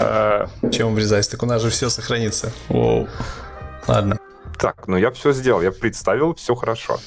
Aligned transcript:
А, 0.00 0.48
Чем 0.72 0.94
врезать? 0.94 1.30
Так 1.30 1.42
у 1.42 1.46
нас 1.46 1.62
же 1.62 1.70
все 1.70 1.88
сохранится. 1.88 2.52
Воу. 2.68 3.08
Ладно. 3.86 4.18
Так, 4.58 4.86
ну 4.88 4.96
я 4.96 5.10
все 5.10 5.32
сделал, 5.32 5.62
я 5.62 5.72
представил, 5.72 6.34
все 6.34 6.54
хорошо. 6.54 6.98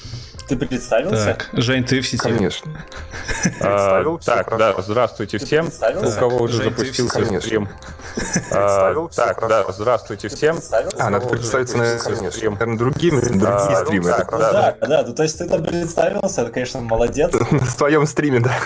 Ты 0.48 0.56
представился? 0.56 1.24
Так, 1.24 1.48
Жень, 1.52 1.84
ты 1.84 2.00
в 2.00 2.08
сети. 2.08 2.22
Конечно. 2.22 2.72
Представил, 3.42 4.18
так, 4.18 4.56
да, 4.56 4.74
здравствуйте 4.80 5.36
всем. 5.38 5.68
У 5.68 6.18
кого 6.18 6.38
уже 6.38 6.64
запустился 6.64 7.22
стрим. 7.40 7.68
Представил, 8.14 9.08
так, 9.08 9.46
да, 9.46 9.70
здравствуйте 9.70 10.28
всем. 10.28 10.58
А, 10.98 11.10
надо 11.10 11.26
представиться, 11.26 11.76
наверное, 11.76 12.76
другими, 12.78 13.20
другие 13.20 13.76
стримы. 13.84 14.10
Да, 14.10 14.76
да, 14.80 15.04
ну 15.06 15.14
то 15.14 15.22
есть 15.22 15.38
ты 15.38 15.46
там 15.46 15.62
представился, 15.62 16.42
это, 16.42 16.50
конечно, 16.50 16.80
молодец. 16.80 17.32
В 17.50 17.70
своем 17.70 18.06
стриме, 18.06 18.40
да. 18.40 18.58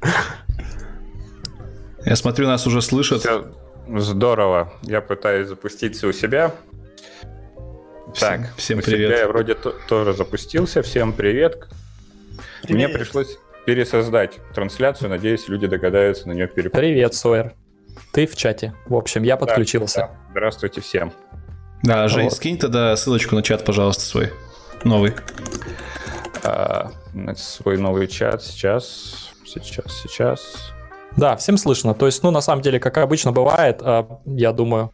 Я 2.06 2.14
смотрю, 2.14 2.46
нас 2.46 2.64
уже 2.68 2.82
слышат. 2.82 3.26
Здорово. 3.88 4.72
Я 4.82 5.00
пытаюсь 5.00 5.48
запуститься 5.48 6.06
у 6.06 6.12
себя. 6.12 6.54
Так, 8.18 8.54
всем 8.56 8.80
привет. 8.80 9.18
Я 9.18 9.26
вроде 9.26 9.56
тоже 9.88 10.12
запустился. 10.12 10.82
Всем 10.82 11.12
привет. 11.12 11.66
привет. 12.62 12.70
Мне 12.70 12.88
пришлось 12.88 13.38
пересоздать 13.66 14.38
трансляцию. 14.54 15.10
Надеюсь, 15.10 15.48
люди 15.48 15.66
догадаются 15.66 16.28
на 16.28 16.32
нее 16.32 16.46
переключить. 16.46 16.78
Привет, 16.78 17.14
Сойер. 17.14 17.54
Ты 18.12 18.28
в 18.28 18.36
чате. 18.36 18.72
В 18.86 18.94
общем, 18.94 19.24
я 19.24 19.36
подключился. 19.36 20.02
Да, 20.02 20.06
да. 20.06 20.30
Здравствуйте 20.30 20.80
всем. 20.82 21.12
Да, 21.82 22.06
Жень, 22.06 22.24
вот. 22.26 22.34
скинь 22.34 22.56
тогда 22.56 22.94
ссылочку 22.94 23.34
на 23.34 23.42
чат, 23.42 23.64
пожалуйста, 23.64 24.04
свой 24.04 24.32
новый. 24.84 25.12
А, 26.44 26.92
свой 27.36 27.78
новый 27.78 28.06
чат 28.06 28.44
сейчас, 28.44 29.32
сейчас, 29.44 29.86
сейчас. 30.04 30.75
Да, 31.16 31.36
всем 31.36 31.56
слышно. 31.56 31.94
То 31.94 32.06
есть, 32.06 32.22
ну, 32.22 32.30
на 32.30 32.40
самом 32.40 32.62
деле, 32.62 32.78
как 32.78 32.98
обычно 32.98 33.32
бывает, 33.32 33.78
а, 33.80 34.20
я 34.26 34.52
думаю, 34.52 34.92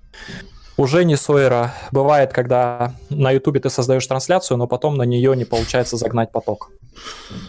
уже 0.76 1.04
не 1.04 1.16
Сойера. 1.16 1.74
Бывает, 1.90 2.32
когда 2.32 2.94
на 3.10 3.30
Ютубе 3.32 3.60
ты 3.60 3.70
создаешь 3.70 4.06
трансляцию, 4.06 4.56
но 4.56 4.66
потом 4.66 4.96
на 4.96 5.02
нее 5.02 5.34
не 5.36 5.44
получается 5.44 5.96
загнать 5.96 6.30
поток. 6.30 6.70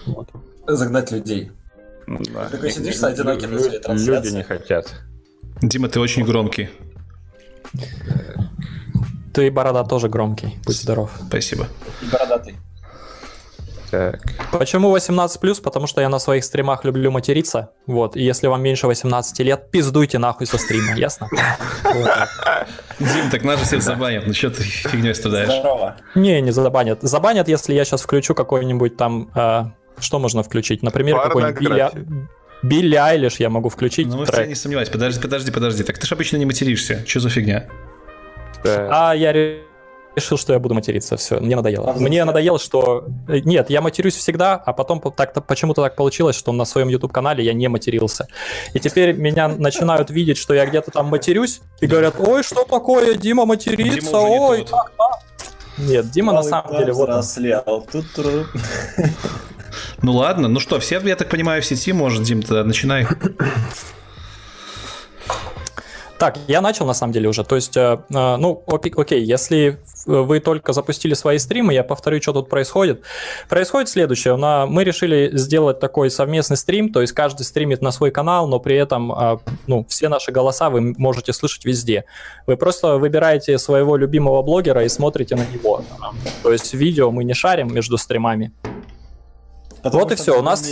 Вот. 0.05 0.29
Загнать 0.67 1.11
людей. 1.11 1.51
Да. 2.07 2.49
Такой 2.49 2.71
сидишь 2.71 2.97
с 2.97 3.03
одиноким 3.03 3.51
на 3.53 3.59
своей 3.59 3.79
трансляции. 3.79 4.29
Люди 4.29 4.35
не 4.37 4.43
хотят. 4.43 4.93
Дима, 5.61 5.87
ты 5.87 5.99
очень 5.99 6.25
громкий. 6.25 6.69
Ты, 9.33 9.49
Борода, 9.49 9.83
тоже 9.83 10.09
громкий. 10.09 10.59
Будь 10.65 10.75
здоров. 10.75 11.11
Спасибо. 11.27 11.67
И 12.01 12.05
бородатый. 12.05 12.55
Так. 13.93 14.21
Почему 14.51 14.95
18+, 14.95 15.61
потому 15.61 15.85
что 15.85 16.01
я 16.01 16.09
на 16.09 16.17
своих 16.17 16.43
стримах 16.43 16.83
люблю 16.83 17.11
материться, 17.11 17.69
вот, 17.85 18.15
и 18.15 18.23
если 18.23 18.47
вам 18.47 18.63
меньше 18.63 18.87
18 18.87 19.39
лет, 19.41 19.69
пиздуйте 19.69 20.17
нахуй 20.17 20.47
со 20.47 20.57
стрима, 20.57 20.93
ясно? 20.95 21.29
Дим, 22.99 23.29
так 23.29 23.43
нас 23.43 23.59
же 23.59 23.65
всех 23.67 23.83
забанят, 23.83 24.25
ну 24.25 24.33
что 24.33 24.49
ты 24.49 24.63
фигней 24.63 25.13
страдаешь? 25.13 25.59
Здорово. 25.59 25.97
Не, 26.15 26.41
не 26.41 26.49
забанят. 26.49 27.03
Забанят, 27.03 27.47
если 27.47 27.75
я 27.75 27.85
сейчас 27.85 28.01
включу 28.01 28.33
какой-нибудь 28.33 28.97
там, 28.97 29.29
э, 29.35 29.65
что 29.99 30.17
можно 30.17 30.41
включить, 30.41 30.81
например, 30.81 31.21
какой-нибудь 31.21 31.61
Билли, 31.61 31.91
Билли 32.63 32.95
Айлиш 32.95 33.35
я 33.35 33.51
могу 33.51 33.69
включить. 33.69 34.07
Ну, 34.07 34.25
я 34.25 34.47
не 34.47 34.55
сомневаюсь, 34.55 34.89
подожди, 34.89 35.21
подожди, 35.21 35.51
подожди, 35.51 35.83
так 35.83 35.99
ты 35.99 36.07
же 36.07 36.15
обычно 36.15 36.37
не 36.37 36.47
материшься, 36.47 37.03
что 37.05 37.19
за 37.19 37.29
фигня? 37.29 37.67
А 38.65 39.13
я 39.13 39.31
решил, 40.15 40.37
что 40.37 40.53
я 40.53 40.59
буду 40.59 40.73
материться. 40.75 41.17
Все, 41.17 41.39
мне 41.39 41.55
надоело. 41.55 41.91
А 41.91 41.93
мне 41.93 42.23
надоело, 42.25 42.59
что... 42.59 43.05
Э, 43.27 43.39
нет, 43.39 43.69
я 43.69 43.81
матерюсь 43.81 44.15
всегда, 44.15 44.55
а 44.55 44.73
потом 44.73 45.01
так 45.15 45.45
почему-то 45.45 45.81
так 45.81 45.95
получилось, 45.95 46.35
что 46.35 46.51
на 46.51 46.65
своем 46.65 46.87
YouTube-канале 46.87 47.43
я 47.43 47.53
не 47.53 47.67
матерился. 47.67 48.27
И 48.73 48.79
теперь 48.79 49.13
меня 49.13 49.47
начинают 49.47 50.09
видеть, 50.09 50.37
что 50.37 50.53
я 50.53 50.65
где-то 50.65 50.91
там 50.91 51.07
матерюсь, 51.07 51.61
и 51.81 51.87
говорят, 51.87 52.15
ой, 52.19 52.43
что 52.43 52.63
такое, 52.63 53.15
Дима 53.15 53.45
матерится, 53.45 54.11
Дима 54.11 54.17
ой, 54.17 54.65
как 54.69 54.91
Нет, 55.77 56.09
Дима 56.11 56.33
на 56.33 56.43
самом 56.43 56.77
деле 56.77 56.93
вот... 56.93 57.09
Ну 60.01 60.13
ладно, 60.13 60.47
ну 60.47 60.59
что, 60.59 60.79
все, 60.79 60.99
я 60.99 61.15
так 61.15 61.29
понимаю, 61.29 61.61
в 61.61 61.65
сети, 61.65 61.93
может, 61.93 62.23
Дим, 62.23 62.41
тогда 62.41 62.63
начинай. 62.63 63.07
Так, 66.17 66.37
я 66.47 66.61
начал 66.61 66.85
на 66.85 66.93
самом 66.93 67.11
деле 67.13 67.27
уже. 67.27 67.43
То 67.43 67.55
есть, 67.55 67.75
э, 67.75 67.99
э, 68.09 68.35
ну, 68.37 68.63
окей, 68.67 68.93
окей, 68.95 69.23
если 69.23 69.79
вы 70.05 70.39
только 70.39 70.73
запустили 70.73 71.13
свои 71.13 71.37
стримы, 71.37 71.73
я 71.73 71.83
повторю, 71.83 72.21
что 72.21 72.33
тут 72.33 72.49
происходит. 72.49 73.01
Происходит 73.49 73.89
следующее. 73.89 74.35
Мы 74.35 74.83
решили 74.83 75.31
сделать 75.33 75.79
такой 75.79 76.09
совместный 76.09 76.57
стрим, 76.57 76.91
то 76.91 77.01
есть 77.01 77.13
каждый 77.13 77.43
стримит 77.43 77.81
на 77.81 77.91
свой 77.91 78.11
канал, 78.11 78.47
но 78.47 78.59
при 78.59 78.77
этом 78.77 79.11
э, 79.11 79.37
ну, 79.67 79.85
все 79.89 80.09
наши 80.09 80.31
голоса 80.31 80.69
вы 80.69 80.93
можете 80.97 81.33
слышать 81.33 81.65
везде. 81.65 82.05
Вы 82.47 82.57
просто 82.57 82.97
выбираете 82.97 83.57
своего 83.57 83.97
любимого 83.97 84.41
блогера 84.41 84.83
и 84.83 84.89
смотрите 84.89 85.35
на 85.35 85.45
него. 85.45 85.83
То 86.43 86.51
есть 86.51 86.73
видео 86.73 87.11
мы 87.11 87.23
не 87.23 87.33
шарим 87.33 87.73
между 87.73 87.97
стримами. 87.97 88.51
Потому 89.81 90.03
вот 90.03 90.13
и 90.13 90.15
все. 90.15 90.39
У 90.39 90.41
нас... 90.41 90.65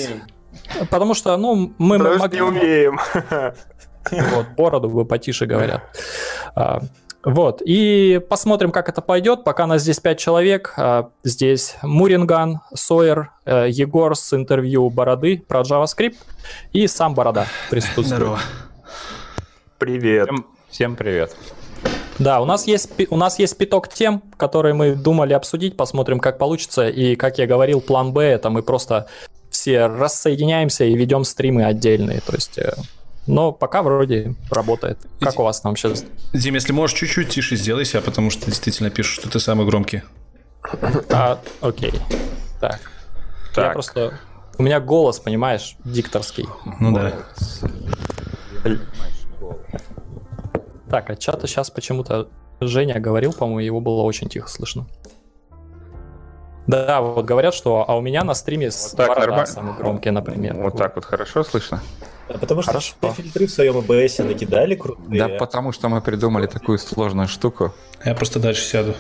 Потому 0.89 1.13
что, 1.13 1.35
ну, 1.37 1.73
мы... 1.77 1.97
Потому 1.97 2.15
мы 2.15 2.19
могли... 2.19 2.37
не 2.37 2.43
умеем. 2.43 2.99
Вот, 4.09 4.47
бороду 4.57 4.89
вы 4.89 5.05
потише 5.05 5.45
говорят. 5.45 5.83
А, 6.55 6.81
вот, 7.23 7.61
и 7.63 8.19
посмотрим, 8.29 8.71
как 8.71 8.89
это 8.89 9.01
пойдет. 9.01 9.43
Пока 9.43 9.67
нас 9.67 9.83
здесь 9.83 9.99
5 9.99 10.19
человек. 10.19 10.73
А, 10.77 11.09
здесь 11.23 11.75
Муринган, 11.83 12.61
Сойер, 12.73 13.31
э, 13.45 13.67
Егор 13.69 14.15
с 14.15 14.33
интервью 14.33 14.89
Бороды 14.89 15.43
про 15.47 15.61
JavaScript 15.61 16.17
и 16.73 16.87
сам 16.87 17.13
Борода 17.13 17.45
присутствует. 17.69 18.07
Здорово. 18.07 18.39
Привет. 19.77 20.27
Всем, 20.27 20.45
всем 20.69 20.95
привет. 20.95 21.35
Да, 22.17 22.41
у 22.41 22.45
нас 22.45 22.67
есть 22.67 22.91
у 23.09 23.17
нас 23.17 23.39
есть 23.39 23.57
пяток 23.57 23.87
тем, 23.87 24.21
которые 24.37 24.73
мы 24.73 24.95
думали 24.95 25.33
обсудить, 25.33 25.75
посмотрим, 25.77 26.19
как 26.19 26.37
получится. 26.37 26.87
И 26.87 27.15
как 27.15 27.37
я 27.37 27.47
говорил, 27.47 27.81
план 27.81 28.13
Б 28.13 28.23
это 28.23 28.49
мы 28.49 28.63
просто 28.63 29.07
все 29.49 29.85
рассоединяемся 29.85 30.85
и 30.85 30.95
ведем 30.95 31.23
стримы 31.23 31.65
отдельные. 31.65 32.21
То 32.21 32.33
есть 32.33 32.57
э, 32.57 32.73
но 33.27 33.51
пока 33.51 33.83
вроде 33.83 34.35
работает. 34.49 34.99
Как 35.19 35.39
у 35.39 35.43
вас 35.43 35.61
там 35.61 35.75
сейчас? 35.75 36.05
Дим, 36.33 36.55
если 36.55 36.73
можешь, 36.73 36.97
чуть-чуть 36.97 37.29
тише 37.29 37.55
сделай 37.55 37.85
себя, 37.85 38.01
потому 38.01 38.29
что 38.29 38.47
действительно 38.47 38.89
пишут, 38.89 39.21
что 39.21 39.29
ты 39.29 39.39
самый 39.39 39.65
громкий. 39.65 40.03
А, 41.09 41.39
окей. 41.61 41.93
Так. 42.59 42.79
так. 43.53 43.65
Я 43.65 43.71
просто... 43.71 44.19
У 44.57 44.63
меня 44.63 44.79
голос, 44.79 45.19
понимаешь, 45.19 45.75
дикторский. 45.83 46.47
Ну 46.79 46.93
да. 46.93 47.13
Так, 50.89 51.09
а 51.09 51.15
чата 51.15 51.47
сейчас 51.47 51.71
почему-то 51.71 52.29
Женя 52.59 52.99
говорил, 52.99 53.33
по-моему, 53.33 53.59
его 53.59 53.79
было 53.79 54.01
очень 54.03 54.29
тихо 54.29 54.49
слышно. 54.49 54.87
Да, 56.67 57.01
вот 57.01 57.25
говорят, 57.25 57.53
что 57.53 57.85
а 57.87 57.95
у 57.95 58.01
меня 58.01 58.23
на 58.23 58.33
стриме 58.33 58.69
вот 58.69 58.97
так, 58.97 59.17
нормально. 59.17 59.45
самый 59.45 59.75
громкий, 59.75 60.11
например. 60.11 60.55
Вот, 60.55 60.73
вот 60.73 60.77
так 60.77 60.95
вот 60.95 61.05
хорошо 61.05 61.43
слышно? 61.43 61.81
Да, 62.31 62.39
потому 62.39 62.61
что 62.61 62.71
Хорошо. 62.71 62.95
фильтры 63.15 63.47
в 63.47 63.51
своем 63.51 63.77
ОБС 63.77 64.19
накидали 64.19 64.75
крутые. 64.75 65.19
Да, 65.19 65.27
потому 65.27 65.71
что 65.71 65.89
мы 65.89 66.01
придумали 66.01 66.47
такую 66.47 66.77
сложную 66.77 67.27
штуку. 67.27 67.73
Я 68.05 68.13
просто 68.15 68.39
дальше 68.39 68.61
сяду. 68.61 68.95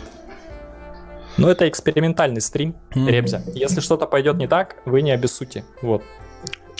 Ну, 1.37 1.47
это 1.47 1.67
экспериментальный 1.69 2.41
стрим, 2.41 2.75
mm-hmm. 2.93 3.09
Ребзя. 3.09 3.41
Если 3.53 3.79
что-то 3.79 4.05
пойдет 4.05 4.35
не 4.37 4.47
так, 4.47 4.75
вы 4.85 5.01
не 5.01 5.11
обессудьте. 5.11 5.63
Вот. 5.81 6.03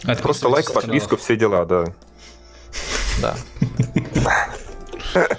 Это 0.03 0.21
просто 0.21 0.49
лайк, 0.49 0.73
подписку, 0.73 1.15
все 1.15 1.37
дела, 1.37 1.65
да. 1.65 1.85
Да. 3.21 3.35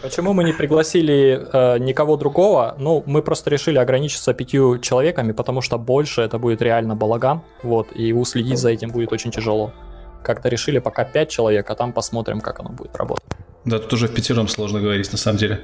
Почему 0.03 0.33
мы 0.35 0.45
не 0.45 0.53
пригласили 0.53 1.47
э, 1.53 1.79
никого 1.79 2.17
другого? 2.17 2.75
Ну, 2.79 3.03
мы 3.07 3.23
просто 3.23 3.51
решили 3.51 3.79
ограничиться 3.79 4.35
пятью 4.35 4.79
человеками, 4.79 5.33
потому 5.33 5.63
что 5.63 5.79
больше 5.79 6.23
это 6.23 6.39
будет 6.39 6.63
реально 6.63 6.95
балаган, 6.95 7.43
вот, 7.63 7.89
и 7.95 8.13
уследить 8.13 8.59
за 8.59 8.71
этим 8.71 8.91
будет 8.91 9.13
очень 9.13 9.31
тяжело. 9.31 9.73
Как-то 10.23 10.49
решили 10.49 10.79
пока 10.79 11.05
5 11.05 11.29
человек, 11.29 11.71
а 11.71 11.75
там 11.75 11.93
посмотрим, 11.93 12.41
как 12.41 12.61
оно 12.61 12.71
будет 12.71 12.97
работать. 12.97 13.29
Да, 13.65 13.79
тут 13.79 13.93
уже 13.93 14.09
в 14.09 14.15
пятером 14.15 14.49
сложно 14.49 14.81
говорить, 14.81 15.11
на 15.13 15.19
самом 15.19 15.39
деле. 15.39 15.61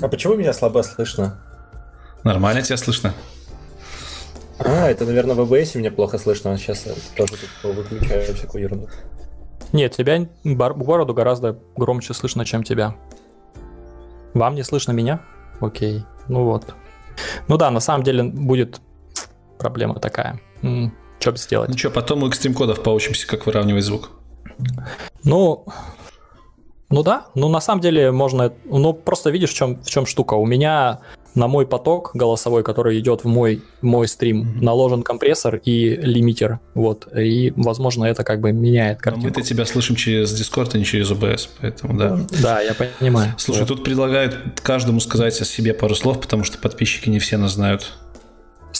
А 0.00 0.08
почему 0.08 0.34
меня 0.34 0.52
слабо 0.52 0.82
слышно? 0.82 1.40
Нормально 2.24 2.62
тебя 2.62 2.76
слышно. 2.76 3.14
А, 4.58 4.88
это, 4.88 5.04
наверное, 5.04 5.34
в 5.34 5.40
ОБС 5.40 5.74
меня 5.74 5.90
плохо 5.90 6.18
слышно. 6.18 6.56
Сейчас 6.56 6.86
я 6.86 6.92
тоже 7.16 7.34
тут 7.62 7.76
выключаю 7.76 8.34
всякую 8.34 8.62
ерунду. 8.62 8.88
Нет, 9.72 9.96
тебя 9.96 10.28
городу 10.44 11.14
гораздо 11.14 11.58
громче 11.76 12.14
слышно, 12.14 12.44
чем 12.44 12.62
тебя. 12.62 12.94
Вам 14.34 14.54
не 14.54 14.62
слышно 14.62 14.92
меня? 14.92 15.20
Окей. 15.60 16.04
Ну 16.28 16.44
вот. 16.44 16.74
Ну 17.48 17.56
да, 17.56 17.70
на 17.70 17.80
самом 17.80 18.04
деле 18.04 18.22
будет 18.24 18.80
проблема 19.58 19.98
такая. 19.98 20.40
Что 21.22 21.36
сделать? 21.36 21.70
Ну 21.70 21.78
что, 21.78 21.90
потом 21.90 22.24
у 22.24 22.28
экстрим 22.28 22.52
кодов 22.52 22.82
поучимся, 22.82 23.28
как 23.28 23.46
выравнивать 23.46 23.84
звук. 23.84 24.10
Ну, 25.22 25.64
ну 26.90 27.02
да, 27.04 27.28
ну 27.36 27.48
на 27.48 27.60
самом 27.60 27.80
деле 27.80 28.10
можно, 28.10 28.52
ну 28.64 28.92
просто 28.92 29.30
видишь, 29.30 29.50
в 29.50 29.54
чем, 29.54 29.80
в 29.80 29.88
чем 29.88 30.04
штука. 30.04 30.34
У 30.34 30.44
меня 30.44 30.98
на 31.36 31.46
мой 31.46 31.64
поток 31.64 32.10
голосовой, 32.12 32.64
который 32.64 32.98
идет 32.98 33.22
в 33.22 33.28
мой, 33.28 33.62
мой 33.80 34.08
стрим, 34.08 34.42
mm-hmm. 34.42 34.64
наложен 34.64 35.02
компрессор 35.04 35.60
и 35.64 35.96
лимитер. 35.96 36.58
Вот. 36.74 37.08
И, 37.16 37.52
возможно, 37.56 38.04
это 38.04 38.24
как 38.24 38.40
бы 38.40 38.52
меняет 38.52 39.00
картинку. 39.00 39.28
Но 39.28 39.34
мы-то 39.34 39.48
тебя 39.48 39.64
слышим 39.64 39.96
через 39.96 40.38
Discord, 40.38 40.70
а 40.74 40.78
не 40.78 40.84
через 40.84 41.10
OBS, 41.10 41.48
поэтому 41.60 41.96
да. 41.96 42.18
Да, 42.42 42.60
я 42.60 42.74
понимаю. 42.74 43.34
Слушай, 43.38 43.60
вот. 43.60 43.68
тут 43.68 43.84
предлагают 43.84 44.60
каждому 44.62 45.00
сказать 45.00 45.40
о 45.40 45.44
себе 45.44 45.72
пару 45.72 45.94
слов, 45.94 46.20
потому 46.20 46.44
что 46.44 46.58
подписчики 46.58 47.08
не 47.08 47.20
все 47.20 47.38
нас 47.38 47.52
знают. 47.52 47.92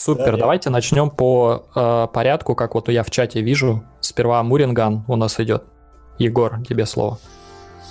Супер, 0.05 0.33
да, 0.33 0.37
давайте 0.37 0.69
я... 0.69 0.73
начнем 0.73 1.11
по 1.11 1.65
э, 1.77 2.09
порядку, 2.13 2.57
как 2.57 2.75
вот 2.75 2.89
я 2.89 3.05
в 3.05 3.11
чате 3.13 3.41
вижу. 3.41 3.85
Сперва 4.01 4.43
Муринган 4.43 5.05
у 5.07 5.15
нас 5.15 5.39
идет. 5.39 5.63
Егор, 6.19 6.59
тебе 6.69 6.87
слово. 6.87 7.21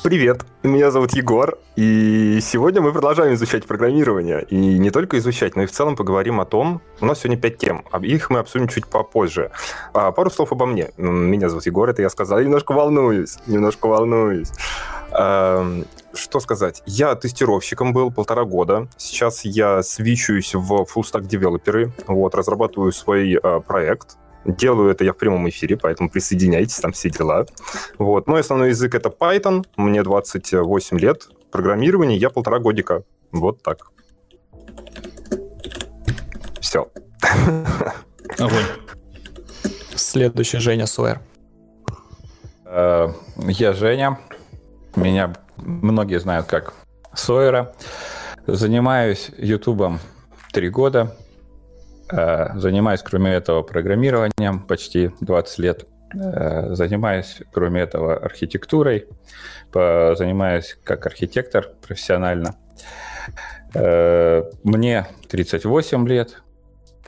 Привет, 0.04 0.42
меня 0.62 0.92
зовут 0.92 1.13
Егор, 1.13 1.58
и 1.78 2.40
сегодня 2.42 2.81
мы 2.81 2.92
продолжаем 2.92 3.36
изучать 3.36 3.66
программирование. 3.66 4.44
И 4.50 4.58
не 4.58 4.92
только 4.92 5.19
изучать, 5.19 5.56
но 5.56 5.62
и 5.62 5.66
в 5.68 5.72
целом 5.72 5.96
поговорим 5.96 6.42
о 6.42 6.46
том, 6.46 6.81
у 7.00 7.06
нас 7.06 7.19
сегодня 7.19 7.42
пять 7.42 7.60
тем, 7.60 7.86
их 8.02 8.30
мы 8.30 8.40
обсудим 8.40 8.68
чуть 8.68 8.88
попозже. 8.88 9.52
А, 9.94 10.12
пару 10.12 10.30
слов 10.31 10.52
обо 10.52 10.66
мне. 10.66 10.90
Меня 10.98 11.48
зовут 11.48 11.66
Егор, 11.66 11.88
это 11.88 12.02
я 12.02 12.10
сказал, 12.10 12.40
я 12.40 12.44
немножко 12.44 12.74
волнуюсь, 12.74 13.38
немножко 13.48 13.88
волнуюсь. 13.88 14.50
А, 15.12 15.84
что 16.13 16.40
сказать? 16.40 16.81
Я 16.86 17.16
тестировщиком 17.16 17.94
был 17.94 18.12
полтора 18.12 18.44
года. 18.44 18.88
Сейчас 18.98 19.46
я 19.46 19.84
свичусь 19.84 20.54
в 20.54 20.72
full 20.84 21.04
stack 21.04 21.25
девелоперы. 21.25 21.92
Вот, 22.08 22.36
разрабатываю 22.36 22.92
свой 22.92 23.36
а, 23.36 23.60
проект. 23.60 24.18
Делаю 24.46 24.90
это 24.90 25.04
я 25.04 25.13
в 25.13 25.18
прямом 25.18 25.48
эфире, 25.50 25.78
поэтому 25.78 26.10
присоединяйтесь, 26.10 26.80
там 26.80 26.94
все 26.94 27.10
дела. 27.10 27.46
Вот. 28.00 28.28
Мой 28.28 28.40
основной 28.40 28.69
язык 28.69 28.96
это 28.96 29.10
Python, 29.10 29.66
мне 29.78 30.02
28 30.02 31.00
лет, 31.00 31.30
программирование, 31.52 32.18
я 32.18 32.30
полтора 32.30 32.60
годика. 32.60 33.04
Вот 33.31 33.62
так. 33.62 33.92
Все. 36.60 36.90
Огонь. 38.40 38.66
Следующий 39.96 40.57
Женя 40.57 40.88
Суэр. 40.88 41.19
Э, 42.66 43.10
я 43.38 43.74
Женя. 43.74 44.18
Меня 44.96 45.34
многие 45.58 46.20
знают 46.20 46.48
как 46.48 46.74
Сойера. 47.14 47.74
Занимаюсь 48.48 49.32
Ютубом 49.38 50.00
три 50.52 50.70
года. 50.70 51.16
Э, 52.12 52.58
занимаюсь, 52.58 53.02
кроме 53.02 53.34
этого, 53.34 53.62
программированием 53.62 54.60
почти 54.60 55.12
20 55.22 55.60
лет. 55.60 55.86
Э, 56.14 56.74
занимаюсь, 56.74 57.42
кроме 57.54 57.82
этого, 57.82 58.18
архитектурой. 58.18 59.08
Занимаюсь 59.74 60.78
как 60.84 61.06
архитектор 61.06 61.70
профессионально. 61.82 62.56
Э, 63.74 64.44
мне 64.64 65.08
38 65.30 66.08
лет. 66.08 66.42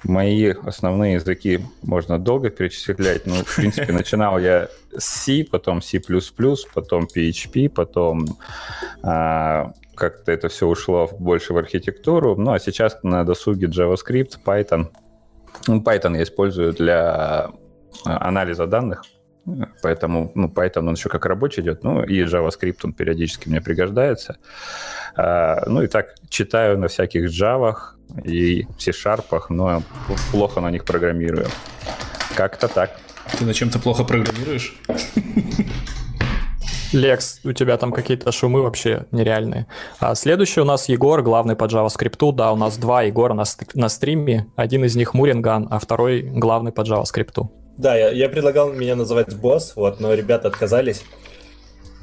Мои 0.03 0.53
основные 0.65 1.13
языки 1.13 1.61
можно 1.81 2.19
долго 2.19 2.49
перечислять. 2.49 3.25
Ну, 3.25 3.35
в 3.43 3.55
принципе, 3.55 3.93
начинал 3.93 4.39
я 4.39 4.67
с 4.97 5.05
C, 5.05 5.45
потом 5.49 5.81
C++, 5.81 6.01
потом 6.73 7.07
PHP, 7.15 7.69
потом 7.69 8.37
как-то 9.95 10.31
это 10.31 10.49
все 10.49 10.67
ушло 10.67 11.09
больше 11.19 11.53
в 11.53 11.57
архитектуру. 11.57 12.35
Ну, 12.35 12.51
а 12.51 12.59
сейчас 12.59 12.97
на 13.03 13.23
досуге 13.23 13.67
JavaScript, 13.67 14.37
Python. 14.45 14.87
Ну, 15.67 15.81
Python 15.81 16.17
я 16.17 16.23
использую 16.23 16.73
для 16.73 17.49
а, 18.05 18.27
анализа 18.27 18.65
данных, 18.65 19.03
поэтому 19.81 20.31
ну, 20.35 20.47
Python 20.47 20.87
он 20.87 20.93
еще 20.93 21.09
как 21.09 21.25
рабочий 21.25 21.61
идет, 21.61 21.83
ну 21.83 22.03
и 22.03 22.23
JavaScript 22.23 22.79
он 22.83 22.93
периодически 22.93 23.49
мне 23.49 23.61
пригождается. 23.61 24.37
А, 25.15 25.63
ну 25.67 25.83
и 25.83 25.87
так 25.87 26.15
читаю 26.29 26.77
на 26.77 26.87
всяких 26.87 27.29
Java 27.29 27.75
и 28.23 28.67
C-Sharp, 28.77 29.45
но 29.49 29.83
плохо 30.31 30.61
на 30.61 30.71
них 30.71 30.85
программирую. 30.85 31.47
Как-то 32.35 32.67
так. 32.67 32.99
Ты 33.37 33.45
на 33.45 33.53
чем-то 33.53 33.79
плохо 33.79 34.03
программируешь? 34.03 34.75
Лекс, 36.93 37.39
у 37.43 37.51
тебя 37.53 37.77
там 37.77 37.91
какие-то 37.91 38.31
шумы 38.31 38.61
вообще 38.61 39.07
нереальные. 39.11 39.65
А 39.99 40.13
следующий 40.13 40.61
у 40.61 40.65
нас 40.65 40.89
Егор, 40.89 41.23
главный 41.23 41.55
по 41.55 41.65
JavaScript. 41.65 42.31
Да, 42.33 42.51
у 42.51 42.55
нас 42.55 42.77
два 42.77 43.01
Егора 43.01 43.33
на, 43.33 43.45
на 43.73 43.89
стриме. 43.89 44.47
Один 44.55 44.85
из 44.85 44.95
них 44.95 45.15
Муринган, 45.15 45.67
а 45.71 45.79
второй 45.79 46.21
главный 46.21 46.71
по 46.71 46.81
JavaScript. 46.81 47.47
Да, 47.77 47.95
я, 47.95 48.11
я 48.11 48.29
предлагал 48.29 48.71
меня 48.71 48.95
называть 48.95 49.35
босс, 49.35 49.73
вот, 49.75 49.99
но 49.99 50.13
ребята 50.13 50.47
отказались. 50.47 51.03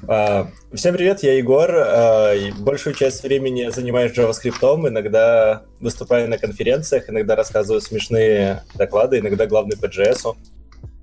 А, 0.09 0.49
всем 0.73 0.95
привет, 0.95 1.23
я 1.23 1.35
Егор. 1.35 1.71
А, 1.73 2.35
большую 2.59 2.95
часть 2.95 3.23
времени 3.23 3.69
занимаюсь 3.71 4.13
JavaScript, 4.13 4.89
иногда 4.89 5.63
выступаю 5.79 6.29
на 6.29 6.39
конференциях, 6.39 7.11
иногда 7.11 7.37
рассказываю 7.37 7.81
смешные 7.81 8.63
доклады, 8.75 9.19
иногда 9.19 9.47
главный 9.47 9.77
по 9.77 9.87
JS. 9.87 10.37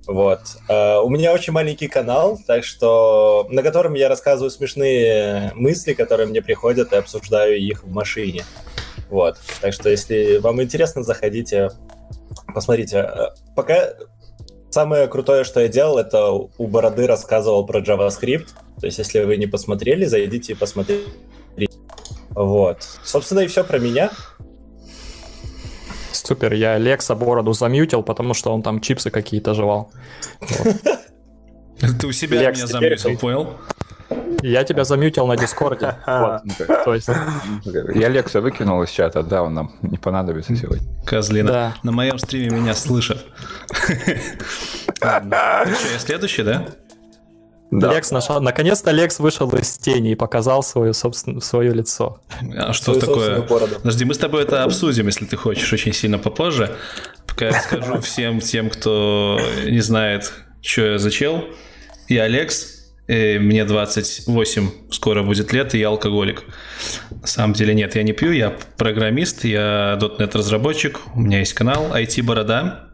Вот. 0.06 0.40
Uh, 0.70 1.02
у 1.02 1.10
меня 1.10 1.34
очень 1.34 1.52
маленький 1.52 1.86
канал, 1.86 2.40
так 2.46 2.64
что 2.64 3.46
на 3.50 3.62
котором 3.62 3.92
я 3.92 4.08
рассказываю 4.08 4.50
смешные 4.50 5.52
мысли, 5.54 5.92
которые 5.92 6.26
мне 6.26 6.40
приходят, 6.40 6.94
и 6.94 6.96
обсуждаю 6.96 7.58
их 7.58 7.84
в 7.84 7.92
машине. 7.92 8.44
Вот. 9.10 9.36
Так 9.60 9.74
что, 9.74 9.90
если 9.90 10.38
вам 10.38 10.62
интересно, 10.62 11.02
заходите, 11.02 11.68
посмотрите. 12.54 13.06
Пока 13.54 13.90
самое 14.70 15.08
крутое, 15.08 15.44
что 15.44 15.60
я 15.60 15.68
делал, 15.68 15.98
это 15.98 16.30
у 16.30 16.66
Бороды 16.66 17.06
рассказывал 17.06 17.66
про 17.66 17.80
JavaScript. 17.80 18.48
То 18.80 18.86
есть, 18.86 18.98
если 18.98 19.20
вы 19.20 19.36
не 19.36 19.46
посмотрели, 19.46 20.04
зайдите 20.04 20.52
и 20.52 20.56
посмотрите. 20.56 21.10
Вот. 22.30 22.78
Собственно, 23.02 23.40
и 23.40 23.46
все 23.46 23.64
про 23.64 23.78
меня. 23.78 24.10
Супер, 26.12 26.52
я 26.52 26.78
Лекса 26.78 27.14
бороду 27.14 27.52
замьютил, 27.52 28.02
потому 28.02 28.34
что 28.34 28.52
он 28.52 28.62
там 28.62 28.80
чипсы 28.80 29.10
какие-то 29.10 29.54
жевал. 29.54 29.90
Ты 32.00 32.06
у 32.06 32.12
себя 32.12 32.50
меня 32.50 32.66
замьютил, 32.66 33.16
понял? 33.18 33.56
Я 34.42 34.64
тебя 34.64 34.84
замьютил 34.84 35.26
на 35.26 35.36
Дискорде. 35.36 35.96
То 36.06 36.94
есть... 36.94 37.08
Я 37.94 38.08
Лекса 38.08 38.40
выкинул 38.40 38.82
из 38.82 38.90
чата, 38.90 39.22
да, 39.22 39.42
он 39.42 39.54
нам 39.54 39.72
не 39.82 39.98
понадобится 39.98 40.54
сегодня. 40.56 40.86
Козлина. 41.04 41.74
На 41.82 41.92
моем 41.92 42.18
стриме 42.18 42.50
меня 42.50 42.74
слышат. 42.74 43.24
Я 45.00 45.66
следующий, 45.98 46.42
да? 46.42 46.66
Да. 47.70 47.92
Лекс 47.92 48.10
нашел. 48.10 48.40
Наконец-то 48.40 48.90
Лекс 48.92 49.18
вышел 49.18 49.50
из 49.50 49.76
тени 49.76 50.12
и 50.12 50.14
показал 50.14 50.62
свое, 50.62 50.94
собственно, 50.94 51.40
свое 51.40 51.72
лицо. 51.74 52.20
А 52.56 52.72
что 52.72 52.94
Свою 52.94 53.42
такое? 53.42 53.42
Подожди, 53.42 54.04
мы 54.04 54.14
с 54.14 54.18
тобой 54.18 54.44
это 54.44 54.64
обсудим, 54.64 55.06
если 55.06 55.26
ты 55.26 55.36
хочешь, 55.36 55.70
очень 55.72 55.92
сильно 55.92 56.18
попозже. 56.18 56.74
Пока 57.26 57.46
я 57.46 57.60
скажу 57.60 58.00
всем 58.00 58.40
тем, 58.40 58.70
кто 58.70 59.38
не 59.66 59.80
знает, 59.80 60.32
что 60.62 60.82
я 60.82 60.98
за 60.98 61.10
чел. 61.10 61.44
Я 62.08 62.22
Алекс, 62.22 62.77
мне 63.08 63.64
28 63.64 64.70
скоро 64.90 65.22
будет 65.22 65.52
лет, 65.52 65.74
и 65.74 65.78
я 65.78 65.88
алкоголик. 65.88 66.44
На 67.10 67.26
самом 67.26 67.54
деле 67.54 67.74
нет, 67.74 67.96
я 67.96 68.02
не 68.02 68.12
пью, 68.12 68.32
я 68.32 68.54
программист, 68.76 69.44
я 69.44 69.98
.NET 70.00 70.36
разработчик, 70.36 71.00
у 71.14 71.20
меня 71.20 71.38
есть 71.40 71.54
канал 71.54 71.92
IT 71.94 72.22
Борода 72.22 72.88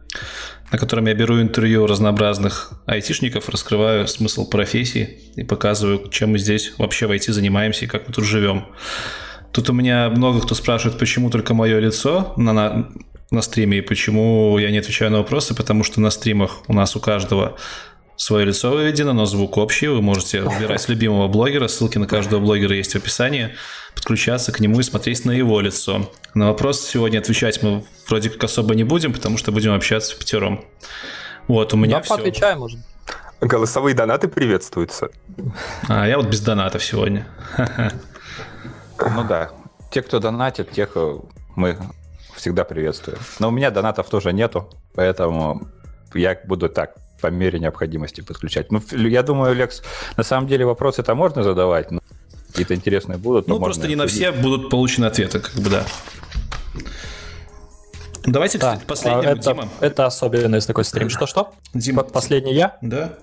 на 0.71 0.77
котором 0.77 1.05
я 1.05 1.13
беру 1.13 1.41
интервью 1.41 1.85
разнообразных 1.85 2.73
айтишников, 2.85 3.49
раскрываю 3.49 4.07
смысл 4.07 4.49
профессии 4.49 5.19
и 5.35 5.43
показываю, 5.43 6.09
чем 6.09 6.31
мы 6.31 6.39
здесь 6.39 6.73
вообще 6.77 7.07
в 7.07 7.11
IT 7.11 7.31
занимаемся 7.31 7.85
и 7.85 7.87
как 7.87 8.07
мы 8.07 8.13
тут 8.13 8.25
живем. 8.25 8.65
Тут 9.51 9.69
у 9.69 9.73
меня 9.73 10.09
много 10.09 10.41
кто 10.41 10.55
спрашивает, 10.55 10.99
почему 10.99 11.29
только 11.29 11.53
мое 11.53 11.79
лицо 11.79 12.33
на, 12.35 12.51
на, 12.51 12.89
на 13.31 13.41
стриме 13.41 13.77
и 13.77 13.81
почему 13.81 14.57
я 14.57 14.71
не 14.71 14.79
отвечаю 14.79 15.11
на 15.11 15.19
вопросы, 15.19 15.55
потому 15.55 15.83
что 15.83 16.01
на 16.01 16.09
стримах 16.09 16.63
у 16.67 16.73
нас 16.73 16.95
у 16.95 16.99
каждого 16.99 17.57
свое 18.17 18.45
лицо 18.45 18.71
выведено, 18.71 19.13
но 19.13 19.25
звук 19.25 19.57
общий. 19.57 19.87
Вы 19.87 20.01
можете 20.01 20.41
выбирать 20.43 20.87
любимого 20.89 21.27
блогера. 21.27 21.67
Ссылки 21.67 21.97
на 21.97 22.07
каждого 22.07 22.39
блогера 22.39 22.75
есть 22.75 22.93
в 22.93 22.95
описании. 22.95 23.55
Подключаться 23.93 24.51
к 24.51 24.59
нему 24.59 24.79
и 24.79 24.83
смотреть 24.83 25.25
на 25.25 25.31
его 25.31 25.59
лицо. 25.61 26.11
На 26.33 26.47
вопрос 26.47 26.81
сегодня 26.81 27.19
отвечать 27.19 27.61
мы 27.63 27.83
вроде 28.07 28.29
как 28.29 28.43
особо 28.43 28.75
не 28.75 28.83
будем, 28.83 29.13
потому 29.13 29.37
что 29.37 29.51
будем 29.51 29.73
общаться 29.73 30.15
в 30.15 30.19
пятером. 30.19 30.65
Вот, 31.47 31.73
у 31.73 31.77
меня 31.77 31.97
да, 31.97 32.01
все. 32.01 32.15
поотвечаем, 32.15 32.59
может. 32.59 32.79
Голосовые 33.41 33.95
донаты 33.95 34.27
приветствуются. 34.27 35.09
А, 35.87 36.07
я 36.07 36.17
вот 36.17 36.27
без 36.27 36.41
донатов 36.41 36.83
сегодня. 36.83 37.27
Ну 38.97 39.25
да. 39.25 39.51
Те, 39.91 40.01
кто 40.01 40.19
донатит, 40.19 40.71
тех 40.71 40.91
э, 40.95 41.17
мы 41.57 41.77
всегда 42.33 42.63
приветствуем. 42.63 43.19
Но 43.39 43.49
у 43.49 43.51
меня 43.51 43.69
донатов 43.69 44.07
тоже 44.09 44.31
нету, 44.31 44.69
поэтому 44.93 45.67
я 46.13 46.39
буду 46.45 46.69
так 46.69 46.95
по 47.25 47.31
мере 47.31 47.59
необходимости 47.59 48.21
подключать. 48.21 48.71
Ну, 48.71 48.81
я 48.91 49.23
думаю, 49.23 49.55
Лекс, 49.55 49.81
на 50.15 50.23
самом 50.23 50.47
деле 50.47 50.63
вопросы 50.63 51.01
это 51.01 51.15
можно 51.15 51.41
задавать, 51.41 51.89
но 51.89 52.01
какие-то 52.47 52.75
интересные 52.75 53.17
будут. 53.17 53.47
Ну, 53.47 53.59
просто 53.59 53.87
не 53.87 53.95
на 53.95 54.05
все 54.05 54.31
будут 54.31 54.69
получены 54.69 55.05
ответы, 55.05 55.39
как 55.39 55.55
бы, 55.55 55.69
да. 55.71 55.83
Давайте, 58.27 58.59
кстати, 58.59 58.79
да, 58.79 58.85
последний 58.87 59.25
это, 59.25 59.41
Дима. 59.41 59.69
Это 59.79 60.05
особенность 60.05 60.67
такой 60.67 60.83
стрим. 60.83 61.09
Что-что? 61.09 61.53
Дима. 61.73 62.03
Последний 62.03 62.53
я? 62.53 62.77
Да. 62.81 63.13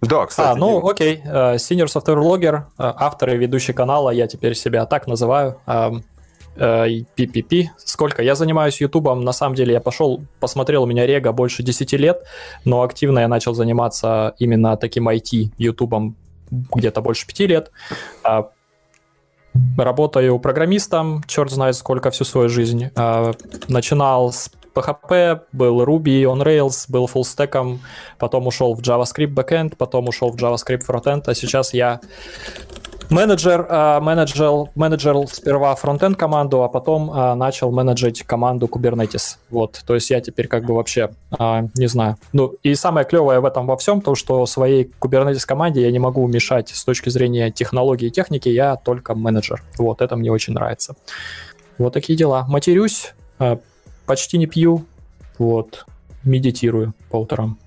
Да, 0.00 0.26
кстати. 0.26 0.48
А, 0.48 0.54
ну 0.54 0.78
Дима. 0.78 0.90
окей. 0.90 1.20
Э, 1.24 1.56
senior 1.56 1.86
Software 1.86 2.22
Logger, 2.22 2.56
э, 2.56 2.62
автор 2.78 3.30
и 3.30 3.36
ведущий 3.36 3.72
канала, 3.72 4.10
я 4.10 4.28
теперь 4.28 4.54
себя 4.54 4.86
так 4.86 5.08
называю. 5.08 5.60
PPP. 6.58 7.64
Э, 7.64 7.66
Сколько? 7.76 8.22
Я 8.22 8.34
занимаюсь 8.34 8.80
Ютубом, 8.80 9.24
на 9.24 9.32
самом 9.32 9.54
деле 9.54 9.72
я 9.72 9.80
пошел, 9.80 10.22
посмотрел, 10.40 10.82
у 10.82 10.86
меня 10.86 11.06
рега 11.06 11.32
больше 11.32 11.62
10 11.62 11.92
лет, 11.94 12.22
но 12.64 12.82
активно 12.82 13.20
я 13.20 13.28
начал 13.28 13.54
заниматься 13.54 14.34
именно 14.38 14.76
таким 14.76 15.08
IT 15.08 15.52
Ютубом 15.58 16.16
где-то 16.50 17.00
больше 17.00 17.26
5 17.26 17.40
лет. 17.40 17.70
А, 18.24 18.50
работаю 19.76 20.38
программистом, 20.38 21.22
черт 21.26 21.50
знает 21.50 21.76
сколько 21.76 22.10
всю 22.10 22.24
свою 22.24 22.48
жизнь. 22.48 22.90
А, 22.96 23.32
начинал 23.68 24.32
с 24.32 24.50
PHP, 24.74 25.40
был 25.52 25.82
Ruby 25.82 26.22
on 26.22 26.42
Rails, 26.42 26.86
был 26.88 27.06
фуллстеком, 27.06 27.80
потом 28.18 28.46
ушел 28.46 28.74
в 28.74 28.80
JavaScript 28.80 29.34
backend, 29.34 29.76
потом 29.76 30.08
ушел 30.08 30.30
в 30.30 30.36
JavaScript 30.36 30.86
frontend, 30.86 31.24
а 31.26 31.34
сейчас 31.34 31.74
я 31.74 32.00
менеджер, 33.10 33.66
э, 33.68 34.00
менеджер, 34.00 34.70
менеджер 34.74 35.16
сперва 35.28 35.74
фронтенд 35.74 36.16
команду, 36.16 36.62
а 36.62 36.68
потом 36.68 37.10
э, 37.10 37.34
начал 37.34 37.70
менеджить 37.70 38.22
команду 38.22 38.66
Kubernetes. 38.66 39.36
Вот, 39.50 39.82
то 39.86 39.94
есть 39.94 40.10
я 40.10 40.20
теперь 40.20 40.48
как 40.48 40.64
бы 40.64 40.74
вообще, 40.74 41.10
э, 41.38 41.68
не 41.74 41.86
знаю. 41.86 42.16
Ну, 42.32 42.54
и 42.62 42.74
самое 42.74 43.06
клевое 43.06 43.40
в 43.40 43.44
этом 43.44 43.66
во 43.66 43.76
всем, 43.76 44.00
то, 44.00 44.14
что 44.14 44.46
своей 44.46 44.90
Kubernetes 45.00 45.46
команде 45.46 45.82
я 45.82 45.90
не 45.90 45.98
могу 45.98 46.26
мешать 46.26 46.68
с 46.70 46.84
точки 46.84 47.08
зрения 47.08 47.50
технологии 47.50 48.06
и 48.08 48.10
техники, 48.10 48.48
я 48.48 48.76
только 48.76 49.14
менеджер. 49.14 49.62
Вот, 49.78 50.02
это 50.02 50.16
мне 50.16 50.30
очень 50.30 50.54
нравится. 50.54 50.94
Вот 51.78 51.92
такие 51.92 52.16
дела. 52.16 52.44
Матерюсь, 52.48 53.14
почти 54.06 54.38
не 54.38 54.46
пью, 54.46 54.84
вот, 55.38 55.86
медитирую 56.24 56.92
по 57.10 57.16
утрам. 57.18 57.58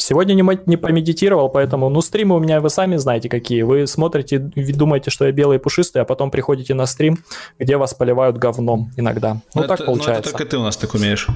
Сегодня 0.00 0.32
не, 0.32 0.42
не 0.64 0.76
помедитировал, 0.78 1.50
поэтому, 1.50 1.90
ну, 1.90 2.00
стримы 2.00 2.36
у 2.36 2.38
меня 2.38 2.60
вы 2.60 2.70
сами 2.70 2.96
знаете 2.96 3.28
какие. 3.28 3.60
Вы 3.62 3.86
смотрите, 3.86 4.38
думаете, 4.38 5.10
что 5.10 5.26
я 5.26 5.32
белый 5.32 5.58
и 5.58 5.60
пушистый, 5.60 6.00
а 6.00 6.06
потом 6.06 6.30
приходите 6.30 6.72
на 6.72 6.86
стрим, 6.86 7.18
где 7.58 7.76
вас 7.76 7.92
поливают 7.92 8.38
говном 8.38 8.90
иногда. 8.96 9.34
Ну, 9.54 9.62
ну 9.62 9.68
так 9.68 9.80
это, 9.80 9.84
получается. 9.84 10.12
Ну, 10.14 10.18
это 10.20 10.30
только 10.30 10.44
ты 10.46 10.56
у 10.56 10.62
нас 10.62 10.78
так 10.78 10.94
умеешь. 10.94 11.26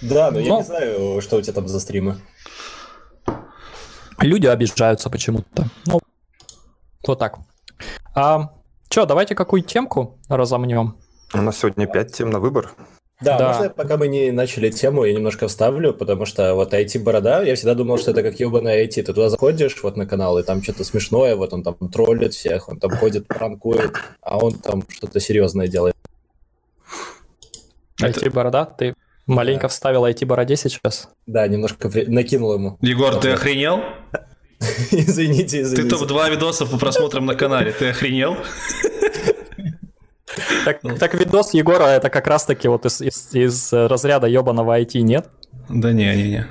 Да, 0.00 0.32
но 0.32 0.40
я 0.40 0.48
но... 0.48 0.58
не 0.58 0.64
знаю, 0.64 1.20
что 1.20 1.36
у 1.36 1.40
тебя 1.40 1.52
там 1.52 1.68
за 1.68 1.78
стримы. 1.78 2.16
Люди 4.20 4.46
обижаются 4.46 5.08
почему-то. 5.08 5.68
Ну, 5.86 6.00
вот 7.06 7.18
так. 7.20 7.38
А, 8.16 8.50
что, 8.90 9.06
давайте 9.06 9.36
какую 9.36 9.62
темку 9.62 10.18
разомнем? 10.28 10.96
У 11.32 11.40
нас 11.40 11.58
сегодня 11.58 11.86
пять 11.86 12.12
тем 12.12 12.30
на 12.30 12.40
выбор. 12.40 12.72
Да, 13.20 13.38
да, 13.38 13.48
можно, 13.52 13.70
пока 13.70 13.96
мы 13.96 14.08
не 14.08 14.30
начали 14.30 14.68
тему, 14.68 15.04
я 15.04 15.14
немножко 15.14 15.48
вставлю, 15.48 15.94
потому 15.94 16.26
что 16.26 16.54
вот 16.54 16.74
IT-борода, 16.74 17.42
я 17.42 17.54
всегда 17.54 17.74
думал, 17.74 17.96
что 17.98 18.10
это 18.10 18.22
как 18.22 18.38
ебаная 18.38 18.84
IT. 18.84 19.02
Ты 19.02 19.04
туда 19.04 19.30
заходишь 19.30 19.82
вот 19.82 19.96
на 19.96 20.06
канал, 20.06 20.38
и 20.38 20.42
там 20.42 20.62
что-то 20.62 20.84
смешное, 20.84 21.34
вот 21.34 21.54
он 21.54 21.62
там 21.62 21.76
троллит 21.90 22.34
всех, 22.34 22.68
он 22.68 22.78
там 22.78 22.90
ходит, 22.90 23.26
пранкует, 23.26 23.92
а 24.20 24.38
он 24.38 24.52
там 24.54 24.84
что-то 24.88 25.18
серьезное 25.18 25.66
делает. 25.66 25.96
IT-борода? 28.02 28.66
Ты 28.66 28.94
маленько 29.26 29.62
да. 29.62 29.68
вставил 29.68 30.04
IT-бороде 30.04 30.56
сейчас? 30.56 31.08
Да, 31.26 31.48
немножко 31.48 31.88
при... 31.88 32.04
накинул 32.04 32.52
ему. 32.52 32.76
Егор, 32.82 33.14
ты 33.16 33.30
охренел? 33.30 33.80
Извините, 34.90 35.62
извините. 35.62 35.82
Ты 35.82 35.88
топ-2 35.88 36.32
видосов 36.32 36.70
по 36.70 36.78
просмотрам 36.78 37.24
на 37.24 37.34
канале, 37.34 37.72
ты 37.72 37.88
охренел? 37.88 38.36
Так, 40.64 40.80
так 40.98 41.14
видос 41.14 41.54
Егора 41.54 41.84
это 41.84 42.10
как 42.10 42.26
раз-таки 42.26 42.68
вот 42.68 42.84
из, 42.86 43.00
из, 43.00 43.34
из 43.34 43.72
разряда 43.72 44.26
ебаного 44.26 44.78
IT, 44.80 45.00
нет? 45.00 45.28
Да 45.68 45.92
не, 45.92 46.14
не, 46.14 46.28
не. 46.28 46.46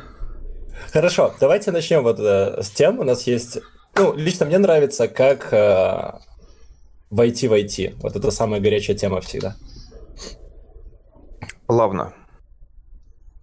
Хорошо, 0.91 1.33
давайте 1.39 1.71
начнем 1.71 2.03
вот 2.03 2.19
э, 2.19 2.61
с 2.61 2.69
тем. 2.69 2.99
У 2.99 3.03
нас 3.03 3.27
есть... 3.27 3.59
Ну, 3.95 4.13
лично 4.15 4.45
мне 4.45 4.57
нравится, 4.57 5.07
как 5.07 5.53
э, 5.53 6.19
войти 7.09 7.47
в 7.47 7.53
IT. 7.53 7.95
Вот 8.01 8.15
это 8.15 8.31
самая 8.31 8.59
горячая 8.59 8.95
тема 8.95 9.21
всегда. 9.21 9.55
Плавно. 11.67 12.13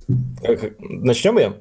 Начнем 0.09 1.39
ее? 1.39 1.61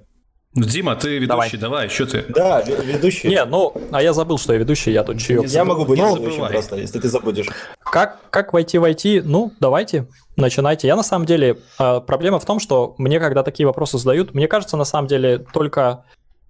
Ну, 0.54 0.66
Дима, 0.66 0.96
ты 0.98 1.18
ведущий, 1.18 1.58
давай, 1.58 1.86
давай 1.86 1.90
что 1.90 2.06
ты? 2.08 2.26
Да, 2.28 2.62
ведущий. 2.62 3.30
Не, 3.30 3.46
ну, 3.46 3.74
а 3.90 4.02
я 4.02 4.12
забыл, 4.12 4.38
что 4.38 4.52
я 4.52 4.60
ведущий, 4.60 4.92
я 4.92 5.04
тут 5.04 5.18
чаек. 5.18 5.46
Я 5.46 5.64
могу 5.64 5.86
быть 5.86 5.98
ну, 5.98 6.18
ведущим 6.18 6.46
просто, 6.46 6.76
если 6.76 7.00
ты 7.00 7.08
забудешь. 7.08 7.48
Как, 7.80 8.20
как 8.30 8.52
войти 8.52 8.78
в 8.78 8.84
IT? 8.84 9.22
Ну, 9.24 9.54
давайте, 9.62 10.08
начинайте. 10.36 10.88
Я 10.88 10.98
на 10.98 11.04
самом 11.04 11.26
деле, 11.26 11.60
а, 11.78 12.02
проблема 12.02 12.38
в 12.38 12.46
том, 12.46 12.60
что 12.60 12.96
мне, 12.98 13.22
когда 13.22 13.44
такие 13.44 13.66
вопросы 13.66 13.98
задают, 13.98 14.34
мне 14.34 14.50
кажется, 14.50 14.76
на 14.76 14.84
самом 14.84 15.08
деле, 15.08 15.40
только, 15.54 16.04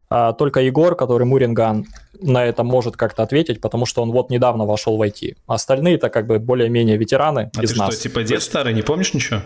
а, 0.10 0.34
только 0.34 0.62
Егор, 0.62 0.96
который 0.96 1.28
Муринган, 1.28 1.86
на 2.20 2.44
это 2.44 2.64
может 2.64 2.98
как-то 2.98 3.22
ответить, 3.22 3.62
потому 3.62 3.86
что 3.86 4.02
он 4.02 4.12
вот 4.12 4.32
недавно 4.32 4.66
вошел 4.66 4.98
в 4.98 5.02
IT. 5.04 5.36
Остальные-то 5.46 6.10
как 6.10 6.26
бы 6.26 6.40
более-менее 6.40 6.98
ветераны 6.98 7.52
а 7.56 7.64
из 7.64 7.74
ты 7.74 7.80
нас. 7.80 7.94
что, 7.94 8.02
типа 8.02 8.24
дед 8.24 8.42
старый, 8.42 8.74
не 8.74 8.82
помнишь 8.82 9.14
ничего? 9.14 9.42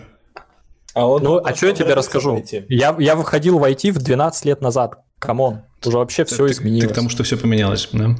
А 0.96 1.06
он, 1.06 1.22
ну, 1.22 1.42
а 1.44 1.54
что 1.54 1.66
я 1.66 1.74
тебе 1.74 1.92
расскажу? 1.92 2.42
Я, 2.70 2.96
я 2.98 3.16
входил 3.16 3.58
в 3.58 3.64
IT 3.64 3.92
в 3.92 3.98
12 3.98 4.46
лет 4.46 4.62
назад. 4.62 5.00
Come 5.18 5.42
on, 5.42 5.60
уже 5.86 5.98
вообще 5.98 6.24
ты, 6.24 6.34
все 6.34 6.46
изменилось. 6.46 6.82
Ты, 6.82 6.88
ты 6.88 6.92
к 6.92 6.96
тому, 6.96 7.08
что 7.08 7.22
все 7.22 7.36
поменялось, 7.36 7.88
да? 7.92 8.14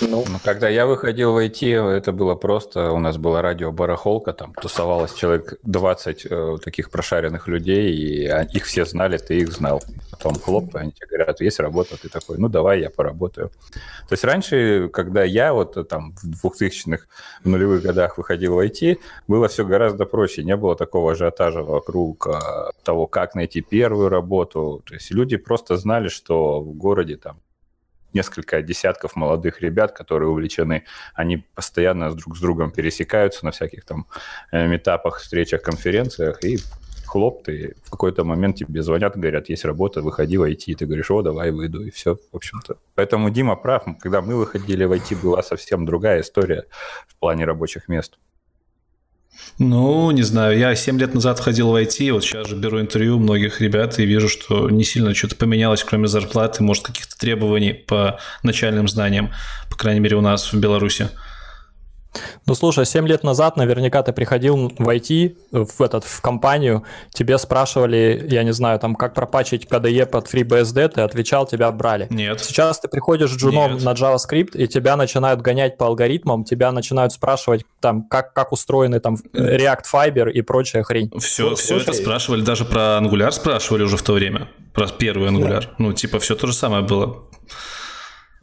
Ну. 0.00 0.24
ну, 0.28 0.38
когда 0.44 0.68
я 0.68 0.86
входил 0.86 1.32
в 1.32 1.38
IT, 1.38 1.96
это 1.96 2.12
было 2.12 2.34
просто, 2.34 2.90
у 2.92 2.98
нас 2.98 3.16
была 3.16 3.42
радио-барахолка, 3.42 4.32
там 4.32 4.52
тусовалось 4.54 5.14
человек 5.14 5.54
20 5.62 6.26
э, 6.28 6.56
таких 6.64 6.90
прошаренных 6.90 7.48
людей, 7.48 7.92
и 7.92 8.56
их 8.56 8.64
все 8.64 8.84
знали, 8.84 9.18
ты 9.18 9.38
их 9.38 9.52
знал. 9.52 9.82
Потом 10.10 10.34
хлоп, 10.34 10.76
они 10.76 10.92
тебе 10.92 11.06
говорят, 11.08 11.40
есть 11.40 11.60
работа, 11.60 11.96
ты 12.00 12.08
такой, 12.08 12.38
ну 12.38 12.48
давай, 12.48 12.80
я 12.80 12.90
поработаю. 12.90 13.50
То 14.08 14.12
есть 14.12 14.24
раньше, 14.24 14.88
когда 14.92 15.24
я 15.24 15.52
вот 15.52 15.76
э, 15.76 15.84
там 15.84 16.14
в 16.22 16.46
2000-х, 16.46 17.04
в 17.44 17.48
нулевых 17.48 17.82
годах 17.82 18.18
выходил 18.18 18.54
в 18.54 18.58
IT, 18.58 18.98
было 19.28 19.48
все 19.48 19.64
гораздо 19.64 20.06
проще, 20.06 20.42
не 20.44 20.56
было 20.56 20.76
такого 20.76 21.12
ажиотажа 21.12 21.62
вокруг 21.62 22.26
э, 22.26 22.40
того, 22.84 23.06
как 23.06 23.34
найти 23.34 23.60
первую 23.60 24.08
работу. 24.08 24.82
То 24.84 24.94
есть 24.94 25.10
люди 25.10 25.36
просто 25.36 25.76
знали, 25.76 26.08
что 26.08 26.60
в 26.60 26.74
городе 26.74 27.11
там 27.16 27.40
несколько 28.12 28.62
десятков 28.62 29.16
молодых 29.16 29.60
ребят, 29.62 29.92
которые 29.92 30.28
увлечены, 30.28 30.84
они 31.14 31.38
постоянно 31.54 32.12
друг 32.14 32.36
с 32.36 32.40
другом 32.40 32.70
пересекаются 32.70 33.44
на 33.44 33.50
всяких 33.50 33.84
там 33.84 34.06
э, 34.50 34.66
метапах, 34.66 35.18
встречах, 35.18 35.62
конференциях, 35.62 36.44
и 36.44 36.58
хлоп, 37.06 37.44
ты 37.44 37.74
в 37.84 37.90
какой-то 37.90 38.24
момент 38.24 38.56
тебе 38.56 38.82
звонят, 38.82 39.16
говорят, 39.16 39.50
есть 39.50 39.64
работа, 39.64 40.00
выходи 40.00 40.38
в 40.38 40.42
IT, 40.42 40.64
и 40.66 40.74
ты 40.74 40.86
говоришь, 40.86 41.10
о, 41.10 41.22
давай 41.22 41.50
выйду, 41.50 41.82
и 41.84 41.90
все, 41.90 42.16
в 42.32 42.36
общем-то. 42.36 42.78
Поэтому 42.94 43.30
Дима 43.30 43.56
прав, 43.56 43.84
когда 44.00 44.22
мы 44.22 44.36
выходили 44.36 44.84
в 44.84 44.92
IT, 44.92 45.22
была 45.22 45.42
совсем 45.42 45.84
другая 45.84 46.20
история 46.20 46.64
в 47.06 47.16
плане 47.16 47.44
рабочих 47.44 47.88
мест. 47.88 48.18
Ну, 49.58 50.10
не 50.10 50.22
знаю, 50.22 50.58
я 50.58 50.74
7 50.74 50.98
лет 50.98 51.14
назад 51.14 51.38
входил 51.38 51.70
в 51.70 51.74
IT, 51.74 52.12
вот 52.12 52.24
сейчас 52.24 52.48
же 52.48 52.56
беру 52.56 52.80
интервью 52.80 53.18
многих 53.18 53.60
ребят 53.60 53.98
и 53.98 54.06
вижу, 54.06 54.28
что 54.28 54.70
не 54.70 54.82
сильно 54.82 55.14
что-то 55.14 55.36
поменялось, 55.36 55.84
кроме 55.84 56.08
зарплаты, 56.08 56.62
может, 56.62 56.84
каких-то 56.84 57.16
требований 57.16 57.72
по 57.72 58.18
начальным 58.42 58.88
знаниям, 58.88 59.30
по 59.70 59.76
крайней 59.76 60.00
мере, 60.00 60.16
у 60.16 60.20
нас 60.20 60.52
в 60.52 60.58
Беларуси. 60.58 61.10
Ну, 62.46 62.54
слушай, 62.54 62.84
7 62.84 63.06
лет 63.06 63.24
назад 63.24 63.56
наверняка 63.56 64.02
ты 64.02 64.12
приходил 64.12 64.72
в 64.78 64.88
IT, 64.88 65.36
в, 65.50 65.82
этот, 65.82 66.04
в 66.04 66.20
компанию, 66.20 66.84
тебе 67.10 67.38
спрашивали, 67.38 68.26
я 68.28 68.42
не 68.42 68.52
знаю, 68.52 68.78
там, 68.78 68.94
как 68.94 69.14
пропачить 69.14 69.66
KDE 69.66 70.06
под 70.06 70.32
FreeBSD, 70.32 70.88
ты 70.90 71.00
отвечал, 71.00 71.46
тебя 71.46 71.70
брали. 71.72 72.06
Нет. 72.10 72.40
Сейчас 72.40 72.80
ты 72.80 72.88
приходишь 72.88 73.30
джуном 73.30 73.74
Нет. 73.74 73.84
на 73.84 73.92
JavaScript, 73.92 74.56
и 74.56 74.68
тебя 74.68 74.96
начинают 74.96 75.40
гонять 75.40 75.78
по 75.78 75.86
алгоритмам, 75.86 76.44
тебя 76.44 76.72
начинают 76.72 77.12
спрашивать, 77.12 77.64
там, 77.80 78.04
как, 78.08 78.32
как 78.32 78.52
устроены 78.52 79.00
там 79.00 79.16
React 79.32 79.84
Fiber 79.92 80.30
и 80.30 80.42
прочая 80.42 80.82
хрень. 80.82 81.10
Все, 81.18 81.54
все 81.54 81.78
это 81.78 81.92
спрашивали, 81.92 82.42
даже 82.42 82.64
про 82.64 82.98
Angular 83.00 83.30
спрашивали 83.32 83.82
уже 83.82 83.96
в 83.96 84.02
то 84.02 84.12
время, 84.12 84.48
про 84.74 84.88
первый 84.88 85.30
Angular. 85.30 85.62
Да. 85.62 85.70
Ну, 85.78 85.92
типа, 85.92 86.18
все 86.18 86.34
то 86.34 86.46
же 86.46 86.52
самое 86.52 86.82
было. 86.82 87.24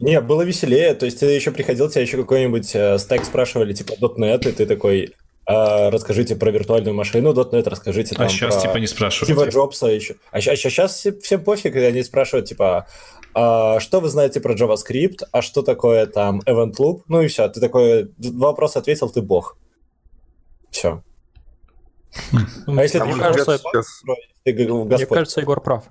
Не, 0.00 0.20
было 0.20 0.42
веселее. 0.42 0.94
То 0.94 1.06
есть 1.06 1.20
ты 1.20 1.26
еще 1.26 1.50
приходил, 1.50 1.88
тебя 1.88 2.02
еще 2.02 2.16
какой-нибудь 2.16 2.74
э, 2.74 2.98
стек 2.98 3.24
спрашивали, 3.24 3.72
типа 3.74 3.92
.NET, 4.00 4.48
и 4.48 4.52
ты 4.52 4.66
такой, 4.66 5.14
а, 5.46 5.90
расскажите 5.90 6.36
про 6.36 6.50
виртуальную 6.50 6.94
машину 6.94 7.32
.NET, 7.32 7.68
расскажите 7.68 8.14
там 8.14 8.26
А 8.26 8.28
сейчас 8.28 8.54
про 8.54 8.62
типа 8.62 8.76
не 8.78 8.86
спрашивают. 8.86 9.28
Стива 9.28 9.50
Джобса 9.50 9.86
еще. 9.88 10.14
А, 10.30 10.38
а 10.38 10.40
сейчас 10.40 11.06
всем 11.22 11.44
пофиг, 11.44 11.76
они 11.76 12.02
спрашивают, 12.02 12.48
типа, 12.48 12.86
а, 13.34 13.78
что 13.80 14.00
вы 14.00 14.08
знаете 14.08 14.40
про 14.40 14.54
JavaScript, 14.54 15.24
а 15.32 15.42
что 15.42 15.62
такое 15.62 16.06
там 16.06 16.40
Event 16.46 16.76
Loop? 16.78 17.02
Ну 17.08 17.20
и 17.22 17.28
все, 17.28 17.48
ты 17.48 17.60
такой, 17.60 18.10
два 18.16 18.48
вопроса 18.48 18.78
ответил, 18.78 19.10
ты 19.10 19.22
бог. 19.22 19.56
Все. 20.70 21.02
Хм. 22.32 22.78
А 22.78 22.82
если 22.82 22.98
а 22.98 23.06
ты 23.06 23.18
кажется, 23.18 23.58
сейчас... 23.58 24.02
ты 24.44 24.52
Мне 24.54 25.06
кажется, 25.06 25.40
Егор 25.40 25.60
прав. 25.60 25.84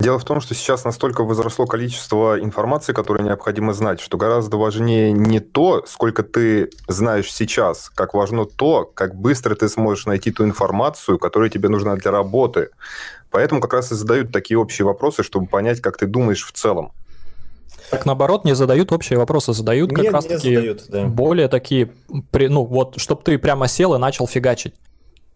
Дело 0.00 0.18
в 0.18 0.24
том, 0.24 0.40
что 0.40 0.54
сейчас 0.54 0.84
настолько 0.84 1.24
возросло 1.24 1.66
количество 1.66 2.40
информации, 2.40 2.94
которую 2.94 3.26
необходимо 3.26 3.74
знать, 3.74 4.00
что 4.00 4.16
гораздо 4.16 4.56
важнее 4.56 5.12
не 5.12 5.40
то, 5.40 5.84
сколько 5.86 6.22
ты 6.22 6.70
знаешь 6.88 7.30
сейчас, 7.30 7.90
как 7.94 8.14
важно 8.14 8.46
то, 8.46 8.90
как 8.94 9.14
быстро 9.14 9.54
ты 9.54 9.68
сможешь 9.68 10.06
найти 10.06 10.30
ту 10.30 10.44
информацию, 10.44 11.18
которая 11.18 11.50
тебе 11.50 11.68
нужна 11.68 11.96
для 11.96 12.10
работы. 12.10 12.70
Поэтому 13.30 13.60
как 13.60 13.74
раз 13.74 13.92
и 13.92 13.94
задают 13.94 14.32
такие 14.32 14.56
общие 14.56 14.86
вопросы, 14.86 15.22
чтобы 15.22 15.46
понять, 15.46 15.82
как 15.82 15.98
ты 15.98 16.06
думаешь 16.06 16.46
в 16.46 16.52
целом. 16.52 16.92
Так 17.90 18.06
наоборот, 18.06 18.46
не 18.46 18.54
задают 18.54 18.92
общие 18.92 19.18
вопросы, 19.18 19.52
задают 19.52 19.92
как 19.92 20.10
раз 20.10 20.24
таки 20.24 20.76
да. 20.88 21.04
более 21.04 21.48
такие, 21.48 21.90
ну 22.32 22.64
вот, 22.64 22.98
чтобы 22.98 23.22
ты 23.22 23.36
прямо 23.36 23.68
сел 23.68 23.94
и 23.94 23.98
начал 23.98 24.26
фигачить. 24.26 24.74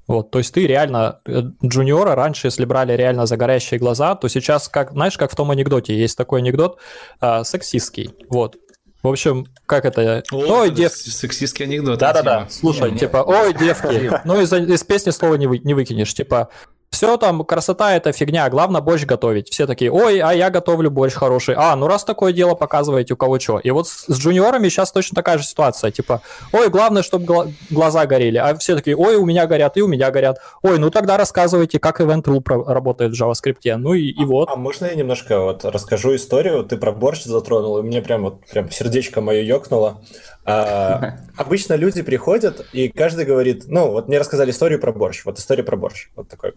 Вот, 0.06 0.30
то 0.30 0.38
есть 0.38 0.52
ты 0.52 0.66
реально 0.66 1.20
э, 1.26 1.42
джуниора 1.64 2.14
раньше, 2.14 2.48
если 2.48 2.64
брали 2.64 2.92
реально 2.92 3.26
за 3.26 3.36
горящие 3.36 3.80
глаза, 3.80 4.14
то 4.14 4.28
сейчас, 4.28 4.68
как, 4.68 4.92
знаешь, 4.92 5.16
как 5.16 5.32
в 5.32 5.36
том 5.36 5.50
анекдоте, 5.50 5.96
есть 5.96 6.16
такой 6.16 6.40
анекдот 6.40 6.78
э, 7.20 7.44
сексистский, 7.44 8.14
вот. 8.28 8.56
В 9.02 9.08
общем, 9.08 9.46
как 9.66 9.84
это? 9.84 10.22
О, 10.32 10.36
ой, 10.36 10.70
девки. 10.70 11.10
Сексистский 11.10 11.66
анекдот. 11.66 11.98
Да-да-да. 11.98 12.46
Слушай, 12.48 12.90
не, 12.90 12.98
типа, 12.98 13.18
ой, 13.18 13.52
девки. 13.52 14.10
Ну, 14.24 14.40
из, 14.40 14.50
из 14.50 14.82
песни 14.82 15.10
слова 15.10 15.34
не, 15.34 15.46
вы, 15.46 15.58
не 15.58 15.74
выкинешь. 15.74 16.14
Типа, 16.14 16.48
все 16.94 17.16
там, 17.16 17.44
красота 17.44 17.94
это 17.96 18.12
фигня, 18.12 18.48
главное 18.48 18.80
борщ 18.80 19.04
готовить. 19.04 19.50
Все 19.50 19.66
такие, 19.66 19.90
ой, 19.90 20.20
а 20.20 20.32
я 20.32 20.48
готовлю 20.50 20.90
борщ 20.90 21.14
хороший. 21.14 21.54
А, 21.56 21.74
ну 21.76 21.88
раз 21.88 22.04
такое 22.04 22.32
дело, 22.32 22.54
показываете 22.54 23.14
у 23.14 23.16
кого 23.16 23.38
что. 23.40 23.58
И 23.58 23.70
вот 23.70 23.88
с, 23.88 24.06
с 24.06 24.18
джуниорами 24.18 24.68
сейчас 24.68 24.92
точно 24.92 25.16
такая 25.16 25.38
же 25.38 25.44
ситуация. 25.44 25.90
Типа, 25.90 26.22
ой, 26.52 26.68
главное, 26.68 27.02
чтобы 27.02 27.24
гла- 27.24 27.46
глаза 27.70 28.06
горели. 28.06 28.38
А 28.38 28.56
все 28.56 28.76
такие, 28.76 28.96
ой, 28.96 29.16
у 29.16 29.26
меня 29.26 29.46
горят, 29.46 29.76
и 29.76 29.82
у 29.82 29.88
меня 29.88 30.10
горят. 30.10 30.38
Ой, 30.62 30.78
ну 30.78 30.90
тогда 30.90 31.16
рассказывайте, 31.16 31.78
как 31.78 32.00
Event 32.00 32.22
Rule 32.22 32.64
работает 32.72 33.12
в 33.12 33.20
JavaScript. 33.20 33.76
Ну 33.76 33.94
и, 33.94 34.06
и 34.08 34.24
вот. 34.24 34.48
А 34.48 34.56
можно 34.56 34.86
я 34.86 34.94
немножко 34.94 35.40
вот 35.40 35.64
расскажу 35.64 36.14
историю? 36.14 36.64
Ты 36.64 36.76
про 36.76 36.92
борщ 36.92 37.24
затронул, 37.24 37.78
и 37.78 37.82
мне 37.82 38.02
прям 38.02 38.22
вот 38.22 38.46
прям 38.46 38.70
сердечко 38.70 39.20
мое 39.20 39.42
ёкнуло. 39.42 40.00
А, 40.44 41.18
обычно 41.36 41.74
люди 41.74 42.02
приходят, 42.02 42.66
и 42.72 42.88
каждый 42.88 43.24
говорит, 43.24 43.64
ну, 43.66 43.90
вот 43.90 44.08
мне 44.08 44.18
рассказали 44.18 44.50
историю 44.50 44.78
про 44.78 44.92
борщ, 44.92 45.24
вот 45.24 45.38
история 45.38 45.62
про 45.62 45.76
борщ, 45.76 46.08
вот 46.16 46.28
такой. 46.28 46.52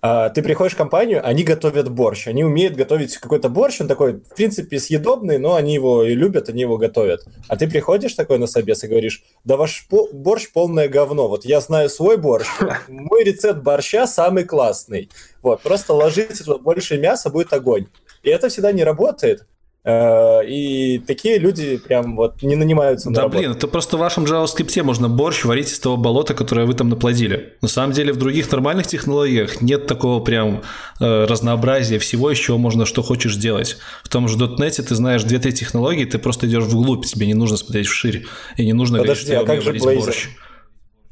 А, 0.00 0.30
ты 0.30 0.42
приходишь 0.42 0.74
в 0.74 0.76
компанию, 0.76 1.24
они 1.24 1.44
готовят 1.44 1.88
борщ, 1.88 2.26
они 2.26 2.42
умеют 2.44 2.74
готовить 2.74 3.16
какой-то 3.18 3.48
борщ, 3.48 3.80
он 3.80 3.88
такой, 3.88 4.14
в 4.14 4.34
принципе, 4.34 4.78
съедобный, 4.78 5.38
но 5.38 5.54
они 5.54 5.74
его 5.74 6.04
и 6.04 6.14
любят, 6.14 6.48
они 6.48 6.62
его 6.62 6.78
готовят. 6.78 7.24
А 7.48 7.56
ты 7.56 7.68
приходишь 7.68 8.14
такой 8.14 8.38
на 8.38 8.46
собес 8.46 8.82
и 8.82 8.88
говоришь, 8.88 9.22
да 9.44 9.56
ваш 9.56 9.86
борщ 10.12 10.50
полное 10.52 10.88
говно, 10.88 11.28
вот 11.28 11.44
я 11.44 11.60
знаю 11.60 11.88
свой 11.88 12.16
борщ, 12.16 12.46
мой 12.88 13.22
рецепт 13.22 13.60
борща 13.62 14.06
самый 14.06 14.44
классный. 14.44 15.10
Вот, 15.42 15.62
просто 15.62 15.92
ложите 15.92 16.44
туда 16.44 16.58
больше 16.58 16.98
мяса, 16.98 17.30
будет 17.30 17.52
огонь. 17.52 17.86
И 18.22 18.30
это 18.30 18.48
всегда 18.48 18.72
не 18.72 18.84
работает. 18.84 19.46
Э, 19.84 20.46
и 20.46 20.98
такие 21.00 21.38
люди 21.38 21.76
прям 21.76 22.14
вот 22.14 22.40
не 22.42 22.54
нанимаются 22.54 23.10
на 23.10 23.16
Да, 23.16 23.22
работу. 23.22 23.38
блин, 23.38 23.50
это 23.52 23.66
просто 23.66 23.96
в 23.96 24.00
вашем 24.00 24.24
JavaScript 24.24 24.80
можно 24.84 25.08
борщ 25.08 25.44
варить 25.44 25.70
из 25.72 25.78
того 25.80 25.96
болота, 25.96 26.34
которое 26.34 26.66
вы 26.66 26.74
там 26.74 26.88
наплодили. 26.88 27.54
На 27.62 27.68
самом 27.68 27.92
деле 27.92 28.12
в 28.12 28.16
других 28.16 28.50
нормальных 28.52 28.86
технологиях 28.86 29.60
нет 29.60 29.88
такого 29.88 30.22
прям 30.22 30.62
э, 31.00 31.24
разнообразия 31.24 31.98
всего, 31.98 32.30
из 32.30 32.38
чего 32.38 32.58
можно 32.58 32.86
что 32.86 33.02
хочешь 33.02 33.34
сделать. 33.34 33.76
В 34.04 34.08
том 34.08 34.28
же 34.28 34.36
.NET 34.38 34.82
ты 34.82 34.94
знаешь 34.94 35.24
две-три 35.24 35.52
технологии, 35.52 36.04
ты 36.04 36.18
просто 36.18 36.46
идешь 36.46 36.64
вглубь, 36.64 37.04
тебе 37.04 37.26
не 37.26 37.34
нужно 37.34 37.56
смотреть 37.56 37.88
вширь, 37.88 38.26
и 38.56 38.64
не 38.64 38.74
нужно 38.74 38.98
Подожди, 38.98 39.32
говорить, 39.32 39.48
а 39.48 39.52
как 39.52 39.62
же 39.62 39.72
Blazor? 39.72 40.04
борщ. 40.04 40.28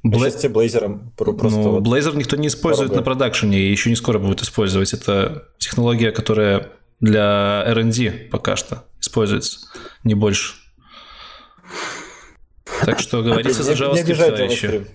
Бла... 0.02 0.30
Сейчас 0.30 0.44
Blazor 0.44 0.98
просто... 1.16 1.58
Ну, 1.58 1.70
вот 1.72 1.82
Blazor 1.82 2.16
никто 2.16 2.36
не 2.36 2.46
использует 2.46 2.90
порога. 2.90 3.00
на 3.00 3.04
продакшене, 3.04 3.58
и 3.58 3.70
еще 3.70 3.90
не 3.90 3.96
скоро 3.96 4.18
будет 4.18 4.42
использовать. 4.42 4.94
Это 4.94 5.48
технология, 5.58 6.10
которая 6.10 6.70
для 7.00 7.62
R&D 7.66 8.28
пока 8.30 8.56
что 8.56 8.84
используется, 9.00 9.60
не 10.04 10.14
больше. 10.14 10.54
Так 12.84 13.00
что 13.00 13.22
говорится 13.22 13.62
за 13.62 13.72
JavaScript, 13.72 14.36
товарищи. 14.36 14.86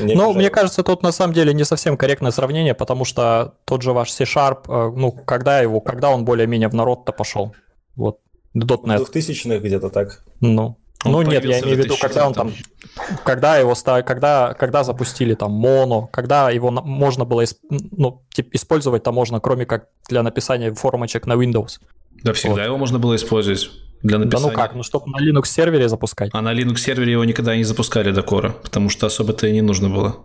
ну, 0.00 0.32
мне 0.32 0.50
кажется, 0.50 0.82
тут 0.82 1.02
на 1.02 1.12
самом 1.12 1.32
деле 1.32 1.54
не 1.54 1.64
совсем 1.64 1.96
корректное 1.96 2.30
сравнение, 2.30 2.74
потому 2.74 3.04
что 3.04 3.54
тот 3.64 3.82
же 3.82 3.92
ваш 3.92 4.10
C-Sharp, 4.10 4.64
э, 4.68 4.96
ну, 4.96 5.12
когда 5.12 5.60
его, 5.60 5.80
когда 5.80 6.10
он 6.10 6.24
более-менее 6.24 6.68
в 6.68 6.74
народ-то 6.74 7.12
пошел? 7.12 7.54
Вот, 7.94 8.18
.NET. 8.54 9.04
В 9.04 9.10
2000-х 9.10 9.58
где-то 9.58 9.90
так. 9.90 10.24
Ну, 10.40 10.78
он 11.04 11.12
ну 11.12 11.22
нет, 11.22 11.44
я 11.44 11.60
имею 11.60 11.76
в 11.76 11.78
виду, 11.78 11.96
когда 12.00 12.26
он 12.26 12.34
там, 12.34 12.52
когда 13.24 13.56
его 13.56 13.74
ста, 13.74 14.02
когда, 14.02 14.54
когда 14.54 14.82
запустили 14.82 15.34
там 15.34 15.52
моно, 15.52 16.08
когда 16.08 16.50
его 16.50 16.70
можно 16.70 17.24
было 17.24 17.44
ну, 17.70 18.24
типа, 18.30 18.48
использовать-то 18.52 19.12
можно, 19.12 19.38
кроме 19.38 19.64
как 19.64 19.86
для 20.08 20.22
написания 20.22 20.72
формочек 20.74 21.26
на 21.26 21.34
Windows. 21.34 21.78
Да, 22.24 22.32
всегда 22.32 22.54
вот. 22.54 22.64
его 22.64 22.76
можно 22.78 22.98
было 22.98 23.14
использовать 23.14 23.70
для 24.02 24.18
написания. 24.18 24.44
Да 24.44 24.50
ну 24.50 24.56
как, 24.56 24.74
ну 24.74 24.82
чтобы 24.82 25.06
на 25.10 25.18
Linux 25.22 25.46
сервере 25.46 25.88
запускать. 25.88 26.30
А 26.32 26.42
на 26.42 26.52
Linux 26.52 26.78
сервере 26.78 27.12
его 27.12 27.24
никогда 27.24 27.54
не 27.54 27.64
запускали 27.64 28.10
до 28.10 28.22
кора, 28.22 28.50
потому 28.50 28.88
что 28.88 29.06
особо-то 29.06 29.46
и 29.46 29.52
не 29.52 29.62
нужно 29.62 29.88
было. 29.88 30.16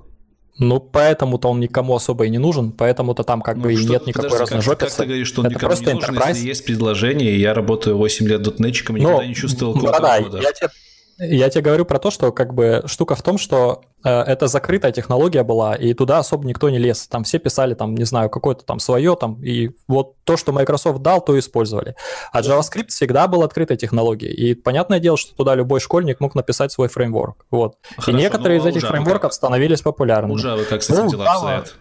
Ну, 0.59 0.79
поэтому-то 0.79 1.49
он 1.49 1.59
никому 1.59 1.95
особо 1.95 2.25
и 2.25 2.29
не 2.29 2.37
нужен, 2.37 2.71
поэтому-то 2.71 3.23
там 3.23 3.41
как 3.41 3.57
ну, 3.57 3.63
бы 3.63 3.73
и 3.73 3.77
нет 3.77 4.05
никакой 4.05 4.29
подожди, 4.29 4.55
разножопицы. 4.55 4.89
Как, 4.91 4.97
ты 4.97 5.05
говоришь, 5.05 5.27
что 5.27 5.41
он 5.41 5.47
Это 5.47 5.55
никому 5.55 5.73
не 5.73 5.93
нужен, 5.93 6.15
enterprise. 6.15 6.27
если 6.29 6.47
есть 6.47 6.65
предложение, 6.65 7.31
и 7.31 7.39
я 7.39 7.53
работаю 7.53 7.97
8 7.97 8.27
лет 8.27 8.43
дотнетчиком, 8.43 8.97
никогда 8.97 9.21
ну, 9.21 9.27
не 9.27 9.35
чувствовал 9.35 9.75
ну, 9.75 9.81
да, 9.83 9.99
да, 9.99 10.17
я 10.17 10.51
тебе 10.51 10.69
я 11.17 11.49
тебе 11.49 11.61
говорю 11.61 11.85
про 11.85 11.99
то, 11.99 12.11
что 12.11 12.31
как 12.31 12.53
бы 12.53 12.83
штука 12.85 13.15
в 13.15 13.21
том, 13.21 13.37
что 13.37 13.81
э, 14.03 14.09
это 14.09 14.47
закрытая 14.47 14.91
технология 14.91 15.43
была, 15.43 15.75
и 15.75 15.93
туда 15.93 16.19
особо 16.19 16.47
никто 16.47 16.69
не 16.69 16.77
лез. 16.77 17.07
Там 17.07 17.23
все 17.23 17.39
писали, 17.39 17.73
там, 17.73 17.95
не 17.95 18.03
знаю, 18.03 18.29
какое-то 18.29 18.65
там 18.65 18.79
свое, 18.79 19.15
там, 19.15 19.41
и 19.43 19.71
вот 19.87 20.15
то, 20.23 20.37
что 20.37 20.51
Microsoft 20.51 21.01
дал, 21.01 21.21
то 21.23 21.37
использовали. 21.37 21.95
А 22.31 22.41
JavaScript 22.41 22.87
всегда 22.89 23.27
был 23.27 23.43
открытой 23.43 23.77
технологией. 23.77 24.33
И 24.33 24.55
понятное 24.55 24.99
дело, 24.99 25.17
что 25.17 25.35
туда 25.35 25.55
любой 25.55 25.79
школьник 25.79 26.19
мог 26.19 26.35
написать 26.35 26.71
свой 26.71 26.87
фреймворк. 26.87 27.45
Вот. 27.51 27.75
Хорошо, 27.95 28.11
и 28.11 28.13
некоторые 28.15 28.59
ну, 28.59 28.67
из 28.67 28.75
этих 28.75 28.87
фреймворков 28.87 29.21
как? 29.21 29.33
становились 29.33 29.81
популярными. 29.81 30.33
У 30.33 30.37
Java 30.37 30.65
как 30.65 30.83
с 30.83 30.89
этим 30.89 31.05
ну, 31.05 31.11
дела 31.11 31.31
обстоят? 31.31 31.75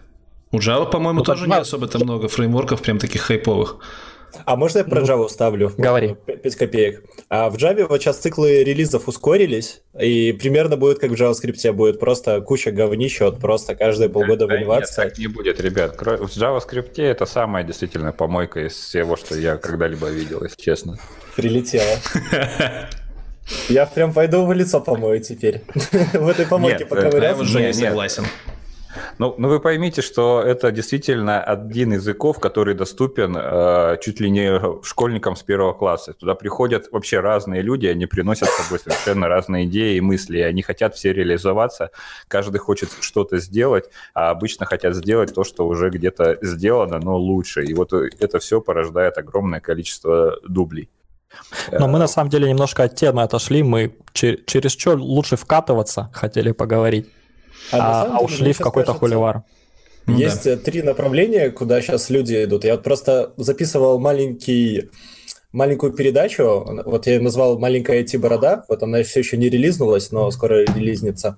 У 0.51 0.57
Java, 0.57 0.89
по-моему, 0.89 1.19
ну, 1.19 1.25
тоже 1.25 1.47
не 1.47 1.55
особо-то 1.55 1.97
много 1.99 2.27
фреймворков 2.27 2.81
прям 2.81 2.99
таких 2.99 3.21
хайповых. 3.21 3.77
А 4.45 4.55
можно 4.55 4.79
я 4.79 4.83
про 4.83 5.01
ну, 5.01 5.05
Java 5.05 5.27
вставлю? 5.27 5.71
Говори. 5.77 6.15
5 6.25 6.55
копеек. 6.55 7.03
А 7.29 7.49
в 7.49 7.55
Java 7.55 7.85
вот 7.87 8.01
сейчас 8.01 8.17
циклы 8.17 8.63
релизов 8.63 9.07
ускорились, 9.07 9.81
и 9.99 10.31
примерно 10.33 10.77
будет 10.77 10.99
как 10.99 11.11
в 11.11 11.13
JavaScript, 11.13 11.71
будет 11.73 11.99
просто 11.99 12.41
куча 12.41 12.71
говнища, 12.71 13.25
вот 13.25 13.39
просто 13.39 13.75
каждые 13.75 14.09
полгода 14.09 14.47
да, 14.47 14.55
выливаться. 14.55 15.03
Нет, 15.03 15.11
так 15.11 15.19
не 15.19 15.27
будет, 15.27 15.59
ребят. 15.59 15.95
В 15.99 16.37
JavaScript 16.37 17.01
это 17.01 17.25
самая 17.25 17.63
действительно 17.63 18.11
помойка 18.11 18.65
из 18.65 18.73
всего, 18.73 19.15
что 19.15 19.35
я 19.35 19.57
когда-либо 19.57 20.09
видел, 20.09 20.43
если 20.43 20.61
честно. 20.61 20.97
Прилетело. 21.35 21.83
Я 23.67 23.85
прям 23.85 24.13
пойду 24.13 24.45
в 24.45 24.53
лицо 24.53 24.79
помою 24.79 25.19
теперь. 25.19 25.63
В 26.13 26.27
этой 26.29 26.45
помойке 26.45 26.85
поковыряться. 26.85 27.43
Я 27.43 27.49
уже 27.49 27.61
не 27.61 27.73
согласен. 27.73 28.23
Ну, 29.17 29.35
ну, 29.37 29.47
вы 29.47 29.59
поймите, 29.59 30.01
что 30.01 30.41
это 30.41 30.71
действительно 30.71 31.41
один 31.41 31.93
из 31.93 32.03
языков, 32.03 32.39
который 32.39 32.75
доступен 32.75 33.35
э, 33.37 33.97
чуть 34.01 34.19
ли 34.19 34.29
не 34.29 34.59
школьникам 34.83 35.35
с 35.35 35.43
первого 35.43 35.73
класса. 35.73 36.13
Туда 36.13 36.35
приходят 36.35 36.91
вообще 36.91 37.19
разные 37.19 37.61
люди, 37.61 37.87
они 37.87 38.05
приносят 38.05 38.49
с 38.49 38.63
собой 38.63 38.79
совершенно 38.79 39.27
разные 39.27 39.65
идеи 39.65 39.97
и 39.97 40.01
мысли, 40.01 40.39
и 40.39 40.41
они 40.41 40.61
хотят 40.61 40.95
все 40.95 41.13
реализоваться. 41.13 41.91
Каждый 42.27 42.57
хочет 42.57 42.89
что-то 42.99 43.37
сделать, 43.37 43.85
а 44.13 44.29
обычно 44.29 44.65
хотят 44.65 44.95
сделать 44.95 45.33
то, 45.33 45.43
что 45.43 45.67
уже 45.67 45.89
где-то 45.89 46.37
сделано, 46.41 46.99
но 46.99 47.17
лучше. 47.17 47.63
И 47.63 47.73
вот 47.73 47.93
это 47.93 48.39
все 48.39 48.61
порождает 48.61 49.17
огромное 49.17 49.59
количество 49.59 50.37
дублей. 50.47 50.89
Но 51.71 51.87
мы 51.87 51.97
на 51.97 52.07
самом 52.07 52.29
деле 52.29 52.49
немножко 52.49 52.83
от 52.83 52.95
темы 52.95 53.23
отошли, 53.23 53.63
мы 53.63 53.95
через 54.13 54.71
что 54.73 54.93
лучше 54.93 55.35
вкатываться 55.35 56.11
хотели 56.13 56.51
поговорить 56.51 57.07
а, 57.71 58.03
а, 58.03 58.17
а 58.17 58.19
ушли 58.21 58.53
в 58.53 58.59
какой-то 58.59 58.93
холивар. 58.93 59.43
Есть 60.07 60.43
да. 60.43 60.57
три 60.57 60.81
направления, 60.81 61.49
куда 61.49 61.81
сейчас 61.81 62.09
люди 62.09 62.43
идут. 62.43 62.65
Я 62.65 62.73
вот 62.73 62.83
просто 62.83 63.33
записывал 63.37 63.99
маленький 63.99 64.89
маленькую 65.53 65.93
передачу, 65.93 66.65
вот 66.85 67.05
я 67.05 67.13
ее 67.13 67.21
назвал 67.21 67.59
«Маленькая 67.59 68.03
IT-борода», 68.03 68.65
вот 68.67 68.81
она 68.83 69.03
все 69.03 69.19
еще 69.19 69.37
не 69.37 69.49
релизнулась, 69.49 70.11
но 70.11 70.29
скоро 70.31 70.65
релизнется. 70.65 71.37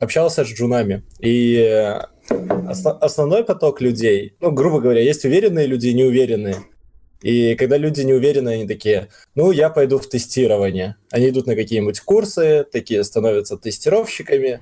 Общался 0.00 0.44
с 0.44 0.48
джунами, 0.48 1.04
и 1.20 1.96
основ, 2.68 2.98
основной 3.00 3.44
поток 3.44 3.80
людей, 3.80 4.34
ну, 4.40 4.50
грубо 4.50 4.80
говоря, 4.80 5.00
есть 5.00 5.24
уверенные 5.24 5.66
люди 5.66 5.86
и 5.86 5.94
неуверенные. 5.94 6.56
И 7.22 7.54
когда 7.54 7.76
люди 7.76 8.00
не 8.00 8.12
уверены, 8.12 8.48
они 8.48 8.66
такие, 8.66 9.08
ну, 9.36 9.52
я 9.52 9.70
пойду 9.70 9.98
в 10.00 10.08
тестирование. 10.08 10.96
Они 11.12 11.28
идут 11.28 11.46
на 11.46 11.54
какие-нибудь 11.54 12.00
курсы, 12.00 12.66
такие 12.70 13.04
становятся 13.04 13.56
тестировщиками, 13.56 14.60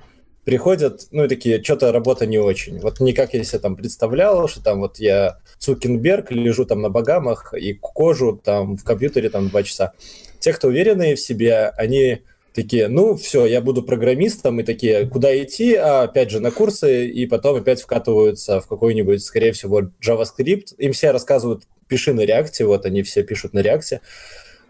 приходят, 0.51 1.07
ну, 1.11 1.23
и 1.23 1.27
такие, 1.29 1.63
что-то 1.63 1.93
работа 1.93 2.25
не 2.25 2.37
очень. 2.37 2.81
Вот 2.81 2.99
не 2.99 3.13
как 3.13 3.33
я 3.33 3.41
себе 3.45 3.59
там 3.59 3.77
представлял, 3.77 4.49
что 4.49 4.61
там 4.61 4.81
вот 4.81 4.99
я 4.99 5.39
Цукенберг, 5.59 6.29
лежу 6.29 6.65
там 6.65 6.81
на 6.81 6.89
багамах 6.89 7.53
и 7.53 7.71
кожу 7.71 8.37
там 8.43 8.75
в 8.75 8.83
компьютере 8.83 9.29
там 9.29 9.47
два 9.47 9.63
часа. 9.63 9.93
Те, 10.39 10.51
кто 10.51 10.67
уверенные 10.67 11.15
в 11.15 11.21
себе, 11.21 11.69
они 11.77 12.23
такие, 12.53 12.89
ну, 12.89 13.15
все, 13.15 13.45
я 13.45 13.61
буду 13.61 13.81
программистом, 13.81 14.59
и 14.59 14.63
такие, 14.63 15.07
куда 15.07 15.33
идти, 15.41 15.73
а 15.75 16.01
опять 16.03 16.31
же 16.31 16.41
на 16.41 16.51
курсы, 16.51 17.07
и 17.07 17.25
потом 17.27 17.55
опять 17.55 17.81
вкатываются 17.81 18.59
в 18.59 18.67
какой-нибудь, 18.67 19.23
скорее 19.23 19.53
всего, 19.53 19.83
JavaScript. 20.05 20.75
Им 20.79 20.91
все 20.91 21.11
рассказывают, 21.11 21.63
пиши 21.87 22.13
на 22.13 22.25
реакте, 22.25 22.65
вот 22.65 22.85
они 22.85 23.03
все 23.03 23.23
пишут 23.23 23.53
на 23.53 23.59
реакте. 23.59 24.01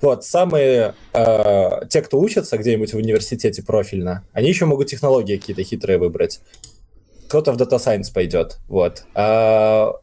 Вот, 0.01 0.25
самые, 0.25 0.95
э, 1.13 1.69
те, 1.89 2.01
кто 2.01 2.19
учатся 2.19 2.57
где-нибудь 2.57 2.93
в 2.93 2.97
университете 2.97 3.63
профильно, 3.63 4.25
они 4.33 4.49
еще 4.49 4.65
могут 4.65 4.87
технологии 4.87 5.37
какие-то 5.37 5.63
хитрые 5.63 5.99
выбрать. 5.99 6.41
Кто-то 7.27 7.53
в 7.53 7.57
Data 7.57 7.77
Science 7.77 8.13
пойдет, 8.13 8.57
вот. 8.67 9.03
А, 9.13 9.93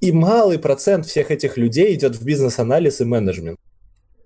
и 0.00 0.12
малый 0.12 0.58
процент 0.58 1.06
всех 1.06 1.30
этих 1.30 1.56
людей 1.56 1.94
идет 1.94 2.16
в 2.16 2.24
бизнес-анализ 2.24 3.00
и 3.00 3.04
менеджмент. 3.04 3.58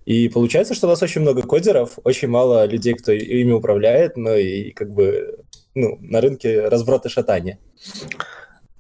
И 0.05 0.29
получается, 0.29 0.75
что 0.75 0.89
у 0.89 0.91
нас 0.91 1.03
очень 1.03 1.21
много 1.21 1.43
кодеров, 1.43 1.99
очень 2.05 2.29
мало 2.29 2.67
людей, 2.67 2.95
кто 2.95 3.13
ими 3.13 3.53
управляет, 3.53 4.17
но 4.17 4.35
и 4.35 4.73
как 4.73 4.91
бы 4.93 5.39
ну, 5.75 5.99
на 6.01 6.21
рынке 6.21 6.69
разброд 6.69 7.07
и 7.07 7.09
шатание. 7.09 7.59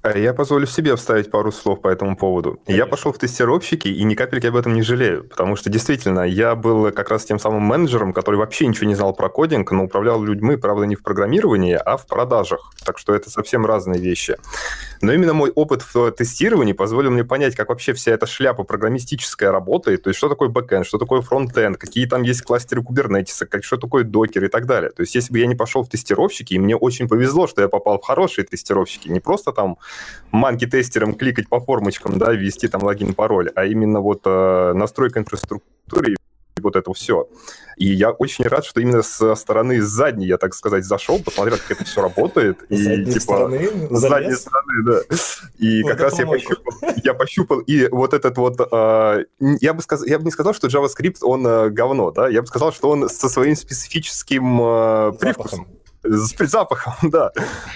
А 0.02 0.18
я 0.18 0.34
позволю 0.34 0.66
себе 0.66 0.96
вставить 0.96 1.30
пару 1.30 1.52
слов 1.52 1.80
по 1.80 1.86
этому 1.86 2.16
поводу. 2.16 2.58
Конечно. 2.66 2.84
Я 2.84 2.86
пошел 2.86 3.12
в 3.12 3.18
тестировщики, 3.18 3.86
и 3.86 4.02
ни 4.02 4.16
капельки 4.16 4.46
об 4.46 4.56
этом 4.56 4.74
не 4.74 4.82
жалею, 4.82 5.22
потому 5.28 5.54
что 5.54 5.70
действительно 5.70 6.22
я 6.22 6.56
был 6.56 6.90
как 6.90 7.08
раз 7.08 7.24
тем 7.24 7.38
самым 7.38 7.62
менеджером, 7.62 8.12
который 8.12 8.34
вообще 8.34 8.66
ничего 8.66 8.88
не 8.88 8.96
знал 8.96 9.14
про 9.14 9.28
кодинг, 9.28 9.70
но 9.70 9.84
управлял 9.84 10.20
людьми, 10.20 10.56
правда, 10.56 10.86
не 10.86 10.96
в 10.96 11.04
программировании, 11.04 11.74
а 11.74 11.96
в 11.96 12.08
продажах. 12.08 12.72
Так 12.84 12.98
что 12.98 13.14
это 13.14 13.30
совсем 13.30 13.64
разные 13.64 14.00
вещи. 14.00 14.36
Но 15.02 15.12
именно 15.12 15.34
мой 15.34 15.50
опыт 15.50 15.82
в 15.94 16.10
тестировании 16.10 16.72
позволил 16.72 17.12
мне 17.12 17.24
понять, 17.24 17.54
как 17.54 17.68
вообще 17.68 17.92
вся 17.92 18.10
эта 18.10 18.26
шляпа 18.26 18.64
программистическая 18.64 19.52
работает, 19.52 20.02
то 20.02 20.10
есть 20.10 20.18
что 20.18 20.28
такое 20.28 20.48
бэкэнд, 20.48 20.84
что 20.84 20.98
такое 20.98 21.20
фронтенд, 21.20 21.76
какие 21.76 22.06
там 22.06 22.22
есть 22.22 22.42
кластеры 22.42 22.82
кубернетиса, 22.82 23.46
как, 23.46 23.62
что 23.62 23.76
такое 23.76 24.02
докер 24.02 24.44
и 24.44 24.48
так 24.48 24.66
далее. 24.66 24.90
То 24.90 25.02
есть 25.02 25.14
если 25.14 25.32
бы 25.32 25.38
я 25.38 25.46
не 25.46 25.54
пошел 25.54 25.84
в 25.84 25.88
тестировщики, 25.88 26.54
и 26.54 26.58
мне 26.58 26.74
очень 26.76 27.08
повезло, 27.08 27.46
что 27.46 27.62
я 27.62 27.68
попал 27.68 28.00
в 28.00 28.04
хорошие 28.04 28.44
тестировщики, 28.44 29.08
не 29.08 29.20
просто 29.20 29.52
там 29.52 29.78
манки-тестером 30.30 31.14
кликать 31.14 31.48
по 31.48 31.60
формочкам, 31.60 32.18
да, 32.18 32.32
ввести 32.32 32.68
там 32.68 32.82
логин, 32.82 33.14
пароль, 33.14 33.50
а 33.54 33.64
именно 33.64 34.00
вот 34.00 34.22
э, 34.24 34.72
настройка 34.74 35.20
инфраструктуры 35.20 36.16
и 36.56 36.60
вот 36.60 36.76
это 36.76 36.92
все. 36.92 37.28
И 37.76 37.86
я 37.86 38.10
очень 38.10 38.44
рад, 38.44 38.64
что 38.64 38.80
именно 38.80 39.02
со 39.02 39.34
стороны 39.34 39.80
задней, 39.80 40.26
я 40.26 40.36
так 40.36 40.54
сказать, 40.54 40.84
зашел, 40.84 41.18
посмотрел, 41.22 41.56
как 41.56 41.78
это 41.78 41.84
все 41.84 42.02
работает. 42.02 42.62
И 42.68 42.76
задней 42.76 43.12
типа 43.12 43.20
стороны, 43.20 43.70
с 43.90 44.00
задней 44.00 44.34
стороны, 44.34 44.82
да. 44.84 45.00
И 45.58 45.82
вот 45.82 45.92
как 45.92 46.00
раз 46.00 46.18
я 46.18 46.26
пощупал, 46.26 46.74
я 47.04 47.14
пощупал, 47.14 47.60
и 47.60 47.88
вот 47.88 48.14
этот 48.14 48.36
вот, 48.36 48.60
э, 48.60 49.24
я 49.40 49.74
бы 49.74 49.82
сказал, 49.82 50.06
я 50.06 50.18
бы 50.18 50.24
не 50.24 50.30
сказал, 50.30 50.54
что 50.54 50.68
JavaScript 50.68 51.18
он 51.22 51.46
э, 51.46 51.70
говно, 51.70 52.10
да, 52.10 52.28
я 52.28 52.42
бы 52.42 52.46
сказал, 52.46 52.72
что 52.72 52.90
он 52.90 53.08
со 53.08 53.28
своим 53.28 53.56
специфическим 53.56 54.60
э, 54.62 55.12
привкусом. 55.18 55.66
С 56.02 56.34
запахом, 56.36 56.94
да. 57.10 57.32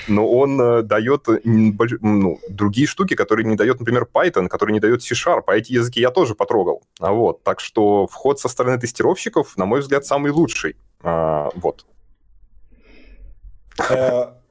Но 0.09 0.29
он 0.29 0.61
э, 0.61 0.83
дает 0.83 1.27
ну, 1.45 2.41
другие 2.49 2.87
штуки, 2.87 3.15
которые 3.15 3.47
не 3.47 3.57
дает, 3.57 3.79
например, 3.79 4.09
Python, 4.13 4.49
который 4.49 4.73
не 4.73 4.81
дает 4.81 5.03
C-Sharp, 5.03 5.45
а 5.47 5.57
эти 5.57 5.73
языки 5.73 6.01
я 6.01 6.11
тоже 6.11 6.35
потрогал. 6.35 6.83
А 6.99 7.13
вот. 7.13 7.43
Так 7.45 7.61
что 7.61 8.07
вход 8.07 8.41
со 8.41 8.49
стороны 8.49 8.79
тестировщиков, 8.79 9.57
на 9.57 9.67
мой 9.67 9.81
взгляд, 9.81 10.05
самый 10.05 10.33
лучший. 10.33 10.77
А, 11.03 11.51
вот. 11.55 11.87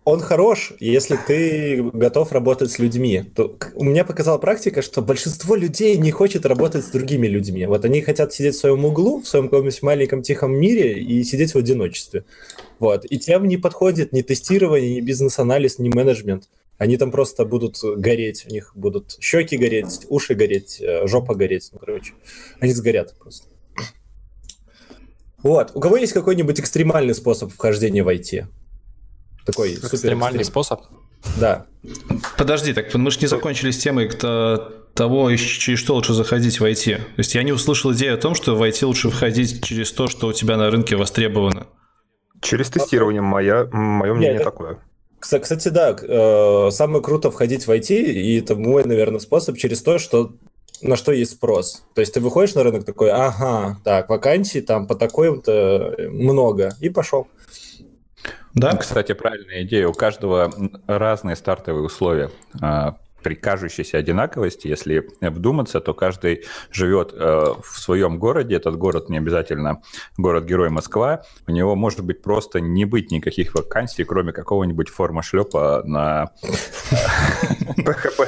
Он 0.06 0.20
хорош, 0.20 0.74
если 0.80 1.18
ты 1.18 1.82
готов 1.82 2.32
работать 2.32 2.70
с 2.70 2.78
людьми. 2.78 3.24
То, 3.36 3.58
у 3.74 3.84
меня 3.84 4.06
показала 4.06 4.38
практика, 4.38 4.84
что 4.84 5.02
большинство 5.02 5.56
людей 5.56 5.98
не 5.98 6.12
хочет 6.12 6.46
работать 6.46 6.86
с 6.86 6.90
другими 6.90 7.26
людьми. 7.26 7.66
Вот 7.66 7.86
они 7.86 8.02
хотят 8.02 8.32
сидеть 8.32 8.54
в 8.54 8.60
своем 8.60 8.86
углу, 8.86 9.22
в 9.22 9.28
своем 9.28 9.46
каком-нибудь 9.46 9.82
маленьком 9.82 10.22
тихом 10.22 10.54
мире 10.54 10.94
и 11.02 11.24
сидеть 11.24 11.56
в 11.56 11.58
одиночестве. 11.58 12.24
Вот. 12.78 13.04
И 13.06 13.18
тем 13.18 13.48
не 13.48 13.58
подходит 13.58 14.14
ни 14.14 14.22
тестирование, 14.22 14.94
ни 14.94 15.02
бизнес-анализ, 15.02 15.80
ни 15.80 15.90
менеджмент. 15.90 16.50
Они 16.78 16.98
там 16.98 17.10
просто 17.10 17.44
будут 17.44 17.80
гореть, 17.82 18.46
у 18.48 18.54
них 18.54 18.74
будут 18.76 19.18
щеки 19.20 19.58
гореть, 19.58 20.06
уши 20.10 20.36
гореть, 20.36 20.78
э, 20.82 21.08
жопа 21.08 21.34
гореть, 21.34 21.70
ну, 21.74 21.80
короче. 21.80 22.14
Они 22.60 22.74
сгорят 22.74 23.16
просто. 23.18 23.48
Вот. 25.42 25.72
У 25.74 25.80
кого 25.80 25.98
есть 25.98 26.14
какой-нибудь 26.14 26.60
экстремальный 26.60 27.16
способ 27.16 27.52
вхождения 27.52 28.04
в 28.04 28.10
IT? 28.10 28.46
Такой 29.46 29.76
супер 29.76 29.96
экстремальный 29.96 30.44
способ. 30.44 30.82
Да. 31.40 31.66
Подожди, 32.38 32.74
так 32.74 32.94
мы 32.94 33.12
же 33.12 33.20
не 33.20 33.28
закончили 33.28 33.72
с 33.72 33.78
темой 33.78 34.08
кто, 34.08 34.72
того, 34.94 35.36
через 35.36 35.80
что 35.80 35.96
лучше 35.96 36.14
заходить 36.14 36.60
в 36.60 36.64
IT. 36.64 36.96
То 36.96 37.04
есть 37.18 37.36
я 37.36 37.44
не 37.44 37.52
услышал 37.52 37.94
идею 37.94 38.16
о 38.16 38.18
том, 38.18 38.34
что 38.34 38.56
в 38.56 38.64
IT 38.64 38.86
лучше 38.86 39.10
входить 39.10 39.64
через 39.64 39.92
то, 39.92 40.08
что 40.08 40.28
у 40.28 40.34
тебя 40.34 40.58
на 40.58 40.70
рынке 40.72 40.96
востребовано. 40.96 41.68
Через 42.42 42.70
тестирование, 42.70 43.22
моя, 43.22 43.68
мое 43.72 44.14
мнение 44.14 44.36
Нет, 44.36 44.44
такое. 44.44 44.80
Кстати, 45.20 45.70
да, 45.70 45.96
э, 46.00 46.70
самое 46.72 47.02
круто 47.02 47.32
входить 47.32 47.66
в 47.66 47.72
IT, 47.72 47.96
и 47.96 48.40
это 48.40 48.56
мой, 48.56 48.84
наверное, 48.84 49.20
способ 49.20 49.58
через 49.58 49.82
то, 49.82 49.98
что 49.98 50.34
на 50.82 50.96
что 50.96 51.12
есть 51.12 51.32
спрос. 51.32 51.84
То 51.94 52.02
есть 52.02 52.14
ты 52.14 52.20
выходишь 52.20 52.54
на 52.56 52.64
рынок 52.64 52.86
такой, 52.86 53.10
ага, 53.10 53.78
так, 53.84 54.10
вакансий 54.10 54.62
там 54.62 54.88
по 54.88 54.96
такой-то 54.96 55.96
много, 56.10 56.76
и 56.80 56.90
пошел. 56.90 57.28
Да. 58.54 58.76
Кстати, 58.78 59.14
правильная 59.14 59.64
идея. 59.64 59.88
У 59.88 59.94
каждого 59.94 60.52
разные 60.88 61.36
стартовые 61.36 61.84
условия. 61.84 62.30
При 63.26 63.34
кажущейся 63.34 63.98
одинаковости, 63.98 64.68
если 64.68 65.10
вдуматься, 65.20 65.82
то 65.82 65.96
каждый 65.96 66.44
живет 66.70 67.12
э, 67.12 67.54
в 67.60 67.80
своем 67.80 68.20
городе. 68.20 68.56
Этот 68.56 68.78
город 68.78 69.10
не 69.10 69.18
обязательно 69.18 69.82
город-герой 70.16 70.70
Москва. 70.70 71.24
У 71.48 71.52
него 71.52 71.76
может 71.76 72.02
быть 72.02 72.22
просто 72.22 72.60
не 72.60 72.86
быть 72.86 73.10
никаких 73.10 73.56
вакансий, 73.56 74.04
кроме 74.04 74.32
какого-нибудь 74.32 74.90
форма 74.90 75.24
шлепа 75.24 75.82
на 75.86 76.30
ПХП. 77.84 78.22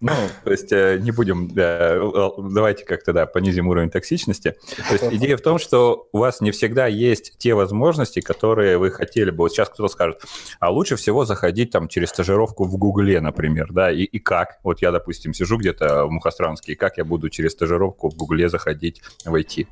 Ну, 0.00 0.12
то 0.44 0.50
есть 0.50 0.72
э, 0.72 0.98
не 1.00 1.10
будем, 1.10 1.48
давайте 1.54 2.84
как-то, 2.84 3.12
да, 3.12 3.26
понизим 3.26 3.68
уровень 3.68 3.90
токсичности. 3.90 4.54
То 4.88 4.92
есть 4.92 5.04
идея 5.12 5.36
в 5.36 5.40
том, 5.40 5.58
что 5.58 6.08
у 6.12 6.18
вас 6.18 6.40
не 6.40 6.50
всегда 6.50 6.86
есть 6.86 7.38
те 7.38 7.54
возможности, 7.54 8.20
которые 8.20 8.78
вы 8.78 8.90
хотели 8.90 9.30
бы. 9.30 9.38
Вот 9.38 9.52
сейчас 9.52 9.68
кто-то 9.70 9.88
скажет, 9.92 10.22
а 10.60 10.70
лучше 10.70 10.96
всего 10.96 11.24
заходить 11.24 11.70
там 11.70 11.88
через 11.88 12.10
стажировку 12.10 12.64
в 12.64 12.76
Гугле, 12.76 13.20
например, 13.20 13.72
да, 13.72 13.90
и, 13.94 14.04
и 14.04 14.18
как? 14.18 14.58
Вот 14.62 14.82
я, 14.82 14.90
допустим, 14.90 15.32
сижу 15.32 15.56
где-то 15.56 16.06
в 16.06 16.10
Мухосранске, 16.10 16.72
и 16.72 16.74
как 16.76 16.98
я 16.98 17.04
буду 17.04 17.30
через 17.30 17.52
стажировку 17.52 18.10
в 18.10 18.16
Гугле 18.16 18.48
заходить 18.48 19.02
в 19.24 19.34
IT? 19.34 19.66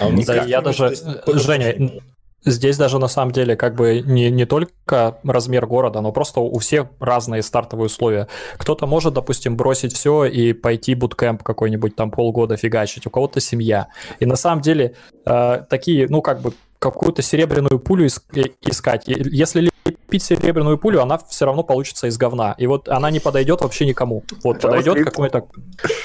А 0.00 0.10
да, 0.26 0.44
я 0.44 0.60
даже... 0.60 0.94
Женя, 1.26 2.00
Здесь 2.46 2.76
даже 2.76 2.98
на 2.98 3.08
самом 3.08 3.32
деле 3.32 3.56
как 3.56 3.74
бы 3.74 4.02
не, 4.04 4.30
не 4.30 4.44
только 4.44 5.18
размер 5.24 5.66
города, 5.66 6.02
но 6.02 6.12
просто 6.12 6.40
у 6.40 6.58
всех 6.58 6.88
разные 7.00 7.42
стартовые 7.42 7.86
условия. 7.86 8.28
Кто-то 8.58 8.86
может, 8.86 9.14
допустим, 9.14 9.56
бросить 9.56 9.94
все 9.94 10.26
и 10.26 10.52
пойти 10.52 10.94
буткемп 10.94 11.42
какой-нибудь 11.42 11.96
там 11.96 12.10
полгода 12.10 12.58
фигачить, 12.58 13.06
у 13.06 13.10
кого-то 13.10 13.40
семья. 13.40 13.88
И 14.20 14.26
на 14.26 14.36
самом 14.36 14.60
деле 14.60 14.94
э, 15.24 15.64
такие, 15.70 16.06
ну 16.10 16.20
как 16.20 16.42
бы 16.42 16.52
какую-то 16.78 17.22
серебряную 17.22 17.78
пулю 17.78 18.06
искать. 18.06 19.04
Если 19.06 19.70
лепить 20.14 20.22
серебряную 20.22 20.78
пулю, 20.78 21.02
она 21.02 21.18
все 21.28 21.44
равно 21.44 21.62
получится 21.62 22.06
из 22.06 22.16
говна. 22.16 22.54
И 22.58 22.66
вот 22.66 22.88
она 22.88 23.10
не 23.10 23.20
подойдет 23.20 23.60
вообще 23.60 23.86
никому. 23.86 24.22
Вот 24.42 24.60
подойдет 24.60 25.04
какой-то... 25.04 25.46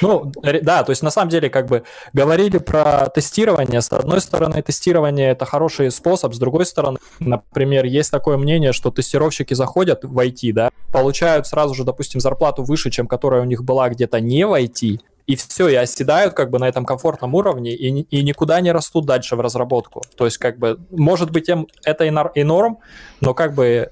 Ну, 0.02 0.32
да, 0.62 0.84
то 0.84 0.92
есть 0.92 1.04
на 1.04 1.12
самом 1.12 1.30
деле 1.30 1.50
как 1.50 1.68
бы 1.68 1.84
говорили 2.14 2.58
про 2.58 3.10
тестирование. 3.10 3.82
С 3.82 3.92
одной 3.92 4.22
стороны, 4.22 4.62
тестирование— 4.62 5.30
это 5.32 5.46
хороший 5.46 5.92
способ. 5.92 6.34
С 6.34 6.40
другой 6.40 6.66
стороны, 6.66 6.98
например, 7.20 7.86
есть 7.86 8.12
такое 8.12 8.38
мнение, 8.38 8.74
что 8.74 8.92
тестировщики 8.92 9.54
заходят 9.54 10.04
в 10.04 10.18
IT, 10.18 10.54
да, 10.54 10.70
получают 10.92 11.48
сразу 11.48 11.76
же, 11.76 11.84
допустим, 11.84 12.20
зарплату 12.20 12.64
выше, 12.64 12.90
чем 12.90 13.08
которая 13.08 13.42
у 13.42 13.46
них 13.46 13.64
была 13.64 13.90
где-то 13.90 14.20
не 14.20 14.46
в 14.46 14.54
IT, 14.60 15.00
и 15.30 15.36
все, 15.36 15.68
и 15.68 15.76
оседают 15.76 16.34
как 16.34 16.50
бы 16.50 16.58
на 16.58 16.68
этом 16.68 16.86
комфортном 16.86 17.36
уровне 17.36 17.76
и, 17.76 18.02
и 18.02 18.24
никуда 18.24 18.60
не 18.62 18.72
растут 18.72 19.06
дальше 19.06 19.36
в 19.36 19.42
разработку. 19.42 20.02
То 20.18 20.26
есть 20.26 20.40
как 20.40 20.58
бы, 20.58 20.80
может 20.90 21.30
быть, 21.30 21.48
им 21.50 21.68
это 21.84 22.04
и, 22.04 22.12
и 22.34 22.44
норм, 22.44 22.80
но 23.22 23.36
как 23.36 23.54
бы 23.54 23.64
э, 23.64 23.90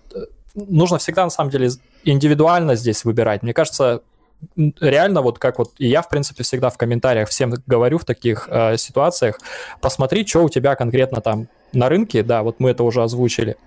нужно 0.55 0.97
всегда 0.97 1.25
на 1.25 1.29
самом 1.29 1.51
деле 1.51 1.69
индивидуально 2.03 2.73
здесь 2.73 3.05
выбирать. 3.05 3.43
Мне 3.43 3.53
кажется, 3.53 4.01
реально 4.81 5.21
вот 5.21 5.37
как 5.37 5.59
вот 5.59 5.73
и 5.77 5.87
я 5.87 6.01
в 6.01 6.09
принципе 6.09 6.41
всегда 6.41 6.71
в 6.71 6.77
комментариях 6.79 7.29
всем 7.29 7.53
говорю 7.67 7.99
в 7.99 8.05
таких 8.05 8.49
э, 8.49 8.75
ситуациях, 8.77 9.39
посмотри, 9.79 10.25
что 10.25 10.43
у 10.43 10.49
тебя 10.49 10.75
конкретно 10.75 11.21
там 11.21 11.49
на 11.71 11.87
рынке, 11.87 12.23
да, 12.23 12.41
вот 12.41 12.59
мы 12.59 12.71
это 12.71 12.83
уже 12.83 13.03
озвучили, 13.03 13.57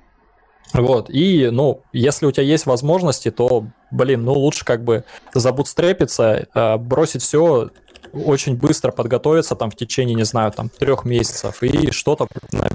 вот, 0.73 1.11
и, 1.11 1.49
ну, 1.51 1.83
если 1.93 2.27
у 2.27 2.33
тебя 2.33 2.45
есть 2.45 2.67
возможности, 2.67 3.31
то, 3.31 3.67
блин, 3.91 4.25
ну, 4.25 4.33
лучше 4.33 4.65
как 4.65 4.85
бы 4.85 5.05
забутстрепиться, 5.35 6.47
э, 6.55 6.77
бросить 6.77 7.23
все, 7.23 7.71
очень 8.13 8.57
быстро 8.57 8.93
подготовиться 8.93 9.57
там 9.57 9.71
в 9.71 9.77
течение, 9.77 10.15
не 10.15 10.25
знаю, 10.25 10.53
там, 10.53 10.69
трех 10.69 11.05
месяцев 11.05 11.63
и 11.63 11.91
что-то 11.91 12.29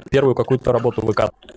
первую 0.10 0.36
какую-то 0.36 0.72
работу 0.72 1.06
выкатывать. 1.06 1.56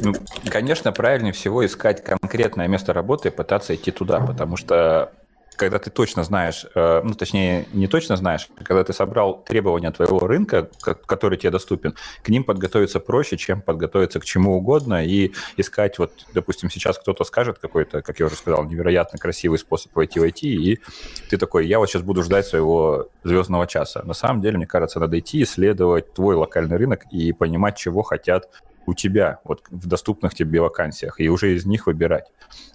Ну, 0.00 0.14
конечно, 0.48 0.92
правильнее 0.92 1.32
всего 1.32 1.66
искать 1.66 2.04
конкретное 2.04 2.68
место 2.68 2.92
работы 2.92 3.28
и 3.28 3.32
пытаться 3.32 3.74
идти 3.74 3.90
туда, 3.90 4.20
потому 4.20 4.56
что 4.56 5.12
когда 5.58 5.78
ты 5.78 5.90
точно 5.90 6.22
знаешь, 6.22 6.64
э, 6.74 7.02
ну, 7.04 7.12
точнее, 7.14 7.66
не 7.72 7.88
точно 7.88 8.16
знаешь, 8.16 8.48
когда 8.64 8.84
ты 8.84 8.92
собрал 8.92 9.42
требования 9.42 9.90
твоего 9.90 10.20
рынка, 10.20 10.70
который 10.80 11.36
тебе 11.36 11.50
доступен, 11.50 11.94
к 12.22 12.28
ним 12.28 12.44
подготовиться 12.44 13.00
проще, 13.00 13.36
чем 13.36 13.60
подготовиться 13.60 14.20
к 14.20 14.24
чему 14.24 14.56
угодно 14.56 15.04
и 15.04 15.32
искать, 15.56 15.98
вот, 15.98 16.12
допустим, 16.32 16.70
сейчас 16.70 16.96
кто-то 16.98 17.24
скажет 17.24 17.58
какой-то, 17.58 18.02
как 18.02 18.20
я 18.20 18.26
уже 18.26 18.36
сказал, 18.36 18.64
невероятно 18.64 19.18
красивый 19.18 19.58
способ 19.58 19.94
войти 19.96 20.20
в 20.20 20.24
IT, 20.24 20.40
и 20.42 20.80
ты 21.28 21.36
такой, 21.36 21.66
я 21.66 21.78
вот 21.80 21.90
сейчас 21.90 22.02
буду 22.02 22.22
ждать 22.22 22.46
своего 22.46 23.08
звездного 23.24 23.66
часа. 23.66 24.02
На 24.04 24.14
самом 24.14 24.40
деле, 24.40 24.58
мне 24.58 24.66
кажется, 24.66 25.00
надо 25.00 25.18
идти, 25.18 25.42
исследовать 25.42 26.14
твой 26.14 26.36
локальный 26.36 26.76
рынок 26.76 27.02
и 27.10 27.32
понимать, 27.32 27.76
чего 27.76 28.02
хотят 28.02 28.48
у 28.88 28.94
тебя, 28.94 29.38
вот 29.44 29.62
в 29.70 29.86
доступных 29.86 30.34
тебе 30.34 30.60
вакансиях, 30.60 31.20
и 31.20 31.28
уже 31.28 31.54
из 31.54 31.66
них 31.66 31.86
выбирать. 31.86 32.24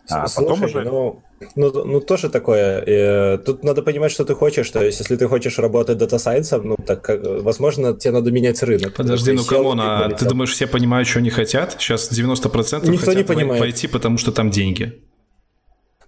А 0.10 0.28
Слушай, 0.28 0.48
потом 0.48 0.64
уже... 0.64 0.82
ну, 0.82 1.24
ну, 1.56 1.86
ну, 1.86 2.00
тоже 2.02 2.30
такое. 2.30 2.80
И, 2.82 2.92
э, 2.92 3.38
тут 3.38 3.64
надо 3.64 3.82
понимать, 3.82 4.12
что 4.12 4.26
ты 4.26 4.36
хочешь. 4.36 4.70
То 4.70 4.84
есть, 4.84 5.00
если 5.00 5.16
ты 5.16 5.28
хочешь 5.28 5.60
работать 5.60 5.98
data 5.98 6.20
science 6.20 6.53
ом, 6.53 6.68
ну, 6.68 6.76
так, 6.76 7.10
возможно, 7.42 7.94
тебе 7.94 8.12
надо 8.12 8.32
менять 8.32 8.62
рынок. 8.64 8.94
Подожди, 8.94 9.32
ну, 9.32 9.44
come 9.44 9.64
on, 9.64 9.80
а 9.82 10.10
ты 10.10 10.26
думаешь, 10.26 10.52
все 10.52 10.68
понимают, 10.68 11.08
что 11.08 11.20
они 11.20 11.30
хотят? 11.30 11.76
Сейчас 11.80 12.12
90% 12.12 12.90
Никто 12.90 13.06
хотят 13.06 13.16
не 13.16 13.24
понимает. 13.24 13.62
войти, 13.62 13.88
потому 13.88 14.18
что 14.18 14.32
там 14.32 14.50
деньги. 14.50 15.02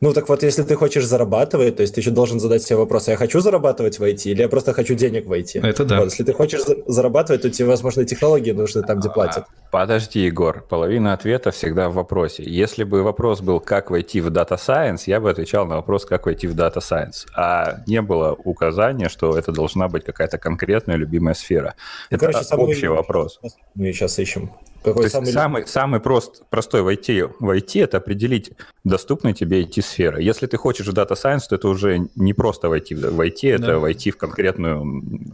Ну 0.01 0.13
так 0.13 0.29
вот, 0.29 0.43
если 0.43 0.63
ты 0.63 0.75
хочешь 0.75 1.05
зарабатывать, 1.05 1.77
то 1.77 1.81
есть 1.81 1.95
ты 1.95 2.01
еще 2.01 2.11
должен 2.11 2.39
задать 2.39 2.63
себе 2.63 2.77
вопрос, 2.77 3.07
я 3.07 3.15
хочу 3.15 3.39
зарабатывать 3.39 3.99
в 3.99 4.03
IT 4.03 4.31
или 4.31 4.41
я 4.41 4.49
просто 4.49 4.73
хочу 4.73 4.95
денег 4.95 5.25
в 5.25 5.31
IT? 5.31 5.65
Это 5.65 5.85
да. 5.85 5.99
Вот, 5.99 6.11
если 6.11 6.23
ты 6.23 6.33
хочешь 6.33 6.61
зарабатывать, 6.85 7.41
то 7.41 7.49
тебе, 7.49 7.67
возможно, 7.67 8.05
технологии 8.05 8.51
нужны 8.51 8.81
там, 8.83 8.99
где 8.99 9.09
платят. 9.09 9.45
Подожди, 9.71 10.19
Егор, 10.19 10.61
половина 10.61 11.13
ответа 11.13 11.51
всегда 11.51 11.89
в 11.89 11.93
вопросе. 11.93 12.43
Если 12.43 12.83
бы 12.83 13.03
вопрос 13.03 13.41
был, 13.41 13.59
как 13.59 13.91
войти 13.91 14.21
в 14.21 14.27
Data 14.27 14.57
Science, 14.57 15.03
я 15.05 15.19
бы 15.19 15.29
отвечал 15.29 15.65
на 15.65 15.75
вопрос, 15.75 16.05
как 16.05 16.25
войти 16.25 16.47
в 16.47 16.55
Data 16.55 16.77
Science. 16.77 17.25
А 17.35 17.81
не 17.87 18.01
было 18.01 18.33
указания, 18.43 19.09
что 19.09 19.37
это 19.37 19.51
должна 19.51 19.87
быть 19.87 20.03
какая-то 20.03 20.37
конкретная 20.37 20.95
любимая 20.95 21.33
сфера. 21.33 21.75
Ну, 22.11 22.17
это 22.17 22.27
короче, 22.27 22.55
общий 22.55 22.87
вопрос. 22.87 23.39
Мы 23.75 23.91
сейчас 23.91 24.19
ищем. 24.19 24.51
Какой 24.93 25.09
самый, 25.09 25.31
самый, 25.31 25.67
самый 25.67 25.99
прост, 25.99 26.43
простой 26.49 26.81
в 26.81 26.87
IT, 26.87 27.33
в 27.39 27.49
IT 27.49 27.83
это 27.83 27.97
определить 27.97 28.51
доступные 28.83 29.33
тебе 29.33 29.63
IT-сферы. 29.63 30.21
Если 30.21 30.47
ты 30.47 30.57
хочешь 30.57 30.87
Data 30.87 31.11
Science, 31.13 31.41
то 31.49 31.55
это 31.55 31.67
уже 31.67 32.07
не 32.15 32.33
просто 32.33 32.69
войти 32.69 32.95
в 32.95 33.19
IT, 33.19 33.53
это 33.53 33.65
да. 33.65 33.79
войти 33.79 34.11
в, 34.11 34.17
конкретную, 34.17 34.83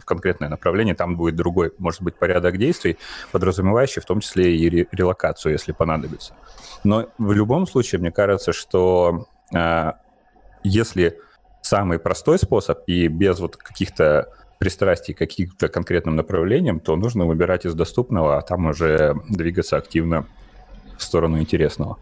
в 0.00 0.04
конкретное 0.04 0.48
направление, 0.48 0.94
там 0.94 1.16
будет 1.16 1.36
другой, 1.36 1.72
может 1.78 2.02
быть, 2.02 2.14
порядок 2.16 2.58
действий, 2.58 2.98
подразумевающий 3.30 4.00
в 4.02 4.06
том 4.06 4.20
числе 4.20 4.56
и 4.56 4.68
ре, 4.68 4.88
релокацию, 4.90 5.52
если 5.52 5.72
понадобится. 5.72 6.34
Но 6.84 7.08
в 7.18 7.32
любом 7.32 7.66
случае, 7.66 8.00
мне 8.00 8.10
кажется, 8.10 8.52
что 8.52 9.26
э, 9.54 9.92
если 10.64 11.18
самый 11.62 11.98
простой 11.98 12.38
способ 12.38 12.80
и 12.86 13.08
без 13.08 13.38
вот 13.38 13.56
каких-то 13.56 14.28
пристрастий 14.62 15.12
к 15.12 15.18
каким-то 15.18 15.68
конкретным 15.68 16.14
направлениям, 16.14 16.78
то 16.78 16.94
нужно 16.96 17.26
выбирать 17.26 17.66
из 17.66 17.74
доступного, 17.74 18.38
а 18.38 18.42
там 18.42 18.66
уже 18.66 19.16
двигаться 19.28 19.76
активно 19.76 20.24
в 20.96 21.02
сторону 21.02 21.40
интересного. 21.40 21.98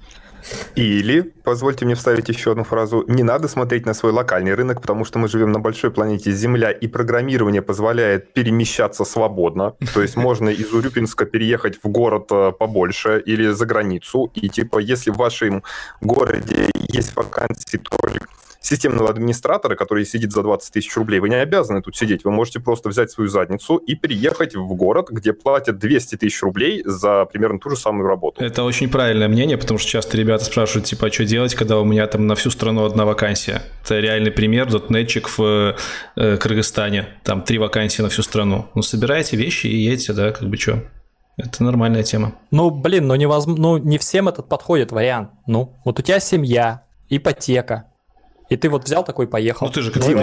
Или, 0.76 1.22
позвольте 1.44 1.86
мне 1.86 1.94
вставить 1.94 2.28
еще 2.28 2.50
одну 2.50 2.64
фразу, 2.64 3.04
не 3.08 3.22
надо 3.22 3.48
смотреть 3.48 3.86
на 3.86 3.94
свой 3.94 4.12
локальный 4.12 4.54
рынок, 4.54 4.80
потому 4.82 5.06
что 5.06 5.18
мы 5.18 5.28
живем 5.28 5.52
на 5.52 5.58
большой 5.58 5.90
планете 5.90 6.32
Земля, 6.32 6.70
и 6.70 6.86
программирование 6.86 7.62
позволяет 7.62 8.34
перемещаться 8.34 9.04
свободно. 9.04 9.74
То 9.94 10.02
есть 10.02 10.16
можно 10.16 10.50
из 10.50 10.72
Урюпинска 10.74 11.24
переехать 11.24 11.78
в 11.82 11.88
город 11.88 12.26
э, 12.30 12.52
побольше 12.58 13.22
или 13.26 13.52
за 13.52 13.64
границу. 13.66 14.30
И 14.34 14.48
типа, 14.48 14.80
если 14.80 15.12
в 15.12 15.16
вашем 15.16 15.62
городе 16.02 16.68
есть 16.92 17.16
вакансии 17.16 17.78
только 17.78 18.20
системного 18.60 19.08
администратора, 19.08 19.74
который 19.74 20.04
сидит 20.04 20.32
за 20.32 20.42
20 20.42 20.72
тысяч 20.72 20.94
рублей, 20.96 21.20
вы 21.20 21.28
не 21.28 21.36
обязаны 21.36 21.82
тут 21.82 21.96
сидеть. 21.96 22.24
Вы 22.24 22.30
можете 22.30 22.60
просто 22.60 22.88
взять 22.90 23.10
свою 23.10 23.28
задницу 23.28 23.76
и 23.76 23.94
переехать 23.94 24.54
в 24.54 24.74
город, 24.74 25.08
где 25.10 25.32
платят 25.32 25.78
200 25.78 26.16
тысяч 26.16 26.42
рублей 26.42 26.82
за 26.84 27.24
примерно 27.24 27.58
ту 27.58 27.70
же 27.70 27.76
самую 27.76 28.06
работу. 28.06 28.42
Это 28.42 28.62
очень 28.62 28.90
правильное 28.90 29.28
мнение, 29.28 29.56
потому 29.56 29.78
что 29.78 29.88
часто 29.88 30.16
ребята 30.16 30.44
спрашивают, 30.44 30.86
типа, 30.86 31.06
а 31.06 31.12
что 31.12 31.24
делать, 31.24 31.54
когда 31.54 31.80
у 31.80 31.84
меня 31.84 32.06
там 32.06 32.26
на 32.26 32.34
всю 32.34 32.50
страну 32.50 32.84
одна 32.84 33.04
вакансия. 33.04 33.62
Это 33.84 33.98
реальный 33.98 34.30
пример, 34.30 34.70
дотнетчик 34.70 35.28
в 35.38 35.76
э, 36.16 36.36
Кыргызстане. 36.36 37.08
Там 37.24 37.42
три 37.42 37.58
вакансии 37.58 38.02
на 38.02 38.08
всю 38.08 38.22
страну. 38.22 38.66
Ну, 38.74 38.82
собирайте 38.82 39.36
вещи 39.36 39.66
и 39.66 39.76
едьте, 39.76 40.12
да, 40.12 40.32
как 40.32 40.48
бы 40.48 40.56
что. 40.56 40.82
Это 41.36 41.64
нормальная 41.64 42.02
тема. 42.02 42.34
Ну, 42.50 42.70
блин, 42.70 43.06
ну, 43.06 43.14
невозможно, 43.14 43.62
ну 43.62 43.78
не 43.78 43.96
всем 43.96 44.28
этот 44.28 44.48
подходит 44.48 44.92
вариант. 44.92 45.30
Ну, 45.46 45.74
вот 45.84 45.98
у 45.98 46.02
тебя 46.02 46.20
семья, 46.20 46.84
ипотека, 47.08 47.89
и 48.50 48.56
ты 48.56 48.68
вот 48.68 48.84
взял 48.84 49.04
такой 49.04 49.28
поехал. 49.28 49.66
Ну 49.66 49.72
ты 49.72 49.80
же 49.80 49.92
как 49.92 50.02
ну, 50.04 50.18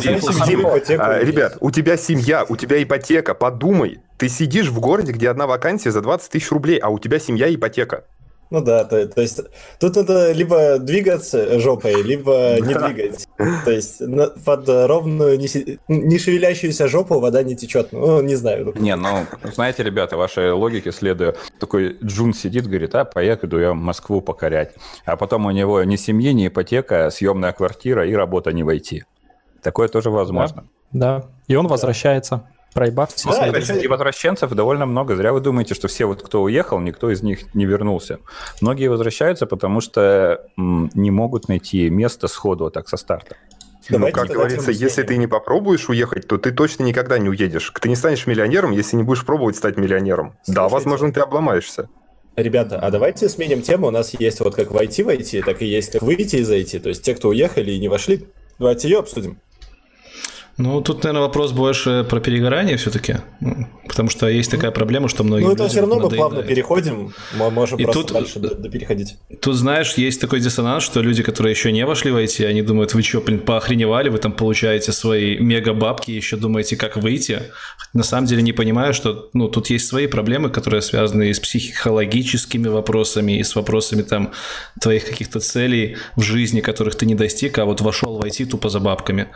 а, 0.99 1.19
Ребят, 1.23 1.57
у 1.61 1.71
тебя 1.71 1.95
семья, 1.95 2.45
у 2.47 2.57
тебя 2.57 2.83
ипотека. 2.83 3.33
Подумай, 3.33 4.01
ты 4.17 4.27
сидишь 4.27 4.67
в 4.67 4.79
городе, 4.81 5.13
где 5.13 5.29
одна 5.29 5.47
вакансия 5.47 5.91
за 5.91 6.01
20 6.01 6.29
тысяч 6.29 6.51
рублей, 6.51 6.77
а 6.77 6.89
у 6.89 6.99
тебя 6.99 7.19
семья 7.19 7.47
и 7.47 7.55
ипотека. 7.55 8.03
Ну 8.49 8.61
да, 8.61 8.85
то, 8.85 9.05
то 9.07 9.21
есть 9.21 9.41
тут 9.79 9.95
надо 9.95 10.31
либо 10.31 10.77
двигаться 10.79 11.59
жопой, 11.59 12.01
либо 12.01 12.59
не 12.61 12.73
двигать. 12.73 13.27
То 13.65 13.71
есть 13.71 13.99
на, 13.99 14.27
под 14.27 14.69
ровную, 14.69 15.37
не, 15.37 15.79
не 15.87 16.17
шевелящуюся 16.17 16.87
жопу 16.87 17.19
вода 17.19 17.43
не 17.43 17.55
течет. 17.55 17.91
Ну, 17.91 18.21
не 18.21 18.35
знаю. 18.35 18.73
Не, 18.77 18.95
ну, 18.95 19.25
знаете, 19.53 19.83
ребята, 19.83 20.17
вашей 20.17 20.51
логике 20.51 20.91
следуя, 20.91 21.35
такой 21.59 21.97
Джун 22.03 22.33
сидит, 22.33 22.67
говорит, 22.67 22.95
а, 22.95 23.05
поеду 23.05 23.59
я 23.59 23.73
Москву 23.73 24.21
покорять. 24.21 24.73
А 25.05 25.17
потом 25.17 25.45
у 25.45 25.51
него 25.51 25.83
ни 25.83 25.95
семьи, 25.95 26.31
ни 26.31 26.47
ипотека, 26.47 27.09
съемная 27.09 27.51
квартира 27.51 28.07
и 28.07 28.13
работа 28.13 28.53
не 28.53 28.63
войти. 28.63 29.03
Такое 29.61 29.89
тоже 29.89 30.09
возможно. 30.09 30.67
Да, 30.91 31.19
да. 31.19 31.27
и 31.47 31.55
он 31.55 31.65
да. 31.65 31.71
возвращается 31.71 32.47
проебав 32.77 33.11
все 33.11 33.29
да, 33.31 33.75
И 33.81 33.87
возвращенцев 33.87 34.51
довольно 34.51 34.85
много. 34.85 35.15
Зря 35.15 35.33
вы 35.33 35.41
думаете, 35.41 35.73
что 35.73 35.87
все 35.87 36.05
вот, 36.05 36.21
кто 36.21 36.43
уехал, 36.43 36.79
никто 36.79 37.09
из 37.09 37.23
них 37.23 37.55
не 37.55 37.65
вернулся. 37.65 38.19
Многие 38.61 38.87
возвращаются, 38.87 39.47
потому 39.47 39.81
что 39.81 40.47
м, 40.57 40.91
не 40.93 41.09
могут 41.09 41.47
найти 41.47 41.89
место 41.89 42.27
сходу 42.27 42.69
так 42.69 42.87
со 42.87 42.97
старта. 42.97 43.35
ну, 43.89 44.11
как 44.11 44.27
говорится, 44.27 44.71
если 44.71 45.01
ты 45.01 45.17
не 45.17 45.25
попробуешь 45.25 45.89
уехать, 45.89 46.27
то 46.27 46.37
ты 46.37 46.51
точно 46.51 46.83
никогда 46.83 47.17
не 47.17 47.29
уедешь. 47.29 47.73
Ты 47.81 47.89
не 47.89 47.95
станешь 47.95 48.27
миллионером, 48.27 48.71
если 48.71 48.95
не 48.95 49.03
будешь 49.03 49.25
пробовать 49.25 49.55
стать 49.55 49.77
миллионером. 49.77 50.35
Слушайте, 50.43 50.53
да, 50.53 50.67
возможно, 50.69 51.11
ты 51.11 51.19
обломаешься. 51.21 51.89
Ребята, 52.35 52.77
а 52.79 52.91
давайте 52.91 53.27
сменим 53.27 53.63
тему. 53.63 53.87
У 53.87 53.91
нас 53.91 54.13
есть 54.19 54.39
вот 54.41 54.53
как 54.53 54.69
войти 54.69 55.01
войти, 55.01 55.41
так 55.41 55.63
и 55.63 55.65
есть 55.65 55.93
как 55.93 56.03
выйти 56.03 56.35
и 56.35 56.43
зайти. 56.43 56.77
То 56.77 56.89
есть 56.89 57.01
те, 57.01 57.15
кто 57.15 57.29
уехали 57.29 57.71
и 57.71 57.79
не 57.79 57.87
вошли, 57.87 58.27
давайте 58.59 58.87
ее 58.87 58.99
обсудим. 58.99 59.39
Ну, 60.57 60.81
тут, 60.81 61.03
наверное, 61.03 61.21
вопрос 61.21 61.51
больше 61.51 62.03
про 62.09 62.19
перегорание 62.19 62.77
все-таки, 62.77 63.17
потому 63.87 64.09
что 64.09 64.27
есть 64.27 64.49
такая 64.49 64.71
проблема, 64.71 65.07
что 65.07 65.23
многие. 65.23 65.45
Ну, 65.45 65.53
это 65.53 65.67
все 65.67 65.81
равно 65.81 65.99
мы 65.99 66.09
плавно 66.09 66.41
переходим, 66.41 67.13
мы 67.37 67.51
можем 67.51 67.77
и 67.77 67.83
просто 67.83 68.01
тут, 68.01 68.13
дальше 68.13 68.39
переходить. 68.39 69.17
Тут, 69.39 69.55
знаешь, 69.55 69.93
есть 69.93 70.19
такой 70.19 70.39
диссонанс, 70.39 70.83
что 70.83 71.01
люди, 71.01 71.21
которые 71.21 71.51
еще 71.51 71.71
не 71.71 71.85
вошли 71.85 72.09
в 72.09 72.17
IT, 72.17 72.43
они 72.43 72.63
думают, 72.63 72.95
вы 72.95 73.03
что, 73.03 73.21
блин, 73.21 73.39
поохреневали, 73.39 74.09
вы 74.09 74.17
там 74.17 74.31
получаете 74.31 74.91
свои 74.91 75.37
мега-бабки, 75.37 76.09
еще 76.09 76.37
думаете, 76.37 76.75
как 76.75 76.97
выйти. 76.97 77.43
На 77.93 78.03
самом 78.03 78.25
деле 78.25 78.41
не 78.41 78.53
понимаю, 78.53 78.95
что, 78.95 79.29
ну, 79.33 79.49
тут 79.49 79.69
есть 79.69 79.87
свои 79.87 80.07
проблемы, 80.07 80.49
которые 80.49 80.81
связаны 80.81 81.29
и 81.29 81.33
с 81.33 81.39
психологическими 81.39 82.67
вопросами, 82.67 83.37
и 83.37 83.43
с 83.43 83.55
вопросами 83.55 84.01
там 84.01 84.31
твоих 84.81 85.05
каких-то 85.05 85.39
целей 85.39 85.97
в 86.15 86.23
жизни, 86.23 86.61
которых 86.61 86.95
ты 86.95 87.05
не 87.05 87.13
достиг, 87.13 87.59
а 87.59 87.65
вот 87.65 87.81
вошел 87.81 88.17
в 88.17 88.25
IT 88.25 88.45
тупо 88.45 88.69
за 88.69 88.79
бабками. 88.79 89.27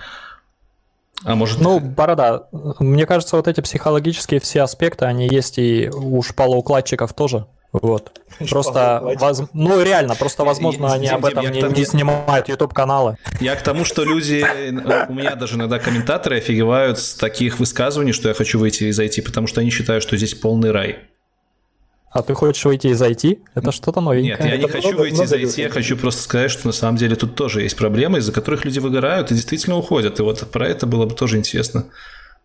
А 1.23 1.35
может... 1.35 1.59
Ну, 1.59 1.79
Борода, 1.79 2.47
мне 2.79 3.05
кажется, 3.05 3.35
вот 3.35 3.47
эти 3.47 3.61
психологические 3.61 4.39
все 4.39 4.61
аспекты, 4.61 5.05
они 5.05 5.27
есть 5.27 5.57
и 5.57 5.89
у 5.93 6.21
шпалоукладчиков 6.21 7.13
тоже. 7.13 7.45
Вот. 7.71 8.19
Просто, 8.49 9.01
воз... 9.19 9.43
ну 9.53 9.81
реально, 9.81 10.15
просто, 10.15 10.43
возможно, 10.43 10.91
они 10.93 11.07
об 11.07 11.25
этом 11.25 11.49
не, 11.51 11.61
не 11.61 11.85
снимают 11.85 12.49
YouTube-каналы. 12.49 13.17
Я 13.39 13.55
к 13.55 13.61
тому, 13.61 13.85
что 13.85 14.03
люди, 14.03 14.43
у 15.07 15.13
меня 15.13 15.35
даже 15.35 15.55
иногда 15.55 15.79
комментаторы 15.79 16.37
офигевают 16.37 16.99
с 16.99 17.13
таких 17.13 17.59
высказываний, 17.59 18.13
что 18.13 18.29
я 18.29 18.33
хочу 18.33 18.57
выйти 18.59 18.85
из 18.85 18.99
IT, 18.99 19.21
потому 19.21 19.47
что 19.47 19.61
они 19.61 19.69
считают, 19.69 20.03
что 20.03 20.17
здесь 20.17 20.33
полный 20.33 20.71
рай. 20.71 20.99
А 22.11 22.21
ты 22.23 22.33
хочешь 22.33 22.63
выйти 22.65 22.87
из 22.87 23.01
IT? 23.01 23.39
Это 23.55 23.71
что-то 23.71 24.01
новенькое. 24.01 24.37
Нет, 24.37 24.45
я 24.45 24.57
не 24.57 24.67
хочу 24.67 24.89
много, 24.89 25.01
выйти 25.01 25.21
из 25.23 25.33
IT, 25.33 25.61
я 25.61 25.69
хочу 25.69 25.95
просто 25.97 26.21
сказать, 26.21 26.51
что 26.51 26.67
на 26.67 26.73
самом 26.73 26.97
деле 26.97 27.15
тут 27.15 27.35
тоже 27.35 27.61
есть 27.61 27.77
проблемы, 27.77 28.19
из-за 28.19 28.33
которых 28.33 28.65
люди 28.65 28.79
выгорают 28.79 29.31
и 29.31 29.33
действительно 29.33 29.77
уходят. 29.77 30.19
И 30.19 30.23
вот 30.23 30.51
про 30.51 30.67
это 30.67 30.85
было 30.85 31.05
бы 31.05 31.15
тоже 31.15 31.37
интересно 31.37 31.85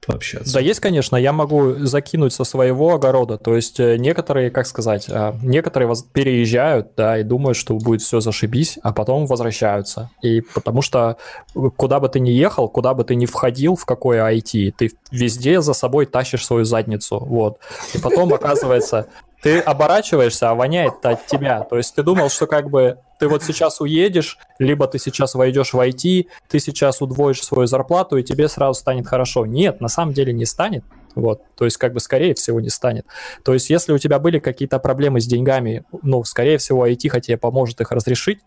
пообщаться. 0.06 0.54
Да, 0.54 0.60
есть, 0.60 0.80
конечно, 0.80 1.16
я 1.16 1.32
могу 1.32 1.74
закинуть 1.84 2.32
со 2.32 2.44
своего 2.44 2.94
огорода. 2.94 3.38
То 3.38 3.56
есть 3.56 3.80
э, 3.80 3.96
некоторые, 3.96 4.50
как 4.50 4.66
сказать, 4.66 5.06
э, 5.08 5.32
некоторые 5.42 5.92
переезжают, 6.12 6.90
да, 6.96 7.18
и 7.18 7.22
думают, 7.22 7.56
что 7.56 7.74
будет 7.74 8.02
все 8.02 8.20
зашибись, 8.20 8.78
а 8.82 8.92
потом 8.92 9.26
возвращаются. 9.26 10.10
И 10.22 10.40
потому 10.40 10.82
что 10.82 11.16
э, 11.54 11.60
куда 11.76 12.00
бы 12.00 12.08
ты 12.08 12.20
ни 12.20 12.30
ехал, 12.30 12.68
куда 12.68 12.94
бы 12.94 13.04
ты 13.04 13.14
ни 13.14 13.26
входил, 13.26 13.74
в 13.76 13.84
какое 13.84 14.22
IT, 14.32 14.74
ты 14.78 14.90
везде 15.10 15.60
за 15.60 15.72
собой 15.72 16.06
тащишь 16.06 16.46
свою 16.46 16.64
задницу, 16.64 17.18
вот. 17.18 17.58
И 17.94 17.98
потом 17.98 18.32
оказывается, 18.32 19.08
ты 19.42 19.60
оборачиваешься, 19.60 20.50
а 20.50 20.54
воняет 20.54 21.04
от 21.04 21.26
тебя. 21.26 21.60
То 21.62 21.76
есть 21.76 21.94
ты 21.94 22.02
думал, 22.02 22.30
что 22.30 22.46
как 22.46 22.70
бы 22.70 22.98
ты 23.18 23.28
вот 23.28 23.42
сейчас 23.42 23.80
уедешь, 23.80 24.38
либо 24.58 24.86
ты 24.86 24.98
сейчас 24.98 25.34
войдешь 25.34 25.72
в 25.72 25.78
IT, 25.78 26.26
ты 26.48 26.58
сейчас 26.58 27.00
удвоишь 27.00 27.42
свою 27.42 27.66
зарплату, 27.66 28.16
и 28.16 28.22
тебе 28.22 28.48
сразу 28.48 28.78
станет 28.78 29.06
хорошо. 29.06 29.46
Нет, 29.46 29.80
на 29.80 29.88
самом 29.88 30.12
деле 30.12 30.32
не 30.32 30.44
станет. 30.44 30.84
Вот, 31.14 31.40
то 31.56 31.64
есть, 31.64 31.78
как 31.78 31.94
бы, 31.94 32.00
скорее 32.00 32.34
всего, 32.34 32.60
не 32.60 32.68
станет. 32.68 33.06
То 33.42 33.54
есть, 33.54 33.70
если 33.70 33.94
у 33.94 33.98
тебя 33.98 34.18
были 34.18 34.38
какие-то 34.38 34.78
проблемы 34.78 35.22
с 35.22 35.26
деньгами, 35.26 35.84
ну, 36.02 36.22
скорее 36.24 36.58
всего, 36.58 36.86
IT 36.86 37.08
хотя 37.08 37.38
поможет 37.38 37.80
их 37.80 37.90
разрешить, 37.90 38.40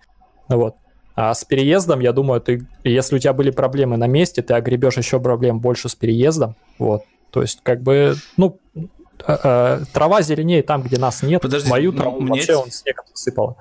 вот. 0.47 0.75
А 1.15 1.33
с 1.33 1.43
переездом, 1.43 1.99
я 1.99 2.13
думаю, 2.13 2.41
ты, 2.41 2.67
если 2.83 3.15
у 3.15 3.19
тебя 3.19 3.33
были 3.33 3.49
проблемы 3.49 3.97
на 3.97 4.05
месте, 4.05 4.43
ты 4.43 4.53
огребешь 4.53 4.97
еще 4.97 5.19
проблем 5.19 5.59
больше 5.59 5.89
с 5.89 5.95
переездом, 5.95 6.55
вот. 6.77 7.05
То 7.31 7.41
есть, 7.41 7.59
как 7.63 7.81
бы, 7.81 8.13
ну, 8.37 8.59
трава 9.23 10.21
зеленее 10.21 10.63
там, 10.63 10.81
где 10.81 10.97
нас 10.97 11.23
нет. 11.23 11.41
Подожди, 11.41 11.69
Мою 11.69 11.93
траву 11.93 12.19
мне... 12.19 12.31
вообще 12.31 12.55
он 12.55 12.71
снегом 12.71 13.05
засыпало. 13.13 13.55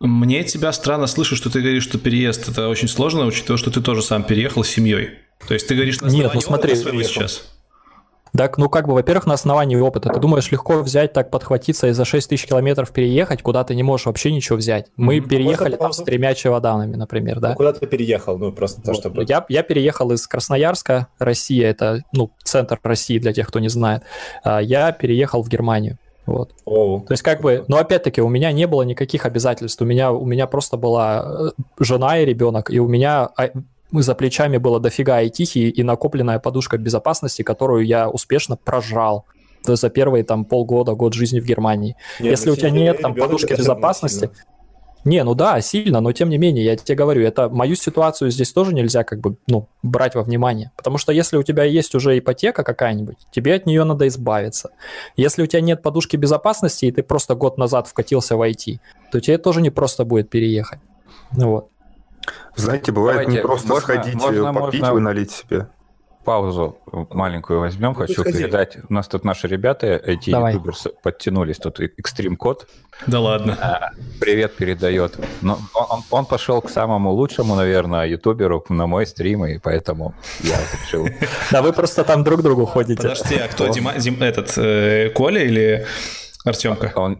Мне 0.00 0.42
тебя 0.42 0.72
странно 0.72 1.06
слышать, 1.06 1.38
что 1.38 1.48
ты 1.48 1.60
говоришь, 1.60 1.84
что 1.84 1.96
переезд 1.96 2.48
это 2.48 2.68
очень 2.68 2.88
сложно, 2.88 3.24
учитывая, 3.24 3.56
что 3.56 3.70
ты 3.70 3.80
тоже 3.80 4.02
сам 4.02 4.24
переехал 4.24 4.64
с 4.64 4.68
семьей. 4.68 5.10
То 5.46 5.54
есть 5.54 5.68
ты 5.68 5.74
говоришь 5.74 6.00
на 6.00 6.08
Нет, 6.08 6.32
ну 6.34 6.40
смотри, 6.40 6.74
сейчас. 6.74 7.44
Так, 8.36 8.56
ну 8.56 8.68
как 8.70 8.88
бы, 8.88 8.94
во-первых, 8.94 9.26
на 9.26 9.34
основании 9.34 9.76
опыта. 9.76 10.08
Ты 10.08 10.18
думаешь, 10.18 10.50
легко 10.50 10.78
взять, 10.82 11.12
так 11.12 11.30
подхватиться 11.30 11.88
и 11.88 11.92
за 11.92 12.04
6 12.04 12.30
тысяч 12.30 12.46
километров 12.46 12.90
переехать, 12.90 13.42
куда 13.42 13.62
ты 13.62 13.74
не 13.74 13.82
можешь 13.82 14.06
вообще 14.06 14.32
ничего 14.32 14.56
взять. 14.56 14.86
Мы 14.96 15.18
mm-hmm. 15.18 15.28
переехали 15.28 15.76
там 15.76 15.92
с 15.92 16.02
тремя 16.02 16.34
чемоданами, 16.34 16.96
например, 16.96 17.40
да? 17.40 17.50
Ну, 17.50 17.56
куда 17.56 17.72
ты 17.74 17.86
переехал? 17.86 18.38
Ну, 18.38 18.50
просто 18.52 18.80
то, 18.82 18.94
чтобы... 18.94 19.24
Я, 19.28 19.44
я 19.48 19.62
переехал 19.62 20.10
из 20.12 20.26
Красноярска, 20.26 21.08
Россия, 21.18 21.68
это, 21.68 22.02
ну, 22.12 22.30
центр 22.42 22.80
России, 22.82 23.18
для 23.18 23.32
тех, 23.34 23.48
кто 23.48 23.58
не 23.58 23.68
знает. 23.68 24.02
А, 24.44 24.60
я 24.60 24.92
переехал 24.92 25.42
в 25.42 25.48
Германию. 25.48 25.98
Вот. 26.24 26.52
Oh. 26.66 27.04
То 27.04 27.12
есть, 27.12 27.22
как 27.22 27.40
бы, 27.40 27.64
но 27.68 27.78
опять-таки, 27.78 28.20
у 28.20 28.28
меня 28.28 28.52
не 28.52 28.66
было 28.66 28.82
никаких 28.82 29.26
обязательств. 29.26 29.82
У 29.82 29.84
меня, 29.84 30.12
у 30.12 30.24
меня 30.24 30.46
просто 30.46 30.76
была 30.76 31.52
э, 31.58 31.62
жена 31.80 32.18
и 32.20 32.24
ребенок, 32.24 32.70
и 32.70 32.78
у 32.78 32.86
меня 32.86 33.28
а, 33.92 34.02
за 34.02 34.14
плечами 34.14 34.56
было 34.56 34.80
дофига 34.80 35.16
айтихи 35.16 35.58
и 35.58 35.82
накопленная 35.82 36.38
подушка 36.38 36.78
безопасности, 36.78 37.42
которую 37.42 37.86
я 37.86 38.08
успешно 38.08 38.56
прожрал 38.56 39.26
за 39.64 39.90
первые 39.90 40.24
там 40.24 40.44
полгода, 40.44 40.94
год 40.94 41.14
жизни 41.14 41.40
в 41.40 41.44
Германии. 41.44 41.96
Нет, 42.18 42.30
Если 42.30 42.50
у 42.50 42.56
тебя 42.56 42.70
нет 42.70 43.00
там 43.00 43.14
подушки 43.14 43.52
безопасности, 43.52 44.30
не, 45.04 45.24
ну 45.24 45.34
да, 45.34 45.60
сильно, 45.60 46.00
но 46.00 46.12
тем 46.12 46.28
не 46.28 46.38
менее, 46.38 46.64
я 46.64 46.76
тебе 46.76 46.94
говорю, 46.94 47.22
это 47.26 47.48
мою 47.48 47.74
ситуацию 47.74 48.30
здесь 48.30 48.52
тоже 48.52 48.72
нельзя 48.72 49.02
как 49.02 49.20
бы, 49.20 49.36
ну, 49.48 49.68
брать 49.82 50.14
во 50.14 50.22
внимание. 50.22 50.70
Потому 50.76 50.96
что 50.96 51.12
если 51.12 51.36
у 51.36 51.42
тебя 51.42 51.64
есть 51.64 51.94
уже 51.96 52.16
ипотека 52.16 52.62
какая-нибудь, 52.62 53.16
тебе 53.32 53.54
от 53.54 53.66
нее 53.66 53.82
надо 53.82 54.06
избавиться. 54.06 54.70
Если 55.16 55.42
у 55.42 55.46
тебя 55.46 55.60
нет 55.60 55.82
подушки 55.82 56.16
безопасности, 56.16 56.86
и 56.86 56.92
ты 56.92 57.02
просто 57.02 57.34
год 57.34 57.58
назад 57.58 57.88
вкатился 57.88 58.36
в 58.36 58.48
IT, 58.48 58.78
то 59.10 59.20
тебе 59.20 59.38
тоже 59.38 59.60
не 59.60 59.70
просто 59.70 60.04
будет 60.04 60.30
переехать. 60.30 60.78
Ну 61.36 61.50
вот. 61.50 61.71
Знаете, 62.56 62.92
бывает 62.92 63.20
Давайте, 63.20 63.32
не 63.32 63.42
просто 63.42 63.68
можно, 63.68 63.82
сходить, 63.82 64.14
можно, 64.14 64.54
попить 64.54 64.80
можно... 64.80 64.98
и 64.98 65.00
налить 65.00 65.30
себе. 65.30 65.68
Паузу 66.24 66.78
маленькую 67.10 67.58
возьмем. 67.58 67.94
Хочу 67.94 68.20
Сходи. 68.20 68.38
передать. 68.38 68.78
У 68.88 68.92
нас 68.92 69.08
тут 69.08 69.24
наши 69.24 69.48
ребята, 69.48 69.86
эти 69.88 70.30
Давай. 70.30 70.54
ютуберсы, 70.54 70.90
подтянулись. 71.02 71.58
Тут 71.58 71.80
экстрим 71.80 72.36
код. 72.36 72.68
Да 73.08 73.18
ладно. 73.18 73.58
А, 73.60 73.90
привет 74.20 74.54
передает. 74.54 75.18
Но 75.40 75.58
он, 75.74 76.02
он 76.10 76.26
пошел 76.26 76.62
к 76.62 76.70
самому 76.70 77.10
лучшему, 77.10 77.56
наверное, 77.56 78.06
ютуберу 78.06 78.64
на 78.68 78.86
мой 78.86 79.06
стрим, 79.06 79.44
и 79.44 79.58
поэтому 79.58 80.14
я 80.40 80.58
решил. 80.84 81.08
Да 81.50 81.60
вы 81.60 81.72
просто 81.72 82.04
там 82.04 82.22
друг 82.22 82.42
другу 82.42 82.66
ходите. 82.66 83.02
Подожди, 83.02 83.36
а 83.36 83.48
кто? 83.48 83.66
Этот, 83.66 84.56
э, 84.58 85.10
Коля 85.10 85.42
или 85.42 85.86
Артемка? 86.44 86.92
Он, 86.96 87.18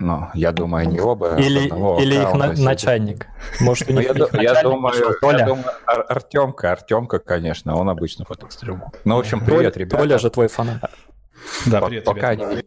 ну, 0.00 0.26
я 0.34 0.52
думаю, 0.52 0.88
не 0.88 1.00
оба. 1.00 1.36
Или, 1.36 1.68
или 2.02 2.14
их 2.14 2.32
на, 2.34 2.52
начальник. 2.52 3.26
Может, 3.60 3.88
у 3.88 3.92
них, 3.92 4.10
я, 4.32 4.42
я 4.54 4.62
думаю, 4.62 4.94
Толя? 5.20 5.38
Я 5.38 5.46
думаю, 5.46 5.64
Ар- 5.86 6.06
Артемка, 6.08 6.72
Артемка, 6.72 7.18
конечно, 7.20 7.76
он 7.76 7.88
обычно 7.88 8.24
под 8.24 8.42
экстриму. 8.44 8.92
Ну, 9.04 9.16
в 9.16 9.20
общем, 9.20 9.44
привет, 9.44 9.76
ребята. 9.76 9.98
Толя 9.98 10.18
же 10.18 10.30
твой 10.30 10.48
фанат. 10.48 10.90
Да, 11.66 11.80
привет, 11.82 12.04
пока, 12.04 12.30
они, 12.30 12.64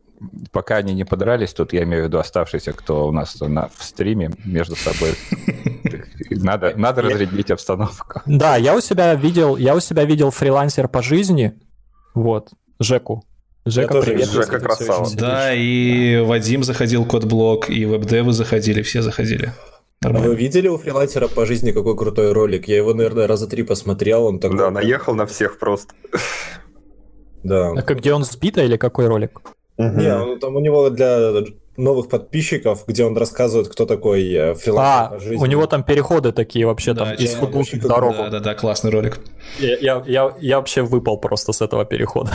пока 0.52 0.78
они 0.78 0.94
не 0.94 1.04
подрались, 1.04 1.54
тут 1.54 1.74
я 1.74 1.84
имею 1.84 2.04
в 2.04 2.08
виду 2.08 2.20
оставшиеся, 2.20 2.72
кто 2.72 3.08
у 3.08 3.12
нас 3.12 3.40
на, 3.42 3.68
в 3.68 3.84
стриме 3.84 4.32
между 4.46 4.76
собой. 4.76 5.16
Надо, 6.30 6.74
надо 6.78 7.02
разрядить 7.02 7.52
обстановку. 7.52 8.22
Да, 8.26 8.56
я 8.56 8.74
у 8.74 8.80
себя 8.80 9.14
видел, 9.16 9.58
я 9.58 9.76
у 9.76 9.82
себя 9.82 10.06
видел 10.06 10.32
фрилансер 10.32 10.88
по 10.88 11.02
жизни, 11.02 11.60
вот, 12.14 12.52
Жеку. 12.80 13.24
Жека, 13.65 14.02
привет. 14.02 14.30
Жека 14.30 14.60
красава. 14.60 15.08
Да, 15.15 15.54
и 15.54 16.19
Вадим 16.19 16.63
заходил 16.63 17.06
код-блок, 17.06 17.69
и 17.69 17.86
веб-девы 17.86 18.34
заходили, 18.34 18.82
все 18.82 19.02
заходили. 19.04 19.54
Нормально. 20.02 20.28
А 20.28 20.30
вы 20.32 20.36
видели 20.36 20.67
у 20.67 20.78
фрилансера 20.78 21.28
по 21.28 21.45
жизни 21.45 21.71
какой 21.71 21.95
крутой 21.95 22.32
ролик? 22.34 22.67
Я 22.67 22.78
его, 22.78 22.95
наверное, 22.95 23.28
раза 23.28 23.47
три 23.47 23.62
посмотрел. 23.62 24.26
Он 24.26 24.39
такой... 24.39 24.58
Да, 24.58 24.71
наехал 24.71 25.13
на 25.13 25.28
всех 25.28 25.60
просто. 25.60 25.93
Да. 27.43 27.71
А 27.71 27.82
где 27.82 28.13
он 28.13 28.24
сбито 28.24 28.63
или 28.63 28.78
какой 28.78 29.08
ролик? 29.08 29.41
Угу. 29.78 29.88
Не, 29.88 30.15
он, 30.15 30.39
там 30.39 30.56
у 30.56 30.60
него 30.60 30.89
для 30.89 31.43
новых 31.78 32.10
подписчиков, 32.10 32.84
где 32.88 33.06
он 33.06 33.15
рассказывает, 33.15 33.67
кто 33.69 33.86
такой 33.86 34.32
э, 34.32 34.54
фрилансер 34.56 35.06
а, 35.06 35.10
по 35.10 35.19
жизни. 35.19 35.41
у 35.41 35.45
него 35.45 35.65
там 35.67 35.84
переходы 35.84 36.32
такие 36.32 36.65
вообще, 36.65 36.93
да, 36.93 37.06
там 37.06 37.15
из 37.15 37.34
футболки 37.34 37.76
в 37.76 37.88
дорогу. 37.88 38.17
Да, 38.17 38.30
да, 38.30 38.39
да, 38.39 38.54
классный 38.56 38.91
ролик. 38.91 39.19
Я, 39.60 39.78
я, 39.78 40.04
я, 40.06 40.36
я 40.39 40.58
вообще 40.58 40.82
выпал 40.82 41.17
просто 41.17 41.54
с 41.54 41.62
этого 41.62 41.86
перехода. 41.86 42.32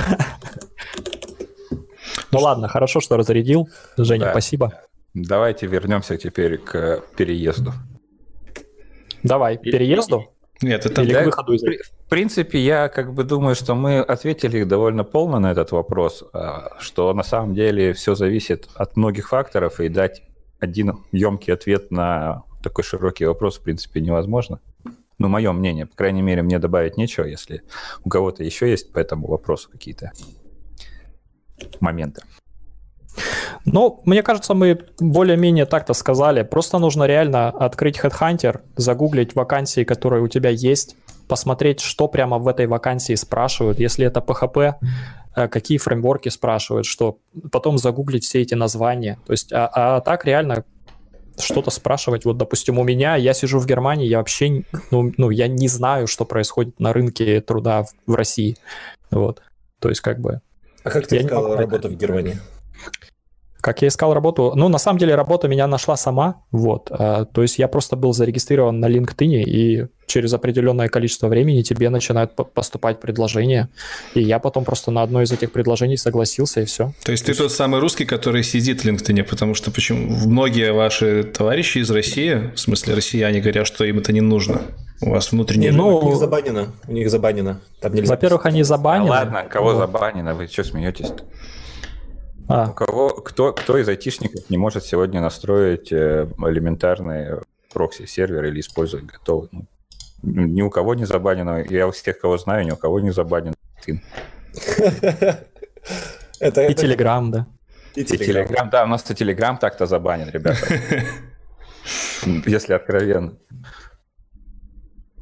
Ну 2.32 2.38
ладно, 2.38 2.68
хорошо, 2.68 3.00
что 3.00 3.16
разрядил. 3.16 3.68
Женя, 3.96 4.26
да. 4.26 4.30
спасибо. 4.32 4.72
Давайте 5.14 5.66
вернемся 5.66 6.16
теперь 6.16 6.58
к 6.58 7.02
переезду. 7.16 7.72
Давай, 9.22 9.58
переезду? 9.58 10.26
Нет, 10.62 10.86
это 10.86 11.02
Или 11.02 11.14
к 11.14 11.24
выходу 11.26 11.52
из 11.52 11.62
В 11.62 12.08
принципе, 12.08 12.58
я 12.58 12.88
как 12.88 13.12
бы 13.12 13.24
думаю, 13.24 13.54
что 13.54 13.74
мы 13.74 14.00
ответили 14.00 14.64
довольно 14.64 15.04
полно 15.04 15.38
на 15.38 15.50
этот 15.50 15.72
вопрос, 15.72 16.24
а, 16.32 16.70
что 16.78 17.12
на 17.12 17.22
самом 17.22 17.54
деле 17.54 17.92
все 17.92 18.14
зависит 18.14 18.68
от 18.74 18.96
многих 18.96 19.28
факторов, 19.28 19.80
и 19.80 19.88
дать 19.88 20.22
один 20.58 21.04
емкий 21.12 21.52
ответ 21.52 21.90
на 21.90 22.44
такой 22.62 22.84
широкий 22.84 23.26
вопрос, 23.26 23.58
в 23.58 23.62
принципе, 23.62 24.00
невозможно. 24.00 24.60
Ну, 25.18 25.28
мое 25.28 25.52
мнение, 25.52 25.86
по 25.86 25.96
крайней 25.96 26.22
мере, 26.22 26.42
мне 26.42 26.58
добавить 26.58 26.96
нечего, 26.96 27.24
если 27.24 27.62
у 28.04 28.08
кого-то 28.08 28.42
еще 28.42 28.70
есть 28.70 28.92
по 28.92 28.98
этому 28.98 29.28
вопросу 29.28 29.70
какие-то 29.70 30.12
моменты. 31.80 32.22
Ну, 33.64 34.00
мне 34.04 34.22
кажется, 34.22 34.54
мы 34.54 34.78
более-менее 35.00 35.66
так-то 35.66 35.94
сказали. 35.94 36.42
Просто 36.42 36.78
нужно 36.78 37.04
реально 37.04 37.48
открыть 37.48 37.98
Headhunter, 37.98 38.60
загуглить 38.76 39.34
вакансии, 39.34 39.84
которые 39.84 40.22
у 40.22 40.28
тебя 40.28 40.50
есть, 40.50 40.96
посмотреть, 41.28 41.80
что 41.80 42.08
прямо 42.08 42.38
в 42.38 42.46
этой 42.46 42.66
вакансии 42.66 43.14
спрашивают. 43.14 43.80
Если 43.80 44.06
это 44.06 44.20
PHP, 44.20 44.74
э, 45.34 45.48
какие 45.48 45.78
фреймворки 45.78 46.28
спрашивают, 46.28 46.86
что 46.86 47.18
потом 47.50 47.78
загуглить 47.78 48.24
все 48.24 48.42
эти 48.42 48.54
названия. 48.54 49.18
То 49.26 49.32
есть, 49.32 49.52
а, 49.52 49.70
а 49.74 50.00
так 50.00 50.24
реально 50.24 50.64
что-то 51.38 51.70
спрашивать. 51.70 52.24
Вот, 52.24 52.36
допустим, 52.36 52.78
у 52.78 52.84
меня, 52.84 53.16
я 53.16 53.34
сижу 53.34 53.58
в 53.58 53.66
Германии, 53.66 54.06
я 54.06 54.18
вообще, 54.18 54.62
ну, 54.90 55.12
ну, 55.16 55.30
я 55.30 55.48
не 55.48 55.68
знаю, 55.68 56.06
что 56.06 56.24
происходит 56.24 56.78
на 56.80 56.92
рынке 56.92 57.40
труда 57.40 57.82
в, 57.82 57.88
в 58.06 58.14
России. 58.14 58.56
Вот. 59.10 59.42
То 59.80 59.88
есть, 59.88 60.00
как 60.00 60.20
бы, 60.20 60.40
а 60.86 60.90
как 60.90 61.08
ты 61.08 61.16
я 61.16 61.22
искал 61.22 61.56
работу 61.56 61.88
в 61.88 61.96
Германии? 61.96 62.38
Как 63.60 63.82
я 63.82 63.88
искал 63.88 64.14
работу? 64.14 64.52
Ну, 64.54 64.68
на 64.68 64.78
самом 64.78 65.00
деле, 65.00 65.16
работа 65.16 65.48
меня 65.48 65.66
нашла 65.66 65.96
сама. 65.96 66.44
Вот. 66.52 66.86
А, 66.90 67.24
то 67.24 67.42
есть 67.42 67.58
я 67.58 67.66
просто 67.66 67.96
был 67.96 68.12
зарегистрирован 68.12 68.78
на 68.78 68.86
LinkedIn, 68.88 69.42
и 69.42 69.86
через 70.06 70.32
определенное 70.32 70.86
количество 70.86 71.26
времени 71.26 71.62
тебе 71.62 71.90
начинают 71.90 72.36
поступать 72.36 73.00
предложения. 73.00 73.68
И 74.14 74.20
я 74.20 74.38
потом 74.38 74.64
просто 74.64 74.92
на 74.92 75.02
одно 75.02 75.22
из 75.22 75.32
этих 75.32 75.50
предложений 75.50 75.96
согласился, 75.96 76.60
и 76.60 76.64
все. 76.64 76.92
То 77.02 77.10
есть 77.10 77.24
то 77.24 77.26
ты 77.26 77.30
есть... 77.32 77.40
тот 77.40 77.50
самый 77.50 77.80
русский, 77.80 78.04
который 78.04 78.44
сидит 78.44 78.82
в 78.82 78.86
LinkedIn, 78.86 79.24
потому 79.24 79.54
что 79.54 79.72
почему 79.72 80.14
многие 80.28 80.72
ваши 80.72 81.24
товарищи 81.24 81.78
из 81.78 81.90
России, 81.90 82.52
в 82.54 82.60
смысле 82.60 82.94
россияне, 82.94 83.40
говорят, 83.40 83.66
что 83.66 83.84
им 83.84 83.98
это 83.98 84.12
не 84.12 84.20
нужно. 84.20 84.62
У 85.02 85.10
вас 85.10 85.32
внутреннее... 85.32 85.72
Ну, 85.72 85.98
у 85.98 86.08
них 86.08 86.16
забанено. 86.16 86.72
У 86.88 86.92
них 86.92 87.10
забанено. 87.10 87.60
Там 87.80 87.92
нельзя 87.94 88.14
Во-первых, 88.14 88.46
они 88.46 88.62
забанены. 88.62 89.08
А 89.08 89.10
ладно, 89.10 89.44
кого 89.48 89.72
вот. 89.72 89.78
забанено? 89.78 90.34
Вы 90.34 90.46
что 90.46 90.64
смеетесь 90.64 91.10
-то? 91.10 91.22
А. 92.48 92.70
У 92.70 92.74
кого, 92.74 93.08
кто, 93.10 93.52
кто 93.52 93.76
из 93.76 93.88
айтишников 93.88 94.48
не 94.50 94.56
может 94.56 94.84
сегодня 94.84 95.20
настроить 95.20 95.90
э, 95.92 96.28
элементарные 96.38 97.40
прокси-сервер 97.72 98.44
или 98.44 98.60
использовать 98.60 99.06
готовый? 99.06 99.50
Ну, 100.22 100.46
ни 100.46 100.62
у 100.62 100.70
кого 100.70 100.94
не 100.94 101.04
забанено. 101.06 101.64
Я 101.68 101.88
у 101.88 101.90
всех, 101.90 102.20
кого 102.20 102.38
знаю, 102.38 102.64
ни 102.64 102.70
у 102.70 102.76
кого 102.76 103.00
не 103.00 103.10
забанен. 103.10 103.54
Это, 106.40 106.66
и 106.66 106.74
Телеграм, 106.74 107.30
да. 107.30 107.46
И 107.94 108.04
Телеграм, 108.04 108.70
да, 108.70 108.84
у 108.84 108.86
нас-то 108.86 109.14
Телеграм 109.14 109.58
так-то 109.58 109.86
забанен, 109.86 110.30
ребята. 110.30 110.66
Если 112.46 112.74
откровенно. 112.74 113.32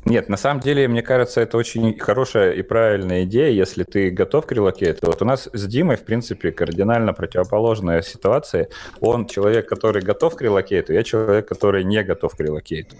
Нет, 0.05 0.29
на 0.29 0.37
самом 0.37 0.61
деле, 0.61 0.87
мне 0.87 1.03
кажется, 1.03 1.41
это 1.41 1.57
очень 1.57 1.99
хорошая 1.99 2.53
и 2.53 2.63
правильная 2.63 3.25
идея, 3.25 3.51
если 3.51 3.85
ты 3.85 4.11
готов 4.11 4.47
к 4.47 4.53
relocate 4.53 4.96
у. 4.96 5.07
Вот 5.07 5.23
у 5.23 5.25
нас 5.25 5.49
с 5.53 5.67
Димой, 5.67 5.97
в 5.97 6.05
принципе, 6.05 6.53
кардинально 6.53 7.15
противоположная 7.15 8.03
ситуация. 8.03 8.69
Он 9.01 9.27
человек, 9.27 9.67
который 9.67 10.03
готов 10.03 10.37
к 10.37 10.43
relocate 10.43 10.83
у, 10.83 10.93
я 10.93 11.03
человек, 11.05 11.49
который 11.49 11.85
не 11.85 12.03
готов 12.03 12.37
к 12.37 12.41
relocate 12.41 12.86
у. 12.86 12.97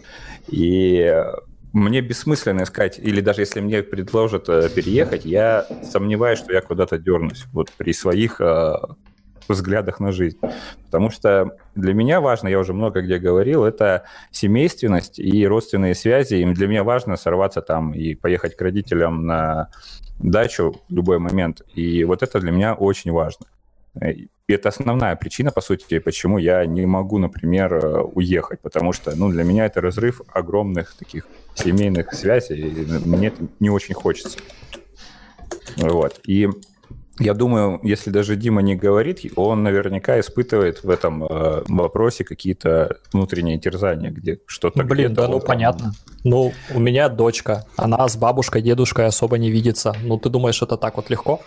И 0.49 1.15
мне 1.75 2.01
бессмысленно 2.01 2.63
искать, 2.63 2.99
или 2.99 3.21
даже 3.21 3.43
если 3.43 3.61
мне 3.61 3.83
предложат 3.83 4.49
э, 4.49 4.71
переехать, 4.71 5.25
я 5.25 5.67
сомневаюсь, 5.83 6.39
что 6.39 6.53
я 6.53 6.61
куда-то 6.61 6.99
дернусь. 6.99 7.45
Вот 7.53 7.71
при 7.73 7.93
своих 7.93 8.41
э, 8.41 8.77
взглядах 9.49 10.01
на 10.01 10.13
жизнь. 10.13 10.39
Потому 10.87 11.11
что 11.11 11.57
для 11.75 11.95
меня 11.95 12.21
важно, 12.21 12.49
я 12.49 12.59
уже 12.59 12.73
много 12.73 13.03
где 13.03 13.19
говорил, 13.19 13.65
это 13.65 14.05
семейственность 14.31 15.19
и 15.19 15.47
родственные 15.47 15.95
связи. 15.95 16.35
И 16.35 16.55
для 16.55 16.67
меня 16.67 16.85
важно 16.85 17.17
сорваться 17.17 17.61
там 17.63 17.93
и 17.93 18.15
поехать 18.15 18.57
к 18.57 18.61
родителям 18.61 19.27
на 19.27 19.69
дачу 20.19 20.81
в 20.89 20.95
любой 20.95 21.19
момент. 21.19 21.63
И 21.75 22.05
вот 22.05 22.23
это 22.23 22.41
для 22.41 22.51
меня 22.51 22.75
очень 22.75 23.13
важно. 23.13 23.47
И 24.03 24.29
это 24.49 24.69
основная 24.69 25.17
причина, 25.17 25.53
по 25.53 25.61
сути, 25.61 25.99
почему 26.01 26.39
я 26.39 26.67
не 26.67 26.85
могу, 26.85 27.19
например, 27.19 28.05
уехать, 28.13 28.61
потому 28.61 28.93
что, 28.93 29.15
ну, 29.17 29.31
для 29.31 29.45
меня 29.45 29.67
это 29.67 29.81
разрыв 29.81 30.21
огромных 30.33 30.95
таких 30.97 31.27
семейных 31.55 32.13
связей, 32.13 32.61
и 32.61 33.09
мне 33.09 33.29
это 33.29 33.47
не 33.61 33.71
очень 33.71 33.95
хочется. 33.95 34.39
Вот. 35.77 36.21
И 36.27 36.49
я 37.19 37.35
думаю, 37.35 37.81
если 37.83 38.11
даже 38.11 38.35
Дима 38.35 38.61
не 38.61 38.75
говорит, 38.75 39.21
он 39.37 39.63
наверняка 39.63 40.19
испытывает 40.19 40.83
в 40.83 40.91
этом 40.91 41.25
э, 41.25 41.63
вопросе 41.69 42.25
какие-то 42.25 42.99
внутренние 43.13 43.59
терзания, 43.59 44.11
где 44.11 44.41
что-то... 44.47 44.83
Ну, 44.83 44.85
блин, 44.85 45.15
да, 45.15 45.29
ну 45.29 45.39
понятно. 45.39 45.93
Ну, 46.25 46.53
у 46.75 46.81
меня 46.81 47.09
дочка, 47.09 47.67
она 47.77 48.09
с 48.09 48.17
бабушкой, 48.17 48.63
дедушкой 48.63 49.07
особо 49.07 49.39
не 49.39 49.51
видится. 49.51 49.95
Ну, 50.03 50.19
ты 50.19 50.29
думаешь, 50.29 50.61
это 50.63 50.77
так 50.77 50.97
вот 50.97 51.11
легко? 51.11 51.41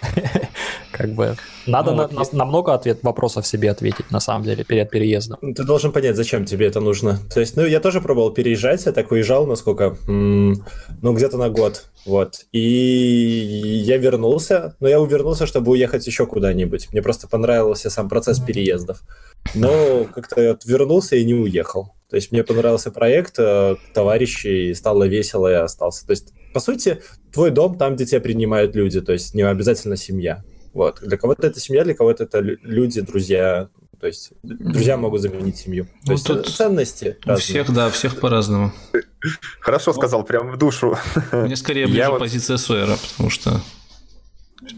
Как 0.92 1.10
бы 1.10 1.36
надо 1.66 1.92
ну, 1.92 1.98
на, 1.98 2.04
вот 2.08 2.32
на, 2.32 2.38
на 2.38 2.46
много 2.46 2.74
ответ, 2.74 3.00
вопросов 3.04 3.46
себе 3.46 3.70
ответить, 3.72 4.10
на 4.12 4.20
самом 4.20 4.44
деле, 4.44 4.64
перед 4.64 4.90
переездом. 4.90 5.40
Ты 5.42 5.64
должен 5.64 5.92
понять, 5.92 6.16
зачем 6.16 6.46
тебе 6.46 6.68
это 6.68 6.80
нужно. 6.80 7.20
То 7.34 7.40
есть, 7.40 7.58
ну, 7.58 7.66
я 7.66 7.80
тоже 7.80 8.00
пробовал 8.00 8.32
переезжать, 8.32 8.86
я 8.86 8.92
так 8.92 9.12
уезжал, 9.12 9.46
насколько? 9.48 9.98
ну, 10.08 11.14
где-то 11.14 11.38
на 11.38 11.50
год, 11.50 11.86
вот. 12.06 12.46
И 12.52 12.60
я 12.60 13.98
вернулся, 13.98 14.76
но 14.80 14.88
я 14.88 15.00
увернулся, 15.00 15.46
чтобы 15.46 15.72
уехать 15.72 16.08
еще 16.08 16.26
куда-нибудь. 16.26 16.90
Мне 16.92 17.02
просто 17.02 17.28
понравился 17.28 17.90
сам 17.90 18.10
процесс 18.10 18.40
переездов. 18.40 19.02
Но 19.56 20.06
как-то 20.14 20.42
я 20.42 20.58
вернулся 20.66 21.16
и 21.16 21.26
не 21.26 21.34
уехал. 21.34 21.94
То 22.10 22.16
есть 22.16 22.32
мне 22.32 22.44
понравился 22.44 22.92
проект, 22.92 23.38
э, 23.38 23.76
товарищи, 23.94 24.72
стало 24.74 25.06
весело, 25.06 25.52
и 25.52 25.56
остался. 25.56 26.06
То 26.06 26.12
есть, 26.12 26.34
по 26.54 26.60
сути, 26.62 27.02
твой 27.34 27.52
дом 27.52 27.78
там, 27.78 27.96
где 27.96 28.06
тебя 28.06 28.22
принимают 28.22 28.76
люди, 28.76 29.02
то 29.02 29.12
есть 29.12 29.34
не 29.34 29.42
обязательно 29.42 29.98
семья. 29.98 30.44
Вот. 30.74 31.02
Для 31.02 31.18
кого-то 31.18 31.48
это 31.48 31.60
семья, 31.60 31.84
для 31.84 31.96
кого-то 31.96 32.24
это 32.24 32.40
люди, 32.40 33.02
друзья. 33.02 33.70
То 34.00 34.08
есть 34.08 34.32
друзья 34.44 34.98
могут 34.98 35.22
заменить 35.22 35.58
семью. 35.58 35.86
То 35.86 35.92
ну, 36.08 36.12
есть 36.14 36.28
тут 36.28 36.48
ценности. 36.48 37.18
У 37.26 37.36
всех, 37.36 37.74
да, 37.74 37.90
всех 37.90 38.20
по-разному. 38.20 38.72
Хорошо 39.60 39.94
сказал, 39.94 40.24
прям 40.24 40.52
в 40.52 40.58
душу. 40.58 40.98
Мне 41.32 41.56
скорее 41.56 41.86
ближе 41.86 42.00
Я 42.00 42.12
позиция 42.12 42.58
Сойера, 42.58 42.98
потому 43.12 43.30
что... 43.30 43.62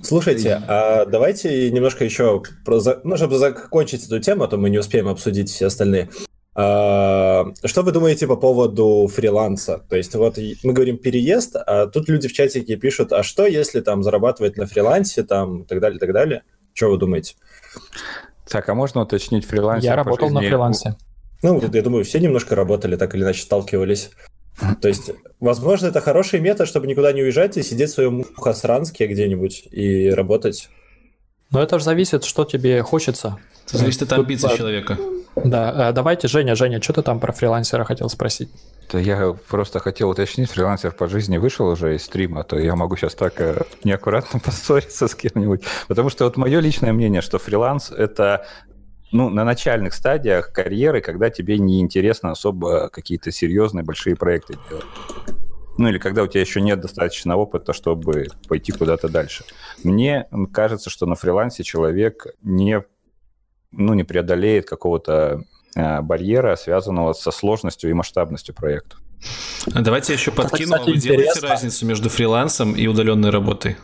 Слушайте, 0.03 0.61
а 0.67 1.05
давайте 1.05 1.71
немножко 1.71 2.05
еще, 2.05 2.43
про, 2.63 2.79
ну, 3.03 3.17
чтобы 3.17 3.37
закончить 3.37 4.05
эту 4.05 4.19
тему, 4.19 4.43
а 4.43 4.47
то 4.47 4.57
мы 4.57 4.69
не 4.69 4.77
успеем 4.77 5.07
обсудить 5.07 5.49
все 5.49 5.67
остальные. 5.67 6.09
А, 6.55 7.45
что 7.63 7.83
вы 7.83 7.91
думаете 7.91 8.27
по 8.27 8.35
поводу 8.35 9.09
фриланса? 9.13 9.83
То 9.89 9.95
есть 9.95 10.13
вот 10.15 10.37
мы 10.63 10.73
говорим 10.73 10.97
переезд, 10.97 11.55
а 11.55 11.87
тут 11.87 12.09
люди 12.09 12.27
в 12.27 12.33
чатике 12.33 12.75
пишут, 12.75 13.13
а 13.13 13.23
что 13.23 13.45
если 13.45 13.79
там 13.79 14.03
зарабатывать 14.03 14.57
на 14.57 14.67
фрилансе, 14.67 15.23
там 15.23 15.61
и 15.61 15.65
так 15.65 15.79
далее, 15.79 15.97
и 15.97 15.99
так 15.99 16.11
далее? 16.11 16.43
Что 16.73 16.91
вы 16.91 16.97
думаете? 16.97 17.35
Так, 18.49 18.67
а 18.69 18.73
можно 18.73 19.01
уточнить 19.01 19.45
фриланс? 19.45 19.83
Я 19.83 19.95
работал 19.95 20.27
жизни? 20.27 20.41
на 20.41 20.47
фрилансе. 20.47 20.95
Ну, 21.41 21.61
я 21.71 21.81
думаю, 21.81 22.03
все 22.03 22.19
немножко 22.19 22.55
работали, 22.55 22.95
так 22.95 23.15
или 23.15 23.23
иначе 23.23 23.41
сталкивались. 23.41 24.11
То 24.81 24.87
есть, 24.89 25.11
возможно, 25.39 25.87
это 25.87 26.01
хороший 26.01 26.41
метод, 26.41 26.67
чтобы 26.67 26.87
никуда 26.87 27.13
не 27.13 27.21
уезжать 27.21 27.55
и 27.57 27.63
сидеть 27.63 27.91
в 27.91 27.93
своем 27.93 28.17
Мухосранске 28.17 29.07
где-нибудь 29.07 29.67
и 29.71 30.09
работать. 30.09 30.69
Но 31.51 31.61
это 31.61 31.79
же 31.79 31.85
зависит, 31.85 32.25
что 32.25 32.43
тебе 32.43 32.81
хочется. 32.83 33.37
Это 33.67 33.77
зависит 33.77 34.03
от 34.03 34.13
амбиций 34.13 34.49
человека. 34.57 34.97
Да, 35.35 35.89
э, 35.89 35.93
давайте, 35.93 36.27
Женя, 36.27 36.55
Женя, 36.55 36.81
что 36.81 36.93
ты 36.93 37.01
там 37.01 37.19
про 37.19 37.31
фрилансера 37.31 37.83
хотел 37.83 38.09
спросить? 38.09 38.49
Да 38.91 38.99
я 38.99 39.35
просто 39.47 39.79
хотел 39.79 40.09
уточнить, 40.09 40.49
фрилансер 40.49 40.91
по 40.91 41.07
жизни 41.07 41.37
вышел 41.37 41.67
уже 41.67 41.95
из 41.95 42.03
стрима, 42.03 42.43
то 42.43 42.57
я 42.57 42.75
могу 42.75 42.95
сейчас 42.95 43.13
так 43.15 43.39
э, 43.39 43.61
неаккуратно 43.83 44.39
поссориться 44.43 45.07
с 45.07 45.15
кем-нибудь. 45.15 45.63
Потому 45.87 46.09
что 46.09 46.25
вот 46.25 46.37
мое 46.37 46.59
личное 46.59 46.93
мнение, 46.93 47.21
что 47.21 47.37
фриланс— 47.37 47.91
это 47.97 48.45
ну, 49.11 49.29
на 49.29 49.43
начальных 49.43 49.93
стадиях 49.93 50.51
карьеры, 50.51 51.01
когда 51.01 51.29
тебе 51.29 51.57
не 51.57 51.79
интересно 51.79 52.31
особо 52.31 52.89
какие-то 52.89 53.31
серьезные 53.31 53.83
большие 53.83 54.15
проекты 54.15 54.55
делать. 54.69 54.85
Ну, 55.77 55.87
или 55.87 55.97
когда 55.97 56.23
у 56.23 56.27
тебя 56.27 56.41
еще 56.41 56.59
нет 56.59 56.81
достаточно 56.81 57.37
опыта, 57.37 57.71
чтобы 57.71 58.27
пойти 58.47 58.71
куда-то 58.71 59.07
дальше. 59.07 59.45
Мне 59.83 60.27
кажется, 60.51 60.89
что 60.89 61.05
на 61.05 61.15
фрилансе 61.15 61.63
человек 61.63 62.27
не 62.41 62.83
ну, 63.71 63.93
не 63.93 64.03
преодолеет 64.03 64.67
какого-то 64.67 65.43
э, 65.75 66.01
барьера, 66.01 66.55
связанного 66.55 67.13
со 67.13 67.31
сложностью 67.31 67.89
и 67.89 67.93
масштабностью 67.93 68.55
проекта. 68.55 68.97
А 69.73 69.81
давайте 69.81 70.13
я 70.13 70.19
еще 70.19 70.31
подкину. 70.31 70.75
Это, 70.75 70.79
кстати, 70.79 70.95
Вы 70.95 71.01
делаете 71.01 71.23
интересно. 71.29 71.49
разницу 71.49 71.85
между 71.85 72.09
фрилансом 72.09 72.73
и 72.73 72.87
удаленной 72.87 73.29
работой? 73.29 73.77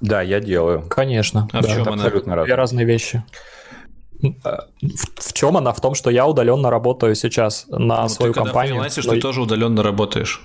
Да, 0.00 0.20
я 0.20 0.40
делаю. 0.40 0.84
Конечно. 0.88 1.48
А 1.52 1.62
да, 1.62 1.68
в 1.68 1.72
чем 1.72 1.88
она? 1.88 2.04
Абсолютно 2.04 2.34
разные. 2.34 2.46
Две 2.46 2.54
разные 2.54 2.86
вещи. 2.86 3.24
А, 4.44 4.66
в, 4.80 5.28
в 5.28 5.32
чем 5.32 5.56
она? 5.56 5.72
В 5.72 5.80
том, 5.80 5.94
что 5.94 6.10
я 6.10 6.26
удаленно 6.26 6.70
работаю 6.70 7.14
сейчас 7.14 7.66
на 7.68 8.02
ну, 8.02 8.08
свою 8.08 8.32
ты 8.32 8.40
компанию. 8.40 8.74
Когда 8.74 8.88
фрилансишь, 8.90 9.04
но... 9.06 9.12
ты 9.14 9.20
тоже 9.20 9.40
удаленно 9.40 9.82
работаешь. 9.82 10.42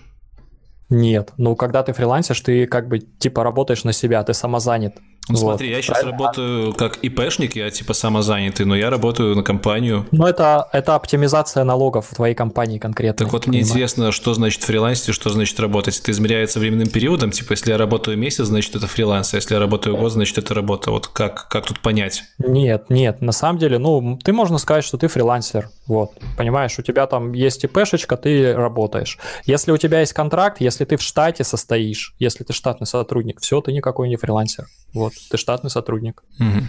Нет, 0.89 1.33
ну 1.37 1.55
когда 1.55 1.83
ты 1.83 1.91
фрилансишь, 1.91 2.39
ты 2.39 2.65
как 2.65 2.87
бы 2.87 2.99
типа 2.99 3.43
работаешь 3.43 3.83
на 3.83 3.91
себя, 3.91 4.23
ты 4.23 4.33
самозанят. 4.33 4.95
Ну 5.29 5.35
вот. 5.35 5.39
смотри, 5.39 5.69
я 5.69 5.81
сейчас 5.81 5.99
Правильно? 5.99 6.17
работаю 6.17 6.73
как 6.73 6.97
ИПшник, 6.97 7.55
я 7.55 7.69
типа 7.69 7.93
самозанятый, 7.93 8.65
но 8.65 8.75
я 8.75 8.89
работаю 8.89 9.35
на 9.35 9.43
компанию. 9.43 10.05
Ну 10.11 10.25
это, 10.25 10.67
это 10.71 10.95
оптимизация 10.95 11.63
налогов 11.63 12.07
в 12.11 12.15
твоей 12.15 12.35
компании 12.35 12.77
конкретно. 12.77 13.25
Так 13.25 13.33
вот 13.33 13.47
мне 13.47 13.61
интересно, 13.61 14.11
что 14.11 14.33
значит 14.33 14.63
фрилансить, 14.63 15.13
что 15.13 15.29
значит 15.29 15.59
работать. 15.59 15.99
Это 15.99 16.11
измеряется 16.11 16.59
временным 16.59 16.89
периодом, 16.89 17.31
типа 17.31 17.53
если 17.53 17.71
я 17.71 17.77
работаю 17.77 18.17
месяц, 18.17 18.45
значит 18.45 18.75
это 18.75 18.87
фриланс, 18.87 19.33
а 19.33 19.37
если 19.37 19.53
я 19.53 19.59
работаю 19.59 19.97
год, 19.97 20.11
значит 20.11 20.37
это 20.37 20.53
работа. 20.53 20.91
Вот 20.91 21.07
как, 21.07 21.47
как 21.49 21.65
тут 21.65 21.79
понять? 21.79 22.23
Нет, 22.39 22.85
нет, 22.89 23.21
на 23.21 23.31
самом 23.31 23.59
деле, 23.59 23.77
ну 23.77 24.17
ты 24.23 24.33
можно 24.33 24.57
сказать, 24.57 24.83
что 24.83 24.97
ты 24.97 25.07
фрилансер, 25.07 25.69
вот, 25.87 26.11
понимаешь, 26.37 26.77
у 26.79 26.81
тебя 26.81 27.07
там 27.07 27.33
есть 27.33 27.63
ИПшечка, 27.63 28.17
ты 28.17 28.53
работаешь. 28.53 29.17
Если 29.45 29.71
у 29.71 29.77
тебя 29.77 30.01
есть 30.01 30.13
контракт, 30.13 30.59
если 30.59 30.85
ты 30.85 30.97
в 30.97 31.01
штате 31.01 31.43
состоишь, 31.43 32.13
если 32.19 32.43
ты 32.43 32.53
штатный 32.53 32.87
сотрудник, 32.87 33.39
все, 33.39 33.61
ты 33.61 33.71
никакой 33.71 34.09
не 34.09 34.17
фрилансер. 34.17 34.67
Вот, 34.93 35.13
ты 35.29 35.37
штатный 35.37 35.69
сотрудник. 35.69 36.23
Угу. 36.39 36.67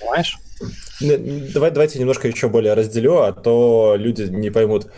Понимаешь? 0.00 0.38
Давай, 1.54 1.70
давайте 1.70 1.98
немножко 1.98 2.28
еще 2.28 2.48
более 2.48 2.74
разделю, 2.74 3.18
а 3.18 3.32
то 3.32 3.94
люди 3.96 4.22
не 4.22 4.50
поймут. 4.50 4.88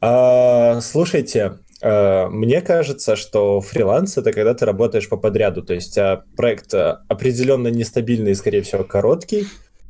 А, 0.00 0.80
слушайте, 0.80 1.58
а, 1.82 2.28
мне 2.28 2.60
кажется, 2.60 3.16
что 3.16 3.60
фриланс 3.60 4.16
это 4.16 4.32
когда 4.32 4.54
ты 4.54 4.64
работаешь 4.64 5.08
по 5.08 5.16
подряду, 5.16 5.62
то 5.62 5.74
есть 5.74 5.98
а, 5.98 6.24
проект 6.36 6.72
а, 6.74 7.02
определенно 7.08 7.68
нестабильный 7.68 8.32
и, 8.32 8.36
скорее 8.36 8.62
всего, 8.62 8.84
короткий, 8.84 9.46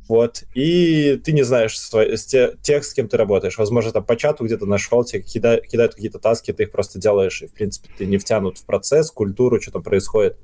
вот, 0.09 0.43
и 0.53 1.21
ты 1.23 1.31
не 1.31 1.43
знаешь 1.43 1.79
с 1.79 2.25
тех, 2.61 2.83
с 2.83 2.93
кем 2.93 3.07
ты 3.07 3.15
работаешь. 3.15 3.57
Возможно, 3.57 3.91
там 3.91 4.03
по 4.03 4.15
чату 4.17 4.43
где-то 4.43 4.65
нашел, 4.65 5.03
тебе 5.03 5.21
кидают, 5.21 5.67
кидают 5.67 5.93
какие-то 5.95 6.19
таски, 6.19 6.51
ты 6.51 6.63
их 6.63 6.71
просто 6.71 6.99
делаешь, 6.99 7.41
и, 7.41 7.47
в 7.47 7.53
принципе, 7.53 7.89
ты 7.97 8.05
не 8.05 8.17
втянут 8.17 8.57
в 8.57 8.65
процесс, 8.65 9.11
культуру, 9.11 9.61
что 9.61 9.71
там 9.71 9.83
происходит. 9.83 10.37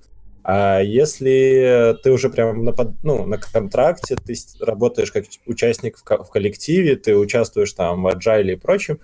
А 0.52 0.80
если 0.80 1.96
ты 2.02 2.12
уже 2.12 2.32
прям 2.32 2.66
на, 2.66 2.74
ну, 3.04 3.24
на 3.28 3.38
контракте, 3.38 4.16
ты 4.16 4.34
работаешь 4.62 5.12
как 5.12 5.26
участник 5.46 5.96
в, 5.96 6.04
в 6.04 6.32
коллективе, 6.32 6.96
ты 6.96 7.16
участвуешь 7.16 7.72
там 7.74 8.02
в 8.02 8.08
agile 8.08 8.54
и 8.54 8.56
прочем, 8.56 8.98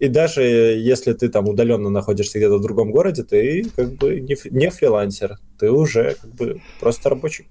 и 0.00 0.08
даже 0.08 0.42
если 0.42 1.12
ты 1.12 1.28
там 1.28 1.48
удаленно 1.48 1.88
находишься 1.88 2.38
где-то 2.38 2.58
в 2.58 2.62
другом 2.62 2.90
городе, 2.90 3.22
ты 3.22 3.70
как 3.76 3.92
бы 3.92 4.18
не, 4.18 4.36
не 4.50 4.70
фрилансер, 4.70 5.38
ты 5.56 5.70
уже 5.70 6.16
как 6.20 6.34
бы 6.34 6.60
просто 6.80 7.10
рабочий. 7.10 7.46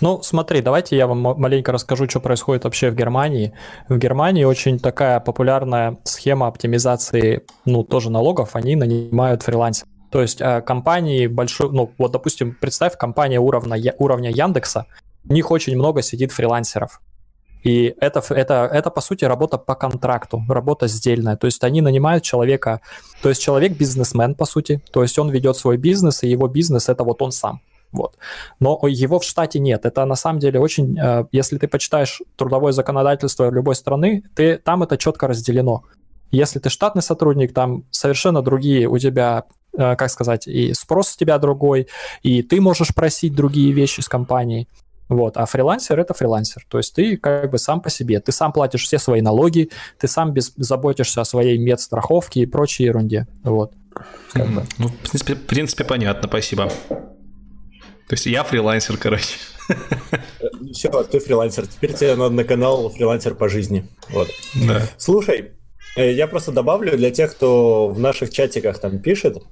Ну, 0.00 0.22
смотри, 0.22 0.60
давайте 0.60 0.96
я 0.96 1.08
вам 1.08 1.18
маленько 1.18 1.72
расскажу, 1.72 2.08
что 2.08 2.20
происходит 2.20 2.62
вообще 2.62 2.90
в 2.90 2.94
Германии. 2.94 3.52
В 3.88 3.98
Германии 3.98 4.44
очень 4.44 4.78
такая 4.78 5.18
популярная 5.18 5.98
схема 6.04 6.46
оптимизации, 6.46 7.42
ну, 7.64 7.82
тоже 7.82 8.10
налогов, 8.10 8.54
они 8.54 8.76
нанимают 8.76 9.42
фрилансеров. 9.42 9.89
То 10.10 10.22
есть 10.22 10.40
э, 10.40 10.60
компании 10.62 11.26
большой, 11.26 11.70
ну 11.70 11.92
вот 11.98 12.12
допустим, 12.12 12.56
представь 12.60 12.96
компания 12.96 13.38
уровня, 13.38 13.94
уровня 13.98 14.30
Яндекса, 14.30 14.86
у 15.28 15.32
них 15.32 15.50
очень 15.50 15.76
много 15.76 16.02
сидит 16.02 16.32
фрилансеров. 16.32 17.00
И 17.62 17.94
это, 18.00 18.22
это, 18.30 18.68
это, 18.72 18.90
по 18.90 19.00
сути, 19.00 19.24
работа 19.26 19.58
по 19.58 19.74
контракту, 19.74 20.42
работа 20.48 20.88
сдельная. 20.88 21.36
То 21.36 21.46
есть 21.46 21.62
они 21.62 21.82
нанимают 21.82 22.24
человека, 22.24 22.80
то 23.22 23.28
есть 23.28 23.42
человек 23.42 23.76
бизнесмен, 23.76 24.34
по 24.34 24.46
сути, 24.46 24.82
то 24.92 25.02
есть 25.02 25.18
он 25.18 25.30
ведет 25.30 25.56
свой 25.56 25.76
бизнес, 25.76 26.22
и 26.22 26.28
его 26.28 26.48
бизнес— 26.48 26.88
это 26.88 27.04
вот 27.04 27.20
он 27.22 27.32
сам. 27.32 27.60
Вот. 27.92 28.16
Но 28.60 28.78
его 28.88 29.18
в 29.18 29.24
штате 29.24 29.58
нет. 29.58 29.84
Это 29.84 30.04
на 30.04 30.14
самом 30.14 30.38
деле 30.38 30.60
очень, 30.60 30.98
э, 30.98 31.24
если 31.32 31.58
ты 31.58 31.68
почитаешь 31.68 32.22
трудовое 32.36 32.72
законодательство 32.72 33.50
любой 33.50 33.74
страны, 33.74 34.22
ты, 34.34 34.58
там 34.58 34.82
это 34.82 34.96
четко 34.96 35.26
разделено. 35.26 35.82
Если 36.30 36.60
ты 36.60 36.70
штатный 36.70 37.02
сотрудник, 37.02 37.52
там 37.52 37.84
совершенно 37.90 38.42
другие 38.42 38.88
у 38.88 38.96
тебя 38.98 39.44
как 39.76 40.10
сказать, 40.10 40.46
и 40.46 40.72
спрос 40.74 41.08
с 41.08 41.16
тебя 41.16 41.38
другой, 41.38 41.88
и 42.22 42.42
ты 42.42 42.60
можешь 42.60 42.94
просить 42.94 43.34
другие 43.34 43.72
вещи 43.72 44.00
с 44.00 44.08
компанией. 44.08 44.68
Вот, 45.08 45.36
а 45.36 45.44
фрилансер 45.44 45.98
это 45.98 46.14
фрилансер. 46.14 46.64
То 46.68 46.78
есть 46.78 46.94
ты 46.94 47.16
как 47.16 47.50
бы 47.50 47.58
сам 47.58 47.80
по 47.80 47.90
себе. 47.90 48.20
Ты 48.20 48.30
сам 48.30 48.52
платишь 48.52 48.84
все 48.84 48.98
свои 48.98 49.20
налоги, 49.20 49.70
ты 49.98 50.06
сам 50.06 50.32
без, 50.32 50.52
заботишься 50.56 51.20
о 51.20 51.24
своей 51.24 51.58
медстраховке 51.58 52.42
и 52.42 52.46
прочей 52.46 52.84
ерунде. 52.84 53.26
Вот. 53.42 53.72
Как 54.32 54.48
бы. 54.48 54.64
Ну, 54.78 54.86
в 54.86 54.96
принципе, 54.96 55.34
в 55.34 55.46
принципе, 55.46 55.84
понятно, 55.84 56.28
спасибо. 56.28 56.70
То 56.88 58.14
есть 58.14 58.26
я 58.26 58.44
фрилансер, 58.44 58.96
короче. 58.96 59.36
Все, 60.72 60.90
ты 61.02 61.18
фрилансер. 61.18 61.66
Теперь 61.66 61.92
тебе 61.92 62.14
надо 62.14 62.34
на 62.34 62.44
канал 62.44 62.88
фрилансер 62.90 63.34
по 63.34 63.48
жизни. 63.48 63.88
Вот. 64.10 64.28
Да. 64.54 64.82
Слушай, 64.96 65.38
э, 65.38 65.50
я 66.00 66.26
просто 66.26 66.52
добавлю 66.52 66.96
для 66.96 67.10
тех, 67.10 67.32
кто 67.32 67.88
в 67.88 67.98
наших 67.98 68.30
чатиках 68.30 68.78
там 68.78 68.98
пишет, 68.98 69.42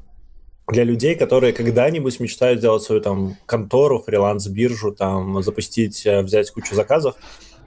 для 0.69 0.85
людей, 0.85 1.15
которые 1.15 1.53
когда-нибудь 1.53 2.21
мечтают 2.21 2.61
сделать 2.61 2.83
свою 2.83 3.01
там 3.01 3.37
контору, 3.47 4.03
фриланс-биржу, 4.07 4.93
там 4.93 5.43
запустить, 5.43 6.05
э, 6.07 6.21
взять 6.23 6.51
кучу 6.51 6.75
заказов. 6.75 7.17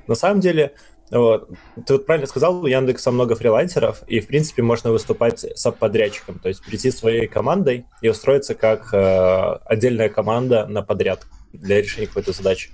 На 0.07 0.15
самом 0.15 0.39
деле, 0.39 0.73
вот, 1.09 1.49
ты 1.85 1.93
вот 1.93 2.05
правильно 2.05 2.27
сказал, 2.27 2.63
у 2.63 2.67
Яндекса 2.67 3.11
много 3.11 3.35
фрилансеров, 3.35 4.03
и, 4.07 4.19
в 4.19 4.27
принципе, 4.27 4.61
можно 4.61 4.91
выступать 4.91 5.45
саб-подрядчиком, 5.55 6.39
то 6.39 6.47
есть 6.47 6.63
прийти 6.63 6.91
своей 6.91 7.27
командой 7.27 7.85
и 8.01 8.09
устроиться 8.09 8.55
как 8.55 8.93
э, 8.93 9.57
отдельная 9.65 10.09
команда 10.09 10.67
на 10.67 10.83
подряд 10.83 11.25
для 11.53 11.81
решения 11.81 12.07
какой-то 12.07 12.31
задачи. 12.31 12.69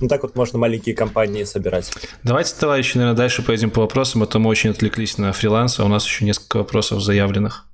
Ну 0.00 0.08
так 0.08 0.22
вот 0.22 0.34
можно 0.34 0.58
маленькие 0.58 0.94
компании 0.94 1.44
собирать. 1.44 1.92
Давайте, 2.22 2.54
товарищи, 2.58 2.96
наверное, 2.96 3.16
дальше 3.16 3.42
пойдем 3.42 3.70
по 3.70 3.82
вопросам, 3.82 4.22
а 4.22 4.26
то 4.26 4.38
мы 4.38 4.48
очень 4.48 4.70
отвлеклись 4.70 5.18
на 5.18 5.32
фриланс, 5.32 5.78
а 5.78 5.84
у 5.84 5.88
нас 5.88 6.04
еще 6.04 6.24
несколько 6.24 6.58
вопросов 6.58 7.02
заявленных. 7.02 7.66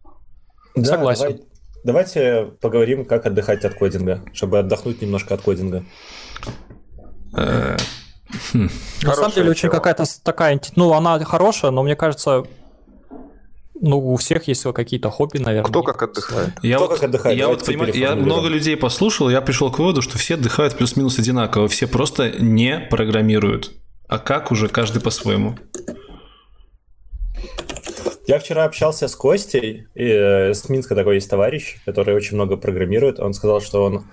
Да, 0.75 0.85
Согласен. 0.85 1.23
Давай, 1.23 1.41
давайте 1.85 2.51
поговорим, 2.61 3.05
как 3.05 3.27
отдыхать 3.27 3.65
от 3.65 3.75
кодинга, 3.75 4.23
чтобы 4.33 4.59
отдохнуть 4.59 5.01
немножко 5.01 5.35
от 5.35 5.43
кодинга. 5.43 5.85
Э, 7.37 7.77
хм. 8.53 8.69
На 9.03 9.15
самом 9.15 9.33
деле 9.33 9.51
очень 9.51 9.69
какая-то 9.69 10.05
такая, 10.23 10.61
ну 10.75 10.93
она 10.93 11.19
хорошая, 11.25 11.71
но 11.71 11.83
мне 11.83 11.97
кажется, 11.97 12.45
ну, 13.81 13.99
у 13.99 14.17
всех 14.17 14.49
есть 14.49 14.63
какие-то 14.63 15.11
хобби, 15.11 15.39
наверное. 15.39 15.69
Кто 15.69 15.83
как 15.83 16.03
отдыхает? 16.03 16.51
Я 16.63 16.77
Кто 16.77 16.87
вот, 16.87 16.95
как 16.95 17.05
отдыхает? 17.05 17.39
Я, 17.39 17.49
вот, 17.49 17.65
понимаю, 17.65 17.95
я 17.95 18.15
много 18.15 18.49
людей 18.49 18.77
послушал, 18.77 19.31
я 19.31 19.41
пришел 19.41 19.71
к 19.71 19.79
выводу, 19.79 20.03
что 20.03 20.19
все 20.19 20.35
отдыхают 20.35 20.77
плюс-минус 20.77 21.19
одинаково, 21.19 21.69
все 21.69 21.87
просто 21.87 22.31
не 22.31 22.79
программируют. 22.91 23.73
А 24.09 24.19
как 24.19 24.53
уже 24.53 24.69
каждый 24.69 25.03
по-своему? 25.03 25.57
Я 28.27 28.39
вчера 28.41 28.65
общался 28.65 29.07
с 29.07 29.15
Костей, 29.15 29.87
и, 29.95 30.05
э, 30.05 30.53
с 30.53 30.69
Минска 30.69 30.95
такой 30.97 31.17
есть 31.17 31.31
товарищ, 31.31 31.77
который 31.85 32.15
очень 32.15 32.35
много 32.35 32.57
программирует. 32.57 33.21
Он 33.21 33.33
сказал, 33.35 33.61
что 33.61 33.85
он 33.85 34.07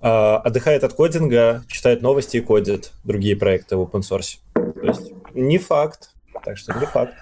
э, 0.00 0.06
отдыхает 0.08 0.82
от 0.82 0.92
кодинга, 0.94 1.64
читает 1.68 2.02
новости 2.02 2.38
и 2.38 2.40
кодит 2.40 2.92
другие 3.04 3.36
проекты 3.36 3.76
в 3.76 3.82
open 3.82 4.00
source. 4.00 4.38
То 4.54 4.86
есть 4.86 5.12
не 5.34 5.58
факт, 5.58 6.10
так 6.44 6.58
что 6.58 6.72
не 6.78 6.86
факт. 6.86 7.14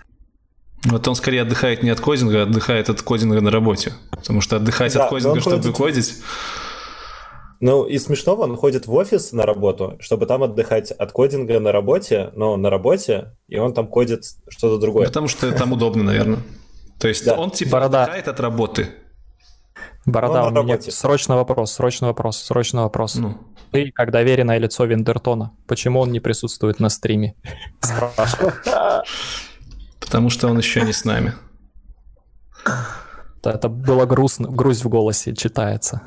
Вот 0.85 1.09
он 1.09 1.15
скорее 1.15 1.43
отдыхает 1.43 1.83
не 1.83 1.91
от 1.91 2.01
кодинга, 2.01 2.41
а 2.41 2.43
отдыхает 2.43 2.89
от 2.91 3.03
кодинга 3.03 3.41
на 3.41 3.51
работе. 3.51 3.95
Потому 4.11 4.41
что 4.41 4.57
отдыхать 4.57 4.95
да, 4.95 5.05
от 5.05 5.11
кодинга, 5.11 5.41
чтобы 5.41 5.73
ходит... 5.73 5.77
кодить... 5.77 6.15
Ну, 7.61 7.85
и 7.85 7.99
смешного, 7.99 8.43
он 8.43 8.57
ходит 8.57 8.87
в 8.87 8.93
офис 8.93 9.33
на 9.33 9.47
работу, 9.47 9.97
чтобы 10.01 10.27
там 10.27 10.43
отдыхать 10.43 10.91
от 10.91 11.13
кодинга 11.13 11.59
на 11.59 11.73
работе, 11.73 12.31
но 12.35 12.57
на 12.57 12.69
работе, 12.69 13.33
и 13.49 13.57
он 13.59 13.73
там 13.73 13.89
кодит 13.89 14.25
что-то 14.49 14.79
другое. 14.79 15.07
Потому 15.07 15.27
что 15.27 15.51
там 15.53 15.73
удобно, 15.73 16.05
наверное. 16.05 16.41
То 16.99 17.09
есть 17.09 17.27
он 17.27 17.51
типа 17.51 17.73
Борода. 17.73 18.03
отдыхает 18.03 18.29
от 18.29 18.41
работы. 18.41 18.89
Борода, 20.05 20.47
у 20.47 20.63
меня 20.63 20.81
срочный 20.81 21.37
вопрос, 21.37 21.73
срочный 21.73 22.09
вопрос, 22.09 22.39
срочный 22.39 22.83
вопрос. 22.83 23.17
Ну. 23.17 23.39
Ты 23.73 23.91
как 23.91 24.13
доверенное 24.13 24.59
лицо 24.59 24.85
Виндертона, 24.85 25.53
почему 25.67 26.01
он 26.01 26.13
не 26.13 26.21
присутствует 26.21 26.79
на 26.79 26.89
стриме? 26.89 27.35
Спрашиваю. 27.81 28.53
Потому 30.07 30.31
что 30.31 30.49
он 30.49 30.57
еще 30.57 30.81
не 30.81 30.93
с 30.93 31.05
нами. 31.05 31.35
Это 33.45 33.69
было 33.69 34.07
грустно, 34.07 34.49
грусть 34.49 34.85
в 34.85 34.89
голосе 34.89 35.35
читается. 35.35 36.01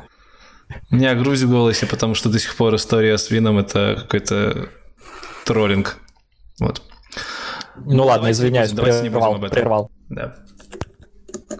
У 0.91 0.95
меня 0.95 1.15
грусть 1.15 1.43
в 1.43 1.49
голосе, 1.49 1.85
потому 1.85 2.15
что 2.15 2.29
до 2.29 2.39
сих 2.39 2.55
пор 2.55 2.75
история 2.75 3.17
с 3.17 3.29
вином 3.29 3.59
это 3.59 3.95
какой-то 4.01 4.69
троллинг. 5.45 5.97
Вот. 6.59 6.81
Ну, 7.77 7.95
ну 7.95 8.05
ладно, 8.05 8.31
извиняюсь, 8.31 8.71
давайте 8.71 9.01
прервал, 9.01 9.33
не 9.33 9.35
будем 9.35 9.35
об 9.35 9.43
этом. 9.45 9.55
прервал. 9.55 9.91
Да 10.09 10.35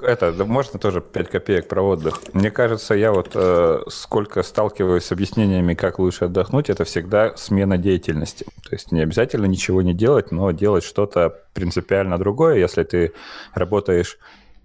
это, 0.01 0.32
да 0.32 0.45
можно 0.45 0.80
тоже 0.80 1.01
5 1.01 1.30
копеек 1.30 1.67
про 1.67 1.82
отдых. 1.82 2.22
Мне 2.34 2.51
кажется, 2.51 2.93
я 2.93 3.11
вот 3.11 3.32
э, 3.34 3.82
сколько 3.88 4.43
сталкиваюсь 4.43 5.03
с 5.03 5.11
объяснениями, 5.11 5.74
как 5.74 5.99
лучше 5.99 6.26
отдохнуть, 6.26 6.70
это 6.70 6.84
всегда 6.84 7.36
смена 7.38 7.78
деятельности. 7.78 8.45
То 8.63 8.72
есть 8.72 8.91
не 8.91 9.01
обязательно 9.01 9.45
ничего 9.45 9.82
не 9.82 9.93
делать, 9.93 10.32
но 10.32 10.51
делать 10.51 10.84
что-то 10.84 11.43
принципиально 11.53 12.17
другое. 12.17 12.57
Если 12.57 12.84
ты 12.84 13.13
работаешь 13.53 14.17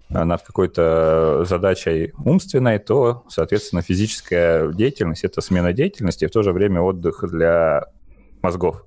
э, 0.09 0.23
над 0.23 0.41
какой-то 0.41 1.45
задачей 1.45 2.13
умственной, 2.23 2.79
то, 2.79 3.23
соответственно, 3.29 3.81
физическая 3.81 4.71
деятельность– 4.71 5.23
это 5.23 5.41
смена 5.41 5.73
деятельности, 5.73 6.25
и 6.25 6.27
в 6.27 6.31
то 6.31 6.43
же 6.43 6.51
время 6.51 6.81
отдых 6.81 7.23
для 7.29 7.85
мозгов. 8.41 8.85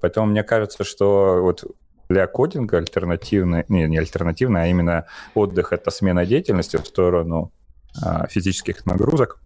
Поэтому 0.00 0.26
мне 0.26 0.42
кажется, 0.42 0.84
что 0.84 1.40
вот 1.42 1.64
для 2.08 2.26
кодинга 2.26 2.78
альтернативный, 2.78 3.64
не, 3.68 3.86
не 3.86 3.98
альтернативный, 3.98 4.64
а 4.64 4.66
именно 4.66 5.06
отдых— 5.34 5.72
это 5.72 5.90
смена 5.90 6.24
деятельности 6.24 6.76
в 6.76 6.86
сторону 6.86 7.52
а, 8.02 8.26
физических 8.28 8.86
нагрузок. 8.86 9.40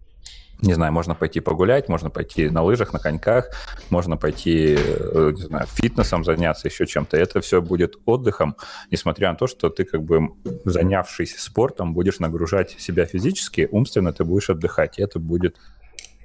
Не 0.61 0.73
знаю, 0.73 0.93
можно 0.93 1.13
пойти 1.13 1.41
погулять, 1.41 1.89
можно 1.89 2.09
пойти 2.09 2.49
на 2.49 2.63
лыжах, 2.63 2.93
на 2.93 2.99
коньках, 2.99 3.49
можно 3.89 4.15
пойти, 4.15 4.77
э, 4.77 5.31
не 5.35 5.41
знаю, 5.41 5.67
фитнесом 5.67 6.23
заняться, 6.23 6.69
еще 6.69 6.85
чем-то. 6.85 7.17
Это 7.17 7.41
все 7.41 7.61
будет 7.61 7.97
отдыхом, 8.05 8.55
несмотря 8.89 9.31
на 9.31 9.37
то, 9.37 9.47
что 9.47 9.69
ты, 9.69 9.83
как 9.83 10.03
бы, 10.03 10.29
занявшись 10.63 11.37
спортом, 11.37 11.93
будешь 11.93 12.19
нагружать 12.19 12.79
себя 12.79 13.05
физически, 13.05 13.67
умственно 13.71 14.13
ты 14.13 14.23
будешь 14.23 14.49
отдыхать. 14.49 14.99
И 14.99 15.01
это 15.01 15.19
будет, 15.19 15.57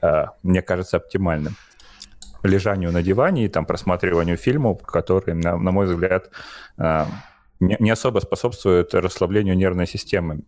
а, 0.01 0.34
мне 0.45 0.62
кажется, 0.62 0.99
оптимальным 0.99 1.57
лежанию 2.43 2.93
на 2.93 3.03
диване 3.03 3.45
и 3.45 3.49
там 3.49 3.66
просматриванию 3.66 4.36
фильмов, 4.36 4.82
которые, 4.82 5.34
на, 5.34 5.57
на 5.57 5.70
мой 5.70 5.86
взгляд, 5.86 6.30
а, 6.76 7.07
не, 7.61 7.76
не 7.78 7.91
особо 7.91 8.20
способствуют 8.20 8.95
расслаблению 8.95 9.57
нервной 9.57 9.86
системы. 9.86 10.43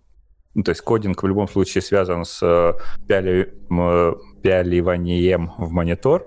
Ну, 0.54 0.62
то 0.62 0.70
есть 0.70 0.80
кодинг 0.80 1.22
в 1.22 1.26
любом 1.26 1.48
случае 1.48 1.82
связан 1.82 2.24
с 2.24 2.40
э, 2.42 2.72
пяли, 3.06 3.54
пяливанием 4.42 5.52
в 5.58 5.70
монитор, 5.70 6.26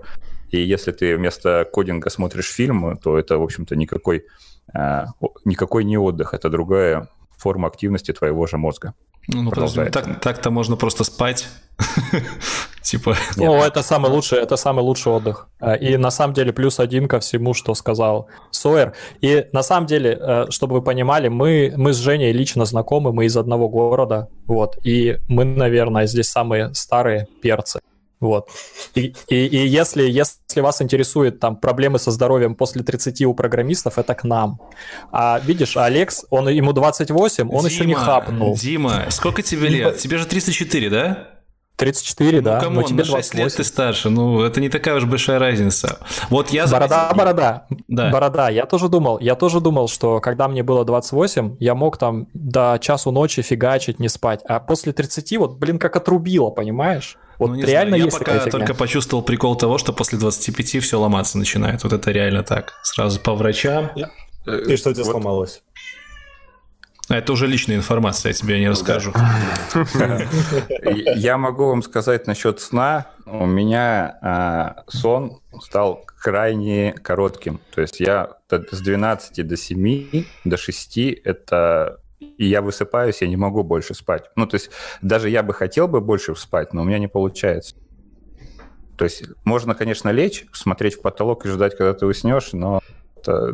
и 0.50 0.60
если 0.60 0.92
ты 0.92 1.16
вместо 1.16 1.68
кодинга 1.70 2.08
смотришь 2.10 2.50
фильм, 2.50 2.96
то 2.96 3.18
это, 3.18 3.38
в 3.38 3.42
общем-то, 3.42 3.76
никакой, 3.76 4.24
никакой 5.44 5.84
не 5.84 5.98
отдых, 5.98 6.32
это 6.32 6.48
другая 6.48 7.08
форма 7.36 7.68
активности 7.68 8.12
твоего 8.12 8.46
же 8.46 8.56
мозга. 8.56 8.94
Ну, 9.28 9.50
подожди, 9.50 9.84
так, 9.90 10.20
так-то 10.20 10.50
можно 10.50 10.76
просто 10.76 11.04
спать. 11.04 11.48
Типа. 12.82 13.16
О, 13.38 13.64
это 13.64 13.82
самый 13.82 14.10
лучший, 14.10 14.38
это 14.38 14.56
самый 14.56 14.82
лучший 14.82 15.10
отдых. 15.10 15.48
А, 15.58 15.74
и 15.74 15.96
на 15.96 16.10
самом 16.10 16.34
деле 16.34 16.52
плюс 16.52 16.78
один 16.78 17.08
ко 17.08 17.18
всему, 17.18 17.54
что 17.54 17.74
сказал 17.74 18.28
Сойер. 18.50 18.92
И 19.22 19.46
на 19.52 19.62
самом 19.62 19.86
деле, 19.86 20.18
э, 20.20 20.46
чтобы 20.50 20.74
вы 20.74 20.82
понимали, 20.82 21.28
мы, 21.28 21.72
мы 21.76 21.94
с 21.94 21.96
Женей 21.96 22.32
лично 22.32 22.66
знакомы, 22.66 23.12
мы 23.12 23.24
из 23.24 23.36
одного 23.36 23.70
города, 23.70 24.28
вот. 24.46 24.76
И 24.84 25.16
мы, 25.28 25.44
наверное, 25.44 26.06
здесь 26.06 26.28
самые 26.28 26.74
старые 26.74 27.26
перцы. 27.42 27.80
Вот. 28.20 28.48
И, 28.94 29.14
и, 29.28 29.46
и 29.46 29.66
если, 29.66 30.02
если 30.04 30.60
вас 30.60 30.80
интересует 30.80 31.40
там 31.40 31.56
проблемы 31.56 31.98
со 31.98 32.10
здоровьем 32.10 32.54
после 32.54 32.82
30 32.82 33.22
у 33.22 33.34
программистов, 33.34 33.98
это 33.98 34.14
к 34.14 34.24
нам. 34.24 34.60
А 35.12 35.40
видишь, 35.44 35.76
Алекс, 35.76 36.24
он 36.30 36.48
ему 36.48 36.72
28, 36.72 37.50
он 37.50 37.56
Дима, 37.56 37.68
еще 37.68 37.84
не 37.84 37.94
хапнул. 37.94 38.54
Дима, 38.56 39.06
сколько 39.10 39.42
тебе 39.42 39.68
лет? 39.68 39.98
Тебе 39.98 40.18
же 40.18 40.26
304, 40.26 40.90
да? 40.90 41.28
34, 41.76 42.38
ну, 42.38 42.44
да. 42.44 42.60
Come 42.60 42.68
on, 42.68 42.74
но 42.74 42.82
тебе 42.84 42.98
на 42.98 43.04
6 43.04 43.34
лет 43.34 43.52
ты 43.52 43.64
старше. 43.64 44.08
Ну, 44.08 44.42
это 44.42 44.60
не 44.60 44.68
такая 44.68 44.94
уж 44.94 45.04
большая 45.04 45.40
разница. 45.40 45.98
Вот 46.30 46.50
я... 46.50 46.68
Борода, 46.68 47.12
борода. 47.14 47.66
Да. 47.88 48.10
Борода. 48.10 48.48
Я 48.48 48.66
тоже 48.66 48.88
думал, 48.88 49.18
я 49.18 49.34
тоже 49.34 49.60
думал, 49.60 49.88
что 49.88 50.20
когда 50.20 50.46
мне 50.46 50.62
было 50.62 50.84
28, 50.84 51.56
я 51.58 51.74
мог 51.74 51.98
там 51.98 52.28
до 52.32 52.78
часу 52.80 53.10
ночи 53.10 53.42
фигачить, 53.42 53.98
не 53.98 54.08
спать. 54.08 54.40
А 54.46 54.60
после 54.60 54.92
30, 54.92 55.36
вот, 55.38 55.58
блин, 55.58 55.78
как 55.78 55.96
отрубило, 55.96 56.50
понимаешь? 56.50 57.18
Вот 57.38 57.50
ну, 57.50 57.56
реально 57.56 57.96
знаю. 57.96 58.04
есть 58.04 58.18
Я 58.18 58.18
пока 58.18 58.50
только 58.50 58.74
почувствовал 58.74 59.22
прикол 59.22 59.56
того, 59.56 59.78
что 59.78 59.92
после 59.92 60.18
25 60.18 60.82
все 60.82 60.98
ломаться 60.98 61.38
начинает. 61.38 61.82
Вот 61.84 61.92
это 61.92 62.10
реально 62.10 62.42
так. 62.42 62.74
Сразу 62.82 63.20
по 63.20 63.34
врачам. 63.34 63.90
И 64.46 64.76
что 64.76 64.90
у 64.90 64.92
тебя 64.92 65.04
вот. 65.04 65.12
сломалось? 65.12 65.62
А 67.08 67.16
это 67.16 67.32
уже 67.34 67.46
личная 67.46 67.76
информация, 67.76 68.30
я 68.30 68.34
тебе 68.34 68.58
не 68.58 68.68
расскажу. 68.68 69.12
Я 71.16 71.36
могу 71.36 71.66
вам 71.66 71.82
сказать 71.82 72.26
насчет 72.26 72.60
сна. 72.60 73.08
У 73.26 73.44
меня 73.44 74.18
а, 74.22 74.84
сон 74.88 75.40
стал 75.60 76.04
крайне 76.06 76.92
коротким. 76.92 77.60
То 77.74 77.82
есть 77.82 78.00
я 78.00 78.30
с 78.50 78.80
12 78.80 79.46
до 79.46 79.56
7, 79.56 80.24
до 80.44 80.56
6 80.56 80.98
это 81.24 81.98
и 82.38 82.46
я 82.46 82.62
высыпаюсь, 82.62 83.22
я 83.22 83.28
не 83.28 83.36
могу 83.36 83.62
больше 83.62 83.94
спать. 83.94 84.30
Ну, 84.36 84.46
то 84.46 84.56
есть 84.56 84.70
даже 85.02 85.30
я 85.30 85.42
бы 85.42 85.54
хотел 85.54 85.88
бы 85.88 86.00
больше 86.00 86.34
спать, 86.36 86.72
но 86.72 86.82
у 86.82 86.84
меня 86.84 86.98
не 86.98 87.08
получается. 87.08 87.76
То 88.96 89.04
есть 89.04 89.24
можно, 89.44 89.74
конечно, 89.74 90.10
лечь, 90.10 90.46
смотреть 90.52 90.94
в 90.94 91.02
потолок 91.02 91.46
и 91.46 91.48
ждать, 91.48 91.76
когда 91.76 91.94
ты 91.94 92.06
уснешь, 92.06 92.52
но 92.52 92.80
это 93.16 93.52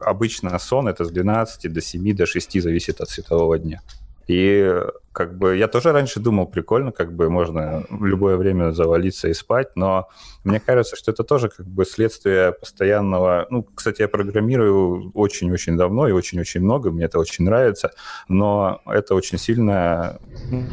обычно 0.00 0.58
сон 0.58 0.88
это 0.88 1.04
с 1.04 1.10
12 1.10 1.72
до 1.72 1.80
7 1.80 2.14
до 2.14 2.26
6 2.26 2.62
зависит 2.62 3.00
от 3.00 3.08
светового 3.08 3.58
дня. 3.58 3.82
И 4.28 4.72
как 5.16 5.38
бы 5.38 5.56
я 5.56 5.66
тоже 5.66 5.92
раньше 5.92 6.20
думал, 6.20 6.46
прикольно, 6.46 6.92
как 6.92 7.10
бы 7.10 7.30
можно 7.30 7.86
в 7.88 8.04
любое 8.04 8.36
время 8.36 8.72
завалиться 8.72 9.28
и 9.28 9.32
спать, 9.32 9.74
но 9.74 10.10
мне 10.44 10.60
кажется, 10.60 10.94
что 10.94 11.10
это 11.10 11.24
тоже 11.24 11.48
как 11.48 11.66
бы 11.66 11.86
следствие 11.86 12.52
постоянного... 12.52 13.46
Ну, 13.48 13.62
кстати, 13.62 14.02
я 14.02 14.08
программирую 14.08 15.12
очень-очень 15.14 15.74
давно 15.74 16.06
и 16.06 16.12
очень-очень 16.12 16.60
много, 16.60 16.90
мне 16.90 17.06
это 17.06 17.18
очень 17.18 17.46
нравится, 17.46 17.92
но 18.28 18.82
это 18.84 19.14
очень 19.14 19.38
сильно, 19.38 20.20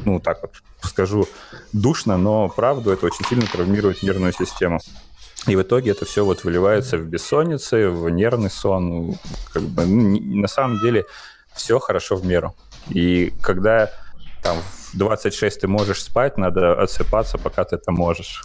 ну, 0.04 0.20
так 0.20 0.41
вот 0.41 0.52
скажу, 0.82 1.26
душно, 1.72 2.18
но 2.18 2.50
правду 2.50 2.91
это 2.91 3.06
очень 3.06 3.24
сильно 3.26 3.46
травмирует 3.46 4.04
нервную 4.04 4.34
систему. 4.34 4.82
И 5.48 5.56
в 5.56 5.62
итоге 5.62 5.91
это 5.91 6.04
все 6.04 6.26
вот 6.26 6.44
выливается 6.44 6.98
в 6.98 7.06
бессонницы, 7.06 7.88
в 7.89 8.10
нервный 8.10 8.50
сон. 8.50 9.16
Как 9.54 9.64
бы, 9.64 9.86
ну, 9.86 10.20
на 10.41 10.48
самом 10.50 10.82
деле 10.82 11.06
все 11.56 11.80
хорошо 11.80 12.18
в 12.18 12.26
меру. 12.26 12.54
И 12.89 13.32
когда 13.41 13.89
там 14.44 14.58
в 14.91 14.98
26 14.98 15.62
ты 15.62 15.68
можешь 15.68 16.04
спать, 16.04 16.38
надо 16.38 16.74
отсыпаться, 16.74 17.38
пока 17.38 17.64
ты 17.64 17.78
это 17.78 17.91
можешь. 17.91 18.44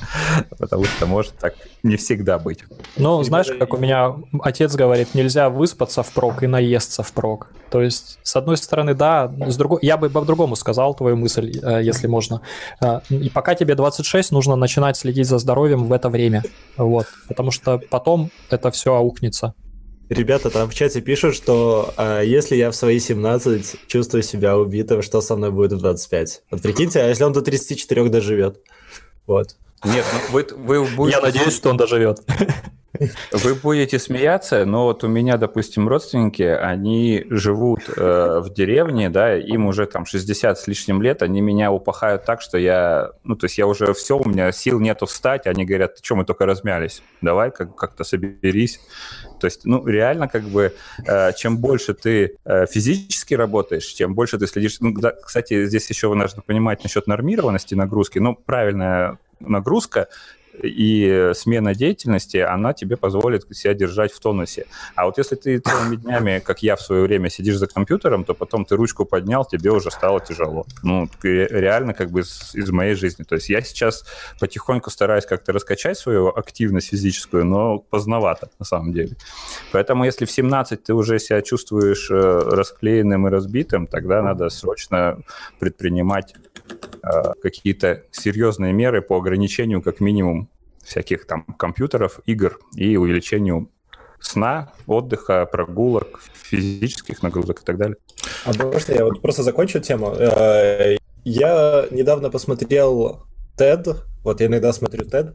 Потому 0.58 0.84
что 0.84 1.06
может 1.06 1.36
так 1.36 1.54
не 1.82 1.96
всегда 1.96 2.38
быть. 2.38 2.60
Ну, 2.96 3.22
знаешь, 3.22 3.48
как 3.58 3.74
у 3.74 3.76
меня 3.76 4.14
отец 4.42 4.74
говорит, 4.74 5.14
нельзя 5.14 5.50
выспаться 5.50 6.02
впрок 6.02 6.42
и 6.42 6.46
наесться 6.46 7.02
впрок. 7.02 7.48
То 7.70 7.82
есть, 7.82 8.18
с 8.22 8.36
одной 8.36 8.56
стороны, 8.56 8.94
да, 8.94 9.30
с 9.46 9.56
другой... 9.56 9.80
я 9.82 9.96
бы 9.96 10.10
по-другому 10.10 10.56
сказал 10.56 10.94
твою 10.94 11.16
мысль, 11.16 11.52
э, 11.62 11.82
если 11.82 12.06
можно. 12.06 12.40
Э, 12.80 13.00
и 13.10 13.28
пока 13.28 13.54
тебе 13.54 13.74
26, 13.74 14.32
нужно 14.32 14.56
начинать 14.56 14.96
следить 14.96 15.28
за 15.28 15.38
здоровьем 15.38 15.84
в 15.84 15.92
это 15.92 16.08
время. 16.08 16.42
Вот. 16.76 17.06
Потому 17.28 17.50
что 17.50 17.78
потом 17.90 18.30
это 18.50 18.70
все 18.70 18.94
аукнется. 18.94 19.54
Ребята 20.10 20.50
там 20.50 20.68
в 20.68 20.74
чате 20.74 21.00
пишут, 21.00 21.36
что 21.36 21.94
а, 21.96 22.20
если 22.20 22.56
я 22.56 22.72
в 22.72 22.74
свои 22.74 22.98
17 22.98 23.86
чувствую 23.86 24.24
себя 24.24 24.58
убитым, 24.58 25.02
что 25.02 25.20
со 25.20 25.36
мной 25.36 25.52
будет 25.52 25.72
в 25.72 25.78
25? 25.78 26.42
Вот 26.50 26.62
прикиньте, 26.62 27.00
а 27.00 27.06
если 27.06 27.22
он 27.22 27.32
до 27.32 27.42
34 27.42 28.08
доживет? 28.08 28.58
Вот. 29.28 29.54
Нет, 29.84 30.04
ну 30.12 30.18
вы, 30.32 30.46
вы 30.56 30.84
будете... 30.84 31.16
Я 31.16 31.22
надеюсь, 31.22 31.54
что 31.54 31.70
он 31.70 31.76
доживет. 31.76 32.22
Вы 33.32 33.54
будете 33.54 33.98
смеяться, 33.98 34.64
но 34.64 34.84
вот 34.84 35.04
у 35.04 35.08
меня, 35.08 35.36
допустим, 35.36 35.88
родственники, 35.88 36.42
они 36.42 37.24
живут 37.30 37.82
э, 37.88 38.40
в 38.42 38.52
деревне, 38.52 39.08
да, 39.10 39.36
им 39.36 39.66
уже 39.66 39.86
там 39.86 40.04
60 40.06 40.58
с 40.58 40.66
лишним 40.66 41.00
лет, 41.00 41.22
они 41.22 41.40
меня 41.40 41.70
упахают 41.70 42.24
так, 42.24 42.42
что 42.42 42.58
я, 42.58 43.12
ну, 43.22 43.36
то 43.36 43.44
есть 43.44 43.58
я 43.58 43.68
уже 43.68 43.94
все, 43.94 44.18
у 44.18 44.28
меня 44.28 44.50
сил 44.50 44.80
нету 44.80 45.06
встать, 45.06 45.46
они 45.46 45.64
говорят, 45.64 45.96
ты 45.96 46.04
что, 46.04 46.16
мы 46.16 46.24
только 46.24 46.46
размялись, 46.46 47.02
давай 47.20 47.52
как- 47.52 47.76
как-то 47.76 48.02
соберись. 48.02 48.80
То 49.40 49.46
есть, 49.46 49.64
ну, 49.64 49.86
реально, 49.86 50.26
как 50.28 50.42
бы, 50.42 50.74
э, 51.06 51.32
чем 51.34 51.58
больше 51.58 51.94
ты 51.94 52.36
э, 52.44 52.66
физически 52.66 53.34
работаешь, 53.34 53.86
чем 53.86 54.14
больше 54.14 54.36
ты 54.38 54.46
следишь... 54.46 54.78
Ну, 54.80 54.92
да, 54.92 55.12
кстати, 55.12 55.64
здесь 55.66 55.88
еще 55.88 56.12
нужно 56.12 56.42
понимать 56.42 56.82
насчет 56.82 57.06
нормированности 57.06 57.74
нагрузки. 57.74 58.18
Ну, 58.18 58.34
правильная 58.34 59.18
нагрузка 59.40 60.08
и 60.62 61.32
смена 61.34 61.74
деятельности, 61.74 62.38
она 62.38 62.72
тебе 62.72 62.96
позволит 62.96 63.44
себя 63.56 63.74
держать 63.74 64.12
в 64.12 64.20
тонусе. 64.20 64.66
А 64.94 65.06
вот 65.06 65.18
если 65.18 65.36
ты 65.36 65.58
целыми 65.58 65.96
днями, 65.96 66.42
как 66.44 66.62
я 66.62 66.76
в 66.76 66.80
свое 66.80 67.02
время, 67.02 67.30
сидишь 67.30 67.56
за 67.56 67.66
компьютером, 67.66 68.24
то 68.24 68.34
потом 68.34 68.64
ты 68.64 68.76
ручку 68.76 69.04
поднял, 69.04 69.44
тебе 69.44 69.70
уже 69.70 69.90
стало 69.90 70.20
тяжело. 70.20 70.66
Ну, 70.82 71.08
реально 71.22 71.94
как 71.94 72.10
бы 72.10 72.20
из, 72.20 72.70
моей 72.70 72.94
жизни. 72.94 73.24
То 73.24 73.34
есть 73.34 73.48
я 73.48 73.60
сейчас 73.62 74.04
потихоньку 74.38 74.90
стараюсь 74.90 75.26
как-то 75.26 75.52
раскачать 75.52 75.98
свою 75.98 76.28
активность 76.28 76.88
физическую, 76.88 77.44
но 77.44 77.78
поздновато 77.78 78.50
на 78.58 78.64
самом 78.64 78.92
деле. 78.92 79.16
Поэтому 79.72 80.04
если 80.04 80.24
в 80.24 80.30
17 80.30 80.82
ты 80.82 80.94
уже 80.94 81.18
себя 81.18 81.42
чувствуешь 81.42 82.10
э, 82.10 82.14
расклеенным 82.14 83.26
и 83.26 83.30
разбитым, 83.30 83.86
тогда 83.86 84.22
надо 84.22 84.48
срочно 84.50 85.18
предпринимать 85.58 86.34
э, 87.02 87.32
какие-то 87.42 88.02
серьезные 88.10 88.72
меры 88.72 89.02
по 89.02 89.16
ограничению 89.16 89.82
как 89.82 90.00
минимум 90.00 90.49
всяких 90.90 91.24
там 91.26 91.44
компьютеров, 91.44 92.20
игр 92.26 92.58
и 92.74 92.96
увеличению 92.96 93.70
сна, 94.18 94.72
отдыха, 94.86 95.46
прогулок, 95.46 96.20
физических 96.34 97.22
нагрузок 97.22 97.62
и 97.62 97.64
так 97.64 97.78
далее. 97.78 97.96
А 98.44 98.52
можно 98.52 98.92
я 98.92 99.04
вот 99.04 99.22
просто 99.22 99.42
закончу 99.44 99.78
тему? 99.80 100.12
Э, 100.18 100.96
я 101.24 101.86
недавно 101.90 102.28
посмотрел 102.28 103.24
TED, 103.56 103.96
вот 104.24 104.40
я 104.40 104.46
иногда 104.48 104.72
смотрю 104.72 105.04
TED, 105.06 105.34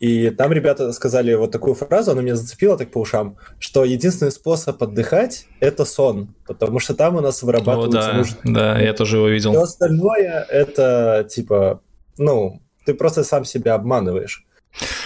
и 0.00 0.30
там 0.30 0.52
ребята 0.52 0.92
сказали 0.92 1.34
вот 1.34 1.52
такую 1.52 1.74
фразу, 1.74 2.10
она 2.10 2.22
меня 2.22 2.34
зацепила 2.34 2.76
так 2.76 2.90
по 2.90 2.98
ушам, 2.98 3.36
что 3.60 3.84
единственный 3.84 4.32
способ 4.32 4.82
отдыхать– 4.82 5.46
это 5.60 5.84
сон, 5.84 6.34
потому 6.46 6.80
что 6.80 6.94
там 6.94 7.16
у 7.16 7.20
нас 7.20 7.42
вырабатывается... 7.44 8.10
О, 8.10 8.12
да, 8.12 8.18
нужно... 8.18 8.36
да, 8.44 8.80
я 8.80 8.92
тоже 8.92 9.18
его 9.18 9.28
видел. 9.28 9.52
Все 9.52 9.62
остальное– 9.62 10.46
это 10.50 11.26
типа, 11.30 11.80
ну, 12.18 12.60
ты 12.84 12.94
просто 12.94 13.22
сам 13.22 13.44
себя 13.44 13.74
обманываешь. 13.74 14.46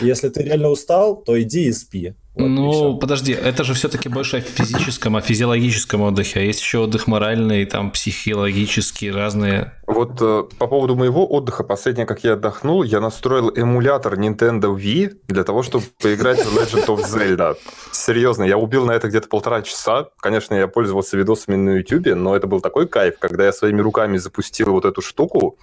Если 0.01 0.29
ты 0.29 0.43
реально 0.43 0.69
устал, 0.69 1.17
то 1.17 1.41
иди 1.41 1.65
и 1.65 1.73
спи. 1.73 2.15
Вот, 2.35 2.49
ну, 2.49 2.97
и 2.97 3.01
подожди, 3.01 3.33
это 3.33 3.63
же 3.63 3.75
все-таки 3.75 4.09
больше 4.09 4.39
о 4.39 4.41
физическом, 4.41 5.15
о 5.15 5.21
физиологическом 5.21 6.03
отдыхе, 6.03 6.41
а 6.41 6.43
есть 6.43 6.61
еще 6.61 6.79
отдых 6.79 7.07
моральный, 7.07 7.65
там 7.65 7.93
психологический, 7.93 9.13
разные. 9.13 9.73
Вот 9.87 10.21
э, 10.21 10.43
по 10.59 10.67
поводу 10.67 10.97
моего 10.97 11.31
отдыха, 11.31 11.63
последнее, 11.63 12.07
как 12.07 12.25
я 12.25 12.33
отдохнул, 12.33 12.83
я 12.83 13.01
настроил 13.01 13.51
эмулятор 13.51 14.19
Nintendo 14.19 14.77
Wii 14.77 15.17
для 15.29 15.45
того, 15.45 15.63
чтобы 15.63 15.85
поиграть 16.03 16.45
в 16.45 16.59
Legend 16.59 16.87
of 16.87 17.05
Zelda. 17.05 17.57
Серьезно, 17.93 18.43
я 18.43 18.59
убил 18.59 18.85
на 18.85 18.93
это 18.93 19.07
где-то 19.07 19.29
полтора 19.29 19.63
часа. 19.63 20.09
Конечно, 20.19 20.55
я 20.55 20.67
пользовался 20.67 21.17
видосами 21.17 21.55
на 21.55 21.77
YouTube, 21.77 22.17
но 22.17 22.35
это 22.35 22.49
был 22.49 22.61
такой 22.61 22.89
кайф, 22.89 23.15
когда 23.21 23.45
я 23.45 23.53
своими 23.53 23.81
руками 23.81 24.17
запустил 24.17 24.73
вот 24.73 24.87
эту 24.87 25.03
штуку, 25.03 25.57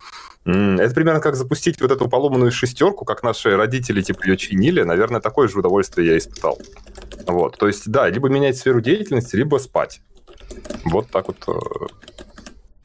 это 0.46 0.94
примерно 0.96 1.20
как 1.20 1.36
запустить 1.36 1.80
вот 1.82 1.92
эту 1.92 2.10
поломанную 2.10 2.52
шестерку, 2.52 3.06
как 3.06 3.22
наши 3.22 3.56
родители 3.56 4.02
типа 4.02 4.26
ее 4.26 4.38
чинили. 4.38 4.82
Наверное, 4.82 5.22
такое 5.22 5.48
же 5.48 5.60
удовольствие 5.60 6.08
я 6.08 6.18
испытал. 6.18 6.58
Вот, 7.28 7.58
то 7.58 7.68
есть, 7.68 7.90
да, 7.90 8.10
либо 8.10 8.30
менять 8.30 8.58
сферу 8.58 8.82
деятельности, 8.82 9.36
либо 9.36 9.58
спать. 9.58 10.02
Вот 10.86 11.10
так 11.10 11.28
вот. 11.28 11.38
Э. 11.48 12.12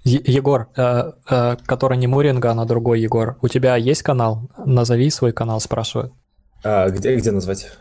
Егор, 0.05 0.69
э, 0.77 1.13
э, 1.29 1.57
который 1.67 1.97
не 1.97 2.07
Муринга, 2.07 2.53
а 2.53 2.65
другой 2.65 3.01
Егор, 3.01 3.39
у 3.43 3.49
тебя 3.49 3.75
есть 3.77 4.03
канал? 4.03 4.49
Назови 4.65 5.11
свой 5.11 5.33
канал, 5.33 5.59
спрашивают. 5.61 6.13
А, 6.63 6.89
где, 6.91 7.17
где 7.17 7.33
назвать? 7.33 7.73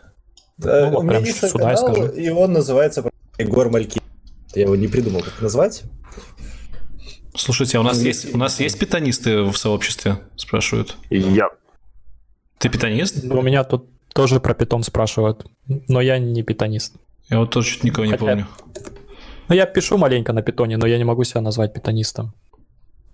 Ну, 0.58 0.90
вот, 0.90 1.00
у 1.00 1.02
меня 1.02 1.18
есть 1.18 1.38
сюда 1.38 1.74
канал, 1.74 1.94
скажу. 1.94 2.06
и 2.12 2.28
он 2.30 2.52
называется 2.52 3.04
Егор 3.38 3.68
Мальки. 3.68 4.00
Я 4.54 4.62
его 4.62 4.74
не 4.74 4.88
придумал, 4.88 5.20
как 5.20 5.40
назвать. 5.40 5.84
Слушайте, 7.36 7.78
а 7.78 7.80
у 7.80 7.84
нас 7.84 8.02
есть 8.02 8.34
у 8.34 8.38
нас 8.38 8.60
есть 8.60 8.78
питанисты 8.78 9.42
в 9.42 9.56
сообществе? 9.56 10.18
Спрашивают. 10.36 10.96
Я. 11.10 11.48
Ты 12.58 12.68
питанист? 12.68 13.22
Ну, 13.22 13.38
у 13.38 13.42
меня 13.42 13.64
тут 13.64 13.88
тоже 14.14 14.40
про 14.40 14.54
питон 14.54 14.82
спрашивают, 14.82 15.46
но 15.66 16.00
я 16.00 16.18
не 16.18 16.42
питанист. 16.42 16.94
Я 17.28 17.40
вот 17.40 17.50
тоже 17.50 17.70
что-то 17.70 17.86
никого 17.86 18.06
Хотя... 18.08 18.16
не 18.16 18.18
помню. 18.18 18.46
Ну, 19.48 19.54
я 19.54 19.66
пишу 19.66 19.98
маленько 19.98 20.32
на 20.32 20.42
питоне, 20.42 20.76
но 20.76 20.86
я 20.86 20.98
не 20.98 21.04
могу 21.04 21.24
себя 21.24 21.40
назвать 21.40 21.72
питонистом. 21.72 22.32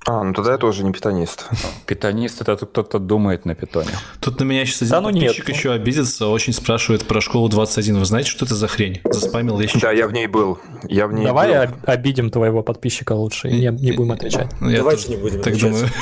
А, 0.05 0.24
ну 0.24 0.32
тогда 0.32 0.53
я 0.53 0.59
тоже 0.59 0.84
не 0.84 0.92
питанист. 0.92 1.48
Питанист 1.86 2.40
это 2.40 2.57
кто-то 2.57 2.98
думает 2.98 3.44
на 3.44 3.55
питоне. 3.55 3.90
Тут 4.20 4.40
на 4.40 4.44
меня 4.44 4.66
сейчас 4.66 4.82
один 4.82 4.90
да, 4.90 5.00
ну 5.00 5.11
подписчик 5.11 5.48
нет. 5.48 5.57
еще 5.57 5.72
обидится, 5.72 6.26
очень 6.26 6.53
спрашивает 6.53 7.07
про 7.07 7.20
школу 7.20 7.48
21. 7.48 7.98
Вы 7.98 8.05
знаете, 8.05 8.28
что 8.30 8.44
это 8.44 8.55
за 8.57 8.66
хрень? 8.66 9.00
Заспамил 9.05 9.61
я 9.61 9.68
Да, 9.80 9.92
я 9.92 10.09
в 10.09 10.12
ней 10.12 10.26
был. 10.26 10.59
Я 10.88 11.07
в 11.07 11.12
ней 11.12 11.24
Давай 11.24 11.68
был. 11.68 11.76
обидим 11.86 12.30
твоего 12.30 12.62
подписчика 12.62 13.12
лучше 13.12 13.48
и 13.48 13.61
не, 13.61 13.68
не 13.68 13.92
будем 13.92 14.12
отвечать. 14.12 14.48
Давайте 14.61 15.11
не 15.11 15.16
будем 15.16 15.40
так 15.40 15.57
думаю. 15.57 15.88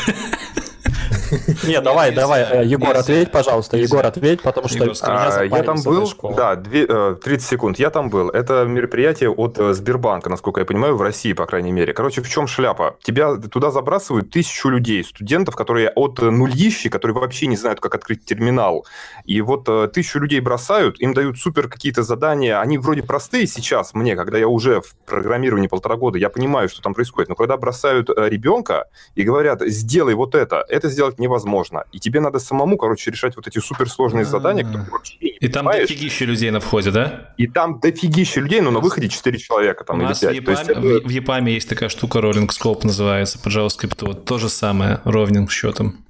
Не, 1.64 1.80
давай, 1.80 2.14
давай, 2.14 2.42
э, 2.42 2.64
Егор, 2.64 2.96
ответь, 2.96 3.30
пожалуйста. 3.30 3.76
Егор, 3.76 4.04
ответь, 4.04 4.42
потому 4.42 4.68
что 4.68 4.92
а, 5.02 5.44
я 5.44 5.62
там 5.62 5.82
был, 5.82 6.10
да, 6.36 6.56
30 6.56 7.20
э, 7.24 7.38
секунд, 7.38 7.78
я 7.78 7.90
там 7.90 8.08
был. 8.08 8.30
Это 8.30 8.64
мероприятие 8.64 9.30
от 9.30 9.58
э, 9.58 9.74
Сбербанка, 9.74 10.30
насколько 10.30 10.60
я 10.60 10.66
понимаю, 10.66 10.96
в 10.96 11.02
России, 11.02 11.32
по 11.32 11.46
крайней 11.46 11.72
мере. 11.72 11.92
Короче, 11.92 12.22
в 12.22 12.28
чем 12.28 12.46
шляпа? 12.46 12.96
Тебя 13.02 13.36
туда 13.36 13.70
забрасывают 13.70 14.30
тысячу 14.30 14.68
людей, 14.68 15.04
студентов, 15.04 15.54
которые 15.54 15.90
от 15.90 16.20
нулищи, 16.20 16.88
которые 16.88 17.14
вообще 17.16 17.46
не 17.46 17.56
знают, 17.56 17.80
как 17.80 17.94
открыть 17.94 18.24
терминал. 18.24 18.86
И 19.24 19.40
вот 19.42 19.68
тысячу 19.92 20.18
людей 20.18 20.40
бросают, 20.40 21.00
им 21.00 21.14
дают 21.14 21.38
супер 21.38 21.68
какие-то 21.68 22.02
задания. 22.02 22.60
Они 22.60 22.78
вроде 22.78 23.02
простые 23.02 23.46
сейчас 23.46 23.94
мне, 23.94 24.16
когда 24.16 24.38
я 24.38 24.48
уже 24.48 24.80
в 24.80 24.94
программировании 25.06 25.68
полтора 25.68 25.96
года, 25.96 26.18
я 26.18 26.30
понимаю, 26.30 26.68
что 26.68 26.80
там 26.80 26.94
происходит. 26.94 27.28
Но 27.28 27.34
когда 27.34 27.56
бросают 27.56 28.08
ребенка 28.08 28.86
и 29.14 29.22
говорят, 29.22 29.60
сделай 29.66 30.14
вот 30.14 30.34
это, 30.34 30.64
это 30.68 30.88
сделать 30.88 31.18
невозможно. 31.18 31.49
И 31.92 31.98
тебе 31.98 32.20
надо 32.20 32.38
самому, 32.38 32.76
короче, 32.76 33.10
решать 33.10 33.36
вот 33.36 33.46
эти 33.46 33.58
суперсложные 33.58 34.24
задания, 34.24 34.64
которые 34.64 34.90
вообще 34.90 35.16
не 35.20 35.28
И 35.28 35.48
там 35.48 35.66
дофигища 35.66 36.24
людей 36.24 36.50
на 36.50 36.60
входе, 36.60 36.90
да? 36.90 37.34
И 37.38 37.46
там 37.46 37.80
дофигища 37.80 38.40
людей, 38.40 38.60
но 38.60 38.70
на 38.70 38.80
выходе 38.80 39.08
4 39.08 39.38
человека 39.38 39.84
там 39.84 40.00
У 40.00 40.02
нас 40.02 40.20
5. 40.20 40.30
В 40.30 40.34
Япаме, 40.34 40.58
есть, 40.58 40.70
это... 40.70 40.80
в 40.80 41.08
Япаме 41.08 41.54
есть 41.54 41.68
такая 41.68 41.88
штука, 41.88 42.18
Rolling 42.18 42.48
Scope 42.48 42.80
называется, 42.84 43.38
по 43.38 43.48
JavaScript. 43.48 44.06
Вот 44.06 44.24
то 44.24 44.38
же 44.38 44.48
самое, 44.48 45.00
ровным 45.04 45.48
счетом. 45.48 46.04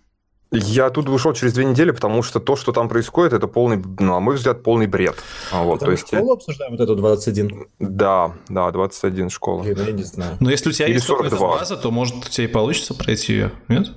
Я 0.53 0.86
оттуда 0.86 1.12
ушел 1.12 1.32
через 1.32 1.53
две 1.53 1.64
недели, 1.64 1.93
потому 1.93 2.24
что 2.24 2.41
то, 2.41 2.57
что 2.57 2.72
там 2.72 2.88
происходит, 2.88 3.32
это 3.32 3.47
полный, 3.47 3.76
ну, 3.76 4.14
на 4.14 4.20
мой 4.20 4.34
взгляд, 4.34 4.64
полный 4.64 4.88
бред. 4.88 5.14
А 5.53 5.62
вот, 5.62 5.78
то 5.78 5.93
есть... 5.93 6.09
школу 6.09 6.32
обсуждаем, 6.32 6.72
вот 6.72 6.80
эту 6.80 6.97
21? 6.97 7.66
Да, 7.78 8.32
да, 8.49 8.68
21 8.72 9.30
школа. 9.30 9.62
Блин, 9.62 9.76
я 9.86 9.93
не 9.93 10.03
знаю. 10.03 10.36
Но 10.41 10.51
если 10.51 10.70
у 10.70 10.72
тебя 10.72 10.86
Или 10.86 10.95
есть 10.95 11.07
какая-то 11.07 11.36
база, 11.36 11.76
то, 11.76 11.93
может, 11.93 12.16
у 12.16 12.28
тебя 12.28 12.47
и 12.47 12.49
получится 12.49 12.95
пройти 12.95 13.32
ее, 13.34 13.53
нет? 13.68 13.93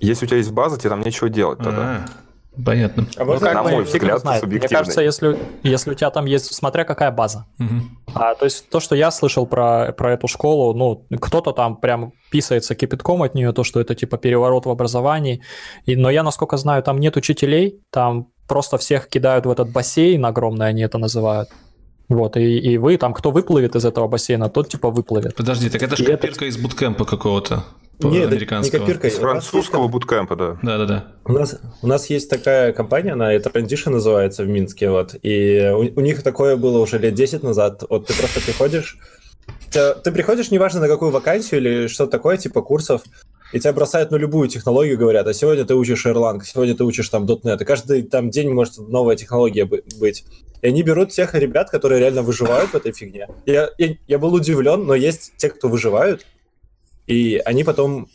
Если 0.00 0.24
у 0.26 0.28
тебя 0.28 0.38
есть 0.38 0.52
база, 0.52 0.78
тебе 0.78 0.90
там 0.90 1.00
нечего 1.00 1.28
делать 1.28 1.58
тогда. 1.58 1.82
А-а-а. 1.82 2.28
Понятно. 2.64 3.06
А 3.16 3.24
ну, 3.24 3.38
как 3.38 3.54
на 3.54 3.62
мой 3.62 3.84
взгляд. 3.84 4.24
Мне 4.42 4.60
кажется, 4.60 5.00
если, 5.00 5.38
если 5.62 5.92
у 5.92 5.94
тебя 5.94 6.10
там 6.10 6.26
есть, 6.26 6.52
смотря 6.54 6.84
какая 6.84 7.10
база. 7.10 7.46
Угу. 7.58 8.14
А, 8.14 8.34
то 8.34 8.44
есть 8.46 8.68
то, 8.68 8.80
что 8.80 8.96
я 8.96 9.10
слышал 9.10 9.46
про, 9.46 9.92
про 9.92 10.14
эту 10.14 10.26
школу, 10.26 10.74
ну, 10.74 11.06
кто-то 11.18 11.52
там 11.52 11.76
прям 11.76 12.12
писается 12.30 12.74
кипятком 12.74 13.22
от 13.22 13.34
нее, 13.34 13.52
то, 13.52 13.62
что 13.62 13.80
это 13.80 13.94
типа 13.94 14.18
переворот 14.18 14.66
в 14.66 14.70
образовании. 14.70 15.42
И, 15.84 15.94
но 15.94 16.10
я, 16.10 16.22
насколько 16.22 16.56
знаю, 16.56 16.82
там 16.82 16.98
нет 16.98 17.16
учителей, 17.16 17.80
там 17.90 18.28
просто 18.48 18.76
всех 18.78 19.08
кидают 19.08 19.46
в 19.46 19.50
этот 19.50 19.70
бассейн 19.70 20.24
огромный, 20.24 20.68
они 20.68 20.82
это 20.82 20.98
называют. 20.98 21.50
Вот, 22.08 22.36
и, 22.36 22.58
и 22.58 22.78
вы 22.78 22.96
там, 22.96 23.12
кто 23.12 23.30
выплывет 23.30 23.76
из 23.76 23.84
этого 23.84 24.08
бассейна, 24.08 24.48
тот 24.48 24.68
типа 24.68 24.90
выплывет. 24.90 25.34
Подожди, 25.34 25.68
так 25.68 25.82
это 25.82 25.96
же 25.96 26.04
копирка 26.04 26.26
это... 26.26 26.44
из 26.46 26.56
буткемпа 26.56 27.04
какого-то. 27.04 27.64
Нет, 28.00 28.30
американского. 28.30 28.80
не 28.80 28.86
копирка. 28.86 29.08
Из 29.08 29.16
французского 29.16 29.82
есть... 29.82 29.92
буткемпа, 29.92 30.36
да. 30.36 30.58
Да-да-да. 30.62 31.08
У 31.24 31.32
нас, 31.32 31.60
у 31.82 31.86
нас 31.86 32.08
есть 32.08 32.30
такая 32.30 32.72
компания, 32.72 33.12
она 33.12 33.34
Transition 33.34 33.90
называется 33.90 34.44
в 34.44 34.48
Минске, 34.48 34.90
вот, 34.90 35.16
и 35.22 35.70
у, 35.74 35.98
у 35.98 36.00
них 36.00 36.22
такое 36.22 36.56
было 36.56 36.78
уже 36.78 36.98
лет 36.98 37.14
10 37.14 37.42
назад. 37.42 37.82
Вот 37.90 38.06
ты 38.06 38.14
просто 38.14 38.40
приходишь, 38.40 38.98
ты, 39.70 39.94
ты 40.02 40.12
приходишь, 40.12 40.50
неважно 40.50 40.80
на 40.80 40.88
какую 40.88 41.10
вакансию 41.10 41.60
или 41.60 41.86
что-то 41.88 42.12
такое, 42.12 42.36
типа 42.36 42.62
курсов, 42.62 43.02
и 43.52 43.60
тебя 43.60 43.72
бросают 43.72 44.10
на 44.10 44.16
любую 44.16 44.48
технологию, 44.48 44.98
говорят, 44.98 45.26
а 45.26 45.34
сегодня 45.34 45.64
ты 45.64 45.74
учишь 45.74 46.04
Erlang, 46.06 46.40
сегодня 46.44 46.74
ты 46.74 46.84
учишь 46.84 47.08
там 47.08 47.24
.NET, 47.24 47.62
и 47.62 47.64
каждый 47.64 48.02
там 48.02 48.30
день 48.30 48.50
может 48.50 48.78
новая 48.78 49.16
технология 49.16 49.64
быть. 49.64 50.24
И 50.60 50.66
они 50.66 50.82
берут 50.82 51.10
тех 51.10 51.34
ребят, 51.34 51.70
которые 51.70 52.00
реально 52.00 52.22
выживают 52.22 52.70
в 52.70 52.74
этой 52.74 52.92
фигне. 52.92 53.28
Я, 53.46 53.70
я, 53.78 53.96
я 54.06 54.18
был 54.18 54.34
удивлен, 54.34 54.84
но 54.84 54.94
есть 54.94 55.32
те, 55.36 55.50
кто 55.50 55.68
выживают, 55.68 56.26
и 57.06 57.40
они 57.44 57.64
потом 57.64 58.08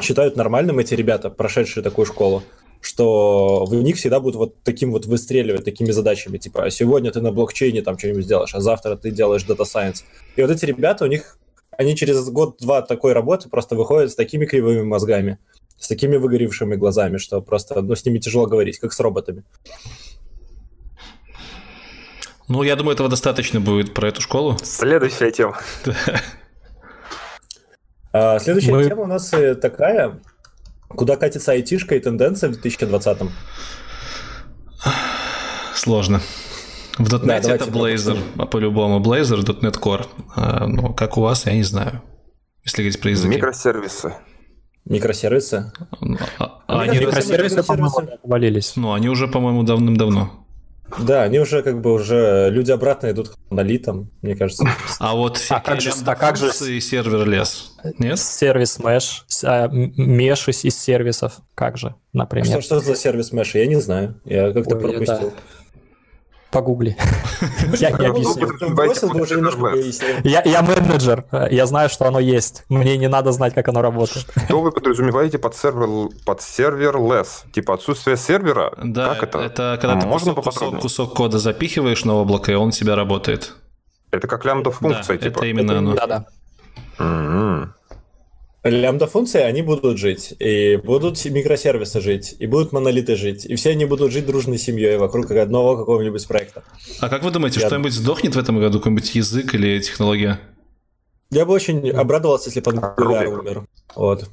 считают 0.00 0.36
нормальным 0.36 0.78
эти 0.78 0.94
ребята, 0.94 1.30
прошедшие 1.30 1.82
такую 1.82 2.06
школу, 2.06 2.42
что 2.80 3.64
в 3.66 3.74
них 3.74 3.96
всегда 3.96 4.20
будут 4.20 4.36
вот 4.36 4.62
таким 4.62 4.92
вот 4.92 5.06
выстреливать, 5.06 5.64
такими 5.64 5.90
задачами, 5.90 6.38
типа, 6.38 6.64
а 6.64 6.70
сегодня 6.70 7.10
ты 7.10 7.20
на 7.20 7.32
блокчейне 7.32 7.82
там 7.82 7.98
что-нибудь 7.98 8.24
сделаешь, 8.24 8.54
а 8.54 8.60
завтра 8.60 8.96
ты 8.96 9.10
делаешь 9.10 9.44
Data 9.46 9.64
Science. 9.64 10.04
И 10.36 10.42
вот 10.42 10.50
эти 10.50 10.64
ребята, 10.64 11.04
у 11.04 11.08
них, 11.08 11.38
они 11.76 11.96
через 11.96 12.28
год-два 12.28 12.82
такой 12.82 13.12
работы 13.12 13.48
просто 13.48 13.74
выходят 13.74 14.10
с 14.10 14.14
такими 14.14 14.46
кривыми 14.46 14.82
мозгами, 14.82 15.38
с 15.78 15.88
такими 15.88 16.16
выгоревшими 16.16 16.76
глазами, 16.76 17.18
что 17.18 17.40
просто, 17.40 17.80
ну, 17.80 17.94
с 17.94 18.04
ними 18.04 18.18
тяжело 18.18 18.46
говорить, 18.46 18.78
как 18.78 18.92
с 18.92 19.00
роботами. 19.00 19.44
Ну, 22.48 22.62
я 22.64 22.74
думаю, 22.74 22.94
этого 22.94 23.08
достаточно 23.08 23.60
будет 23.60 23.94
про 23.94 24.08
эту 24.08 24.20
школу. 24.20 24.58
Следующая 24.62 25.30
тема. 25.30 25.58
А, 28.12 28.40
следующая 28.40 28.72
Мы... 28.72 28.84
тема 28.86 29.02
у 29.02 29.06
нас 29.06 29.32
э, 29.32 29.54
такая. 29.54 30.18
Куда 30.88 31.14
катится 31.14 31.52
айтишка 31.52 31.94
и 31.94 32.00
тенденция 32.00 32.50
в 32.50 32.54
2020-м? 32.54 33.30
Сложно. 35.76 36.20
В 37.00 37.14
.NET 37.14 37.26
да, 37.26 37.54
это 37.54 37.64
Blazor, 37.64 38.18
а 38.36 38.44
по-любому 38.44 39.00
Blazor, 39.00 39.42
.NET 39.42 39.80
Core. 39.80 40.06
А, 40.36 40.66
ну, 40.66 40.92
как 40.92 41.16
у 41.16 41.22
вас, 41.22 41.46
я 41.46 41.54
не 41.54 41.62
знаю. 41.62 42.02
Если 42.62 42.82
говорить 42.82 43.00
про 43.00 43.10
языки. 43.10 43.36
Микросервисы. 43.36 44.14
Микросервисы? 44.84 45.72
А, 46.38 46.62
а 46.66 46.80
они 46.82 46.98
микросервисы, 46.98 47.62
по-моему, 47.62 48.18
валились. 48.22 48.76
Ну, 48.76 48.92
они 48.92 49.08
уже, 49.08 49.28
по-моему, 49.28 49.62
давным-давно. 49.62 50.46
Да, 50.98 51.22
они 51.22 51.38
уже 51.38 51.62
как 51.62 51.80
бы 51.80 51.94
уже 51.94 52.50
люди 52.50 52.70
обратно 52.70 53.10
идут 53.12 53.30
к 53.30 53.36
монолитам, 53.48 54.10
мне 54.20 54.34
кажется. 54.34 54.68
А 54.98 55.14
вот 55.14 55.40
а 55.48 55.60
как 55.60 55.80
же, 55.80 55.92
а 56.04 56.14
как 56.16 56.36
же 56.36 56.52
сервер 56.52 57.26
лес? 57.26 57.76
Нет? 57.98 58.18
Сервис 58.18 58.78
меш, 58.78 59.24
а, 59.44 59.68
меш 59.68 60.48
из 60.48 60.78
сервисов, 60.78 61.38
как 61.54 61.78
же, 61.78 61.94
например. 62.12 62.46
Что, 62.46 62.60
что 62.60 62.80
за 62.80 62.96
сервис 62.96 63.32
меш? 63.32 63.54
Я 63.54 63.66
не 63.66 63.80
знаю, 63.80 64.20
я 64.24 64.52
как-то 64.52 64.76
пропустил. 64.76 65.28
Это... 65.28 65.32
Погугли. 66.50 66.96
Я 67.78 67.90
не 67.90 68.06
объясню. 68.06 68.48
Я 70.24 70.62
менеджер, 70.62 71.24
я 71.50 71.66
знаю, 71.66 71.88
что 71.88 72.06
оно 72.06 72.18
есть. 72.18 72.64
Мне 72.68 72.96
не 72.96 73.08
надо 73.08 73.32
знать, 73.32 73.54
как 73.54 73.68
оно 73.68 73.82
работает. 73.82 74.26
Что 74.46 74.60
вы 74.60 74.72
подразумеваете 74.72 75.38
под 75.38 75.54
сервер 75.54 76.10
под 76.26 76.40
серверлess? 76.40 77.50
Типа 77.52 77.74
отсутствие 77.74 78.16
сервера? 78.16 78.72
Да, 78.82 79.14
как 79.14 79.22
это? 79.22 79.38
Это 79.38 79.78
когда 79.80 80.00
ты 80.00 80.06
Можно 80.06 80.34
кусок, 80.34 80.80
кусок 80.80 81.14
кода 81.14 81.38
запихиваешь 81.38 82.04
на 82.04 82.14
облако, 82.14 82.50
и 82.50 82.54
он 82.54 82.68
у 82.68 82.72
тебя 82.72 82.96
работает. 82.96 83.54
Это 84.10 84.26
как 84.26 84.44
лямбда 84.44 84.70
функция, 84.70 85.18
типа. 85.18 85.38
Это 85.38 85.46
именно 85.46 85.78
оно. 85.78 85.94
Да-да. 85.94 86.26
Лямбда-функции, 88.62 89.40
они 89.40 89.62
будут 89.62 89.96
жить, 89.96 90.34
и 90.38 90.76
будут 90.76 91.24
микросервисы 91.24 92.00
жить, 92.00 92.36
и 92.38 92.46
будут 92.46 92.72
монолиты 92.72 93.16
жить, 93.16 93.46
и 93.46 93.54
все 93.54 93.70
они 93.70 93.86
будут 93.86 94.12
жить 94.12 94.26
дружной 94.26 94.58
семьей 94.58 94.98
вокруг 94.98 95.30
одного 95.30 95.78
какого-нибудь 95.78 96.28
проекта. 96.28 96.62
А 97.00 97.08
как 97.08 97.22
вы 97.22 97.30
думаете, 97.30 97.60
Я... 97.60 97.68
что-нибудь 97.68 97.94
сдохнет 97.94 98.34
в 98.34 98.38
этом 98.38 98.60
году, 98.60 98.78
какой-нибудь 98.78 99.14
язык 99.14 99.54
или 99.54 99.80
технология? 99.80 100.40
Я 101.30 101.46
бы 101.46 101.54
очень 101.54 101.90
обрадовался, 101.90 102.50
если 102.50 102.60
бы 102.60 102.72
Angular 102.72 103.26
умер. 103.26 103.66
Вот. 103.96 104.28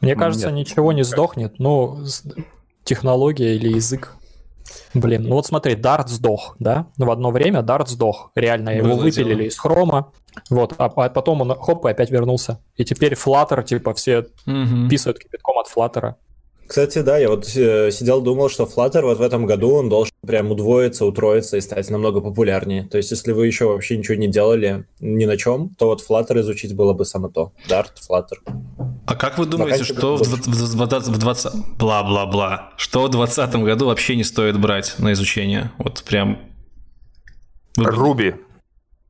Мне 0.00 0.14
кажется, 0.14 0.52
Нет. 0.52 0.68
ничего 0.68 0.92
не 0.92 1.02
сдохнет, 1.02 1.58
но 1.58 1.98
технология 2.84 3.56
или 3.56 3.68
язык. 3.68 4.12
Блин, 4.92 5.24
ну 5.24 5.36
вот 5.36 5.46
смотри, 5.46 5.74
Dart 5.74 6.08
сдох, 6.08 6.56
да? 6.58 6.88
В 6.98 7.10
одно 7.10 7.30
время 7.30 7.60
Dart 7.60 7.88
сдох. 7.88 8.30
Реально, 8.34 8.70
его 8.70 8.96
выпилили 8.96 9.48
из 9.48 9.58
хрома. 9.58 10.12
Вот, 10.50 10.74
а, 10.78 10.86
а 10.86 11.08
потом 11.08 11.40
он 11.42 11.54
хоп, 11.54 11.86
и 11.86 11.90
опять 11.90 12.10
вернулся. 12.10 12.60
И 12.76 12.84
теперь 12.84 13.14
Flutter, 13.14 13.62
типа, 13.64 13.94
все 13.94 14.26
угу. 14.46 14.88
писают 14.90 15.18
кипятком 15.18 15.58
от 15.58 15.68
Flutter. 15.74 16.14
Кстати, 16.66 17.02
да, 17.02 17.18
я 17.18 17.28
вот 17.28 17.46
э, 17.56 17.90
сидел, 17.90 18.22
думал, 18.22 18.48
что 18.48 18.64
Flutter 18.64 19.02
вот 19.02 19.18
в 19.18 19.22
этом 19.22 19.44
году 19.44 19.74
он 19.74 19.90
должен 19.90 20.14
прям 20.26 20.50
удвоиться, 20.50 21.04
утроиться 21.04 21.58
и 21.58 21.60
стать 21.60 21.90
намного 21.90 22.20
популярнее. 22.20 22.84
То 22.84 22.96
есть, 22.96 23.10
если 23.10 23.32
вы 23.32 23.46
еще 23.46 23.66
вообще 23.66 23.98
ничего 23.98 24.16
не 24.16 24.28
делали 24.28 24.86
ни 24.98 25.26
на 25.26 25.36
чем, 25.36 25.68
то 25.78 25.86
вот 25.86 26.02
Flutter 26.08 26.40
изучить 26.40 26.74
было 26.74 26.94
бы 26.94 27.04
само 27.04 27.28
то. 27.28 27.52
Dart, 27.68 27.92
Flutter. 28.08 28.38
А 29.06 29.14
как 29.14 29.36
вы 29.38 29.44
думаете, 29.44 29.84
что 29.84 30.16
в, 30.16 30.22
в, 30.22 30.46
в, 30.46 31.08
в 31.08 31.18
20... 31.18 31.52
Бла-бла-бла. 31.78 32.72
Что 32.78 33.04
в 33.04 33.10
2020 33.10 33.56
году 33.56 33.86
вообще 33.86 34.16
не 34.16 34.24
стоит 34.24 34.58
брать 34.58 34.94
на 34.98 35.12
изучение? 35.12 35.70
Вот 35.76 36.02
прям... 36.02 36.38
Руби. 37.76 38.36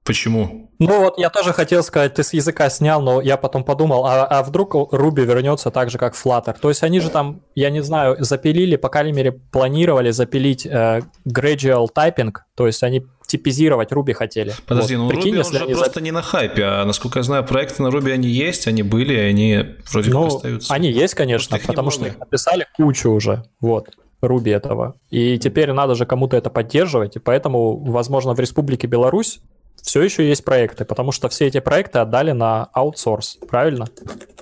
Почему? 0.05 0.71
Ну 0.79 1.01
вот 1.01 1.19
я 1.19 1.31
тоже 1.31 1.55
хотел 1.55 1.83
сказать, 1.83 2.15
ты 2.15 2.23
с 2.23 2.35
языка 2.35 2.69
снял, 2.69 3.01
но 3.01 3.23
я 3.23 3.39
потом 3.39 3.65
подумал, 3.65 4.05
а, 4.05 4.27
а 4.27 4.43
вдруг 4.43 4.75
Ruby 4.75 5.25
вернется 5.25 5.71
так 5.71 5.91
же, 5.91 5.97
как 5.97 6.15
Flutter? 6.15 6.55
То 6.61 6.69
есть 6.69 6.83
они 6.83 7.01
же 7.01 7.09
там, 7.09 7.41
я 7.55 7.71
не 7.71 7.83
знаю, 7.83 8.17
запилили, 8.19 8.77
по 8.77 8.91
крайней 8.91 9.13
мере, 9.13 9.33
планировали 9.33 10.11
запилить 10.11 10.67
э, 10.67 11.01
gradual 11.27 11.89
typing, 11.97 12.33
то 12.55 12.67
есть 12.67 12.83
они 12.83 13.07
типизировать 13.27 13.93
Ruby 13.93 14.13
хотели. 14.13 14.53
Подожди, 14.67 14.97
вот. 14.97 15.05
ну 15.05 15.09
Прикинь, 15.09 15.35
Ruby 15.35 15.39
если 15.39 15.59
он 15.59 15.69
же 15.71 15.75
просто 15.75 16.01
не 16.03 16.11
на 16.11 16.21
хайпе, 16.21 16.65
а 16.65 16.85
насколько 16.85 17.21
я 17.21 17.23
знаю, 17.23 17.45
проекты 17.45 17.83
на 17.83 17.89
Ruby 17.89 18.13
они 18.13 18.29
есть, 18.29 18.67
они 18.67 18.83
были, 18.83 19.17
они 19.17 19.77
вроде 19.91 20.11
ну, 20.11 20.25
как 20.25 20.35
остаются. 20.35 20.75
Они 20.75 20.91
есть, 20.91 21.15
конечно, 21.15 21.59
потому 21.67 21.91
что 21.91 22.07
их 22.07 22.19
написали 22.19 22.67
кучу 22.77 23.11
уже, 23.11 23.45
вот. 23.61 23.89
Руби 24.21 24.51
этого. 24.51 24.95
И 25.11 25.39
теперь 25.39 25.73
надо 25.73 25.95
же 25.95 26.07
кому-то 26.07 26.37
это 26.37 26.49
поддерживать, 26.49 27.17
и 27.17 27.19
поэтому, 27.19 27.77
возможно, 27.77 28.35
в 28.35 28.41
Республике 28.41 28.87
Беларусь 28.87 29.41
все 29.85 30.03
еще 30.03 30.27
есть 30.27 30.45
проекты, 30.45 30.87
потому 30.87 31.13
что 31.13 31.29
все 31.29 31.47
эти 31.47 31.61
проекты 31.61 31.99
отдали 31.99 32.33
на 32.33 32.65
аутсорс, 32.73 33.39
правильно? 33.47 33.87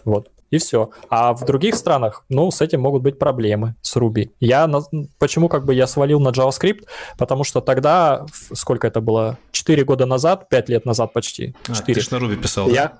Вот. 0.05 0.29
И 0.51 0.59
все. 0.59 0.91
А 1.09 1.33
в 1.33 1.45
других 1.45 1.75
странах, 1.75 2.25
ну, 2.29 2.51
с 2.51 2.61
этим 2.61 2.81
могут 2.81 3.03
быть 3.03 3.19
проблемы 3.19 3.75
с 3.83 3.97
Ruby. 3.97 4.31
Я 4.39 4.67
на... 4.69 4.83
почему 5.19 5.49
как 5.49 5.65
бы 5.65 5.75
я 5.75 5.87
свалил 5.89 6.21
на 6.21 6.29
JavaScript? 6.29 6.85
Потому 7.19 7.43
что 7.43 7.61
тогда, 7.61 8.25
сколько 8.53 8.87
это 8.87 9.01
было, 9.01 9.37
4 9.51 9.83
года 9.85 10.07
назад, 10.07 10.49
5 10.49 10.69
лет 10.69 10.85
назад 10.85 11.13
почти. 11.13 11.57
4. 11.67 11.79
А, 11.81 11.83
ты 11.83 12.01
же 12.01 12.09
на 12.13 12.25
Ruby 12.25 12.37
писал. 12.37 12.69
Я... 12.69 12.93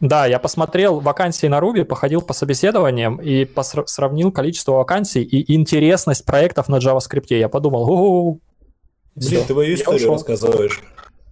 Да, 0.00 0.26
я 0.26 0.40
посмотрел 0.40 0.98
вакансии 0.98 1.46
на 1.46 1.60
Ruby, 1.60 1.84
походил 1.84 2.22
по 2.22 2.32
собеседованиям 2.32 3.18
и 3.18 3.44
посра- 3.44 3.86
сравнил 3.86 4.32
количество 4.32 4.72
вакансий 4.72 5.22
и 5.22 5.54
интересность 5.54 6.24
проектов 6.24 6.68
на 6.68 6.76
JavaScript. 6.76 7.26
Я 7.28 7.48
подумал, 7.48 7.86
о 7.88 8.38
Блин, 9.14 9.44
ты 9.46 9.54
мою 9.54 9.74
историю 9.74 10.10
рассказываешь. 10.10 10.82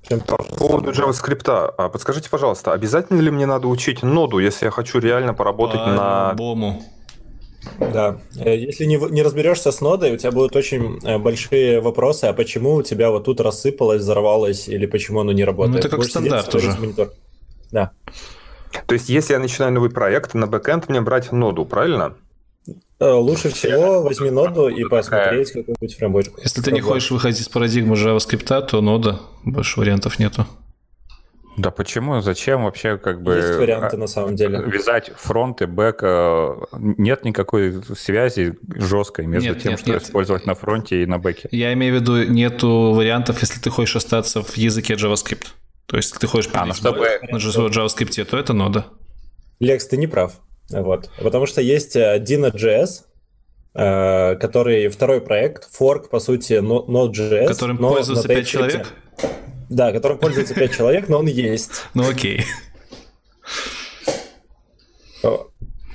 По 0.09 0.37
поводу 0.37 0.91
JavaScript, 0.91 1.49
а 1.49 1.89
подскажите, 1.89 2.29
пожалуйста, 2.29 2.73
обязательно 2.73 3.21
ли 3.21 3.31
мне 3.31 3.47
надо 3.47 3.69
учить 3.69 4.03
ноду, 4.03 4.39
если 4.39 4.67
я 4.67 4.71
хочу 4.71 4.99
реально 4.99 5.33
поработать 5.33 5.81
По 5.81 5.87
на... 5.87 6.35
Бому. 6.35 6.83
Да. 7.79 8.19
Э, 8.37 8.57
если 8.57 8.85
не, 8.85 8.97
не 8.97 9.23
разберешься 9.23 9.71
с 9.71 9.81
нодой, 9.81 10.13
у 10.13 10.17
тебя 10.17 10.33
будут 10.33 10.57
очень 10.57 10.99
э, 11.05 11.19
большие 11.19 11.81
вопросы, 11.81 12.25
а 12.25 12.33
почему 12.33 12.75
у 12.75 12.83
тебя 12.83 13.11
вот 13.11 13.25
тут 13.25 13.41
рассыпалось, 13.41 14.03
взорвалось, 14.03 14.69
или 14.69 14.87
почему 14.87 15.21
оно 15.21 15.33
не 15.33 15.45
работает. 15.45 15.75
Ну, 15.75 15.79
это 15.79 15.89
как 15.89 16.01
Будешь 16.01 16.11
стандарт 16.11 16.53
уже. 16.55 16.77
Монитор. 16.79 17.13
Да. 17.71 17.93
То 18.87 18.95
есть, 18.95 19.09
если 19.09 19.35
я 19.35 19.39
начинаю 19.39 19.73
новый 19.73 19.91
проект, 19.91 20.35
на 20.35 20.47
бэкэнд 20.47 20.89
мне 20.89 21.01
брать 21.01 21.31
ноду, 21.31 21.65
правильно? 21.65 22.15
Э, 23.03 23.15
лучше 23.15 23.49
всего 23.49 24.01
возьми 24.03 24.31
ноду 24.31 24.69
и 24.69 24.85
посмотреть 24.85 25.51
какой-нибудь 25.51 25.97
фреймворк. 25.97 26.39
Если 26.41 26.63
ты 26.63 26.71
не 26.71 26.81
хочешь 26.81 27.11
выходить 27.11 27.41
из 27.41 27.49
парадигмы 27.49 27.97
JavaScript, 27.97 28.67
то 28.67 28.81
нода, 28.81 29.21
больше 29.45 29.81
вариантов 29.81 30.21
нету. 30.21 30.47
Да 31.57 31.73
почему? 31.73 32.21
Зачем 32.21 32.63
вообще 32.63 32.99
как 32.99 33.21
бы... 33.23 33.35
Есть 33.35 33.59
варианты 33.59 33.97
на 33.97 34.07
самом 34.07 34.37
деле. 34.37 34.63
Вязать 34.65 35.11
фронт 35.17 35.61
и 35.63 35.67
бэк. 35.67 35.99
Э, 36.03 36.55
нет 36.79 37.25
никакой 37.25 37.83
связи 37.97 38.57
жесткой 38.73 39.27
между 39.27 39.49
нет, 39.49 39.63
тем, 39.63 39.73
нет, 39.73 39.81
что 39.81 39.91
нет. 39.91 40.03
использовать 40.03 40.47
на 40.47 40.55
фронте 40.55 41.03
и 41.03 41.07
на 41.07 41.19
бэке. 41.19 41.49
Я 41.51 41.73
имею 41.73 41.99
в 41.99 42.01
виду, 42.01 42.23
нету 42.23 42.93
вариантов, 42.95 43.41
если 43.41 43.59
ты 43.59 43.69
хочешь 43.69 43.97
остаться 43.97 44.45
в 44.45 44.57
языке 44.57 44.95
JavaScript. 44.95 45.49
То 45.87 45.97
есть, 45.97 46.11
если 46.11 46.21
ты 46.21 46.27
хочешь 46.29 46.51
а, 46.55 46.67
ну, 46.67 46.73
чтобы... 46.73 47.01
на 47.31 47.37
JavaScript, 47.37 48.25
то 48.27 48.39
это 48.39 48.53
нода. 48.53 48.87
Лекс, 49.59 49.89
ты 49.89 49.97
не 49.97 50.07
прав. 50.07 50.35
Вот. 50.73 51.11
Потому 51.19 51.47
что 51.47 51.61
есть 51.61 51.97
э, 51.97 52.19
Deno.js, 52.19 53.05
э, 53.75 54.37
который 54.37 54.89
второй 54.89 55.21
проект, 55.21 55.73
форк, 55.73 56.09
по 56.11 56.21
сути, 56.21 56.55
Node.js. 56.55 57.49
Которым 57.49 57.79
пользуются 57.79 58.29
5 58.29 58.47
человек? 58.47 58.89
Да, 59.69 59.93
которым 59.93 60.19
пользуется 60.19 60.55
5 60.55 60.73
человек, 60.73 61.09
но 61.09 61.19
он 61.19 61.27
есть. 61.27 61.83
Ну 61.95 62.09
окей. 62.09 62.45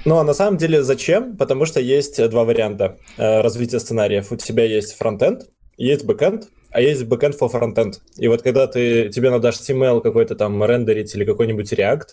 Ну, 0.05 0.19
а 0.19 0.23
на 0.23 0.33
самом 0.33 0.57
деле 0.57 0.83
зачем? 0.83 1.35
Потому 1.35 1.65
что 1.65 1.81
есть 1.81 2.29
два 2.29 2.45
варианта 2.45 2.97
э, 3.17 3.41
развития 3.41 3.79
сценариев. 3.79 4.31
У 4.31 4.37
тебя 4.37 4.63
есть 4.63 4.95
фронтенд, 4.95 5.49
есть 5.75 6.05
бэкенд, 6.05 6.47
а 6.71 6.79
есть 6.79 7.03
backend 7.03 7.35
for 7.35 7.49
frontend. 7.49 7.99
И 8.17 8.29
вот 8.29 8.41
когда 8.41 8.67
ты, 8.67 9.09
тебе 9.09 9.29
надо 9.29 9.49
HTML 9.49 10.01
какой-то 10.01 10.35
там 10.35 10.63
рендерить 10.63 11.13
или 11.13 11.25
какой-нибудь 11.25 11.73
React 11.73 12.07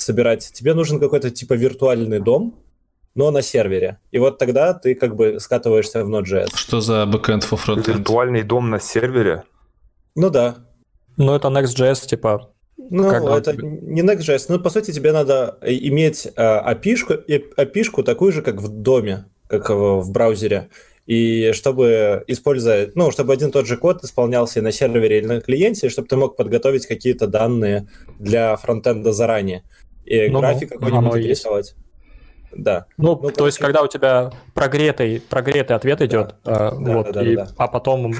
собирать, 0.00 0.50
тебе 0.52 0.74
нужен 0.74 0.98
какой-то 0.98 1.30
типа 1.30 1.54
виртуальный 1.54 2.20
DOM, 2.20 2.54
но 3.14 3.30
на 3.30 3.42
сервере. 3.42 3.98
И 4.10 4.18
вот 4.18 4.38
тогда 4.38 4.74
ты 4.74 4.94
как 4.94 5.16
бы 5.16 5.40
скатываешься 5.40 6.04
в 6.04 6.08
Node.js. 6.08 6.50
Что 6.54 6.80
за 6.80 7.04
backend 7.06 7.44
for 7.44 7.56
frontend? 7.56 7.98
Виртуальный 7.98 8.42
DOM 8.42 8.70
на 8.70 8.80
сервере? 8.80 9.44
Ну 10.14 10.30
да. 10.30 10.56
Ну 11.16 11.34
это 11.34 11.48
Next.js 11.48 12.06
типа 12.06 12.52
ну, 12.90 13.10
как 13.10 13.24
это 13.24 13.56
не 13.56 14.02
Next.js, 14.02 14.46
но 14.48 14.58
по 14.58 14.70
сути 14.70 14.92
тебе 14.92 15.12
надо 15.12 15.58
иметь 15.62 16.26
э, 16.26 16.30
API-шку, 16.40 17.24
API 17.28 18.02
такую 18.04 18.32
же, 18.32 18.40
как 18.40 18.62
в 18.62 18.68
DOM'е, 18.68 19.26
как 19.48 19.68
в 19.68 20.10
браузере. 20.10 20.68
И 21.06 21.52
чтобы 21.52 22.22
использовать, 22.26 22.94
ну, 22.94 23.10
чтобы 23.10 23.32
один 23.32 23.50
тот 23.50 23.66
же 23.66 23.76
код 23.76 24.04
исполнялся 24.04 24.60
и 24.60 24.62
на 24.62 24.72
сервере 24.72 25.18
или 25.18 25.26
на 25.26 25.40
клиенте, 25.40 25.88
чтобы 25.88 26.06
ты 26.06 26.16
мог 26.16 26.36
подготовить 26.36 26.86
какие-то 26.86 27.26
данные 27.26 27.88
для 28.18 28.54
фронтенда 28.56 29.12
заранее. 29.12 29.64
И 30.08 30.28
ну, 30.30 30.40
график 30.40 30.70
ну, 30.72 30.80
какой-нибудь 30.80 31.24
рисовать. 31.24 31.74
Да. 32.52 32.86
Ну, 32.96 33.18
ну 33.22 33.30
то 33.30 33.46
есть, 33.46 33.58
когда 33.58 33.82
у 33.82 33.88
тебя 33.88 34.30
прогретый, 34.54 35.20
прогретый 35.20 35.76
ответ 35.76 36.00
идет, 36.00 36.34
да. 36.44 36.70
э, 36.72 36.78
да, 36.80 36.92
вот, 36.94 37.06
да, 37.06 37.12
да, 37.12 37.22
и, 37.22 37.36
да. 37.36 37.48
а 37.58 37.68
потом 37.68 38.14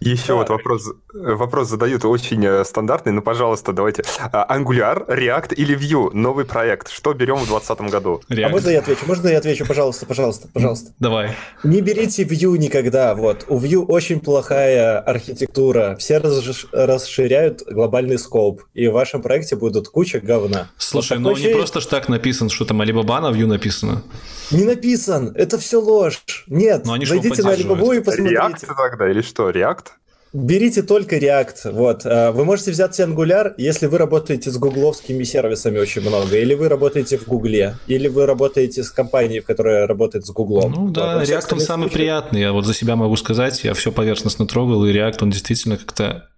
еще 0.00 0.28
да. 0.28 0.34
вот 0.36 0.48
вопрос, 0.48 0.90
вопрос 1.12 1.68
задают 1.68 2.04
очень 2.04 2.44
э, 2.44 2.64
стандартный, 2.64 3.12
ну, 3.12 3.20
пожалуйста, 3.20 3.72
давайте. 3.72 4.04
А, 4.32 4.56
Angular, 4.56 5.06
React 5.08 5.54
или 5.54 5.76
Vue? 5.76 6.10
Новый 6.12 6.44
проект. 6.44 6.88
Что 6.88 7.12
берем 7.14 7.36
в 7.36 7.48
2020 7.48 7.80
году? 7.90 8.22
React. 8.28 8.44
А 8.44 8.48
можно 8.48 8.70
я 8.70 8.78
отвечу? 8.78 9.00
Можно 9.06 9.28
я 9.28 9.38
отвечу? 9.38 9.66
Пожалуйста, 9.66 10.06
пожалуйста, 10.06 10.48
пожалуйста. 10.52 10.92
Давай. 11.00 11.30
Не 11.64 11.80
берите 11.80 12.22
Vue 12.22 12.56
никогда. 12.58 13.14
Вот. 13.16 13.44
У 13.48 13.58
Vue 13.58 13.84
очень 13.84 14.20
плохая 14.20 15.00
архитектура. 15.00 15.96
Все 15.98 16.18
расширяют 16.18 17.62
глобальный 17.68 18.18
скоп. 18.18 18.62
И 18.74 18.86
в 18.86 18.92
вашем 18.92 19.20
проекте 19.20 19.56
будут 19.56 19.88
куча 19.88 20.20
говна. 20.20 20.70
Слушай, 20.78 21.18
вот 21.18 21.36
ну 21.36 21.36
не 21.36 21.52
просто 21.52 21.80
ж 21.80 21.86
так 21.86 22.08
написано, 22.08 22.50
что 22.50 22.64
там 22.64 22.80
Alibaba 22.80 23.20
на 23.20 23.36
Vue 23.36 23.46
написано. 23.46 24.02
Не 24.50 24.64
написан. 24.64 25.32
Это 25.34 25.58
все 25.58 25.80
ложь. 25.80 26.22
Нет. 26.46 26.86
Но 26.86 26.92
они 26.92 27.04
Зайдите 27.04 27.42
на 27.42 27.54
Alibaba 27.54 27.96
и 27.96 28.00
посмотрите. 28.00 28.36
React 28.36 28.66
тогда 28.66 29.10
или 29.10 29.22
что? 29.22 29.50
React? 29.50 29.87
Берите 30.32 30.82
только 30.82 31.16
React. 31.16 31.72
Вот. 31.72 32.02
А, 32.04 32.32
вы 32.32 32.44
можете 32.44 32.70
взять 32.70 32.98
Angular, 33.00 33.54
если 33.56 33.86
вы 33.86 33.98
работаете 33.98 34.50
с 34.50 34.58
гугловскими 34.58 35.22
сервисами 35.24 35.78
очень 35.78 36.02
много, 36.02 36.36
или 36.36 36.54
вы 36.54 36.68
работаете 36.68 37.16
в 37.16 37.26
Гугле, 37.26 37.76
или 37.86 38.08
вы 38.08 38.26
работаете 38.26 38.82
с 38.82 38.90
компанией, 38.90 39.40
которая 39.40 39.86
работает 39.86 40.26
с 40.26 40.30
Гуглом. 40.30 40.72
Ну 40.72 40.90
да, 40.90 41.18
вот, 41.18 41.28
React 41.28 41.54
он 41.54 41.60
самый 41.60 41.82
случаях... 41.84 41.92
приятный. 41.92 42.40
Я 42.42 42.52
вот 42.52 42.66
за 42.66 42.74
себя 42.74 42.96
могу 42.96 43.16
сказать, 43.16 43.64
я 43.64 43.72
все 43.74 43.90
поверхностно 43.90 44.46
трогал, 44.46 44.84
и 44.84 44.92
React 44.92 45.18
он 45.22 45.30
действительно 45.30 45.76
как-то... 45.76 46.28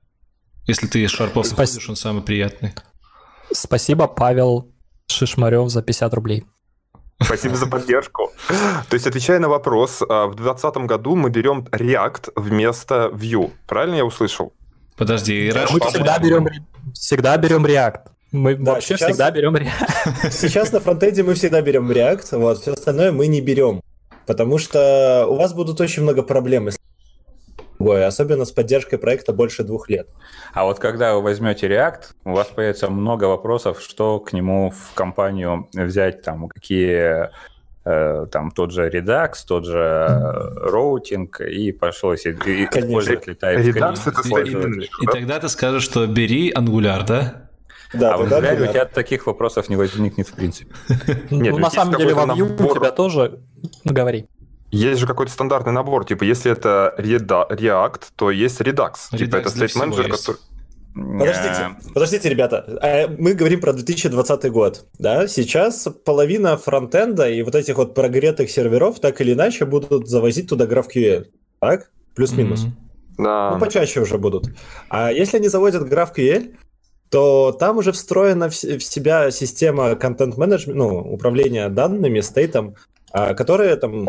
Если 0.66 0.86
ты 0.86 1.02
из 1.02 1.10
шарпов 1.10 1.46
Спас... 1.46 1.70
ходишь, 1.70 1.88
он 1.88 1.96
самый 1.96 2.22
приятный. 2.22 2.74
Спасибо, 3.52 4.06
Павел 4.06 4.72
Шишмарев, 5.08 5.68
за 5.68 5.82
50 5.82 6.14
рублей. 6.14 6.44
Спасибо 7.22 7.56
за 7.56 7.66
поддержку. 7.66 8.32
То 8.48 8.94
есть, 8.94 9.06
отвечая 9.06 9.38
на 9.38 9.48
вопрос, 9.48 10.02
а, 10.08 10.26
в 10.26 10.34
2020 10.34 10.86
году 10.86 11.16
мы 11.16 11.30
берем 11.30 11.66
React 11.70 12.32
вместо 12.36 13.10
Vue. 13.12 13.50
Правильно 13.66 13.96
я 13.96 14.04
услышал? 14.04 14.52
Подожди, 14.96 15.48
и 15.48 15.52
Мы 15.52 15.80
всегда 15.80 16.18
берем, 16.18 16.48
всегда 16.94 17.36
берем 17.36 17.64
React. 17.64 18.00
Мы 18.32 18.54
да, 18.54 18.74
вообще 18.74 18.96
сейчас, 18.96 19.10
всегда 19.10 19.30
берем 19.30 19.56
React. 19.56 20.30
Сейчас 20.30 20.72
на 20.72 20.80
фронтенде 20.80 21.22
мы 21.22 21.34
всегда 21.34 21.60
берем 21.62 21.90
React, 21.90 22.38
вот, 22.38 22.60
все 22.60 22.72
остальное 22.72 23.12
мы 23.12 23.26
не 23.26 23.40
берем. 23.40 23.80
Потому 24.26 24.58
что 24.58 25.26
у 25.28 25.34
вас 25.36 25.52
будут 25.52 25.80
очень 25.80 26.02
много 26.02 26.22
проблем, 26.22 26.66
если 26.66 26.80
другое, 27.80 28.06
особенно 28.06 28.44
с 28.44 28.52
поддержкой 28.52 28.98
проекта 28.98 29.32
больше 29.32 29.64
двух 29.64 29.88
лет. 29.88 30.08
А 30.52 30.64
вот 30.64 30.78
когда 30.78 31.14
вы 31.14 31.22
возьмете 31.22 31.66
React, 31.66 32.02
у 32.24 32.32
вас 32.32 32.48
появится 32.48 32.90
много 32.90 33.24
вопросов, 33.24 33.80
что 33.80 34.20
к 34.20 34.32
нему 34.32 34.70
в 34.70 34.94
компанию 34.94 35.68
взять, 35.72 36.22
там, 36.22 36.48
какие 36.48 37.30
э, 37.84 38.26
там 38.30 38.50
тот 38.50 38.72
же 38.72 38.88
Redux, 38.88 39.32
тот 39.46 39.64
же 39.64 40.52
роутинг, 40.56 41.40
и 41.40 41.72
пошло, 41.72 42.14
и, 42.14 42.18
и 42.18 42.66
пользователь 42.66 43.38
Redux 43.40 44.88
И 45.00 45.06
тогда 45.06 45.40
ты 45.40 45.48
скажешь, 45.48 45.82
что 45.82 46.06
бери 46.06 46.52
Angular, 46.52 47.04
да? 47.06 47.46
Да, 47.94 48.14
а 48.14 48.18
в 48.18 48.22
Angular 48.22 48.68
у 48.68 48.72
тебя 48.72 48.84
таких 48.84 49.26
вопросов 49.26 49.68
не 49.70 49.76
возникнет 49.76 50.28
в 50.28 50.34
принципе. 50.34 50.70
Нет, 51.30 51.52
ну, 51.52 51.58
на 51.58 51.70
самом 51.70 51.96
деле 51.96 52.14
во 52.14 52.24
Vue 52.24 52.62
у 52.62 52.74
тебя 52.74 52.92
тоже... 52.92 53.40
Ну, 53.84 53.92
говори. 53.94 54.26
Есть 54.70 55.00
же 55.00 55.06
какой-то 55.06 55.32
стандартный 55.32 55.72
набор, 55.72 56.04
типа, 56.04 56.24
если 56.24 56.52
это 56.52 56.94
React, 56.98 58.02
то 58.16 58.30
есть 58.30 58.60
Redux. 58.60 58.92
Redux 59.12 59.18
типа, 59.18 59.36
это 59.36 59.48
State 59.48 59.76
Manager, 59.76 60.08
который... 60.08 60.38
Подождите, 60.94 61.76
подождите, 61.94 62.28
ребята. 62.28 62.78
А, 62.82 63.08
мы 63.16 63.34
говорим 63.34 63.60
про 63.60 63.72
2020 63.72 64.50
год. 64.50 64.86
Да? 64.98 65.28
Сейчас 65.28 65.88
половина 66.04 66.56
фронтенда 66.56 67.30
и 67.30 67.42
вот 67.42 67.54
этих 67.54 67.76
вот 67.76 67.94
прогретых 67.94 68.50
серверов 68.50 68.98
так 68.98 69.20
или 69.20 69.32
иначе 69.32 69.66
будут 69.66 70.08
завозить 70.08 70.48
туда 70.48 70.66
GraphQL. 70.66 71.26
Так? 71.60 71.90
Плюс-минус. 72.16 72.64
Mm-hmm. 72.64 73.22
Да. 73.22 73.50
Ну, 73.52 73.60
почаще 73.60 74.00
уже 74.00 74.18
будут. 74.18 74.50
А 74.88 75.12
если 75.12 75.36
они 75.36 75.48
заводят 75.48 75.90
GraphQL, 75.90 76.56
то 77.10 77.52
там 77.52 77.78
уже 77.78 77.92
встроена 77.92 78.48
в 78.48 78.54
себя 78.54 79.30
система 79.30 79.94
контент-менеджмента, 79.94 80.78
ну, 80.78 80.98
управления 80.98 81.68
данными, 81.68 82.20
стейтом, 82.20 82.74
а, 83.12 83.34
которая 83.34 83.76
там 83.76 84.08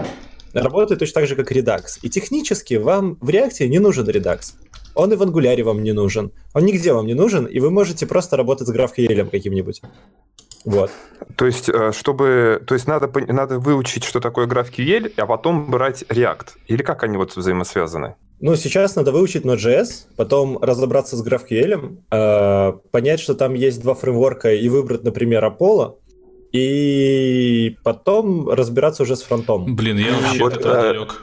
работает 0.53 0.99
точно 0.99 1.21
так 1.21 1.27
же, 1.27 1.35
как 1.35 1.51
Redux. 1.51 1.99
И 2.01 2.09
технически 2.09 2.75
вам 2.75 3.17
в 3.21 3.29
React 3.29 3.67
не 3.67 3.79
нужен 3.79 4.07
Redux. 4.07 4.53
Он 4.95 5.13
и 5.13 5.15
в 5.15 5.21
Angular 5.21 5.63
вам 5.63 5.83
не 5.83 5.93
нужен. 5.93 6.31
Он 6.53 6.65
нигде 6.65 6.93
вам 6.93 7.05
не 7.05 7.13
нужен, 7.13 7.45
и 7.45 7.59
вы 7.59 7.71
можете 7.71 8.05
просто 8.05 8.37
работать 8.37 8.67
с 8.67 8.71
GraphQL 8.71 9.29
каким-нибудь. 9.29 9.81
Вот. 10.65 10.91
То 11.37 11.45
есть, 11.45 11.69
э, 11.69 11.91
чтобы, 11.91 12.61
то 12.67 12.75
есть 12.75 12.87
надо, 12.87 13.09
надо 13.31 13.57
выучить, 13.59 14.03
что 14.03 14.19
такое 14.19 14.47
GraphQL, 14.47 15.13
а 15.17 15.25
потом 15.25 15.71
брать 15.71 16.03
React. 16.03 16.47
Или 16.67 16.83
как 16.83 17.03
они 17.03 17.17
вот 17.17 17.35
взаимосвязаны? 17.35 18.15
Ну, 18.43 18.55
сейчас 18.55 18.95
надо 18.95 19.11
выучить 19.11 19.45
Node.js, 19.45 20.07
потом 20.15 20.57
разобраться 20.59 21.15
с 21.15 21.25
GraphQL, 21.25 21.97
э, 22.11 22.73
понять, 22.91 23.19
что 23.19 23.35
там 23.35 23.53
есть 23.53 23.81
два 23.81 23.93
фреймворка 23.93 24.53
и 24.53 24.67
выбрать, 24.67 25.03
например, 25.03 25.45
Apollo, 25.45 25.97
и 26.51 27.77
потом 27.83 28.49
разбираться 28.49 29.03
уже 29.03 29.15
с 29.15 29.21
фронтом. 29.23 29.75
Блин, 29.75 29.97
я 29.97 30.13
вообще 30.13 30.39
вот, 30.39 30.57
это 30.57 30.81
далек. 30.81 31.21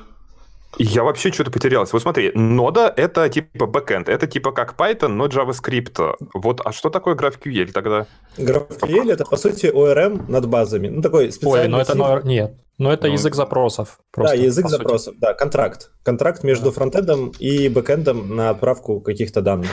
Я 0.79 1.03
вообще 1.03 1.33
что-то 1.33 1.51
потерялся. 1.51 1.95
Вот 1.95 2.03
смотри, 2.03 2.31
нода— 2.35 2.93
это 2.97 3.29
типа 3.29 3.67
бэкэнд, 3.67 4.09
это 4.09 4.27
типа 4.27 4.53
как 4.53 4.77
Python, 4.77 5.09
но 5.09 5.27
JavaScript. 5.27 6.17
Вот, 6.35 6.61
а 6.65 6.73
что 6.73 6.91
такое 6.91 7.15
GraphQL 7.15 7.73
тогда? 7.73 8.07
GraphQL— 8.37 9.13
это, 9.13 9.25
по 9.25 9.37
сути, 9.37 9.67
ORM 9.67 10.31
над 10.31 10.47
базами. 10.47 10.89
Ну, 10.89 11.03
такой 11.03 11.33
специальный... 11.33 11.63
Ой, 11.63 11.69
но 11.69 11.81
это... 11.81 12.27
Нет, 12.27 12.55
но 12.79 12.93
это 12.93 13.09
ну, 13.09 13.15
язык 13.15 13.35
запросов. 13.35 13.99
Просто, 14.13 14.37
да, 14.37 14.43
язык 14.43 14.69
запросов, 14.69 15.15
да, 15.19 15.35
контракт. 15.35 15.91
Контракт 16.05 16.45
между 16.45 16.67
да. 16.67 16.71
фронтендом 16.71 17.33
и 17.39 17.69
бэкэндом 17.69 18.37
на 18.37 18.51
отправку 18.51 19.01
каких-то 19.01 19.43
данных. 19.43 19.71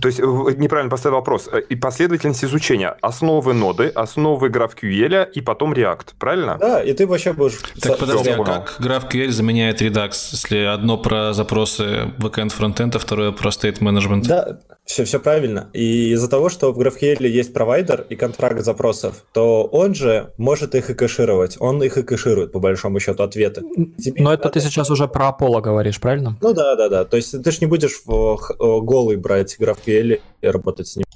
То 0.00 0.08
есть, 0.08 0.20
неправильно 0.20 0.90
поставил 0.90 1.16
вопрос. 1.16 1.48
Э, 1.52 1.60
и 1.60 1.74
последовательность 1.74 2.44
изучения 2.44 2.96
основы 3.02 3.54
ноды, 3.54 3.88
основы 3.88 4.48
GraphQL 4.48 5.30
и 5.32 5.40
потом 5.40 5.72
React, 5.72 6.14
правильно? 6.18 6.56
Да, 6.58 6.80
и 6.80 6.92
ты 6.92 7.06
вообще 7.06 7.32
будешь... 7.32 7.58
Так 7.80 7.98
подожди, 7.98 8.30
а 8.30 8.44
как 8.44 8.76
GraphQL 8.80 9.30
заменяет 9.30 9.82
Redux, 9.82 10.12
если 10.32 10.58
одно 10.58 10.96
про 10.96 11.32
запросы 11.32 12.12
бэкэнд 12.18 12.52
фронтенда, 12.52 12.98
второе 13.00 13.32
про 13.32 13.50
state 13.50 13.80
management? 13.80 14.26
Да, 14.28 14.60
Все, 14.84 15.04
все 15.04 15.18
правильно. 15.18 15.70
И 15.72 16.10
из-за 16.12 16.28
того, 16.28 16.50
что 16.50 16.72
в 16.72 16.78
GraphQL 16.78 17.26
есть 17.26 17.54
провайдер 17.54 18.06
и 18.10 18.16
контракт 18.16 18.62
запросов, 18.62 19.24
то 19.32 19.64
он 19.64 19.94
же 19.94 20.32
может 20.36 20.74
их 20.74 20.90
и 20.90 20.94
кэшировать. 20.94 21.56
Он 21.58 21.82
их 21.82 21.96
и 21.96 22.02
кэширует, 22.02 22.52
по 22.52 22.58
большому 22.58 23.00
счету, 23.00 23.22
ответы. 23.22 23.62
Тебе 23.98 24.22
Но 24.22 24.32
это 24.32 24.50
ты 24.50 24.60
сейчас 24.60 24.90
уже 24.90 25.08
про 25.08 25.34
Apollo 25.36 25.62
говоришь, 25.62 25.98
правильно? 26.00 26.36
Ну 26.40 26.52
да, 26.52 26.76
да, 26.76 26.88
да. 26.88 27.04
То 27.04 27.16
есть 27.16 27.42
ты 27.42 27.50
же 27.50 27.58
не 27.60 27.66
будешь 27.66 28.02
в 28.04 28.38
голый 28.82 29.16
брать 29.16 29.56
GraphQL 29.58 30.20
и 30.42 30.46
работать 30.46 30.88
с 30.88 30.96
ним. 30.96 31.06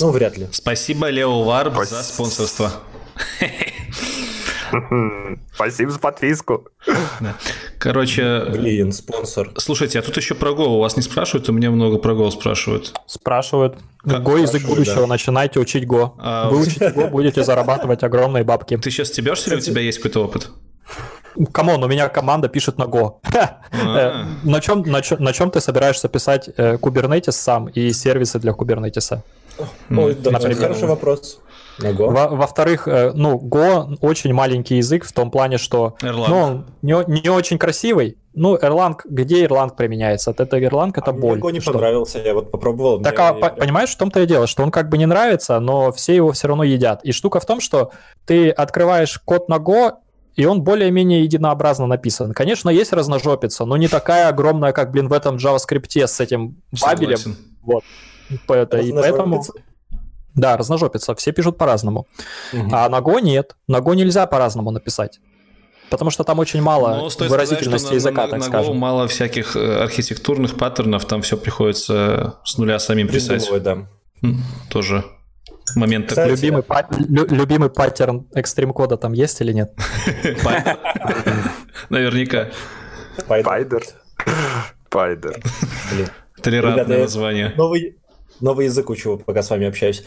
Ну, 0.00 0.10
вряд 0.10 0.38
ли. 0.38 0.48
Спасибо, 0.50 1.10
Лео 1.10 1.44
Варб, 1.44 1.74
за 1.84 2.02
спонсорство. 2.02 2.72
Спасибо 5.54 5.90
за 5.90 5.98
подписку. 5.98 6.68
Короче... 7.78 8.46
Блин, 8.50 8.92
спонсор. 8.92 9.50
Слушайте, 9.56 9.98
а 9.98 10.02
тут 10.02 10.16
еще 10.16 10.34
про 10.34 10.50
Go. 10.50 10.66
У 10.66 10.78
вас 10.80 10.96
не 10.96 11.02
спрашивают? 11.02 11.48
У 11.48 11.52
меня 11.52 11.70
много 11.70 11.98
про 11.98 12.12
Go 12.12 12.30
спрашивают. 12.30 12.92
Спрашивают. 13.06 13.78
Го 14.04 14.36
язык 14.36 14.64
будущего. 14.64 15.02
Да. 15.02 15.06
Начинайте 15.06 15.60
учить 15.60 15.84
Go. 15.84 16.12
А... 16.18 16.50
Вы 16.50 16.62
учите 16.62 16.88
Go, 16.88 17.10
будете 17.10 17.44
зарабатывать 17.44 18.02
огромные 18.02 18.44
бабки. 18.44 18.76
Ты 18.76 18.90
сейчас 18.90 19.08
стебешься 19.08 19.50
или 19.50 19.56
у 19.56 19.60
тебя 19.60 19.80
есть 19.80 19.98
какой-то 19.98 20.24
опыт? 20.24 20.50
Come 21.52 21.69
on, 21.69 21.82
у 21.82 21.88
меня 21.88 22.08
команда 22.08 22.48
пишет 22.48 22.78
на 22.78 22.84
Go. 22.84 23.16
А. 23.86 24.26
на, 24.44 24.60
чем, 24.60 24.82
на, 24.82 25.02
чем, 25.02 25.22
на 25.22 25.32
чем 25.32 25.50
ты 25.50 25.60
собираешься 25.60 26.08
писать 26.08 26.48
э, 26.56 26.76
Kubernetes 26.76 27.32
сам 27.32 27.66
и 27.66 27.92
сервисы 27.92 28.38
для 28.38 28.52
Kubernetes? 28.52 29.18
Ой, 29.90 30.14
да, 30.14 30.38
хороший 30.38 30.88
вопрос. 30.88 31.40
Во-вторых, 31.78 32.88
э, 32.88 33.12
ну, 33.14 33.38
Go 33.38 33.96
очень 34.00 34.32
маленький 34.32 34.76
язык 34.76 35.04
в 35.04 35.12
том 35.12 35.30
плане, 35.30 35.58
что 35.58 35.96
Erlang. 36.00 36.24
ну, 36.28 36.38
он 36.38 36.66
не, 36.82 37.20
не 37.22 37.28
очень 37.28 37.58
красивый. 37.58 38.18
Ну, 38.34 38.56
Erlang, 38.56 38.96
где 39.04 39.44
Erlang 39.44 39.74
применяется? 39.76 40.32
Это 40.36 40.56
Erlang, 40.56 40.92
это 40.94 41.10
а 41.10 41.12
боль. 41.12 41.38
Мне 41.38 41.48
Go 41.48 41.52
не 41.52 41.60
что? 41.60 41.72
понравился, 41.72 42.18
я 42.18 42.34
вот 42.34 42.50
попробовал. 42.50 43.00
Так, 43.00 43.18
а, 43.18 43.32
по- 43.34 43.50
понимаешь, 43.50 43.90
в 43.90 43.96
том-то 43.96 44.20
и 44.20 44.26
дело, 44.26 44.46
что 44.46 44.62
он 44.62 44.70
как 44.70 44.88
бы 44.88 44.98
не 44.98 45.06
нравится, 45.06 45.60
но 45.60 45.92
все 45.92 46.14
его 46.14 46.32
все 46.32 46.48
равно 46.48 46.64
едят. 46.64 47.04
И 47.04 47.12
штука 47.12 47.40
в 47.40 47.46
том, 47.46 47.60
что 47.60 47.90
ты 48.24 48.50
открываешь 48.50 49.18
код 49.24 49.48
на 49.48 49.56
Go, 49.56 49.94
и 50.36 50.46
он 50.46 50.62
более-менее 50.62 51.22
единообразно 51.22 51.86
написан. 51.86 52.32
Конечно, 52.32 52.70
есть 52.70 52.92
разножопица, 52.92 53.64
но 53.64 53.76
не 53.76 53.88
такая 53.88 54.28
огромная, 54.28 54.72
как, 54.72 54.90
блин, 54.90 55.08
в 55.08 55.12
этом 55.12 55.36
JavaScript 55.36 56.06
с 56.06 56.20
этим 56.20 56.56
бабелем. 56.80 57.36
Вот. 57.62 57.84
Это, 58.48 58.78
и 58.78 58.92
поэтому... 58.92 59.42
Да, 60.34 60.56
разножопица. 60.56 61.14
Все 61.14 61.32
пишут 61.32 61.58
по-разному. 61.58 62.06
Угу. 62.52 62.70
А 62.72 62.88
на 62.88 62.98
Go 62.98 63.20
нет. 63.20 63.56
На 63.68 63.78
Go 63.78 63.94
нельзя 63.94 64.26
по-разному 64.26 64.70
написать. 64.70 65.20
Потому 65.90 66.10
что 66.10 66.24
там 66.24 66.38
очень 66.38 66.60
мало 66.60 67.08
ну, 67.18 67.28
выразительности 67.28 67.86
сказать, 67.86 68.02
языка, 68.02 68.22
на, 68.22 68.28
так 68.28 68.38
на, 68.40 68.44
скажем. 68.46 68.72
На 68.72 68.76
Go 68.76 68.78
мало 68.78 69.08
всяких 69.08 69.54
э, 69.56 69.82
архитектурных 69.82 70.56
паттернов, 70.56 71.04
там 71.04 71.22
все 71.22 71.36
приходится 71.36 72.40
с 72.44 72.58
нуля 72.58 72.78
самим 72.78 73.08
писать. 73.08 73.48
да. 73.62 73.86
Тоже 74.70 75.04
момент 75.76 76.08
Кстати, 76.08 76.30
любимый, 76.30 76.62
па- 76.62 76.88
лю- 76.98 77.26
любимый 77.28 77.70
паттерн 77.70 78.26
extreme 78.34 78.72
кода 78.72 78.96
там 78.96 79.12
есть 79.12 79.40
или 79.40 79.52
нет? 79.52 79.72
Наверняка. 81.90 82.50
Пайдер. 83.26 83.82
Пайдер. 84.90 85.40
Толерантное 86.42 87.00
название. 87.00 87.52
Новый, 87.56 87.98
новый 88.40 88.66
язык 88.66 88.90
учу, 88.90 89.20
пока 89.24 89.42
с 89.42 89.50
вами 89.50 89.66
общаюсь. 89.66 90.04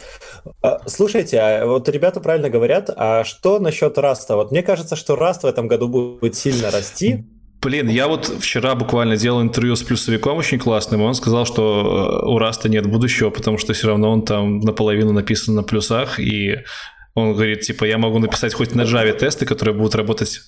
А, 0.62 0.82
слушайте, 0.88 1.40
а 1.40 1.66
вот 1.66 1.88
ребята 1.90 2.20
правильно 2.20 2.50
говорят, 2.50 2.90
а 2.96 3.24
что 3.24 3.60
насчет 3.60 3.98
Rust'а? 3.98 4.36
Вот 4.36 4.52
мне 4.52 4.64
кажется, 4.64 4.96
что 4.96 5.16
Rust 5.16 5.44
в 5.44 5.48
этом 5.48 5.68
году 5.68 5.88
будет 5.88 6.36
сильно 6.36 6.72
расти. 6.72 7.26
Блин, 7.62 7.90
я 7.90 8.08
вот 8.08 8.26
вчера 8.26 8.76
буквально 8.76 9.18
делал 9.18 9.42
интервью 9.42 9.76
с 9.76 9.82
плюсовиком 9.82 10.38
очень 10.38 10.60
классным, 10.60 11.02
и 11.02 11.06
он 11.06 11.16
сказал, 11.16 11.46
что 11.46 12.22
э, 12.24 12.28
у 12.28 12.38
Rust'а 12.38 12.70
нет 12.70 12.86
будущего, 12.86 13.32
потому 13.32 13.58
что 13.58 13.74
все 13.74 13.88
равно 13.88 14.12
он 14.12 14.24
там 14.24 14.60
наполовину 14.60 15.12
написан 15.12 15.56
на 15.56 15.64
плюсах, 15.64 16.20
и 16.20 16.58
он 17.16 17.34
говорит, 17.34 17.62
типа, 17.62 17.86
я 17.86 17.98
могу 17.98 18.20
написать 18.20 18.54
хоть 18.54 18.76
на 18.76 18.84
Java 18.84 19.12
тесты, 19.12 19.48
которые 19.48 19.76
будут 19.76 19.96
работать 19.96 20.40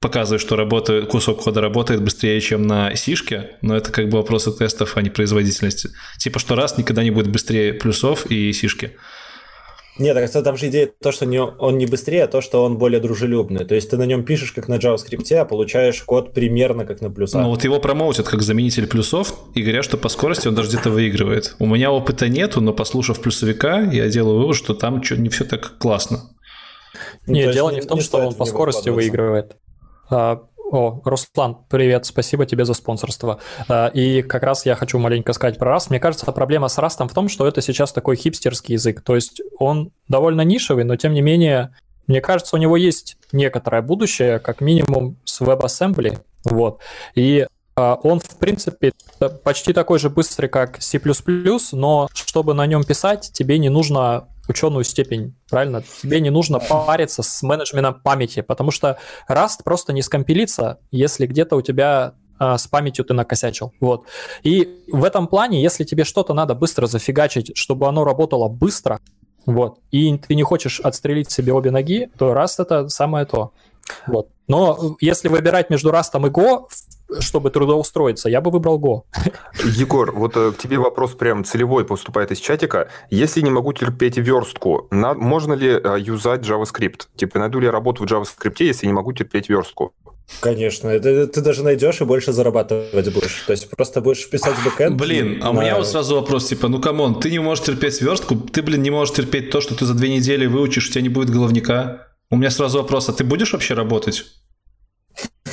показывает, 0.00 0.40
что 0.40 0.56
работает, 0.56 1.08
кусок 1.08 1.42
кода 1.42 1.60
работает 1.60 2.02
быстрее, 2.02 2.40
чем 2.40 2.66
на 2.66 2.94
сишке, 2.96 3.58
но 3.60 3.76
это 3.76 3.92
как 3.92 4.08
бы 4.08 4.16
вопросы 4.16 4.50
тестов, 4.50 4.96
а 4.96 5.02
не 5.02 5.10
производительности. 5.10 5.90
Типа, 6.18 6.38
что 6.38 6.54
раз 6.54 6.78
никогда 6.78 7.02
не 7.02 7.10
будет 7.10 7.30
быстрее 7.30 7.74
плюсов 7.74 8.26
и 8.26 8.52
сишки. 8.52 8.96
Нет, 9.98 10.16
так 10.32 10.44
там 10.44 10.56
же 10.56 10.68
идея 10.68 10.88
то, 11.02 11.12
что 11.12 11.26
не, 11.26 11.38
он 11.38 11.76
не 11.76 11.84
быстрее, 11.84 12.24
а 12.24 12.26
то, 12.26 12.40
что 12.40 12.64
он 12.64 12.78
более 12.78 13.00
дружелюбный. 13.00 13.66
То 13.66 13.74
есть 13.74 13.90
ты 13.90 13.98
на 13.98 14.04
нем 14.04 14.24
пишешь 14.24 14.52
как 14.52 14.66
на 14.66 14.78
JavaScript, 14.78 15.30
а 15.34 15.44
получаешь 15.44 16.00
код 16.02 16.32
примерно 16.32 16.86
как 16.86 17.02
на 17.02 17.10
плюсах. 17.10 17.42
Ну 17.42 17.50
вот 17.50 17.64
его 17.64 17.78
промоутят 17.80 18.26
как 18.26 18.40
заменитель 18.40 18.86
плюсов 18.86 19.34
и 19.54 19.62
говорят, 19.62 19.84
что 19.84 19.98
по 19.98 20.08
скорости 20.08 20.48
он 20.48 20.54
даже 20.54 20.68
где-то 20.68 20.88
выигрывает. 20.88 21.54
У 21.58 21.66
меня 21.66 21.92
опыта 21.92 22.28
нету, 22.30 22.62
но 22.62 22.72
послушав 22.72 23.20
плюсовика, 23.20 23.80
я 23.80 24.08
делаю 24.08 24.38
вывод, 24.38 24.56
что 24.56 24.72
там 24.72 25.02
что 25.02 25.18
не 25.18 25.28
все 25.28 25.44
так 25.44 25.76
классно. 25.76 26.30
Нет, 27.26 27.48
ну, 27.48 27.52
дело 27.52 27.70
не 27.70 27.82
в 27.82 27.86
том, 27.86 27.98
не 27.98 28.04
что 28.04 28.18
он 28.18 28.34
по 28.34 28.46
скорости 28.46 28.88
выигрывает. 28.88 29.56
А, 30.10 30.42
о, 30.72 31.00
Руслан, 31.04 31.58
привет, 31.68 32.06
спасибо 32.06 32.46
тебе 32.46 32.64
за 32.64 32.74
спонсорство. 32.74 33.40
А, 33.68 33.88
и 33.88 34.22
как 34.22 34.42
раз 34.42 34.66
я 34.66 34.74
хочу 34.74 34.98
маленько 34.98 35.32
сказать 35.32 35.58
про 35.58 35.76
Rust. 35.76 35.86
Мне 35.90 36.00
кажется, 36.00 36.30
проблема 36.32 36.68
с 36.68 36.78
Rust 36.78 37.06
в 37.06 37.14
том, 37.14 37.28
что 37.28 37.46
это 37.46 37.62
сейчас 37.62 37.92
такой 37.92 38.16
хипстерский 38.16 38.74
язык. 38.74 39.02
То 39.02 39.14
есть 39.14 39.40
он 39.58 39.92
довольно 40.08 40.42
нишевый, 40.42 40.84
но 40.84 40.96
тем 40.96 41.14
не 41.14 41.22
менее, 41.22 41.74
мне 42.06 42.20
кажется, 42.20 42.56
у 42.56 42.58
него 42.58 42.76
есть 42.76 43.16
некоторое 43.32 43.82
будущее, 43.82 44.38
как 44.40 44.60
минимум 44.60 45.16
с 45.24 45.40
WebAssembly. 45.40 46.18
Вот. 46.44 46.80
И 47.14 47.46
а, 47.76 47.94
он, 48.02 48.20
в 48.20 48.36
принципе, 48.38 48.92
почти 49.44 49.72
такой 49.72 49.98
же 49.98 50.10
быстрый, 50.10 50.48
как 50.48 50.82
C++, 50.82 51.00
но 51.72 52.08
чтобы 52.12 52.54
на 52.54 52.66
нем 52.66 52.84
писать, 52.84 53.30
тебе 53.32 53.58
не 53.58 53.68
нужно 53.68 54.28
ученую 54.50 54.84
степень, 54.84 55.34
правильно? 55.48 55.82
Тебе 56.02 56.20
не 56.20 56.30
нужно 56.30 56.58
париться 56.58 57.22
с 57.22 57.42
менеджментом 57.42 58.00
памяти, 58.02 58.42
потому 58.42 58.70
что 58.70 58.98
Rust 59.28 59.62
просто 59.64 59.92
не 59.92 60.02
скомпилится, 60.02 60.78
если 60.90 61.26
где-то 61.26 61.56
у 61.56 61.62
тебя 61.62 62.14
а, 62.38 62.58
с 62.58 62.66
памятью 62.66 63.04
ты 63.04 63.14
накосячил. 63.14 63.72
Вот. 63.80 64.06
И 64.42 64.84
в 64.90 65.04
этом 65.04 65.28
плане, 65.28 65.62
если 65.62 65.84
тебе 65.84 66.04
что-то 66.04 66.34
надо 66.34 66.54
быстро 66.54 66.86
зафигачить, 66.86 67.52
чтобы 67.54 67.86
оно 67.86 68.04
работало 68.04 68.48
быстро, 68.48 69.00
вот, 69.46 69.78
и 69.90 70.18
ты 70.18 70.34
не 70.34 70.42
хочешь 70.42 70.80
отстрелить 70.80 71.30
себе 71.30 71.52
обе 71.52 71.70
ноги, 71.70 72.10
то 72.18 72.32
Rust 72.32 72.56
это 72.58 72.88
самое 72.88 73.24
то. 73.24 73.52
Вот. 74.06 74.28
Но 74.48 74.96
если 75.00 75.28
выбирать 75.28 75.70
между 75.70 75.90
Rust 75.90 76.10
и 76.14 76.30
Go, 76.30 76.66
чтобы 77.18 77.50
трудоустроиться, 77.50 78.28
я 78.28 78.40
бы 78.40 78.50
выбрал 78.50 78.78
Go. 78.78 79.02
Егор, 79.64 80.12
вот 80.12 80.36
э, 80.36 80.52
к 80.52 80.58
тебе 80.58 80.78
вопрос 80.78 81.12
прям 81.12 81.44
целевой 81.44 81.84
поступает 81.84 82.30
из 82.30 82.38
чатика. 82.38 82.88
Если 83.10 83.40
не 83.40 83.50
могу 83.50 83.72
терпеть 83.72 84.16
верстку, 84.16 84.86
на, 84.90 85.14
можно 85.14 85.54
ли 85.54 85.68
э, 85.70 85.96
юзать 85.98 86.42
JavaScript? 86.42 87.08
Типа, 87.16 87.38
найду 87.38 87.60
ли 87.60 87.68
работу 87.68 88.04
в 88.04 88.06
JavaScript, 88.06 88.56
если 88.58 88.86
не 88.86 88.92
могу 88.92 89.12
терпеть 89.12 89.48
верстку? 89.48 89.92
Конечно, 90.40 90.88
это 90.88 91.26
ты 91.26 91.40
даже 91.40 91.62
найдешь 91.62 92.00
и 92.00 92.04
больше 92.04 92.32
зарабатывать 92.32 93.12
будешь. 93.12 93.42
То 93.46 93.52
есть 93.52 93.68
просто 93.68 94.00
будешь 94.00 94.30
писать 94.30 94.54
бэкэнд. 94.64 94.96
Блин, 94.96 95.40
а 95.42 95.50
у 95.50 95.52
меня 95.52 95.76
вот 95.76 95.86
сразу 95.86 96.14
вопрос, 96.14 96.46
типа, 96.46 96.68
ну 96.68 96.80
come 96.80 97.03
on, 97.03 97.20
ты 97.20 97.30
не 97.30 97.40
можешь 97.40 97.64
терпеть 97.64 97.94
сверстку, 97.94 98.36
ты, 98.36 98.62
блин, 98.62 98.82
не 98.82 98.90
можешь 98.90 99.14
терпеть 99.14 99.50
то, 99.50 99.60
что 99.60 99.74
ты 99.74 99.84
за 99.84 99.94
две 99.94 100.08
недели 100.08 100.46
выучишь, 100.46 100.88
у 100.88 100.92
тебя 100.92 101.02
не 101.02 101.08
будет 101.08 101.30
говновика. 101.30 102.06
У 102.30 102.36
меня 102.36 102.50
сразу 102.50 102.78
вопрос, 102.78 103.08
а 103.08 103.12
ты 103.12 103.24
будешь 103.24 103.52
вообще 103.52 103.74
работать? 103.74 104.24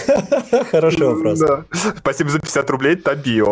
Хороший 0.72 1.08
вопрос. 1.08 1.40
Да. 1.40 1.66
Спасибо 1.98 2.30
за 2.30 2.40
50 2.40 2.70
рублей, 2.70 2.96
Табио. 2.96 3.52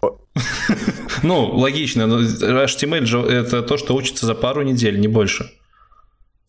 Ну, 1.23 1.45
логично. 1.51 2.07
Но 2.07 2.19
HTML 2.19 3.05
же 3.05 3.19
это 3.19 3.61
то, 3.61 3.77
что 3.77 3.95
учится 3.95 4.25
за 4.25 4.35
пару 4.35 4.61
недель, 4.61 4.99
не 4.99 5.07
больше. 5.07 5.51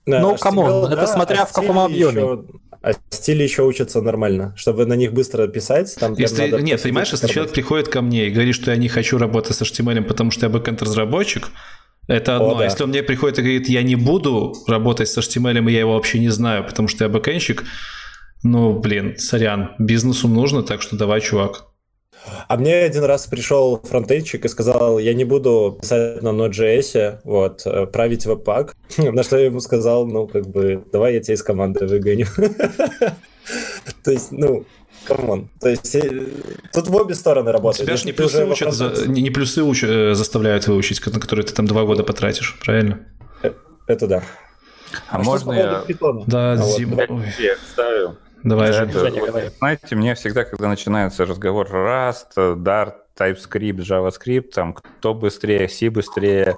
ну, 0.07 0.36
come 0.36 0.68
on, 0.68 0.92
это 0.92 1.07
смотря 1.07 1.42
а 1.42 1.46
в 1.46 1.52
каком 1.52 1.78
объеме. 1.78 2.44
а 2.82 2.92
стили 3.11 3.42
еще 3.42 3.62
учатся 3.62 4.00
нормально, 4.00 4.54
чтобы 4.57 4.86
на 4.86 4.94
них 4.94 5.12
быстро 5.12 5.46
писать. 5.48 5.94
Там 5.98 6.14
если, 6.14 6.48
надо 6.50 6.62
нет, 6.62 6.82
понимаешь, 6.82 7.11
если 7.12 7.26
человек 7.28 7.52
приходит 7.52 7.88
ко 7.88 8.02
мне 8.02 8.26
и 8.26 8.30
говорит, 8.30 8.54
что 8.54 8.70
я 8.70 8.76
не 8.76 8.88
хочу 8.88 9.18
работать 9.18 9.57
с 9.57 9.62
HTML, 9.62 10.02
потому 10.02 10.30
что 10.30 10.46
я 10.46 10.50
бэкэнд-разработчик, 10.50 11.48
это 12.09 12.36
одно. 12.36 12.52
О, 12.52 12.59
да. 12.59 12.64
Если 12.64 12.84
он 12.84 12.90
мне 12.90 13.02
приходит 13.02 13.38
и 13.38 13.42
говорит, 13.42 13.68
я 13.68 13.82
не 13.82 13.96
буду 13.96 14.54
работать 14.68 15.09
с 15.09 15.18
HTML, 15.18 15.68
и 15.68 15.72
я 15.72 15.80
его 15.80 15.94
вообще 15.94 16.18
не 16.18 16.28
знаю, 16.28 16.64
потому 16.64 16.86
что 16.88 17.04
я 17.04 17.11
бэкэндщик, 17.11 17.64
ну, 18.47 18.78
блин, 18.78 19.14
сорян, 19.18 19.70
бизнесу 19.78 20.28
нужно, 20.28 20.62
так 20.62 20.82
что 20.82 20.97
давай, 20.97 21.20
чувак. 21.20 21.66
А 22.49 22.57
мне 22.57 22.74
один 22.76 23.05
раз 23.05 23.26
пришел 23.26 23.80
фронтендщик 23.82 24.44
и 24.44 24.49
сказал, 24.49 24.99
я 24.99 25.14
не 25.14 25.24
буду 25.24 25.78
писать 25.80 26.22
на 26.22 26.28
Node.js, 26.28 27.20
вот, 27.24 27.62
э, 27.66 27.86
править 27.86 28.26
Webpack. 28.26 28.74
На 28.99 29.22
что 29.22 29.36
я 29.36 29.47
ему 29.47 29.61
сказал, 29.61 30.07
ну, 30.07 30.26
как 30.26 30.47
бы, 30.47 30.84
давай 30.92 31.14
я 31.14 31.20
тебя 31.20 31.34
из 31.34 31.42
команды 31.42 31.86
выгоню. 31.86 32.26
То 34.05 34.11
есть, 34.11 34.32
ну, 34.32 34.64
come 35.05 35.30
on. 35.30 35.49
То 35.61 35.68
есть, 35.68 35.94
э, 35.94 36.26
тут 36.72 36.88
в 36.88 36.97
обе 36.97 37.14
стороны 37.14 37.53
работает. 37.53 37.86
Тебя 37.86 37.97
же 37.97 38.07
не 38.07 38.12
плюсы, 38.12 38.44
учат, 38.44 38.72
за, 38.72 39.07
не, 39.07 39.22
не 39.22 39.30
плюсы 39.30 39.62
уч, 39.62 39.84
э, 39.84 40.14
заставляют 40.14 40.66
выучить, 40.66 41.05
на 41.07 41.20
которые 41.20 41.47
ты 41.47 41.55
там 41.55 41.66
два 41.66 41.84
года 41.84 42.03
потратишь, 42.03 42.59
правильно? 42.64 43.07
Это 43.86 44.07
да. 44.09 44.22
А, 45.09 45.16
а 45.16 45.22
можно 45.22 45.53
я... 45.53 45.84
Да, 46.26 46.53
а 46.53 46.57
Зим... 46.57 46.90
Вот. 46.90 47.09
Я 47.38 47.57
ставлю. 47.72 48.16
Давай 48.47 48.72
же. 48.72 48.84
Это, 48.84 49.01
вот, 49.01 49.53
знаете, 49.59 49.97
мне 49.97 50.14
всегда, 50.14 50.44
когда 50.44 50.68
начинается 50.68 51.26
разговор 51.26 51.68
Rust, 51.68 52.36
Dart, 52.36 52.94
TypeScript, 53.18 53.78
JavaScript, 53.78 54.51
там, 54.55 54.72
кто 54.72 55.14
быстрее, 55.14 55.68
C 55.68 55.90
быстрее, 55.90 56.57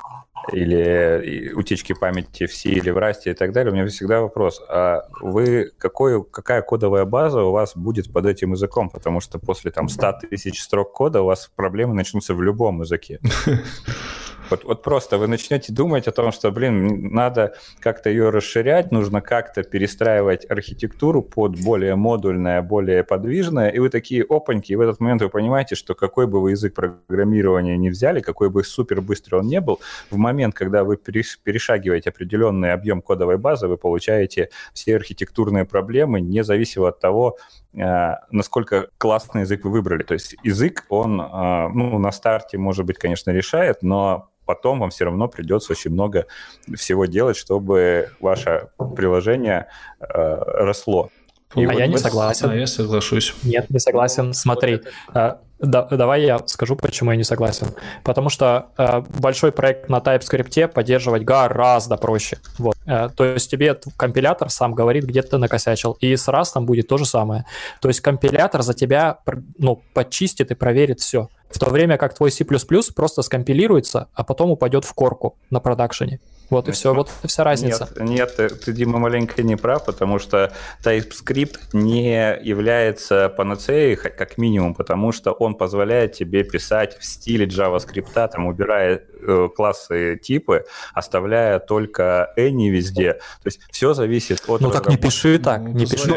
или 0.53 1.53
утечки 1.55 1.95
памяти 1.95 2.47
в 2.47 2.55
C 2.55 2.69
или 2.69 2.91
в 2.91 2.99
Rust 2.99 3.23
и 3.25 3.35
так 3.35 3.53
далее, 3.53 3.73
у 3.73 3.75
меня 3.75 3.87
всегда 3.87 4.21
вопрос, 4.21 4.63
а 4.69 5.09
вы 5.21 5.73
какой, 5.79 6.23
какая 6.25 6.63
кодовая 6.63 7.05
база 7.05 7.43
у 7.43 7.53
вас 7.53 7.75
будет 7.75 8.13
под 8.13 8.27
этим 8.27 8.53
языком? 8.53 8.91
Потому 8.91 9.21
что 9.21 9.39
после 9.39 9.71
там 9.71 9.89
100 9.89 10.21
тысяч 10.31 10.63
строк 10.63 10.93
кода 10.93 11.23
у 11.23 11.27
вас 11.27 11.51
проблемы 11.57 11.95
начнутся 11.95 12.35
в 12.35 12.43
любом 12.43 12.83
языке. 12.83 13.21
Вот, 14.51 14.65
вот 14.65 14.83
просто 14.83 15.19
вы 15.19 15.27
начнете 15.27 15.73
думать 15.73 16.09
о 16.09 16.13
том, 16.13 16.33
что, 16.33 16.51
блин, 16.51 17.13
надо 17.13 17.55
как-то 17.81 18.09
ее 18.09 18.31
расширять, 18.31 18.91
нужно 18.91 19.21
как-то 19.21 19.63
перестраивать 19.63 20.51
архитектуру 20.51 21.23
под 21.23 21.61
более 21.61 21.97
модульное, 21.97 22.63
более 22.63 23.05
подвижное, 23.05 23.69
и 23.69 23.79
вы 23.79 23.91
такие 23.91 24.25
опаньки, 24.29 24.73
и 24.73 24.77
в 24.77 24.81
этот 24.81 25.01
момент 25.01 25.23
вы 25.23 25.29
понимаете, 25.29 25.75
что 25.75 25.95
какой 25.95 26.27
бы 26.27 26.41
вы 26.41 26.53
язык 26.53 26.75
программирования 26.75 27.77
не 27.77 27.91
взяли, 27.91 28.21
какой 28.21 28.49
бы 28.49 28.65
супер 28.65 29.03
быстрый 29.03 29.41
он 29.41 29.47
не 29.47 29.61
был, 29.61 29.81
в 30.11 30.17
момент, 30.17 30.55
когда 30.55 30.83
вы 30.85 30.97
перешагиваете 30.97 32.11
определенный 32.11 32.73
объем 32.73 33.03
кодовой 33.03 33.37
базы, 33.37 33.69
вы 33.69 33.77
получаете 33.77 34.49
все 34.73 34.97
архитектурные 34.97 35.67
проблемы, 35.67 36.21
независимо 36.21 36.89
от 36.89 37.01
того, 37.01 37.37
насколько 37.73 38.89
классный 38.99 39.43
язык 39.43 39.65
вы 39.65 39.71
выбрали. 39.71 40.03
То 40.03 40.15
есть 40.15 40.35
язык, 40.43 40.85
он 40.89 41.21
э, 41.21 41.69
ну, 41.69 41.99
на 41.99 42.11
старте, 42.13 42.59
может 42.59 42.87
быть, 42.87 42.99
конечно, 42.99 43.31
решает, 43.31 43.83
но 43.83 44.31
потом 44.47 44.81
вам 44.81 44.91
все 44.91 45.05
равно 45.05 45.29
придется 45.29 45.73
очень 45.73 45.91
много 45.91 46.27
всего 46.75 47.05
делать, 47.05 47.37
чтобы 47.37 48.11
ваше 48.21 48.69
приложение 48.97 49.69
э, 50.01 50.07
росло. 50.15 51.11
И 51.55 51.65
а 51.65 51.69
вот 51.69 51.79
я 51.79 51.87
не 51.87 51.99
согласен. 51.99 52.51
А 52.51 52.55
я 52.55 52.67
соглашусь. 52.67 53.35
Нет, 53.43 53.69
не 53.71 53.79
согласен. 53.79 54.33
Смотри, 54.33 54.81
э, 55.15 55.35
да, 55.59 55.83
давай 55.83 56.23
я 56.23 56.39
скажу, 56.47 56.77
почему 56.77 57.11
я 57.11 57.17
не 57.17 57.25
согласен. 57.25 57.69
Потому 58.05 58.29
что 58.29 58.69
э, 58.79 59.03
большой 59.19 59.51
проект 59.51 59.89
на 59.89 59.99
TypeScript 59.99 60.69
поддерживать 60.69 61.25
гораздо 61.25 61.97
проще. 61.97 62.39
Вот. 62.59 62.77
Э, 62.87 63.09
то 63.15 63.25
есть 63.25 63.51
тебе 63.51 63.77
компилятор 63.97 64.51
сам 64.51 64.75
говорит, 64.75 65.05
где 65.05 65.23
ты 65.23 65.37
накосячил. 65.39 65.97
И 66.01 66.15
с 66.15 66.29
Rust 66.29 66.61
будет 66.61 66.89
то 66.89 66.97
же 66.97 67.07
самое. 67.07 67.45
То 67.81 67.89
есть 67.89 68.01
компилятор 68.01 68.63
за 68.63 68.75
тебя 68.75 69.19
ну, 69.59 69.83
подчистит 69.95 70.51
и 70.53 70.55
проверит 70.55 71.01
все. 71.01 71.29
В 71.51 71.59
то 71.59 71.71
время 71.71 71.97
как 71.97 72.15
твой 72.15 72.31
C++ 72.31 72.45
просто 72.45 73.23
скомпилируется, 73.23 74.09
а 74.15 74.23
потом 74.23 74.51
упадет 74.51 74.85
в 74.85 74.95
корку 74.95 75.37
на 75.51 75.61
продакшене. 75.61 76.21
Вот 76.51 76.69
и 76.69 76.73
все, 76.73 76.95
вот 76.95 77.11
и 77.23 77.27
вся 77.27 77.45
разница. 77.45 77.89
Нет, 77.99 78.39
нет, 78.39 78.61
ты, 78.65 78.73
Дима, 78.73 78.99
маленько 78.99 79.43
не 79.43 79.57
прав, 79.57 79.85
потому 79.85 80.19
что 80.19 80.53
TypeScript 80.83 81.59
не 81.75 82.39
является 82.43 83.29
панацеей, 83.29 83.97
как 83.97 84.39
минимум, 84.39 84.75
потому 84.75 85.13
что 85.13 85.33
он 85.33 85.55
позволяет 85.55 86.13
тебе 86.13 86.45
писать 86.45 86.97
в 86.99 87.05
стиле 87.05 87.47
JavaScript, 87.47 88.29
там, 88.29 88.47
убирая 88.47 89.03
э, 89.21 89.49
классы 89.55 90.19
типы, 90.23 90.65
оставляя 90.95 91.59
только 91.59 92.33
any 92.37 92.71
везде. 92.71 93.15
То 93.15 93.47
есть 93.47 93.61
все 93.71 93.93
зависит 93.93 94.43
от... 94.49 94.61
Ну 94.61 94.71
так 94.71 94.89
не 94.89 94.97
пиши 94.97 95.39
так, 95.39 95.61
не 95.61 95.87
пиши. 95.87 96.15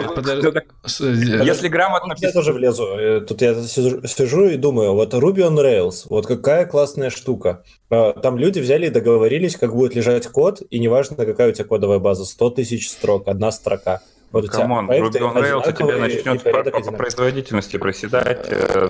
Если 1.44 1.68
грамотно... 1.68 2.16
Я 2.18 2.32
тоже 2.32 2.54
влезу. 2.54 2.86
Э, 2.98 3.22
тут 3.22 3.42
я 3.42 3.56
сижу 3.56 4.48
и 4.48 4.56
думаю, 4.56 4.94
вот 4.94 5.14
Ruby 5.14 5.40
on 5.40 5.58
Rails, 5.58 6.06
вот 6.10 6.26
какая 6.26 6.66
классная 6.66 7.10
штука. 7.10 7.64
А, 7.90 8.14
там 8.14 8.38
люди 8.38 8.60
взяли 8.60 8.88
и 8.88 8.90
договорились, 8.90 9.58
как 9.58 9.76
будет 9.76 9.96
лежать 9.96 10.21
код, 10.30 10.62
и 10.70 10.80
неважно, 10.80 11.16
какая 11.16 11.50
у 11.50 11.52
тебя 11.52 11.66
кодовая 11.66 12.00
база, 12.00 12.26
100 12.26 12.50
тысяч 12.52 12.90
строк, 12.90 13.28
одна 13.28 13.52
строка. 13.52 14.02
Вот 14.32 14.50
Come 14.50 14.73
on, 14.73 14.90
Ruby 14.90 15.20
on 15.20 15.36
Rails 15.36 15.68
у 15.68 15.72
тебя 15.72 15.98
начнет 15.98 16.44
по, 16.44 16.64
по, 16.64 16.82
по 16.82 16.92
производительности 16.92 17.78
проседать. 17.78 18.48
Э, 18.50 18.90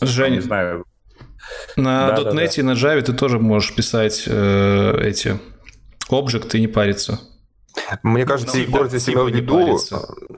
Жень, 0.00 0.34
не 0.34 0.40
знаю. 0.40 0.84
На 1.76 2.12
да, 2.12 2.22
.NET 2.22 2.24
да, 2.24 2.32
да. 2.32 2.44
и 2.44 2.62
на 2.62 2.72
Java 2.72 3.02
ты 3.02 3.12
тоже 3.12 3.38
можешь 3.38 3.74
писать 3.74 4.24
э, 4.26 5.00
эти 5.02 5.38
объекты 6.08 6.58
и 6.58 6.60
не 6.60 6.66
париться. 6.66 7.20
Мне 8.02 8.24
кажется, 8.24 8.56
ну, 8.56 8.62
Егор 8.62 8.88
здесь 8.88 9.08
имел 9.08 9.26
в 9.26 9.34
виду, 9.34 9.78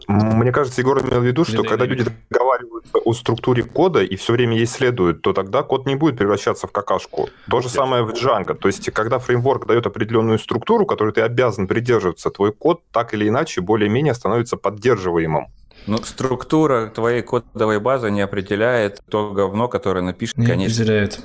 мне 0.09 0.53
кажется, 0.53 0.81
Егор 0.81 1.01
имел 1.03 1.21
в 1.21 1.25
виду, 1.25 1.45
что 1.45 1.63
когда 1.63 1.85
люди 1.85 2.05
договариваются 2.31 2.99
о 2.99 3.13
структуре 3.15 3.63
кода 3.63 4.03
и 4.03 4.17
все 4.17 4.33
время 4.33 4.57
ей 4.57 4.67
следуют, 4.67 5.23
то 5.23 5.33
тогда 5.33 5.63
код 5.63 5.87
не 5.87 5.95
будет 5.95 6.17
превращаться 6.17 6.67
в 6.67 6.73
какашку. 6.73 7.29
То 7.51 7.61
же 7.61 7.69
самое 7.69 8.03
в 8.05 8.11
Django. 8.11 8.55
То 8.55 8.69
есть, 8.69 8.91
когда 8.91 9.19
фреймворк 9.19 9.67
дает 9.67 9.87
определенную 9.87 10.39
структуру, 10.39 10.87
которой 10.87 11.13
ты 11.13 11.21
обязан 11.23 11.67
придерживаться, 11.67 12.31
твой 12.31 12.53
код 12.53 12.83
так 12.91 13.15
или 13.15 13.29
иначе 13.29 13.61
более-менее 13.61 14.15
становится 14.15 14.57
поддерживаемым. 14.57 15.47
Ну, 15.87 15.99
структура 15.99 16.93
твоей 16.95 17.23
кодовой 17.23 17.81
базы 17.81 18.11
не 18.11 18.21
определяет 18.21 19.01
то 19.11 19.33
говно, 19.33 19.69
которое 19.69 20.03
напишет, 20.03 20.37
не 20.37 20.47
конечно. 20.47 20.83
определяет. 20.83 21.21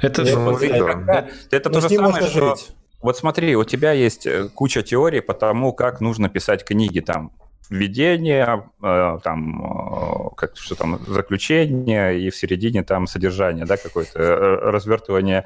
Это, 0.00 0.22
ну, 0.22 0.56
это, 0.56 0.64
это, 0.66 1.30
это 1.50 1.70
то 1.70 1.80
же 1.80 1.88
самое, 1.88 2.26
что... 2.26 2.56
Жить. 2.56 2.70
Вот 3.00 3.16
смотри, 3.16 3.56
у 3.56 3.64
тебя 3.64 3.92
есть 3.92 4.26
э, 4.26 4.48
куча 4.48 4.82
теорий 4.82 5.20
по 5.20 5.34
тому, 5.34 5.72
как 5.72 6.00
нужно 6.00 6.28
писать 6.28 6.64
книги 6.64 7.00
там 7.00 7.32
введение, 7.70 8.70
э, 8.82 9.18
там, 9.22 9.62
э, 9.62 10.34
как, 10.36 10.56
что 10.56 10.74
там, 10.74 10.98
заключение, 11.06 12.18
и 12.18 12.30
в 12.30 12.36
середине 12.36 12.82
там 12.82 13.06
содержание, 13.06 13.66
да, 13.66 13.76
какое-то 13.76 14.18
развертывание 14.18 15.44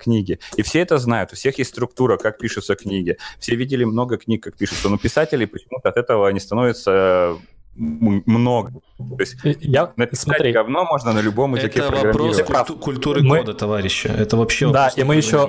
книги. 0.00 0.38
И 0.56 0.62
все 0.62 0.80
это 0.80 0.98
знают, 0.98 1.32
у 1.32 1.36
всех 1.36 1.58
есть 1.58 1.70
структура, 1.70 2.18
как 2.18 2.38
пишутся 2.38 2.74
книги. 2.74 3.16
Все 3.38 3.56
видели 3.56 3.84
много 3.84 4.18
книг, 4.18 4.42
как 4.42 4.56
пишутся, 4.56 4.88
но 4.90 4.98
писателей 4.98 5.46
почему-то 5.46 5.88
от 5.88 5.96
этого 5.96 6.28
не 6.28 6.40
становится 6.40 7.38
много. 7.74 8.72
То 8.98 9.16
есть 9.18 9.36
я, 9.42 9.92
написать 9.96 10.24
смотри, 10.24 10.52
говно 10.52 10.84
можно 10.84 11.12
на 11.12 11.20
любом 11.20 11.54
языке 11.54 11.80
Это 11.80 11.90
вопрос 11.90 12.42
культуры 12.80 13.22
мы... 13.22 13.38
кода, 13.38 13.54
товарищи. 13.54 14.08
Это 14.08 14.36
вообще 14.36 14.70
Да, 14.70 14.88
и 14.94 15.02
мы 15.04 15.16
еще 15.16 15.48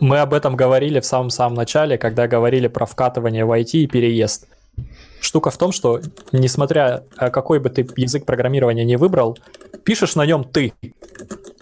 мы 0.00 0.18
об 0.18 0.34
этом 0.34 0.56
говорили 0.56 1.00
в 1.00 1.06
самом-самом 1.06 1.54
начале, 1.54 1.98
когда 1.98 2.26
говорили 2.26 2.68
про 2.68 2.86
вкатывание 2.86 3.44
в 3.44 3.52
IT 3.52 3.70
и 3.72 3.86
переезд. 3.86 4.46
Штука 5.20 5.50
в 5.50 5.56
том, 5.56 5.72
что 5.72 6.00
несмотря 6.32 7.04
э, 7.18 7.30
какой 7.30 7.58
бы 7.58 7.70
ты 7.70 7.86
язык 7.96 8.26
программирования 8.26 8.84
не 8.84 8.96
выбрал, 8.96 9.38
пишешь 9.84 10.16
на 10.16 10.26
нем 10.26 10.44
ты. 10.44 10.74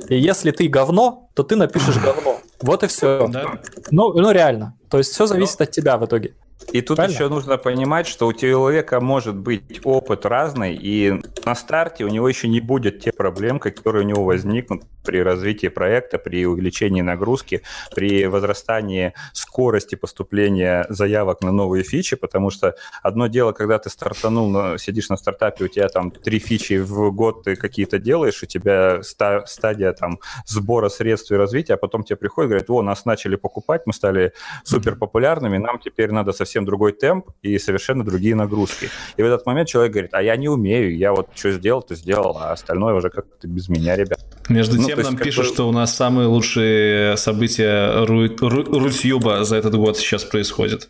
И 0.09 0.19
если 0.19 0.51
ты 0.51 0.67
говно, 0.67 1.29
то 1.35 1.43
ты 1.43 1.57
напишешь 1.57 1.97
говно. 2.03 2.39
Вот 2.61 2.83
и 2.83 2.87
все. 2.89 3.29
Да. 3.29 3.61
Ну, 3.91 4.13
ну 4.13 4.31
реально. 4.33 4.77
То 4.89 4.99
есть 4.99 5.13
все 5.13 5.27
зависит 5.27 5.61
Но... 5.61 5.65
от 5.65 5.71
тебя 5.71 5.97
в 5.99 6.07
итоге. 6.07 6.35
И 6.73 6.81
тут 6.81 6.97
Правильно? 6.97 7.15
еще 7.15 7.29
нужно 7.29 7.59
понимать, 7.59 8.07
что 8.07 8.27
у 8.27 8.33
человека 8.33 9.01
может 9.01 9.37
быть 9.37 9.81
опыт 9.85 10.25
разный, 10.27 10.75
и 10.75 11.21
на 11.45 11.55
старте 11.55 12.05
у 12.05 12.09
него 12.09 12.29
еще 12.29 12.49
не 12.49 12.61
будет 12.61 13.01
тех 13.01 13.15
проблем, 13.15 13.59
которые 13.59 14.05
у 14.05 14.09
него 14.09 14.25
возникнут 14.25 14.85
при 15.05 15.23
развитии 15.23 15.69
проекта, 15.69 16.19
при 16.19 16.47
увеличении 16.47 17.03
нагрузки, 17.03 17.63
при 17.95 18.27
возрастании 18.27 19.13
скорости 19.33 19.95
поступления 19.95 20.87
заявок 20.89 21.43
на 21.43 21.53
новые 21.53 21.85
фичи, 21.85 22.17
потому 22.17 22.51
что 22.51 22.75
одно 23.03 23.27
дело, 23.27 23.53
когда 23.53 23.79
ты 23.79 23.91
стартанул, 23.91 24.79
сидишь 24.79 25.09
на 25.09 25.17
стартапе, 25.17 25.65
у 25.65 25.69
тебя 25.69 25.89
там 25.89 26.11
три 26.11 26.39
фичи 26.39 26.79
в 26.79 27.11
год 27.11 27.45
ты 27.45 27.57
какие-то 27.57 27.99
делаешь, 27.99 28.43
у 28.43 28.47
тебя 28.47 29.01
стадия 29.03 29.93
там 29.93 30.19
сбора 30.47 30.89
средств 30.89 31.33
и 31.33 31.37
развития, 31.37 31.75
а 31.75 31.77
потом 31.77 32.05
тебе 32.05 32.17
приходят, 32.17 32.51
говорят, 32.51 32.71
о, 32.71 32.83
нас 32.83 33.05
начали 33.05 33.37
покупать, 33.37 33.83
мы 33.87 33.93
стали 33.93 34.33
супер 34.65 34.97
популярными, 34.97 35.59
нам 35.59 35.79
теперь 35.79 36.13
надо 36.13 36.33
совсем 36.33 36.53
совсем 36.53 36.65
другой 36.65 36.93
темп 36.93 37.31
и 37.43 37.59
совершенно 37.59 38.05
другие 38.05 38.35
нагрузки. 38.35 38.89
И 39.17 39.23
в 39.23 39.25
этот 39.25 39.47
момент 39.47 39.69
человек 39.69 39.93
говорит, 39.93 40.15
а 40.15 40.23
я 40.23 40.37
не 40.37 40.49
умею, 40.49 40.97
я 40.97 41.13
вот 41.13 41.29
что 41.35 41.51
сделал, 41.53 41.83
то 41.83 41.95
сделал, 41.95 42.37
а 42.39 42.53
остальное 42.53 42.95
уже 42.95 43.11
как-то 43.11 43.49
без 43.49 43.69
меня, 43.69 43.97
ребят. 43.97 44.21
Между 44.49 44.77
ну, 44.77 44.83
тем 44.97 45.05
нам 45.05 45.17
пишут, 45.17 45.47
бы... 45.47 45.55
что 45.55 45.69
у 45.69 45.73
нас 45.73 45.95
самые 45.95 46.27
лучшие 46.29 47.17
события 47.17 48.05
Ру... 48.05 48.29
Ру... 48.39 48.81
Рутюба 48.81 49.45
за 49.45 49.57
этот 49.57 49.75
год 49.75 49.97
сейчас 49.97 50.25
происходят. 50.25 50.89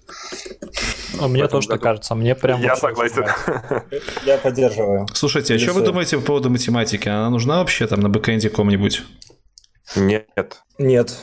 Ну, 1.20 1.28
мне 1.28 1.48
тоже 1.48 1.68
так 1.68 1.80
кажется, 1.80 2.14
мне 2.14 2.34
прям... 2.34 2.60
Я 2.60 2.76
согласен. 2.76 3.24
Я 4.26 4.38
поддерживаю. 4.38 5.06
Слушайте, 5.12 5.54
а 5.54 5.58
что 5.58 5.72
вы 5.72 5.82
думаете 5.82 6.18
по 6.18 6.24
поводу 6.24 6.50
математики? 6.50 7.08
Она 7.08 7.30
нужна 7.30 7.58
вообще 7.58 7.86
там 7.86 8.00
на 8.00 8.08
бэкэнде 8.08 8.50
ком-нибудь? 8.50 9.02
Нет. 9.96 10.62
Нет. 10.78 11.16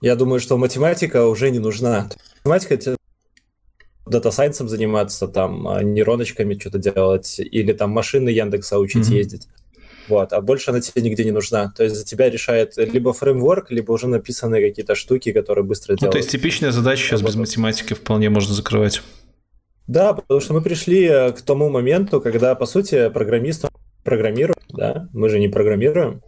Я 0.00 0.16
думаю, 0.16 0.40
что 0.40 0.56
математика 0.56 1.26
уже 1.26 1.50
не 1.50 1.58
нужна. 1.58 2.10
Математика 2.44 2.96
дата-сайенсом 4.06 4.68
заниматься, 4.68 5.28
там, 5.28 5.68
а, 5.68 5.82
нейроночками 5.82 6.58
что-то 6.58 6.78
делать, 6.78 7.38
или 7.38 7.72
там 7.72 7.90
машины 7.90 8.28
Яндекса 8.28 8.78
учить 8.78 9.08
mm-hmm. 9.08 9.14
ездить. 9.14 9.48
Вот, 10.08 10.32
а 10.32 10.40
больше 10.40 10.70
она 10.70 10.80
тебе 10.80 11.02
нигде 11.02 11.24
не 11.24 11.30
нужна. 11.30 11.72
То 11.76 11.84
есть 11.84 11.96
за 11.96 12.04
тебя 12.04 12.28
решает 12.28 12.76
либо 12.76 13.12
фреймворк, 13.12 13.70
либо 13.70 13.92
уже 13.92 14.08
написанные 14.08 14.68
какие-то 14.68 14.94
штуки, 14.94 15.32
которые 15.32 15.64
быстро 15.64 15.94
делают. 15.94 16.02
Ну, 16.02 16.10
то 16.10 16.18
есть 16.18 16.30
типичная 16.30 16.72
задача 16.72 17.02
сейчас 17.02 17.22
без 17.22 17.36
математики 17.36 17.94
вполне 17.94 18.30
можно 18.30 18.54
закрывать. 18.54 19.02
Да, 19.86 20.12
потому 20.14 20.40
что 20.40 20.54
мы 20.54 20.62
пришли 20.62 21.04
э, 21.04 21.32
к 21.32 21.42
тому 21.42 21.68
моменту, 21.68 22.20
когда, 22.20 22.54
по 22.54 22.66
сути, 22.66 23.10
программист 23.10 23.66
программирует, 24.04 24.58
да, 24.68 25.08
мы 25.12 25.28
же 25.28 25.38
не 25.38 25.48
программируем. 25.48 26.22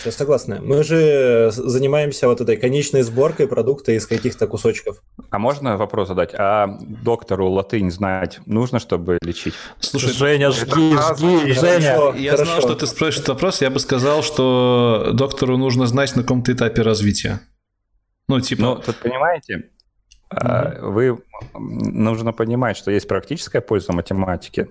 Все 0.00 0.10
согласны. 0.10 0.60
Мы 0.60 0.82
же 0.82 1.50
занимаемся 1.52 2.28
вот 2.28 2.40
этой 2.40 2.56
конечной 2.56 3.02
сборкой 3.02 3.48
продукта 3.48 3.92
из 3.92 4.06
каких-то 4.06 4.46
кусочков. 4.46 5.02
А 5.30 5.38
можно 5.38 5.76
вопрос 5.76 6.08
задать? 6.08 6.34
А 6.34 6.78
доктору 6.80 7.50
латынь 7.50 7.90
знать 7.90 8.40
нужно, 8.46 8.78
чтобы 8.78 9.18
лечить? 9.22 9.54
Слушай, 9.80 10.12
Женя, 10.12 10.50
жги, 10.50 10.96
жги, 10.96 11.52
Женя. 11.52 12.12
Я 12.16 12.32
хорошо. 12.32 12.44
знал, 12.44 12.60
что 12.60 12.74
ты 12.74 12.86
спросишь 12.86 13.16
этот 13.16 13.28
вопрос. 13.30 13.62
Я 13.62 13.70
бы 13.70 13.80
сказал, 13.80 14.22
что 14.22 15.10
доктору 15.12 15.56
нужно 15.56 15.86
знать, 15.86 16.14
на 16.16 16.22
каком-то 16.22 16.52
этапе 16.52 16.82
развития. 16.82 17.40
Ну, 18.28 18.40
типа... 18.40 18.62
Ну, 18.62 18.76
тут 18.76 18.96
понимаете, 18.96 19.70
Mm-hmm. 20.32 20.90
Вы 20.90 21.18
нужно 21.54 22.32
понимать, 22.32 22.76
что 22.76 22.90
есть 22.90 23.06
практическая 23.06 23.60
польза 23.60 23.92
математики, 23.92 24.68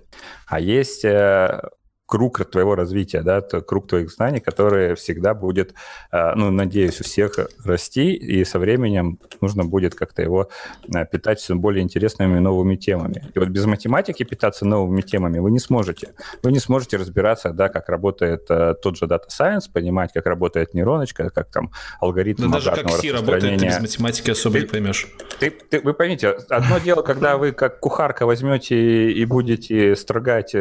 а 0.48 0.60
есть 0.60 1.06
э, 1.06 1.62
круг 2.06 2.46
твоего 2.52 2.76
развития, 2.76 3.22
да, 3.22 3.42
круг 3.42 3.88
твоих 3.88 4.12
знаний, 4.12 4.40
который 4.40 4.96
всегда 4.96 5.34
будет, 5.34 5.74
э, 6.12 6.36
ну, 6.36 6.52
надеюсь, 6.52 7.02
у 7.02 7.04
всех 7.04 7.40
расти, 7.64 8.14
и 8.14 8.46
со 8.46 8.60
временем 8.60 9.20
нужно 9.42 9.64
будет 9.64 9.96
как-то 9.96 10.22
его 10.22 10.50
э, 10.94 11.06
питать 11.06 11.40
все 11.40 11.56
более 11.56 11.84
интересными 11.84 12.40
новыми 12.40 12.76
темами. 12.76 13.24
И 13.34 13.40
вот 13.40 13.50
без 13.50 13.66
математики 13.66 14.24
питаться 14.24 14.66
новыми 14.66 15.02
темами 15.02 15.40
вы 15.40 15.52
не 15.52 15.60
сможете. 15.60 16.14
Вы 16.44 16.52
не 16.52 16.60
сможете 16.60 16.98
разбираться, 16.98 17.50
да, 17.52 17.70
как 17.70 17.90
работает 17.90 18.46
э, 18.50 18.76
тот 18.82 18.98
же 18.98 19.06
Data 19.06 19.28
Science, 19.30 19.64
понимать, 19.74 20.14
как 20.14 20.26
работает 20.28 20.74
нейроночка, 20.74 21.32
как 21.32 21.50
там 21.52 21.72
алгоритм 22.00 22.44
Да 22.44 22.60
даже 22.60 22.72
как 22.72 22.90
C 22.92 23.12
работает, 23.12 23.60
ты 23.60 23.66
без 23.66 23.80
математики 23.80 24.32
особо 24.32 24.56
ты, 24.56 24.62
не 24.62 24.68
поймешь. 24.68 25.08
Ты, 25.40 25.50
ты, 25.50 25.80
вы 25.80 25.94
поймите, 25.94 26.38
одно 26.50 26.78
дело, 26.78 27.02
когда 27.02 27.38
вы 27.38 27.52
как 27.52 27.80
кухарка 27.80 28.28
возьмете 28.28 29.12
и 29.12 29.26
будете 29.26 29.96
строгать 29.96 30.54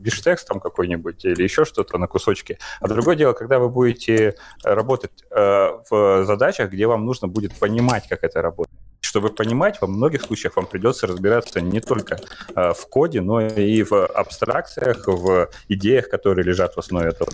биштекс 0.00 0.44
там 0.44 0.60
какой-нибудь 0.60 1.24
или 1.24 1.42
еще 1.42 1.64
что-то 1.64 1.98
на 1.98 2.06
кусочки. 2.06 2.58
А 2.80 2.88
другое 2.88 3.16
дело, 3.16 3.32
когда 3.32 3.58
вы 3.58 3.68
будете 3.68 4.34
работать 4.62 5.12
э, 5.30 5.68
в 5.90 6.24
задачах, 6.24 6.70
где 6.70 6.86
вам 6.86 7.04
нужно 7.04 7.28
будет 7.28 7.54
понимать, 7.54 8.08
как 8.08 8.24
это 8.24 8.42
работает. 8.42 8.89
Чтобы 9.10 9.30
понимать, 9.30 9.80
во 9.80 9.88
многих 9.88 10.22
случаях 10.22 10.54
вам 10.54 10.66
придется 10.66 11.08
разбираться 11.08 11.60
не 11.60 11.80
только 11.80 12.20
э, 12.54 12.72
в 12.72 12.86
коде, 12.88 13.20
но 13.20 13.44
и 13.44 13.82
в 13.82 14.06
абстракциях, 14.06 15.08
в 15.08 15.48
идеях, 15.68 16.08
которые 16.08 16.44
лежат 16.44 16.76
в 16.76 16.78
основе 16.78 17.08
этого. 17.08 17.28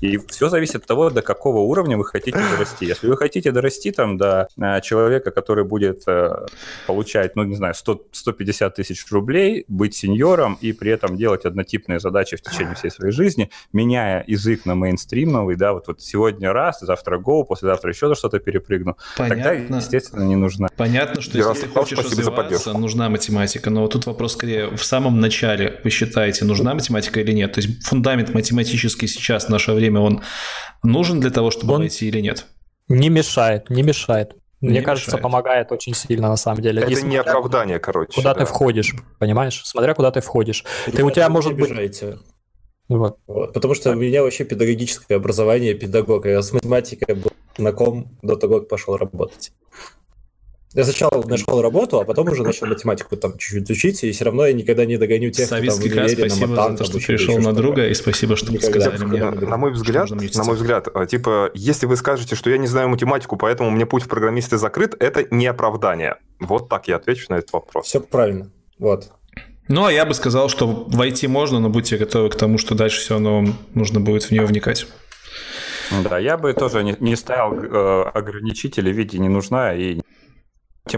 И 0.00 0.16
все 0.16 0.48
зависит 0.48 0.76
от 0.76 0.86
того, 0.86 1.10
до 1.10 1.20
какого 1.20 1.58
уровня 1.58 1.98
вы 1.98 2.06
хотите 2.06 2.38
дорасти. 2.38 2.86
Если 2.86 3.06
вы 3.06 3.18
хотите 3.18 3.52
дорасти 3.52 3.90
там 3.90 4.16
до 4.16 4.48
э, 4.58 4.80
человека, 4.80 5.30
который 5.30 5.64
будет 5.64 6.04
э, 6.06 6.46
получать, 6.86 7.36
ну, 7.36 7.44
не 7.44 7.54
знаю, 7.54 7.74
100, 7.74 8.06
150 8.12 8.74
тысяч 8.76 9.04
рублей, 9.12 9.66
быть 9.68 9.94
сеньором 9.94 10.56
и 10.62 10.72
при 10.72 10.90
этом 10.90 11.18
делать 11.18 11.44
однотипные 11.44 12.00
задачи 12.00 12.38
в 12.38 12.40
течение 12.40 12.76
всей 12.76 12.90
своей 12.90 13.12
жизни, 13.12 13.50
меняя 13.74 14.24
язык 14.26 14.64
на 14.64 14.74
мейнстримовый, 14.74 15.56
да, 15.56 15.74
вот, 15.74 15.86
вот 15.88 16.00
сегодня 16.00 16.50
раз, 16.54 16.80
завтра 16.80 17.18
Go, 17.18 17.44
послезавтра 17.44 17.90
еще 17.90 18.14
что-то 18.14 18.38
перепрыгну, 18.38 18.96
Понятно. 19.18 19.44
тогда, 19.44 19.76
естественно, 19.76 20.24
не 20.24 20.36
нужно. 20.36 20.70
Понятно 20.78 21.09
понятно, 21.10 21.22
что 21.22 21.38
если 21.38 21.66
ты 21.66 21.68
хочешь 21.68 21.98
развиваться, 21.98 22.72
нужна 22.72 23.08
математика, 23.08 23.70
но 23.70 23.86
тут 23.88 24.06
вопрос 24.06 24.32
скорее 24.32 24.68
в 24.76 24.84
самом 24.84 25.20
начале. 25.20 25.80
Вы 25.84 25.90
считаете, 25.90 26.44
нужна 26.44 26.74
математика 26.74 27.20
или 27.20 27.32
нет? 27.32 27.52
То 27.52 27.60
есть 27.60 27.84
фундамент 27.84 28.34
математический 28.34 29.08
сейчас 29.08 29.46
в 29.46 29.48
наше 29.48 29.72
время, 29.72 30.00
он 30.00 30.22
нужен 30.82 31.20
для 31.20 31.30
того, 31.30 31.50
чтобы 31.50 31.74
он 31.74 31.80
войти 31.80 32.08
или 32.08 32.20
нет? 32.20 32.46
Не 32.88 33.08
мешает, 33.08 33.70
не 33.70 33.82
мешает. 33.82 34.34
Мне 34.60 34.74
не 34.74 34.82
кажется, 34.82 35.12
мешает. 35.12 35.22
помогает 35.22 35.72
очень 35.72 35.94
сильно 35.94 36.28
на 36.28 36.36
самом 36.36 36.60
деле. 36.60 36.82
Это 36.82 37.06
не 37.06 37.16
оправдание, 37.16 37.78
короче. 37.78 38.12
Куда 38.12 38.34
да. 38.34 38.40
ты 38.40 38.46
входишь, 38.46 38.94
понимаешь? 39.18 39.62
Смотря 39.64 39.94
куда 39.94 40.10
ты 40.10 40.20
входишь. 40.20 40.64
Ребята, 40.86 40.96
ты 40.98 41.04
у 41.04 41.10
тебя 41.10 41.28
может 41.30 41.56
быть. 41.56 42.02
Вот. 42.88 43.18
Вот. 43.28 43.52
Потому 43.54 43.74
что 43.74 43.92
у 43.92 43.94
меня 43.94 44.22
вообще 44.22 44.44
педагогическое 44.44 45.16
образование, 45.16 45.74
педагог. 45.74 46.26
Я 46.26 46.42
с 46.42 46.52
математикой 46.52 47.14
был 47.14 47.32
знаком 47.56 48.18
до 48.20 48.36
того, 48.36 48.58
как 48.58 48.68
пошел 48.68 48.96
работать. 48.96 49.52
Я 50.72 50.84
сначала 50.84 51.26
нашел 51.26 51.60
работу, 51.60 51.98
а 51.98 52.04
потом 52.04 52.28
уже 52.28 52.44
начал 52.44 52.68
математику 52.68 53.16
там 53.16 53.36
чуть-чуть 53.36 53.70
учить, 53.70 54.04
и 54.04 54.12
все 54.12 54.24
равно 54.24 54.46
я 54.46 54.52
никогда 54.52 54.84
не 54.84 54.98
догоню 54.98 55.30
тех, 55.30 55.48
Советский 55.48 55.88
кто 55.88 55.96
там 55.96 56.04
в 56.04 56.06
универе, 56.06 56.30
спасибо 56.30 56.46
на 56.46 56.56
матан, 56.56 56.76
за 56.76 56.84
то, 56.84 57.00
что 57.00 57.06
пришел 57.08 57.38
на 57.38 57.52
друга, 57.52 57.88
и 57.88 57.94
спасибо, 57.94 58.36
что 58.36 58.52
Никогда. 58.52 58.80
сказали 58.80 59.04
мне. 59.04 59.18
На, 59.18 59.30
на 59.32 59.56
мой 59.56 59.72
взгляд, 59.72 60.10
на 60.10 60.44
мой 60.44 60.54
взгляд, 60.54 60.86
а, 60.94 61.06
типа, 61.06 61.50
если 61.54 61.86
вы 61.86 61.96
скажете, 61.96 62.36
что 62.36 62.50
я 62.50 62.58
не 62.58 62.68
знаю 62.68 62.88
математику, 62.88 63.36
поэтому 63.36 63.70
мне 63.70 63.84
путь 63.84 64.04
в 64.04 64.08
программисты 64.08 64.58
закрыт, 64.58 64.94
это 65.00 65.26
не 65.32 65.48
оправдание. 65.48 66.18
Вот 66.38 66.68
так 66.68 66.86
я 66.86 66.96
отвечу 66.96 67.26
на 67.30 67.38
этот 67.38 67.52
вопрос. 67.52 67.86
Все 67.86 68.00
правильно. 68.00 68.52
Вот. 68.78 69.10
Ну, 69.66 69.86
а 69.86 69.92
я 69.92 70.04
бы 70.04 70.14
сказал, 70.14 70.48
что 70.48 70.68
войти 70.68 71.26
можно, 71.26 71.58
но 71.58 71.68
будьте 71.68 71.96
готовы 71.96 72.30
к 72.30 72.36
тому, 72.36 72.58
что 72.58 72.76
дальше 72.76 73.00
все 73.00 73.14
равно 73.14 73.44
нужно 73.74 73.98
будет 73.98 74.22
в 74.22 74.30
нее 74.30 74.44
вникать. 74.44 74.86
Да, 76.04 76.18
я 76.18 76.38
бы 76.38 76.52
тоже 76.52 76.84
не, 76.84 76.96
не 77.00 77.16
ставил 77.16 77.54
э, 77.54 78.02
ограничители 78.14 78.92
в 78.92 78.96
виде 78.96 79.18
не 79.18 79.28
нужна 79.28 79.74
и 79.74 80.00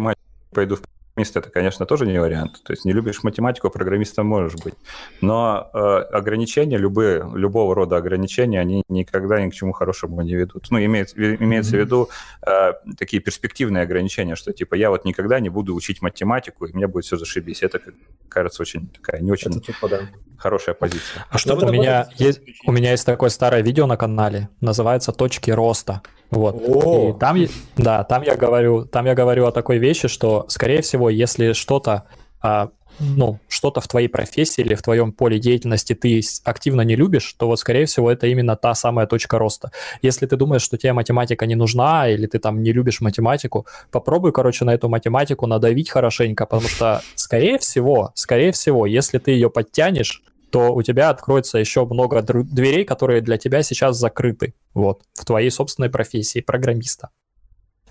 математику 0.00 0.54
пойду 0.54 0.76
в 0.76 0.82
программист, 1.14 1.36
это, 1.36 1.50
конечно, 1.50 1.86
тоже 1.86 2.06
не 2.06 2.18
вариант. 2.18 2.62
То 2.64 2.72
есть 2.72 2.84
не 2.84 2.92
любишь 2.92 3.22
математику, 3.22 3.70
программистом 3.70 4.26
можешь 4.26 4.54
быть. 4.62 4.74
Но 5.20 5.70
э, 5.72 5.78
ограничения, 5.78 6.78
любые, 6.78 7.28
любого 7.34 7.74
рода 7.74 7.96
ограничения, 7.96 8.60
они 8.60 8.82
никогда 8.88 9.40
ни 9.44 9.50
к 9.50 9.54
чему 9.54 9.72
хорошему 9.72 10.22
не 10.22 10.34
ведут. 10.34 10.70
Ну, 10.70 10.78
имеется, 10.78 11.16
имеется 11.16 11.76
mm-hmm. 11.76 11.76
в 11.76 11.80
виду 11.80 12.08
э, 12.46 12.72
такие 12.98 13.22
перспективные 13.22 13.82
ограничения, 13.82 14.36
что 14.36 14.52
типа 14.52 14.74
я 14.74 14.90
вот 14.90 15.04
никогда 15.04 15.38
не 15.40 15.50
буду 15.50 15.74
учить 15.74 16.02
математику, 16.02 16.64
и 16.64 16.72
мне 16.72 16.86
будет 16.86 17.04
все 17.04 17.16
зашибись. 17.16 17.62
Это, 17.62 17.80
кажется, 18.28 18.62
очень 18.62 18.88
такая 18.88 19.20
не 19.20 19.30
очень 19.30 19.60
типа, 19.60 19.88
да. 19.88 20.00
Хорошая 20.42 20.74
позиция. 20.74 21.24
А 21.30 21.38
что 21.38 21.54
у 21.54 21.72
меня, 21.72 22.08
есть, 22.18 22.40
у 22.66 22.72
меня 22.72 22.90
есть 22.90 23.06
такое 23.06 23.30
старое 23.30 23.62
видео 23.62 23.86
на 23.86 23.96
канале, 23.96 24.48
называется 24.60 25.12
«Точки 25.12 25.50
роста». 25.52 26.02
Вот. 26.30 26.56
И 26.56 27.18
там, 27.18 27.38
да, 27.76 28.04
там 28.04 28.22
я 28.22 28.36
говорю, 28.36 28.84
там 28.84 29.06
я 29.06 29.14
говорю 29.14 29.46
о 29.46 29.52
такой 29.52 29.78
вещи, 29.78 30.08
что, 30.08 30.46
скорее 30.48 30.80
всего, 30.80 31.10
если 31.10 31.52
что-то, 31.52 32.04
а, 32.40 32.70
ну, 32.98 33.38
что-то 33.48 33.80
в 33.80 33.88
твоей 33.88 34.08
профессии 34.08 34.62
или 34.62 34.74
в 34.74 34.82
твоем 34.82 35.12
поле 35.12 35.38
деятельности 35.38 35.94
ты 35.94 36.20
активно 36.44 36.82
не 36.82 36.96
любишь, 36.96 37.34
то 37.38 37.46
вот, 37.46 37.58
скорее 37.58 37.86
всего, 37.86 38.10
это 38.10 38.26
именно 38.26 38.56
та 38.56 38.74
самая 38.74 39.06
точка 39.06 39.38
роста. 39.38 39.70
Если 40.02 40.26
ты 40.26 40.36
думаешь, 40.36 40.62
что 40.62 40.76
тебе 40.76 40.92
математика 40.92 41.46
не 41.46 41.54
нужна, 41.54 42.08
или 42.08 42.26
ты 42.26 42.38
там 42.38 42.62
не 42.62 42.72
любишь 42.72 43.00
математику, 43.00 43.66
попробуй, 43.90 44.32
короче, 44.32 44.64
на 44.64 44.74
эту 44.74 44.88
математику 44.88 45.46
надавить 45.46 45.90
хорошенько, 45.90 46.46
потому 46.46 46.68
что, 46.68 47.02
скорее 47.14 47.58
всего, 47.58 48.12
скорее 48.14 48.52
всего, 48.52 48.86
если 48.86 49.18
ты 49.18 49.32
ее 49.32 49.50
подтянешь, 49.50 50.22
то 50.52 50.74
у 50.74 50.82
тебя 50.82 51.08
откроется 51.08 51.58
еще 51.58 51.86
много 51.86 52.22
дверей, 52.22 52.84
которые 52.84 53.22
для 53.22 53.38
тебя 53.38 53.62
сейчас 53.62 53.96
закрыты, 53.96 54.54
вот, 54.74 55.02
в 55.14 55.24
твоей 55.24 55.50
собственной 55.50 55.88
профессии 55.88 56.40
программиста. 56.40 57.08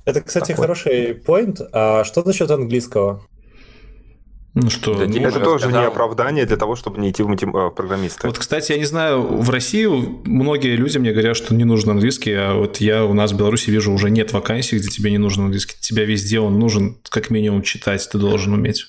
Это, 0.05 0.21
кстати, 0.21 0.49
Такой. 0.49 0.61
хороший 0.61 1.15
поинт. 1.15 1.59
А 1.73 2.03
что 2.03 2.23
насчет 2.23 2.49
английского? 2.49 3.23
Ну 4.53 4.69
что, 4.69 4.93
да, 4.93 5.05
ну, 5.05 5.27
это 5.27 5.39
тоже 5.39 5.65
сказал... 5.65 5.81
не 5.81 5.88
оправдание 5.88 6.45
для 6.45 6.57
того, 6.57 6.75
чтобы 6.75 6.99
не 6.99 7.11
идти 7.11 7.23
в, 7.23 7.27
матем... 7.27 7.51
в 7.53 7.69
программисты. 7.69 8.27
Вот, 8.27 8.38
кстати, 8.38 8.73
я 8.73 8.77
не 8.77 8.85
знаю, 8.85 9.21
в 9.21 9.49
России 9.49 9.88
многие 10.27 10.75
люди 10.75 10.97
мне 10.97 11.13
говорят, 11.13 11.38
что 11.38 11.55
не 11.55 11.63
нужен 11.63 11.91
английский, 11.91 12.33
а 12.33 12.55
вот 12.55 12.77
я 12.77 13.05
у 13.05 13.13
нас 13.13 13.31
в 13.31 13.38
Беларуси 13.38 13.69
вижу 13.69 13.93
уже 13.93 14.09
нет 14.09 14.33
вакансий, 14.33 14.77
где 14.77 14.89
тебе 14.89 15.09
не 15.09 15.17
нужен 15.17 15.45
английский. 15.45 15.77
Тебя 15.79 16.03
везде 16.03 16.41
он 16.41 16.59
нужен, 16.59 16.97
как 17.09 17.29
минимум 17.29 17.61
читать 17.61 18.07
ты 18.11 18.17
должен 18.17 18.53
уметь. 18.53 18.88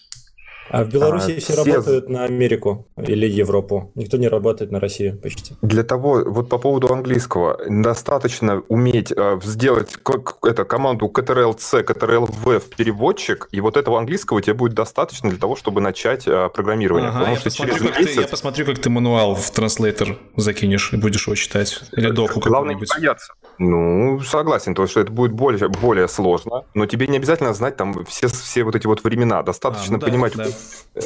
А 0.73 0.85
в 0.85 0.89
Беларуси 0.89 1.33
а, 1.37 1.41
все, 1.41 1.53
все 1.53 1.65
работают 1.65 2.09
на 2.09 2.25
Америку 2.25 2.89
или 2.97 3.27
Европу. 3.27 3.93
Никто 3.95 4.17
не 4.17 4.29
работает 4.29 4.71
на 4.71 4.81
Россию 4.81 5.19
почти. 5.19 5.55
Для 5.61 5.83
того, 5.83 6.23
вот 6.27 6.49
по 6.49 6.57
поводу 6.59 6.91
английского, 6.93 7.61
достаточно 7.69 8.63
уметь 8.69 9.13
э, 9.15 9.39
сделать 9.45 9.93
как, 10.03 10.39
это, 10.43 10.65
команду 10.65 11.13
Ctrl-C, 11.13 11.83
Ctrl-V 11.83 12.61
в 12.61 12.71
переводчик, 12.71 13.49
и 13.53 13.61
вот 13.61 13.77
этого 13.77 13.99
английского 13.99 14.41
тебе 14.41 14.55
будет 14.55 14.73
достаточно 14.73 15.29
для 15.29 15.39
того, 15.39 15.57
чтобы 15.57 15.83
начать 15.83 16.27
э, 16.27 16.49
программирование. 16.49 17.11
Ага, 17.11 17.33
я, 17.33 17.41
посмотрю, 17.41 17.75
как 17.75 17.99
месяц... 17.99 18.15
ты, 18.15 18.21
я 18.23 18.29
посмотрю, 18.29 18.67
как 18.67 18.79
ты 18.79 18.89
мануал 18.89 19.35
в 19.35 19.51
транслейтер 19.51 20.19
закинешь 20.37 20.93
и 20.93 20.97
будешь 20.97 21.27
его 21.27 21.35
читать. 21.35 21.83
Или 21.93 22.11
доку 22.11 22.41
Главное 22.41 22.75
не 22.75 22.85
бояться. 22.87 23.35
Ну, 23.59 24.21
согласен, 24.21 24.75
то, 24.75 24.87
что 24.87 25.01
это 25.01 25.13
будет 25.13 25.33
более, 25.33 25.69
более 25.69 26.09
сложно, 26.09 26.65
но 26.75 26.87
тебе 26.87 27.07
не 27.07 27.17
обязательно 27.19 27.55
знать 27.55 27.77
там 27.77 28.05
все, 28.07 28.29
все 28.29 28.65
вот 28.65 28.75
эти 28.75 28.87
вот 28.87 29.05
времена. 29.05 29.43
Достаточно 29.43 29.97
а, 29.97 30.01
ну, 30.01 30.07
понимать 30.07 30.35
да. 30.35 30.47
Э, 30.95 31.01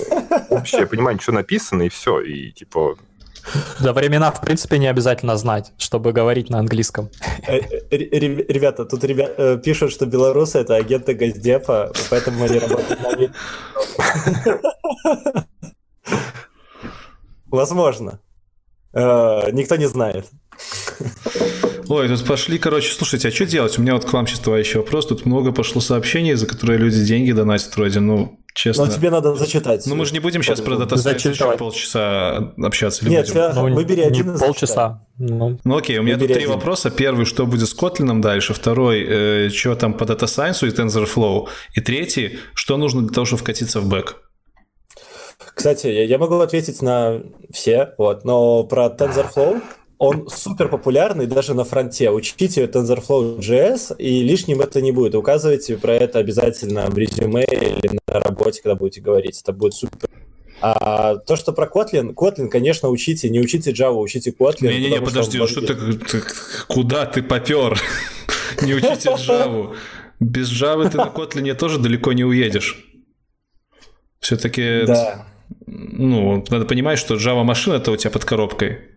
общее 0.51 0.87
понимание, 0.87 1.21
что 1.21 1.33
написано, 1.33 1.83
и 1.83 1.89
все. 1.89 2.21
И 2.21 2.53
типа 2.53 2.97
да, 3.81 3.93
времена, 3.93 4.33
в 4.33 4.41
принципе, 4.41 4.79
не 4.79 4.89
обязательно 4.89 5.37
знать, 5.37 5.73
чтобы 5.79 6.13
говорить 6.13 6.51
на 6.51 6.59
английском. 6.59 7.11
Э, 7.47 7.59
э, 7.59 7.87
ребята, 7.91 8.85
тут 8.85 9.05
ребят, 9.05 9.63
пишут, 9.63 9.93
что 9.93 10.07
белорусы— 10.07 10.59
это 10.61 10.75
агенты 10.75 11.15
Газдепа, 11.15 11.93
поэтому 12.11 12.45
они 12.45 12.59
работают 12.59 13.01
на 13.01 13.11
Возможно. 17.47 18.21
Никто 18.93 19.77
не 19.77 19.87
знает. 19.87 20.27
Ой, 21.89 22.09
тут 22.09 22.25
пошли, 22.25 22.59
короче, 22.59 22.93
слушайте, 22.93 23.29
а 23.29 23.31
что 23.31 23.47
делать? 23.47 23.79
У 23.79 23.83
меня 23.83 23.95
вот 23.95 24.05
к 24.05 24.13
вам 24.13 24.27
сейчас 24.27 24.41
товарищ 24.41 24.75
вопрос. 24.75 25.07
Тут 25.07 25.25
много 25.25 25.53
пошло 25.53 25.81
сообщений, 25.81 26.35
за 26.35 26.47
которые 26.47 26.79
люди 26.79 27.05
деньги 27.05 27.33
донатят 27.33 27.77
вроде. 27.77 28.01
Ну, 28.01 28.41
честно. 28.55 28.87
Но 28.87 28.91
тебе 28.91 29.11
надо 29.11 29.35
зачитать. 29.37 29.87
Ну, 29.87 29.95
мы 29.95 30.05
же 30.05 30.13
не 30.13 30.19
будем 30.19 30.43
сейчас 30.43 30.61
про 30.61 30.75
Data 30.75 30.95
Science 30.95 31.31
еще 31.31 31.57
полчаса 31.57 32.53
общаться. 32.59 33.05
Или 33.05 33.13
Нет, 33.13 33.29
будем? 33.29 33.55
ну, 33.55 33.75
выбери 33.75 34.01
один 34.01 34.33
не 34.33 34.39
полчаса. 34.39 35.07
Ну. 35.19 35.59
ну 35.63 35.77
окей, 35.77 35.99
у 35.99 36.03
меня 36.03 36.15
выбери 36.15 36.29
тут 36.29 36.35
три 36.35 36.45
один. 36.45 36.57
вопроса. 36.57 36.91
Первый, 36.91 37.25
что 37.25 37.47
будет 37.47 37.69
с 37.69 37.77
Kotlin 37.77 38.21
дальше? 38.21 38.53
Второй, 38.53 39.05
э, 39.07 39.51
что 39.51 39.75
там 39.77 39.95
по 39.95 40.05
Data 40.05 40.25
Science 40.25 40.67
и 40.67 40.71
TensorFlow? 40.71 41.49
И 41.75 41.81
третий, 41.81 42.39
что 42.55 42.77
нужно 42.77 43.03
для 43.03 43.15
того, 43.15 43.27
чтобы 43.27 43.43
вкатиться 43.43 43.81
в 43.81 43.89
бэк? 43.89 44.17
Кстати, 45.55 45.87
я 45.87 46.19
могу 46.19 46.39
ответить 46.41 46.83
на 46.83 47.23
все, 47.53 47.95
вот, 47.99 48.25
но 48.25 48.65
про 48.65 48.87
TensorFlow 48.87 49.63
он 49.99 50.29
супер 50.29 50.69
популярный 50.69 51.27
даже 51.27 51.55
на 51.55 51.65
фронте. 51.65 52.11
Учите 52.11 52.67
TensorFlow 52.67 53.39
JS, 53.39 53.97
и 53.97 54.23
лишним 54.23 54.61
это 54.61 54.81
не 54.83 54.93
будет. 54.93 55.15
Указывайте 55.15 55.77
про 55.77 55.95
это 55.95 56.19
обязательно 56.19 56.87
в 56.87 56.99
резюме 56.99 57.45
или 57.45 57.99
на 58.07 58.21
работе, 58.21 58.61
когда 58.63 58.75
будете 58.75 59.01
говорить. 59.01 59.41
Это 59.41 59.53
будет 59.53 59.75
супер. 59.75 60.11
А 60.61 61.17
то, 61.17 61.37
что 61.37 61.53
про 61.53 61.67
Kotlin, 61.67 62.15
Kotlin, 62.15 62.49
конечно, 62.49 62.89
учите, 62.89 63.29
не 63.29 63.41
учите 63.41 63.73
Java, 63.73 63.97
учите 63.97 64.35
Kotlin. 64.39 64.69
Не-не-не, 64.69 65.01
подожди, 65.01 65.37
что, 65.39 65.47
что 65.47 65.61
ты, 65.63 65.75
ты, 65.75 66.23
куда 66.67 67.07
ты 67.07 67.23
попер? 67.23 67.79
не 68.63 68.75
учите 68.75 69.11
Java. 69.11 69.77
Без 70.19 70.51
Java 70.51 70.91
ты 70.91 70.97
на 70.97 71.09
Kotlin 71.09 71.55
тоже 71.55 71.79
далеко 71.79 72.13
не 72.13 72.25
уедешь. 72.25 72.85
Все-таки, 74.19 74.85
да. 74.87 75.27
ну, 75.67 76.43
надо 76.49 76.65
понимать, 76.65 76.99
что 76.99 77.15
Java 77.15 77.45
машина 77.45 77.75
это 77.75 77.93
у 77.93 77.97
тебя 77.97 78.11
под 78.11 78.25
коробкой. 78.25 78.96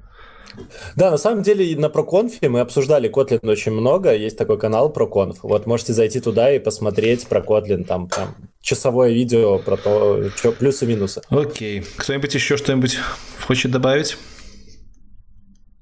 Да, 0.96 1.12
на 1.12 1.18
самом 1.18 1.44
деле 1.44 1.76
на 1.78 1.88
ProConf 1.88 2.48
мы 2.48 2.60
обсуждали 2.60 3.10
Kotlin 3.10 3.48
очень 3.50 3.72
много, 3.72 4.14
есть 4.14 4.38
такой 4.38 4.58
канал 4.58 4.92
ProConf, 4.92 5.38
вот 5.44 5.66
можете 5.66 5.94
зайти 5.94 6.20
туда 6.20 6.52
и 6.52 6.60
посмотреть 6.60 7.28
про 7.28 7.42
Kotlin, 7.42 7.84
там, 7.84 8.08
там 8.08 8.36
часовое 8.62 9.12
видео 9.12 9.60
про 9.60 9.78
то, 9.78 10.30
что 10.36 10.52
плюсы 10.52 10.86
и 10.86 10.88
минусы. 10.88 11.22
Окей, 11.30 11.86
кто-нибудь 11.98 12.34
еще 12.34 12.58
что-нибудь 12.58 12.98
хочет 13.46 13.72
добавить? 13.72 14.18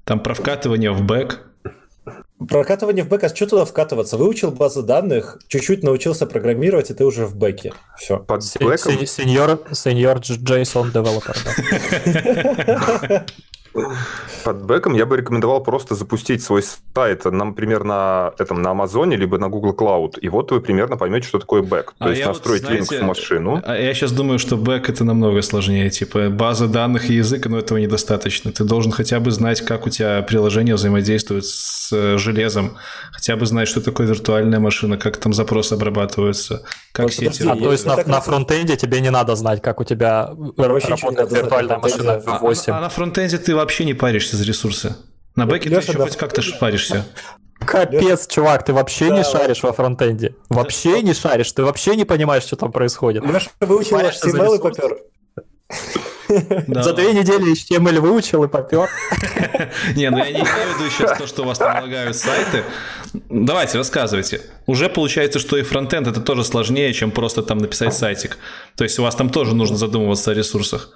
Там 0.04 0.20
про 0.20 0.34
вкатывание 0.34 0.90
в 0.90 1.02
бэк. 1.02 1.40
Прокатывание 2.48 3.04
в 3.04 3.08
бэк, 3.08 3.24
а 3.24 3.34
что 3.34 3.46
туда 3.46 3.64
вкатываться? 3.64 4.16
Выучил 4.16 4.52
базы 4.52 4.82
данных, 4.82 5.38
чуть-чуть 5.48 5.82
научился 5.82 6.24
программировать, 6.24 6.90
и 6.90 6.94
ты 6.94 7.04
уже 7.04 7.26
в 7.26 7.36
бэке. 7.36 7.74
Все. 7.98 8.18
Под 8.18 8.42
бэком? 8.60 9.06
Сеньор, 9.06 9.60
сеньор 9.72 10.18
JSON 10.18 10.92
девелопер. 10.92 11.36
Под 14.44 14.64
бэком 14.64 14.94
я 14.94 15.06
бы 15.06 15.16
рекомендовал 15.16 15.62
просто 15.62 15.94
запустить 15.94 16.42
свой 16.42 16.62
сайт, 16.62 17.24
например, 17.24 17.84
на, 17.84 18.32
этом, 18.38 18.62
на 18.62 18.70
Амазоне, 18.70 19.16
либо 19.16 19.38
на 19.38 19.48
Google 19.48 19.74
Cloud, 19.74 20.18
и 20.20 20.28
вот 20.28 20.50
вы 20.50 20.60
примерно 20.60 20.96
поймете, 20.96 21.28
что 21.28 21.38
такое 21.38 21.62
бэк. 21.62 21.94
То 21.98 22.04
а 22.04 22.10
есть 22.10 22.26
настроить 22.26 22.62
вот, 22.62 22.70
знаете, 22.70 22.96
Linux'овую 22.96 23.06
машину. 23.06 23.62
А 23.64 23.76
я 23.76 23.94
сейчас 23.94 24.12
думаю, 24.12 24.38
что 24.38 24.56
бэк 24.56 24.88
это 24.88 25.04
намного 25.04 25.42
сложнее. 25.42 25.90
Типа 25.90 26.28
база 26.30 26.66
данных 26.68 27.10
и 27.10 27.14
язык, 27.14 27.46
но 27.46 27.58
этого 27.58 27.78
недостаточно. 27.78 28.52
Ты 28.52 28.64
должен 28.64 28.92
хотя 28.92 29.20
бы 29.20 29.30
знать, 29.30 29.60
как 29.60 29.86
у 29.86 29.90
тебя 29.90 30.22
приложение 30.22 30.74
взаимодействует 30.74 31.44
с 31.44 31.92
э, 31.92 32.18
железом, 32.18 32.76
хотя 33.12 33.36
бы 33.36 33.46
знать, 33.46 33.68
что 33.68 33.80
такое 33.80 34.06
виртуальная 34.06 34.60
машина, 34.60 34.96
как 34.96 35.16
там 35.16 35.32
запросы 35.32 35.74
обрабатываются, 35.74 36.62
как 36.92 37.06
вот, 37.06 37.14
сети 37.14 37.44
А 37.46 37.56
то 37.56 37.72
есть 37.72 37.86
на, 37.86 37.96
на 37.96 38.20
фронтенде 38.20 38.76
тебе 38.76 39.00
не 39.00 39.10
надо 39.10 39.36
знать, 39.36 39.62
как 39.62 39.80
у 39.80 39.84
тебя 39.84 40.30
работает 40.56 41.30
виртуальная 41.30 41.78
машина 41.78 42.20
в 42.20 42.40
8. 42.40 42.72
А, 42.72 42.78
а 42.78 42.80
на 42.80 42.88
фронтенде 42.88 43.38
ты 43.38 43.54
вообще 43.54 43.67
не 43.84 43.94
паришься 43.94 44.36
за 44.36 44.44
ресурсы. 44.44 44.96
На 45.36 45.46
бэке 45.46 45.68
Леша, 45.68 45.80
ты 45.80 45.86
еще 45.88 45.98
да. 45.98 46.04
хоть 46.04 46.16
как-то 46.16 46.42
паришься. 46.58 47.06
Капец, 47.60 48.26
чувак, 48.26 48.64
ты 48.64 48.72
вообще 48.72 49.08
да, 49.08 49.18
не 49.18 49.24
шаришь 49.24 49.62
во 49.62 49.72
фронтенде. 49.72 50.34
Вообще 50.48 51.02
не 51.02 51.14
шаришь, 51.14 51.52
ты 51.52 51.62
вообще 51.64 51.96
не 51.96 52.04
понимаешь, 52.04 52.44
что 52.44 52.56
там 52.56 52.72
происходит. 52.72 53.24
Леша 53.24 53.50
выучил 53.60 53.98
HTML 53.98 54.56
и 54.56 54.60
попер. 54.60 54.98
За 56.28 56.92
две 56.92 57.12
недели 57.12 57.52
HTML 57.52 58.00
выучил 58.00 58.44
и 58.44 58.48
попер. 58.48 58.88
Не, 59.96 60.10
ну 60.10 60.18
я 60.18 60.26
не 60.26 60.32
имею 60.32 60.44
в 60.44 60.80
виду 60.80 60.90
сейчас 60.90 61.16
то, 61.16 61.26
что 61.26 61.42
у 61.42 61.46
вас 61.46 61.58
там 61.58 61.82
лагают 61.82 62.16
сайты. 62.16 62.64
Давайте, 63.30 63.78
рассказывайте. 63.78 64.42
Уже 64.66 64.88
получается, 64.88 65.38
что 65.38 65.56
и 65.56 65.62
фронтенд 65.62 66.06
это 66.06 66.20
тоже 66.20 66.44
сложнее, 66.44 66.92
чем 66.92 67.10
просто 67.10 67.42
там 67.42 67.58
написать 67.58 67.94
сайтик. 67.94 68.38
То 68.76 68.84
есть 68.84 68.98
у 68.98 69.02
вас 69.02 69.14
там 69.14 69.30
тоже 69.30 69.54
нужно 69.54 69.76
задумываться 69.76 70.32
о 70.32 70.34
ресурсах. 70.34 70.90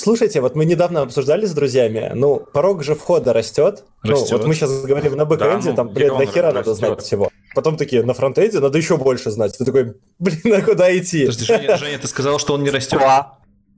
Слушайте, 0.00 0.40
вот 0.40 0.56
мы 0.56 0.64
недавно 0.64 1.02
обсуждали 1.02 1.44
с 1.44 1.52
друзьями, 1.52 2.12
ну, 2.14 2.40
порог 2.52 2.82
же 2.82 2.94
входа 2.94 3.34
растет. 3.34 3.84
растет. 4.02 4.30
Ну, 4.30 4.38
вот 4.38 4.46
мы 4.46 4.54
сейчас 4.54 4.82
говорим 4.82 5.14
на 5.14 5.26
бэкэнде, 5.26 5.64
да, 5.64 5.70
ну, 5.70 5.76
там, 5.76 5.88
блин, 5.90 6.16
до 6.16 6.24
хера 6.24 6.52
надо 6.52 6.74
знать 6.74 7.02
всего. 7.02 7.30
Потом 7.54 7.76
такие, 7.76 8.02
на 8.02 8.14
фронтенде 8.14 8.60
надо 8.60 8.78
еще 8.78 8.96
больше 8.96 9.30
знать. 9.30 9.58
Ты 9.58 9.64
такой, 9.66 9.96
блин, 10.18 10.54
а 10.54 10.62
куда 10.62 10.96
идти? 10.96 11.26
Подожди, 11.26 11.44
Женя, 11.44 11.76
Женя, 11.78 11.98
ты 11.98 12.06
сказал, 12.06 12.38
что 12.38 12.54
он 12.54 12.62
не 12.62 12.70
растет? 12.70 13.00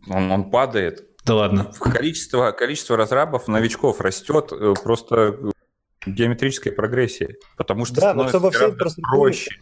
Он, 0.09 0.31
он 0.31 0.51
падает. 0.51 1.05
Да 1.25 1.35
ладно. 1.35 1.73
Количество, 1.81 2.53
количество 2.53 2.97
разрабов, 2.97 3.49
новичков 3.49 4.01
растет 4.01 4.53
э, 4.53 4.75
просто 4.83 5.37
геометрической 6.07 6.71
прогрессией, 6.71 7.37
потому 7.57 7.85
что 7.85 8.01
да, 8.01 8.13
становится 8.13 8.71
гораздо 8.71 9.03
проще. 9.03 9.61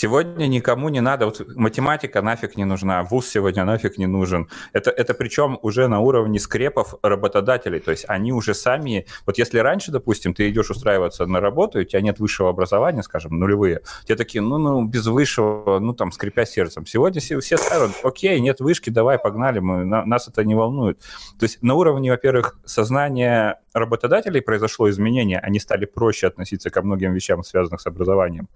Сегодня 0.00 0.46
никому 0.46 0.88
не 0.88 1.02
надо, 1.02 1.26
вот 1.26 1.42
математика 1.56 2.22
нафиг 2.22 2.56
не 2.56 2.64
нужна, 2.64 3.02
вуз 3.02 3.28
сегодня 3.28 3.66
нафиг 3.66 3.98
не 3.98 4.06
нужен. 4.06 4.48
Это, 4.72 4.90
это 4.90 5.12
причем 5.12 5.58
уже 5.60 5.88
на 5.88 6.00
уровне 6.00 6.38
скрепов 6.38 6.94
работодателей, 7.02 7.80
то 7.80 7.90
есть 7.90 8.06
они 8.08 8.32
уже 8.32 8.54
сами, 8.54 9.04
вот 9.26 9.36
если 9.36 9.58
раньше, 9.58 9.92
допустим, 9.92 10.32
ты 10.32 10.48
идешь 10.48 10.70
устраиваться 10.70 11.26
на 11.26 11.40
работу, 11.40 11.78
и 11.78 11.82
у 11.82 11.84
тебя 11.84 12.00
нет 12.00 12.18
высшего 12.18 12.48
образования, 12.48 13.02
скажем, 13.02 13.38
нулевые, 13.38 13.82
те 14.06 14.16
такие, 14.16 14.40
ну, 14.40 14.56
ну, 14.56 14.86
без 14.86 15.06
высшего, 15.06 15.78
ну, 15.80 15.92
там, 15.92 16.12
скрипя 16.12 16.46
сердцем. 16.46 16.86
Сегодня 16.86 17.20
все, 17.20 17.38
все 17.38 17.58
скажут, 17.58 17.92
окей, 18.02 18.40
нет 18.40 18.60
вышки, 18.60 18.88
давай, 18.88 19.18
погнали, 19.18 19.58
мы, 19.58 19.84
на, 19.84 20.06
нас 20.06 20.28
это 20.28 20.44
не 20.44 20.54
волнует. 20.54 20.98
То 21.38 21.44
есть 21.44 21.62
на 21.62 21.74
уровне, 21.74 22.10
во-первых, 22.10 22.58
сознания 22.64 23.60
работодателей 23.74 24.40
произошло 24.40 24.88
изменение, 24.88 25.40
они 25.40 25.60
стали 25.60 25.84
проще 25.84 26.28
относиться 26.28 26.70
ко 26.70 26.80
многим 26.80 27.12
вещам, 27.12 27.44
связанным 27.44 27.78
с 27.78 27.86
образованием. 27.86 28.48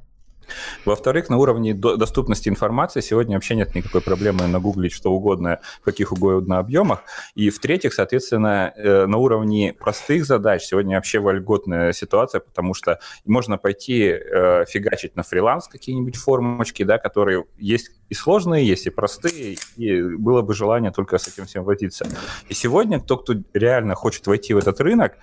Во-вторых, 0.84 1.28
на 1.28 1.38
уровне 1.38 1.74
доступности 1.74 2.48
информации 2.48 3.00
сегодня 3.00 3.36
вообще 3.36 3.54
нет 3.54 3.74
никакой 3.74 4.00
проблемы 4.00 4.46
нагуглить 4.46 4.92
что 4.92 5.10
угодно 5.10 5.60
в 5.80 5.84
каких 5.84 6.12
угодно 6.12 6.58
объемах. 6.58 7.02
И 7.34 7.50
в-третьих, 7.50 7.94
соответственно, 7.94 8.72
э, 8.76 9.06
на 9.06 9.16
уровне 9.18 9.72
простых 9.72 10.26
задач 10.26 10.62
сегодня 10.62 10.96
вообще 10.96 11.18
вольготная 11.18 11.92
ситуация, 11.92 12.40
потому 12.40 12.74
что 12.74 12.98
можно 13.24 13.58
пойти 13.58 14.02
э, 14.04 14.64
фигачить 14.66 15.16
на 15.16 15.22
фриланс 15.22 15.68
какие-нибудь 15.68 16.16
формочки, 16.16 16.82
да, 16.82 16.98
которые 16.98 17.44
есть 17.58 17.90
и 18.08 18.14
сложные, 18.14 18.66
есть 18.66 18.86
и 18.86 18.90
простые, 18.90 19.56
и 19.76 20.02
было 20.02 20.42
бы 20.42 20.54
желание 20.54 20.92
только 20.92 21.18
с 21.18 21.28
этим 21.28 21.46
всем 21.46 21.64
возиться. 21.64 22.06
И 22.48 22.54
сегодня 22.54 23.00
кто, 23.00 23.16
кто 23.16 23.34
реально 23.52 23.94
хочет 23.94 24.26
войти 24.26 24.54
в 24.54 24.58
этот 24.58 24.80
рынок, 24.80 25.14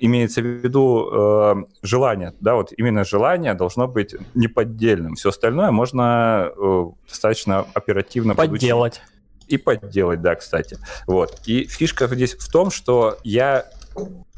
имеется 0.00 0.40
в 0.40 0.44
виду 0.44 1.08
э, 1.12 1.54
желание, 1.82 2.34
да, 2.40 2.54
вот 2.54 2.72
именно 2.76 3.04
желание 3.04 3.54
должно 3.54 3.88
быть 3.88 4.14
неподдельным. 4.34 5.14
Все 5.14 5.30
остальное 5.30 5.70
можно 5.70 6.50
э, 6.56 6.84
достаточно 7.08 7.66
оперативно 7.74 8.34
подделать. 8.34 9.00
Подучить. 9.00 9.14
И 9.48 9.56
подделать, 9.56 10.20
да, 10.20 10.34
кстати. 10.34 10.78
Вот. 11.06 11.40
И 11.46 11.64
фишка 11.64 12.06
здесь 12.06 12.34
в 12.34 12.50
том, 12.52 12.70
что 12.70 13.16
я 13.24 13.64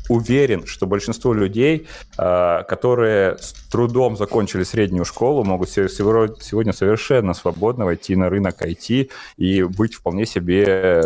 уверен, 0.08 0.66
что 0.66 0.86
большинство 0.86 1.32
людей, 1.32 1.86
э, 2.18 2.62
которые 2.68 3.38
с 3.38 3.52
трудом 3.70 4.16
закончили 4.16 4.64
среднюю 4.64 5.04
школу, 5.04 5.44
могут 5.44 5.70
сегодня 5.70 6.72
совершенно 6.72 7.34
свободно 7.34 7.84
войти 7.84 8.16
на 8.16 8.28
рынок 8.28 8.60
IT 8.62 9.10
и 9.36 9.62
быть 9.62 9.94
вполне 9.94 10.26
себе, 10.26 10.64
э, 10.66 11.02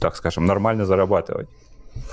так 0.00 0.16
скажем, 0.16 0.46
нормально 0.46 0.84
зарабатывать. 0.84 1.48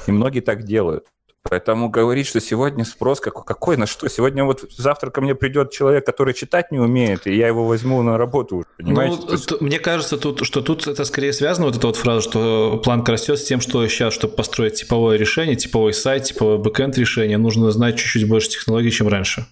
И 0.07 0.11
многие 0.11 0.41
так 0.41 0.64
делают. 0.64 1.06
Поэтому 1.43 1.89
говорить, 1.89 2.27
что 2.27 2.39
сегодня 2.39 2.85
спрос 2.85 3.19
какой, 3.19 3.43
какой 3.43 3.76
на 3.76 3.88
что? 3.88 4.07
Сегодня 4.07 4.45
вот 4.45 4.63
завтра 4.77 5.09
ко 5.09 5.22
мне 5.22 5.34
придет 5.34 5.72
человек, 5.72 6.05
который 6.05 6.34
читать 6.34 6.72
не 6.72 6.80
умеет, 6.80 7.26
и 7.26 7.35
я 7.35 7.47
его 7.47 7.65
возьму 7.65 8.01
на 8.03 8.18
работу, 8.18 8.63
понимаете? 8.77 9.18
Ну, 9.26 9.31
есть... 9.31 9.61
Мне 9.61 9.80
кажется, 9.80 10.18
тут, 10.18 10.45
что 10.45 10.61
тут 10.61 10.85
это 10.85 11.03
скорее 11.03 11.34
связано, 11.34 11.68
вот 11.68 11.77
эта 11.77 11.88
вот 11.88 11.95
фраза, 11.95 12.22
что 12.22 12.80
планка 12.84 13.13
растет 13.13 13.39
с 13.39 13.43
тем, 13.43 13.59
что 13.59 13.85
сейчас, 13.88 14.13
чтобы 14.13 14.35
построить 14.35 14.76
типовое 14.76 15.18
решение, 15.18 15.55
типовой 15.55 15.93
сайт, 15.93 16.26
типовое 16.26 16.57
бэкэнд 16.57 16.97
решение, 16.97 17.39
нужно 17.39 17.72
знать 17.72 17.97
чуть-чуть 17.97 18.30
больше 18.30 18.49
технологий, 18.49 18.91
чем 18.91 19.07
раньше. 19.07 19.47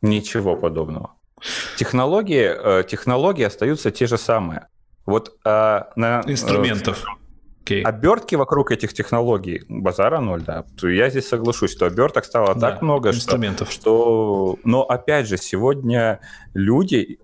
Ничего 0.00 0.56
подобного. 0.56 1.12
Технологии, 1.76 2.80
э, 2.80 2.84
технологии 2.84 3.44
остаются 3.44 3.90
те 3.90 4.06
же 4.06 4.16
самые. 4.16 4.68
Вот 5.04 5.36
а, 5.44 5.90
на 5.94 6.22
э, 6.26 6.32
инструментов. 6.32 7.04
Okay. 7.68 7.82
Обертки 7.82 8.34
вокруг 8.34 8.70
этих 8.70 8.92
технологий, 8.94 9.62
базара 9.68 10.20
ноль, 10.20 10.42
да. 10.42 10.64
Я 10.82 11.10
здесь 11.10 11.28
соглашусь, 11.28 11.70
что 11.72 11.86
оберток 11.86 12.24
стало 12.24 12.54
да, 12.54 12.70
так 12.70 12.82
много, 12.82 13.10
инструментов. 13.10 13.70
Что, 13.70 13.80
что... 13.80 14.58
Но 14.64 14.82
опять 14.84 15.28
же, 15.28 15.36
сегодня 15.36 16.20
люди 16.54 17.18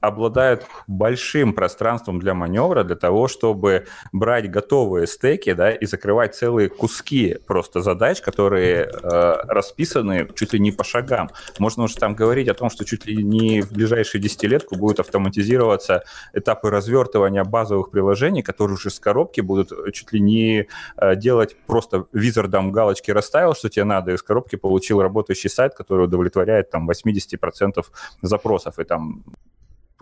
обладают 0.00 0.66
большим 0.86 1.52
пространством 1.52 2.20
для 2.20 2.34
маневра, 2.34 2.84
для 2.84 2.96
того, 2.96 3.28
чтобы 3.28 3.86
брать 4.12 4.50
готовые 4.50 5.06
стеки, 5.06 5.52
да, 5.52 5.70
и 5.70 5.86
закрывать 5.86 6.34
целые 6.34 6.68
куски 6.68 7.38
просто 7.46 7.80
задач, 7.80 8.20
которые 8.20 8.84
э, 8.84 9.34
расписаны 9.48 10.28
чуть 10.34 10.52
ли 10.52 10.60
не 10.60 10.72
по 10.72 10.84
шагам. 10.84 11.30
Можно 11.58 11.84
уже 11.84 11.96
там 11.96 12.14
говорить 12.14 12.48
о 12.48 12.54
том, 12.54 12.70
что 12.70 12.84
чуть 12.84 13.06
ли 13.06 13.22
не 13.22 13.62
в 13.62 13.72
ближайшие 13.72 14.20
десятилетку 14.20 14.76
будут 14.76 15.00
автоматизироваться 15.00 16.04
этапы 16.32 16.70
развертывания 16.70 17.44
базовых 17.44 17.90
приложений, 17.90 18.42
которые 18.42 18.74
уже 18.74 18.90
с 18.90 19.00
коробки 19.00 19.40
будут 19.40 19.72
чуть 19.92 20.12
ли 20.12 20.20
не 20.20 20.68
э, 20.96 21.16
делать 21.16 21.56
просто 21.66 22.06
визардом 22.12 22.72
галочки 22.72 23.10
расставил, 23.10 23.54
что 23.54 23.68
тебе 23.68 23.84
надо, 23.84 24.12
и 24.12 24.14
из 24.14 24.22
коробки 24.22 24.56
получил 24.56 25.02
работающий 25.02 25.50
сайт, 25.50 25.74
который 25.74 26.04
удовлетворяет 26.04 26.70
там 26.70 26.88
80% 26.88 27.84
запросов, 28.22 28.78
и 28.78 28.84
там 28.84 29.24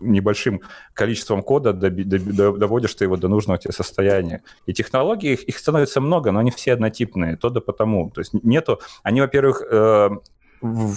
небольшим 0.00 0.60
количеством 0.92 1.42
кода 1.42 1.72
доводишь 1.72 2.94
ты 2.94 3.04
его 3.04 3.16
до 3.16 3.28
нужного 3.28 3.58
тебе 3.58 3.72
состояния. 3.72 4.42
И 4.66 4.72
технологий, 4.72 5.34
их, 5.34 5.58
становится 5.58 6.00
много, 6.00 6.32
но 6.32 6.40
они 6.40 6.50
все 6.50 6.72
однотипные, 6.72 7.36
то 7.36 7.50
да 7.50 7.60
потому. 7.60 8.10
То 8.10 8.20
есть 8.20 8.32
нету... 8.34 8.80
Они, 9.02 9.20
во-первых, 9.20 9.62
э, 9.70 10.10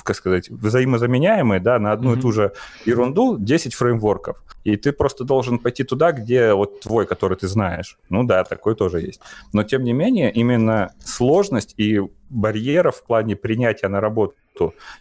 как 0.04 0.16
сказать, 0.16 0.50
взаимозаменяемые, 0.50 1.60
да, 1.60 1.80
на 1.80 1.92
одну 1.92 2.14
mm-hmm. 2.14 2.18
и 2.18 2.22
ту 2.22 2.32
же 2.32 2.54
ерунду 2.86 3.38
10 3.38 3.74
фреймворков. 3.74 4.44
И 4.64 4.76
ты 4.76 4.92
просто 4.92 5.24
должен 5.24 5.60
пойти 5.60 5.84
туда, 5.84 6.12
где 6.12 6.54
вот 6.54 6.82
твой, 6.82 7.06
который 7.06 7.38
ты 7.38 7.48
знаешь. 7.48 7.98
Ну 8.10 8.24
да, 8.24 8.44
такой 8.44 8.76
тоже 8.76 9.02
есть. 9.02 9.22
Но 9.54 9.64
тем 9.64 9.84
не 9.84 9.94
менее, 9.94 10.32
именно 10.32 10.94
сложность 11.04 11.74
и 11.78 12.02
барьеров 12.30 12.98
в 12.98 13.06
плане 13.06 13.36
принятия 13.36 13.88
на 13.88 14.00
работу 14.00 14.36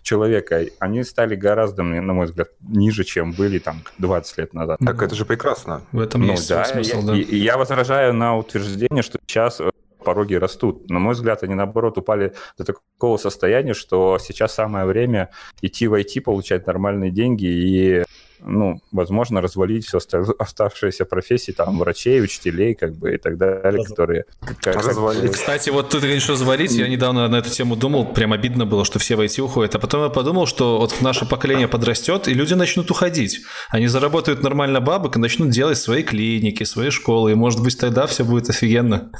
человека, 0.02 0.64
они 0.78 1.02
стали 1.02 1.34
гораздо, 1.34 1.82
на 1.82 2.12
мой 2.12 2.26
взгляд, 2.26 2.48
ниже, 2.60 3.04
чем 3.04 3.32
были 3.32 3.58
там 3.58 3.82
20 3.98 4.38
лет 4.38 4.54
назад. 4.54 4.78
Так 4.84 5.02
это 5.02 5.14
же 5.14 5.24
прекрасно. 5.24 5.82
В 5.92 6.00
этом 6.00 6.22
ну, 6.22 6.32
есть 6.32 6.48
да, 6.48 6.64
смысл, 6.64 7.00
я, 7.00 7.06
да. 7.06 7.16
И, 7.16 7.22
и 7.22 7.36
я 7.36 7.56
возражаю 7.56 8.14
на 8.14 8.36
утверждение, 8.36 9.02
что 9.02 9.18
сейчас 9.26 9.60
э, 9.60 9.70
пороги 10.08 10.36
растут. 10.36 10.88
На 10.88 10.98
мой 10.98 11.12
взгляд, 11.12 11.42
они 11.42 11.54
наоборот 11.54 11.98
упали 11.98 12.32
до 12.56 12.64
такого 12.64 13.18
состояния, 13.18 13.74
что 13.74 14.16
сейчас 14.18 14.54
самое 14.54 14.86
время 14.86 15.28
идти 15.60 15.86
в 15.86 15.92
IT, 15.92 16.22
получать 16.22 16.66
нормальные 16.66 17.10
деньги 17.10 17.44
и 17.44 18.04
ну, 18.40 18.80
возможно, 18.92 19.40
развалить 19.40 19.86
все 19.86 19.98
оставшиеся 20.38 21.04
профессии, 21.04 21.52
там, 21.52 21.78
врачей, 21.78 22.22
учителей, 22.22 22.74
как 22.74 22.94
бы, 22.94 23.14
и 23.14 23.18
так 23.18 23.36
далее, 23.36 23.84
которые... 23.84 24.24
Как, 24.60 24.76
развалить. 24.76 25.32
Кстати, 25.32 25.70
вот 25.70 25.90
ты 25.90 25.98
говоришь, 25.98 26.28
развалить, 26.28 26.72
я 26.72 26.88
недавно 26.88 27.28
на 27.28 27.36
эту 27.36 27.50
тему 27.50 27.76
думал, 27.76 28.06
прям 28.12 28.32
обидно 28.32 28.66
было, 28.66 28.84
что 28.84 28.98
все 28.98 29.16
в 29.16 29.20
IT 29.20 29.40
уходят, 29.40 29.74
а 29.74 29.78
потом 29.78 30.04
я 30.04 30.08
подумал, 30.08 30.46
что 30.46 30.78
вот 30.78 31.00
наше 31.00 31.26
поколение 31.26 31.68
подрастет, 31.68 32.28
и 32.28 32.34
люди 32.34 32.54
начнут 32.54 32.90
уходить. 32.90 33.40
Они 33.70 33.86
заработают 33.86 34.42
нормально 34.42 34.80
бабок 34.80 35.16
и 35.16 35.18
начнут 35.18 35.50
делать 35.50 35.78
свои 35.78 36.02
клиники, 36.02 36.64
свои 36.64 36.90
школы, 36.90 37.32
и, 37.32 37.34
может 37.34 37.62
быть, 37.62 37.78
тогда 37.78 38.06
все 38.06 38.24
будет 38.24 38.48
офигенно. 38.48 39.10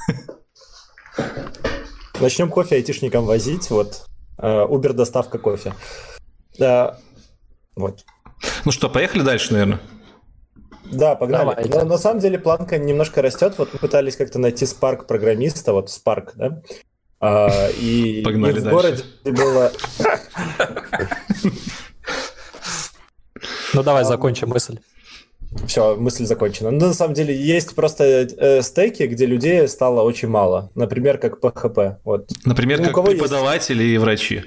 Начнем 2.20 2.51
кофе 2.51 2.77
айтишникам 2.77 3.24
возить, 3.24 3.70
вот, 3.70 4.07
Uber 4.39 4.93
доставка 4.93 5.39
кофе. 5.39 5.74
Да, 6.59 6.99
вот. 7.77 8.05
Ну 8.65 8.73
что, 8.73 8.89
поехали 8.89 9.23
дальше, 9.23 9.53
наверное? 9.53 9.81
Да, 10.90 11.15
погнали. 11.15 11.45
Давайте. 11.45 11.78
Но 11.78 11.85
на 11.85 11.99
самом 11.99 12.20
деле 12.20 12.39
планка 12.39 12.78
немножко 12.78 13.23
растет. 13.23 13.55
Вот 13.59 13.73
мы 13.73 13.78
пытались 13.78 14.16
как-то 14.16 14.39
найти 14.39 14.65
Spark 14.65 15.07
программиста, 15.07 15.73
вот 15.73 15.89
Spark, 15.89 16.31
да? 16.35 16.62
А, 17.20 17.69
и, 17.78 18.23
Погнали 18.24 18.57
и 18.57 18.61
в 18.61 18.62
дальше. 18.65 18.70
городе 18.70 19.05
было... 19.24 19.73
Ну 23.74 23.82
давай 23.82 24.05
закончим 24.05 24.49
мысль. 24.49 24.78
Все, 25.66 25.97
мысль 25.97 26.25
закончена. 26.25 26.70
Ну, 26.70 26.87
на 26.87 26.95
самом 26.95 27.15
деле, 27.15 27.35
есть 27.35 27.75
просто 27.75 28.05
э, 28.05 28.62
стейки, 28.62 29.05
где 29.05 29.27
людей 29.27 29.66
стало 29.69 30.03
очень 30.03 30.29
мало. 30.29 30.70
Например, 30.75 31.19
как 31.19 31.41
PHP. 31.41 31.97
Вот. 32.05 32.31
Например, 32.45 32.81
ну, 32.81 32.93
как 32.93 33.05
преподаватели 33.07 33.83
есть... 33.83 33.95
и 33.95 33.99
врачи. 33.99 34.43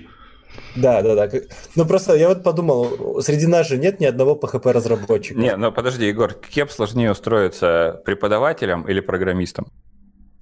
Да, 0.76 1.02
да, 1.02 1.16
да. 1.16 1.40
Ну 1.76 1.86
просто 1.86 2.16
я 2.16 2.30
вот 2.30 2.44
подумал, 2.44 3.22
среди 3.22 3.48
нас 3.48 3.68
же 3.68 3.78
нет 3.78 4.00
ни 4.00 4.06
одного 4.06 4.36
PHP-разработчика. 4.36 5.40
Не, 5.40 5.56
ну 5.56 5.72
подожди, 5.72 6.08
Егор, 6.08 6.34
кем 6.34 6.70
сложнее 6.70 7.12
устроиться, 7.12 8.02
преподавателем 8.06 8.84
или 8.84 9.00
программистом? 9.00 9.68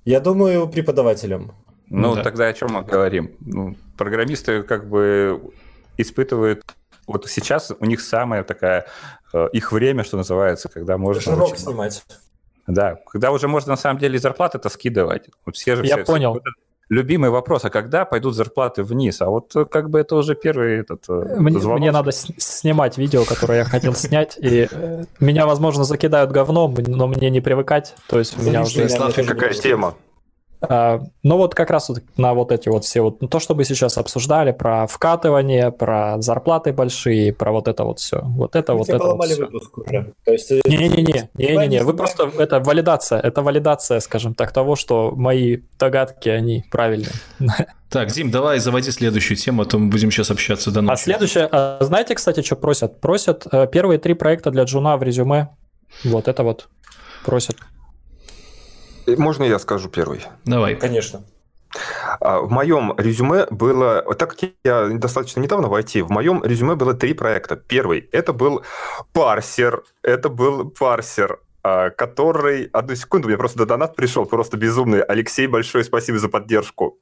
Я 0.06 0.20
думаю, 0.20 0.68
преподавателем. 0.68 1.52
Ну, 1.90 2.16
да. 2.16 2.24
тогда 2.24 2.48
о 2.48 2.54
чем 2.54 2.70
мы 2.74 2.84
говорим? 2.84 3.32
Ну, 3.40 3.76
программисты 3.98 4.64
как 4.64 4.88
бы 4.88 5.42
испытывают... 5.98 6.64
Вот 7.10 7.28
сейчас 7.28 7.72
у 7.78 7.86
них 7.86 8.02
самая 8.02 8.44
такая... 8.44 8.86
Э, 9.34 9.48
их 9.52 9.72
время, 9.72 10.04
что 10.04 10.18
называется, 10.18 10.70
когда 10.70 10.98
можно... 10.98 11.22
Жирок 11.22 11.58
снимать. 11.58 12.04
Да, 12.68 12.98
когда 13.12 13.32
уже 13.32 13.48
можно 13.48 13.72
на 13.72 13.78
самом 13.78 14.00
деле 14.00 14.20
зарплаты-то 14.20 14.70
скидывать. 14.70 15.28
Вот 15.44 15.56
все 15.56 15.76
же 15.76 15.86
Я 15.86 15.96
все, 15.96 16.06
понял. 16.06 16.34
Все, 16.34 16.52
любимый 16.90 17.32
вопрос, 17.32 17.66
а 17.66 17.72
когда 17.72 18.06
пойдут 18.06 18.36
зарплаты 18.36 18.84
вниз? 18.84 19.22
А 19.22 19.30
вот 19.30 19.56
э, 19.56 19.66
как 19.66 19.90
бы 19.90 20.00
это 20.00 20.16
уже 20.16 20.36
первый 20.36 20.82
этот 20.82 21.06
э, 21.10 21.36
мне, 21.40 21.60
звонок. 21.60 21.80
мне 21.80 21.92
надо 21.92 22.12
снимать 22.12 23.00
видео, 23.00 23.26
которое 23.26 23.60
я 23.60 23.66
хотел 23.66 23.96
снять, 23.96 24.38
и 24.40 24.68
меня, 25.20 25.48
возможно, 25.48 25.86
закидают 25.86 26.32
говном, 26.32 26.76
но 26.78 27.08
мне 27.08 27.32
не 27.32 27.42
привыкать. 27.42 27.96
То 28.08 28.20
есть 28.20 28.38
у 28.38 28.44
меня 28.44 28.62
уже... 28.62 28.88
Какая 28.88 29.54
тема? 29.54 29.96
А, 30.62 31.02
ну 31.24 31.38
вот 31.38 31.56
как 31.56 31.70
раз 31.70 31.88
вот 31.90 32.00
на 32.18 32.34
вот 32.34 32.52
эти 32.52 32.68
вот 32.68 32.84
все 32.84 33.02
вот, 33.02 33.22
ну, 33.22 33.28
то, 33.28 33.40
что 33.40 33.56
мы 33.56 33.64
сейчас 33.64 33.98
обсуждали, 33.98 34.52
про 34.52 34.88
вкатывание, 34.88 35.72
про 35.72 36.22
зарплаты 36.22 36.74
большие, 36.74 37.32
про 37.34 37.52
вот 37.52 37.68
это 37.68 37.86
вот 37.86 38.00
все. 38.00 38.22
Вот 38.24 38.56
это, 38.56 38.74
вот 38.74 38.90
это 38.90 39.04
вот 39.04 39.26
все. 39.26 40.62
Не-не-не, 40.66 41.30
не-не-не, 41.36 41.84
вы 41.84 41.94
просто, 41.94 42.30
это 42.38 42.60
валидация, 42.60 43.20
это 43.20 43.42
валидация, 43.42 44.02
скажем 44.02 44.34
так, 44.34 44.52
того, 44.52 44.76
что 44.76 45.14
мои 45.16 45.60
догадки, 45.80 46.28
они 46.28 46.66
правильные. 46.70 47.14
Так, 47.90 48.12
Дим, 48.12 48.30
давай 48.30 48.60
заводи 48.60 48.92
следующую 48.92 49.36
тему, 49.36 49.64
а 49.64 49.66
то 49.66 49.80
мы 49.80 49.90
будем 49.90 50.12
сейчас 50.12 50.30
общаться 50.30 50.72
до 50.72 50.82
ночи. 50.82 50.94
А 50.94 50.96
следующее, 50.96 51.50
а 51.52 51.80
знаете, 51.82 52.14
кстати, 52.14 52.44
что 52.44 52.56
просят? 52.56 53.02
Просят 53.02 53.48
э, 53.52 53.66
первые 53.66 53.98
три 53.98 54.14
проекта 54.14 54.52
для 54.52 54.66
Джуна 54.66 54.96
в 54.96 55.02
резюме. 55.02 55.50
Вот 56.04 56.28
это 56.28 56.44
вот 56.44 56.70
просят. 57.26 57.56
Можно 59.08 59.44
я 59.44 59.60
скажу 59.60 59.90
первый? 59.90 60.26
Давай. 60.46 60.76
Конечно. 60.76 61.24
А, 62.20 62.40
в 62.40 62.50
моем 62.50 62.94
резюме 62.98 63.46
было, 63.50 64.02
так 64.16 64.32
как 64.32 64.52
я 64.64 64.88
достаточно 64.88 65.40
недавно 65.40 65.68
в 65.68 65.74
IT, 65.74 66.04
в 66.04 66.10
моем 66.10 66.44
резюме 66.44 66.76
было 66.76 66.94
три 66.94 67.14
проекта. 67.14 67.56
Первый– 67.56 68.10
это 68.12 68.34
был 68.34 68.64
парсер, 69.14 69.84
это 70.02 70.30
был 70.30 70.70
парсер, 70.70 71.40
а, 71.64 71.90
который... 71.92 72.66
Одну 72.74 72.96
секунду, 72.96 73.28
мне 73.28 73.38
просто 73.38 73.60
до 73.60 73.66
донат 73.66 73.96
пришел, 73.96 74.26
просто 74.26 74.58
безумный. 74.58 75.02
Алексей, 75.02 75.48
большое 75.48 75.84
спасибо 75.84 76.18
за 76.18 76.30
поддержку. 76.30 76.98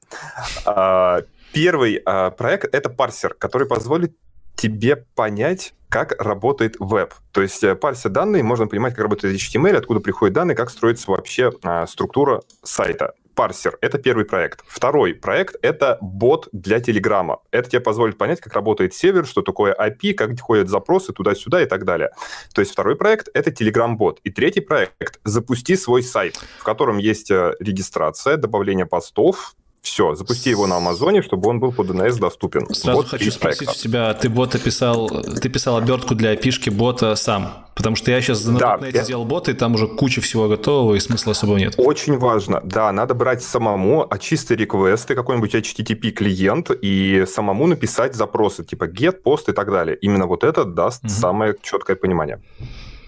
А, 0.65 1.21
первый 1.53 2.03
проект– 2.37 2.65
это 2.75 2.89
парсер, 2.89 3.33
который 3.33 3.67
позволит 3.67 4.15
тебе 4.57 4.97
понять, 5.15 5.73
как 5.89 6.21
работает 6.21 6.75
веб. 6.79 7.13
То 7.31 7.41
есть 7.41 7.63
э, 7.63 7.75
парся 7.75 8.09
данные, 8.09 8.43
можно 8.43 8.67
понимать, 8.67 8.93
как 8.93 9.03
работает 9.03 9.35
HTML, 9.35 9.77
откуда 9.77 10.01
приходят 10.01 10.33
данные, 10.33 10.55
как 10.55 10.69
строится 10.69 11.09
вообще 11.09 11.53
а, 11.63 11.87
структура 11.87 12.41
сайта. 12.63 13.13
Парсер— 13.35 13.77
это 13.81 13.99
первый 13.99 14.25
проект. 14.25 14.63
Второй 14.67 15.13
проект— 15.13 15.55
это 15.61 15.99
бот 16.01 16.49
для 16.51 16.79
Телеграма. 16.79 17.39
Это 17.51 17.69
тебе 17.69 17.81
позволит 17.81 18.17
понять, 18.17 18.41
как 18.41 18.53
работает 18.53 18.95
сервер, 18.95 19.27
что 19.27 19.43
такое 19.43 19.75
IP, 19.75 20.13
как 20.13 20.39
ходят 20.39 20.69
запросы 20.69 21.13
туда-сюда 21.13 21.61
и 21.61 21.67
так 21.67 21.85
далее. 21.85 22.09
То 22.55 22.61
есть 22.61 22.71
второй 22.71 22.95
проект— 22.95 23.29
это 23.35 23.51
Telegram-бот. 23.51 24.21
И 24.23 24.31
третий 24.31 24.61
проект— 24.61 25.19
запусти 25.23 25.75
свой 25.75 26.01
сайт, 26.01 26.35
в 26.57 26.63
котором 26.63 26.97
есть 26.97 27.29
э, 27.29 27.53
регистрация, 27.59 28.37
добавление 28.37 28.87
постов, 28.87 29.55
все, 29.87 30.15
запусти 30.15 30.49
его 30.49 30.67
на 30.67 30.77
Амазоне, 30.77 31.21
чтобы 31.21 31.49
он 31.49 31.59
был 31.59 31.71
под 31.71 31.87
DNS 31.87 32.19
доступен. 32.19 32.73
Сразу 32.73 32.99
вот 32.99 33.07
хочу 33.07 33.31
спросить 33.31 33.69
у 33.69 33.73
тебя, 33.73 34.13
ты 34.13 34.29
бота 34.29 34.59
писал, 34.59 35.09
ты 35.09 35.49
писал 35.49 35.77
обертку 35.77 36.15
для 36.15 36.35
пишки 36.35 36.69
бота 36.69 37.15
сам? 37.15 37.65
Потому 37.75 37.95
что 37.95 38.11
я 38.11 38.21
сейчас 38.21 38.43
на 38.45 38.57
да, 38.57 38.79
я... 38.91 39.03
сделал 39.03 39.23
бота, 39.23 39.51
и 39.51 39.53
там 39.53 39.75
уже 39.75 39.87
куча 39.87 40.19
всего 40.19 40.47
готового, 40.47 40.95
и 40.95 40.99
смысла 40.99 41.31
особо 41.31 41.55
нет. 41.55 41.75
Очень 41.77 42.17
важно, 42.17 42.59
да, 42.63 42.91
надо 42.91 43.13
брать 43.13 43.43
самому, 43.43 44.05
а 44.09 44.17
чистые 44.17 44.57
реквесты, 44.57 45.15
какой-нибудь 45.15 45.53
HTTP 45.53 46.09
клиент, 46.09 46.71
и 46.71 47.25
самому 47.27 47.67
написать 47.67 48.15
запросы, 48.15 48.65
типа 48.65 48.85
get, 48.85 49.21
post 49.23 49.43
и 49.49 49.53
так 49.53 49.71
далее. 49.71 49.95
Именно 50.01 50.25
вот 50.25 50.43
это 50.43 50.65
даст 50.65 51.03
угу. 51.03 51.09
самое 51.09 51.55
четкое 51.61 51.95
понимание. 51.95 52.41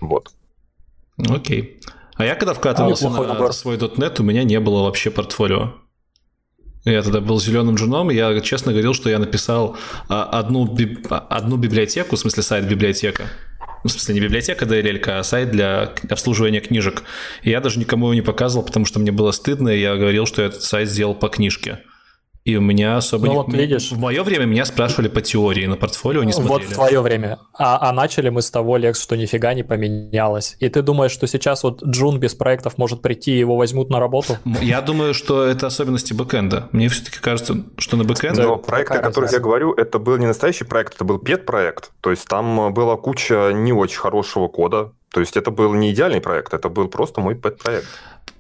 Вот. 0.02 0.30
Окей. 1.28 1.82
А 2.16 2.26
я 2.26 2.36
когда 2.36 2.54
вкатывался 2.54 3.08
а, 3.08 3.34
на 3.34 3.52
свой 3.54 3.78
.NET, 3.78 4.20
у 4.20 4.24
меня 4.24 4.44
не 4.44 4.60
было 4.60 4.84
вообще 4.84 5.10
портфолио. 5.10 5.74
Я 6.86 7.02
тогда 7.04 7.20
был 7.20 7.40
зеленым 7.40 7.76
джуном, 7.76 8.10
я 8.10 8.40
честно 8.40 8.72
говорил, 8.72 8.94
что 8.94 9.10
я 9.10 9.20
написал 9.20 9.78
а, 10.08 10.24
одну, 10.24 10.66
биб... 10.66 11.08
одну 11.10 11.58
библиотеку, 11.58 12.16
в 12.16 12.20
смысле 12.20 12.42
сайт-библиотека. 12.44 13.24
Ну, 13.84 13.90
в 13.90 13.92
смысле, 13.92 14.16
не 14.16 14.22
библиотека 14.22 14.66
DLL, 14.66 15.02
а 15.08 15.24
сайт 15.24 15.52
для 15.52 15.94
обслуживания 16.10 16.60
книжек. 16.60 17.04
И 17.44 17.50
я 17.50 17.62
даже 17.62 17.80
никому 17.80 18.08
его 18.08 18.14
не 18.14 18.22
показывал, 18.22 18.66
потому 18.66 18.86
что 18.86 19.00
мне 19.00 19.12
было 19.12 19.32
стыдно, 19.32 19.70
и 19.70 19.80
я 19.80 19.96
говорил, 19.96 20.26
что 20.26 20.42
я 20.42 20.48
этот 20.48 20.64
сайт 20.64 20.90
сделал 20.90 21.16
по 21.16 21.30
книжке. 21.30 21.80
И 22.46 22.56
у 22.56 22.62
меня 22.62 22.98
особо 22.98 23.26
ну, 23.26 23.32
не... 23.32 23.38
вот 23.38 23.54
видишь. 23.54 23.92
В 23.92 24.00
мое 24.00 24.24
время 24.24 24.46
меня 24.46 24.66
спрашивали 24.66 25.08
по 25.08 25.22
теории, 25.22 25.66
на 25.66 25.76
портфолио 25.76 26.24
не 26.24 26.32
смотрели. 26.32 26.68
Вот 26.68 26.72
в 26.72 26.74
твое 26.74 27.02
время. 27.02 27.40
А, 27.54 27.90
а 27.90 27.94
начали 27.94 28.30
мы 28.30 28.42
с 28.42 28.50
того, 28.50 28.78
Лекс, 28.78 29.02
что 29.02 29.18
нифига 29.18 29.54
не 29.54 29.64
поменялось. 29.64 30.56
И 30.60 30.70
ты 30.70 30.82
думаешь, 30.82 31.12
что 31.12 31.28
сейчас 31.28 31.64
вот 31.64 31.84
Джун 31.84 32.20
без 32.20 32.36
проектов 32.36 32.78
может 32.78 33.02
прийти, 33.02 33.34
и 33.34 33.38
его 33.40 33.58
возьмут 33.58 33.90
на 33.90 34.00
работу? 34.00 34.38
Я 34.62 34.82
думаю, 34.82 35.14
что 35.14 35.44
это 35.44 35.68
особенности 35.68 36.14
бэкэнда. 36.14 36.70
Мне 36.72 36.90
все-таки 36.90 37.20
кажется, 37.20 37.66
что 37.78 37.98
на 37.98 38.04
бэкэнде... 38.04 38.42
Но 38.42 38.56
проекты, 38.58 38.98
о 38.98 39.02
которых 39.02 39.32
я 39.32 39.40
говорю, 39.40 39.74
это 39.74 40.00
был 40.00 40.18
не 40.18 40.26
настоящий 40.26 40.64
проект, 40.64 40.96
это 40.96 41.04
был 41.04 41.20
пет-проект. 41.20 41.92
То 42.02 42.10
есть 42.12 42.26
там 42.28 42.74
была 42.74 42.96
куча 42.96 43.52
не 43.54 43.74
очень 43.74 44.00
хорошего 44.00 44.48
кода. 44.48 44.94
То 45.12 45.20
есть 45.20 45.38
это 45.38 45.52
был 45.52 45.74
не 45.74 45.92
идеальный 45.92 46.22
проект, 46.22 46.54
это 46.54 46.70
был 46.70 46.88
просто 46.88 47.22
мой 47.22 47.36
пет-проект. 47.36 47.88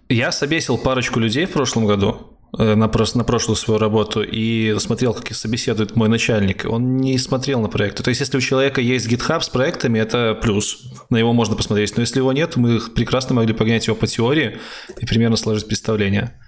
Я 0.07 0.31
собесил 0.31 0.77
парочку 0.77 1.19
людей 1.19 1.45
в 1.45 1.51
прошлом 1.51 1.85
году, 1.85 2.17
Э, 2.57 2.73
на, 2.73 2.87
на 2.87 3.23
прошлую 3.23 3.55
свою 3.55 3.79
работу 3.79 4.23
и 4.23 4.75
смотрел, 4.79 5.13
как 5.13 5.31
собеседует 5.35 5.95
мой 5.95 6.09
начальник, 6.09 6.65
он 6.67 6.97
не 6.97 7.17
смотрел 7.19 7.61
на 7.61 7.69
проекты. 7.69 8.01
То 8.01 8.09
есть, 8.09 8.21
если 8.21 8.37
у 8.37 8.41
человека 8.41 8.81
есть 8.81 9.07
GitHub 9.07 9.41
с 9.41 9.49
проектами, 9.49 9.99
это 9.99 10.37
плюс. 10.41 10.83
На 11.11 11.17
его 11.17 11.31
можно 11.33 11.55
посмотреть. 11.55 11.95
Но 11.95 12.01
если 12.01 12.19
его 12.19 12.33
нет, 12.33 12.55
мы 12.55 12.79
прекрасно 12.79 13.35
могли 13.35 13.53
погонять 13.53 13.85
его 13.85 13.95
по 13.95 14.07
теории 14.07 14.57
и 14.97 15.05
примерно 15.05 15.35
сложить 15.35 15.67
представление. 15.67 16.39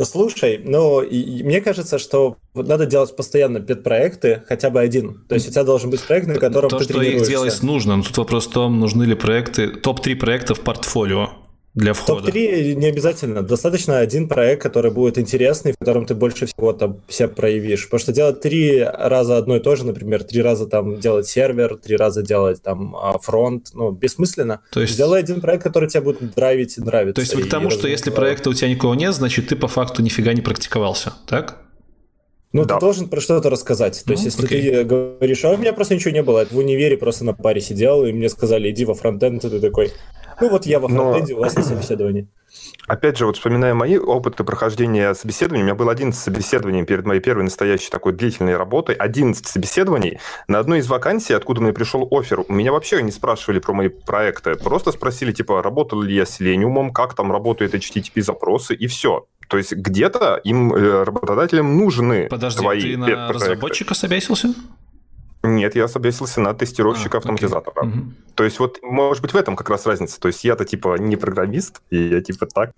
Слушай, 0.00 0.60
ну, 0.64 1.02
и, 1.02 1.42
мне 1.42 1.60
кажется, 1.60 1.98
что 1.98 2.36
надо 2.54 2.86
делать 2.86 3.14
постоянно 3.16 3.60
пет-проекты, 3.60 4.42
хотя 4.46 4.70
бы 4.70 4.80
один. 4.80 5.24
То 5.28 5.34
есть 5.34 5.48
у 5.48 5.50
тебя 5.50 5.64
должен 5.64 5.90
быть 5.90 6.02
проект, 6.02 6.28
на 6.28 6.34
котором 6.34 6.68
То, 6.68 6.78
ты 6.78 6.84
что 6.84 7.02
их 7.02 7.26
делать 7.26 7.60
нужно, 7.62 7.96
но 7.96 8.02
тут 8.04 8.18
вопрос 8.18 8.46
в 8.46 8.50
том, 8.50 8.78
нужны 8.78 9.04
ли 9.04 9.14
проекты, 9.14 9.68
топ-3 9.68 10.16
проекта 10.16 10.54
в 10.54 10.60
портфолио 10.60 11.43
для 11.74 11.92
входа? 11.92 12.22
Топ-3 12.22 12.74
не 12.74 12.86
обязательно. 12.86 13.42
Достаточно 13.42 13.98
один 13.98 14.28
проект, 14.28 14.62
который 14.62 14.90
будет 14.90 15.18
интересный, 15.18 15.72
в 15.72 15.78
котором 15.78 16.06
ты 16.06 16.14
больше 16.14 16.46
всего 16.46 16.72
там 16.72 17.00
себя 17.08 17.28
проявишь. 17.28 17.84
Потому 17.84 18.00
что 18.00 18.12
делать 18.12 18.40
три 18.40 18.82
раза 18.82 19.36
одно 19.36 19.56
и 19.56 19.60
то 19.60 19.74
же, 19.76 19.84
например, 19.84 20.22
три 20.24 20.40
раза 20.42 20.66
там 20.66 21.00
делать 21.00 21.26
сервер, 21.26 21.76
три 21.76 21.96
раза 21.96 22.22
делать 22.22 22.62
там 22.62 22.94
а, 22.96 23.18
фронт, 23.18 23.68
ну, 23.74 23.90
бессмысленно. 23.90 24.60
То 24.70 24.80
есть... 24.80 24.94
Сделай 24.94 25.20
один 25.20 25.40
проект, 25.40 25.64
который 25.64 25.88
тебя 25.88 26.02
будет 26.02 26.36
нравить 26.36 26.78
и 26.78 26.80
нравиться. 26.80 27.14
То 27.14 27.20
есть 27.20 27.34
вы 27.34 27.42
к 27.42 27.48
тому, 27.48 27.70
что 27.70 27.88
если 27.88 28.10
проекта 28.10 28.50
у 28.50 28.54
тебя 28.54 28.68
никого 28.68 28.94
нет, 28.94 29.14
значит, 29.14 29.48
ты 29.48 29.56
по 29.56 29.68
факту 29.68 30.02
нифига 30.02 30.32
не 30.32 30.42
практиковался, 30.42 31.14
так? 31.26 31.63
Ну, 32.54 32.64
да. 32.64 32.74
ты 32.74 32.80
должен 32.80 33.08
про 33.08 33.20
что-то 33.20 33.50
рассказать. 33.50 34.04
То 34.06 34.12
есть, 34.12 34.22
ну, 34.22 34.30
если 34.30 34.44
окей. 34.46 34.70
ты 34.70 34.84
говоришь, 34.84 35.44
а 35.44 35.50
у 35.50 35.56
меня 35.56 35.72
просто 35.72 35.96
ничего 35.96 36.12
не 36.12 36.22
было, 36.22 36.46
в 36.48 36.56
универе 36.56 36.96
просто 36.96 37.24
на 37.24 37.34
паре 37.34 37.60
сидел, 37.60 38.06
и 38.06 38.12
мне 38.12 38.28
сказали, 38.28 38.70
иди 38.70 38.84
во 38.84 38.94
фронтенд, 38.94 39.44
и 39.44 39.50
ты 39.50 39.58
такой, 39.58 39.90
ну 40.40 40.48
вот 40.48 40.64
я 40.64 40.78
во 40.78 40.86
фронтенде, 40.88 41.34
Но... 41.34 41.40
у 41.40 41.42
вас 41.42 41.56
на 41.56 41.64
собеседовании. 41.64 42.28
Опять 42.86 43.18
же, 43.18 43.26
вот 43.26 43.36
вспоминая 43.36 43.74
мои 43.74 43.96
опыты 43.96 44.44
прохождения 44.44 45.14
собеседований, 45.14 45.62
у 45.62 45.64
меня 45.64 45.74
было 45.74 45.90
11 45.90 46.20
собеседований 46.20 46.84
перед 46.84 47.04
моей 47.04 47.20
первой 47.20 47.42
настоящей 47.42 47.90
такой 47.90 48.12
длительной 48.12 48.56
работой, 48.56 48.94
11 48.94 49.46
собеседований. 49.46 50.20
На 50.46 50.58
одной 50.58 50.80
из 50.80 50.86
вакансий, 50.86 51.32
откуда 51.32 51.60
мне 51.60 51.72
пришел 51.72 52.06
офер, 52.10 52.44
у 52.46 52.52
меня 52.52 52.72
вообще 52.72 53.02
не 53.02 53.10
спрашивали 53.10 53.58
про 53.58 53.72
мои 53.72 53.88
проекты, 53.88 54.54
просто 54.54 54.92
спросили, 54.92 55.32
типа, 55.32 55.62
работал 55.62 56.02
ли 56.02 56.14
я 56.14 56.26
с 56.26 56.40
Selenium, 56.40 56.92
как 56.92 57.14
там 57.14 57.32
работают 57.32 57.74
HTTP-запросы, 57.74 58.74
и 58.74 58.86
все. 58.86 59.26
То 59.48 59.56
есть 59.56 59.72
где-то 59.72 60.40
им, 60.44 60.74
э, 60.74 61.04
работодателям, 61.04 61.76
нужны 61.76 62.28
Подожди, 62.28 62.60
твои 62.60 62.80
ты 62.80 62.96
на 62.96 63.28
разработчика 63.32 63.94
собесился? 63.94 64.54
Нет, 65.42 65.74
я 65.74 65.88
собесился 65.88 66.40
на 66.40 66.54
тестировщика 66.54 67.18
а, 67.18 67.20
автоматизатора. 67.20 67.86
Угу. 67.86 67.98
То 68.34 68.44
есть 68.44 68.58
вот, 68.58 68.78
может 68.82 69.22
быть, 69.22 69.32
в 69.32 69.36
этом 69.36 69.56
как 69.56 69.68
раз 69.68 69.84
разница. 69.86 70.18
То 70.18 70.28
есть 70.28 70.42
я-то 70.42 70.64
типа 70.64 70.96
не 70.98 71.16
программист, 71.16 71.82
и 71.90 71.98
я 71.98 72.22
типа 72.22 72.46
так. 72.46 72.70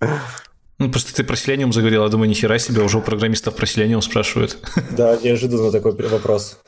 Ну, 0.79 0.91
просто 0.91 1.15
ты 1.15 1.23
про 1.23 1.35
Selenium 1.35 1.71
заговорил, 1.71 2.03
я 2.03 2.09
думаю, 2.09 2.29
нихера 2.29 2.59
себе, 2.59 2.83
уже 2.83 2.97
у 2.99 3.01
программистов 3.01 3.55
про 3.55 3.65
Selenium 3.65 4.01
спрашивают. 4.01 4.57
Да, 4.91 5.17
неожиданно 5.23 5.71
такой 5.71 5.93
вопрос. 6.09 6.59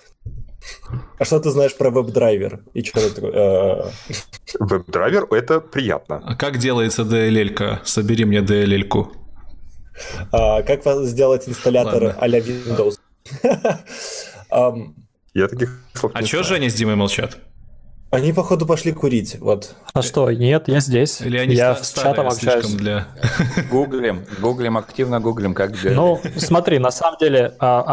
А 1.17 1.25
что 1.25 1.39
ты 1.39 1.51
знаешь 1.51 1.75
про 1.75 1.89
WebDriver? 1.91 2.61
И 2.73 2.83
что 2.83 3.01
это 3.01 3.15
такое? 3.15 3.31
А. 3.35 3.91
WebDriver— 4.59 5.27
это 5.31 5.59
приятно. 5.59 6.21
А 6.25 6.35
как 6.35 6.57
делается 6.57 7.03
DLL-ка? 7.03 7.81
Собери 7.83 8.25
мне 8.25 8.39
DLL-ку. 8.39 9.11
А, 10.31 10.61
как 10.63 10.83
сделать 11.05 11.47
инсталлятор 11.47 12.15
а-ля 12.19 12.39
Windows? 12.39 12.99
Я 15.33 15.47
таких 15.47 15.79
слов 15.93 16.11
А 16.15 16.23
что 16.23 16.43
Женя 16.43 16.69
с 16.69 16.73
Димой 16.73 16.95
молчат? 16.95 17.37
Они, 18.11 18.33
походу, 18.33 18.65
пошли 18.65 18.91
курить, 18.91 19.37
вот. 19.39 19.75
А 19.93 20.01
что, 20.01 20.31
нет, 20.31 20.67
я 20.67 20.79
здесь. 20.79 21.21
Или 21.21 21.37
они 21.37 21.53
я 21.53 21.75
с 21.75 21.93
чатом 21.93 22.27
общаюсь. 22.27 22.65
Для... 22.73 23.07
Гуглим, 23.71 24.25
гуглим, 24.39 24.77
активно 24.77 25.19
гуглим, 25.19 25.53
как 25.53 25.79
делать. 25.79 25.95
Ну, 25.95 26.19
смотри, 26.37 26.79
на 26.79 26.89
самом 26.89 27.19
деле, 27.19 27.53
а, 27.59 27.83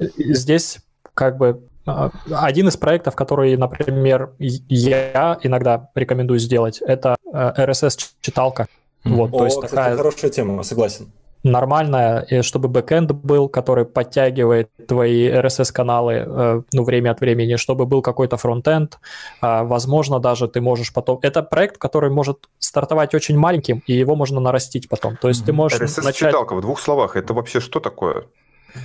а, 0.00 0.04
здесь 0.16 0.78
как 1.12 1.36
бы 1.36 1.60
а, 1.84 2.10
один 2.30 2.68
из 2.68 2.78
проектов, 2.78 3.16
который, 3.16 3.54
например, 3.58 4.30
я 4.38 5.38
иногда 5.42 5.90
рекомендую 5.94 6.38
сделать, 6.38 6.80
это 6.80 7.16
RSS-читалка. 7.30 8.66
Вот, 9.04 9.32
О, 9.32 9.38
то 9.38 9.44
есть 9.44 9.56
кстати, 9.56 9.74
такая... 9.74 9.96
хорошая 9.96 10.30
тема, 10.30 10.62
согласен 10.62 11.12
нормальная, 11.42 12.42
чтобы 12.42 12.68
бэкэнд 12.68 13.12
был, 13.12 13.48
который 13.48 13.84
подтягивает 13.84 14.70
твои 14.86 15.28
RSS-каналы 15.28 16.12
э, 16.12 16.62
ну, 16.72 16.84
время 16.84 17.10
от 17.10 17.20
времени, 17.20 17.56
чтобы 17.56 17.86
был 17.86 18.02
какой-то 18.02 18.36
фронтенд. 18.36 18.98
А, 19.40 19.64
возможно, 19.64 20.18
даже 20.18 20.48
ты 20.48 20.60
можешь 20.60 20.92
потом... 20.92 21.18
Это 21.22 21.42
проект, 21.42 21.78
который 21.78 22.10
может 22.10 22.48
стартовать 22.58 23.14
очень 23.14 23.38
маленьким, 23.38 23.82
и 23.86 23.92
его 23.92 24.16
можно 24.16 24.40
нарастить 24.40 24.88
потом. 24.88 25.16
То 25.16 25.28
есть 25.28 25.44
ты 25.44 25.52
можешь 25.52 25.80
RSS-читалка, 25.80 26.54
начать... 26.54 26.58
в 26.58 26.60
двух 26.60 26.80
словах, 26.80 27.16
это 27.16 27.34
вообще 27.34 27.60
что 27.60 27.80
такое? 27.80 28.24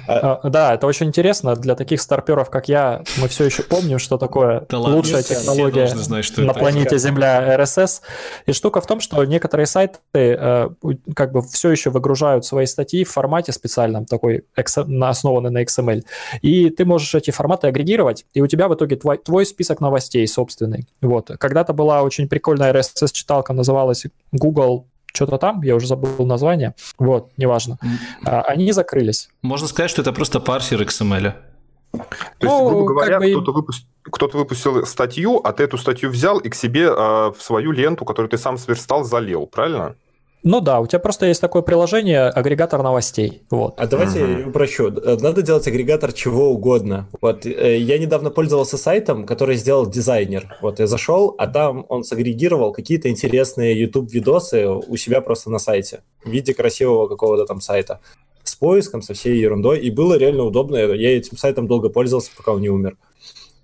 А, 0.07 0.49
да, 0.49 0.73
это 0.73 0.87
очень 0.87 1.07
интересно. 1.07 1.55
Для 1.55 1.75
таких 1.75 2.01
старперов, 2.01 2.49
как 2.49 2.67
я, 2.67 3.03
мы 3.17 3.27
все 3.27 3.45
еще 3.45 3.63
помним, 3.63 3.99
что 3.99 4.17
такое 4.17 4.65
да 4.69 4.79
лучшая 4.79 5.23
технология 5.23 5.87
знать, 5.87 6.25
что 6.25 6.41
на 6.41 6.53
планете 6.53 6.97
Земля 6.97 7.57
RSS. 7.57 8.01
И 8.45 8.53
штука 8.53 8.81
в 8.81 8.87
том, 8.87 8.99
что 8.99 9.23
некоторые 9.25 9.65
сайты 9.65 9.99
э, 10.13 10.69
как 11.15 11.31
бы 11.31 11.41
все 11.41 11.71
еще 11.71 11.89
выгружают 11.89 12.45
свои 12.45 12.65
статьи 12.65 13.03
в 13.03 13.11
формате 13.11 13.51
специальном, 13.51 14.05
такой 14.05 14.45
основанный 14.55 15.49
на 15.51 15.63
XML. 15.63 16.03
И 16.41 16.69
ты 16.69 16.85
можешь 16.85 17.13
эти 17.15 17.31
форматы 17.31 17.67
агрегировать, 17.67 18.25
и 18.33 18.41
у 18.41 18.47
тебя 18.47 18.67
в 18.67 18.75
итоге 18.75 18.95
твой, 18.95 19.17
твой 19.17 19.45
список 19.45 19.81
новостей 19.81 20.27
собственный. 20.27 20.87
Вот. 21.01 21.31
Когда-то 21.39 21.73
была 21.73 22.03
очень 22.03 22.27
прикольная 22.27 22.73
RSS-читалка, 22.73 23.53
называлась 23.53 24.05
Google 24.31 24.87
что-то 25.13 25.37
там, 25.37 25.61
я 25.61 25.75
уже 25.75 25.87
забыл 25.87 26.25
название, 26.25 26.73
вот, 26.97 27.31
неважно. 27.37 27.77
А, 28.25 28.41
они 28.41 28.71
закрылись. 28.71 29.29
Можно 29.41 29.67
сказать, 29.67 29.91
что 29.91 30.01
это 30.01 30.11
просто 30.11 30.39
парсер 30.39 30.81
XML. 30.81 31.33
То 31.91 31.99
есть, 31.99 32.07
ну, 32.41 32.69
грубо 32.69 32.93
говоря, 32.93 33.19
бы... 33.19 33.31
кто-то, 33.31 33.51
выпустил, 33.51 33.87
кто-то 34.01 34.37
выпустил 34.37 34.85
статью, 34.85 35.39
а 35.43 35.53
ты 35.53 35.63
эту 35.63 35.77
статью 35.77 36.09
взял 36.09 36.39
и 36.39 36.49
к 36.49 36.55
себе 36.55 36.85
э, 36.85 36.89
в 36.89 37.37
свою 37.39 37.71
ленту, 37.71 38.03
которую 38.03 38.29
ты 38.29 38.39
сам 38.39 38.57
сверстал, 38.57 39.03
залил, 39.03 39.45
правильно? 39.45 39.95
Ну 40.43 40.59
да, 40.59 40.81
у 40.81 40.87
тебя 40.87 40.99
просто 40.99 41.25
есть 41.25 41.39
такое 41.39 41.61
приложение, 41.61 42.23
агрегатор 42.23 42.83
новостей. 42.83 43.43
Вот. 43.49 43.75
А 43.77 43.87
давайте 43.87 44.23
угу. 44.23 44.31
я 44.31 44.47
упрощу. 44.47 44.91
Надо 44.91 45.41
делать 45.41 45.65
агрегатор 45.67 46.11
чего 46.11 46.51
угодно. 46.51 47.07
Вот 47.21 47.45
э, 47.45 47.77
я 47.77 47.97
недавно 47.97 48.29
пользовался 48.29 48.77
сайтом, 48.77 49.25
который 49.25 49.55
сделал 49.55 49.85
дизайнер. 49.89 50.57
Вот 50.61 50.79
я 50.79 50.87
зашел, 50.87 51.33
а 51.37 51.47
там 51.47 51.85
он 51.87 52.03
сагрегировал 52.03 52.73
какие-то 52.73 53.09
интересные 53.09 53.79
YouTube 53.79 54.11
видосы 54.11 54.67
у 54.67 54.97
себя 54.97 55.21
просто 55.21 55.49
на 55.49 55.59
сайте 55.59 56.03
в 56.25 56.29
виде 56.29 56.53
красивого 56.53 57.07
какого-то 57.07 57.45
там 57.45 57.61
сайта 57.61 58.01
с 58.43 58.55
поиском, 58.55 59.01
со 59.01 59.13
всей 59.13 59.39
ерундой. 59.39 59.79
И 59.79 59.91
было 59.91 60.17
реально 60.17 60.43
удобно. 60.43 60.75
Я 60.75 61.17
этим 61.17 61.37
сайтом 61.37 61.67
долго 61.67 61.87
пользовался, 61.87 62.31
пока 62.35 62.51
он 62.51 62.59
не 62.59 62.69
умер. 62.69 62.97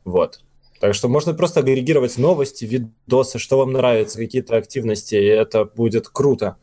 Вот. 0.06 0.39
Так 0.80 0.95
что 0.95 1.10
можно 1.10 1.34
просто 1.34 1.60
агрегировать 1.60 2.18
новости, 2.18 2.64
видосы, 2.64 3.38
что 3.38 3.57
вам 3.57 3.73
нравится, 3.73 4.18
какие-то 4.18 4.56
активности, 4.56 5.15
и 5.15 5.26
это 5.26 5.65
будет 5.65 6.07
круто. 6.07 6.56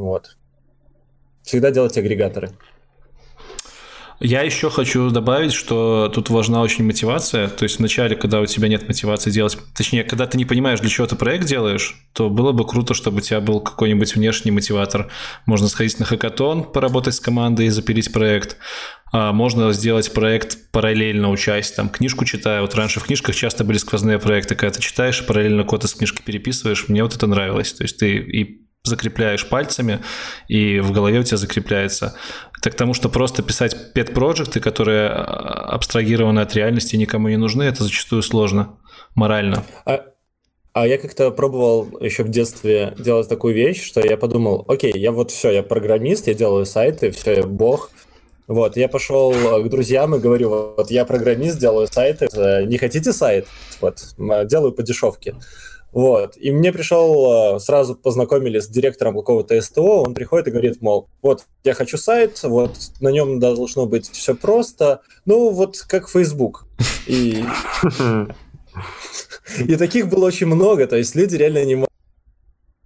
Вот. 0.00 0.36
Всегда 1.42 1.70
делать 1.70 1.96
агрегаторы. 1.98 2.52
Я 4.22 4.42
еще 4.42 4.68
хочу 4.68 5.08
добавить, 5.10 5.54
что 5.54 6.10
тут 6.14 6.28
важна 6.28 6.60
очень 6.60 6.84
мотивация. 6.84 7.48
То 7.48 7.62
есть 7.62 7.78
вначале, 7.78 8.16
когда 8.16 8.40
у 8.40 8.46
тебя 8.46 8.68
нет 8.68 8.86
мотивации 8.86 9.30
делать, 9.30 9.56
точнее, 9.74 10.04
когда 10.04 10.26
ты 10.26 10.36
не 10.36 10.44
понимаешь, 10.44 10.80
для 10.80 10.90
чего 10.90 11.06
ты 11.06 11.16
проект 11.16 11.46
делаешь, 11.46 11.96
то 12.12 12.28
было 12.28 12.52
бы 12.52 12.66
круто, 12.66 12.92
чтобы 12.92 13.18
у 13.18 13.20
тебя 13.20 13.40
был 13.40 13.60
какой-нибудь 13.60 14.14
внешний 14.14 14.50
мотиватор. 14.50 15.10
Можно 15.46 15.68
сходить 15.68 15.98
на 15.98 16.04
хакатон, 16.04 16.64
поработать 16.64 17.14
с 17.14 17.20
командой 17.20 17.66
и 17.66 17.70
запилить 17.70 18.12
проект. 18.12 18.58
А 19.10 19.32
можно 19.32 19.72
сделать 19.72 20.12
проект 20.12 20.70
параллельно 20.70 21.30
учась, 21.30 21.72
там 21.72 21.88
книжку 21.88 22.26
читая. 22.26 22.60
Вот 22.60 22.74
раньше 22.74 23.00
в 23.00 23.04
книжках 23.04 23.34
часто 23.34 23.64
были 23.64 23.78
сквозные 23.78 24.18
проекты, 24.18 24.54
когда 24.54 24.74
ты 24.74 24.82
читаешь, 24.82 25.26
параллельно 25.26 25.64
код 25.64 25.84
из 25.84 25.94
книжки 25.94 26.22
переписываешь. 26.22 26.88
Мне 26.88 27.02
вот 27.02 27.14
это 27.14 27.26
нравилось. 27.26 27.72
То 27.72 27.84
есть 27.84 27.96
ты 27.96 28.16
и 28.16 28.69
закрепляешь 28.84 29.48
пальцами, 29.48 30.00
и 30.48 30.80
в 30.80 30.92
голове 30.92 31.20
у 31.20 31.22
тебя 31.22 31.36
закрепляется. 31.36 32.14
Это 32.58 32.70
к 32.70 32.74
тому, 32.74 32.94
что 32.94 33.08
просто 33.08 33.42
писать 33.42 33.92
пет-проекты, 33.94 34.60
которые 34.60 35.08
а, 35.08 35.74
абстрагированы 35.74 36.40
от 36.40 36.54
реальности, 36.54 36.96
никому 36.96 37.28
не 37.28 37.36
нужны, 37.36 37.62
это 37.62 37.84
зачастую 37.84 38.22
сложно 38.22 38.78
морально. 39.14 39.64
А, 39.84 40.04
а 40.72 40.86
я 40.86 40.98
как-то 40.98 41.30
пробовал 41.30 41.88
еще 42.00 42.22
в 42.22 42.28
детстве 42.28 42.94
делать 42.98 43.28
такую 43.28 43.54
вещь, 43.54 43.82
что 43.84 44.00
я 44.00 44.16
подумал, 44.16 44.64
окей, 44.68 44.92
я 44.94 45.12
вот 45.12 45.30
все, 45.30 45.50
я 45.50 45.62
программист, 45.62 46.26
я 46.26 46.34
делаю 46.34 46.64
сайты, 46.66 47.10
все, 47.10 47.36
я 47.36 47.42
бог, 47.42 47.90
Вот, 48.46 48.76
я 48.76 48.88
пошел 48.88 49.32
к 49.32 49.68
друзьям 49.68 50.14
и 50.14 50.18
говорю, 50.18 50.74
вот 50.76 50.90
я 50.90 51.04
программист, 51.04 51.58
делаю 51.58 51.86
сайты, 51.86 52.28
не 52.66 52.78
хотите 52.78 53.12
сайт? 53.12 53.46
Вот, 53.80 53.98
делаю 54.46 54.72
по 54.72 54.82
дешевке. 54.82 55.34
Вот. 55.92 56.36
И 56.36 56.52
мне 56.52 56.72
пришел, 56.72 57.58
сразу 57.58 57.94
познакомили 57.94 58.58
с 58.60 58.68
директором 58.68 59.14
какого-то 59.14 59.60
СТО, 59.60 60.02
он 60.02 60.14
приходит 60.14 60.48
и 60.48 60.50
говорит, 60.50 60.80
мол, 60.80 61.08
вот, 61.22 61.46
я 61.64 61.74
хочу 61.74 61.98
сайт, 61.98 62.42
вот, 62.42 62.76
на 63.00 63.08
нем 63.08 63.40
должно 63.40 63.86
быть 63.86 64.08
все 64.10 64.34
просто, 64.34 65.00
ну, 65.24 65.50
вот, 65.50 65.78
как 65.88 66.08
Facebook. 66.08 66.66
И... 67.06 67.44
И 69.58 69.76
таких 69.76 70.08
было 70.08 70.26
очень 70.26 70.46
много, 70.46 70.86
то 70.86 70.96
есть 70.96 71.14
люди 71.16 71.34
реально 71.36 71.64
не 71.64 71.74
могут 71.74 71.90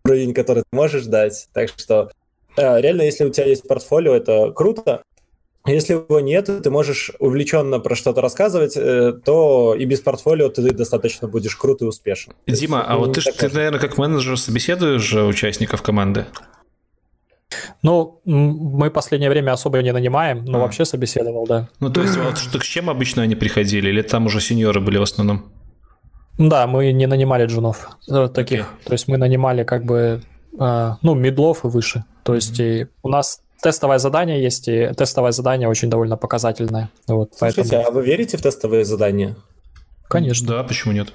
уровень, 0.07 0.35
который 0.35 0.61
ты 0.61 0.77
можешь 0.77 1.05
дать. 1.05 1.49
Так 1.53 1.71
что 1.77 2.11
э, 2.57 2.81
реально, 2.81 3.03
если 3.03 3.25
у 3.25 3.31
тебя 3.31 3.47
есть 3.47 3.67
портфолио, 3.67 4.15
это 4.15 4.53
круто, 4.53 5.03
если 5.67 5.95
его 5.95 6.21
нет, 6.21 6.51
ты 6.63 6.71
можешь 6.71 7.11
увлеченно 7.19 7.81
про 7.81 7.95
что-то 7.95 8.21
рассказывать, 8.21 8.77
э, 8.77 9.13
то 9.25 9.75
и 9.75 9.85
без 9.87 10.01
портфолио 10.01 10.51
ты 10.51 10.73
достаточно 10.73 11.27
будешь 11.27 11.57
крут 11.57 11.81
и 11.81 11.85
успешен. 11.87 12.35
Дима, 12.47 12.79
есть, 12.79 12.91
а 12.91 12.97
вот 12.97 13.15
ты, 13.15 13.33
ты, 13.33 13.49
наверное, 13.49 13.81
как 13.81 13.97
менеджер 13.97 14.39
собеседуешь 14.39 15.15
участников 15.15 15.83
команды? 15.83 16.27
Ну, 17.83 18.21
мы 18.25 18.91
последнее 18.91 19.31
время 19.31 19.53
особо 19.53 19.81
не 19.83 19.93
нанимаем, 19.93 20.45
но 20.45 20.59
а. 20.59 20.63
вообще 20.63 20.85
собеседовал, 20.85 21.47
да. 21.47 21.69
Ну, 21.81 21.91
то 21.91 22.03
есть, 22.03 22.17
вот 22.17 22.39
что, 22.39 22.59
с 22.59 22.65
чем 22.65 22.91
обычно 22.91 23.23
они 23.23 23.35
приходили? 23.35 23.89
Или 23.89 24.03
там 24.03 24.27
уже 24.27 24.41
сеньоры 24.41 24.81
были 24.81 24.99
в 24.99 25.03
основном? 25.03 25.53
Да, 26.37 26.67
мы 26.67 26.93
не 26.93 27.07
нанимали 27.07 27.47
джунов 27.47 27.97
э, 28.11 28.29
таких. 28.29 28.61
Okay. 28.61 28.87
То 28.87 28.93
есть 28.93 29.09
мы 29.09 29.19
нанимали 29.19 29.63
как 29.63 29.85
бы, 29.85 30.21
э, 30.59 30.91
ну, 31.01 31.15
медлов 31.15 31.65
и 31.65 31.69
выше. 31.69 32.05
То 32.25 32.35
есть 32.35 32.59
mm-hmm. 32.59 32.89
у 33.03 33.09
нас 33.09 33.41
тестовое 33.65 33.99
задание 33.99 34.43
есть, 34.43 34.69
и 34.69 34.91
тестовое 34.97 35.33
задание 35.33 35.69
очень 35.69 35.89
довольно 35.89 36.17
показательное. 36.17 36.91
Вот, 37.09 37.31
Слушайте, 37.35 37.71
поэтому... 37.71 37.89
а 37.89 37.91
вы 37.91 38.05
верите 38.05 38.37
в 38.37 38.43
тестовые 38.43 38.85
задания? 38.85 39.37
Конечно. 40.09 40.47
Да, 40.47 40.63
почему 40.63 40.93
нет? 40.93 41.15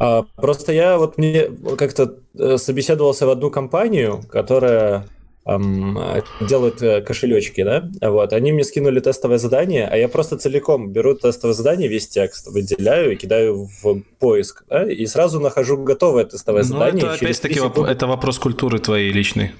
А, 0.00 0.24
просто 0.36 0.72
я 0.72 0.98
вот 0.98 1.16
мне 1.16 1.48
как-то 1.78 2.16
э, 2.36 2.56
собеседовался 2.58 3.24
в 3.26 3.30
одну 3.30 3.50
компанию, 3.52 4.20
которая 4.28 5.06
эм, 5.46 5.96
делают 6.40 6.82
э, 6.82 7.02
кошелечки, 7.02 7.62
да, 7.62 7.88
вот, 8.00 8.32
они 8.32 8.50
мне 8.50 8.64
скинули 8.64 8.98
тестовое 8.98 9.38
задание, 9.38 9.86
а 9.86 9.96
я 9.96 10.08
просто 10.08 10.38
целиком 10.38 10.90
беру 10.90 11.14
тестовое 11.14 11.54
задание, 11.54 11.88
весь 11.88 12.08
текст 12.08 12.48
выделяю 12.48 13.12
и 13.12 13.16
кидаю 13.16 13.68
в 13.82 14.02
поиск, 14.18 14.64
да, 14.68 14.90
и 14.90 15.06
сразу 15.06 15.38
нахожу 15.38 15.76
готовое 15.76 16.24
тестовое 16.24 16.62
ну, 16.62 16.68
задание. 16.68 17.04
это 17.04 17.12
опять-таки 17.12 17.60
воп- 17.60 17.86
это 17.86 18.08
вопрос 18.08 18.40
культуры 18.40 18.80
твоей 18.80 19.12
личной. 19.12 19.52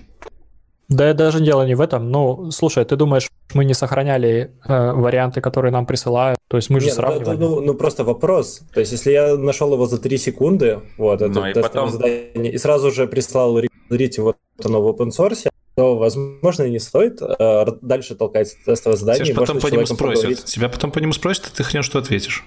Да, 0.91 1.15
даже 1.15 1.41
дело 1.41 1.65
не 1.65 1.77
в 1.77 1.81
этом. 1.81 2.11
Ну, 2.11 2.51
слушай, 2.51 2.85
ты 2.85 2.97
думаешь, 2.97 3.31
мы 3.55 3.65
не 3.65 3.75
сохраняли 3.75 4.51
э, 4.65 4.93
варианты, 4.93 5.41
которые 5.41 5.71
нам 5.71 5.87
присылают? 5.87 6.41
То 6.49 6.57
есть 6.57 6.69
мы 6.69 6.81
же 6.81 6.87
Нет, 6.87 6.97
ну, 6.97 7.03
сравнивали. 7.03 7.37
Ну, 7.37 7.61
ну, 7.61 7.75
просто 7.75 8.03
вопрос. 8.03 8.62
То 8.75 8.81
есть 8.81 8.91
если 8.91 9.12
я 9.12 9.37
нашел 9.37 9.73
его 9.73 9.87
за 9.87 9.99
3 9.99 10.19
секунды, 10.19 10.81
вот, 10.99 11.23
это 11.23 11.41
ну, 11.41 11.47
и, 11.47 11.55
потом... 11.55 11.91
задание, 11.91 12.53
и 12.53 12.59
сразу 12.59 12.91
же 12.91 13.07
прислал 13.07 13.57
рекомендуйте 13.57 14.21
вот 14.21 14.37
оно 14.65 14.83
в 14.83 14.89
open 14.89 15.11
source, 15.11 15.49
то, 15.77 15.97
возможно, 15.97 16.69
не 16.69 16.81
стоит 16.81 17.23
э, 17.23 17.67
дальше 17.83 18.17
толкать 18.17 18.57
тестовое 18.67 18.97
задание. 18.97 19.27
Тебя 19.27 19.41
потом 19.41 19.61
по 19.61 19.69
нему 19.69 19.87
спросят. 19.87 20.23
Поговорить. 20.23 20.45
Тебя 20.45 20.69
потом 20.69 20.91
по 20.91 20.99
нему 20.99 21.12
спросят, 21.12 21.47
и 21.47 21.57
ты 21.57 21.62
хрен 21.62 21.85
что 21.85 22.01
ответишь. 22.01 22.45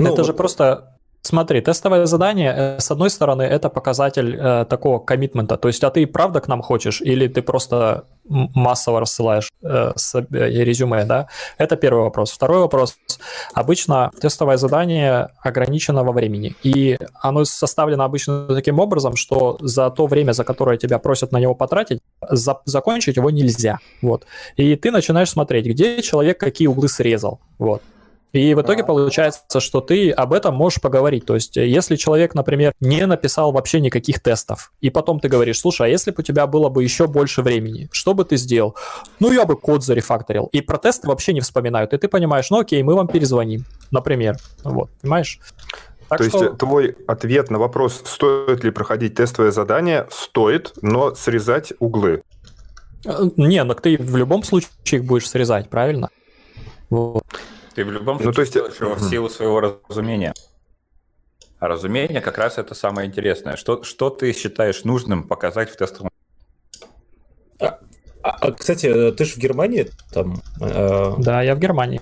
Ну, 0.00 0.06
это 0.06 0.16
вот... 0.16 0.26
же 0.26 0.34
просто 0.34 0.97
Смотри, 1.22 1.60
тестовое 1.60 2.06
задание, 2.06 2.54
э, 2.56 2.80
с 2.80 2.90
одной 2.90 3.10
стороны, 3.10 3.42
это 3.42 3.68
показатель 3.68 4.36
э, 4.36 4.64
такого 4.64 4.98
коммитмента. 4.98 5.56
То 5.56 5.68
есть, 5.68 5.84
а 5.84 5.90
ты 5.90 6.06
правда 6.06 6.40
к 6.40 6.48
нам 6.48 6.62
хочешь, 6.62 7.02
или 7.02 7.28
ты 7.28 7.42
просто 7.42 8.04
массово 8.28 9.00
рассылаешь 9.00 9.50
э, 9.62 9.92
с, 9.96 10.14
э, 10.14 10.24
резюме, 10.30 11.04
да? 11.04 11.26
Это 11.58 11.76
первый 11.76 12.04
вопрос. 12.04 12.30
Второй 12.30 12.60
вопрос. 12.60 12.96
Обычно 13.54 14.10
тестовое 14.20 14.56
задание 14.56 15.28
ограничено 15.42 16.04
во 16.04 16.12
времени, 16.12 16.54
и 16.62 16.98
оно 17.20 17.44
составлено 17.44 18.04
обычно 18.04 18.46
таким 18.46 18.78
образом, 18.78 19.16
что 19.16 19.58
за 19.60 19.90
то 19.90 20.06
время, 20.06 20.32
за 20.32 20.44
которое 20.44 20.78
тебя 20.78 20.98
просят 20.98 21.32
на 21.32 21.40
него 21.40 21.54
потратить, 21.54 22.00
за, 22.30 22.60
закончить 22.64 23.16
его 23.16 23.30
нельзя. 23.30 23.78
Вот. 24.02 24.24
И 24.56 24.76
ты 24.76 24.90
начинаешь 24.90 25.30
смотреть, 25.30 25.66
где 25.66 26.00
человек 26.02 26.38
какие 26.38 26.68
углы 26.68 26.88
срезал. 26.88 27.40
Вот. 27.58 27.82
И 28.32 28.54
в 28.54 28.60
итоге 28.60 28.84
получается, 28.84 29.60
что 29.60 29.80
ты 29.80 30.10
об 30.10 30.32
этом 30.32 30.54
можешь 30.54 30.80
поговорить. 30.80 31.24
То 31.24 31.34
есть, 31.34 31.56
если 31.56 31.96
человек, 31.96 32.34
например, 32.34 32.74
не 32.80 33.06
написал 33.06 33.52
вообще 33.52 33.80
никаких 33.80 34.20
тестов, 34.20 34.72
и 34.80 34.90
потом 34.90 35.18
ты 35.20 35.28
говоришь, 35.28 35.60
слушай, 35.60 35.86
а 35.86 35.88
если 35.88 36.10
бы 36.10 36.16
у 36.18 36.22
тебя 36.22 36.46
было 36.46 36.68
бы 36.68 36.82
еще 36.82 37.06
больше 37.06 37.42
времени, 37.42 37.88
что 37.90 38.14
бы 38.14 38.24
ты 38.24 38.36
сделал? 38.36 38.76
Ну, 39.18 39.32
я 39.32 39.46
бы 39.46 39.56
код 39.56 39.82
зарефакторил. 39.82 40.48
И 40.52 40.60
про 40.60 40.78
тесты 40.78 41.08
вообще 41.08 41.32
не 41.32 41.40
вспоминают. 41.40 41.92
И 41.94 41.98
ты 41.98 42.08
понимаешь, 42.08 42.50
ну 42.50 42.60
окей, 42.60 42.82
мы 42.82 42.94
вам 42.94 43.08
перезвоним, 43.08 43.64
например. 43.90 44.36
Вот, 44.62 44.90
понимаешь? 45.00 45.40
Так 46.08 46.18
То 46.18 46.24
что... 46.24 46.44
есть 46.44 46.58
твой 46.58 46.96
ответ 47.06 47.50
на 47.50 47.58
вопрос, 47.58 48.02
стоит 48.04 48.64
ли 48.64 48.70
проходить 48.70 49.14
тестовое 49.14 49.50
задание, 49.50 50.06
стоит, 50.10 50.72
но 50.80 51.14
срезать 51.14 51.72
углы. 51.80 52.22
Э, 53.04 53.28
не, 53.36 53.62
ну 53.62 53.74
ты 53.74 53.96
в 53.98 54.16
любом 54.16 54.42
случае 54.42 54.70
их 54.84 55.04
будешь 55.04 55.28
срезать, 55.28 55.68
правильно? 55.68 56.08
Вот. 56.88 57.24
Ты 57.78 57.84
в 57.84 57.92
любом 57.92 58.16
ну, 58.16 58.32
случае 58.32 58.62
ну, 58.64 58.70
то 58.70 58.86
есть... 58.88 59.02
в 59.02 59.08
силу 59.08 59.28
своего 59.28 59.60
разумения. 59.60 60.34
А 61.60 61.68
разумение 61.68 62.20
как 62.20 62.36
раз 62.36 62.58
это 62.58 62.74
самое 62.74 63.06
интересное. 63.06 63.54
Что, 63.54 63.84
что 63.84 64.10
ты 64.10 64.32
считаешь 64.32 64.82
нужным 64.82 65.22
показать 65.22 65.70
в 65.70 65.76
тестовом? 65.76 66.10
А, 67.60 67.78
а, 68.22 68.50
кстати, 68.50 69.12
ты 69.12 69.24
же 69.24 69.34
в 69.34 69.36
Германии 69.36 69.92
там? 70.12 70.42
Э... 70.60 71.14
Да, 71.18 71.40
я 71.42 71.54
в 71.54 71.60
Германии. 71.60 72.00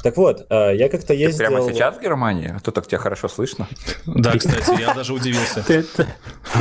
Так 0.00 0.16
вот, 0.16 0.46
э, 0.48 0.76
я 0.76 0.88
как-то 0.88 1.12
ездил... 1.12 1.46
Ты 1.46 1.52
прямо 1.52 1.72
сейчас 1.72 1.96
в 1.96 2.00
Германии? 2.00 2.54
А 2.56 2.60
то 2.60 2.70
так 2.70 2.86
тебя 2.86 2.98
хорошо 2.98 3.26
слышно. 3.26 3.66
Да, 4.06 4.38
кстати, 4.38 4.80
я 4.80 4.94
даже 4.94 5.12
удивился. 5.12 5.64
Ты 5.64 5.84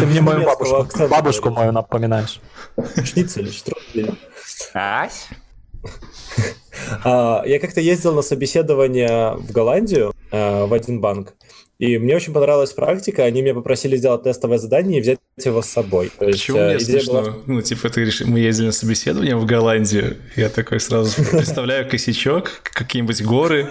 мне 0.04 0.22
мою 0.22 0.44
бабушку 0.44 1.08
бабушку 1.08 1.50
мою 1.52 1.72
напоминаешь. 1.72 2.42
Шницель, 3.04 3.54
штрудель. 3.54 4.18
Ась? 4.74 5.30
А, 7.03 7.44
я 7.45 7.60
как-то 7.60 7.82
ездил 7.82 8.14
на 8.14 8.22
собеседование 8.22 9.36
в 9.38 9.52
Голландию 9.52 10.14
а, 10.32 10.66
в 10.66 10.74
один 10.74 11.02
банк, 11.02 11.34
и 11.78 11.98
мне 11.98 12.16
очень 12.16 12.32
понравилась 12.32 12.72
практика. 12.72 13.24
Они 13.26 13.41
меня 13.41 13.53
попросили 13.53 13.98
сделать 13.98 14.24
тестовое 14.24 14.57
задание 14.57 14.99
и 14.99 15.02
взять 15.02 15.20
его 15.44 15.62
с 15.62 15.68
собой. 15.68 16.10
То 16.18 16.26
есть, 16.26 16.40
Почему 16.40 16.60
мне 16.60 16.80
смешно? 16.80 17.22
Была... 17.22 17.34
Ну, 17.45 17.62
типа, 17.62 17.90
ты 17.90 17.95
говоришь, 17.95 18.22
мы 18.22 18.40
ездили 18.40 18.68
на 18.68 18.72
собеседование 18.72 19.36
в 19.36 19.45
Голландию. 19.45 20.18
Я 20.38 20.49
такой 20.49 20.80
сразу 20.80 21.16
представляю 21.32 21.90
косячок, 21.90 22.62
какие-нибудь 22.64 23.22
горы, 23.24 23.68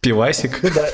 пивасик. 0.00 0.62
Ну 0.62 0.70
да. 0.74 0.88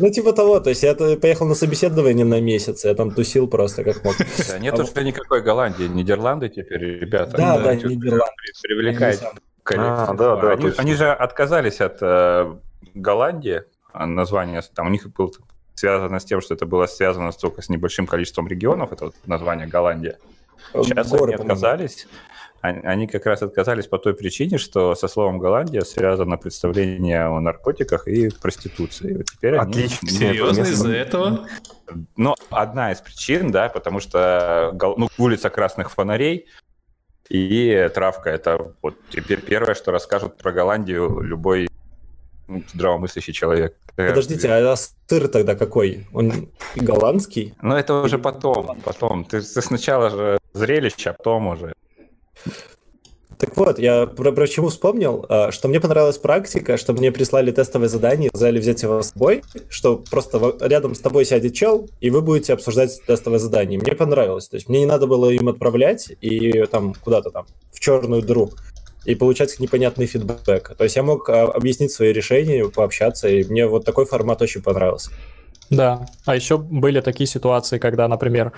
Ну, 0.00 0.10
типа 0.10 0.32
того, 0.32 0.60
то 0.60 0.70
есть 0.70 0.82
я 0.84 0.94
поехал 0.94 1.46
на 1.46 1.54
собеседование 1.54 2.24
на 2.24 2.40
месяц, 2.40 2.84
я 2.84 2.94
там 2.94 3.10
тусил 3.10 3.48
просто 3.48 3.82
как 3.82 4.04
мог. 4.04 4.14
Да, 4.48 4.58
нет 4.58 4.78
а 4.78 4.84
уже 4.84 5.04
никакой 5.04 5.42
Голландии, 5.42 5.84
Нидерланды 5.84 6.48
теперь, 6.48 7.00
ребята. 7.00 7.36
Да, 7.36 7.58
да, 7.58 7.74
Нидерланды. 7.74 8.22
Привлекает 8.62 9.20
количество. 9.68 10.10
А, 10.10 10.14
да, 10.14 10.36
да, 10.36 10.52
они, 10.52 10.72
они 10.76 10.94
же 10.94 11.10
отказались 11.12 11.80
от 11.80 11.98
э, 12.00 12.56
Голландии, 12.94 13.62
а 13.92 14.06
название, 14.06 14.62
там 14.74 14.86
у 14.86 14.90
них 14.90 15.10
было 15.12 15.30
связано 15.74 16.18
с 16.18 16.24
тем, 16.24 16.40
что 16.40 16.54
это 16.54 16.66
было 16.66 16.86
связано 16.86 17.30
только 17.32 17.62
с 17.62 17.68
небольшим 17.68 18.06
количеством 18.06 18.48
регионов, 18.48 18.92
это 18.92 19.06
вот 19.06 19.14
название 19.26 19.66
Голландия. 19.66 20.18
Сейчас 20.72 21.10
Горы, 21.10 21.34
они 21.34 21.42
отказались. 21.42 22.08
Они, 22.60 22.80
они 22.80 23.06
как 23.06 23.24
раз 23.26 23.42
отказались 23.42 23.86
по 23.86 23.98
той 23.98 24.14
причине, 24.14 24.58
что 24.58 24.96
со 24.96 25.06
словом 25.06 25.38
Голландия 25.38 25.82
связано 25.82 26.36
представление 26.36 27.26
о 27.26 27.38
наркотиках 27.38 28.08
и 28.08 28.30
проституции. 28.30 29.18
Вот 29.18 29.26
теперь 29.26 29.54
Отлично. 29.54 29.98
Они... 30.02 30.18
Серьезно 30.18 30.62
из-за 30.62 30.92
этого? 30.92 31.46
Ну, 32.16 32.34
одна 32.50 32.90
из 32.90 33.00
причин, 33.00 33.52
да, 33.52 33.68
потому 33.68 34.00
что 34.00 34.74
ну, 34.96 35.08
улица 35.18 35.50
красных 35.50 35.92
фонарей, 35.92 36.48
и 37.28 37.90
травка– 37.94 38.30
это 38.30 38.72
вот 38.82 38.96
теперь 39.10 39.40
первое, 39.40 39.74
что 39.74 39.92
расскажут 39.92 40.36
про 40.36 40.52
Голландию 40.52 41.20
любой 41.20 41.68
ну, 42.48 42.62
здравомыслящий 42.72 43.32
человек. 43.32 43.76
Подождите, 43.94 44.48
а 44.50 44.76
сыр 44.76 45.28
тогда 45.28 45.54
какой? 45.54 46.06
Он 46.12 46.48
голландский? 46.76 47.54
Ну, 47.60 47.74
это 47.74 47.94
уже 47.94 48.18
потом, 48.18 48.80
потом. 48.84 49.24
Ты, 49.24 49.40
ты 49.42 49.62
сначала 49.62 50.10
же 50.10 50.38
зрелище, 50.52 51.10
а 51.10 51.12
потом 51.12 51.48
уже. 51.48 51.74
Так 53.38 53.56
вот, 53.56 53.78
я 53.78 54.06
про, 54.06 54.32
про 54.32 54.48
чему 54.48 54.68
вспомнил, 54.68 55.24
а, 55.28 55.52
что 55.52 55.68
мне 55.68 55.80
понравилась 55.80 56.18
практика, 56.18 56.76
что 56.76 56.92
мне 56.92 57.12
прислали 57.12 57.52
тестовое 57.52 57.88
задание, 57.88 58.30
сказали 58.30 58.58
взять 58.58 58.82
его 58.82 59.00
с 59.00 59.10
собой, 59.10 59.42
что 59.68 60.02
просто 60.10 60.56
рядом 60.60 60.94
с 60.96 61.00
тобой 61.00 61.24
сядет 61.24 61.54
чел, 61.54 61.88
и 62.00 62.10
вы 62.10 62.20
будете 62.20 62.52
обсуждать 62.52 63.00
тестовое 63.06 63.38
задание. 63.38 63.78
Мне 63.78 63.94
понравилось. 63.94 64.48
То 64.48 64.56
есть 64.56 64.68
мне 64.68 64.80
не 64.80 64.86
надо 64.86 65.06
было 65.06 65.30
им 65.30 65.48
отправлять 65.48 66.10
и 66.20 66.64
там 66.66 66.94
куда-то 66.94 67.30
там 67.30 67.46
в 67.70 67.78
черную 67.78 68.22
дыру 68.22 68.50
и 69.04 69.14
получать 69.14 69.58
непонятный 69.60 70.06
фидбэк. 70.06 70.76
То 70.76 70.84
есть 70.84 70.96
я 70.96 71.04
мог 71.04 71.28
а, 71.30 71.44
объяснить 71.44 71.92
свои 71.92 72.12
решения, 72.12 72.68
пообщаться, 72.68 73.28
и 73.28 73.44
мне 73.44 73.68
вот 73.68 73.84
такой 73.84 74.04
формат 74.04 74.42
очень 74.42 74.62
понравился. 74.62 75.10
Да, 75.70 76.06
а 76.24 76.34
еще 76.34 76.58
были 76.58 77.00
такие 77.00 77.26
ситуации, 77.26 77.78
когда, 77.78 78.08
например, 78.08 78.52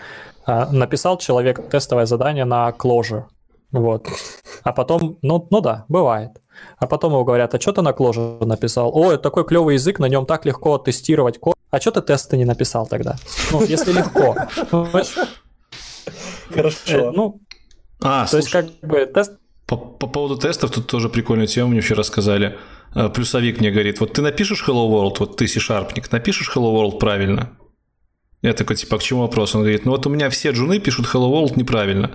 а, 0.47 0.71
написал 0.73 1.19
человек 1.19 1.69
тестовое 1.69 2.07
задание 2.07 2.47
на 2.47 2.71
Clojure, 2.71 3.25
Вот. 3.73 4.09
А 4.63 4.73
потом, 4.73 5.19
ну, 5.23 5.47
ну 5.51 5.61
да, 5.61 5.85
бывает. 5.89 6.31
А 6.79 6.87
потом 6.87 7.13
его 7.13 7.25
говорят, 7.25 7.55
а 7.55 7.61
что 7.61 7.73
ты 7.73 7.83
на 7.83 7.91
Clojure 7.91 8.45
написал? 8.45 8.91
О, 8.95 9.13
это 9.13 9.23
такой 9.23 9.45
клевый 9.45 9.75
язык, 9.75 9.99
на 9.99 10.07
нем 10.07 10.27
так 10.27 10.45
легко 10.45 10.79
тестировать 10.79 11.39
код. 11.39 11.55
А 11.71 11.81
что 11.81 11.93
ты 11.93 12.03
тесты 12.03 12.37
не 12.37 12.45
написал 12.45 12.87
тогда? 12.87 13.17
Ну, 13.53 13.65
если 13.65 13.93
легко. 13.93 14.37
Хорошо. 16.51 16.79
Э, 16.89 17.11
ну, 17.13 17.41
а, 18.03 18.27
то 18.27 18.37
есть 18.39 18.51
как 18.51 18.67
бы 18.83 19.07
тест... 19.07 19.33
По, 19.67 19.77
по 19.77 20.09
поводу 20.09 20.37
тестов 20.37 20.73
тут 20.73 20.89
тоже 20.89 21.09
прикольную 21.09 21.47
тему 21.47 21.71
мне 21.71 21.81
вчера 21.81 21.99
рассказали. 21.99 22.59
Э, 22.95 23.09
плюсовик 23.09 23.61
мне 23.61 23.71
говорит, 23.71 24.01
вот 24.01 24.15
ты 24.15 24.23
напишешь 24.23 24.65
Hello 24.67 24.89
World, 24.91 25.17
вот 25.21 25.37
ты 25.37 25.47
C-шарпник, 25.47 26.11
напишешь 26.11 26.51
Hello 26.55 26.75
World 26.75 26.99
правильно, 26.99 27.53
я 28.43 28.55
такой, 28.55 28.77
типа, 28.77 28.97
«А 28.97 28.99
к 28.99 29.03
чему 29.03 29.21
вопрос? 29.21 29.55
Он 29.55 29.61
говорит, 29.61 29.85
ну 29.85 29.93
вот 29.93 30.07
у 30.07 30.11
меня 30.11 30.31
все 30.31 30.51
джуны 30.53 30.79
пишут 30.79 31.07
Hello 31.07 31.31
World 31.31 31.59
неправильно. 31.59 32.13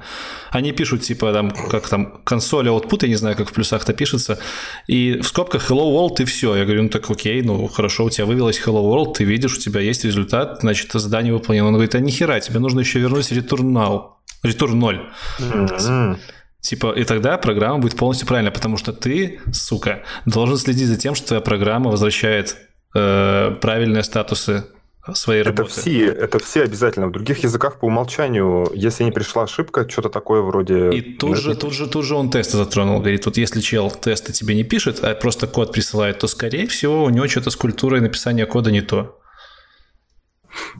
Они 0.49 0.71
пишут, 0.71 1.01
типа, 1.01 1.31
там, 1.31 1.51
как 1.51 1.87
там, 1.87 2.21
консоль 2.23 2.67
output, 2.67 2.99
я 3.03 3.09
не 3.09 3.15
знаю, 3.15 3.35
как 3.35 3.49
в 3.49 3.53
плюсах-то 3.53 3.93
пишется, 3.93 4.39
и 4.87 5.19
в 5.21 5.27
скобках 5.27 5.69
Hello 5.69 5.93
World 5.93 6.23
и 6.23 6.25
все. 6.25 6.55
Я 6.55 6.63
говорю, 6.63 6.83
ну 6.83 6.89
так 6.89 7.09
окей, 7.11 7.43
ну 7.43 7.67
хорошо, 7.67 8.05
у 8.05 8.09
тебя 8.09 8.25
вывелось 8.25 8.59
Hello 8.59 8.81
World, 8.81 9.13
ты 9.13 9.23
видишь, 9.23 9.55
у 9.55 9.59
тебя 9.59 9.81
есть 9.81 10.03
результат, 10.03 10.61
значит, 10.61 10.91
задание 10.93 11.31
выполнено. 11.31 11.67
Он 11.67 11.73
говорит, 11.73 11.93
а 11.93 11.99
нихера, 11.99 12.39
тебе 12.39 12.59
нужно 12.59 12.79
еще 12.79 12.99
вернуть 12.99 13.31
return 13.31 13.71
now, 13.71 14.01
return 14.43 14.73
0. 14.73 15.01
Mm-hmm. 15.39 16.17
Типа, 16.61 16.91
и 16.93 17.03
тогда 17.03 17.37
программа 17.37 17.77
будет 17.77 17.95
полностью 17.95 18.27
правильная, 18.27 18.51
потому 18.51 18.77
что 18.77 18.93
ты, 18.93 19.39
сука, 19.53 20.01
должен 20.25 20.57
следить 20.57 20.87
за 20.87 20.97
тем, 20.97 21.13
что 21.13 21.27
твоя 21.27 21.41
программа 21.41 21.91
возвращает 21.91 22.57
э, 22.95 23.55
правильные 23.61 24.01
статусы 24.01 24.65
своей 25.13 25.41
это 25.41 25.51
работы. 25.51 25.69
Все, 25.69 26.05
это 26.07 26.39
все 26.39 26.63
обязательно. 26.63 27.07
В 27.07 27.11
других 27.11 27.43
языках 27.43 27.79
по 27.79 27.85
умолчанию, 27.85 28.69
если 28.73 29.03
не 29.03 29.11
пришла 29.11 29.43
ошибка, 29.43 29.87
что-то 29.87 30.09
такое 30.09 30.41
вроде... 30.41 30.89
И 30.91 31.01
тут 31.17 31.37
же, 31.37 31.55
тут 31.55 31.73
же, 31.73 31.87
тут 31.87 32.05
же 32.05 32.15
он 32.15 32.29
тесты 32.29 32.57
затронул. 32.57 32.99
Говорит, 32.99 33.25
вот 33.25 33.37
если 33.37 33.61
чел 33.61 33.91
тесты 33.91 34.33
тебе 34.33 34.55
не 34.55 34.63
пишет, 34.63 35.03
а 35.03 35.13
просто 35.13 35.47
код 35.47 35.71
присылает, 35.71 36.19
то, 36.19 36.27
скорее 36.27 36.67
всего, 36.67 37.03
у 37.03 37.09
него 37.09 37.27
что-то 37.27 37.51
с 37.51 37.55
культурой 37.55 38.01
написания 38.01 38.45
кода 38.45 38.71
не 38.71 38.81
то. 38.81 39.19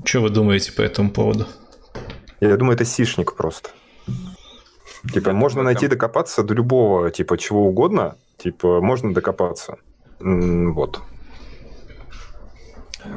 Что 0.03 0.21
вы 0.21 0.29
думаете 0.29 0.71
по 0.71 0.81
этому 0.81 1.11
поводу? 1.11 1.45
Я 2.39 2.57
думаю, 2.57 2.75
это 2.75 2.85
сишник 2.85 3.35
просто. 3.35 3.69
Типа, 5.13 5.33
можно 5.33 5.61
найти 5.61 5.87
докопаться 5.87 6.43
до 6.43 6.53
любого, 6.53 7.11
типа, 7.11 7.37
чего 7.37 7.67
угодно. 7.67 8.15
Типа, 8.37 8.81
можно 8.81 9.13
докопаться. 9.13 9.77
Вот. 10.19 11.01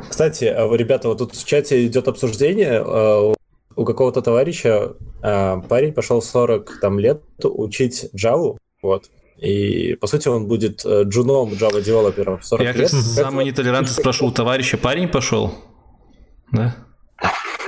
Кстати, 0.09 0.45
а 0.45 0.69
ребята, 0.75 1.09
вот 1.09 1.19
тут 1.19 1.35
в 1.35 1.45
чате 1.45 1.87
идет 1.87 2.09
обсуждение. 2.09 2.83
А, 2.85 3.35
у 3.77 3.85
какого-то 3.85 4.23
товарища 4.23 4.95
а, 5.23 5.61
парень 5.61 5.93
пошел 5.93 6.23
40 6.23 6.81
там, 6.81 6.99
лет 6.99 7.23
учить 7.43 8.11
Java, 8.15 8.57
вот. 8.83 9.05
И, 9.37 9.95
по 10.01 10.09
сути, 10.09 10.27
он 10.27 10.49
будет 10.49 10.85
э, 10.85 11.05
джуном 11.05 11.51
Java 11.51 11.81
девелопером 11.81 12.43
40 12.43 12.65
Я 12.65 12.73
лет. 12.73 12.93
Я 12.93 13.01
самый 13.01 13.45
нетолерантный 13.45 13.95
спрашивал 13.95 14.33
товарища, 14.33 14.79
парень 14.79 15.09
пошел? 15.09 15.53
Да? 16.51 16.75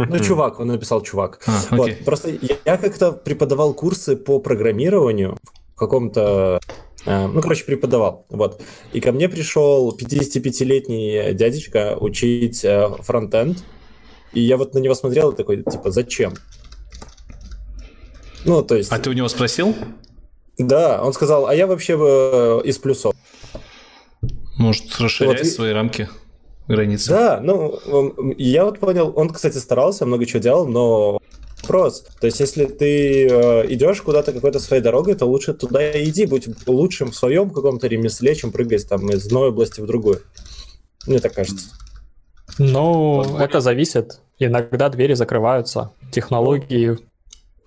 Ну, 0.01 0.19
чувак, 0.19 0.59
он 0.59 0.67
написал 0.67 1.01
чувак. 1.03 1.41
А, 1.47 1.77
вот. 1.77 1.91
Просто 2.05 2.31
я 2.65 2.77
как-то 2.77 3.13
преподавал 3.13 3.73
курсы 3.73 4.17
по 4.17 4.41
программированию 4.41 5.37
в 5.75 5.79
каком-то 5.79 6.59
Э, 6.61 6.90
ну, 7.07 7.41
короче, 7.41 7.65
преподавал. 7.65 8.27
Вот. 8.29 8.61
И 8.93 9.01
ко 9.01 9.13
мне 9.13 9.29
пришел 9.29 9.97
55-летний 9.97 11.33
дядечка 11.35 11.97
учить 11.99 12.65
э, 12.65 12.89
фронтенд. 13.01 13.59
И 14.33 14.41
я 14.41 14.57
вот 14.57 14.75
на 14.75 14.79
него 14.79 14.95
смотрел 14.95 15.31
и 15.31 15.37
такой, 15.37 15.63
типа, 15.63 15.91
зачем? 15.91 16.35
Ну, 18.45 18.63
то 18.63 18.77
есть... 18.77 18.93
А 18.93 18.99
ты 18.99 19.11
у 19.11 19.13
него 19.13 19.29
спросил? 19.29 19.75
Да, 20.59 21.03
он 21.03 21.13
сказал, 21.13 21.47
а 21.47 21.55
я 21.55 21.67
вообще 21.67 21.97
э, 21.99 22.61
из 22.65 22.79
плюсов. 22.79 23.15
Может, 24.57 24.99
расширять 24.99 25.43
вот. 25.43 25.49
свои 25.49 25.73
рамки, 25.73 26.09
границы. 26.69 27.09
Да, 27.09 27.41
ну, 27.43 27.81
я 28.37 28.67
вот 28.67 28.79
понял, 28.79 29.13
он, 29.17 29.31
кстати, 29.31 29.57
старался, 29.57 30.05
много 30.05 30.27
чего 30.27 30.41
делал, 30.41 30.67
но 30.67 31.19
вопрос. 31.71 32.05
То 32.21 32.27
есть, 32.27 32.41
если 32.41 32.65
ты 32.65 33.29
э, 33.29 33.67
идешь 33.73 34.03
куда-то 34.03 34.33
какой-то 34.33 34.59
своей 34.59 34.83
дорогой, 34.83 35.15
то 35.15 35.27
лучше 35.27 35.55
туда 35.55 35.91
и 35.91 36.09
иди, 36.09 36.27
будь 36.27 36.49
лучшим 36.67 37.11
в 37.11 37.17
своем 37.17 37.51
каком-то 37.51 37.87
ремесле, 37.87 38.35
чем 38.35 38.53
прыгать 38.53 38.89
там 38.89 39.09
из 39.11 39.27
одной 39.27 39.49
области 39.49 39.81
в 39.81 39.87
другую. 39.87 40.21
Мне 41.07 41.19
так 41.19 41.35
кажется. 41.35 41.69
Ну, 42.59 43.23
вот, 43.23 43.41
это 43.41 43.61
зависит. 43.61 44.21
Иногда 44.39 44.89
двери 44.89 45.15
закрываются, 45.15 45.93
технологии 46.13 46.99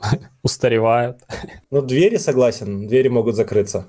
устаревают. 0.43 1.19
Ну, 1.71 1.81
двери, 1.81 2.17
согласен, 2.17 2.87
двери 2.87 3.07
могут 3.09 3.35
закрыться. 3.35 3.87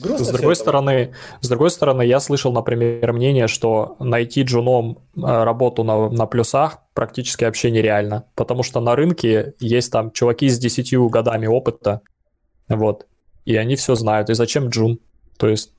Грустно 0.00 0.26
с 0.26 0.30
другой 0.30 0.56
стороны, 0.56 1.14
с 1.40 1.48
другой 1.48 1.70
стороны, 1.70 2.02
я 2.02 2.20
слышал, 2.20 2.52
например, 2.52 3.12
мнение, 3.12 3.48
что 3.48 3.96
найти 3.98 4.42
джуном 4.42 4.98
э, 5.16 5.20
работу 5.20 5.82
на, 5.84 6.08
на 6.08 6.26
плюсах 6.26 6.78
практически 6.94 7.44
вообще 7.44 7.70
нереально, 7.70 8.24
потому 8.34 8.62
что 8.62 8.80
на 8.80 8.94
рынке 8.94 9.54
есть 9.58 9.90
там 9.90 10.12
чуваки 10.12 10.48
с 10.48 10.58
10 10.58 10.94
годами 11.10 11.46
опыта, 11.46 12.02
вот, 12.68 13.06
и 13.44 13.56
они 13.56 13.76
все 13.76 13.94
знают. 13.94 14.30
И 14.30 14.34
зачем 14.34 14.68
джун? 14.68 15.00
То 15.38 15.48
есть, 15.48 15.72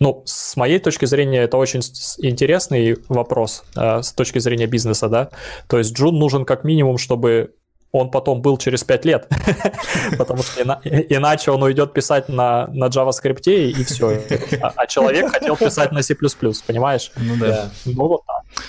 ну, 0.00 0.22
с 0.26 0.56
моей 0.56 0.78
точки 0.78 1.04
зрения, 1.04 1.42
это 1.42 1.56
очень 1.56 1.80
интересный 2.18 2.96
вопрос 3.08 3.64
э, 3.76 4.02
с 4.02 4.12
точки 4.12 4.40
зрения 4.40 4.66
бизнеса, 4.66 5.08
да. 5.08 5.30
То 5.68 5.78
есть 5.78 5.94
джун 5.94 6.18
нужен 6.18 6.44
как 6.44 6.64
минимум, 6.64 6.98
чтобы 6.98 7.54
он 7.92 8.10
потом 8.10 8.40
был 8.40 8.56
через 8.56 8.84
5 8.84 9.04
лет, 9.04 9.28
потому 10.18 10.42
что 10.42 10.62
иначе 10.62 11.50
он 11.50 11.62
уйдет 11.62 11.92
писать 11.92 12.28
на, 12.28 12.66
на 12.68 12.86
JavaScript 12.86 13.42
и 13.46 13.84
все. 13.84 14.20
А, 14.62 14.72
а 14.74 14.86
человек 14.86 15.30
хотел 15.30 15.56
писать 15.56 15.92
на 15.92 16.02
C++, 16.02 16.14
понимаешь? 16.14 17.12
Ну 17.16 17.36
да. 17.36 17.70
Ну 17.84 18.08
вот 18.08 18.22
так. 18.26 18.64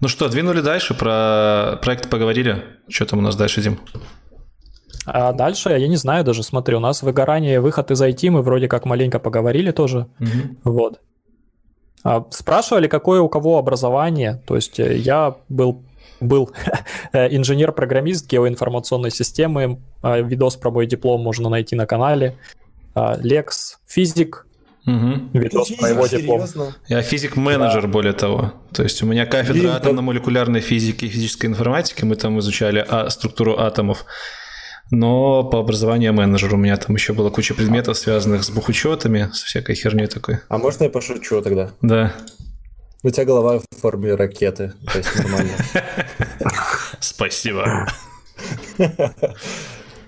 Ну 0.00 0.08
что, 0.08 0.28
двинули 0.28 0.60
дальше, 0.60 0.92
про 0.94 1.78
проект 1.80 2.10
поговорили. 2.10 2.64
Что 2.88 3.06
там 3.06 3.20
у 3.20 3.22
нас 3.22 3.36
дальше, 3.36 3.62
Дим? 3.62 3.78
А 5.06 5.32
дальше, 5.32 5.70
я 5.70 5.86
не 5.86 5.96
знаю 5.96 6.24
даже, 6.24 6.42
смотри, 6.42 6.74
у 6.74 6.80
нас 6.80 7.02
выгорание, 7.02 7.60
выход 7.60 7.90
из 7.90 8.02
IT, 8.02 8.30
мы 8.30 8.42
вроде 8.42 8.68
как 8.68 8.86
маленько 8.86 9.18
поговорили 9.20 9.70
тоже. 9.70 10.08
Угу. 10.18 10.72
Вот. 10.72 11.00
А, 12.02 12.26
спрашивали, 12.30 12.88
какое 12.88 13.20
у 13.20 13.28
кого 13.28 13.58
образование. 13.58 14.42
То 14.46 14.56
есть 14.56 14.80
э, 14.80 14.96
я 14.96 15.36
был 15.48 15.82
был 16.24 16.50
э, 17.12 17.34
инженер-программист 17.34 18.30
геоинформационной 18.30 19.10
системы. 19.10 19.80
А, 20.02 20.20
видос 20.20 20.56
про 20.56 20.70
мой 20.70 20.86
диплом 20.86 21.20
можно 21.20 21.48
найти 21.48 21.76
на 21.76 21.86
канале. 21.86 22.36
А, 22.94 23.16
Лекс, 23.20 23.78
физик, 23.86 24.46
Угу. 24.86 25.38
Видос 25.38 25.70
по 25.72 25.86
его 25.86 26.06
диплому. 26.06 26.46
Я 26.88 27.00
физик-менеджер, 27.00 27.82
да. 27.82 27.88
более 27.88 28.12
того. 28.12 28.52
То 28.72 28.82
есть 28.82 29.02
у 29.02 29.06
меня 29.06 29.24
кафедра 29.24 29.76
атомно-молекулярной 29.76 30.60
физики 30.60 31.06
и 31.06 31.08
физической 31.08 31.46
информатики. 31.46 32.04
Мы 32.04 32.16
там 32.16 32.38
изучали 32.40 32.84
а, 32.86 33.08
структуру 33.08 33.58
атомов. 33.58 34.04
Но 34.90 35.42
по 35.44 35.58
образованию 35.58 36.12
менеджер 36.12 36.52
у 36.54 36.58
меня 36.58 36.76
там 36.76 36.94
еще 36.94 37.14
была 37.14 37.30
куча 37.30 37.54
предметов, 37.54 37.96
связанных 37.96 38.44
с 38.44 38.50
бухучетами, 38.50 39.30
с 39.32 39.42
всякой 39.42 39.74
херней 39.74 40.06
такой. 40.06 40.40
А 40.48 40.58
можно 40.58 40.84
я 40.84 40.90
пошучу 40.90 41.40
тогда? 41.40 41.70
Да. 41.80 42.12
У 43.04 43.10
тебя 43.10 43.26
голова 43.26 43.58
в 43.58 43.64
форме 43.80 44.14
ракеты, 44.14 44.72
то 44.90 44.96
есть 44.96 45.14
нормально. 45.14 45.52
Спасибо. 47.00 47.86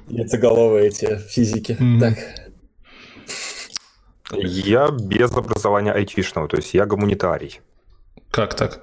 Яйцеголовые 0.09 0.89
эти 0.89 1.19
физики. 1.29 1.77
Так. 2.01 2.17
Я 4.33 4.89
без 4.91 5.31
образования 5.33 5.93
айтишного, 5.93 6.49
то 6.49 6.57
есть 6.57 6.73
я 6.73 6.87
гуманитарий. 6.87 7.61
Как 8.31 8.55
так? 8.55 8.83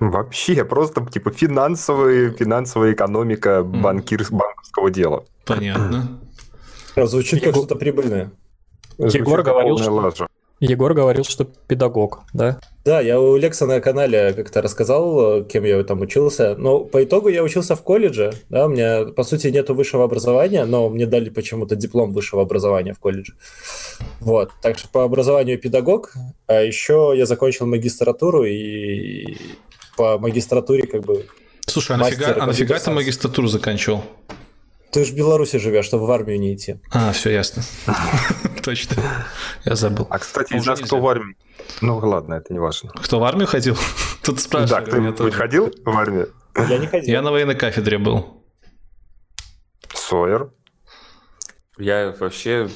Вообще, 0.00 0.64
просто 0.64 1.06
типа 1.06 1.30
финансовая, 1.30 2.32
финансовая 2.32 2.94
экономика 2.94 3.62
банкир, 3.62 4.26
банковского 4.28 4.90
дела. 4.90 5.24
Понятно. 5.44 6.20
Звучит 6.96 7.44
как 7.44 7.54
что-то 7.54 7.76
прибыльное. 7.76 8.32
Егор 8.98 9.44
говорил, 9.44 9.78
что... 9.78 10.26
Егор 10.58 10.94
говорил, 10.94 11.22
что 11.22 11.44
педагог, 11.44 12.22
да? 12.32 12.58
Да, 12.84 13.00
я 13.00 13.18
у 13.18 13.36
Лекса 13.36 13.64
на 13.64 13.80
канале 13.80 14.34
как-то 14.34 14.60
рассказал, 14.60 15.42
кем 15.44 15.64
я 15.64 15.82
там 15.84 16.02
учился. 16.02 16.54
Но 16.58 16.80
по 16.80 17.02
итогу 17.02 17.28
я 17.28 17.42
учился 17.42 17.76
в 17.76 17.82
колледже. 17.82 18.34
Да, 18.50 18.66
у 18.66 18.68
меня, 18.68 19.06
по 19.06 19.24
сути, 19.24 19.46
нету 19.48 19.74
высшего 19.74 20.04
образования, 20.04 20.66
но 20.66 20.90
мне 20.90 21.06
дали 21.06 21.30
почему-то 21.30 21.76
диплом 21.76 22.12
высшего 22.12 22.42
образования 22.42 22.92
в 22.92 22.98
колледже. 22.98 23.32
Вот. 24.20 24.50
Так 24.60 24.78
что 24.78 24.88
по 24.88 25.02
образованию 25.02 25.58
педагог. 25.58 26.12
А 26.46 26.60
еще 26.60 27.14
я 27.16 27.24
закончил 27.24 27.66
магистратуру 27.66 28.44
и 28.44 29.38
по 29.96 30.18
магистратуре 30.18 30.86
как 30.86 31.04
бы... 31.06 31.24
Слушай, 31.66 31.96
а 31.96 31.98
нафига, 31.98 32.36
а 32.38 32.46
нафига 32.46 32.78
ты 32.78 32.90
магистратуру 32.90 33.48
заканчивал? 33.48 34.04
Ты 34.94 35.04
же 35.04 35.12
в 35.12 35.16
Беларуси 35.16 35.58
живешь, 35.58 35.86
чтобы 35.86 36.06
в 36.06 36.12
армию 36.12 36.38
не 36.38 36.54
идти. 36.54 36.80
А, 36.92 37.10
все 37.10 37.30
ясно. 37.30 37.64
Точно. 38.62 39.02
Я 39.64 39.74
забыл. 39.74 40.06
А, 40.08 40.20
кстати, 40.20 40.52
из 40.54 40.64
нас 40.64 40.78
кто 40.78 41.00
в 41.00 41.08
армию? 41.08 41.34
Ну, 41.80 41.98
ладно, 41.98 42.34
это 42.34 42.52
не 42.52 42.60
важно. 42.60 42.90
Кто 42.90 43.18
в 43.18 43.24
армию 43.24 43.48
ходил? 43.48 43.76
Тут 44.22 44.38
спрашивали. 44.38 44.84
Да, 44.84 44.88
кто-нибудь 44.88 45.34
ходил 45.34 45.72
в 45.84 45.98
армию? 45.98 46.32
Я 46.56 46.78
не 46.78 46.86
ходил. 46.86 47.10
Я 47.12 47.22
на 47.22 47.32
военной 47.32 47.56
кафедре 47.56 47.98
был. 47.98 48.44
Сойер. 49.92 50.52
Я 51.76 52.14
вообще 52.20 52.68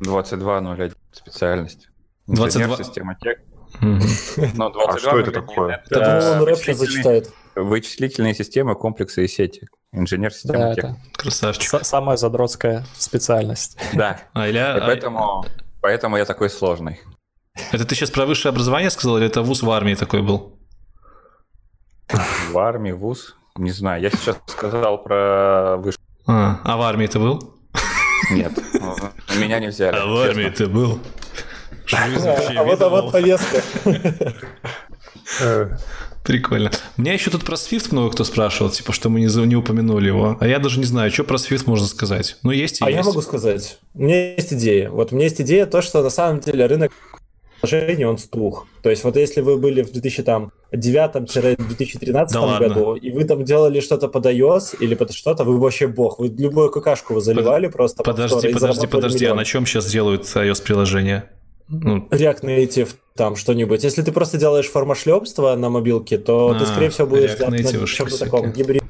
22.01 0.00 0.94
специальность. 1.10 1.88
22... 2.28 2.76
системотек. 2.76 3.40
Но 3.80 4.70
22 4.70 4.84
а 4.84 4.98
что 4.98 5.18
это 5.18 5.32
такое? 5.32 5.82
Это 5.90 6.36
он 6.38 6.44
рэп 6.44 6.58
сейчас 6.58 6.76
зачитает. 6.76 7.32
Вычислительные 7.62 8.34
системы, 8.34 8.74
комплексы 8.74 9.24
и 9.24 9.28
сети. 9.28 9.68
Инженер 9.92 10.32
системы 10.32 10.74
да, 10.74 10.96
Красавчик. 11.14 11.68
С- 11.68 11.88
самая 11.88 12.16
задротская 12.16 12.84
специальность. 12.96 13.78
Да. 13.94 14.20
А, 14.34 14.48
Илья, 14.48 14.76
и 14.76 14.80
поэтому, 14.80 15.40
а... 15.40 15.44
поэтому 15.80 16.16
я 16.16 16.24
такой 16.24 16.50
сложный. 16.50 17.00
Это 17.72 17.84
ты 17.84 17.94
сейчас 17.94 18.10
про 18.10 18.26
высшее 18.26 18.50
образование 18.50 18.90
сказал, 18.90 19.18
или 19.18 19.26
это 19.26 19.42
вуз 19.42 19.62
в 19.62 19.70
армии 19.70 19.94
такой 19.94 20.22
был? 20.22 20.58
В 22.50 22.58
армии, 22.58 22.92
вуз? 22.92 23.34
Не 23.56 23.70
знаю. 23.70 24.02
Я 24.02 24.10
сейчас 24.10 24.38
сказал 24.46 25.02
про 25.02 25.76
высшее. 25.78 26.04
А, 26.26 26.60
а 26.64 26.76
в 26.76 26.82
армии 26.82 27.06
ты 27.06 27.18
был? 27.18 27.54
Нет. 28.30 28.52
Меня 29.36 29.58
не 29.58 29.68
взяли. 29.68 29.96
А 29.96 30.06
в 30.06 30.16
армии 30.18 30.50
ты 30.50 30.66
был? 30.66 31.00
А 31.92 32.64
вот, 32.64 32.82
а 32.82 32.88
вот 32.88 33.12
повестка. 33.12 33.62
Прикольно. 36.28 36.70
Меня 36.98 37.14
еще 37.14 37.30
тут 37.30 37.42
про 37.42 37.54
Swift 37.54 37.88
много 37.90 38.10
кто 38.10 38.22
спрашивал, 38.22 38.70
типа, 38.70 38.92
что 38.92 39.08
мы 39.08 39.20
не, 39.20 39.46
не 39.46 39.56
упомянули 39.56 40.08
его. 40.08 40.36
А 40.38 40.46
я 40.46 40.58
даже 40.58 40.78
не 40.78 40.84
знаю, 40.84 41.10
что 41.10 41.24
про 41.24 41.36
Swift 41.36 41.62
можно 41.64 41.86
сказать. 41.86 42.36
Ну, 42.42 42.50
есть 42.50 42.82
и 42.82 42.84
А 42.84 42.90
есть. 42.90 42.98
я 42.98 43.04
могу 43.04 43.22
сказать. 43.22 43.78
У 43.94 44.02
меня 44.02 44.34
есть 44.34 44.52
идея. 44.52 44.90
Вот 44.90 45.10
у 45.10 45.14
меня 45.14 45.24
есть 45.24 45.40
идея 45.40 45.64
то, 45.64 45.80
что 45.80 46.02
на 46.02 46.10
самом 46.10 46.40
деле 46.40 46.66
рынок 46.66 46.92
приложений, 47.62 48.04
он 48.04 48.18
стух. 48.18 48.66
То 48.82 48.90
есть 48.90 49.04
вот 49.04 49.16
если 49.16 49.40
вы 49.40 49.56
были 49.56 49.80
в 49.80 49.90
2009-2013 49.90 50.50
да 52.12 52.58
году, 52.58 52.94
и 52.94 53.10
вы 53.10 53.24
там 53.24 53.42
делали 53.44 53.80
что-то 53.80 54.08
под 54.08 54.26
iOS 54.26 54.76
или 54.80 54.94
под 54.94 55.14
что-то, 55.14 55.44
вы 55.44 55.58
вообще 55.58 55.86
бог. 55.86 56.18
Вы 56.18 56.28
любую 56.28 56.70
какашку 56.70 57.14
вы 57.14 57.22
заливали 57.22 57.68
Под... 57.68 57.74
просто. 57.74 58.02
Подожди, 58.02 58.52
подожди, 58.52 58.86
подожди, 58.86 59.18
миллион. 59.20 59.38
а 59.38 59.40
на 59.40 59.44
чем 59.46 59.64
сейчас 59.64 59.90
делают 59.90 60.24
iOS-приложения? 60.24 61.30
Ну... 61.68 62.08
React 62.10 62.42
Native 62.42 62.94
там 63.14 63.36
что-нибудь. 63.36 63.84
Если 63.84 64.02
ты 64.02 64.12
просто 64.12 64.38
делаешь 64.38 64.68
формошлепство 64.68 65.54
на 65.56 65.70
мобилке, 65.70 66.18
то 66.18 66.50
а, 66.50 66.58
ты, 66.58 66.66
скорее 66.66 66.90
всего, 66.90 67.06
будешь 67.08 67.36
делать 67.36 67.62
на 67.62 67.86
чем-то 67.86 68.18
таком 68.18 68.52
гибриде. 68.52 68.86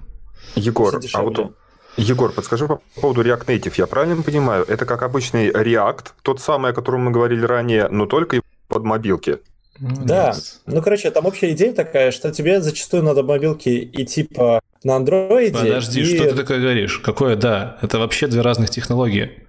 Егор, 0.54 1.00
а 1.12 1.22
вот 1.22 1.52
Егор, 1.96 2.32
подскажи 2.32 2.68
по 2.68 2.80
поводу 3.00 3.22
React 3.22 3.46
Native. 3.46 3.74
Я 3.76 3.86
правильно 3.86 4.22
понимаю, 4.22 4.64
это 4.68 4.86
как 4.86 5.02
обычный 5.02 5.50
React, 5.50 6.06
тот 6.22 6.40
самый, 6.40 6.70
о 6.70 6.74
котором 6.74 7.02
мы 7.02 7.10
говорили 7.10 7.44
ранее, 7.44 7.88
но 7.88 8.06
только 8.06 8.40
под 8.68 8.84
мобилки? 8.84 9.38
Да, 9.80 10.34
ну 10.66 10.82
короче, 10.82 11.10
там 11.10 11.26
общая 11.26 11.52
идея 11.52 11.72
такая, 11.72 12.10
что 12.10 12.32
тебе 12.32 12.60
зачастую 12.60 13.02
надо 13.02 13.22
мобилки 13.22 13.68
и 13.68 14.04
типа 14.04 14.60
на 14.82 14.96
андроиде. 14.96 15.58
Подожди, 15.58 16.00
и... 16.00 16.16
что 16.16 16.30
ты 16.30 16.34
такое 16.34 16.60
говоришь? 16.60 16.98
Какое 16.98 17.36
да? 17.36 17.78
Это 17.82 17.98
вообще 17.98 18.26
две 18.26 18.42
разных 18.42 18.70
технологии. 18.70 19.47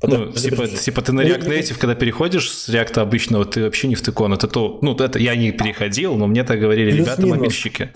Подожди, 0.00 0.24
ну, 0.26 0.32
типа, 0.32 0.56
подожди. 0.56 0.76
типа 0.76 1.02
ты 1.02 1.12
на 1.12 1.22
React 1.22 1.48
Native, 1.48 1.78
когда 1.78 1.94
переходишь 1.94 2.52
с 2.52 2.68
React 2.68 3.00
обычного, 3.00 3.44
ты 3.44 3.62
вообще 3.62 3.88
не 3.88 3.94
в 3.94 4.02
тыкон. 4.02 4.32
Это 4.32 4.46
то, 4.46 4.78
ну, 4.82 4.94
это 4.94 5.18
я 5.18 5.34
не 5.34 5.50
переходил, 5.50 6.14
но 6.14 6.26
мне 6.26 6.44
так 6.44 6.60
говорили 6.60 6.92
ребята-мобильщики. 6.92 7.90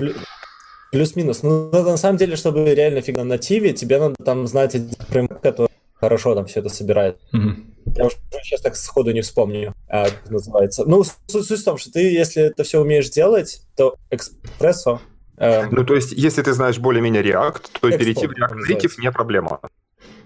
Плюс-минус. 0.91 1.43
Ну, 1.43 1.71
на 1.71 1.97
самом 1.97 2.19
деле, 2.19 2.37
чтобы 2.37 2.75
реально 2.75 3.01
фиг 3.01 3.17
на 3.17 3.25
нативе, 3.25 3.73
тебе 3.73 3.99
надо 3.99 4.15
там 4.23 4.47
знать 4.47 4.77
фреймворк, 5.09 5.41
который 5.41 5.71
хорошо 5.95 6.35
там 6.35 6.47
все 6.47 6.61
это 6.61 6.69
собирает. 6.69 7.17
Угу. 7.33 7.51
Я 7.97 8.07
уже 8.07 8.17
сейчас 8.43 8.61
так 8.61 8.77
сходу 8.77 9.13
не 9.13 9.21
вспомню, 9.21 9.75
а, 9.89 10.05
как 10.05 10.31
называется. 10.31 10.85
Ну, 10.85 11.05
суть, 11.05 11.47
суть 11.47 11.61
в 11.61 11.65
том, 11.65 11.79
что 11.79 11.93
ты, 11.93 12.01
если 12.13 12.43
это 12.43 12.65
все 12.65 12.81
умеешь 12.81 13.09
делать, 13.09 13.63
то 13.77 13.97
экспрессо 14.11 15.01
э, 15.37 15.67
ну, 15.71 15.85
то 15.85 15.95
есть, 15.95 16.13
если 16.13 16.43
ты 16.43 16.53
знаешь 16.53 16.79
более-менее 16.79 17.23
React, 17.23 17.63
то 17.81 17.89
Expo, 17.89 17.99
перейти 17.99 18.27
в 18.27 18.33
React 18.33 18.57
Native 18.69 18.93
не 18.99 19.11
проблема. 19.11 19.61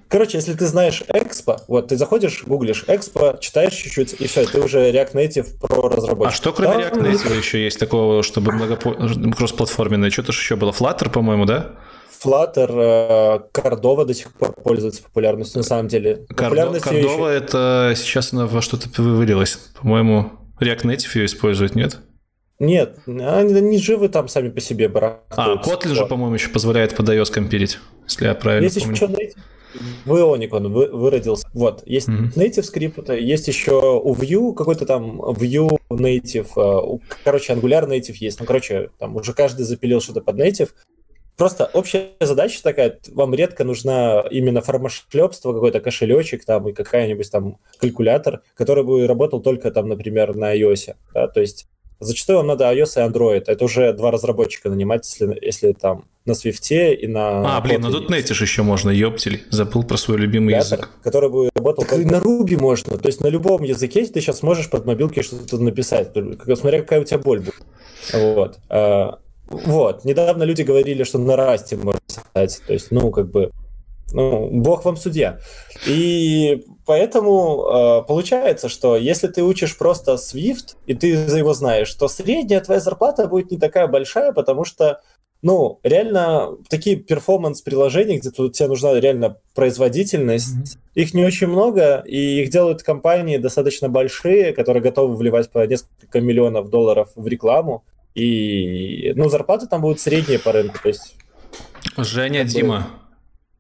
Короче, 0.09 0.39
если 0.39 0.55
ты 0.55 0.67
знаешь 0.67 1.03
Expo, 1.09 1.59
вот 1.67 1.89
ты 1.89 1.97
заходишь, 1.97 2.45
гуглишь 2.47 2.85
Expo, 2.87 3.39
читаешь 3.41 3.75
чуть-чуть, 3.75 4.21
и 4.21 4.27
все, 4.27 4.45
ты 4.45 4.61
уже 4.61 4.91
React 4.91 5.15
Native 5.15 5.59
про 5.59 5.89
разработчик. 5.89 6.33
А 6.33 6.37
что 6.37 6.53
кроме 6.53 6.85
да? 6.85 6.91
React 6.91 7.03
Native 7.03 7.37
еще 7.37 7.65
есть 7.65 7.79
такого, 7.79 8.23
чтобы 8.23 8.53
многопо... 8.53 8.95
кроссплатформенное? 9.37 10.11
Что-то 10.11 10.33
еще 10.33 10.55
было? 10.57 10.71
Flutter, 10.71 11.11
по-моему, 11.11 11.45
да? 11.45 11.73
Flutter, 12.23 13.43
Cordova 13.53 14.05
до 14.05 14.15
сих 14.15 14.33
пор 14.33 14.53
пользуется 14.53 15.03
популярностью, 15.03 15.59
на 15.59 15.65
самом 15.65 15.89
деле. 15.89 16.27
Популярность 16.29 16.87
Cordova 16.87 17.29
еще... 17.29 17.37
это 17.37 17.93
сейчас 17.97 18.33
она 18.33 18.47
во 18.47 18.63
что-то 18.63 18.89
вывалилась. 19.03 19.59
По-моему, 19.81 20.33
React 20.61 20.83
Native 20.85 21.11
ее 21.15 21.27
использует, 21.27 21.75
нет? 21.75 21.99
Нет, 22.59 22.97
они 23.07 23.61
не 23.61 23.79
живы 23.79 24.09
там 24.09 24.29
сами 24.29 24.49
по 24.49 24.61
себе 24.61 24.91
А, 24.95 25.57
Kotlin 25.57 25.95
же, 25.95 26.07
по-моему, 26.07 26.35
еще 26.37 26.49
позволяет 26.49 26.97
под 26.97 27.09
iOS 27.09 27.31
компилить, 27.31 27.79
если 28.09 28.27
я 28.27 28.35
правильно 28.35 28.65
Есть 28.65 28.81
помню. 28.81 28.95
еще 28.95 29.07
Native. 29.07 29.35
В 30.05 30.15
Ionic 30.15 30.49
он 30.53 30.73
вы, 30.73 30.87
выродился. 30.91 31.49
Вот, 31.53 31.83
есть 31.87 32.09
mm-hmm. 32.09 32.35
native 32.35 32.63
скрипт, 32.63 33.09
есть 33.11 33.49
еще 33.49 34.01
у 34.03 34.15
Vue 34.15 34.55
какой-то 34.55 34.87
там 34.87 35.21
Vue 35.21 35.79
native, 35.91 36.49
э, 36.57 36.99
короче, 37.25 37.53
Angular 37.53 37.89
native 37.89 38.17
есть. 38.21 38.41
Ну, 38.41 38.47
короче, 38.47 38.91
там 38.99 39.17
уже 39.17 39.33
каждый 39.33 39.65
запилил 39.65 40.01
что-то 40.01 40.21
под 40.21 40.39
native. 40.39 40.71
Просто 41.37 41.71
общая 41.75 42.13
задача 42.21 42.63
такая, 42.63 42.99
вам 43.13 43.35
редко 43.35 43.65
нужна 43.65 44.25
именно 44.31 44.63
формашлепство, 44.63 45.53
какой-то 45.53 45.81
кошелечек 45.81 46.47
там 46.47 46.69
и 46.69 46.73
какая-нибудь 46.73 47.31
там 47.31 47.59
калькулятор, 47.79 48.43
который 48.55 48.85
бы 48.85 49.07
работал 49.07 49.43
только 49.43 49.71
там, 49.71 49.89
например, 49.89 50.35
на 50.35 50.57
iOS. 50.57 50.95
Да? 51.13 51.29
То 51.29 51.41
есть 51.41 51.69
Зачастую 51.99 52.39
вам 52.39 52.49
надо 52.49 52.71
iOS 52.73 52.97
и 52.97 53.11
Android. 53.11 53.45
Это 53.47 53.65
уже 53.65 53.93
два 53.93 54.11
разработчика 54.11 54.69
нанимать, 54.69 55.07
если, 55.07 55.39
если 55.41 55.73
там 55.73 56.05
на 56.27 56.33
Swift 56.33 56.95
и 56.95 57.07
на... 57.07 57.57
А, 57.57 57.61
блин, 57.61 57.81
ну 57.81 57.91
тут 57.91 58.11
Native 58.11 58.41
еще 58.41 58.63
можно, 58.63 58.91
ёптель. 58.91 59.45
Забыл 59.51 59.85
про 59.85 59.97
свой 59.97 60.19
любимый 60.19 60.53
да, 60.53 60.59
язык. 60.59 60.91
Который 61.03 61.31
бы 61.31 61.51
работал... 61.55 61.85
Так 61.85 61.99
и 61.99 62.05
на 62.05 62.17
Ruby 62.17 62.59
можно. 62.61 62.99
То 62.99 63.07
есть 63.09 63.21
на 63.21 63.29
любом 63.29 63.63
языке 63.63 64.05
ты 64.07 64.21
сейчас 64.21 64.43
можешь 64.43 64.69
под 64.69 64.85
мобилки 64.87 65.23
что-то 65.23 65.59
написать. 65.59 66.11
Смотря 66.13 66.83
какая 66.83 67.01
у 67.01 67.05
тебя 67.05 67.19
боль 67.19 67.41
будет. 67.41 67.55
Вот. 68.13 68.59
А, 68.69 69.19
вот. 69.49 70.05
Недавно 70.05 70.43
люди 70.43 70.63
говорили, 70.63 71.05
что 71.05 71.19
на 71.19 71.37
Расте 71.37 71.77
можно 71.77 72.01
писать. 72.07 72.61
То 72.67 72.73
есть, 72.73 72.91
ну, 72.91 73.11
как 73.11 73.31
бы... 73.31 73.51
Ну, 74.13 74.51
бог 74.53 74.85
вам 74.85 74.97
судья. 74.97 75.41
И 75.85 76.65
поэтому 76.87 77.67
э, 77.67 78.07
получается, 78.07 78.69
что 78.69 78.97
если 78.97 79.27
ты 79.27 79.43
учишь 79.43 79.77
просто 79.77 80.13
Swift, 80.13 80.77
и 80.87 80.95
ты 80.95 81.27
за 81.27 81.39
его 81.39 81.55
знаешь, 81.55 81.93
то 81.93 82.07
средняя 82.07 82.61
твоя 82.61 82.79
зарплата 82.79 83.27
будет 83.27 83.51
не 83.51 83.59
такая 83.59 83.89
большая, 83.89 84.31
потому 84.31 84.65
что, 84.65 85.01
ну, 85.43 85.81
реально 85.83 86.57
такие 86.69 86.97
перформанс-приложения, 86.97 88.19
где 88.19 88.31
тут 88.31 88.55
тебе 88.55 88.69
нужна 88.69 88.99
реально 88.99 89.37
производительность, 89.55 90.57
mm-hmm. 90.57 90.79
их 90.95 91.15
не 91.15 91.25
очень 91.25 91.47
много, 91.47 92.03
и 92.07 92.43
их 92.43 92.51
делают 92.51 92.83
компании 92.83 93.37
достаточно 93.37 93.89
большие, 93.89 94.53
которые 94.53 94.83
готовы 94.83 95.17
вливать 95.17 95.51
по 95.51 95.65
несколько 95.67 96.21
миллионов 96.21 96.71
долларов 96.71 97.11
в 97.15 97.27
рекламу, 97.27 97.85
и, 98.15 99.13
ну, 99.15 99.29
зарплаты 99.29 99.67
там 99.67 99.83
будут 99.83 100.01
средние 100.01 100.39
по 100.39 100.53
рынку, 100.53 100.79
то 100.83 100.89
есть... 100.89 101.15
Женя, 101.99 102.41
такой... 102.41 102.53
Дима, 102.53 102.87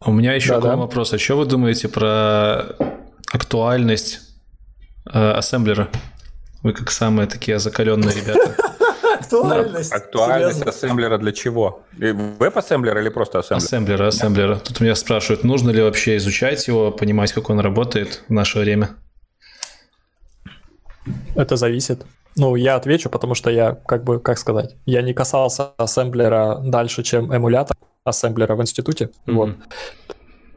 у 0.01 0.12
меня 0.12 0.35
еще 0.35 0.48
да, 0.51 0.55
такой 0.57 0.70
да. 0.70 0.77
вопрос. 0.77 1.12
А 1.12 1.19
что 1.19 1.36
вы 1.36 1.47
думаете 1.47 1.89
про 1.89 2.77
актуальность 3.32 4.20
э, 5.12 5.31
ассемблера? 5.31 5.89
Вы 6.62 6.73
как 6.73 6.90
самые 6.90 7.27
такие 7.27 7.59
закаленные 7.59 8.15
ребята. 8.15 8.57
Актуальность. 9.27 9.93
Актуальность 9.93 10.66
ассемблера 10.66 11.19
для 11.19 11.32
чего? 11.32 11.82
Веб-ассемблера 11.93 13.01
или 13.01 13.09
просто 13.09 13.39
ассемблера? 13.40 13.65
Ассемблера, 13.65 14.07
ассемблера. 14.09 14.57
Тут 14.57 14.81
меня 14.81 14.94
спрашивают, 14.94 15.44
нужно 15.44 15.70
ли 15.70 15.82
вообще 15.82 16.16
изучать 16.16 16.66
его, 16.69 16.90
понимать, 16.90 17.32
как 17.32 17.51
он 17.51 17.61
работает 17.61 18.23
в 18.28 18.32
наше 18.32 18.59
время? 18.59 18.90
Это 21.35 21.57
зависит. 21.57 22.05
Ну, 22.36 22.57
я 22.57 22.77
отвечу, 22.77 23.09
потому 23.09 23.35
что 23.35 23.51
я, 23.51 23.74
как 23.74 24.05
бы, 24.05 24.20
как 24.20 24.39
сказать, 24.39 24.77
я 24.85 25.03
не 25.03 25.15
касался 25.15 25.70
ассемблера 25.78 26.61
дальше, 26.62 27.03
чем 27.03 27.32
эмулятор 27.32 27.77
ассемблера 28.05 28.55
в 28.55 28.62
институте. 28.62 29.11
Mm-hmm. 29.27 29.35
Вот. 29.35 29.51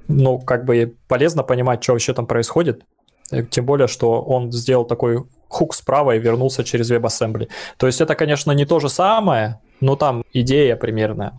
Ну, 0.08 0.40
как 0.40 0.66
бы 0.66 0.96
полезно 1.08 1.44
понимать, 1.44 1.84
что 1.84 1.94
вообще 1.94 2.14
там 2.14 2.26
происходит. 2.26 2.84
Э, 3.32 3.44
тем 3.44 3.66
более, 3.66 3.88
что 3.88 4.22
он 4.22 4.52
сделал 4.52 4.86
такой 4.86 5.24
хук 5.48 5.74
справа 5.74 6.16
и 6.16 6.20
вернулся 6.20 6.64
через 6.64 6.92
WebAssembly. 6.92 7.50
То 7.78 7.88
есть 7.88 8.02
это, 8.02 8.16
конечно, 8.16 8.52
не 8.52 8.66
то 8.66 8.80
же 8.80 8.90
самое, 8.90 9.60
но 9.82 9.96
там 9.96 10.24
идея 10.34 10.76
примерно 10.76 11.38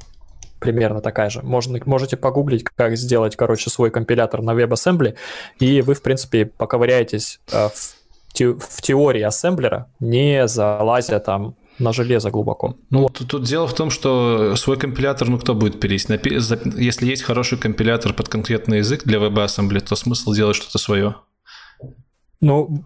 примерно 0.59 1.01
такая 1.01 1.31
же. 1.31 1.41
Можно, 1.43 1.81
можете 1.87 2.17
погуглить, 2.17 2.65
как 2.65 2.97
сделать, 2.97 3.35
короче, 3.35 3.71
свой 3.71 3.91
компилятор 3.91 4.43
на 4.43 4.51
WebAssembly, 4.51 5.17
и 5.59 5.81
вы, 5.81 5.95
в 5.95 6.03
принципе, 6.03 6.45
поковыряетесь 6.45 7.41
э, 7.51 7.69
в, 7.69 8.33
те, 8.35 8.49
в 8.49 8.83
теории 8.83 9.23
ассемблера, 9.23 9.87
не 10.01 10.47
залазя 10.47 11.19
там 11.19 11.57
на 11.79 11.93
железо 11.95 12.31
глубоко. 12.31 12.77
Ну, 12.91 13.09
тут, 13.09 13.29
тут 13.29 13.45
дело 13.45 13.67
в 13.67 13.75
том, 13.75 13.91
что 13.91 14.55
свой 14.57 14.77
компилятор, 14.77 15.29
ну, 15.29 15.39
кто 15.39 15.55
будет 15.55 15.81
пилить? 15.81 16.07
Если 16.09 17.07
есть 17.07 17.23
хороший 17.23 17.59
компилятор 17.59 18.13
под 18.13 18.29
конкретный 18.29 18.79
язык 18.79 19.05
для 19.05 19.19
WebAssembly, 19.19 19.81
то 19.81 19.97
смысл 19.97 20.33
делать 20.33 20.57
что-то 20.57 20.79
свое. 20.79 21.17
Ну, 22.41 22.83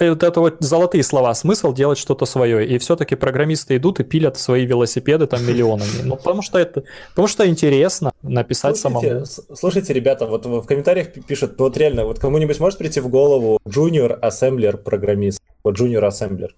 это, 0.00 0.26
это 0.26 0.40
вот 0.40 0.56
золотые 0.58 1.04
слова. 1.04 1.32
Смысл 1.34 1.72
делать 1.72 1.98
что-то 1.98 2.26
свое. 2.26 2.66
И 2.66 2.78
все-таки 2.78 3.14
программисты 3.14 3.76
идут 3.76 4.00
и 4.00 4.04
пилят 4.04 4.38
свои 4.38 4.66
велосипеды 4.66 5.28
там 5.28 5.46
миллионами. 5.46 6.02
Ну, 6.02 6.16
потому 6.16 6.42
что 6.42 6.58
это, 6.58 6.82
потому 7.10 7.28
что 7.28 7.48
интересно 7.48 8.10
написать 8.22 8.76
слушайте, 8.76 9.24
самому. 9.24 9.56
Слушайте, 9.56 9.92
ребята, 9.92 10.26
вот 10.26 10.46
в 10.46 10.62
комментариях 10.62 11.12
пишут, 11.12 11.58
ну 11.58 11.66
вот 11.66 11.76
реально, 11.76 12.06
вот 12.06 12.18
кому-нибудь 12.18 12.58
может 12.58 12.78
прийти 12.78 12.98
в 12.98 13.08
голову 13.08 13.60
junior 13.64 14.18
assembler 14.20 14.76
программист? 14.76 15.40
Вот 15.64 15.78
junior 15.78 16.06
assembler. 16.06 16.50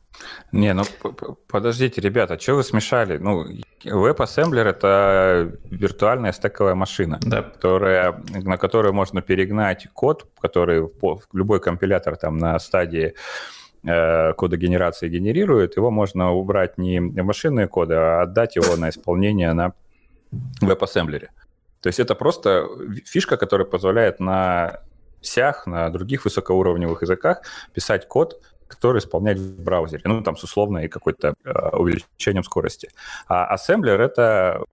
Не, 0.52 0.74
ну 0.74 0.84
подождите, 1.48 2.00
ребята, 2.00 2.38
что 2.38 2.54
вы 2.54 2.64
смешали? 2.64 3.16
Ну, 3.18 3.46
WebAssembler 3.84 4.64
это 4.64 5.58
виртуальная 5.64 6.32
стековая 6.32 6.74
машина, 6.74 7.18
да. 7.22 7.42
которая, 7.42 8.22
на 8.28 8.58
которую 8.58 8.92
можно 8.92 9.22
перегнать 9.22 9.88
код, 9.92 10.26
который 10.38 10.86
любой 11.32 11.60
компилятор 11.60 12.16
там 12.16 12.36
на 12.36 12.58
стадии 12.58 13.14
э, 13.84 14.32
кода 14.34 14.56
генерации 14.56 15.08
генерирует, 15.08 15.76
его 15.76 15.90
можно 15.90 16.32
убрать 16.32 16.76
не 16.76 17.00
в 17.00 17.24
машинные 17.24 17.68
коды, 17.68 17.94
а 17.94 18.22
отдать 18.22 18.56
его 18.56 18.76
на 18.76 18.90
исполнение 18.90 19.52
на 19.54 19.72
WebAssembler. 20.60 21.28
То 21.80 21.86
есть 21.86 21.98
это 21.98 22.14
просто 22.14 22.66
фишка, 23.06 23.38
которая 23.38 23.66
позволяет 23.66 24.20
на 24.20 24.80
сях, 25.22 25.66
на 25.66 25.88
других 25.90 26.24
высокоуровневых 26.24 27.02
языках 27.02 27.42
писать 27.72 28.08
код, 28.08 28.40
который 28.70 28.98
исполнять 28.98 29.38
в 29.38 29.62
браузере. 29.62 30.02
Ну, 30.04 30.22
там 30.22 30.36
с 30.36 30.44
условной 30.44 30.88
какой-то 30.88 31.34
э, 31.44 31.76
увеличением 31.76 32.44
скорости. 32.44 32.90
А 33.28 33.46
ассемблер— 33.46 34.00
это, 34.02 34.64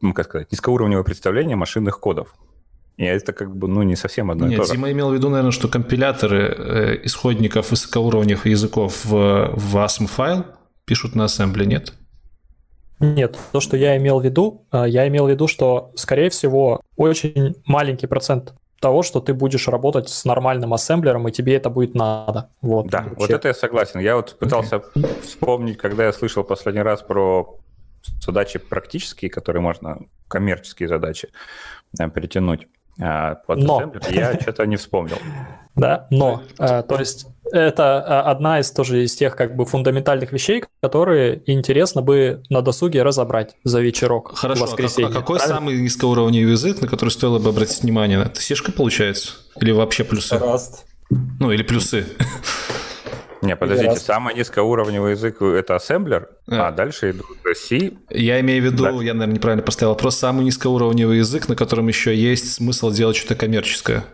ну, 0.00 0.12
как 0.12 0.26
сказать, 0.26 0.52
низкоуровневое 0.52 1.04
представление 1.04 1.56
машинных 1.56 1.98
кодов. 1.98 2.34
И 2.96 3.04
это 3.04 3.32
как 3.32 3.56
бы, 3.56 3.66
ну, 3.66 3.82
не 3.82 3.96
совсем 3.96 4.30
одно 4.30 4.46
Нет, 4.46 4.54
и 4.54 4.56
то 4.62 4.64
же. 4.64 4.72
Дима 4.74 4.90
имел 4.92 5.10
в 5.10 5.14
виду, 5.14 5.28
наверное, 5.28 5.50
что 5.50 5.68
компиляторы 5.68 6.38
э, 6.38 7.00
исходников 7.06 7.70
высокоуровневых 7.70 8.46
языков 8.46 9.04
в, 9.04 9.50
в 9.54 9.76
ASM 9.76 10.06
файл 10.06 10.44
пишут 10.84 11.14
на 11.14 11.24
ассембле, 11.24 11.66
нет? 11.66 11.94
Нет, 13.00 13.36
то, 13.52 13.60
что 13.60 13.76
я 13.76 13.96
имел 13.96 14.20
в 14.20 14.24
виду, 14.24 14.66
э, 14.70 14.84
я 14.86 15.08
имел 15.08 15.26
в 15.26 15.30
виду, 15.30 15.48
что, 15.48 15.90
скорее 15.96 16.30
всего, 16.30 16.80
очень 16.96 17.56
маленький 17.66 18.06
процент 18.06 18.54
того, 18.80 19.02
что 19.02 19.20
ты 19.20 19.34
будешь 19.34 19.68
работать 19.68 20.08
с 20.08 20.24
нормальным 20.24 20.74
ассемблером, 20.74 21.28
и 21.28 21.32
тебе 21.32 21.56
это 21.56 21.70
будет 21.70 21.94
надо. 21.94 22.50
Вот, 22.60 22.88
да, 22.88 23.02
вообще. 23.02 23.16
вот 23.16 23.30
это 23.30 23.48
я 23.48 23.54
согласен. 23.54 24.00
Я 24.00 24.16
вот 24.16 24.38
пытался 24.38 24.76
okay. 24.76 25.22
вспомнить, 25.22 25.78
когда 25.78 26.04
я 26.04 26.12
слышал 26.12 26.44
последний 26.44 26.82
раз 26.82 27.02
про 27.02 27.58
задачи 28.20 28.58
практические, 28.58 29.30
которые 29.30 29.62
можно, 29.62 30.00
коммерческие 30.28 30.88
задачи, 30.88 31.28
э, 31.98 32.10
перетянуть. 32.10 32.68
А 33.00 33.34
под 33.34 33.58
но. 33.58 33.78
ассемблер 33.78 34.02
я 34.10 34.34
что-то 34.40 34.66
не 34.66 34.76
вспомнил. 34.76 35.18
Да, 35.74 36.06
но, 36.10 36.42
а, 36.58 36.82
то 36.82 36.98
есть 36.98 37.26
это 37.52 38.00
а, 38.00 38.30
одна 38.30 38.60
из 38.60 38.70
тоже 38.70 39.04
из 39.04 39.14
тех 39.14 39.36
как 39.36 39.56
бы 39.56 39.64
фундаментальных 39.64 40.32
вещей, 40.32 40.64
которые 40.82 41.42
интересно 41.46 42.02
бы 42.02 42.42
на 42.50 42.62
досуге 42.62 43.02
разобрать 43.02 43.54
за 43.64 43.80
вечерок 43.80 44.36
Хорошо, 44.36 44.62
воскресенье. 44.64 45.10
А 45.10 45.12
какой 45.12 45.38
правильно? 45.38 45.56
самый 45.56 45.76
низкоуровневый 45.80 46.52
язык, 46.52 46.80
на 46.80 46.88
который 46.88 47.10
стоило 47.10 47.38
бы 47.38 47.50
обратить 47.50 47.82
внимание? 47.82 48.22
Это 48.22 48.40
сешка 48.40 48.72
получается? 48.72 49.34
Или 49.60 49.72
вообще 49.72 50.04
плюсы? 50.04 50.38
Раст. 50.38 50.86
Ну, 51.10 51.52
или 51.52 51.62
плюсы. 51.62 52.06
Не, 53.42 53.56
подождите, 53.56 53.90
раз... 53.90 54.02
самый 54.02 54.34
низкоуровневый 54.34 55.12
язык 55.12 55.42
это 55.42 55.76
ассемблер, 55.76 56.30
а, 56.48 56.68
а 56.68 56.72
дальше 56.72 57.10
идут 57.10 57.26
C. 57.54 57.92
Я 58.08 58.40
имею 58.40 58.62
в 58.62 58.64
виду, 58.64 58.84
да. 58.84 58.90
я, 58.90 59.12
наверное, 59.12 59.34
неправильно 59.34 59.62
поставил 59.62 59.92
вопрос, 59.92 60.16
самый 60.16 60.46
низкоуровневый 60.46 61.18
язык, 61.18 61.48
на 61.48 61.54
котором 61.54 61.88
еще 61.88 62.16
есть 62.16 62.54
смысл 62.54 62.90
делать 62.90 63.16
что-то 63.16 63.34
коммерческое. 63.34 64.04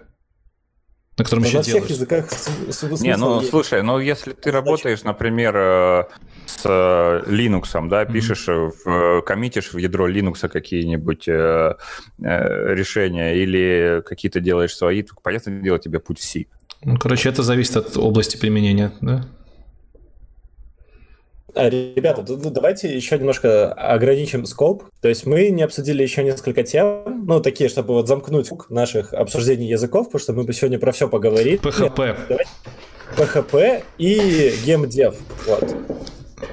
На 1.18 1.24
котором 1.24 1.42
да 1.42 1.48
еще 1.48 1.58
на 1.58 1.64
делаешь. 1.64 1.84
всех 1.84 1.96
языках 1.96 2.30
смысл 2.32 3.04
Не, 3.04 3.16
ну, 3.16 3.38
есть. 3.40 3.50
слушай, 3.50 3.82
ну, 3.82 3.98
если 3.98 4.32
ты 4.32 4.50
работаешь, 4.50 5.02
например, 5.02 5.54
э, 5.56 6.04
с 6.46 6.62
э, 6.64 7.30
Linux, 7.30 7.88
да, 7.88 8.04
пишешь, 8.06 8.48
mm-hmm. 8.48 8.72
в, 8.84 9.22
коммитишь 9.22 9.72
в 9.72 9.78
ядро 9.78 10.08
Linux 10.08 10.48
какие-нибудь 10.48 11.28
э, 11.28 11.74
э, 12.22 12.74
решения 12.74 13.36
или 13.36 14.02
какие-то 14.06 14.40
делаешь 14.40 14.74
свои, 14.74 15.02
то, 15.02 15.14
понятное 15.22 15.60
дело, 15.60 15.78
тебе 15.78 15.98
путь 16.00 16.20
в 16.20 16.24
C. 16.24 16.46
Ну, 16.82 16.96
короче, 16.96 17.28
это 17.28 17.42
зависит 17.42 17.76
от 17.76 17.96
области 17.96 18.38
применения, 18.38 18.92
да? 19.02 19.26
А, 21.54 21.68
ребята, 21.68 22.22
давайте 22.22 22.94
еще 22.94 23.18
немножко 23.18 23.72
ограничим 23.72 24.46
скоп. 24.46 24.84
То 25.00 25.08
есть 25.08 25.26
мы 25.26 25.50
не 25.50 25.62
обсудили 25.62 26.02
еще 26.02 26.22
несколько 26.22 26.62
тем, 26.62 27.24
ну, 27.26 27.40
такие, 27.40 27.68
чтобы 27.68 27.94
вот 27.94 28.08
замкнуть 28.08 28.50
наших 28.68 29.12
обсуждений 29.12 29.68
языков, 29.68 30.06
потому 30.06 30.20
что 30.20 30.32
мы 30.32 30.44
бы 30.44 30.52
сегодня 30.52 30.78
про 30.78 30.92
все 30.92 31.08
поговорили. 31.08 31.60
PHP. 31.60 32.16
PHP 33.16 33.82
и 33.98 34.52
геймдев. 34.64 35.16
Вот. 35.46 35.76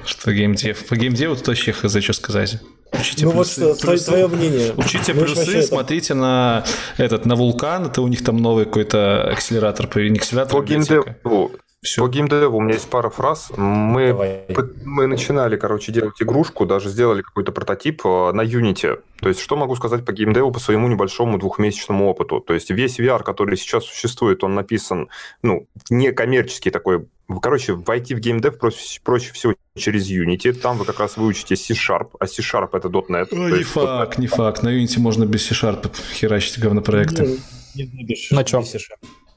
Что 0.04 0.32
геймдев? 0.32 0.86
По 0.86 0.96
геймдеву 0.96 1.36
тут 1.36 1.48
вообще 1.48 1.72
хз, 1.72 2.02
что 2.02 2.12
сказать. 2.12 2.58
Учите 2.92 3.26
ну 3.26 3.32
плюсы, 3.32 3.66
вот 3.66 3.80
плюсы. 3.80 4.06
твое 4.06 4.28
мнение. 4.28 4.72
Учите 4.76 5.12
ну, 5.12 5.22
плюсы, 5.24 5.62
смотрите 5.62 6.06
это... 6.06 6.14
на 6.14 6.64
этот 6.96 7.26
на 7.26 7.36
вулкан, 7.36 7.86
это 7.86 8.00
у 8.00 8.08
них 8.08 8.24
там 8.24 8.38
новый 8.38 8.64
какой-то 8.64 9.30
акселератор, 9.30 9.88
не 9.96 10.16
акселератор, 10.18 10.58
По 10.58 10.64
геймдеву 10.64 11.52
все. 11.80 12.02
По 12.02 12.08
геймдеву 12.08 12.58
у 12.58 12.60
меня 12.60 12.74
есть 12.74 12.90
пара 12.90 13.08
фраз. 13.08 13.52
Мы, 13.56 14.44
мы 14.84 15.06
начинали, 15.06 15.56
короче, 15.56 15.92
делать 15.92 16.20
игрушку, 16.20 16.66
даже 16.66 16.88
сделали 16.88 17.22
какой-то 17.22 17.52
прототип 17.52 18.02
э, 18.04 18.32
на 18.32 18.42
Unity. 18.42 19.00
То 19.20 19.28
есть, 19.28 19.40
что 19.40 19.56
могу 19.56 19.76
сказать 19.76 20.04
по 20.04 20.12
геймдеву 20.12 20.50
по 20.50 20.58
своему 20.58 20.88
небольшому 20.88 21.38
двухмесячному 21.38 22.08
опыту? 22.08 22.40
То 22.40 22.54
есть, 22.54 22.70
весь 22.70 22.98
VR, 22.98 23.22
который 23.22 23.56
сейчас 23.56 23.84
существует, 23.84 24.42
он 24.42 24.54
написан, 24.54 25.08
ну, 25.42 25.68
не 25.88 26.12
коммерческий 26.12 26.70
такой. 26.70 27.06
Короче, 27.42 27.74
войти 27.74 28.14
в 28.14 28.18
геймдев 28.18 28.58
проще, 28.58 29.00
проще 29.04 29.32
всего 29.32 29.54
через 29.76 30.10
Unity. 30.10 30.54
Там 30.54 30.78
вы 30.78 30.84
как 30.84 30.98
раз 30.98 31.16
выучите 31.16 31.54
C-Sharp, 31.54 32.16
а 32.18 32.26
C-Sharp 32.26 32.70
это 32.72 32.88
.NET. 32.88 33.28
Ой, 33.30 33.58
не 33.58 33.62
факт, 33.62 34.18
.NET. 34.18 34.20
не 34.20 34.26
факт. 34.26 34.62
На 34.64 34.70
Unity 34.70 34.98
можно 34.98 35.26
без 35.26 35.46
C-Sharp 35.46 35.94
херачить 36.12 36.58
говнопроекты. 36.58 37.38
Не, 37.74 37.86
не, 37.86 38.04
не 38.04 38.16
на 38.30 38.42
чем? 38.42 38.64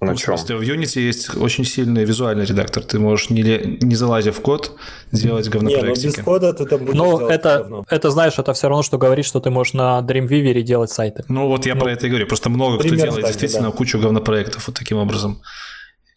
На 0.01 0.15
чем? 0.15 0.35
В 0.35 0.61
Unity 0.61 0.99
есть 0.99 1.37
очень 1.37 1.63
сильный 1.63 2.05
визуальный 2.05 2.43
редактор. 2.43 2.83
Ты 2.83 2.97
можешь, 2.97 3.29
не, 3.29 3.43
не 3.43 3.95
залазя 3.95 4.31
в 4.31 4.41
код, 4.41 4.75
делать 5.11 5.47
говнопроектики. 5.47 6.05
Не, 6.07 6.11
но 6.11 6.17
без 6.17 6.23
кода 6.23 6.53
ты 6.53 6.65
там 6.65 6.79
будешь 6.79 6.97
Ну, 6.97 7.27
это, 7.27 7.85
это, 7.87 8.09
знаешь, 8.09 8.39
это 8.39 8.53
все 8.53 8.67
равно, 8.67 8.81
что 8.81 8.97
говорить, 8.97 9.27
что 9.27 9.39
ты 9.39 9.51
можешь 9.51 9.73
на 9.73 9.99
Dreamweaver 9.99 10.63
делать 10.63 10.89
сайты. 10.89 11.23
Ну, 11.27 11.47
вот 11.47 11.67
я 11.67 11.75
ну, 11.75 11.81
про 11.81 11.91
это 11.91 12.07
и 12.07 12.09
говорю. 12.09 12.25
Просто 12.25 12.49
много 12.49 12.79
кто 12.79 12.95
делает 12.95 13.21
так, 13.21 13.25
действительно 13.25 13.69
да. 13.69 13.77
кучу 13.77 13.99
говнопроектов 13.99 14.65
вот 14.65 14.75
таким 14.75 14.97
образом. 14.97 15.43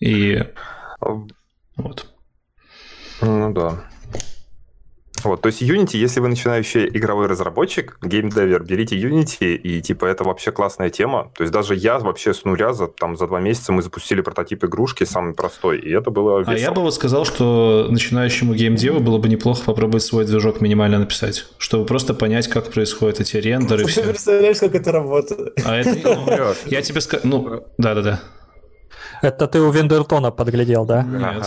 И 0.01 0.43
вот. 1.77 2.07
Ну 3.21 3.53
да. 3.53 3.85
Вот, 5.25 5.41
то 5.41 5.47
есть 5.47 5.63
Unity, 5.63 5.97
если 5.97 6.21
вы 6.21 6.29
начинающий 6.29 6.87
игровой 6.87 7.27
разработчик, 7.27 7.99
геймдевер, 8.03 8.63
берите 8.63 8.97
Unity, 8.97 9.55
и 9.57 9.81
типа 9.81 10.07
это 10.07 10.25
вообще 10.25 10.53
классная 10.53 10.91
тема. 10.91 11.31
То 11.37 11.43
есть 11.43 11.53
даже 11.53 11.75
я 11.75 11.99
вообще 11.99 12.35
с 12.35 12.45
нуля 12.45 12.73
за, 12.73 12.87
там, 12.89 13.17
за 13.17 13.27
два 13.27 13.41
месяца 13.41 13.73
мы 13.73 13.83
запустили 13.83 14.21
прототип 14.21 14.65
игрушки 14.65 15.05
самый 15.05 15.35
простой, 15.35 15.79
и 15.81 15.91
это 15.91 16.11
было 16.11 16.41
весело. 16.41 16.55
А 16.55 16.59
я 16.59 16.73
бы 16.73 16.83
вот 16.83 16.95
сказал, 16.95 17.25
что 17.25 17.89
начинающему 17.91 18.55
геймдеву 18.55 19.01
было 19.01 19.19
бы 19.19 19.29
неплохо 19.29 19.65
попробовать 19.65 20.03
свой 20.03 20.25
движок 20.25 20.61
минимально 20.61 20.99
написать, 20.99 21.47
чтобы 21.59 21.87
просто 21.87 22.15
понять, 22.15 22.49
как 22.49 22.71
происходят 22.71 23.21
эти 23.21 23.37
рендеры. 23.37 23.85
Ты 23.85 24.03
представляешь, 24.03 24.59
как 24.59 24.75
это 24.75 24.93
работает? 24.93 25.59
А 25.65 25.77
это, 25.77 25.97
ну, 26.05 26.55
я 26.67 26.83
тебе 26.83 27.01
скажу, 27.01 27.23
ну, 27.27 27.65
да-да-да. 27.79 28.21
Это 29.25 29.47
ты 29.47 29.61
у 29.61 29.71
Вендертона 29.71 30.31
подглядел, 30.31 30.85
да? 30.85 31.03
Нет. 31.03 31.47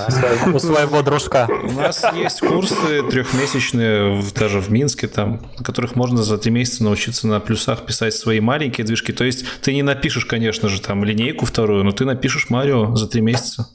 У 0.52 0.58
своего 0.58 1.04
дружка. 1.04 1.48
У 1.48 1.72
нас 1.74 2.04
есть 2.16 2.40
курсы 2.40 3.04
трехмесячные, 3.04 4.24
даже 4.34 4.62
в 4.62 4.72
Минске, 4.72 5.08
там, 5.08 5.42
на 5.60 5.64
которых 5.64 5.96
можно 5.96 6.24
за 6.24 6.40
три 6.40 6.52
месяца 6.52 6.84
научиться 6.84 7.28
на 7.28 7.40
плюсах 7.40 7.86
писать 7.86 8.16
свои 8.16 8.40
маленькие 8.40 8.84
движки. 8.84 9.14
То 9.14 9.24
есть 9.26 9.46
ты 9.62 9.76
не 9.76 9.84
напишешь, 9.84 10.26
конечно 10.26 10.70
же, 10.70 10.82
там 10.82 11.04
линейку 11.04 11.46
вторую, 11.46 11.84
но 11.84 11.92
ты 11.92 12.06
напишешь 12.06 12.50
Марио 12.50 12.96
за 12.96 13.08
три 13.08 13.22
месяца. 13.22 13.68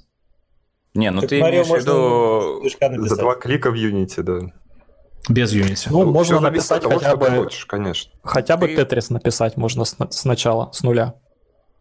Не, 0.94 1.12
ну 1.12 1.20
так 1.20 1.30
ты 1.30 1.40
Марио 1.40 1.62
имеешь 1.62 1.68
в 1.68 2.72
виду 2.72 3.06
за 3.06 3.16
два 3.16 3.36
клика 3.36 3.70
в 3.70 3.74
Unity, 3.74 4.22
да. 4.22 4.52
Без 5.28 5.54
Unity. 5.54 5.86
Ну, 5.90 6.04
ну 6.04 6.10
можно 6.10 6.40
написать 6.40 6.82
того, 6.82 6.98
хотя 6.98 7.14
бы... 7.14 7.26
Хочешь, 7.26 7.66
конечно. 7.66 8.10
Хотя 8.24 8.56
бы 8.56 8.66
Тетрис 8.66 9.10
написать 9.10 9.56
можно 9.56 9.84
сначала, 9.84 10.72
с 10.72 10.82
нуля. 10.82 11.14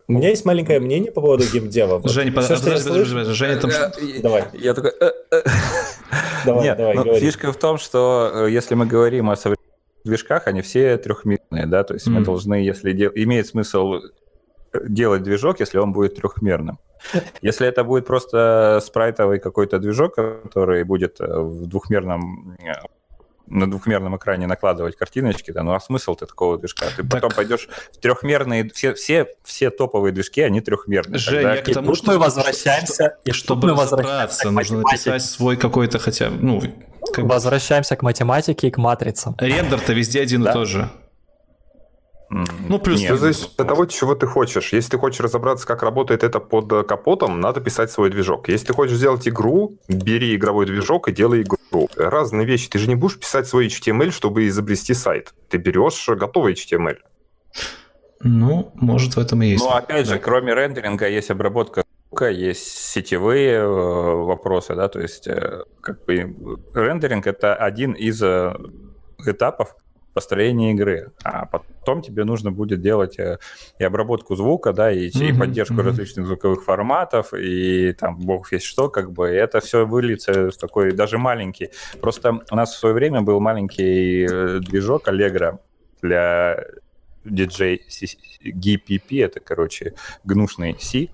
У 0.07 0.13
меня 0.13 0.29
есть 0.29 0.45
маленькое 0.45 0.79
мнение 0.79 1.11
по 1.11 1.21
поводу 1.21 1.43
геймдева. 1.51 1.99
Вот. 1.99 2.11
Женя, 2.11 2.31
Все, 2.31 2.55
подожди, 2.55 2.65
подожди, 2.65 2.89
подожди, 2.89 3.13
подожди, 3.13 3.33
Женя 3.33 3.57
там... 3.57 3.71
Давай. 4.21 4.45
Я 4.53 4.73
такой... 4.73 4.91
«Э, 4.99 5.11
э». 5.31 5.41
Давай, 6.45 6.63
Нет, 6.63 6.77
давай, 6.77 6.95
ну, 6.95 7.15
фишка 7.15 7.51
в 7.51 7.57
том, 7.57 7.77
что 7.77 8.31
э, 8.33 8.51
если 8.51 8.75
мы 8.75 8.85
говорим 8.85 9.29
о 9.29 9.35
современных 9.35 9.61
движках, 10.03 10.47
они 10.47 10.61
все 10.61 10.97
трехмерные, 10.97 11.67
да, 11.67 11.83
то 11.83 11.93
есть 11.93 12.07
mm. 12.07 12.11
мы 12.11 12.21
должны, 12.21 12.55
если 12.55 12.93
де... 12.93 13.11
имеет 13.13 13.47
смысл 13.47 13.99
делать 14.73 15.23
движок, 15.23 15.59
если 15.59 15.77
он 15.77 15.91
будет 15.91 16.15
трехмерным. 16.15 16.79
Если 17.41 17.67
это 17.67 17.83
будет 17.83 18.05
просто 18.05 18.79
спрайтовый 18.83 19.39
какой-то 19.39 19.79
движок, 19.79 20.15
который 20.15 20.83
будет 20.83 21.19
в 21.19 21.67
двухмерном 21.67 22.57
на 23.51 23.69
двухмерном 23.69 24.17
экране 24.17 24.47
накладывать 24.47 24.95
картиночки, 24.95 25.51
да, 25.51 25.63
ну 25.63 25.73
а 25.73 25.79
смысл-то 25.79 26.25
такого 26.25 26.57
движка? 26.57 26.85
Ты 26.95 27.03
так... 27.03 27.11
потом 27.11 27.31
пойдешь 27.31 27.67
в 27.93 27.97
трехмерные, 27.97 28.69
все, 28.73 28.93
все, 28.93 29.27
все 29.43 29.69
топовые 29.69 30.13
движки, 30.13 30.41
они 30.41 30.61
трехмерные. 30.61 31.19
Тогда... 31.19 31.55
я 31.55 31.61
к 31.61 31.71
тому, 31.71 31.95
что 31.95 32.11
мы 32.11 32.17
возвращаемся, 32.17 33.17
и 33.25 33.31
чтобы 33.31 33.73
мы 33.73 33.81
разобраться, 33.81 34.51
нужно 34.51 34.79
написать 34.79 35.23
свой 35.23 35.57
какой-то 35.57 35.99
хотя 35.99 36.29
ну, 36.29 36.61
как... 37.13 37.25
Возвращаемся 37.25 37.95
к 37.95 38.03
математике 38.03 38.67
и 38.67 38.71
к 38.71 38.77
матрицам. 38.77 39.35
Рендер-то 39.37 39.93
везде 39.93 40.21
один 40.21 40.47
и 40.47 40.51
тот 40.51 40.67
же. 40.67 40.89
Ну, 42.31 42.79
плюс... 42.79 42.99
Нет. 42.99 43.07
Все 43.07 43.17
зависит 43.17 43.59
от 43.59 43.67
того, 43.67 43.85
чего 43.85 44.15
ты 44.15 44.25
хочешь. 44.25 44.71
Если 44.71 44.91
ты 44.91 44.97
хочешь 44.97 45.19
разобраться, 45.19 45.67
как 45.67 45.83
работает 45.83 46.23
это 46.23 46.39
под 46.39 46.71
э, 46.71 46.83
капотом, 46.83 47.41
надо 47.41 47.59
писать 47.59 47.91
свой 47.91 48.09
движок. 48.09 48.47
Если 48.47 48.67
ты 48.67 48.73
хочешь 48.73 48.95
сделать 48.95 49.27
игру, 49.27 49.77
бери 49.89 50.33
игровой 50.35 50.65
движок 50.65 51.09
и 51.09 51.11
делай 51.11 51.41
игру. 51.41 51.89
Разные 51.97 52.45
вещи. 52.45 52.69
Ты 52.69 52.79
же 52.79 52.87
не 52.87 52.95
будешь 52.95 53.19
писать 53.19 53.47
свой 53.47 53.67
HTML, 53.67 54.11
чтобы 54.11 54.47
изобрести 54.47 54.93
сайт. 54.93 55.33
Ты 55.49 55.57
берешь 55.57 56.07
готовый 56.07 56.53
HTML. 56.53 56.97
Ну, 58.21 58.71
может, 58.75 59.15
в 59.15 59.19
этом 59.19 59.41
и 59.41 59.47
есть. 59.47 59.63
Ну, 59.63 59.71
опять 59.71 60.07
же, 60.07 60.17
кроме 60.17 60.53
рендеринга 60.53 61.09
есть 61.09 61.31
обработка 61.31 61.83
есть 62.29 62.67
сетевые 62.67 63.53
э, 63.53 63.65
вопросы, 63.65 64.75
да, 64.75 64.89
то 64.89 64.99
есть 64.99 65.27
э, 65.27 65.63
как 65.81 66.05
бы 66.05 66.35
рендеринг 66.73 67.25
это 67.25 67.55
один 67.55 67.93
из 67.93 68.21
этапов 69.25 69.75
построения 70.13 70.71
игры, 70.71 71.11
а 71.23 71.45
потом 71.45 72.01
тебе 72.01 72.23
нужно 72.23 72.51
будет 72.51 72.81
делать 72.81 73.17
э, 73.19 73.37
и 73.79 73.83
обработку 73.83 74.35
звука, 74.35 74.73
да, 74.73 74.91
и, 74.91 75.09
mm-hmm, 75.09 75.29
и 75.29 75.37
поддержку 75.37 75.75
mm-hmm. 75.75 75.83
различных 75.83 76.27
звуковых 76.27 76.63
форматов, 76.63 77.33
и 77.33 77.93
там 77.93 78.17
бог 78.17 78.51
весь 78.51 78.63
что, 78.63 78.89
как 78.89 79.11
бы, 79.11 79.27
это 79.27 79.59
все 79.59 79.85
выльется 79.85 80.51
в 80.51 80.57
такой 80.57 80.91
даже 80.91 81.17
маленький. 81.17 81.69
Просто 82.01 82.41
у 82.51 82.55
нас 82.55 82.73
в 82.73 82.77
свое 82.77 82.93
время 82.95 83.21
был 83.21 83.39
маленький 83.39 84.25
э, 84.29 84.59
движок 84.59 85.07
Allegro 85.07 85.59
для 86.01 86.63
DJ 87.25 87.79
GPP, 88.43 89.23
это, 89.23 89.39
короче, 89.39 89.93
гнушный 90.23 90.75
C, 90.79 91.09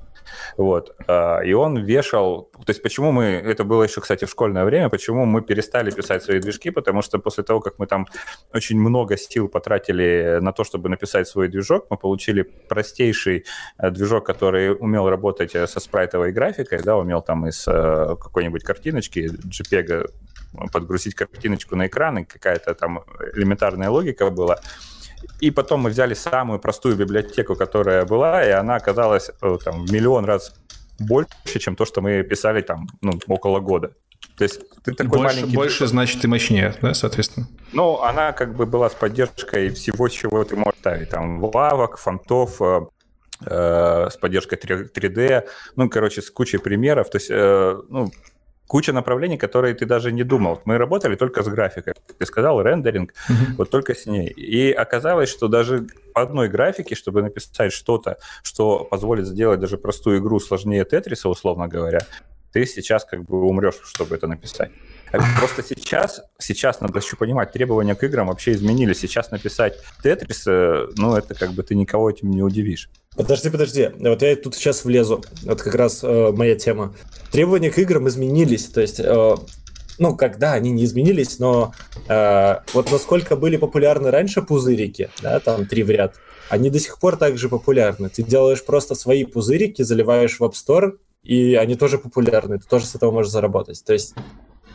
вот. 0.58 0.96
А, 1.08 1.40
и 1.40 1.54
он 1.54 1.78
вешал... 1.78 2.50
То 2.66 2.70
есть 2.70 2.82
почему 2.82 3.12
мы... 3.12 3.26
Это 3.26 3.64
было 3.64 3.84
еще, 3.84 4.02
кстати, 4.02 4.26
в 4.26 4.30
школьное 4.30 4.66
время. 4.66 4.90
Почему 4.90 5.26
мы 5.26 5.42
перестали 5.42 5.92
писать 5.92 6.24
свои 6.24 6.40
движки? 6.40 6.70
Потому 6.70 7.02
что 7.02 7.20
после 7.20 7.44
того, 7.44 7.60
как 7.60 7.80
мы 7.80 7.88
там 7.88 8.08
очень 8.54 8.80
много 8.80 9.18
сил 9.18 9.48
потратили 9.48 10.40
на 10.42 10.52
то, 10.52 10.64
чтобы 10.64 10.90
написать 10.90 11.28
свой 11.28 11.48
движок, 11.48 11.88
мы 11.90 11.98
получили 11.98 12.42
простейший 12.42 13.46
э, 13.78 13.92
движок, 13.92 14.26
который 14.26 14.76
умел 14.76 15.10
работать 15.10 15.56
э, 15.56 15.68
со 15.68 15.80
спрайтовой 15.80 16.32
графикой, 16.32 16.82
да, 16.84 16.98
умел 16.98 17.22
там 17.22 17.48
из 17.48 17.68
э, 17.68 18.16
какой-нибудь 18.20 18.64
картиночки 18.64 19.30
JPEG 19.30 20.10
подгрузить 20.72 21.16
картиночку 21.16 21.76
на 21.76 21.88
экран, 21.88 22.20
и 22.20 22.24
какая-то 22.24 22.74
там 22.74 23.04
элементарная 23.34 23.90
логика 23.90 24.30
была. 24.30 24.60
И 25.40 25.52
потом 25.52 25.82
мы 25.82 25.90
взяли 25.90 26.14
самую 26.14 26.60
простую 26.60 26.96
библиотеку, 26.96 27.56
которая 27.56 28.06
была, 28.06 28.44
и 28.44 28.50
она 28.50 28.76
оказалась 28.76 29.30
э, 29.42 29.58
там, 29.64 29.86
в 29.86 29.92
миллион 29.92 30.26
раз 30.26 30.54
больше, 31.00 31.60
чем 31.60 31.76
то, 31.76 31.86
что 31.86 32.02
мы 32.02 32.24
писали 32.24 32.62
там 32.62 32.88
ну, 33.02 33.20
около 33.28 33.60
года. 33.60 33.92
То 34.36 34.44
есть 34.44 34.62
ты 34.84 34.94
такой 34.94 35.20
больше, 35.20 35.36
маленький... 35.36 35.56
Больше, 35.56 35.88
значит, 35.88 36.24
и 36.24 36.28
мощнее, 36.28 36.76
да, 36.82 36.94
соответственно? 36.94 37.48
Ну, 37.74 38.02
она 38.02 38.32
как 38.34 38.56
бы 38.56 38.66
была 38.66 38.90
с 38.90 38.94
поддержкой 38.94 39.70
всего, 39.70 40.08
чего 40.10 40.44
ты 40.44 40.56
можешь 40.56 40.80
ставить. 40.80 41.10
Там 41.10 41.44
лавок, 41.44 41.98
фонтов, 41.98 42.62
э, 42.62 42.82
э, 43.46 44.10
с 44.12 44.18
поддержкой 44.18 44.56
3D, 44.58 45.48
ну, 45.76 45.90
короче, 45.90 46.22
с 46.22 46.30
кучей 46.32 46.58
примеров. 46.58 47.10
То 47.10 47.18
есть, 47.18 47.30
э, 47.30 47.78
ну, 47.90 48.12
куча 48.68 48.94
направлений, 48.94 49.38
которые 49.38 49.74
ты 49.74 49.86
даже 49.86 50.12
не 50.12 50.24
думал. 50.24 50.62
Мы 50.66 50.78
работали 50.78 51.16
только 51.16 51.42
с 51.42 51.48
графикой. 51.48 51.94
Ты 52.18 52.26
сказал 52.26 52.62
рендеринг, 52.62 53.12
mm-hmm. 53.12 53.56
вот 53.58 53.70
только 53.70 53.96
с 53.96 54.06
ней. 54.06 54.28
И 54.28 54.72
оказалось, 54.72 55.30
что 55.30 55.48
даже 55.48 55.88
по 56.14 56.22
одной 56.22 56.50
графике, 56.50 56.96
чтобы 56.96 57.22
написать 57.22 57.72
что-то, 57.72 58.18
что 58.44 58.84
позволит 58.84 59.26
сделать 59.26 59.60
даже 59.60 59.78
простую 59.78 60.20
игру 60.20 60.40
сложнее 60.40 60.86
Тетриса, 60.86 61.30
условно 61.30 61.68
говоря, 61.68 62.00
ты 62.52 62.66
сейчас 62.66 63.06
как 63.06 63.24
бы 63.24 63.42
умрешь, 63.42 63.80
чтобы 63.84 64.16
это 64.16 64.28
написать. 64.28 64.72
Просто 65.12 65.64
сейчас, 65.64 66.22
сейчас 66.40 66.82
надо 66.82 67.00
еще 67.00 67.16
понимать, 67.16 67.52
требования 67.52 67.96
к 67.96 68.04
играм 68.04 68.28
вообще 68.28 68.52
изменились. 68.52 69.00
Сейчас 69.00 69.32
написать 69.32 69.76
Тетрис, 70.04 70.46
э, 70.48 70.88
ну, 70.98 71.16
это 71.16 71.34
как 71.34 71.54
бы 71.54 71.64
ты 71.64 71.76
никого 71.76 72.10
этим 72.10 72.32
не 72.32 72.42
удивишь. 72.42 72.90
Подожди, 73.16 73.50
подожди. 73.50 73.90
Вот 74.00 74.22
я 74.22 74.36
тут 74.36 74.56
сейчас 74.56 74.86
влезу. 74.86 75.24
Вот 75.44 75.62
как 75.62 75.74
раз 75.76 76.02
э, 76.04 76.32
моя 76.32 76.56
тема. 76.56 76.94
Требования 77.32 77.72
к 77.72 77.80
играм 77.80 78.08
изменились. 78.08 78.66
То 78.66 78.82
есть, 78.82 79.00
э, 79.00 79.36
ну, 79.98 80.16
когда 80.16 80.54
они 80.54 80.72
не 80.72 80.86
изменились, 80.86 81.40
но 81.40 81.74
э, 82.08 82.58
вот 82.74 82.92
насколько 82.92 83.36
были 83.36 83.58
популярны 83.58 84.12
раньше 84.12 84.42
пузырики, 84.42 85.10
да, 85.22 85.40
там 85.40 85.66
три 85.66 85.82
в 85.84 85.90
ряд, 85.90 86.16
они 86.50 86.70
до 86.70 86.80
сих 86.80 87.00
пор 87.00 87.18
также 87.18 87.50
популярны. 87.50 88.10
Ты 88.10 88.22
делаешь 88.22 88.64
просто 88.64 88.94
свои 88.94 89.24
пузырики, 89.24 89.82
заливаешь 89.82 90.40
в 90.40 90.44
App 90.44 90.54
Store, 90.54 90.98
и 91.24 91.56
они 91.56 91.76
тоже 91.76 91.98
популярны. 91.98 92.60
Ты 92.60 92.68
тоже 92.68 92.86
с 92.86 92.96
этого 92.96 93.12
можешь 93.12 93.32
заработать. 93.32 93.84
То 93.84 93.94
есть 93.94 94.14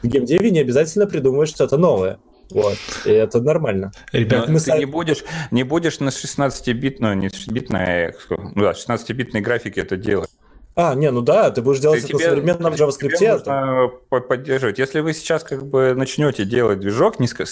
в 0.03 0.07
геймдеве 0.07 0.51
не 0.51 0.61
обязательно 0.61 1.07
придумывать 1.07 1.49
что-то 1.49 1.77
новое. 1.77 2.19
Вот. 2.51 2.77
И 3.07 3.11
это 3.11 3.41
нормально. 3.41 3.93
Ребят, 4.13 4.49
мы 4.49 4.59
ты 4.59 4.67
сами... 4.67 4.81
не 4.81 4.85
будешь, 4.85 5.25
не 5.51 5.63
будешь 5.63 6.01
на 6.01 6.09
16-битной, 6.09 7.17
не 7.17 7.29
16-битной, 7.29 8.15
ну 8.29 8.63
да, 8.63 8.73
16-битной 8.73 9.41
графике 9.41 9.81
это 9.81 9.97
делать. 9.97 10.31
А, 10.75 10.95
не, 10.95 11.11
ну 11.11 11.21
да, 11.21 11.51
ты 11.51 11.61
будешь 11.61 11.81
делать 11.81 12.01
ты 12.01 12.07
это 12.07 12.19
тебе, 12.19 12.25
на 12.25 12.31
современном 12.31 12.73
JavaScript. 12.75 13.17
Тебе 13.17 13.33
нужно 13.35 14.21
поддерживать. 14.21 14.79
Если 14.79 15.01
вы 15.01 15.13
сейчас 15.13 15.45
как 15.45 15.67
бы 15.67 15.95
начнете 15.95 16.45
делать 16.45 16.81
движок 16.81 17.19
низко, 17.21 17.45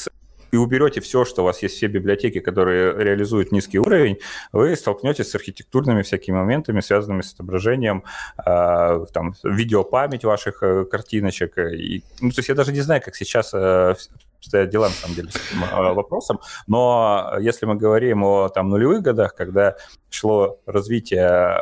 и 0.52 0.56
уберете 0.56 1.00
все, 1.00 1.24
что 1.24 1.42
у 1.42 1.44
вас 1.44 1.62
есть, 1.62 1.76
все 1.76 1.86
библиотеки, 1.86 2.40
которые 2.40 2.92
реализуют 2.96 3.52
низкий 3.52 3.78
уровень, 3.78 4.18
вы 4.52 4.74
столкнетесь 4.76 5.30
с 5.30 5.34
архитектурными 5.34 6.02
всякими 6.02 6.36
моментами, 6.36 6.80
связанными 6.80 7.22
с 7.22 7.32
отображением 7.34 8.04
э, 8.44 9.06
там, 9.12 9.34
видеопамять 9.44 10.24
ваших 10.24 10.62
э, 10.62 10.84
картиночек. 10.84 11.58
И, 11.58 12.02
ну, 12.20 12.30
то 12.30 12.38
есть 12.38 12.48
я 12.48 12.54
даже 12.54 12.72
не 12.72 12.80
знаю, 12.80 13.02
как 13.04 13.16
сейчас 13.16 13.52
э, 13.54 13.94
стоят 14.40 14.70
дела, 14.70 14.88
на 14.88 14.94
самом 14.94 15.14
деле, 15.14 15.30
с 15.30 15.36
этим 15.36 15.64
э, 15.64 15.92
вопросом. 15.92 16.40
Но 16.66 17.34
если 17.40 17.66
мы 17.66 17.76
говорим 17.76 18.24
о 18.24 18.48
там, 18.48 18.68
нулевых 18.68 19.02
годах, 19.02 19.34
когда 19.34 19.76
шло 20.10 20.58
развитие 20.66 21.60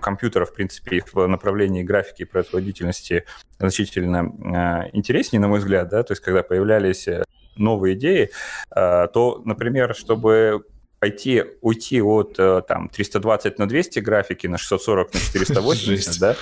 компьютера, 0.00 0.44
в 0.44 0.52
принципе, 0.52 1.02
в 1.12 1.26
направлении 1.26 1.82
графики 1.82 2.22
и 2.22 2.24
производительности 2.24 3.24
значительно 3.58 4.32
э, 4.86 4.90
интереснее, 4.92 5.40
на 5.40 5.48
мой 5.48 5.60
взгляд, 5.60 5.88
да, 5.88 6.02
то 6.02 6.12
есть 6.12 6.22
когда 6.22 6.42
появлялись 6.42 7.08
э, 7.08 7.24
новые 7.56 7.94
идеи, 7.94 8.30
э, 8.74 9.06
то, 9.12 9.42
например, 9.44 9.94
чтобы 9.94 10.64
пойти, 10.98 11.44
уйти 11.60 12.00
от 12.00 12.36
там 12.66 12.88
320 12.88 13.58
на 13.58 13.68
200 13.68 13.98
графики 14.00 14.46
на 14.46 14.58
640 14.58 15.14
на 15.14 15.20
480, 15.20 16.20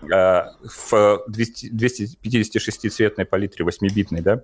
да, 0.00 0.52
в 0.90 1.24
200, 1.28 1.72
256-цветной 1.74 3.24
палитре 3.24 3.64
8-битной, 3.64 4.20
да, 4.20 4.42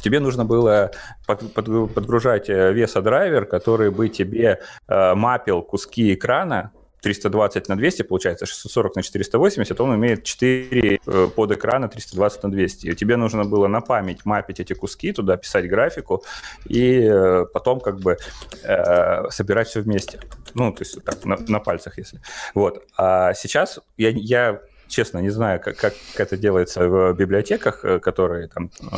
тебе 0.00 0.20
нужно 0.20 0.44
было 0.44 0.90
под, 1.26 1.52
под, 1.52 1.94
подгружать 1.94 2.48
э, 2.48 2.72
весодрайвер, 2.72 3.46
который 3.46 3.90
бы 3.90 4.08
тебе 4.08 4.60
э, 4.88 5.14
мапил 5.14 5.62
куски 5.62 6.14
экрана 6.14 6.72
320 7.02 7.68
на 7.68 7.76
200, 7.76 8.02
получается 8.02 8.46
640 8.46 8.96
на 8.96 9.02
480, 9.02 9.80
он 9.80 9.94
имеет 9.96 10.24
4 10.24 11.00
э, 11.06 11.28
под 11.34 11.52
экрана 11.52 11.88
320 11.88 12.42
на 12.42 12.50
200. 12.50 12.86
И 12.86 12.94
тебе 12.94 13.16
нужно 13.16 13.44
было 13.44 13.68
на 13.68 13.80
память 13.80 14.24
мапить 14.24 14.60
эти 14.60 14.72
куски, 14.72 15.12
туда 15.12 15.36
писать 15.36 15.68
графику, 15.68 16.24
и 16.66 17.02
э, 17.02 17.46
потом 17.52 17.80
как 17.80 18.00
бы 18.00 18.16
э, 18.62 19.30
собирать 19.30 19.68
все 19.68 19.80
вместе. 19.80 20.20
Ну, 20.54 20.72
то 20.72 20.82
есть 20.82 21.02
так, 21.04 21.24
на, 21.24 21.36
на 21.48 21.60
пальцах, 21.60 21.98
если. 21.98 22.20
Вот. 22.54 22.84
А 22.96 23.34
сейчас 23.34 23.80
я, 23.96 24.10
я 24.10 24.60
честно, 24.90 25.18
не 25.18 25.30
знаю, 25.30 25.60
как, 25.60 25.76
как 25.76 25.94
это 26.16 26.36
делается 26.36 26.88
в 26.88 27.14
библиотеках, 27.14 27.84
э, 27.84 27.98
которые 28.00 28.48
там 28.48 28.70
э, 28.82 28.96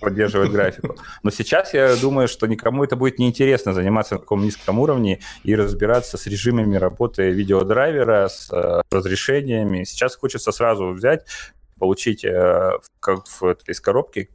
поддерживают 0.00 0.52
графику. 0.52 0.96
Но 1.22 1.30
сейчас 1.30 1.74
я 1.74 1.96
думаю, 1.96 2.28
что 2.28 2.46
никому 2.46 2.84
это 2.84 2.96
будет 2.96 3.18
неинтересно 3.18 3.72
заниматься 3.72 4.14
на 4.14 4.20
таком 4.20 4.42
низком 4.42 4.78
уровне 4.78 5.20
и 5.42 5.56
разбираться 5.56 6.16
с 6.16 6.26
режимами 6.26 6.76
работы 6.76 7.30
видеодрайвера, 7.30 8.28
с 8.28 8.52
э, 8.52 8.82
разрешениями. 8.90 9.84
Сейчас 9.84 10.16
хочется 10.16 10.52
сразу 10.52 10.90
взять, 10.90 11.26
получить 11.78 12.24
э, 12.24 12.72
как 13.00 13.26
в, 13.26 13.56
из 13.66 13.80
коробки 13.80 14.30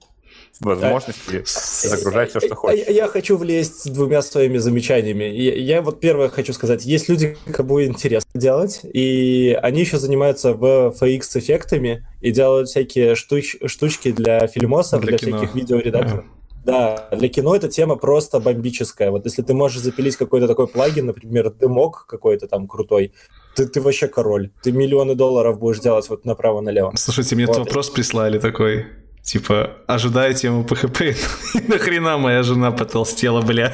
возможности 0.60 1.44
загружать 1.46 2.30
все, 2.30 2.40
что 2.40 2.56
хочешь. 2.56 2.86
Я, 2.88 2.94
я 2.94 3.08
хочу 3.08 3.38
влезть 3.38 3.84
с 3.84 3.88
двумя 3.88 4.22
своими 4.22 4.58
замечаниями. 4.58 5.24
Я, 5.24 5.56
я 5.56 5.82
вот 5.82 6.00
первое 6.00 6.30
хочу 6.30 6.54
сказать. 6.54 6.86
Есть 6.86 7.10
люди, 7.10 7.38
кому 7.52 7.84
интересно 7.84 8.40
делать, 8.40 8.82
и 8.84 9.58
они 9.62 9.82
еще 9.82 9.98
занимаются 9.98 10.54
в 10.54 10.96
FX 11.00 11.40
эффектами 11.40 12.06
и 12.22 12.32
делают 12.32 12.70
всякие 12.70 13.16
штуч, 13.16 13.56
штучки 13.66 14.12
для 14.12 14.48
фильмосов, 14.48 15.02
для, 15.02 15.18
для 15.18 15.38
всяких 15.38 15.56
видеоредакторов. 15.56 16.26
Да, 16.64 17.08
для 17.12 17.28
кино 17.28 17.56
эта 17.56 17.68
тема 17.68 17.96
просто 17.96 18.40
бомбическая. 18.40 19.10
Вот 19.10 19.26
если 19.26 19.42
ты 19.42 19.54
можешь 19.54 19.82
запилить 19.82 20.16
какой-то 20.16 20.48
такой 20.48 20.68
плагин, 20.68 21.08
например, 21.08 21.50
дымок 21.50 22.06
какой-то 22.08 22.48
там 22.48 22.68
крутой, 22.68 23.14
ты, 23.56 23.68
ты 23.68 23.82
вообще 23.82 24.08
король. 24.08 24.52
Ты 24.62 24.72
миллионы 24.72 25.16
долларов 25.16 25.60
будешь 25.60 25.80
делать 25.80 26.08
вот 26.10 26.24
направо-налево. 26.26 26.94
Слушайте, 26.96 27.36
мне 27.36 27.48
вот. 27.48 27.56
этот 27.56 27.68
вопрос 27.68 27.90
прислали 27.90 28.38
такой. 28.38 28.86
Типа, 29.24 29.78
ожидаю 29.88 30.34
тему 30.34 30.64
PHP, 30.64 31.16
и 31.56 31.72
нахрена 31.72 32.18
моя 32.18 32.44
жена 32.44 32.72
потолстела, 32.72 33.42
бля. 33.42 33.74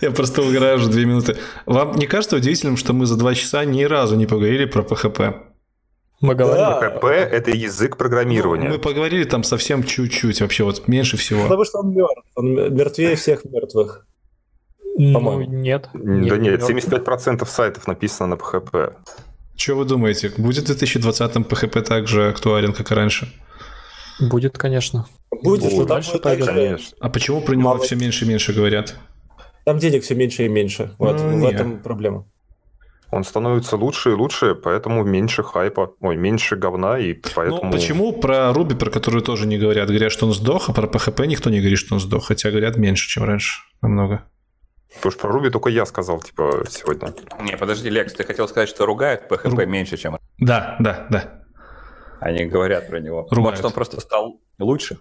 Я 0.00 0.10
просто 0.10 0.42
угораю 0.42 0.76
уже 0.76 0.88
две 0.88 1.04
минуты. 1.04 1.36
Вам 1.66 1.96
не 1.96 2.06
кажется 2.06 2.36
удивительным, 2.36 2.76
что 2.76 2.92
мы 2.92 3.06
за 3.06 3.16
два 3.16 3.34
часа 3.34 3.64
ни 3.64 3.84
разу 3.84 4.16
не 4.16 4.26
поговорили 4.26 4.64
про 4.64 4.82
PHP? 4.82 5.34
Мы 6.20 6.34
говорили. 6.34 6.66
PHP— 6.80 7.08
это 7.08 7.50
язык 7.50 7.96
программирования. 7.96 8.68
Ну, 8.68 8.74
мы 8.74 8.80
поговорили 8.80 9.24
там 9.24 9.42
совсем 9.42 9.82
чуть-чуть, 9.82 10.40
вообще 10.40 10.64
вот 10.64 10.86
меньше 10.88 11.16
всего. 11.16 11.42
Потому 11.42 11.64
что 11.64 11.80
он 11.80 11.92
мертв. 11.92 12.22
Он 12.36 12.54
мертвее 12.74 13.16
всех 13.16 13.44
мертвых. 13.44 14.06
Ну, 14.96 15.14
По-моему. 15.14 15.52
нет. 15.52 15.88
Да 15.92 16.36
нет, 16.36 16.62
75% 16.62 17.46
сайтов 17.46 17.86
написано 17.86 18.28
на 18.28 18.34
PHP. 18.34 18.94
Что 19.56 19.74
вы 19.76 19.84
думаете, 19.84 20.32
будет 20.36 20.68
в 20.68 20.82
2020-м 20.82 21.42
PHP 21.42 21.82
так 21.82 22.08
же 22.08 22.28
актуален, 22.28 22.72
как 22.72 22.90
и 22.90 22.94
раньше? 22.94 23.32
Будет, 24.20 24.58
конечно. 24.58 25.06
Будет, 25.30 25.72
будет. 25.72 25.88
дальше 25.88 26.18
пойдет. 26.18 26.46
Конечно. 26.46 26.96
А 27.00 27.08
почему 27.08 27.40
про 27.40 27.54
него 27.54 27.70
Мало... 27.70 27.80
все 27.80 27.96
меньше 27.96 28.24
и 28.24 28.28
меньше 28.28 28.52
говорят? 28.52 28.96
Там 29.64 29.78
денег 29.78 30.02
все 30.02 30.14
меньше 30.14 30.44
и 30.44 30.48
меньше. 30.48 30.94
Вот, 30.98 31.16
ну, 31.18 31.28
в 31.28 31.40
нет. 31.40 31.54
этом 31.54 31.78
проблема. 31.78 32.26
Он 33.10 33.24
становится 33.24 33.76
лучше 33.76 34.10
и 34.10 34.14
лучше, 34.14 34.54
поэтому 34.54 35.04
меньше 35.04 35.42
хайпа, 35.42 35.92
ой, 36.00 36.16
меньше 36.16 36.56
говна, 36.56 36.98
и 36.98 37.12
поэтому... 37.12 37.64
Ну, 37.64 37.70
почему 37.70 38.12
про 38.14 38.54
Руби, 38.54 38.74
про 38.74 38.90
которую 38.90 39.22
тоже 39.22 39.46
не 39.46 39.58
говорят? 39.58 39.88
Говорят, 39.88 40.12
что 40.12 40.26
он 40.26 40.32
сдох, 40.32 40.70
а 40.70 40.72
про 40.72 40.86
PHP 40.86 41.26
никто 41.26 41.50
не 41.50 41.58
говорит, 41.60 41.78
что 41.78 41.94
он 41.94 42.00
сдох, 42.00 42.28
хотя 42.28 42.50
говорят 42.50 42.78
меньше, 42.78 43.10
чем 43.10 43.24
раньше, 43.24 43.60
намного. 43.82 44.24
Потому 44.96 45.12
что 45.12 45.20
про 45.22 45.32
Руби 45.32 45.50
только 45.50 45.70
я 45.70 45.86
сказал, 45.86 46.20
типа, 46.20 46.64
сегодня. 46.68 47.12
Не, 47.40 47.56
подожди, 47.56 47.90
Лекс, 47.90 48.12
ты 48.12 48.24
хотел 48.24 48.48
сказать, 48.48 48.68
что 48.68 48.86
ругают 48.86 49.30
PHP 49.30 49.64
Ру... 49.64 49.66
меньше, 49.66 49.96
чем... 49.96 50.18
Да, 50.38 50.76
да, 50.78 51.06
да. 51.10 51.42
Они 52.20 52.44
говорят 52.44 52.88
про 52.88 53.00
него. 53.00 53.26
Ругают. 53.30 53.52
Может, 53.52 53.64
он 53.64 53.72
просто 53.72 54.00
стал 54.00 54.40
лучше? 54.58 54.98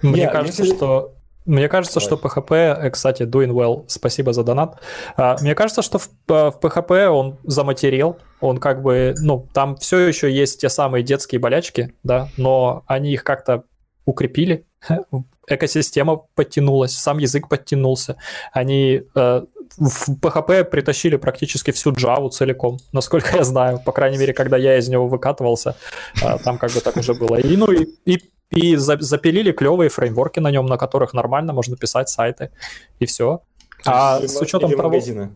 Мне 0.00 0.24
yeah, 0.24 0.32
кажется, 0.32 0.62
если... 0.62 0.76
что 0.76 1.18
мне 1.48 1.68
кажется, 1.70 1.98
что 1.98 2.16
PHP, 2.16 2.54
э, 2.54 2.90
кстати, 2.90 3.22
doing 3.22 3.52
well, 3.52 3.84
спасибо 3.88 4.34
за 4.34 4.44
донат. 4.44 4.82
А, 5.16 5.38
мне 5.40 5.54
кажется, 5.54 5.80
что 5.80 5.98
в, 5.98 6.08
э, 6.28 6.50
в 6.50 6.58
PHP 6.60 7.06
он 7.06 7.38
заматерел, 7.42 8.18
он 8.40 8.58
как 8.58 8.82
бы, 8.82 9.14
ну, 9.22 9.48
там 9.54 9.76
все 9.76 9.98
еще 10.00 10.30
есть 10.30 10.60
те 10.60 10.68
самые 10.68 11.02
детские 11.02 11.40
болячки, 11.40 11.94
да, 12.02 12.28
но 12.36 12.84
они 12.86 13.12
их 13.12 13.24
как-то 13.24 13.64
укрепили, 14.04 14.66
экосистема 15.46 16.16
подтянулась, 16.34 16.92
сам 16.92 17.18
язык 17.18 17.48
подтянулся. 17.48 18.16
Они 18.52 19.02
э, 19.14 19.42
в 19.76 20.08
PHP 20.20 20.64
притащили 20.64 21.16
практически 21.16 21.70
всю 21.70 21.92
Java 21.92 22.30
целиком, 22.30 22.78
насколько 22.92 23.36
я 23.36 23.44
знаю. 23.44 23.80
По 23.84 23.92
крайней 23.92 24.18
мере, 24.18 24.32
когда 24.32 24.56
я 24.56 24.78
из 24.78 24.88
него 24.88 25.08
выкатывался, 25.08 25.76
э, 26.22 26.38
там 26.44 26.58
как 26.58 26.72
бы 26.72 26.80
так 26.80 26.96
уже 26.96 27.14
было. 27.14 27.36
И, 27.36 27.56
ну, 27.56 27.70
и, 27.70 27.86
и 28.04 28.22
и 28.50 28.76
за, 28.76 28.96
запилили 28.98 29.52
клевые 29.52 29.90
фреймворки 29.90 30.40
на 30.40 30.50
нем, 30.50 30.66
на 30.66 30.78
которых 30.78 31.12
нормально 31.12 31.52
можно 31.52 31.76
писать 31.76 32.08
сайты, 32.08 32.50
и 32.98 33.04
все. 33.04 33.42
А 33.84 34.20
с 34.20 34.40
учетом 34.40 34.70
того... 34.70 34.84
Магазины. 34.84 35.32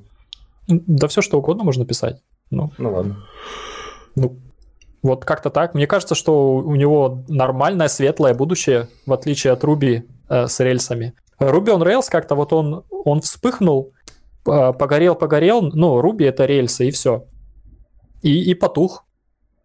Да 0.67 1.09
все 1.09 1.21
что 1.21 1.39
угодно 1.39 1.65
можно 1.65 1.85
писать. 1.85 2.23
Ну, 2.51 2.73
ну 2.79 2.93
ладно. 2.93 3.27
Ну, 4.15 4.39
вот 5.03 5.25
как-то 5.25 5.51
так. 5.51 5.75
Мне 5.75 5.87
кажется, 5.87 6.15
что 6.15 6.57
у 6.57 6.75
него 6.75 7.25
нормальное, 7.29 7.89
светлое 7.89 8.35
будущее, 8.35 8.89
в 9.07 9.13
отличие 9.13 9.53
от 9.53 9.65
Ruby 9.65 10.03
э, 10.29 10.47
с 10.47 10.61
рельсами. 10.61 11.15
Ruby 11.39 11.77
on 11.77 11.83
Rails 11.83 12.07
как-то 12.09 12.35
вот 12.35 12.53
он, 12.53 12.85
он 12.91 13.21
вспыхнул, 13.21 13.93
э, 14.47 14.73
погорел, 14.73 15.15
погорел, 15.15 15.63
ну, 15.63 16.01
Ruby 16.01 16.29
это 16.29 16.45
рельсы, 16.45 16.89
и 16.89 16.91
все. 16.91 17.27
И, 18.23 18.51
и 18.51 18.55
потух. 18.55 19.05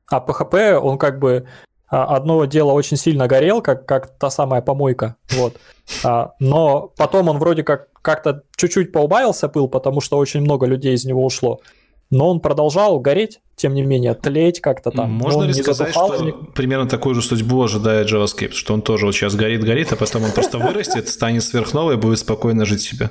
А 0.09 0.25
PHP, 0.25 0.75
он 0.75 0.97
как 0.97 1.19
бы 1.19 1.47
а, 1.89 2.15
одно 2.15 2.43
дело 2.45 2.71
очень 2.71 2.97
сильно 2.97 3.27
горел, 3.27 3.61
как, 3.61 3.85
как 3.85 4.17
та 4.17 4.29
самая 4.29 4.61
помойка, 4.61 5.15
вот. 5.31 5.55
А, 6.03 6.33
но 6.39 6.91
потом 6.97 7.29
он 7.29 7.39
вроде 7.39 7.63
как 7.63 7.87
как-то 8.01 8.43
чуть-чуть 8.55 8.91
поубавился 8.91 9.47
пыл, 9.47 9.69
потому 9.69 10.01
что 10.01 10.17
очень 10.17 10.41
много 10.41 10.65
людей 10.65 10.95
из 10.95 11.05
него 11.05 11.25
ушло. 11.25 11.61
Но 12.09 12.29
он 12.29 12.39
продолжал 12.39 12.99
гореть, 12.99 13.41
тем 13.55 13.73
не 13.73 13.81
менее, 13.81 14.13
тлеть 14.13 14.61
как-то 14.61 14.91
там. 14.91 15.11
Можно 15.11 15.43
ли 15.43 15.53
сказать, 15.53 15.91
что 15.91 16.15
ни... 16.23 16.31
примерно 16.53 16.87
такую 16.87 17.15
же 17.15 17.21
судьбу 17.21 17.61
ожидает 17.61 18.09
JavaScript, 18.09 18.53
что 18.53 18.73
он 18.73 18.81
тоже 18.81 19.05
вот 19.05 19.13
сейчас 19.13 19.35
горит-горит, 19.35 19.91
а 19.91 19.95
потом 19.95 20.23
он 20.23 20.31
просто 20.31 20.57
вырастет, 20.57 21.09
станет 21.09 21.43
сверхновой 21.43 21.95
и 21.95 21.97
будет 21.97 22.19
спокойно 22.19 22.65
жить 22.65 22.81
себе? 22.81 23.09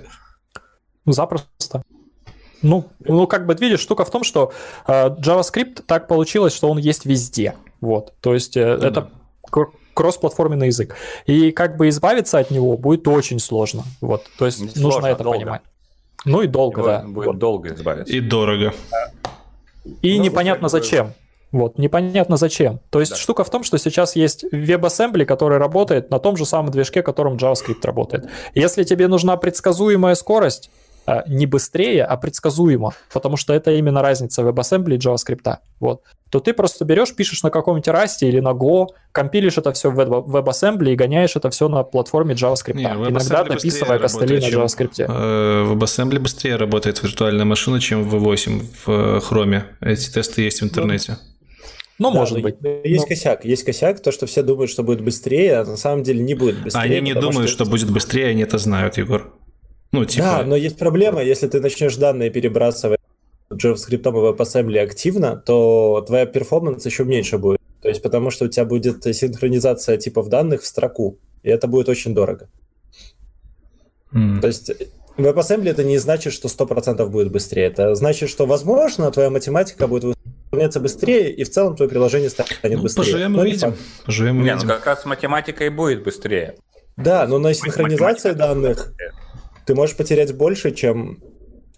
Запросто. 1.04 1.82
Ну, 2.62 2.86
ну, 3.00 3.26
как 3.26 3.46
бы 3.46 3.54
видишь, 3.54 3.80
штука 3.80 4.04
в 4.04 4.10
том, 4.10 4.24
что 4.24 4.52
э, 4.86 5.08
JavaScript 5.08 5.82
так 5.86 6.08
получилось, 6.08 6.54
что 6.54 6.70
он 6.70 6.78
есть 6.78 7.04
везде. 7.04 7.54
Вот, 7.80 8.14
то 8.20 8.32
есть 8.34 8.56
э, 8.56 8.78
ну, 8.80 8.86
это 8.86 9.10
да. 9.52 9.66
кроссплатформенный 9.94 10.68
язык. 10.68 10.96
И 11.26 11.52
как 11.52 11.76
бы 11.76 11.88
избавиться 11.90 12.38
от 12.38 12.50
него 12.50 12.76
будет 12.76 13.06
очень 13.08 13.38
сложно. 13.38 13.84
Вот, 14.00 14.24
то 14.38 14.46
есть 14.46 14.76
Не 14.76 14.82
нужно 14.82 15.06
это 15.06 15.22
долго. 15.22 15.38
понимать. 15.38 15.62
Ну 16.24 16.42
и 16.42 16.46
долго, 16.46 16.80
Его 16.80 16.90
да. 16.90 17.04
Будет 17.06 17.26
вот. 17.26 17.38
долго 17.38 17.74
избавиться. 17.74 18.12
И 18.12 18.20
дорого. 18.20 18.72
И 20.02 20.16
ну, 20.18 20.24
непонятно 20.24 20.68
зачем. 20.68 21.12
Вот, 21.52 21.78
непонятно 21.78 22.36
зачем. 22.36 22.80
То 22.90 23.00
есть 23.00 23.12
да. 23.12 23.18
штука 23.18 23.44
в 23.44 23.50
том, 23.50 23.62
что 23.62 23.78
сейчас 23.78 24.16
есть 24.16 24.44
WebAssembly, 24.52 25.24
который 25.24 25.58
работает 25.58 26.10
на 26.10 26.18
том 26.18 26.36
же 26.36 26.44
самом 26.44 26.70
движке, 26.70 27.02
которым 27.02 27.36
JavaScript 27.36 27.84
работает. 27.84 28.28
Если 28.54 28.82
тебе 28.82 29.06
нужна 29.08 29.36
предсказуемая 29.36 30.16
скорость, 30.16 30.70
не 31.26 31.46
быстрее, 31.46 32.04
а 32.04 32.16
предсказуемо, 32.16 32.92
потому 33.12 33.36
что 33.36 33.52
это 33.52 33.70
именно 33.70 34.02
разница 34.02 34.42
WebAssembly 34.42 34.94
и 34.94 34.98
JavaScript. 34.98 35.58
Вот. 35.80 36.02
То 36.30 36.40
ты 36.40 36.52
просто 36.52 36.84
берешь, 36.84 37.14
пишешь 37.14 37.42
на 37.42 37.50
каком-нибудь 37.50 37.88
Rust 37.88 38.18
или 38.22 38.40
на 38.40 38.50
Go, 38.50 38.88
компилишь 39.12 39.58
это 39.58 39.72
все 39.72 39.90
в 39.90 39.98
WebAssembly 39.98 40.92
и 40.92 40.96
гоняешь 40.96 41.36
это 41.36 41.50
все 41.50 41.68
на 41.68 41.84
платформе 41.84 42.34
JavaScript. 42.34 42.74
Не, 42.74 42.84
Иногда 42.84 43.44
дописывая 43.44 43.98
костыли 43.98 44.40
на 44.40 44.46
JavaScript. 44.46 45.04
Э, 45.06 45.72
WebAssembly 45.72 46.18
быстрее 46.18 46.56
работает 46.56 47.02
виртуальная 47.02 47.44
машина, 47.44 47.80
чем 47.80 48.02
в 48.02 48.14
V8 48.16 48.64
в 48.84 48.90
э, 48.90 49.20
Chrome. 49.20 49.62
Эти 49.80 50.10
тесты 50.10 50.42
есть 50.42 50.60
в 50.60 50.64
интернете. 50.64 51.18
Ну, 51.98 52.10
да, 52.10 52.18
может 52.18 52.42
быть. 52.42 52.56
Есть 52.84 53.04
но... 53.04 53.08
косяк. 53.08 53.44
Есть 53.44 53.64
косяк, 53.64 54.00
то, 54.00 54.12
что 54.12 54.26
все 54.26 54.42
думают, 54.42 54.70
что 54.70 54.82
будет 54.82 55.00
быстрее, 55.02 55.58
а 55.58 55.64
на 55.64 55.76
самом 55.76 56.02
деле 56.02 56.20
не 56.20 56.34
будет 56.34 56.62
быстрее. 56.62 56.82
Они 56.82 57.00
не 57.00 57.14
думают, 57.14 57.48
что... 57.48 57.64
что 57.64 57.70
будет 57.70 57.90
быстрее, 57.90 58.26
они 58.26 58.42
это 58.42 58.58
знают, 58.58 58.98
Егор. 58.98 59.32
Ну, 59.96 60.04
типа... 60.04 60.24
Да, 60.24 60.44
но 60.44 60.56
есть 60.56 60.78
проблема, 60.78 61.22
если 61.22 61.48
ты 61.48 61.60
начнешь 61.60 61.96
данные 61.96 62.30
перебрасывать 62.30 63.00
JavaScript 63.50 63.88
и 63.88 63.96
WebAssembly 63.96 64.78
активно, 64.78 65.36
то 65.36 66.04
твоя 66.06 66.26
перформанс 66.26 66.84
еще 66.84 67.04
меньше 67.04 67.38
будет. 67.38 67.60
То 67.80 67.88
есть 67.88 68.02
потому 68.02 68.30
что 68.30 68.44
у 68.44 68.48
тебя 68.48 68.64
будет 68.64 69.04
синхронизация 69.04 69.96
типов 69.96 70.28
данных 70.28 70.62
в 70.62 70.66
строку, 70.66 71.18
и 71.42 71.48
это 71.48 71.66
будет 71.66 71.88
очень 71.88 72.14
дорого. 72.14 72.48
Mm. 74.12 74.40
То 74.40 74.48
есть 74.48 74.70
WebAssembly 75.16 75.70
это 75.70 75.82
не 75.82 75.96
значит, 75.96 76.34
что 76.34 76.48
100% 76.48 77.06
будет 77.06 77.32
быстрее. 77.32 77.66
Это 77.66 77.94
значит, 77.94 78.28
что, 78.28 78.44
возможно, 78.44 79.10
твоя 79.10 79.30
математика 79.30 79.86
будет 79.86 80.16
выполняться 80.50 80.80
быстрее, 80.80 81.32
и 81.32 81.44
в 81.44 81.50
целом 81.50 81.74
твое 81.74 81.88
приложение 81.88 82.28
станет 82.28 82.60
ну, 82.62 82.82
быстрее. 82.82 83.04
Поживем 83.04 83.36
и 83.36 83.40
увидим. 83.40 83.74
Поживем 84.04 84.42
не, 84.42 84.54
ну 84.54 84.66
как 84.66 84.84
раз 84.84 85.06
математика 85.06 85.64
и 85.64 85.70
будет 85.70 86.04
быстрее. 86.04 86.56
Да, 86.96 87.26
но 87.26 87.38
на 87.38 87.54
синхронизации 87.54 88.32
данных 88.32 88.92
ты 89.66 89.74
можешь 89.74 89.96
потерять 89.96 90.34
больше, 90.34 90.70
чем 90.70 91.18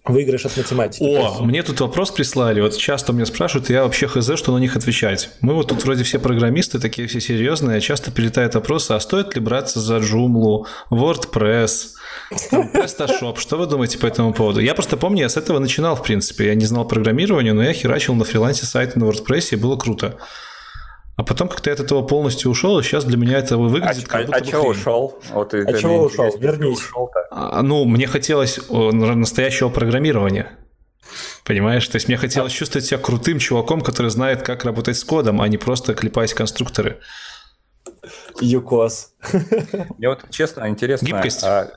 выигрыш 0.05 0.47
от 0.47 0.57
математики. 0.57 1.03
О, 1.03 1.29
есть... 1.29 1.41
мне 1.41 1.63
тут 1.63 1.81
вопрос 1.81 2.11
прислали. 2.11 2.61
Вот 2.61 2.77
часто 2.77 3.13
меня 3.13 3.27
спрашивают, 3.27 3.69
я 3.71 3.83
вообще 3.83 4.07
хз, 4.07 4.37
что 4.37 4.53
на 4.53 4.59
них 4.59 4.77
отвечать. 4.77 5.31
Мы 5.41 5.55
вот 5.55 5.69
тут 5.69 5.85
вроде 5.85 6.05
все 6.05 6.19
программисты, 6.19 6.79
такие 6.79 7.09
все 7.09 7.21
серьезные, 7.21 7.81
часто 7.81 8.11
перетают 8.11 8.55
вопросы, 8.55 8.93
а 8.93 9.01
стоит 9.01 9.35
ли 9.35 9.41
браться 9.41 9.81
за 9.81 9.97
Joomla, 9.97 10.65
WordPress, 10.91 11.89
PrestaShop? 12.53 13.39
Что 13.39 13.57
вы 13.57 13.67
думаете 13.67 13.99
по 13.99 14.07
этому 14.07 14.33
поводу? 14.33 14.61
Я 14.61 14.75
просто 14.75 14.97
помню, 14.97 15.23
я 15.23 15.29
с 15.29 15.37
этого 15.37 15.59
начинал, 15.59 15.97
в 15.97 16.03
принципе. 16.03 16.47
Я 16.47 16.55
не 16.55 16.65
знал 16.65 16.87
программирования, 16.87 17.53
но 17.53 17.63
я 17.63 17.73
херачил 17.73 18.15
на 18.15 18.25
фрилансе 18.25 18.67
сайты 18.67 18.99
на 18.99 19.05
WordPress, 19.05 19.49
и 19.53 19.57
было 19.57 19.77
круто. 19.77 20.19
А 21.19 21.25
потом 21.25 21.49
как-то 21.49 21.69
я 21.69 21.75
от 21.75 21.81
этого 21.81 22.03
полностью 22.03 22.49
ушел, 22.49 22.79
и 22.79 22.83
сейчас 22.85 23.05
для 23.05 23.17
меня 23.17 23.39
это 23.39 23.59
выглядит 23.59 24.05
а, 24.07 24.09
как 24.09 24.27
будто 24.27 24.39
А, 24.39 24.41
а 24.41 24.45
чего 24.45 24.69
ушел? 24.69 25.19
Вот, 25.33 25.53
а 25.53 25.73
чего 25.73 26.03
ушел? 26.05 26.39
Вернись. 26.39 26.79
А, 27.33 27.61
ну, 27.63 27.85
мне 27.87 28.07
хотелось 28.07 28.61
настоящего 28.71 29.69
программирования. 29.69 30.53
Понимаешь? 31.45 31.89
То 31.89 31.97
есть 31.97 32.07
мне 32.07 32.17
хотелось 32.17 32.53
чувствовать 32.53 32.87
себя 32.87 32.99
крутым 32.99 33.41
чуваком, 33.41 33.81
который 33.81 34.13
знает, 34.13 34.43
как 34.43 34.65
работать 34.65 34.97
с 34.97 35.03
кодом, 35.03 35.41
а 35.41 35.49
не 35.49 35.59
просто 35.59 35.93
клепать 35.95 36.33
конструкторы. 36.35 37.01
ЮКОС. 38.41 39.15
Мне 39.99 40.11
вот 40.11 40.25
честно 40.31 40.69
интересно, 40.69 41.05
Гибкость. 41.05 41.43
А 41.43 41.73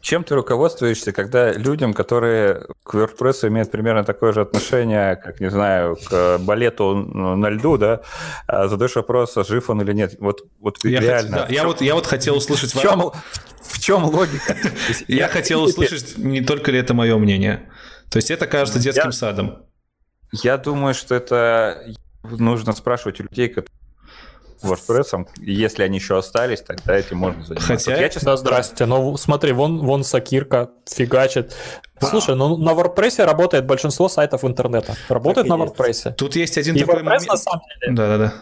чем 0.00 0.24
ты 0.24 0.34
руководствуешься, 0.34 1.12
когда 1.12 1.52
людям, 1.52 1.94
которые 1.94 2.66
к 2.84 2.94
WordPress 2.94 3.48
имеют 3.48 3.70
примерно 3.70 4.04
такое 4.04 4.32
же 4.32 4.40
отношение, 4.40 5.16
как, 5.16 5.40
не 5.40 5.50
знаю, 5.50 5.96
к 5.96 6.38
балету 6.38 6.94
на 6.94 7.48
льду, 7.50 7.76
да, 7.76 8.00
а 8.46 8.68
задаешь 8.68 8.96
вопрос, 8.96 9.36
а 9.36 9.44
жив 9.44 9.68
он 9.70 9.82
или 9.82 9.92
нет? 9.92 10.16
Вот, 10.20 10.42
вот 10.60 10.78
я 10.84 11.00
реально... 11.00 11.38
Хот... 11.38 11.48
Да, 11.48 11.54
я, 11.54 11.66
вот, 11.66 11.80
я 11.80 11.94
вот 11.94 12.06
хотел 12.06 12.36
услышать... 12.36 12.74
В 12.74 12.80
чем, 12.80 13.12
в 13.62 13.78
чем 13.80 14.04
логика? 14.04 14.56
Я 15.08 15.28
хотел 15.28 15.62
услышать, 15.62 16.16
не 16.16 16.40
только 16.40 16.70
ли 16.70 16.78
это 16.78 16.94
мое 16.94 17.18
мнение. 17.18 17.68
То 18.10 18.16
есть 18.16 18.30
это 18.30 18.46
кажется 18.46 18.78
детским 18.78 19.12
садом. 19.12 19.66
Я 20.32 20.56
думаю, 20.56 20.94
что 20.94 21.14
это 21.14 21.84
нужно 22.22 22.72
спрашивать 22.72 23.20
у 23.20 23.24
людей, 23.24 23.48
которые 23.48 23.77
WordPress, 24.62 25.26
если 25.38 25.82
они 25.82 25.98
еще 25.98 26.18
остались, 26.18 26.60
тогда 26.62 26.96
этим 26.96 27.18
можно 27.18 27.42
заниматься. 27.42 27.66
Хотя, 27.72 27.90
вот 27.92 28.00
я, 28.00 28.08
честно... 28.08 28.32
да, 28.32 28.36
здрасте, 28.36 28.86
ну 28.86 29.16
смотри, 29.16 29.52
вон, 29.52 29.78
вон 29.78 30.04
Сакирка 30.04 30.70
фигачит. 30.90 31.54
Слушай, 32.00 32.36
ну 32.36 32.56
на 32.56 32.70
WordPress 32.70 33.24
работает 33.24 33.66
большинство 33.66 34.08
сайтов 34.08 34.44
интернета. 34.44 34.96
Работает 35.08 35.46
на 35.46 35.54
WordPress. 35.54 36.12
Тут 36.14 36.36
есть 36.36 36.58
один 36.58 36.76
И 36.76 36.80
такой 36.80 36.96
WordPress, 36.96 37.04
момент. 37.04 37.26
на 37.28 37.36
самом 37.36 37.62
деле. 37.80 37.92
Да-да-да. 37.94 38.34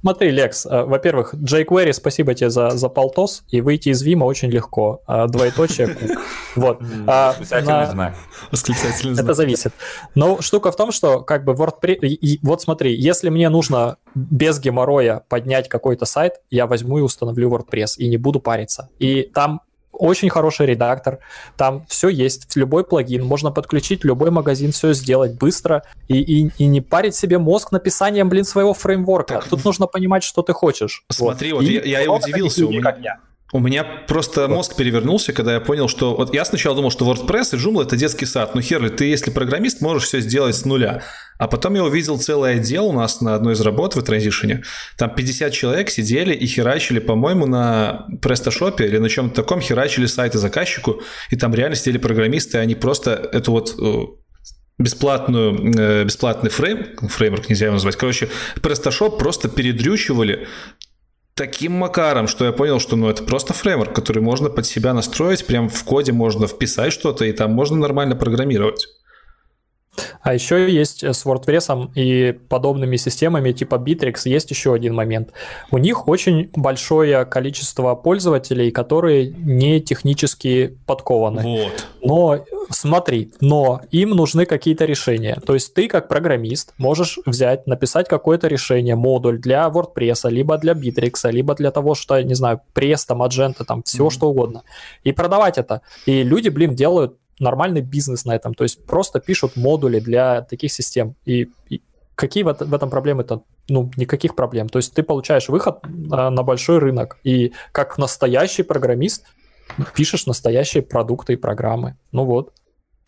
Смотри, 0.00 0.30
Лекс, 0.30 0.66
э, 0.66 0.82
во-первых, 0.84 1.34
jQuery, 1.34 1.92
спасибо 1.92 2.34
тебе 2.34 2.50
за, 2.50 2.70
за 2.70 2.88
полтос, 2.88 3.44
и 3.48 3.60
выйти 3.60 3.90
из 3.90 4.02
Вима 4.02 4.24
очень 4.24 4.50
легко. 4.50 5.02
А, 5.06 5.26
двоеточие. 5.26 5.96
Вот. 6.54 6.82
А, 7.06 7.30
Восклицательный 7.30 7.86
знак. 7.86 8.14
Восклицательный 8.50 9.14
знак. 9.14 9.24
Это 9.24 9.34
зависит. 9.34 9.72
Но 10.14 10.42
штука 10.42 10.70
в 10.70 10.76
том, 10.76 10.92
что 10.92 11.22
как 11.22 11.44
бы 11.44 11.54
WordPress... 11.54 12.38
Вот 12.42 12.60
смотри, 12.60 12.94
если 12.94 13.30
мне 13.30 13.48
нужно 13.48 13.96
без 14.14 14.60
геморроя 14.60 15.22
поднять 15.28 15.70
какой-то 15.70 16.04
сайт, 16.04 16.34
я 16.50 16.66
возьму 16.66 16.98
и 16.98 17.00
установлю 17.00 17.48
WordPress, 17.50 17.94
и 17.96 18.08
не 18.08 18.18
буду 18.18 18.38
париться. 18.38 18.90
И 18.98 19.22
там 19.22 19.62
очень 19.92 20.30
хороший 20.30 20.66
редактор, 20.66 21.18
там 21.56 21.84
все 21.88 22.08
есть, 22.08 22.56
любой 22.56 22.84
плагин, 22.84 23.24
можно 23.24 23.50
подключить 23.50 24.04
любой 24.04 24.30
магазин, 24.30 24.72
все 24.72 24.92
сделать 24.92 25.32
быстро 25.38 25.84
и, 26.08 26.18
и, 26.18 26.50
и 26.58 26.66
не 26.66 26.80
парить 26.80 27.14
себе 27.14 27.38
мозг 27.38 27.72
написанием, 27.72 28.28
блин, 28.28 28.44
своего 28.44 28.74
фреймворка. 28.74 29.34
Так, 29.34 29.48
Тут 29.48 29.64
нужно 29.64 29.86
понимать, 29.86 30.22
что 30.22 30.42
ты 30.42 30.52
хочешь. 30.52 31.04
Смотри, 31.10 31.52
вот, 31.52 31.62
вот 31.62 31.70
я, 31.70 31.82
я 31.82 32.02
и 32.02 32.06
удивился. 32.06 32.66
У 32.66 32.70
меня, 32.70 32.96
я. 33.00 33.18
У 33.54 33.58
меня 33.58 33.84
просто 33.84 34.48
мозг 34.48 34.76
перевернулся, 34.76 35.34
когда 35.34 35.52
я 35.52 35.60
понял, 35.60 35.86
что... 35.86 36.16
Вот 36.16 36.32
я 36.32 36.42
сначала 36.46 36.74
думал, 36.74 36.90
что 36.90 37.04
WordPress 37.04 37.54
и 37.54 37.58
Joomla— 37.58 37.82
это 37.84 37.96
детский 37.96 38.24
сад. 38.24 38.54
Ну, 38.54 38.62
херли, 38.62 38.88
ты, 38.88 39.04
если 39.04 39.30
программист, 39.30 39.82
можешь 39.82 40.08
все 40.08 40.20
сделать 40.20 40.54
с 40.56 40.64
нуля. 40.64 41.02
А 41.42 41.48
потом 41.48 41.74
я 41.74 41.82
увидел 41.82 42.20
целый 42.20 42.54
отдел 42.54 42.86
у 42.86 42.92
нас 42.92 43.20
на 43.20 43.34
одной 43.34 43.54
из 43.54 43.60
работ 43.62 43.96
в 43.96 44.02
транзишене. 44.04 44.62
Там 44.96 45.12
50 45.12 45.52
человек 45.52 45.90
сидели 45.90 46.32
и 46.32 46.46
херачили, 46.46 47.00
по-моему, 47.00 47.46
на 47.46 48.06
PrestaShop 48.20 48.80
или 48.86 48.98
на 48.98 49.08
чем-то 49.08 49.42
таком, 49.42 49.60
херачили 49.60 50.06
сайты 50.06 50.38
заказчику, 50.38 51.02
и 51.30 51.36
там 51.36 51.52
реально 51.52 51.74
сидели 51.74 51.98
программисты, 51.98 52.58
и 52.58 52.60
они 52.60 52.76
просто 52.76 53.28
эту 53.32 53.50
вот 53.50 53.74
э, 53.76 54.02
бесплатную, 54.78 55.74
э, 55.76 56.04
бесплатный 56.04 56.50
фрейм, 56.50 57.08
фреймворк 57.08 57.48
нельзя 57.48 57.66
его 57.66 57.74
назвать, 57.74 57.96
короче, 57.96 58.28
PrestaShop 58.60 59.18
просто 59.18 59.48
передрючивали 59.48 60.46
таким 61.34 61.72
макаром, 61.72 62.28
что 62.28 62.44
я 62.44 62.52
понял, 62.52 62.78
что 62.78 62.94
ну, 62.94 63.08
это 63.08 63.24
просто 63.24 63.52
фреймворк, 63.52 63.92
который 63.92 64.22
можно 64.22 64.48
под 64.48 64.64
себя 64.64 64.94
настроить, 64.94 65.44
прям 65.44 65.68
в 65.68 65.82
коде 65.82 66.12
можно 66.12 66.46
вписать 66.46 66.92
что-то, 66.92 67.24
и 67.24 67.32
там 67.32 67.50
можно 67.50 67.76
нормально 67.76 68.14
программировать. 68.14 68.86
А 70.22 70.32
еще 70.32 70.72
есть 70.72 71.04
с 71.04 71.26
WordPress 71.26 71.90
и 71.94 72.32
подобными 72.48 72.96
системами 72.96 73.52
типа 73.52 73.74
Bittrex 73.74 74.22
есть 74.24 74.50
еще 74.50 74.72
один 74.72 74.94
момент. 74.94 75.32
У 75.70 75.78
них 75.78 76.08
очень 76.08 76.50
большое 76.54 77.24
количество 77.26 77.94
пользователей, 77.94 78.70
которые 78.70 79.26
не 79.26 79.80
технически 79.80 80.78
подкованы. 80.86 81.42
Вот. 81.42 81.86
Но 82.00 82.44
смотри, 82.70 83.32
но 83.40 83.82
им 83.90 84.10
нужны 84.10 84.46
какие-то 84.46 84.86
решения. 84.86 85.38
То 85.44 85.54
есть 85.54 85.74
ты 85.74 85.88
как 85.88 86.08
программист 86.08 86.72
можешь 86.78 87.18
взять, 87.26 87.66
написать 87.66 88.08
какое-то 88.08 88.48
решение, 88.48 88.96
модуль 88.96 89.38
для 89.38 89.68
WordPress, 89.68 90.30
либо 90.30 90.56
для 90.58 90.72
Bittrex, 90.72 91.30
либо 91.30 91.54
для 91.54 91.70
того, 91.70 91.94
что, 91.94 92.20
не 92.22 92.34
знаю, 92.34 92.60
Presto, 92.74 93.14
Magento, 93.14 93.64
там, 93.64 93.82
все 93.82 94.06
mm-hmm. 94.06 94.10
что 94.10 94.30
угодно. 94.30 94.62
И 95.04 95.12
продавать 95.12 95.58
это. 95.58 95.82
И 96.06 96.22
люди, 96.22 96.48
блин, 96.48 96.74
делают 96.74 97.16
нормальный 97.42 97.82
бизнес 97.82 98.24
на 98.24 98.34
этом, 98.34 98.54
то 98.54 98.64
есть 98.64 98.86
просто 98.86 99.20
пишут 99.20 99.56
модули 99.56 100.00
для 100.00 100.42
таких 100.42 100.72
систем. 100.72 101.14
И, 101.24 101.50
и 101.68 101.82
какие 102.14 102.44
в, 102.44 102.52
в 102.54 102.74
этом 102.74 102.90
проблемы-то? 102.90 103.42
Ну, 103.68 103.90
никаких 103.96 104.34
проблем. 104.34 104.68
То 104.68 104.78
есть 104.78 104.94
ты 104.94 105.02
получаешь 105.02 105.48
выход 105.48 105.80
на, 105.84 106.30
на 106.30 106.42
большой 106.42 106.78
рынок, 106.78 107.18
и 107.24 107.52
как 107.72 107.98
настоящий 107.98 108.62
программист 108.62 109.26
пишешь 109.94 110.26
настоящие 110.26 110.82
продукты 110.82 111.34
и 111.34 111.36
программы. 111.36 111.96
Ну 112.12 112.24
вот. 112.24 112.52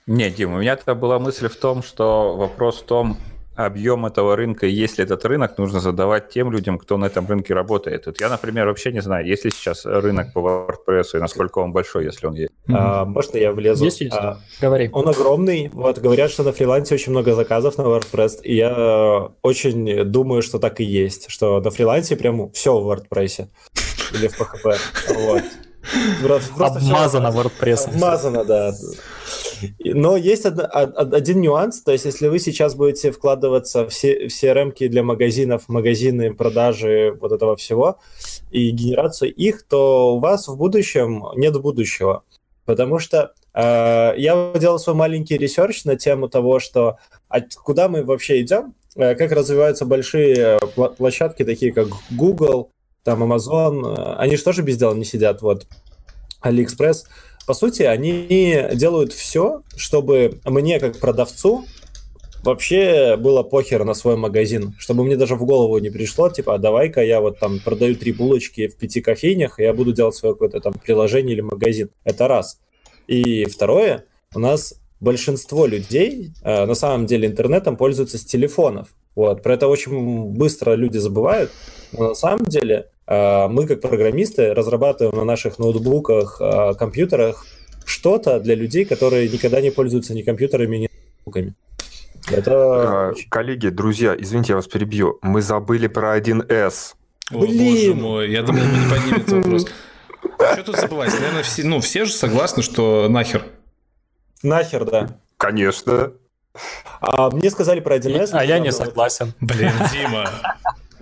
Нет, 0.07 0.35
Дим, 0.35 0.53
у 0.53 0.59
меня 0.59 0.77
тогда 0.77 0.95
была 0.95 1.19
мысль 1.19 1.49
в 1.49 1.57
том, 1.57 1.83
что 1.83 2.37
вопрос 2.37 2.81
в 2.81 2.85
том, 2.85 3.17
объем 3.57 4.07
этого 4.07 4.37
рынка, 4.37 4.67
если 4.67 5.05
этот 5.05 5.25
рынок, 5.25 5.59
нужно 5.59 5.81
задавать 5.81 6.29
тем 6.29 6.51
людям, 6.51 6.79
кто 6.79 6.97
на 6.97 7.07
этом 7.07 7.27
рынке 7.27 7.55
работает. 7.55 8.07
Вот 8.07 8.21
я, 8.21 8.29
например, 8.29 8.67
вообще 8.67 8.93
не 8.93 9.01
знаю, 9.01 9.27
есть 9.27 9.45
ли 9.45 9.51
сейчас 9.51 9.85
рынок 9.85 10.33
по 10.33 10.39
WordPress 10.41 11.17
и 11.17 11.19
насколько 11.19 11.59
он 11.59 11.73
большой, 11.73 12.05
если 12.05 12.27
он 12.27 12.35
есть. 12.35 12.53
Mm-hmm. 12.69 12.77
А, 12.77 13.05
можно 13.05 13.39
я 13.39 13.53
влезу? 13.53 13.85
Есть, 13.85 14.01
есть. 14.01 14.17
А, 14.17 14.39
Говори. 14.61 14.91
Он 14.93 15.09
огромный. 15.09 15.71
Вот 15.73 15.99
говорят, 15.99 16.31
что 16.31 16.43
на 16.43 16.53
фрилансе 16.53 16.95
очень 16.95 17.13
много 17.13 17.35
заказов 17.35 17.79
на 17.79 17.83
WordPress, 17.83 18.43
и 18.43 18.57
я 18.57 19.31
очень 19.43 20.05
думаю, 20.05 20.43
что 20.43 20.59
так 20.59 20.81
и 20.81 20.85
есть, 20.85 21.31
что 21.31 21.61
на 21.61 21.71
фрилансе 21.71 22.17
прям 22.17 22.51
все 22.53 22.79
в 22.79 22.91
WordPress 22.91 23.49
или 24.13 24.29
в 24.29 24.41
PHP. 24.41 24.77
Вот. 25.15 25.43
Просто 26.23 26.65
Обмазано 26.65 27.29
WordPress. 27.29 27.89
Обмазано, 27.89 28.45
да. 28.45 28.73
Но 29.79 30.17
есть 30.17 30.47
од, 30.47 30.59
од, 30.59 31.15
один 31.15 31.41
нюанс, 31.41 31.81
то 31.83 31.93
есть 31.93 32.05
если 32.05 32.29
вы 32.29 32.39
сейчас 32.39 32.75
будете 32.75 33.11
вкладываться 33.11 33.85
в 33.85 33.89
все, 33.89 34.29
все 34.29 34.55
ремки 34.55 34.89
для 34.89 35.03
магазинов, 35.03 35.69
магазины, 35.69 36.35
продажи 36.35 37.17
вот 37.21 37.33
этого 37.33 37.57
всего 37.57 37.99
и 38.51 38.71
генерацию 38.71 39.33
их, 39.35 39.63
то 39.63 40.15
у 40.15 40.19
вас 40.19 40.49
в 40.49 40.57
будущем 40.57 41.25
нет 41.37 41.61
будущего. 41.61 42.23
Потому 42.65 42.99
что 42.99 43.35
э, 43.53 44.15
я 44.17 44.53
делал 44.59 44.79
свой 44.79 44.97
маленький 44.97 45.37
research 45.37 45.85
на 45.85 45.97
тему 45.97 46.29
того, 46.29 46.61
что 46.61 46.99
а 47.29 47.41
куда 47.63 47.89
мы 47.89 48.05
вообще 48.05 48.41
идем, 48.41 48.75
э, 48.97 49.15
как 49.15 49.33
развиваются 49.33 49.85
большие 49.85 50.59
площадки, 50.97 51.45
такие 51.45 51.73
как 51.73 51.89
Google, 52.11 52.71
там 53.03 53.23
Amazon, 53.23 53.85
э, 53.85 54.15
они 54.17 54.37
же 54.37 54.45
тоже 54.45 54.63
без 54.63 54.79
дела 54.79 54.95
не 54.95 55.05
сидят, 55.05 55.43
вот, 55.43 55.67
AliExpress. 56.43 57.05
По 57.47 57.55
сути, 57.55 57.83
они 57.83 58.27
делают 58.75 59.13
все, 59.13 59.63
чтобы 59.77 60.41
мне, 60.45 60.81
как 60.81 60.99
продавцу, 60.99 61.65
вообще 62.43 63.17
было 63.17 63.43
похер 63.43 63.85
на 63.85 63.95
свой 63.95 64.17
магазин, 64.17 64.75
чтобы 64.79 65.05
мне 65.05 65.17
даже 65.17 65.35
в 65.35 65.45
голову 65.45 65.79
не 65.79 65.91
пришло, 65.91 66.29
типа, 66.29 66.55
а 66.55 66.59
давай-ка 66.59 67.03
я 67.03 67.21
вот 67.21 67.39
там 67.39 67.61
продаю 67.61 67.97
три 67.97 68.13
булочки 68.13 68.69
в 68.69 68.77
пяти 68.77 69.01
кофейнях, 69.01 69.59
и 69.59 69.63
я 69.63 69.75
буду 69.75 69.93
делать 69.93 70.15
свое 70.15 70.35
какое-то 70.35 70.61
там 70.61 70.75
приложение 70.75 71.35
или 71.35 71.41
магазин. 71.41 71.91
Это 72.05 72.29
раз. 72.29 72.61
И 73.07 73.45
второе, 73.47 74.05
у 74.35 74.39
нас 74.39 74.75
большинство 75.01 75.67
людей 75.67 76.33
э, 76.43 76.65
на 76.65 76.75
самом 76.75 77.07
деле 77.07 77.29
интернетом 77.29 77.77
пользуются 77.77 78.19
с 78.19 78.25
телефонов. 78.25 78.89
Вот. 79.15 79.43
Про 79.43 79.55
это 79.55 79.69
очень 79.69 80.25
быстро 80.33 80.75
люди 80.75 80.99
забывают. 80.99 81.51
Но 81.93 82.09
на 82.09 82.15
самом 82.15 82.47
деле 82.47 82.91
мы, 83.07 83.67
как 83.67 83.81
программисты, 83.81 84.55
разрабатываем 84.55 85.17
на 85.17 85.25
наших 85.25 85.59
ноутбуках, 85.59 86.41
э, 86.41 86.75
компьютерах 86.75 87.45
что-то 87.85 88.41
для 88.41 88.55
людей, 88.55 88.85
которые 88.85 89.29
никогда 89.29 89.61
не 89.61 89.71
пользуются 89.71 90.15
ни 90.15 90.23
компьютерами, 90.23 90.77
ни 90.77 90.91
ноутбуками. 91.19 91.55
Это... 92.31 93.11
А, 93.11 93.13
коллеги, 93.29 93.69
друзья, 93.69 94.17
извините, 94.19 94.53
я 94.53 94.57
вас 94.57 94.67
перебью. 94.67 95.19
Мы 95.21 95.43
забыли 95.43 95.87
про 95.87 96.19
1С. 96.19 96.95
О, 97.31 97.39
Блин! 97.39 97.75
боже 97.75 97.95
мой, 97.95 98.31
я 98.31 98.43
думал, 98.43 98.63
мы 98.63 98.79
не 98.79 98.91
поднимем 98.91 99.17
этот 99.17 99.33
вопрос. 99.33 99.67
Что 100.53 100.63
тут 100.65 100.77
забывать? 100.77 101.13
Наверное, 101.13 101.43
все, 101.43 101.65
ну, 101.65 101.81
все 101.81 102.07
же 102.07 102.13
согласны, 102.13 102.63
что 102.63 103.09
нахер. 103.09 103.45
Нахер, 104.43 104.85
да. 104.85 105.19
Конечно. 105.37 106.13
А, 107.01 107.31
мне 107.31 107.51
сказали 107.51 107.81
про 107.81 107.97
1С. 107.97 108.31
А 108.33 108.45
я 108.45 108.59
не 108.59 108.73
согласен. 108.73 109.35
Блин, 109.41 109.73
Дима. 109.93 110.31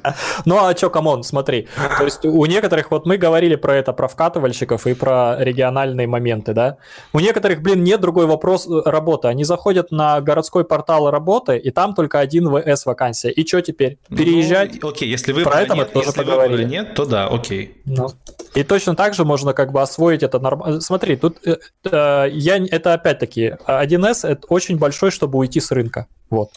Ну 0.44 0.56
а 0.58 0.76
что, 0.76 0.90
come 0.90 1.09
on, 1.09 1.22
смотри. 1.22 1.68
То 1.98 2.04
есть 2.04 2.24
у 2.24 2.44
некоторых, 2.46 2.90
вот 2.90 3.06
мы 3.06 3.16
говорили 3.16 3.56
про 3.56 3.76
это, 3.76 3.92
про 3.92 4.08
вкатывальщиков 4.08 4.86
и 4.86 4.94
про 4.94 5.36
региональные 5.38 6.06
моменты, 6.06 6.52
да. 6.52 6.76
У 7.12 7.20
некоторых, 7.20 7.62
блин, 7.62 7.84
нет 7.84 8.00
другой 8.00 8.26
вопрос 8.26 8.66
э, 8.66 8.82
работы. 8.84 9.28
Они 9.28 9.44
заходят 9.44 9.90
на 9.90 10.20
городской 10.20 10.64
портал 10.64 11.10
работы, 11.10 11.56
и 11.56 11.70
там 11.70 11.94
только 11.94 12.20
1С 12.20 12.86
вакансия. 12.86 13.30
И 13.30 13.46
что 13.46 13.60
теперь? 13.60 13.98
Ну, 14.08 14.16
Переезжать? 14.16 14.82
Ну, 14.82 14.88
окей, 14.88 15.08
если 15.08 15.32
вы 15.32 15.42
про 15.42 15.62
это 15.62 15.74
нет, 15.74 15.88
мы 15.88 15.92
тоже 15.92 16.08
если 16.08 16.18
поговорили. 16.18 16.64
нет, 16.64 16.94
то 16.94 17.04
да, 17.04 17.28
окей. 17.28 17.76
Ну. 17.84 18.08
И 18.54 18.64
точно 18.64 18.94
так 18.96 19.14
же 19.14 19.24
можно 19.24 19.54
как 19.54 19.72
бы 19.72 19.80
освоить 19.80 20.22
это 20.22 20.38
нормально. 20.38 20.80
Смотри, 20.80 21.16
тут 21.16 21.38
э, 21.46 21.56
э, 21.84 22.28
я, 22.32 22.56
это 22.70 22.94
опять-таки 22.94 23.56
1С 23.66 24.28
это 24.28 24.46
очень 24.48 24.78
большой, 24.78 25.10
чтобы 25.10 25.38
уйти 25.38 25.60
с 25.60 25.70
рынка. 25.70 26.06
Вот 26.30 26.50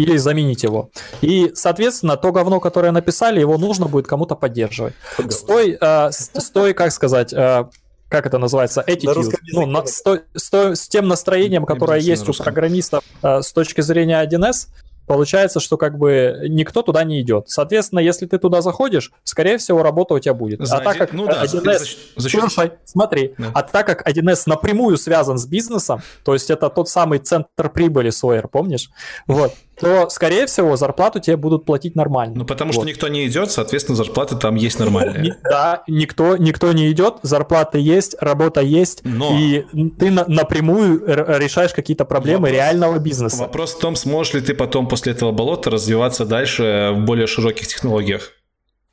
или 0.00 0.16
заменить 0.16 0.62
его. 0.62 0.90
И, 1.20 1.50
соответственно, 1.54 2.16
то 2.16 2.32
говно, 2.32 2.60
которое 2.70 2.92
написали, 2.92 3.40
его 3.40 3.58
нужно 3.58 3.86
будет 3.86 4.06
кому-то 4.06 4.36
поддерживать. 4.36 4.94
Стой, 5.28 5.76
э, 5.80 6.10
стой, 6.12 6.72
как 6.72 6.92
сказать, 6.92 7.32
э, 7.32 7.64
как 8.08 8.26
это 8.26 8.38
называется, 8.38 8.84
attitude, 8.86 9.34
ну, 9.52 9.66
на, 9.66 9.84
сто, 9.86 10.18
сто, 10.36 10.74
с 10.76 10.88
тем 10.88 11.08
настроением, 11.08 11.64
которое 11.64 11.98
есть 11.98 12.28
у 12.28 12.32
программистов 12.32 13.02
э, 13.22 13.42
с 13.42 13.52
точки 13.52 13.80
зрения 13.80 14.22
1С, 14.24 14.68
получается, 15.08 15.58
что 15.58 15.76
как 15.76 15.98
бы 15.98 16.46
никто 16.48 16.82
туда 16.82 17.02
не 17.02 17.20
идет. 17.20 17.48
Соответственно, 17.48 17.98
если 17.98 18.26
ты 18.26 18.38
туда 18.38 18.62
заходишь, 18.62 19.10
скорее 19.24 19.58
всего, 19.58 19.82
работа 19.82 20.14
у 20.14 20.20
тебя 20.20 20.34
будет. 20.34 20.64
За 20.64 20.76
а 20.76 20.80
так 20.80 20.96
как 20.96 21.12
ну, 21.12 21.26
да, 21.26 21.42
1С... 21.42 21.48
За, 21.48 22.22
за 22.22 22.28
счет... 22.28 22.40
Слушай, 22.40 22.72
смотри, 22.84 23.34
да. 23.36 23.50
а 23.52 23.62
так 23.62 23.84
как 23.84 24.08
1С 24.08 24.42
напрямую 24.46 24.96
связан 24.96 25.38
с 25.38 25.46
бизнесом, 25.46 26.02
то 26.24 26.34
есть 26.34 26.50
это 26.50 26.70
тот 26.70 26.88
самый 26.88 27.18
центр 27.18 27.68
прибыли 27.70 28.12
Sawyer, 28.12 28.46
помнишь? 28.46 28.90
Вот. 29.26 29.54
То, 29.80 30.08
скорее 30.10 30.46
всего, 30.46 30.76
зарплату 30.76 31.20
тебе 31.20 31.36
будут 31.36 31.64
платить 31.64 31.94
нормально. 31.94 32.34
Ну, 32.36 32.44
потому 32.44 32.72
вот. 32.72 32.82
что 32.82 32.88
никто 32.88 33.08
не 33.08 33.26
идет, 33.26 33.50
соответственно, 33.50 33.96
зарплаты 33.96 34.36
там 34.36 34.54
есть 34.54 34.78
нормальные. 34.78 35.36
Да, 35.42 35.82
никто, 35.88 36.36
никто 36.36 36.72
не 36.72 36.90
идет, 36.90 37.16
зарплата 37.22 37.78
есть, 37.78 38.14
работа 38.20 38.60
есть, 38.60 39.00
Но... 39.04 39.36
и 39.38 39.64
ты 39.98 40.10
на, 40.10 40.24
напрямую 40.26 41.02
решаешь 41.06 41.72
какие-то 41.72 42.04
проблемы 42.04 42.42
вопрос, 42.42 42.54
реального 42.54 42.98
бизнеса. 42.98 43.36
Вопрос 43.38 43.74
в 43.74 43.78
том, 43.78 43.96
сможешь 43.96 44.34
ли 44.34 44.40
ты 44.40 44.54
потом 44.54 44.86
после 44.88 45.12
этого 45.12 45.32
болота 45.32 45.70
развиваться 45.70 46.24
дальше 46.24 46.92
в 46.94 47.00
более 47.04 47.26
широких 47.26 47.66
технологиях. 47.66 48.32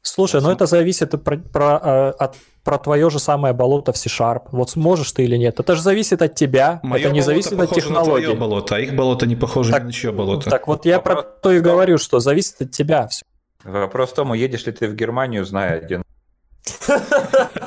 Слушай, 0.01 0.41
ну 0.41 0.49
это 0.49 0.65
зависит 0.65 1.11
про, 1.23 1.37
про, 1.37 1.79
э, 1.83 2.09
от, 2.17 2.35
про 2.67 2.77
твое 2.77 3.09
же 3.09 3.19
самое 3.19 3.53
болото 3.53 3.93
в 3.93 3.97
C-Sharp. 3.97 4.49
Вот 4.51 4.69
сможешь 4.71 5.13
ты 5.13 5.23
или 5.23 5.37
нет. 5.37 5.57
Это 5.57 5.73
же 5.73 5.81
зависит 5.81 6.21
от 6.21 6.35
тебя, 6.35 6.81
Мое 6.83 6.99
это 6.99 7.11
не 7.11 7.21
зависит 7.21 7.57
от 7.57 7.73
технологии. 7.73 8.25
На 8.25 8.33
твое 8.33 8.35
болото, 8.35 8.75
а 8.75 8.79
их 8.79 8.93
болото 8.93 9.25
не 9.25 9.37
похоже 9.37 9.71
так, 9.71 9.83
ни 9.83 9.87
на 9.87 9.93
чье 9.93 10.11
болото. 10.11 10.49
Так 10.49 10.67
вот 10.67 10.85
я 10.85 10.97
Вопрос 10.97 11.23
про 11.23 11.23
то 11.23 11.53
и 11.53 11.61
говорю, 11.61 11.97
что 11.97 12.19
зависит 12.19 12.61
от 12.61 12.71
тебя 12.71 13.07
все. 13.07 13.23
Вопрос 13.63 14.09
в 14.09 14.15
том, 14.15 14.31
уедешь 14.31 14.65
ли 14.65 14.73
ты 14.73 14.89
в 14.89 14.95
Германию, 14.95 15.45
зная 15.45 15.77
один 15.77 16.03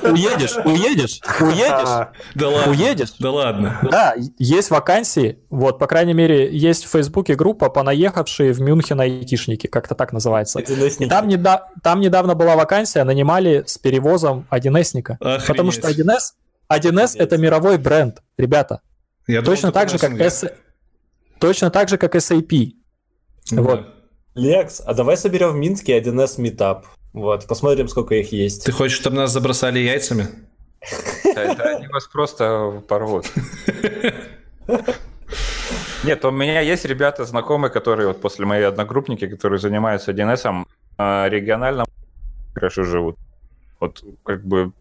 Уедешь, 0.03 0.57
уедешь, 0.65 1.21
уедешь. 1.41 2.09
Да 2.35 2.49
ладно. 2.49 2.71
Уедешь. 2.73 3.13
Да 3.19 3.31
ладно. 3.31 3.79
Да, 3.91 4.15
есть 4.39 4.71
вакансии. 4.71 5.39
Вот, 5.51 5.79
по 5.79 5.87
крайней 5.87 6.13
мере, 6.15 6.55
есть 6.57 6.85
в 6.85 6.89
Фейсбуке 6.91 7.35
группа 7.35 7.69
понаехавшие 7.71 8.53
в 8.53 8.61
Мюнхен 8.61 9.01
айтишники, 9.01 9.67
как-то 9.67 9.95
так 9.95 10.13
называется. 10.13 10.61
И 10.61 11.09
там, 11.09 11.29
неда- 11.29 11.63
там 11.83 12.01
недавно 12.01 12.35
была 12.35 12.57
вакансия, 12.57 13.05
нанимали 13.05 13.65
с 13.67 13.79
перевозом 13.79 14.47
1С-ника. 14.51 15.19
Потому 15.47 15.71
что 15.73 15.89
1С, 15.89 16.33
1С 16.73 17.17
это 17.19 17.37
мировой 17.39 17.79
бренд, 17.79 18.23
ребята. 18.39 18.81
Я 19.27 19.43
точно 19.43 19.73
так 19.73 19.89
же, 19.89 19.99
как 19.99 20.19
S... 20.21 20.45
Точно 21.39 21.71
так 21.71 21.89
же, 21.89 21.97
как 21.99 22.15
SAP. 22.17 22.73
Да. 23.51 23.63
Вот. 23.63 23.95
Лекс, 24.35 24.81
а 24.85 24.95
давай 24.95 25.17
соберем 25.17 25.53
в 25.53 25.57
Минске 25.57 25.99
1С 25.99 26.41
метап. 26.41 26.87
Вот, 27.13 27.47
посмотрим, 27.47 27.89
сколько 27.89 28.15
их 28.15 28.33
есть. 28.33 28.65
Ты 28.65 28.73
хочешь, 28.73 28.97
чтобы 28.97 29.17
нас 29.17 29.33
забросали 29.33 29.79
яйцами? 29.79 30.29
Да, 31.33 31.77
они 31.77 31.87
вас 31.87 32.07
просто 32.07 32.83
порвут. 32.89 33.31
Нет, 36.05 36.25
у 36.25 36.31
меня 36.31 36.61
есть 36.61 36.85
ребята 36.85 37.25
знакомые, 37.25 37.71
которые 37.71 38.09
вот 38.09 38.21
после 38.21 38.47
моей 38.47 38.65
одногруппники, 38.65 39.29
которые 39.29 39.59
занимаются 39.59 40.13
1С, 40.13 40.67
а, 40.99 41.29
регионально 41.29 41.85
хорошо 42.55 42.85
живут. 42.85 43.17
Вот 43.79 44.03
как 44.25 44.45
бы 44.45 44.73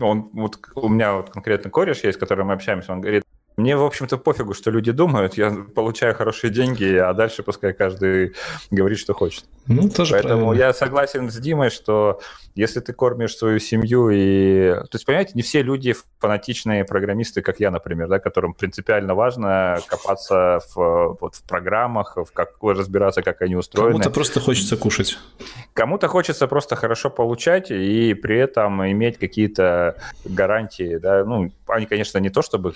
он, 0.00 0.30
вот 0.32 0.58
у 0.74 0.88
меня 0.88 1.14
вот 1.14 1.30
конкретно 1.30 1.70
кореш 1.70 2.02
есть, 2.04 2.18
с 2.18 2.20
которым 2.20 2.48
мы 2.48 2.54
общаемся, 2.54 2.92
он 2.92 3.00
говорит, 3.00 3.24
мне, 3.56 3.76
в 3.76 3.84
общем-то, 3.84 4.18
пофигу, 4.18 4.52
что 4.52 4.70
люди 4.70 4.90
думают. 4.90 5.34
Я 5.34 5.50
получаю 5.74 6.14
хорошие 6.14 6.50
деньги, 6.50 6.96
а 6.96 7.12
дальше 7.14 7.44
пускай 7.44 7.72
каждый 7.72 8.34
говорит, 8.70 8.98
что 8.98 9.14
хочет. 9.14 9.44
Ну, 9.66 9.88
тоже 9.88 10.12
Поэтому 10.12 10.46
правильно. 10.46 10.64
я 10.66 10.72
согласен 10.72 11.30
с 11.30 11.36
Димой, 11.36 11.70
что 11.70 12.20
если 12.56 12.80
ты 12.80 12.92
кормишь 12.92 13.36
свою 13.36 13.60
семью 13.60 14.10
и... 14.10 14.70
То 14.72 14.88
есть, 14.94 15.06
понимаете, 15.06 15.32
не 15.34 15.42
все 15.42 15.62
люди 15.62 15.94
фанатичные 16.18 16.84
программисты, 16.84 17.42
как 17.42 17.60
я, 17.60 17.70
например, 17.70 18.08
да, 18.08 18.18
которым 18.18 18.54
принципиально 18.54 19.14
важно 19.14 19.78
копаться 19.86 20.60
в, 20.74 21.16
вот, 21.20 21.36
в 21.36 21.42
программах, 21.44 22.16
в 22.16 22.32
как, 22.32 22.56
разбираться, 22.60 23.22
как 23.22 23.40
они 23.40 23.54
устроены. 23.54 23.92
Кому-то 23.92 24.10
просто 24.10 24.40
хочется 24.40 24.76
кушать. 24.76 25.16
Кому-то 25.74 26.08
хочется 26.08 26.48
просто 26.48 26.74
хорошо 26.74 27.08
получать 27.08 27.70
и 27.70 28.14
при 28.14 28.36
этом 28.36 28.84
иметь 28.90 29.18
какие-то 29.18 29.96
гарантии. 30.24 30.96
Да? 30.96 31.24
Ну, 31.24 31.52
они, 31.68 31.86
конечно, 31.86 32.18
не 32.18 32.30
то 32.30 32.42
чтобы 32.42 32.74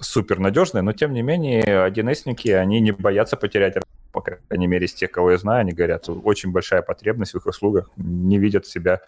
супер 0.00 0.38
надежные, 0.38 0.82
но 0.82 0.92
тем 0.92 1.12
не 1.12 1.22
менее 1.22 1.62
1С-ники, 1.64 2.50
они 2.50 2.80
не 2.80 2.92
боятся 2.92 3.36
потерять 3.36 3.76
по 4.12 4.22
крайней 4.22 4.66
мере, 4.66 4.86
из 4.86 4.94
тех, 4.94 5.10
кого 5.10 5.30
я 5.30 5.38
знаю, 5.38 5.60
они 5.60 5.72
говорят, 5.72 6.08
очень 6.08 6.50
большая 6.50 6.82
потребность 6.82 7.32
в 7.32 7.36
их 7.36 7.46
услугах, 7.46 7.90
не 7.96 8.38
видят 8.38 8.66
себя 8.66 9.02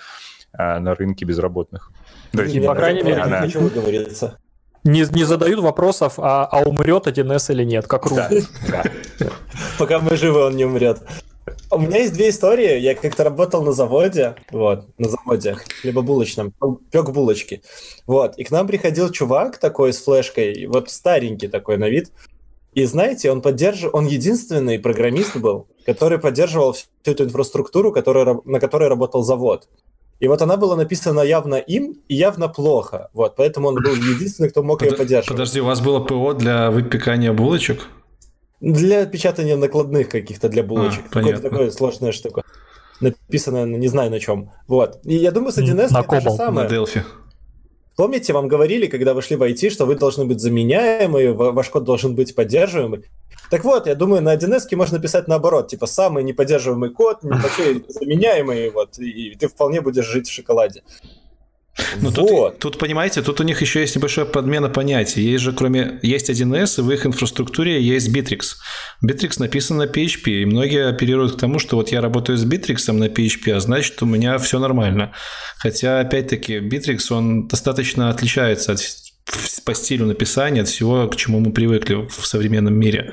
а, 0.53 0.79
на 0.81 0.95
рынке 0.95 1.25
безработных. 1.25 1.91
То 2.33 2.43
есть, 2.43 2.55
и, 2.55 2.61
по 2.61 2.75
крайней 2.75 3.03
мере, 3.03 3.21
она... 3.21 3.41
хочу 3.41 3.61
выговориться. 3.61 4.39
Не, 4.85 5.05
не 5.13 5.25
задают 5.25 5.61
вопросов, 5.61 6.15
а, 6.19 6.45
а 6.45 6.63
умрет 6.63 7.07
1С 7.07 7.53
или 7.53 7.65
нет, 7.65 7.87
как 7.87 8.07
Ру. 8.07 8.17
Пока 9.79 10.01
мы 10.01 10.17
живы, 10.17 10.45
он 10.45 10.57
не 10.57 10.65
умрет. 10.65 11.03
У 11.75 11.79
меня 11.79 12.01
есть 12.01 12.13
две 12.13 12.29
истории. 12.29 12.79
Я 12.81 12.95
как-то 12.95 13.25
работал 13.25 13.63
на 13.65 13.73
заводе, 13.73 14.35
вот, 14.51 14.85
на 14.99 15.09
заводе, 15.09 15.57
либо 15.83 16.03
булочном, 16.03 16.53
пек 16.91 17.09
булочки. 17.09 17.63
Вот, 18.07 18.37
и 18.37 18.45
к 18.45 18.51
нам 18.51 18.67
приходил 18.67 19.11
чувак 19.11 19.57
такой 19.57 19.95
с 19.95 20.03
флешкой, 20.03 20.67
вот 20.67 20.91
старенький 20.91 21.49
такой 21.49 21.79
на 21.79 21.89
вид. 21.89 22.13
И 22.75 22.85
знаете, 22.85 23.31
он 23.31 23.41
поддерживал, 23.41 23.99
он 23.99 24.07
единственный 24.07 24.79
программист 24.79 25.39
был, 25.39 25.67
который 25.87 26.19
поддерживал 26.19 26.75
всю 26.75 26.89
эту 27.07 27.25
инфраструктуру, 27.25 27.91
которая, 27.91 28.39
на 28.45 28.61
которой 28.61 28.91
работал 28.91 29.23
завод. 29.23 29.67
И 30.21 30.29
вот 30.29 30.43
она 30.43 30.59
была 30.59 30.77
написана 30.77 31.21
явно 31.21 31.55
им 31.55 31.97
и 32.07 32.15
явно 32.15 32.49
плохо. 32.49 33.09
Вот, 33.15 33.35
поэтому 33.37 33.69
он 33.69 33.77
был 33.77 33.95
единственный, 33.95 34.51
кто 34.51 34.63
мог 34.63 34.81
Под, 34.81 34.91
ее 34.91 34.97
поддерживать. 34.99 35.29
Подожди, 35.29 35.63
у 35.63 35.65
вас 35.65 35.81
было 35.81 36.01
ПО 36.01 36.35
для 36.35 36.71
выпекания 36.71 37.33
булочек? 37.33 37.89
Для 38.63 39.07
печатания 39.07 39.57
накладных 39.57 40.09
каких-то 40.09 40.49
для 40.49 40.63
булочек. 40.63 41.07
А, 41.11 41.15
Какое-то 41.15 41.43
такое 41.43 41.71
сложная 41.73 42.13
штука. 42.13 42.45
Написано, 43.01 43.67
не 43.67 43.89
знаю 43.89 44.13
на 44.13 44.21
чем. 44.21 44.53
Вот. 44.69 45.01
И 45.03 45.17
я 45.17 45.33
думаю, 45.33 45.51
с 45.51 45.59
1С 45.59 45.93
на 45.93 46.01
это 46.01 46.21
же 46.21 46.31
самое. 46.31 46.69
На 46.69 46.73
Delphi. 46.73 47.03
Помните, 47.97 48.33
вам 48.33 48.47
говорили, 48.47 48.87
когда 48.87 49.15
вы 49.15 49.23
шли 49.23 49.35
в 49.35 49.43
IT, 49.43 49.71
что 49.71 49.85
вы 49.85 49.97
должны 49.97 50.27
быть 50.27 50.41
заменяемы, 50.41 51.33
ваш 51.33 51.71
код 51.71 51.83
должен 51.83 52.15
быть 52.15 52.37
поддерживаемый. 52.37 53.05
Так 53.51 53.65
вот, 53.65 53.89
я 53.89 53.97
думаю, 53.97 54.23
на 54.23 54.35
1С 54.35 54.75
можно 54.77 55.01
писать 55.01 55.27
наоборот, 55.27 55.69
типа 55.69 55.87
самый 55.87 56.23
неподдерживаемый 56.23 56.91
код, 56.91 57.19
вообще 57.23 57.83
заменяемый, 57.89 58.71
вот, 58.71 58.97
и 58.99 59.35
ты 59.35 59.49
вполне 59.49 59.81
будешь 59.81 60.07
жить 60.07 60.29
в 60.29 60.33
шоколаде. 60.33 60.85
Ну, 62.01 62.11
вот. 62.11 62.15
тут, 62.15 62.59
тут, 62.59 62.79
понимаете, 62.79 63.23
тут 63.23 63.41
у 63.41 63.45
них 63.45 63.61
еще 63.61 63.81
есть 63.81 63.97
небольшая 63.97 64.25
подмена 64.25 64.69
понятий. 64.69 65.23
Есть 65.23 65.45
же, 65.45 65.53
кроме... 65.53 65.99
Есть 66.03 66.31
1С, 66.31 66.81
и 66.81 66.83
в 66.83 66.91
их 66.91 67.07
инфраструктуре 67.07 67.83
есть 67.83 68.09
Bittrex. 68.15 68.57
Bittrex 69.05 69.37
написан 69.39 69.79
на 69.79 69.85
PHP, 69.85 70.43
и 70.43 70.45
многие 70.45 70.89
оперируют 70.89 71.37
к 71.37 71.41
тому, 71.41 71.59
что 71.59 71.77
вот 71.77 71.91
я 71.91 72.01
работаю 72.01 72.39
с 72.39 72.45
Bittrex 72.45 72.93
на 72.93 73.05
PHP, 73.05 73.53
а 73.53 73.61
значит, 73.61 74.03
у 74.03 74.07
меня 74.07 74.39
все 74.39 74.59
нормально. 74.59 75.13
Хотя, 75.59 76.01
опять-таки, 76.01 76.59
Bittrex, 76.59 77.13
он 77.13 77.49
достаточно 77.49 78.11
отличается 78.11 78.73
от, 78.73 78.81
по 79.65 79.75
стилю 79.75 80.07
написания 80.07 80.63
от 80.63 80.69
всего, 80.69 81.09
к 81.09 81.17
чему 81.17 81.41
мы 81.41 81.53
привыкли 81.53 82.07
в 82.09 82.27
современном 82.27 82.75
мире. 82.75 83.13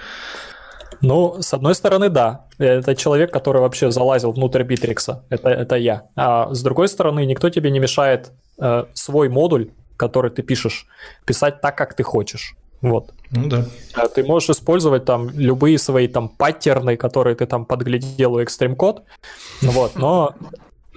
Ну, 1.01 1.41
с 1.41 1.53
одной 1.53 1.75
стороны, 1.75 2.09
да. 2.09 2.45
Это 2.57 2.95
человек, 2.95 3.31
который 3.31 3.61
вообще 3.61 3.89
залазил 3.89 4.31
внутрь 4.31 4.63
Битрикса. 4.63 5.23
Это, 5.29 5.49
это 5.49 5.75
я. 5.75 6.03
А 6.15 6.53
с 6.53 6.61
другой 6.61 6.89
стороны, 6.89 7.25
никто 7.25 7.49
тебе 7.49 7.71
не 7.71 7.79
мешает 7.79 8.31
э, 8.59 8.85
свой 8.93 9.29
модуль, 9.29 9.71
который 9.97 10.31
ты 10.31 10.43
пишешь, 10.43 10.87
писать 11.25 11.61
так, 11.61 11.77
как 11.77 11.93
ты 11.93 12.03
хочешь. 12.03 12.55
Вот. 12.81 13.11
Ну 13.31 13.49
да. 13.49 13.65
А 13.93 14.07
ты 14.07 14.23
можешь 14.23 14.49
использовать 14.49 15.05
там 15.05 15.29
любые 15.31 15.77
свои 15.77 16.07
там 16.07 16.29
паттерны, 16.29 16.95
которые 16.95 17.35
ты 17.35 17.45
там 17.45 17.65
подглядел 17.65 18.35
у 18.35 18.41
Extreme 18.41 18.75
Code. 18.75 19.01
Вот, 19.61 19.97
но 19.97 20.35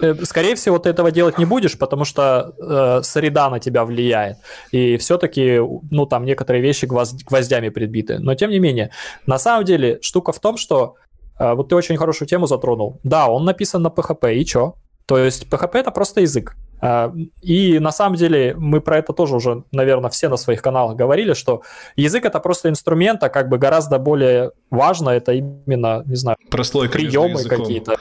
Э, 0.01 0.15
скорее 0.23 0.55
всего, 0.55 0.79
ты 0.79 0.89
этого 0.89 1.11
делать 1.11 1.37
не 1.37 1.45
будешь, 1.45 1.77
потому 1.77 2.05
что 2.05 2.53
э, 2.59 3.03
среда 3.03 3.49
на 3.49 3.59
тебя 3.59 3.85
влияет. 3.85 4.37
И 4.71 4.97
все-таки, 4.97 5.59
ну, 5.91 6.05
там 6.05 6.25
некоторые 6.25 6.61
вещи 6.61 6.85
гвозд, 6.85 7.23
гвоздями 7.23 7.69
прибиты. 7.69 8.19
Но 8.19 8.35
тем 8.35 8.49
не 8.49 8.59
менее, 8.59 8.89
на 9.27 9.37
самом 9.37 9.65
деле, 9.65 9.99
штука 10.01 10.31
в 10.31 10.39
том, 10.39 10.57
что 10.57 10.95
э, 11.39 11.53
вот 11.53 11.69
ты 11.69 11.75
очень 11.75 11.97
хорошую 11.97 12.27
тему 12.27 12.47
затронул. 12.47 12.99
Да, 13.03 13.27
он 13.27 13.45
написан 13.45 13.81
на 13.81 13.87
PHP, 13.87 14.35
и 14.35 14.45
чё? 14.45 14.75
То 15.05 15.17
есть 15.17 15.47
PHP 15.49 15.77
это 15.77 15.91
просто 15.91 16.21
язык. 16.21 16.55
Э, 16.83 17.11
и 17.41 17.79
на 17.79 17.91
самом 17.91 18.15
деле 18.17 18.55
мы 18.57 18.81
про 18.81 18.97
это 18.97 19.13
тоже 19.13 19.35
уже, 19.35 19.63
наверное, 19.71 20.09
все 20.09 20.27
на 20.27 20.37
своих 20.37 20.61
каналах 20.61 20.97
говорили, 20.97 21.33
что 21.33 21.61
язык 21.95 22.25
это 22.25 22.39
просто 22.39 22.69
инструмент, 22.69 23.23
а 23.23 23.29
как 23.29 23.47
бы 23.47 23.57
гораздо 23.57 23.99
более 23.99 24.51
важно 24.69 25.09
это 25.11 25.31
именно, 25.31 26.03
не 26.05 26.15
знаю, 26.15 26.37
Прослойка 26.49 26.93
приемы 26.93 27.43
какие-то. 27.43 27.95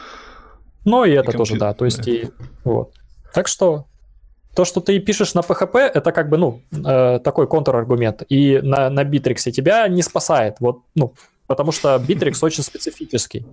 Ну 0.84 1.04
и, 1.04 1.10
и 1.10 1.14
это 1.14 1.32
тоже, 1.32 1.56
да. 1.56 1.74
То 1.74 1.84
есть 1.84 2.04
да. 2.04 2.10
и 2.10 2.26
вот. 2.64 2.92
Так 3.32 3.46
что 3.46 3.86
то, 4.56 4.64
что 4.64 4.80
ты 4.80 4.98
пишешь 4.98 5.34
на 5.34 5.40
PHP, 5.40 5.78
это 5.78 6.12
как 6.12 6.28
бы, 6.28 6.36
ну, 6.36 6.62
э, 6.72 7.20
такой 7.20 7.46
контраргумент. 7.46 8.22
И 8.28 8.60
на, 8.62 8.90
на 8.90 9.04
Bittrex 9.04 9.50
тебя 9.52 9.86
не 9.88 10.02
спасает. 10.02 10.56
Вот, 10.60 10.80
ну, 10.94 11.14
потому 11.46 11.72
что 11.72 11.96
Bittrex 11.96 12.38
очень 12.42 12.64
специфический. 12.64 13.46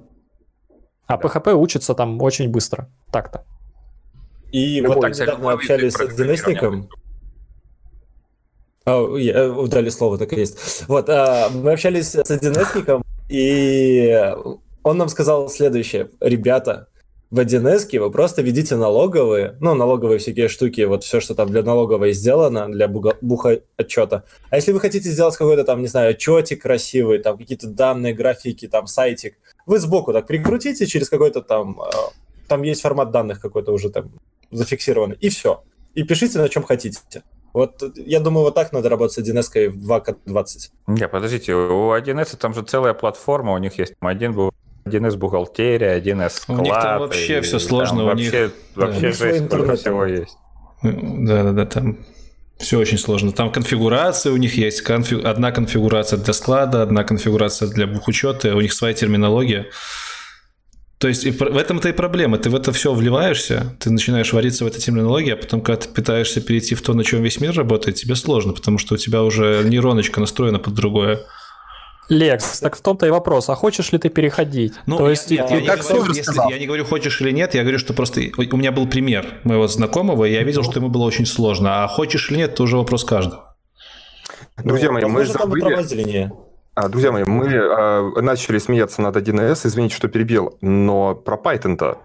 А 1.06 1.18
PHP 1.18 1.54
учится 1.54 1.94
там 1.94 2.22
очень 2.22 2.50
быстро. 2.50 2.90
Так-то. 3.12 3.46
И 4.52 4.82
вот 4.82 5.02
так 5.02 5.18
недавно 5.18 5.52
общались 5.52 5.94
с 5.94 6.20
dns 6.20 6.86
Oh, 8.86 9.68
дали 9.68 9.90
слово, 9.90 10.18
так 10.18 10.34
и 10.34 10.38
есть. 10.38 10.86
Вот, 10.88 11.10
а, 11.10 11.50
мы 11.50 11.74
общались 11.74 12.16
с 12.16 12.16
dns 12.16 13.04
и 13.30 14.34
он 14.84 14.98
нам 14.98 15.10
сказал 15.10 15.50
следующее. 15.50 16.10
Ребята, 16.20 16.88
в 17.30 17.40
1С 17.40 18.00
вы 18.00 18.12
просто 18.12 18.42
введите 18.42 18.76
налоговые, 18.76 19.56
ну, 19.60 19.76
налоговые 19.76 20.18
всякие 20.18 20.48
штуки, 20.48 20.82
вот 20.82 21.04
все, 21.04 21.20
что 21.20 21.36
там 21.36 21.50
для 21.50 21.62
налоговой 21.62 22.14
сделано, 22.14 22.68
для 22.72 22.88
буха 22.88 23.62
отчета. 23.78 24.24
А 24.50 24.56
если 24.56 24.72
вы 24.72 24.80
хотите 24.80 25.10
сделать 25.12 25.38
какой-то 25.38 25.64
там, 25.64 25.82
не 25.82 25.88
знаю, 25.88 26.12
отчетик 26.12 26.64
красивый, 26.64 27.20
там 27.20 27.38
какие-то 27.38 27.68
данные, 27.68 28.14
графики, 28.16 28.68
там 28.68 28.88
сайтик, 28.88 29.38
вы 29.68 29.78
сбоку 29.78 30.12
так 30.12 30.26
прикрутите 30.26 30.88
через 30.88 31.08
какой-то 31.08 31.42
там, 31.44 31.80
э, 31.80 31.92
там 32.48 32.64
есть 32.64 32.82
формат 32.82 33.12
данных 33.12 33.40
какой-то 33.40 33.74
уже 33.74 33.92
там 33.92 34.12
зафиксированный, 34.52 35.18
и 35.20 35.30
все. 35.30 35.64
И 35.96 36.04
пишите 36.04 36.40
на 36.40 36.50
чем 36.50 36.64
хотите. 36.64 37.00
Вот 37.54 37.82
я 37.96 38.20
думаю, 38.20 38.46
вот 38.46 38.56
так 38.56 38.72
надо 38.74 38.90
работать 38.90 39.14
с 39.14 39.18
1С 39.18 39.70
в 39.70 39.92
2К20. 39.92 40.46
Не, 40.88 41.08
подождите, 41.08 41.54
у 41.56 41.96
1С 41.96 42.38
там 42.38 42.54
же 42.54 42.62
целая 42.62 42.94
платформа, 42.94 43.54
у 43.54 43.58
них 43.58 43.80
есть 43.80 43.94
один 44.00 44.34
был 44.34 44.52
1С 44.86 45.18
бухгалтерия, 45.18 46.00
1С 46.00 46.30
склад. 46.30 46.60
У 46.60 46.64
них 46.64 46.74
там 46.74 47.00
вообще 47.00 47.42
все 47.42 47.60
сложно, 47.60 48.04
у 48.04 48.06
вообще, 48.08 48.44
них... 48.44 48.52
Вообще 48.76 49.02
да. 49.02 49.12
жесть, 49.12 49.82
всего 49.82 50.06
есть. 50.06 50.38
Да-да-да, 50.84 51.66
там 51.66 51.98
все 52.60 52.78
очень 52.78 52.98
сложно. 52.98 53.32
Там 53.32 53.52
конфигурация 53.52 54.34
у 54.34 54.38
них 54.38 54.56
есть. 54.56 54.82
Конфи... 54.82 55.16
Одна 55.16 55.52
конфигурация 55.52 56.20
для 56.20 56.34
склада, 56.34 56.84
одна 56.84 57.04
конфигурация 57.04 57.70
для 57.70 57.88
бухучета. 57.88 58.56
У 58.56 58.62
них 58.62 58.74
своя 58.74 58.94
терминология. 58.94 59.68
То 61.00 61.08
есть 61.08 61.26
в 61.26 61.58
этом-то 61.58 61.88
и 61.88 61.94
проблема. 61.94 62.38
Ты 62.38 62.50
в 62.50 62.56
это 62.56 62.74
все 62.74 62.94
вливаешься, 62.94 63.74
ты 63.80 63.90
начинаешь 63.90 64.34
вариться 64.34 64.66
в 64.66 64.68
этой 64.68 64.82
терминологии, 64.82 65.32
а 65.32 65.38
потом, 65.38 65.62
когда 65.62 65.82
ты 65.82 65.88
пытаешься 65.88 66.42
перейти 66.42 66.76
в 66.76 66.82
то, 66.82 66.94
на 66.94 67.06
чем 67.06 67.24
весь 67.24 67.40
мир 67.40 67.56
работает, 67.56 67.96
тебе 67.96 68.16
сложно, 68.16 68.52
потому 68.52 68.78
что 68.78 68.96
у 68.96 68.98
тебя 68.98 69.24
уже 69.24 69.64
нейроночка 69.64 70.20
настроена 70.20 70.60
под 70.60 70.74
другое. 70.74 71.22
Лекс, 72.10 72.60
так 72.60 72.76
в 72.76 72.82
том-то 72.82 73.06
и 73.06 73.12
вопрос, 73.12 73.48
а 73.50 73.56
хочешь 73.56 73.94
ли 73.94 73.98
ты 73.98 74.10
переходить? 74.10 74.74
Ну, 74.88 74.98
То 74.98 75.10
есть, 75.10 75.32
я, 75.32 75.48
я, 75.48 75.60
я, 75.60 75.76
не 75.76 75.82
говорю, 75.82 76.14
если, 76.14 76.52
я 76.52 76.60
не 76.60 76.66
говорю, 76.66 76.84
хочешь 76.84 77.22
или 77.22 77.32
нет, 77.32 77.54
я 77.54 77.62
говорю, 77.62 77.80
что 77.80 77.94
просто 77.94 78.20
у 78.36 78.58
меня 78.58 78.74
был 78.74 78.86
пример 78.86 79.40
моего 79.46 79.68
знакомого, 79.68 80.26
и 80.26 80.34
я 80.34 80.44
видел, 80.44 80.64
что 80.64 80.80
ему 80.80 80.90
было 80.90 81.04
очень 81.04 81.26
сложно, 81.26 81.86
а 81.86 81.88
хочешь 81.88 82.30
или 82.30 82.40
нет, 82.40 82.52
это 82.54 82.64
уже 82.64 82.76
вопрос 82.76 83.06
каждого. 83.06 83.56
Друзья 84.58 84.92
мои, 84.92 85.06
мы 85.06 85.26
забыли... 85.26 86.49
А, 86.76 86.88
друзья 86.88 87.12
мои, 87.12 87.24
мы 87.26 87.48
а, 87.56 88.22
начали 88.22 88.58
смеяться 88.58 89.02
над 89.02 89.16
1С, 89.16 89.68
извините, 89.68 89.96
что 89.96 90.08
перебил, 90.08 90.58
но 90.62 91.16
про 91.16 91.36
Python-то 91.36 92.00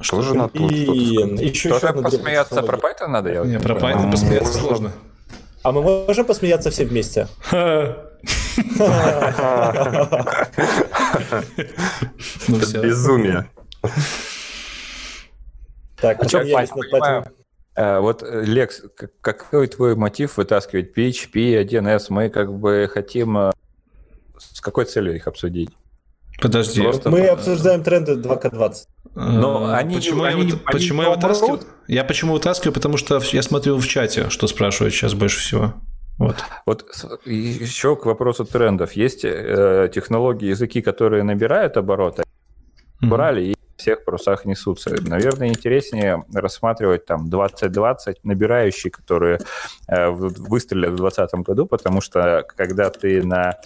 что 0.00 0.22
же 0.22 0.34
надо 0.34 0.54
тут? 0.54 0.70
Еще, 0.72 1.68
еще 1.68 1.92
посмеяться 1.92 2.62
про 2.62 2.78
Python 2.78 3.08
надо 3.08 3.30
делать? 3.32 3.50
Не, 3.50 3.60
про 3.60 3.74
Python 3.74 4.10
посмеяться 4.10 4.54
сложно. 4.54 4.92
А 5.62 5.72
мы 5.72 5.82
можем 5.82 6.24
посмеяться 6.24 6.70
все 6.70 6.86
вместе? 6.86 7.28
Ну, 12.48 12.56
безумие. 12.82 13.50
Так, 15.96 16.22
а 16.22 16.28
что 16.28 17.24
а, 17.76 18.00
вот, 18.00 18.22
Лекс, 18.22 18.82
какой 19.20 19.68
твой 19.68 19.94
мотив 19.96 20.36
вытаскивать 20.38 20.96
PHP, 20.96 21.62
1С? 21.64 22.06
Мы 22.08 22.28
как 22.30 22.52
бы 22.52 22.90
хотим... 22.92 23.52
С 24.60 24.62
какой 24.62 24.84
целью 24.84 25.16
их 25.16 25.26
обсудить? 25.26 25.70
Подожди. 26.38 26.82
Просто... 26.82 27.08
Мы 27.08 27.26
обсуждаем 27.28 27.82
тренды 27.82 28.16
2К20. 28.16 28.74
Но 29.14 29.70
э, 29.70 29.74
они, 29.74 29.94
почему 29.94 30.24
они, 30.24 30.42
я, 30.42 30.48
они 30.48 30.62
почему 30.66 31.02
я 31.02 31.08
вытаскиваю? 31.08 31.60
Я 31.88 32.04
почему 32.04 32.34
вытаскиваю? 32.34 32.74
Потому 32.74 32.98
что 32.98 33.22
я 33.32 33.40
смотрю 33.40 33.78
в 33.78 33.86
чате, 33.86 34.28
что 34.28 34.46
спрашивают 34.46 34.92
сейчас 34.92 35.14
больше 35.14 35.40
всего. 35.40 35.72
Вот. 36.18 36.36
Вот 36.66 36.84
еще 37.24 37.96
к 37.96 38.04
вопросу 38.04 38.44
трендов. 38.44 38.92
Есть 38.92 39.24
э, 39.24 39.90
технологии, 39.94 40.48
языки, 40.48 40.82
которые 40.82 41.22
набирают 41.22 41.78
обороты, 41.78 42.22
mm-hmm. 42.22 43.08
брали 43.08 43.44
и 43.44 43.54
в 43.54 43.80
всех 43.80 44.04
парусах 44.04 44.44
несутся. 44.44 44.94
Наверное, 45.00 45.48
интереснее 45.48 46.22
рассматривать 46.34 47.06
там 47.06 47.30
2020 47.30 48.24
набирающие, 48.24 48.90
которые 48.90 49.38
э, 49.88 50.10
выстрелят 50.10 50.90
в 50.90 50.96
2020 50.96 51.46
году, 51.46 51.64
потому 51.64 52.02
что 52.02 52.44
когда 52.46 52.90
ты 52.90 53.22
на 53.22 53.56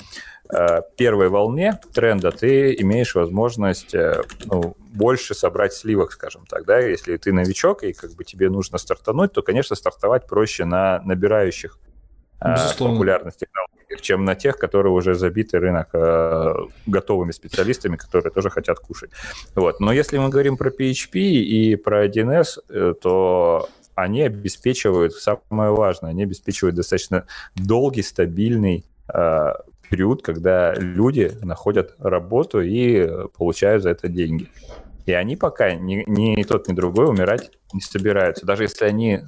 первой 0.97 1.29
волне 1.29 1.81
тренда, 1.95 2.31
ты 2.31 2.75
имеешь 2.75 3.15
возможность 3.15 3.95
э, 3.95 4.23
ну, 4.45 4.77
больше 4.79 5.35
собрать 5.35 5.73
сливок, 5.73 6.13
скажем 6.13 6.45
так, 6.47 6.65
да, 6.67 6.79
если 6.79 7.17
ты 7.17 7.33
новичок 7.33 7.83
и 7.83 7.93
как 7.93 8.13
бы 8.13 8.25
тебе 8.25 8.51
нужно 8.51 8.79
стартануть, 8.79 9.33
то, 9.33 9.43
конечно, 9.43 9.75
стартовать 9.75 10.27
проще 10.27 10.65
на 10.65 11.01
набирающих 11.05 11.79
Э, 12.45 12.55
Безусловно. 12.55 12.97
популярность 12.97 13.39
технологий, 13.39 14.03
чем 14.03 14.25
на 14.25 14.35
тех, 14.35 14.59
которые 14.59 14.93
уже 14.93 15.15
забиты 15.15 15.59
рынок 15.59 15.89
э, 15.95 16.55
готовыми 16.87 17.33
специалистами, 17.33 17.97
которые 17.97 18.33
тоже 18.33 18.51
хотят 18.51 18.79
кушать. 18.79 19.11
Вот. 19.55 19.81
Но 19.81 19.93
если 19.93 20.19
мы 20.19 20.29
говорим 20.29 20.57
про 20.57 20.71
PHP 20.71 21.19
и 21.19 21.77
про 21.77 22.07
1С, 22.07 22.59
э, 22.69 22.95
то 23.01 23.69
они 23.95 24.23
обеспечивают, 24.23 25.15
самое 25.15 25.71
важное, 25.71 26.11
они 26.11 26.25
обеспечивают 26.25 26.77
достаточно 26.77 27.27
долгий, 27.55 28.03
стабильный 28.03 28.85
э, 29.13 29.53
период, 29.89 30.23
когда 30.23 30.75
люди 30.75 31.33
находят 31.43 31.95
работу 31.99 32.61
и 32.61 33.09
получают 33.37 33.83
за 33.83 33.91
это 33.91 34.09
деньги. 34.09 34.49
И 35.07 35.13
они 35.13 35.37
пока 35.37 35.75
ни, 35.75 36.05
ни 36.07 36.43
тот, 36.45 36.67
ни 36.69 36.73
другой 36.73 37.09
умирать 37.09 37.51
не 37.75 37.81
собираются. 37.81 38.47
Даже 38.47 38.63
если 38.63 38.87
они 38.87 39.21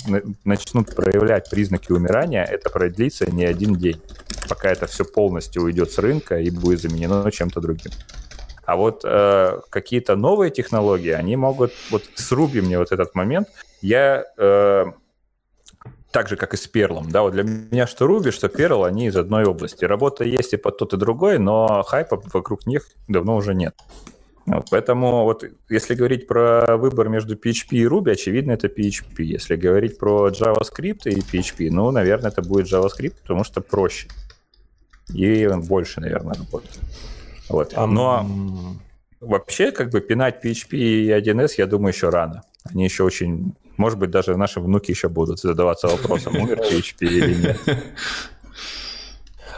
начнут 0.44 0.94
проявлять 0.94 1.50
признаки 1.50 1.92
умирания, 1.92 2.44
это 2.44 2.70
продлится 2.70 3.30
не 3.30 3.44
один 3.44 3.74
день, 3.74 4.00
пока 4.48 4.70
это 4.70 4.86
все 4.86 5.04
полностью 5.04 5.62
уйдет 5.62 5.92
с 5.92 5.98
рынка 5.98 6.38
и 6.38 6.50
будет 6.50 6.80
заменено 6.80 7.30
чем-то 7.30 7.60
другим. 7.60 7.92
А 8.64 8.76
вот 8.76 9.02
э, 9.04 9.60
какие-то 9.70 10.16
новые 10.16 10.50
технологии, 10.50 11.12
они 11.12 11.36
могут... 11.36 11.72
Вот 11.90 12.02
сруби 12.14 12.60
мне 12.60 12.78
вот 12.78 12.90
этот 12.90 13.14
момент. 13.14 13.48
Я... 13.80 14.24
Э, 14.36 14.86
так 16.16 16.28
же, 16.28 16.36
как 16.36 16.55
и 16.55 16.56
с 16.56 16.66
Перлом. 16.66 17.10
Да, 17.10 17.20
вот 17.20 17.34
для 17.34 17.43
меня 17.43 17.86
что 17.86 18.06
Руби, 18.06 18.30
что 18.30 18.48
Перл, 18.48 18.84
они 18.84 19.09
из 19.09 19.16
одной 19.16 19.44
области. 19.44 19.84
Работа 19.84 20.24
есть 20.24 20.55
и 20.55 20.56
под 20.56 20.78
тот, 20.78 20.94
и 20.94 20.97
другой, 20.97 21.38
но 21.38 21.82
хайпа 21.82 22.22
вокруг 22.32 22.66
них 22.66 22.88
давно 23.06 23.36
уже 23.36 23.52
нет. 23.52 23.74
Вот, 24.47 24.68
поэтому 24.70 25.24
вот 25.24 25.44
если 25.68 25.94
говорить 25.94 26.26
про 26.26 26.78
выбор 26.78 27.10
между 27.10 27.34
PHP 27.34 27.66
и 27.72 27.84
Ruby, 27.84 28.12
очевидно, 28.12 28.52
это 28.52 28.68
PHP. 28.68 29.24
Если 29.24 29.56
говорить 29.56 29.98
про 29.98 30.30
JavaScript 30.30 31.02
и 31.05 31.20
PHP, 31.20 31.68
ну, 31.70 31.90
наверное, 31.90 32.30
это 32.30 32.40
будет 32.40 32.72
JavaScript, 32.72 33.16
потому 33.20 33.44
что 33.44 33.60
проще. 33.60 34.09
И 35.12 35.47
больше, 35.68 36.01
наверное, 36.01 36.32
работает. 36.32 36.80
Вот. 37.51 37.74
Но 37.76 38.26
вообще, 39.20 39.70
как 39.70 39.90
бы 39.90 40.01
пинать 40.01 40.43
PHP 40.43 40.76
и 40.78 41.10
1С, 41.10 41.56
я 41.59 41.66
думаю, 41.66 41.93
еще 41.93 42.09
рано. 42.09 42.43
Они 42.64 42.84
еще 42.84 43.05
очень... 43.05 43.55
Может 43.77 43.98
быть, 43.98 44.11
даже 44.11 44.36
наши 44.36 44.61
внуки 44.61 44.90
еще 44.90 45.09
будут 45.09 45.40
задаваться 45.40 45.89
вопросом, 45.89 46.36
умер 46.36 46.61
PHP 46.61 47.07
или 47.07 47.35
нет. 47.35 47.61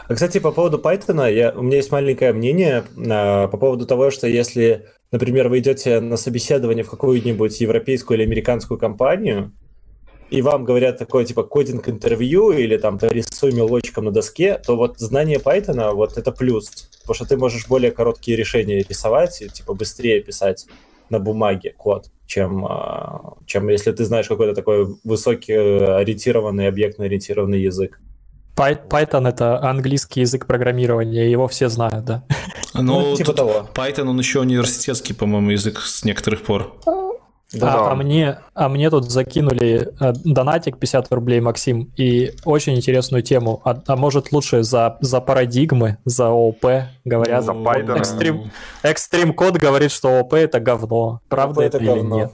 А, 0.07 0.15
кстати, 0.15 0.39
по 0.39 0.51
поводу 0.51 0.79
Python, 0.79 1.31
я, 1.31 1.51
у 1.51 1.61
меня 1.61 1.77
есть 1.77 1.91
маленькое 1.91 2.33
мнение 2.33 2.83
а, 2.97 3.47
по 3.47 3.57
поводу 3.57 3.85
того, 3.85 4.09
что 4.09 4.27
если, 4.27 4.87
например, 5.11 5.49
вы 5.49 5.59
идете 5.59 5.99
на 5.99 6.17
собеседование 6.17 6.83
в 6.83 6.89
какую-нибудь 6.89 7.61
европейскую 7.61 8.17
или 8.17 8.25
американскую 8.25 8.79
компанию, 8.79 9.51
и 10.31 10.41
вам 10.41 10.63
говорят 10.63 10.97
такое, 10.97 11.25
типа, 11.25 11.43
кодинг-интервью 11.43 12.51
или 12.51 12.77
там 12.77 12.97
рисуй 13.01 13.51
мелочком 13.51 14.05
на 14.05 14.11
доске, 14.11 14.57
то 14.57 14.75
вот 14.75 14.99
знание 14.99 15.37
Python, 15.37 15.93
вот 15.93 16.17
это 16.17 16.31
плюс, 16.31 16.89
потому 17.01 17.15
что 17.15 17.25
ты 17.25 17.37
можешь 17.37 17.67
более 17.67 17.91
короткие 17.91 18.35
решения 18.35 18.83
рисовать 18.87 19.41
и, 19.41 19.49
типа, 19.49 19.73
быстрее 19.73 20.21
писать 20.21 20.67
на 21.09 21.19
бумаге 21.19 21.73
код, 21.77 22.11
чем, 22.29 22.65
а, 22.65 23.33
чем 23.47 23.69
если 23.69 23.91
ты 23.91 24.05
знаешь 24.05 24.27
какой-то 24.27 24.53
такой 24.53 24.95
высокий 25.03 25.53
ориентированный, 25.53 26.67
объектно-ориентированный 26.67 27.59
язык. 27.59 27.99
Python 28.55 29.27
это 29.27 29.59
английский 29.63 30.21
язык 30.21 30.45
программирования, 30.45 31.31
его 31.31 31.47
все 31.47 31.69
знают, 31.69 32.05
да. 32.05 32.23
Ну, 32.75 32.83
ну 32.83 33.15
типа 33.15 33.33
того. 33.33 33.69
Python, 33.73 34.07
он 34.07 34.19
еще 34.19 34.41
университетский, 34.41 35.13
по-моему, 35.13 35.51
язык 35.51 35.79
с 35.79 36.03
некоторых 36.03 36.43
пор. 36.43 36.75
Да. 37.51 37.87
А, 37.87 37.91
а, 37.91 37.95
мне, 37.95 38.39
а 38.53 38.69
мне 38.69 38.91
тут 38.91 39.09
закинули 39.09 39.89
э, 39.99 40.13
донатик 40.23 40.77
50 40.77 41.11
рублей, 41.11 41.39
Максим, 41.39 41.91
и 41.97 42.33
очень 42.45 42.75
интересную 42.75 43.23
тему. 43.23 43.59
А, 43.65 43.81
а 43.87 43.95
может 43.95 44.31
лучше 44.31 44.61
за, 44.61 44.97
за 45.01 45.19
парадигмы, 45.19 45.97
за 46.05 46.27
ООП, 46.27 46.65
говорят. 47.05 47.43
За 47.43 47.53
Python. 47.53 47.97
Экстрим, 47.97 48.51
экстрим 48.83 49.33
код 49.33 49.57
говорит, 49.57 49.91
что 49.91 50.09
ООП 50.09 50.33
это 50.35 50.59
говно. 50.59 51.21
Правда 51.27 51.63
это, 51.63 51.77
это 51.77 51.85
или 51.85 51.91
говно. 51.91 52.17
нет? 52.17 52.31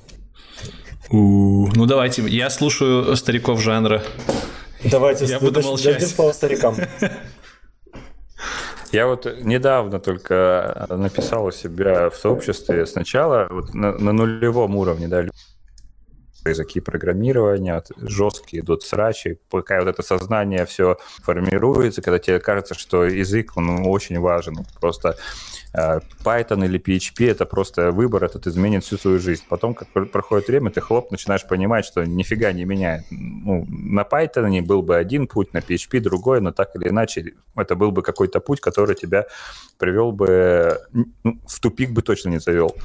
Ну 1.11 1.85
давайте, 1.85 2.23
я 2.23 2.49
слушаю 2.49 3.15
стариков 3.15 3.61
жанра. 3.61 4.01
Давайте 4.83 5.25
я 5.25 5.39
буду 5.39 5.61
молчать. 5.61 5.93
дадим 5.93 6.09
слово 6.09 6.31
старикам. 6.33 6.75
Я 8.95 9.07
вот 9.07 9.27
недавно 9.41 9.99
только 9.99 10.87
написал 10.89 11.47
у 11.47 11.51
себя 11.51 12.09
в 12.09 12.15
сообществе 12.15 12.85
сначала 12.85 13.45
вот 13.49 13.73
на, 13.73 13.91
на 13.91 14.13
нулевом 14.13 14.77
уровне, 14.77 15.09
да, 15.09 15.25
языки 16.49 16.79
программирования, 16.79 17.83
жесткие 17.97 18.61
идут 18.61 18.83
срачи, 18.83 19.39
пока 19.49 19.79
вот 19.79 19.87
это 19.87 20.01
сознание 20.03 20.65
все 20.65 20.97
формируется, 21.23 22.01
когда 22.01 22.19
тебе 22.19 22.39
кажется, 22.39 22.73
что 22.73 23.05
язык, 23.05 23.53
он 23.55 23.87
очень 23.87 24.19
важен. 24.19 24.57
Просто 24.79 25.17
Э, 25.77 25.99
Python 26.23 26.65
или 26.65 26.79
PHP— 26.79 27.31
это 27.31 27.45
просто 27.45 27.91
выбор, 27.91 28.23
этот 28.23 28.47
изменит 28.47 28.83
всю 28.83 28.97
свою 28.97 29.19
жизнь. 29.19 29.43
Потом, 29.49 29.73
как 29.73 29.89
проходит 30.11 30.47
время, 30.47 30.71
ты 30.71 30.81
хлоп, 30.81 31.11
начинаешь 31.11 31.45
понимать, 31.47 31.85
что 31.85 32.05
нифига 32.05 32.53
не 32.53 32.65
меняет. 32.65 33.03
Ну, 33.11 33.65
на 33.67 34.01
Python 34.01 34.61
был 34.61 34.81
бы 34.81 34.95
один 34.95 35.27
путь, 35.27 35.53
на 35.53 35.57
PHP 35.59 35.99
другой, 35.99 36.41
но 36.41 36.51
так 36.51 36.75
или 36.75 36.89
иначе 36.89 37.33
это 37.55 37.75
был 37.75 37.91
бы 37.91 38.01
какой-то 38.01 38.39
путь, 38.39 38.61
который 38.61 38.95
тебя 38.95 39.25
привел 39.77 40.11
бы... 40.11 40.79
Ну, 41.23 41.39
в 41.47 41.59
тупик 41.59 41.91
бы 41.91 42.01
точно 42.01 42.29
не 42.29 42.39
завел. 42.39 42.75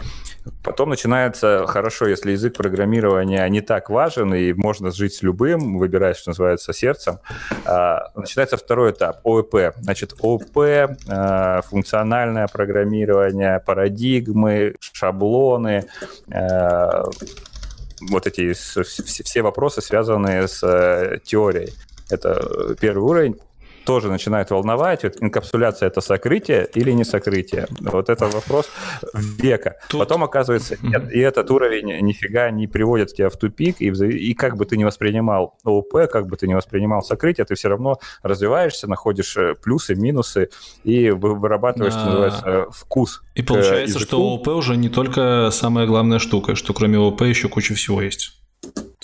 Потом 0.63 0.91
начинается, 0.91 1.67
хорошо, 1.67 2.07
если 2.07 2.33
язык 2.33 2.57
программирования 2.57 3.47
не 3.49 3.61
так 3.61 3.91
важен, 3.91 4.35
и 4.35 4.53
можно 4.53 4.91
жить 4.91 5.15
с 5.15 5.23
любым, 5.23 5.79
выбирать, 5.79 6.17
что 6.17 6.31
называется, 6.31 6.73
сердцем, 6.73 7.19
а, 7.65 8.11
начинается 8.15 8.57
второй 8.57 8.93
этап, 8.93 9.21
ООП. 9.25 9.75
Значит, 9.81 10.15
ООП, 10.21 10.97
а, 11.09 11.61
функциональное 11.63 12.47
программирование, 12.47 13.61
парадигмы, 13.61 14.77
шаблоны, 14.81 15.85
а, 16.33 17.05
вот 18.11 18.27
эти 18.27 18.53
все 18.53 19.43
вопросы, 19.43 19.83
связанные 19.83 20.49
с 20.49 20.63
э, 20.63 21.19
теорией. 21.23 21.75
Это 22.09 22.75
первый 22.81 23.03
уровень 23.03 23.37
тоже 23.91 24.09
начинает 24.09 24.51
волновать. 24.51 25.03
Вот 25.03 25.17
инкапсуляция 25.21 25.89
это 25.89 26.01
сокрытие 26.01 26.69
или 26.77 26.93
не 26.93 27.05
сокрытие? 27.05 27.67
Вот 27.81 28.09
это 28.09 28.29
вопрос 28.29 28.71
века. 29.15 29.79
Тут... 29.89 29.99
Потом 29.99 30.23
оказывается, 30.23 30.77
нет, 30.81 31.11
и 31.11 31.19
этот 31.19 31.51
уровень 31.51 32.01
нифига 32.01 32.53
не 32.53 32.69
приводит 32.69 33.13
тебя 33.15 33.29
в 33.29 33.37
тупик, 33.37 33.81
и, 33.81 33.89
и 33.89 34.35
как 34.35 34.57
бы 34.57 34.65
ты 34.65 34.77
не 34.77 34.85
воспринимал 34.85 35.59
ОП, 35.65 36.09
как 36.09 36.29
бы 36.29 36.37
ты 36.37 36.47
не 36.47 36.55
воспринимал 36.55 37.03
сокрытие, 37.03 37.45
ты 37.45 37.57
все 37.57 37.69
равно 37.69 37.99
развиваешься, 38.23 38.87
находишь 38.87 39.37
э, 39.37 39.57
плюсы, 39.57 39.97
минусы 39.97 40.51
и 40.85 41.11
вырабатываешь, 41.11 41.93
что 41.93 42.05
называется, 42.05 42.67
вкус. 42.71 43.23
И 43.35 43.43
получается, 43.43 43.99
что 43.99 44.35
ОП 44.35 44.47
уже 44.49 44.77
не 44.77 44.89
только 44.89 45.51
самая 45.51 45.89
главная 45.89 46.21
штука, 46.21 46.55
что 46.55 46.73
кроме 46.75 46.97
ОП 46.97 47.23
еще 47.23 47.49
куча 47.49 47.75
всего 47.75 48.01
есть. 48.01 48.41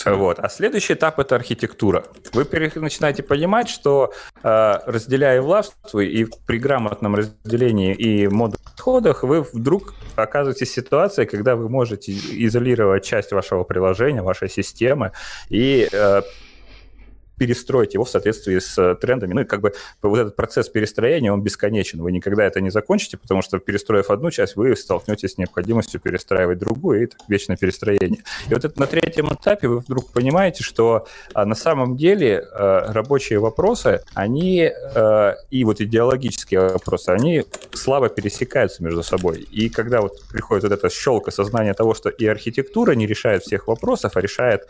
Вот. 0.04 0.38
А 0.38 0.48
следующий 0.48 0.94
этап– 0.94 1.18
это 1.20 1.34
архитектура. 1.34 2.04
Вы 2.32 2.44
начинаете 2.76 3.22
понимать, 3.22 3.68
что 3.68 4.12
э, 4.42 4.78
разделяя 4.86 5.42
властвуй 5.42 6.06
и 6.06 6.26
при 6.46 6.58
грамотном 6.58 7.16
разделении 7.16 7.94
и 7.94 8.28
модулях 8.28 8.62
подходах, 8.76 9.24
вы 9.24 9.42
вдруг 9.42 9.94
оказываетесь 10.14 10.70
в 10.70 10.74
ситуации, 10.74 11.24
когда 11.24 11.56
вы 11.56 11.68
можете 11.68 12.12
изолировать 12.12 13.04
часть 13.04 13.32
вашего 13.32 13.64
приложения, 13.64 14.22
вашей 14.22 14.48
системы 14.48 15.12
и 15.48 15.88
э, 15.90 16.22
перестроить 17.38 17.94
его 17.94 18.04
в 18.04 18.10
соответствии 18.10 18.58
с 18.58 18.78
э, 18.78 18.94
трендами. 18.94 19.34
Ну 19.34 19.40
и 19.42 19.44
как 19.44 19.60
бы 19.60 19.72
вот 20.02 20.18
этот 20.18 20.36
процесс 20.36 20.68
перестроения, 20.68 21.32
он 21.32 21.42
бесконечен. 21.42 22.02
Вы 22.02 22.12
никогда 22.12 22.44
это 22.44 22.60
не 22.60 22.70
закончите, 22.70 23.16
потому 23.16 23.42
что 23.42 23.58
перестроив 23.58 24.10
одну 24.10 24.30
часть, 24.30 24.56
вы 24.56 24.74
столкнетесь 24.76 25.32
с 25.32 25.38
необходимостью 25.38 26.00
перестраивать 26.00 26.58
другую, 26.58 27.00
и 27.00 27.04
это 27.04 27.16
вечное 27.28 27.56
перестроение. 27.56 28.22
И 28.48 28.54
вот 28.54 28.64
это 28.64 28.78
на 28.80 28.86
третьем 28.86 29.32
этапе 29.32 29.68
вы 29.68 29.78
вдруг 29.78 30.12
понимаете, 30.12 30.62
что 30.62 31.06
а, 31.34 31.44
на 31.44 31.54
самом 31.54 31.96
деле 31.96 32.38
а, 32.52 32.92
рабочие 32.92 33.38
вопросы, 33.38 34.02
они 34.14 34.70
а, 34.94 35.34
и 35.50 35.64
вот 35.64 35.80
идеологические 35.80 36.60
вопросы, 36.60 37.10
они 37.10 37.44
слабо 37.72 38.08
пересекаются 38.08 38.82
между 38.82 39.02
собой. 39.02 39.40
И 39.40 39.68
когда 39.68 40.00
вот 40.00 40.22
приходит 40.30 40.64
вот 40.64 40.72
эта 40.72 40.88
щелка 40.88 41.30
сознания 41.30 41.74
того, 41.74 41.94
что 41.94 42.08
и 42.08 42.26
архитектура 42.26 42.92
не 42.92 43.06
решает 43.06 43.42
всех 43.42 43.68
вопросов, 43.68 44.12
а 44.16 44.20
решает 44.20 44.62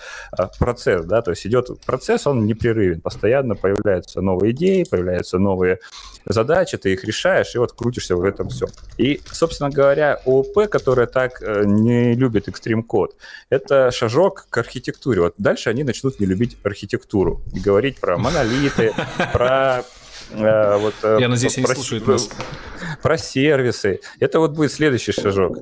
процесс, 0.59 1.05
да, 1.05 1.23
то 1.23 1.31
есть 1.31 1.47
идет 1.47 1.69
процесс, 1.85 2.27
он 2.27 2.47
не 2.47 2.55
непрерывен. 2.57 3.01
Постоянно 3.01 3.55
появляются 3.55 4.21
новые 4.21 4.53
идеи, 4.53 4.85
появляются 4.85 5.39
новые 5.39 5.79
задачи, 6.25 6.77
ты 6.77 6.93
их 6.93 7.05
решаешь, 7.05 7.55
и 7.55 7.59
вот 7.59 7.73
крутишься 7.73 8.17
в 8.17 8.25
этом 8.25 8.49
все. 8.49 8.67
И, 8.99 9.21
собственно 9.31 9.71
говоря, 9.71 10.21
ООП, 10.25 10.69
которая 10.69 11.07
так 11.07 11.43
э, 11.43 11.63
не 11.65 12.15
любит 12.15 12.49
экстрим-код, 12.49 13.17
это 13.51 13.91
шажок 13.91 14.47
к 14.51 14.59
архитектуре. 14.59 15.21
Вот 15.21 15.35
дальше 15.39 15.71
они 15.71 15.85
начнут 15.85 16.19
не 16.19 16.27
любить 16.27 16.57
архитектуру 16.65 17.43
и 17.55 17.61
говорить 17.61 18.01
про 18.01 18.17
монолиты, 18.17 18.93
про 19.33 19.85
э, 20.33 20.77
вот, 20.79 20.95
э, 21.03 21.19
Я 21.21 21.29
надеюсь, 21.29 21.55
про, 21.55 21.65
они 21.65 21.75
слушают 21.75 22.07
нас. 22.07 22.29
Про 23.03 23.19
сервисы. 23.19 24.01
Это 24.19 24.41
вот 24.41 24.53
будет 24.53 24.73
следующий 24.73 25.13
шажок 25.13 25.59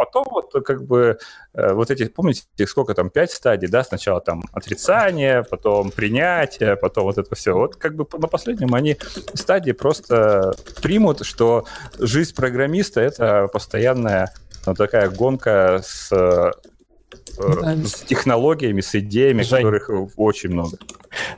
потом 0.00 0.24
вот 0.30 0.64
как 0.64 0.82
бы 0.84 1.18
э, 1.52 1.72
вот 1.74 1.90
эти, 1.90 2.06
помните, 2.08 2.44
сколько 2.66 2.94
там, 2.94 3.10
пять 3.10 3.30
стадий, 3.32 3.68
да, 3.68 3.84
сначала 3.84 4.22
там 4.22 4.44
отрицание, 4.50 5.44
потом 5.44 5.90
принятие, 5.90 6.76
потом 6.76 7.04
вот 7.04 7.18
это 7.18 7.34
все. 7.34 7.52
Вот 7.52 7.76
как 7.76 7.96
бы 7.96 8.06
на 8.18 8.26
последнем 8.26 8.74
они 8.74 8.96
стадии 9.34 9.72
просто 9.72 10.54
примут, 10.80 11.26
что 11.26 11.66
жизнь 11.98 12.34
программиста— 12.34 13.00
это 13.02 13.48
постоянная 13.52 14.32
вот 14.64 14.78
такая 14.78 15.10
гонка 15.10 15.82
с 15.84 16.10
э, 17.40 17.84
с 17.84 17.94
технологиями, 18.02 18.80
с 18.80 18.94
идеями, 18.94 19.42
Жень. 19.42 19.58
которых 19.58 19.90
очень 20.16 20.50
много. 20.50 20.78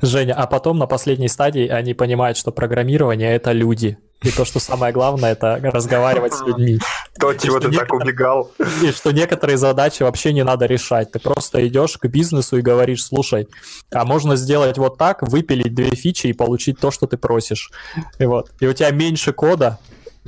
Женя, 0.00 0.34
а 0.34 0.46
потом 0.46 0.78
на 0.78 0.86
последней 0.86 1.28
стадии 1.28 1.68
они 1.68 1.94
понимают, 1.94 2.36
что 2.36 2.52
программирование— 2.52 3.32
это 3.34 3.52
люди. 3.52 3.98
И 4.22 4.30
то, 4.30 4.44
что 4.44 4.60
самое 4.60 4.92
главное, 4.92 5.32
это 5.32 5.58
разговаривать 5.62 6.32
с 6.34 6.42
людьми. 6.42 6.78
То, 7.18 7.34
чего 7.34 7.58
ты 7.58 7.72
так 7.72 7.92
убегал. 7.92 8.52
И 8.82 8.92
что 8.92 9.10
некоторые 9.10 9.58
задачи 9.58 10.02
вообще 10.02 10.32
не 10.32 10.44
надо 10.44 10.66
решать. 10.66 11.10
Ты 11.10 11.18
просто 11.18 11.66
идешь 11.66 11.98
к 11.98 12.06
бизнесу 12.06 12.58
и 12.58 12.62
говоришь, 12.62 13.04
слушай, 13.04 13.48
а 13.90 14.04
можно 14.04 14.36
сделать 14.36 14.78
вот 14.78 14.96
так, 14.96 15.22
выпилить 15.22 15.74
две 15.74 15.90
фичи 15.90 16.28
и 16.28 16.32
получить 16.32 16.78
то, 16.78 16.90
что 16.90 17.06
ты 17.06 17.16
просишь. 17.16 17.72
И 18.18 18.24
вот. 18.24 18.52
И 18.60 18.66
у 18.66 18.72
тебя 18.72 18.90
меньше 18.90 19.32
кода 19.32 19.80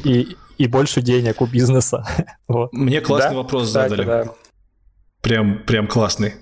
и, 0.02 0.36
и 0.58 0.66
больше 0.66 1.00
денег 1.00 1.40
у 1.40 1.46
бизнеса. 1.46 2.04
вот. 2.48 2.72
Мне 2.72 3.00
классный 3.00 3.30
да? 3.30 3.36
вопрос 3.36 3.68
Кстати, 3.68 3.90
задали. 3.90 4.06
Да. 4.06 4.24
Прям, 5.24 5.64
прям 5.64 5.86
классный. 5.86 6.34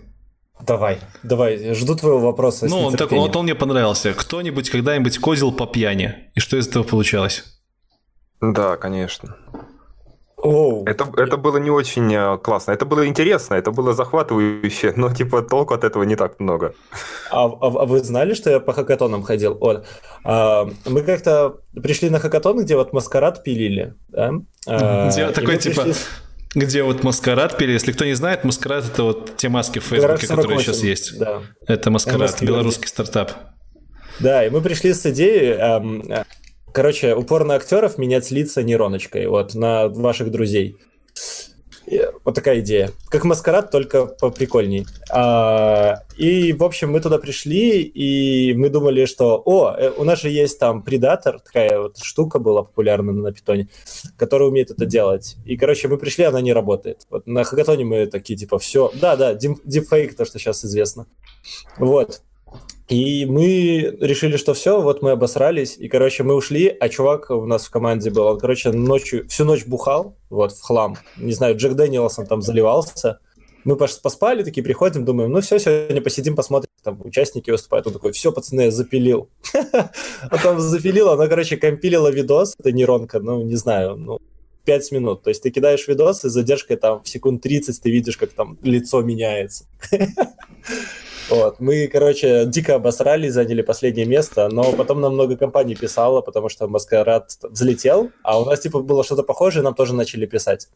Давай, 0.67 0.99
давай, 1.23 1.73
жду 1.75 1.95
твоего 1.95 2.19
вопроса. 2.19 2.67
Ну, 2.69 2.81
он 2.81 2.95
так, 2.95 3.13
вот 3.13 3.37
он 3.37 3.45
мне 3.45 3.55
понравился. 3.55 4.13
Кто-нибудь 4.13 4.71
когда-нибудь 4.71 5.19
козил 5.19 5.53
по 5.53 5.67
пьяни? 5.67 6.31
И 6.35 6.41
что 6.41 6.57
из 6.57 6.67
этого 6.69 6.83
получалось? 6.83 7.45
Да, 8.41 8.77
конечно. 8.77 9.37
Оу. 10.37 10.85
Это, 10.85 11.09
это 11.17 11.37
было 11.37 11.59
не 11.59 11.71
очень 11.71 12.13
э, 12.13 12.39
классно. 12.39 12.73
Это 12.73 12.85
было 12.85 13.07
интересно, 13.07 13.55
это 13.55 13.71
было 13.71 13.93
захватывающе, 13.93 14.93
но 14.97 15.15
типа 15.15 15.43
толку 15.43 15.75
от 15.75 15.85
этого 15.85 16.03
не 16.03 16.17
так 16.17 16.41
много. 16.41 16.75
А, 17.31 17.47
а, 17.47 17.51
а 17.61 17.87
вы 17.87 18.01
знали, 18.01 18.35
что 18.35 18.51
я 18.51 18.59
по 18.59 18.73
хакатонам 18.73 19.23
ходил? 19.23 19.57
Вот. 19.61 19.87
А, 20.25 20.69
мы 20.87 21.03
как-то 21.03 21.61
пришли 21.81 22.11
на 22.11 22.19
хакатон, 22.19 22.65
где 22.65 22.75
вот 22.75 22.93
маскарад 22.93 23.45
пилили. 23.45 23.95
Да? 24.09 24.33
А, 24.67 25.09
где 25.09 25.29
такой 25.29 25.59
типа... 25.59 25.83
Пришли 25.83 26.03
где 26.55 26.83
вот 26.83 27.03
маскарад 27.03 27.57
пили. 27.57 27.73
Если 27.73 27.93
кто 27.93 28.05
не 28.05 28.15
знает, 28.15 28.45
маскарад 28.45 28.85
это 28.85 29.05
вот 29.05 29.37
те 29.37 29.49
маски 29.49 29.79
в 29.79 29.85
Фейсбуке, 29.85 30.27
которые 30.27 30.61
сейчас 30.61 30.83
есть. 30.83 31.19
Да. 31.19 31.43
Это 31.67 31.91
маскарад, 31.91 32.43
белорусский 32.43 32.89
стартап. 32.89 33.33
Да, 34.21 34.45
и 34.45 34.51
мы 34.51 34.61
пришли 34.61 34.93
с 34.93 35.05
идеей, 35.07 35.53
эм, 35.53 36.05
короче, 36.73 37.15
упор 37.15 37.45
на 37.45 37.55
актеров 37.55 37.99
менять 37.99 38.31
лица 38.31 38.63
нейроночкой, 38.63 39.27
вот, 39.27 39.55
на 39.55 39.89
ваших 39.89 40.31
друзей. 40.31 40.77
Вот 42.25 42.35
такая 42.35 42.61
идея. 42.61 42.91
Как 43.09 43.25
маскарад, 43.25 43.71
только 43.71 44.07
поприкольней. 44.07 44.87
А, 45.11 46.03
и, 46.17 46.53
в 46.53 46.63
общем, 46.65 46.93
мы 46.93 47.01
туда 47.01 47.19
пришли, 47.19 47.83
и 47.83 48.55
мы 48.55 48.69
думали, 48.69 49.05
что, 49.07 49.43
о, 49.45 49.75
э, 49.77 49.91
у 49.97 50.05
нас 50.05 50.21
же 50.21 50.31
есть 50.31 50.59
там 50.59 50.83
предатор, 50.83 51.41
такая 51.41 51.81
вот 51.81 51.99
штука 51.99 52.39
была 52.39 52.63
популярна 52.63 53.13
на 53.13 53.33
питоне, 53.33 53.69
которая 54.17 54.49
умеет 54.49 54.71
это 54.71 54.87
делать. 54.87 55.37
И, 55.45 55.57
короче, 55.57 55.89
мы 55.89 55.99
пришли, 55.99 56.25
она 56.25 56.41
не 56.41 56.53
работает. 56.53 57.07
Вот 57.11 57.27
на 57.27 57.45
хакатоне 57.45 57.85
мы 57.85 58.07
такие, 58.07 58.39
типа, 58.39 58.59
все, 58.59 58.91
да-да, 58.95 59.35
дипфейк, 59.35 60.17
то, 60.17 60.25
что 60.25 60.39
сейчас 60.39 60.65
известно. 60.65 61.07
Вот. 61.79 62.23
И 62.93 63.25
мы 63.25 63.97
решили, 64.01 64.37
что 64.37 64.53
все, 64.53 64.83
вот 64.83 65.01
мы 65.01 65.13
обосрались, 65.13 65.79
и, 65.79 65.89
короче, 65.89 66.25
мы 66.25 66.35
ушли, 66.35 66.69
а 66.69 66.91
чувак 66.91 67.31
у 67.31 67.47
нас 67.47 67.65
в 67.65 67.71
команде 67.71 68.11
был, 68.11 68.27
он, 68.27 68.39
короче, 68.39 68.71
ночью, 68.71 69.27
всю 69.29 69.47
ночь 69.47 69.65
бухал, 69.65 70.19
вот, 70.29 70.53
в 70.53 70.61
хлам. 70.61 70.99
Не 71.17 71.33
знаю, 71.33 71.57
Джек 71.57 71.73
Дэниелсон 71.73 72.27
там 72.27 72.43
заливался. 72.43 73.19
Мы 73.65 73.77
поспали, 73.77 74.43
такие 74.43 74.63
приходим, 74.63 75.07
думаем, 75.07 75.31
ну 75.31 75.41
все, 75.41 75.59
сегодня 75.59 76.03
посидим, 76.03 76.37
посмотрим, 76.37 76.69
там 76.83 77.01
участники 77.03 77.51
выступают. 77.51 77.87
Он 77.87 77.95
такой, 77.95 78.13
все, 78.13 78.31
пацаны, 78.31 78.63
я 78.63 78.71
запилил. 78.71 79.31
А 79.55 80.37
там 80.43 80.61
запилил, 80.61 81.09
она, 81.09 81.29
короче, 81.29 81.57
компилила 81.57 82.09
видос, 82.09 82.55
это 82.59 82.73
нейронка, 82.73 83.21
ну, 83.21 83.43
не 83.43 83.57
знаю, 83.57 83.97
ну, 83.97 84.19
5 84.67 84.93
минут. 84.93 85.23
То 85.23 85.31
есть 85.31 85.43
ты 85.43 85.51
кидаешь 85.51 85.89
видос, 85.89 86.27
и 86.27 86.29
задержкой 86.29 86.77
там 86.77 87.03
в 87.03 87.09
секунд 87.09 87.41
30 87.41 87.81
ты 87.81 87.91
видишь, 87.91 88.19
как 88.19 88.33
там 88.35 88.59
лицо 88.63 89.01
меняется. 89.01 89.65
Вот. 91.29 91.61
Мы, 91.61 91.89
короче, 91.89 92.45
дико 92.47 92.75
обосрались, 92.75 93.33
заняли 93.33 93.63
последнее 93.63 94.07
место, 94.07 94.49
но 94.51 94.73
потом 94.73 95.01
нам 95.01 95.15
много 95.15 95.37
компаний 95.37 95.75
писало, 95.75 96.21
потому 96.21 96.49
что 96.49 96.69
Маскарад 96.69 97.31
взлетел, 97.43 98.11
а 98.23 98.41
у 98.41 98.45
нас, 98.45 98.61
типа, 98.61 98.81
было 98.81 99.05
что-то 99.05 99.23
похожее, 99.23 99.63
нам 99.63 99.75
тоже 99.75 99.95
начали 99.95 100.27
писать. 100.27 100.69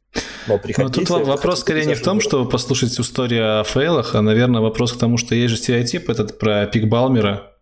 Мол, 0.47 0.58
приходите. 0.58 1.00
Ну, 1.00 1.07
тут 1.07 1.26
вопрос 1.26 1.60
скорее 1.60 1.86
не 1.86 1.94
в 1.94 2.02
том, 2.02 2.20
чтобы 2.20 2.49
послушать 2.49 2.99
историю 2.99 3.60
о 3.60 3.65
фейлах, 3.65 4.15
а, 4.15 4.23
наверное, 4.23 4.60
вопрос 4.60 4.92
к 4.92 4.99
тому, 4.99 5.18
что 5.18 5.34
есть 5.34 5.50
же 5.50 5.57
стереотип 5.57 6.08
этот 6.08 6.39
про 6.39 6.66
пик 6.66 6.89
Балмера, 6.89 7.52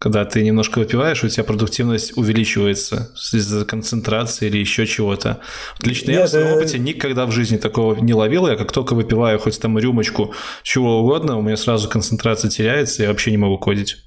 когда 0.00 0.24
ты 0.24 0.42
немножко 0.42 0.78
выпиваешь, 0.78 1.22
у 1.22 1.28
тебя 1.28 1.44
продуктивность 1.44 2.16
увеличивается 2.16 3.12
из-за 3.32 3.66
концентрации 3.66 4.46
или 4.46 4.56
еще 4.56 4.86
чего-то. 4.86 5.40
Вот 5.76 5.86
лично 5.86 6.12
Нет, 6.12 6.20
я 6.20 6.26
в 6.26 6.30
своем 6.30 6.56
опыте 6.56 6.78
никогда 6.78 7.26
в 7.26 7.32
жизни 7.32 7.58
такого 7.58 7.94
не 7.96 8.14
ловил. 8.14 8.48
Я 8.48 8.56
как 8.56 8.72
только 8.72 8.94
выпиваю 8.94 9.38
хоть 9.38 9.60
там 9.60 9.78
рюмочку 9.78 10.32
чего 10.62 11.00
угодно, 11.00 11.36
у 11.36 11.42
меня 11.42 11.58
сразу 11.58 11.86
концентрация 11.86 12.50
теряется, 12.50 13.02
я 13.02 13.10
вообще 13.10 13.30
не 13.30 13.36
могу 13.36 13.58
кодить. 13.58 13.98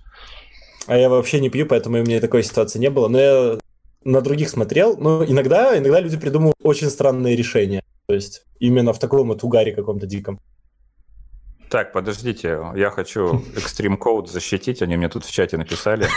А 0.88 0.98
я 0.98 1.10
вообще 1.10 1.40
не 1.40 1.52
пью, 1.52 1.68
поэтому 1.68 2.00
у 2.00 2.04
меня 2.04 2.20
такой 2.20 2.42
ситуации 2.42 2.80
не 2.80 2.90
было. 2.90 3.08
Но 3.08 3.20
я 3.20 3.58
на 4.04 4.22
других 4.22 4.50
смотрел. 4.50 4.98
Но 4.98 5.24
иногда, 5.24 5.78
иногда 5.78 6.00
люди 6.00 6.18
придумывают 6.18 6.56
очень 6.64 6.90
странные 6.90 7.36
решения. 7.36 7.84
То 8.08 8.16
есть 8.16 8.46
именно 8.58 8.94
в 8.94 9.00
таком 9.00 9.28
вот 9.28 9.44
угаре 9.44 9.72
каком-то 9.72 10.08
диком. 10.08 10.40
Так, 11.74 11.92
подождите, 11.92 12.60
я 12.76 12.92
хочу 12.92 13.44
Extreme 13.56 13.98
Code 13.98 14.28
защитить, 14.28 14.84
они 14.84 14.96
мне 14.96 15.10
тут 15.10 15.26
в 15.26 15.32
чате 15.32 15.58
написали. 15.58 16.08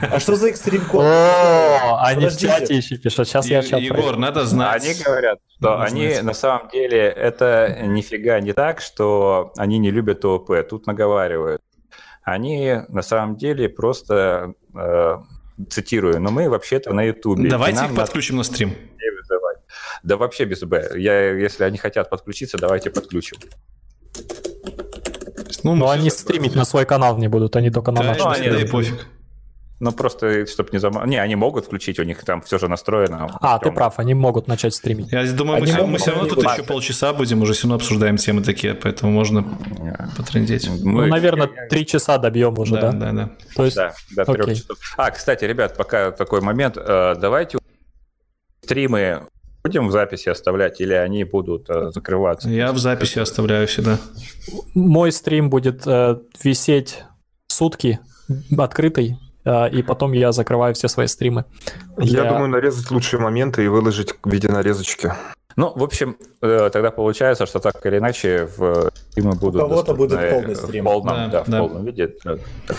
А 0.00 0.20
что 0.20 0.36
за 0.36 0.48
Extreme 0.48 0.88
Code? 0.88 1.02
О, 1.02 2.00
они 2.04 2.28
в 2.28 2.36
чате 2.36 2.76
еще 2.76 2.96
пишут, 2.96 3.26
сейчас 3.26 3.46
я 3.46 3.64
чат 3.64 3.80
Егор, 3.80 4.16
надо 4.16 4.44
знать. 4.44 4.84
Они 4.84 4.94
говорят, 5.04 5.40
что 5.58 5.80
они 5.80 6.20
на 6.22 6.34
самом 6.34 6.68
деле, 6.68 7.00
это 7.00 7.80
нифига 7.82 8.38
не 8.38 8.52
так, 8.52 8.80
что 8.80 9.52
они 9.56 9.78
не 9.78 9.90
любят 9.90 10.24
ООП, 10.24 10.68
тут 10.68 10.86
наговаривают. 10.86 11.60
Они 12.22 12.76
на 12.90 13.02
самом 13.02 13.36
деле 13.36 13.68
просто, 13.68 14.54
э, 14.72 15.16
цитирую, 15.68 16.20
но 16.20 16.30
мы 16.30 16.48
вообще-то 16.48 16.92
на 16.92 17.02
Ютубе. 17.02 17.50
Давайте 17.50 17.86
их 17.86 17.96
подключим 17.96 18.36
на 18.36 18.44
стрим. 18.44 18.76
Да 20.04 20.16
вообще 20.16 20.44
без 20.44 20.62
Б. 20.62 20.92
Я, 20.94 21.32
если 21.32 21.64
они 21.64 21.76
хотят 21.76 22.08
подключиться, 22.08 22.56
давайте 22.56 22.90
подключим. 22.90 23.36
Ну, 25.62 25.74
Но 25.74 25.90
они 25.90 26.10
стримить 26.10 26.54
на 26.54 26.64
свой 26.64 26.84
канал 26.86 27.18
не 27.18 27.28
будут, 27.28 27.56
они 27.56 27.70
только 27.70 27.92
на 27.92 28.02
наш. 28.02 28.18
Ну, 28.18 28.28
они, 28.28 28.48
да 28.48 28.60
и 28.60 28.66
пофиг. 28.66 29.06
Ну, 29.80 29.92
просто, 29.92 30.46
чтобы 30.46 30.68
не 30.72 30.78
зам... 30.78 31.08
Не, 31.08 31.16
они 31.16 31.36
могут 31.36 31.64
включить, 31.64 31.98
у 31.98 32.02
них 32.02 32.22
там 32.22 32.42
все 32.42 32.58
же 32.58 32.68
настроено. 32.68 33.30
А, 33.40 33.58
ты 33.58 33.72
прав, 33.72 33.98
они 33.98 34.12
могут 34.12 34.46
начать 34.46 34.74
стримить. 34.74 35.10
Я 35.10 35.24
думаю, 35.32 35.62
мы, 35.62 35.86
мы 35.86 35.96
все 35.96 36.10
равно 36.10 36.28
тут 36.28 36.44
еще 36.44 36.62
полчаса 36.62 37.14
будем, 37.14 37.40
уже 37.40 37.54
все 37.54 37.62
равно 37.62 37.76
обсуждаем 37.76 38.18
темы 38.18 38.42
такие, 38.42 38.74
поэтому 38.74 39.10
можно 39.10 39.42
потрендеть. 40.18 40.68
Мы... 40.68 41.06
Ну, 41.06 41.06
наверное, 41.06 41.48
три 41.70 41.86
часа 41.86 42.18
добьем 42.18 42.58
уже, 42.58 42.74
да? 42.74 42.92
Да, 42.92 42.98
да, 42.98 43.12
да. 43.12 43.30
То 43.56 43.64
есть... 43.64 43.76
Да, 43.76 43.94
до 44.16 44.24
трех 44.26 44.48
часов. 44.48 44.78
А, 44.98 45.10
кстати, 45.10 45.44
ребят, 45.44 45.74
пока 45.78 46.10
такой 46.10 46.42
момент, 46.42 46.76
э, 46.76 47.14
давайте 47.18 47.58
стримы 48.62 49.22
будем 49.64 49.88
в 49.88 49.92
записи 49.92 50.28
оставлять 50.28 50.80
или 50.80 50.94
они 50.94 51.24
будут 51.24 51.68
э, 51.68 51.90
закрываться? 51.90 52.48
Я 52.48 52.72
в 52.72 52.78
записи 52.78 53.18
оставляю 53.18 53.66
всегда. 53.66 53.98
Мой 54.74 55.12
стрим 55.12 55.50
будет 55.50 55.86
э, 55.86 56.18
висеть 56.42 57.04
сутки 57.48 57.98
открытый, 58.56 59.18
э, 59.44 59.70
и 59.70 59.82
потом 59.82 60.12
я 60.12 60.32
закрываю 60.32 60.74
все 60.74 60.88
свои 60.88 61.06
стримы. 61.06 61.44
Я, 61.98 62.24
я 62.24 62.32
думаю, 62.32 62.48
нарезать 62.48 62.90
лучшие 62.90 63.20
моменты 63.20 63.64
и 63.64 63.68
выложить 63.68 64.14
в 64.22 64.30
виде 64.30 64.48
нарезочки. 64.48 65.12
Ну, 65.56 65.72
в 65.74 65.82
общем, 65.82 66.16
э, 66.42 66.70
тогда 66.72 66.90
получается, 66.90 67.44
что 67.44 67.58
так 67.58 67.84
или 67.84 67.98
иначе 67.98 68.48
в 68.56 68.90
стримы 69.10 69.32
будут 69.32 69.62
У 69.62 69.68
кого-то 69.68 69.94
будет 69.94 70.30
полный 70.30 70.56
стрим. 70.56 70.84
В 70.84 70.86
полном, 70.86 71.16
да, 71.16 71.28
да, 71.28 71.44
в 71.44 71.48
да. 71.48 71.58
полном 71.58 71.84
виде. 71.84 72.14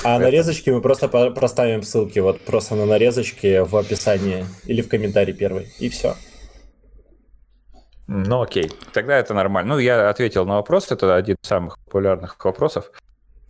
А 0.03 0.19
нарезочки 0.19 0.69
мы 0.69 0.81
просто 0.81 1.07
проставим 1.07 1.83
ссылки 1.83 2.19
вот 2.19 2.41
просто 2.41 2.75
на 2.75 2.85
нарезочки 2.85 3.59
в 3.59 3.75
описании 3.75 4.45
или 4.65 4.81
в 4.81 4.87
комментарии 4.87 5.33
первый, 5.33 5.71
и 5.79 5.89
все. 5.89 6.15
Ну 8.13 8.41
окей, 8.41 8.69
тогда 8.91 9.17
это 9.17 9.33
нормально. 9.33 9.75
Ну, 9.75 9.79
я 9.79 10.09
ответил 10.09 10.45
на 10.45 10.55
вопрос, 10.55 10.91
это 10.91 11.15
один 11.15 11.37
из 11.41 11.47
самых 11.47 11.79
популярных 11.79 12.35
вопросов. 12.43 12.91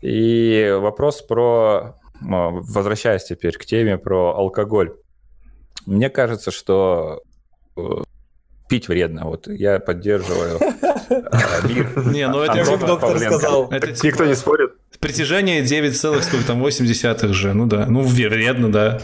И 0.01 0.77
вопрос 0.79 1.23
про, 1.23 1.95
возвращаясь 2.21 3.23
теперь 3.23 3.57
к 3.57 3.65
теме 3.65 3.97
про 3.97 4.35
алкоголь. 4.35 4.93
Мне 5.87 6.11
кажется, 6.11 6.51
что 6.51 7.23
э, 7.75 7.81
пить 8.69 8.87
вредно. 8.87 9.25
Вот 9.25 9.47
я 9.47 9.79
поддерживаю 9.79 10.59
мир. 11.67 11.91
Не, 12.13 12.27
ну 12.27 12.41
это 12.41 12.63
как 12.63 12.85
доктор 12.85 13.17
сказал. 13.17 13.71
Никто 13.71 14.25
не 14.25 14.35
спорит. 14.35 14.73
Притяжение 14.99 15.63
9,8 15.63 17.33
же. 17.33 17.53
Ну 17.53 17.65
да, 17.65 17.87
ну 17.87 18.01
вредно, 18.01 18.71
да. 18.71 19.01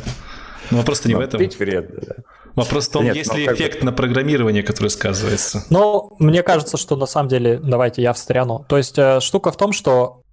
Но 0.69 0.77
вопрос-то 0.77 1.07
не 1.07 1.15
в 1.15 1.19
этом. 1.19 1.39
Пить 1.39 1.57
вредно, 1.57 1.99
да. 1.99 2.15
Вопрос 2.57 2.87
в 2.87 2.91
том, 2.91 3.05
Нет, 3.05 3.15
есть 3.15 3.31
ну, 3.31 3.37
ли 3.37 3.45
эффект 3.45 3.79
бы... 3.79 3.85
на 3.85 3.91
программирование, 3.93 4.63
который 4.63 4.89
сказывается. 4.89 5.63
Ну, 5.69 6.15
мне 6.17 6.41
кажется, 6.41 6.75
что 6.75 6.95
на 6.95 7.05
самом 7.05 7.29
деле, 7.29 7.59
давайте 7.59 8.01
я 8.01 8.13
встряну. 8.13 8.65
То 8.67 8.77
есть 8.77 8.97
э, 8.97 9.19
штука 9.19 9.51
в 9.51 9.57
том, 9.57 9.71
что 9.71 10.23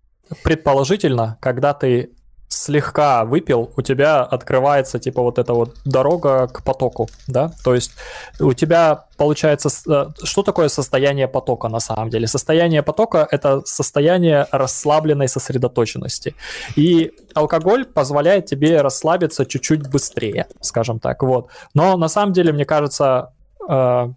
предположительно, 0.42 1.36
когда 1.42 1.74
ты 1.74 2.12
слегка 2.54 3.24
выпил, 3.24 3.72
у 3.76 3.82
тебя 3.82 4.22
открывается 4.22 4.98
типа 4.98 5.22
вот 5.22 5.38
эта 5.38 5.54
вот 5.54 5.76
дорога 5.84 6.46
к 6.46 6.62
потоку, 6.62 7.08
да, 7.26 7.50
то 7.64 7.74
есть 7.74 7.92
у 8.40 8.52
тебя 8.52 9.04
получается, 9.16 9.68
э, 9.88 10.06
что 10.24 10.42
такое 10.42 10.68
состояние 10.68 11.28
потока 11.28 11.68
на 11.68 11.80
самом 11.80 12.10
деле? 12.10 12.26
Состояние 12.26 12.82
потока– 12.82 13.26
это 13.30 13.62
состояние 13.64 14.46
расслабленной 14.52 15.28
сосредоточенности, 15.28 16.34
и 16.76 17.12
алкоголь 17.34 17.84
позволяет 17.84 18.46
тебе 18.46 18.82
расслабиться 18.82 19.44
чуть-чуть 19.46 19.90
быстрее, 19.90 20.46
скажем 20.60 21.00
так, 21.00 21.22
вот. 21.22 21.48
Но 21.74 21.96
на 21.96 22.08
самом 22.08 22.32
деле, 22.32 22.52
мне 22.52 22.64
кажется, 22.64 23.32
э, 23.68 24.08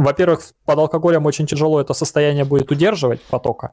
во-первых, 0.00 0.42
под 0.64 0.78
алкоголем 0.78 1.26
очень 1.26 1.46
тяжело 1.46 1.80
это 1.80 1.94
состояние 1.94 2.44
будет 2.44 2.70
удерживать 2.70 3.20
потока, 3.22 3.72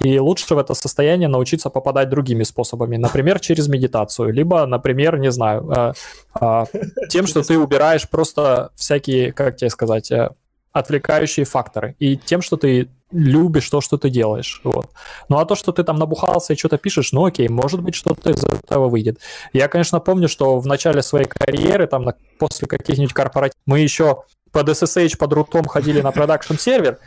и 0.00 0.18
лучше 0.18 0.54
в 0.54 0.58
это 0.58 0.74
состояние 0.74 1.28
научиться 1.28 1.70
попадать 1.70 2.08
другими 2.08 2.42
способами, 2.42 2.96
например, 2.96 3.40
через 3.40 3.68
медитацию, 3.68 4.32
либо, 4.32 4.66
например, 4.66 5.18
не 5.18 5.30
знаю, 5.30 5.70
э, 5.70 5.92
э, 6.40 6.64
тем, 7.08 7.26
что 7.26 7.42
ты 7.42 7.58
убираешь 7.58 8.08
просто 8.08 8.70
всякие, 8.74 9.32
как 9.32 9.56
тебе 9.56 9.70
сказать, 9.70 10.10
э, 10.10 10.30
отвлекающие 10.72 11.44
факторы, 11.44 11.94
и 11.98 12.16
тем, 12.16 12.42
что 12.42 12.56
ты 12.56 12.88
любишь 13.10 13.70
то, 13.70 13.80
что 13.80 13.96
ты 13.96 14.10
делаешь. 14.10 14.60
Вот. 14.64 14.90
Ну 15.28 15.38
а 15.38 15.46
то, 15.46 15.54
что 15.54 15.72
ты 15.72 15.82
там 15.82 15.96
набухался 15.96 16.52
и 16.52 16.56
что-то 16.56 16.76
пишешь, 16.76 17.12
ну 17.12 17.24
окей, 17.24 17.48
может 17.48 17.82
быть, 17.82 17.94
что-то 17.94 18.30
из 18.30 18.44
этого 18.44 18.88
выйдет. 18.88 19.18
Я, 19.52 19.68
конечно, 19.68 19.98
помню, 20.00 20.28
что 20.28 20.58
в 20.58 20.66
начале 20.66 21.02
своей 21.02 21.26
карьеры, 21.26 21.86
там, 21.86 22.02
на, 22.02 22.14
после 22.38 22.68
каких-нибудь 22.68 23.14
корпоративов, 23.14 23.62
мы 23.66 23.80
еще 23.80 24.24
под 24.52 24.68
SSH, 24.68 25.16
под 25.16 25.32
рутом 25.32 25.64
ходили 25.66 26.00
на 26.00 26.12
продакшн 26.12 26.54
сервер, 26.54 26.98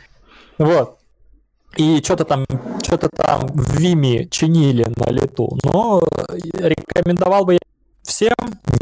вот, 0.58 0.98
и 1.76 2.02
что-то 2.02 2.24
там, 2.24 2.44
что-то 2.82 3.08
там 3.08 3.46
в 3.46 3.78
Виме 3.78 4.26
чинили 4.28 4.86
на 4.96 5.10
лету, 5.10 5.58
но 5.64 6.02
рекомендовал 6.54 7.44
бы 7.44 7.54
я 7.54 7.58
всем? 8.02 8.34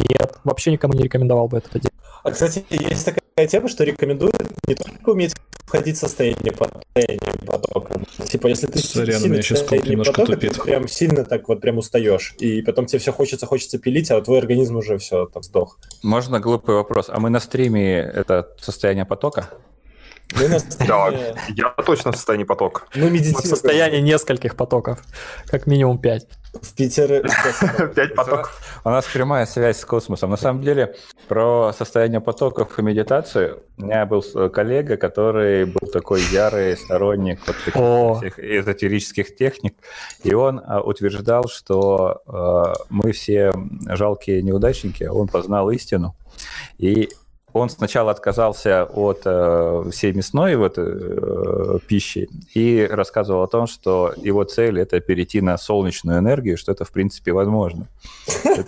Нет, 0.09 0.39
вообще 0.45 0.73
никому 0.73 0.95
не 0.95 1.05
рекомендовал 1.05 1.49
бы 1.49 1.59
это 1.59 1.79
делать. 1.79 1.95
А, 2.23 2.31
кстати, 2.31 2.65
есть 2.69 3.05
такая 3.05 3.47
тема, 3.47 3.69
что 3.69 3.85
рекомендуют 3.85 4.37
не 4.67 4.75
только 4.75 5.11
уметь 5.11 5.35
входить 5.71 5.97
в 5.97 6.01
состояние, 6.01 6.53
состояние 6.53 7.47
потока. 7.47 8.01
Типа, 8.27 8.49
если 8.49 8.67
ты 8.67 8.81
Сорян, 8.81 9.21
сильно 9.21 9.41
сейчас 9.41 9.71
немножко 9.71 10.13
потока, 10.13 10.33
тупит. 10.33 10.55
ты 10.55 10.63
прям 10.63 10.89
сильно 10.89 11.25
так 11.25 11.49
вот 11.49 11.61
прям 11.61 11.79
устаешь, 11.79 12.35
и 12.41 12.61
потом 12.63 12.87
тебе 12.87 12.99
все 12.99 13.13
хочется, 13.13 13.47
хочется 13.47 13.79
пилить, 13.79 14.11
а 14.11 14.21
твой 14.21 14.39
организм 14.39 14.77
уже 14.77 14.99
все, 14.99 15.27
там, 15.27 15.45
сдох. 15.45 15.79
Можно 16.03 16.41
глупый 16.41 16.75
вопрос. 16.75 17.07
А 17.09 17.21
мы 17.21 17.31
на 17.31 17.39
стриме 17.39 17.99
это 18.01 18.49
состояние 18.61 19.05
потока? 19.05 19.51
Мы 20.37 20.49
на 20.49 20.59
стриме... 20.59 20.89
Да, 20.89 21.11
я 21.49 21.71
точно 21.85 22.13
в 22.13 22.17
состоянии 22.17 22.45
потока. 22.45 22.83
Мы 22.95 23.11
медитируем. 23.11 23.45
В 23.45 23.47
состоянии 23.47 24.01
нескольких 24.01 24.57
потоков, 24.57 25.01
как 25.47 25.67
минимум 25.67 25.99
пять. 25.99 26.27
В 26.53 26.75
Питере... 26.75 27.23
Пять 27.95 28.15
потоков. 28.17 28.81
У 28.85 28.91
нас 28.91 29.07
прямая 29.07 29.47
связь 29.47 29.79
с 29.79 29.85
космосом. 29.85 30.31
На 30.31 30.37
самом 30.37 30.63
деле, 30.63 30.97
про 31.29 31.73
состояние 31.73 32.21
потоков 32.21 32.77
и 32.79 32.83
медитацию 32.83 33.63
у 33.79 33.83
меня 33.83 34.05
был 34.05 34.23
коллега, 34.51 34.97
который 34.97 35.65
был 35.65 35.89
такой 35.93 36.23
ярый 36.33 36.77
сторонник 36.77 37.39
вот 37.47 37.57
таких 37.65 38.35
всех 38.35 38.39
эзотерических 38.39 39.37
техник, 39.37 39.75
и 40.25 40.35
он 40.35 40.61
а, 40.65 40.81
утверждал, 40.81 41.49
что 41.49 42.21
э, 42.27 42.83
мы 42.89 43.13
все 43.13 43.53
жалкие 43.87 44.43
неудачники, 44.43 45.05
он 45.05 45.29
познал 45.29 45.71
истину, 45.71 46.17
и 46.79 47.11
он 47.53 47.69
сначала 47.71 48.11
отказался 48.11 48.85
от 48.85 49.23
э, 49.25 49.85
всей 49.91 50.13
мясной 50.13 50.57
вот, 50.57 50.75
э, 50.77 51.79
пищи 51.87 52.29
и 52.55 52.89
рассказывал 52.91 53.43
о 53.43 53.49
том, 53.49 53.67
что 53.67 54.13
его 54.17 54.45
цель 54.45 54.81
это 54.81 55.01
перейти 55.01 55.41
на 55.41 55.59
солнечную 55.59 56.19
энергию, 56.19 56.57
что 56.57 56.73
это 56.73 56.85
в 56.85 56.93
принципе 56.93 57.33
возможно. 57.33 57.87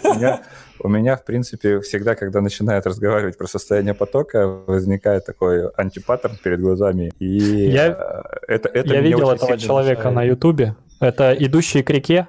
у, 0.04 0.14
меня, 0.14 0.42
у 0.80 0.88
меня, 0.88 1.16
в 1.16 1.24
принципе, 1.24 1.80
всегда, 1.80 2.14
когда 2.14 2.40
начинают 2.40 2.86
разговаривать 2.86 3.38
про 3.38 3.46
состояние 3.46 3.94
потока, 3.94 4.46
возникает 4.66 5.26
такой 5.26 5.68
антипаттерн 5.70 6.36
перед 6.42 6.60
глазами. 6.60 7.12
И 7.18 7.26
я, 7.26 7.86
э, 7.88 8.54
это, 8.54 8.68
это 8.68 8.94
я 8.94 9.00
видел 9.00 9.30
этого 9.30 9.58
человека 9.58 10.10
на 10.10 10.22
Ютубе. 10.22 10.74
Это 11.00 11.34
идущий 11.38 11.82
к 11.82 11.90
реке? 11.90 12.28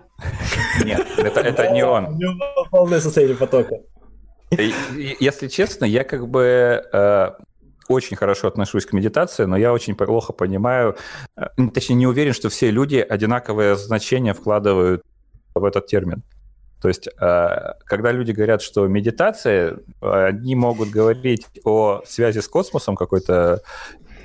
Нет, 0.83 1.05
это, 1.17 1.41
это 1.41 1.69
не 1.71 1.85
он. 1.85 2.05
У 2.05 2.13
него 2.13 2.33
полное 2.71 2.99
состояние 2.99 3.37
потока. 3.37 3.75
Если 5.19 5.47
честно, 5.47 5.85
я 5.85 6.03
как 6.03 6.27
бы 6.27 6.83
э, 6.91 7.31
очень 7.87 8.17
хорошо 8.17 8.47
отношусь 8.47 8.85
к 8.85 8.93
медитации, 8.93 9.45
но 9.45 9.57
я 9.57 9.73
очень 9.73 9.95
плохо 9.95 10.33
понимаю, 10.33 10.95
э, 11.35 11.47
точнее 11.73 11.95
не 11.95 12.07
уверен, 12.07 12.33
что 12.33 12.49
все 12.49 12.71
люди 12.71 12.97
одинаковое 12.97 13.75
значение 13.75 14.33
вкладывают 14.33 15.03
в 15.55 15.63
этот 15.63 15.87
термин. 15.87 16.23
То 16.81 16.89
есть, 16.89 17.07
э, 17.07 17.73
когда 17.85 18.11
люди 18.11 18.31
говорят, 18.31 18.61
что 18.61 18.87
медитация, 18.87 19.77
они 20.01 20.55
могут 20.55 20.89
говорить 20.89 21.47
о 21.63 22.01
связи 22.05 22.39
с 22.39 22.47
космосом 22.47 22.95
какой-то 22.95 23.61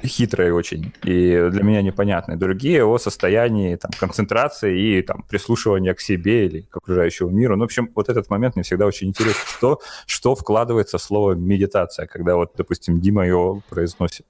хитрые 0.05 0.55
очень 0.55 0.93
и 1.03 1.49
для 1.51 1.63
меня 1.63 1.83
непонятные. 1.83 2.37
Другие 2.37 2.85
о 2.85 2.99
состоянии 2.99 3.77
там, 3.77 3.91
концентрации 3.99 4.99
и 4.99 5.03
там, 5.03 5.25
прислушивания 5.29 5.95
к 5.95 6.01
себе 6.01 6.47
или 6.47 6.61
к 6.63 6.77
окружающему 6.77 7.31
миру. 7.31 7.57
Ну, 7.57 7.63
в 7.63 7.65
общем, 7.65 7.91
вот 7.95 8.09
этот 8.09 8.31
момент 8.31 8.57
мне 8.57 8.63
всегда 8.63 8.87
очень 8.87 9.09
интересен, 9.09 9.41
что, 9.47 9.81
что 10.07 10.35
вкладывается 10.35 10.99
в 10.99 11.03
слово 11.03 11.33
медитация, 11.33 12.07
когда 12.07 12.37
вот, 12.37 12.53
допустим, 12.57 13.01
Дима 13.01 13.27
его 13.27 13.63
произносит. 13.69 14.27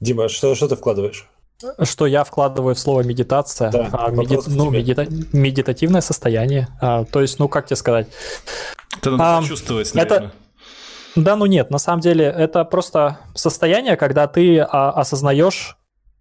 Дима, 0.00 0.28
что, 0.28 0.54
что 0.54 0.68
ты 0.68 0.76
вкладываешь? 0.76 1.28
Что 1.82 2.06
я 2.06 2.24
вкладываю 2.24 2.74
в 2.74 2.78
слово 2.78 3.02
медитация? 3.02 3.70
Да, 3.70 3.88
а, 3.92 4.10
меди... 4.10 4.38
ну, 4.48 4.70
медита... 4.70 5.06
медитативное 5.32 6.00
состояние. 6.00 6.68
А, 6.80 7.04
то 7.04 7.20
есть, 7.20 7.38
ну, 7.38 7.48
как 7.48 7.66
тебе 7.66 7.76
сказать? 7.76 8.08
Это 8.98 9.12
надо 9.12 9.38
а, 9.38 9.48
чувствовать, 9.48 9.94
наверное. 9.94 10.28
Это 10.28 10.34
да, 11.16 11.36
ну 11.36 11.46
нет, 11.46 11.70
на 11.70 11.78
самом 11.78 12.00
деле 12.00 12.24
это 12.24 12.64
просто 12.64 13.18
состояние, 13.34 13.96
когда 13.96 14.26
ты 14.26 14.58
а, 14.60 14.90
осознаешь 14.90 15.76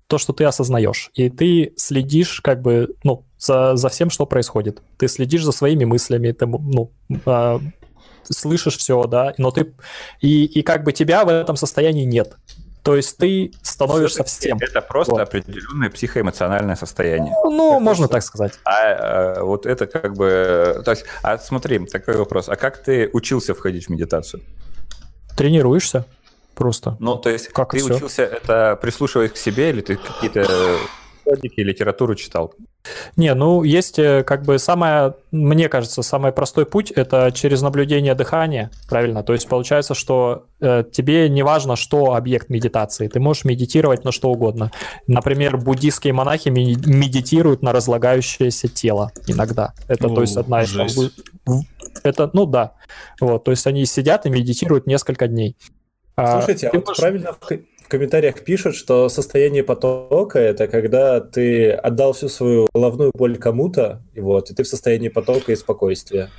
то, 0.07 0.17
что 0.17 0.33
ты 0.33 0.43
осознаешь, 0.43 1.09
и 1.15 1.30
ты 1.30 1.73
следишь 1.77 2.41
как 2.41 2.61
бы, 2.61 2.95
ну, 3.03 3.25
за, 3.39 3.75
за 3.75 3.89
всем, 3.89 4.09
что 4.09 4.25
происходит. 4.25 4.81
Ты 4.97 5.07
следишь 5.07 5.43
за 5.43 5.51
своими 5.51 5.85
мыслями, 5.85 6.31
ты, 6.31 6.45
ну, 6.45 6.91
а, 7.25 7.59
слышишь 8.23 8.77
все, 8.77 9.03
да, 9.05 9.33
но 9.38 9.51
ты... 9.51 9.73
И, 10.22 10.45
и 10.45 10.61
как 10.61 10.83
бы 10.83 10.91
тебя 10.91 11.25
в 11.25 11.30
этом 11.30 11.55
состоянии 11.55 12.05
нет. 12.05 12.38
То 12.83 12.97
есть 12.97 13.17
ты 13.17 13.53
становишься 13.61 14.25
всем. 14.25 14.57
Это 14.59 14.81
просто 14.81 15.13
вот. 15.13 15.22
определенное 15.22 15.89
психоэмоциональное 15.89 16.75
состояние. 16.75 17.33
Ну, 17.45 17.80
можно 17.80 18.09
так 18.09 18.23
сказать. 18.23 18.53
А, 18.65 19.38
а 19.38 19.43
вот 19.43 19.65
это 19.65 19.88
как 19.88 20.15
бы... 20.15 20.81
То 20.83 20.91
есть, 20.91 21.05
а 21.22 21.38
смотри, 21.38 21.80
такой 21.85 22.17
вопрос. 22.17 22.49
А 22.49 22.57
как 22.57 22.83
ты 22.83 23.09
учился 23.13 23.53
входить 23.53 23.85
в 23.85 23.89
медитацию? 23.89 24.43
Тренируешься 25.35 26.05
просто. 26.55 26.97
Ну, 26.99 27.17
то 27.17 27.29
есть 27.29 27.49
как 27.49 27.71
ты 27.71 27.79
все. 27.79 27.95
учился 27.95 28.23
это 28.23 28.77
прислушиваясь 28.81 29.31
к 29.31 29.37
себе, 29.37 29.69
или 29.69 29.81
ты 29.81 29.95
какие-то 29.95 30.77
методики, 31.25 31.59
литературу 31.61 32.15
читал? 32.15 32.53
Не, 33.15 33.33
ну, 33.33 33.63
есть 33.63 33.97
э, 33.97 34.23
как 34.23 34.43
бы 34.43 34.59
самое, 34.59 35.15
мне 35.31 35.69
кажется, 35.69 36.01
самый 36.01 36.31
простой 36.31 36.65
путь– 36.65 36.91
это 36.95 37.31
через 37.33 37.61
наблюдение 37.61 38.13
дыхания, 38.13 38.71
правильно? 38.89 39.23
То 39.23 39.33
есть 39.33 39.47
получается, 39.47 39.93
что 39.93 40.45
э, 40.59 40.83
тебе 40.91 41.29
не 41.29 41.43
важно, 41.43 41.75
что 41.75 42.13
объект 42.13 42.49
медитации, 42.49 43.07
ты 43.07 43.19
можешь 43.19 43.45
медитировать 43.45 44.03
на 44.03 44.11
что 44.11 44.29
угодно. 44.29 44.71
Например, 45.07 45.57
буддийские 45.57 46.13
монахи 46.13 46.49
медитируют 46.49 47.61
на 47.61 47.71
разлагающееся 47.71 48.67
тело 48.67 49.11
иногда. 49.27 49.73
Это, 49.87 50.07
ну, 50.09 50.15
то 50.15 50.21
есть, 50.21 50.35
одна 50.35 50.63
из... 50.63 50.75
Это, 52.03 52.29
ну 52.33 52.45
да. 52.45 52.73
Вот, 53.21 53.43
то 53.45 53.51
есть 53.51 53.65
они 53.67 53.85
сидят 53.85 54.25
и 54.25 54.29
медитируют 54.29 54.87
несколько 54.87 55.27
дней. 55.27 55.55
А 56.15 56.39
Слушайте, 56.39 56.67
а, 56.67 56.71
а 56.71 56.75
вот 56.75 56.87
можешь... 56.87 56.99
правильно 56.99 57.33
в 57.83 57.87
комментариях 57.89 58.43
пишут, 58.43 58.75
что 58.75 59.09
состояние 59.09 59.63
потока– 59.63 60.39
это 60.39 60.67
когда 60.67 61.19
ты 61.19 61.71
отдал 61.71 62.13
всю 62.13 62.29
свою 62.29 62.67
головную 62.73 63.11
боль 63.13 63.37
кому-то, 63.37 64.01
и 64.13 64.21
вот, 64.21 64.49
и 64.49 64.53
ты 64.53 64.63
в 64.63 64.67
состоянии 64.67 65.09
потока 65.09 65.51
и 65.51 65.55
спокойствия. 65.55 66.29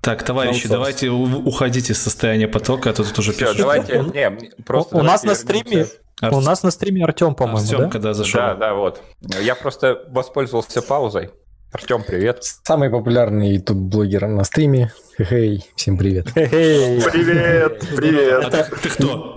Так, 0.00 0.22
товарищи, 0.22 0.68
давайте 0.68 1.10
уходите 1.10 1.92
из 1.92 2.00
состояния 2.00 2.48
потока, 2.48 2.90
а 2.90 2.92
то 2.92 3.04
тут 3.04 3.18
уже 3.18 3.32
Все, 3.32 3.52
давайте, 3.54 3.98
не, 4.14 4.30
просто 4.62 4.96
у 4.96 5.02
нас 5.02 5.24
на 5.24 5.34
стриме 5.34 5.86
Ар... 6.20 6.34
У 6.34 6.40
нас 6.40 6.62
на 6.62 6.70
стриме 6.70 7.04
Артем, 7.04 7.34
по-моему, 7.34 7.60
Артем, 7.60 7.78
да? 7.78 7.88
когда 7.90 8.14
зашел. 8.14 8.40
Да, 8.40 8.54
да, 8.54 8.74
вот. 8.74 9.02
Я 9.40 9.54
просто 9.54 10.04
воспользовался 10.08 10.82
паузой. 10.82 11.30
Артем, 11.72 12.02
привет. 12.02 12.42
Самый 12.42 12.90
популярный 12.90 13.54
YouTube-блогер 13.56 14.26
на 14.26 14.44
стриме. 14.44 14.92
Хей, 15.20 15.64
всем 15.76 15.98
привет. 15.98 16.32
Привет, 16.32 17.84
привет. 17.94 18.44
А 18.44 18.64
ты 18.64 18.88
кто? 18.88 19.36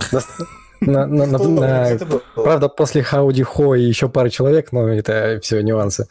На, 0.81 1.05
на, 1.05 1.27
на, 1.27 1.37
на, 1.37 1.97
правда, 2.33 2.67
после 2.67 3.03
Хауди 3.03 3.43
Хо 3.43 3.75
и 3.75 3.83
еще 3.83 4.09
пары 4.09 4.31
человек, 4.31 4.71
но 4.71 4.87
это 4.87 5.39
все 5.43 5.61
нюансы. 5.61 6.07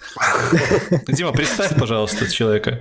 Дима, 1.08 1.32
представь, 1.32 1.76
пожалуйста, 1.76 2.30
человека. 2.30 2.78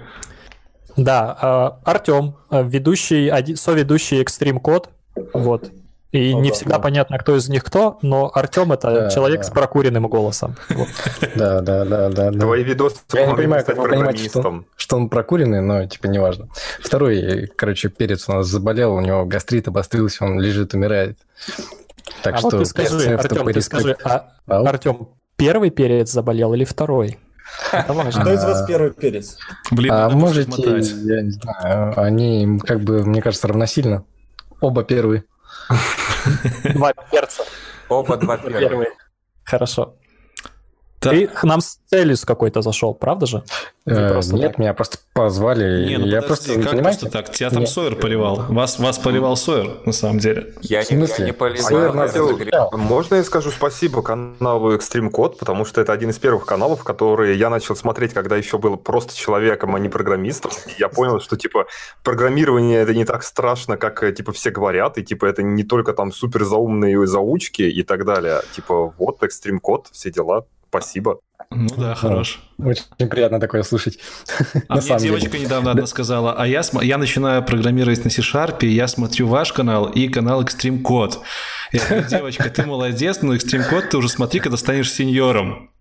Да, 0.95 1.38
а, 1.42 1.80
Артем, 1.85 2.35
а, 2.50 2.61
ведущий, 2.61 3.56
соведущий 3.56 4.22
Extreme 4.22 4.61
Code, 4.61 4.85
вот, 5.34 5.72
и 6.12 6.34
ну, 6.34 6.42
не 6.42 6.50
да, 6.50 6.56
всегда 6.56 6.76
да. 6.78 6.82
понятно, 6.82 7.20
кто 7.20 7.36
из 7.36 7.50
них 7.50 7.64
кто, 7.64 8.00
но 8.02 8.32
Артем 8.34 8.72
это 8.72 8.92
да, 8.92 9.10
человек 9.12 9.42
да. 9.42 9.44
с 9.44 9.50
прокуренным 9.52 10.08
голосом. 10.08 10.56
Да, 11.36 11.62
да, 11.62 11.86
да, 11.86 12.10
да. 12.10 12.32
Твои 12.32 12.64
видосы 12.64 12.98
Я 13.14 13.28
не 13.28 13.36
понимаю, 13.36 13.64
как 13.64 13.78
вы 13.78 13.90
понимаете, 13.90 14.28
что, 14.28 14.64
что 14.76 14.96
он 14.98 15.10
прокуренный, 15.10 15.62
но 15.62 15.86
типа 15.86 16.08
неважно. 16.08 16.50
Второй, 16.82 17.52
короче, 17.56 17.90
перец 17.90 18.28
у 18.28 18.34
нас 18.34 18.48
заболел, 18.48 18.96
у 18.96 19.02
него 19.02 19.26
гастрит 19.26 19.68
обострился, 19.68 20.26
он 20.26 20.40
лежит, 20.40 20.74
умирает. 20.74 21.20
Так 22.24 22.36
а 22.36 22.38
что, 22.40 22.50
вот 22.50 22.60
ты 22.60 22.66
скажи, 22.66 23.14
Артем, 23.14 23.46
ты 23.46 23.62
скажи, 23.62 23.96
а, 24.04 24.32
Артем, 24.48 25.10
первый 25.36 25.70
перец 25.70 26.12
заболел 26.12 26.54
или 26.56 26.64
второй? 26.64 27.20
Кто 27.72 28.34
из 28.34 28.44
вас 28.44 28.66
первый 28.68 28.92
перец? 28.92 29.38
Блин, 29.70 29.92
а 29.92 30.10
можете, 30.10 30.52
я 30.52 31.22
не 31.22 31.32
знаю, 31.32 32.00
они 32.00 32.60
как 32.66 32.82
бы, 32.82 33.06
мне 33.06 33.22
кажется, 33.22 33.48
равносильно. 33.48 34.04
Оба 34.60 34.84
первые. 34.84 35.24
Два 36.74 36.94
перца. 37.12 37.44
Оба 37.90 38.18
два 38.18 38.38
первых. 38.38 38.88
Хорошо. 39.44 39.96
Да. 41.02 41.11
Ты 41.11 41.28
к 41.28 41.44
нам 41.44 41.61
с 41.61 41.80
целью 41.90 42.18
с 42.18 42.26
какой-то 42.26 42.61
зашел, 42.61 42.94
правда 42.94 43.26
же? 43.26 43.44
Э, 43.86 44.19
нет, 44.34 44.58
меня 44.58 44.74
просто 44.74 44.98
позвали. 45.14 45.88
Не, 45.88 45.98
ну 45.98 46.06
я 46.06 46.22
подожди, 46.22 46.28
просто, 46.28 46.61
как 46.61 46.72
понимаете? 46.72 47.00
просто 47.00 47.18
так? 47.18 47.32
Тебя 47.32 47.50
там 47.50 47.60
нет. 47.60 47.69
Сойер 47.69 47.95
поливал. 47.95 48.45
Вас, 48.50 48.80
вас 48.80 49.00
поливал 49.00 49.38
Сойер, 49.38 49.78
на 49.86 49.94
самом 49.94 50.19
деле. 50.19 50.53
Я, 50.61 50.84
не, 50.84 51.08
я 51.18 51.26
не 51.26 51.32
поливал. 51.32 51.94
Хотел... 51.94 52.38
Можно 52.78 53.16
я 53.16 53.24
скажу 53.24 53.50
спасибо 53.50 54.02
каналу 54.02 54.76
Extreme 54.76 55.10
Code, 55.10 55.38
потому 55.38 55.64
что 55.64 55.80
это 55.80 55.94
один 55.94 56.10
из 56.10 56.19
первых 56.19 56.45
каналов, 56.45 56.84
которые 56.84 57.38
я 57.38 57.50
начал 57.50 57.76
смотреть, 57.78 58.14
когда 58.14 58.36
еще 58.36 58.58
был 58.58 58.76
просто 58.76 59.16
человеком, 59.16 59.76
а 59.76 59.80
не 59.80 59.88
программистом. 59.88 60.52
Я 60.78 60.90
понял, 60.90 61.22
что 61.22 61.38
типа 61.38 61.66
программирование 62.03 62.82
это 62.82 62.94
не 62.94 63.06
так 63.06 63.24
страшно, 63.24 63.78
как 63.78 64.03
типа 64.16 64.34
все 64.34 64.52
говорят, 64.52 64.98
и 64.98 65.03
типа 65.03 65.26
это 65.26 65.44
не 65.44 65.64
только 65.64 65.94
там 65.94 66.11
супер 66.11 66.44
заумные 66.44 67.08
заучки 67.08 67.61
и 67.61 67.84
так 67.84 68.06
далее. 68.06 68.42
Типа 68.53 68.94
вот 68.98 69.24
Extreme 69.24 69.60
Code, 69.64 69.86
все 69.92 70.11
дела. 70.11 70.45
Спасибо. 70.70 71.20
Ну 71.52 71.68
да, 71.78 71.96
хорош. 71.96 72.42
Очень 72.60 73.10
приятно 73.10 73.40
такое 73.40 73.64
слышать. 73.64 73.98
А 74.68 74.76
мне 74.76 75.00
девочка 75.00 75.32
деле. 75.32 75.46
недавно 75.46 75.72
одна 75.72 75.88
сказала, 75.88 76.34
а 76.34 76.46
я, 76.46 76.62
я 76.82 76.98
начинаю 77.00 77.44
программировать 77.44 78.04
на 78.04 78.12
C-Sharp, 78.12 78.64
я 78.66 78.88
смотрю 78.88 79.28
ваш 79.28 79.52
канал 79.52 79.88
и 79.88 80.08
канал 80.10 80.44
Extreme 80.44 80.84
Code. 80.84 81.18
Я 81.72 81.86
говорю, 81.88 82.08
девочка, 82.08 82.50
ты 82.50 82.66
молодец, 82.66 83.22
но 83.24 83.34
Extreme 83.34 83.68
Code 83.70 83.88
ты 83.88 83.98
уже 83.98 84.10
смотри, 84.10 84.40
когда 84.40 84.58
станешь 84.58 84.92
сеньором. 84.92 85.72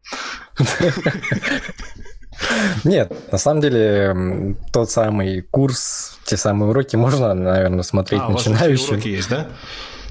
Нет, 2.84 3.12
на 3.32 3.38
самом 3.38 3.60
деле 3.60 4.56
тот 4.72 4.90
самый 4.90 5.42
курс, 5.42 6.18
те 6.24 6.36
самые 6.36 6.70
уроки 6.70 6.96
можно, 6.96 7.34
наверное, 7.34 7.82
смотреть 7.82 8.22
а, 8.22 8.30
начинающим. 8.30 8.94
уроки 8.94 9.08
есть, 9.08 9.28
да? 9.28 9.48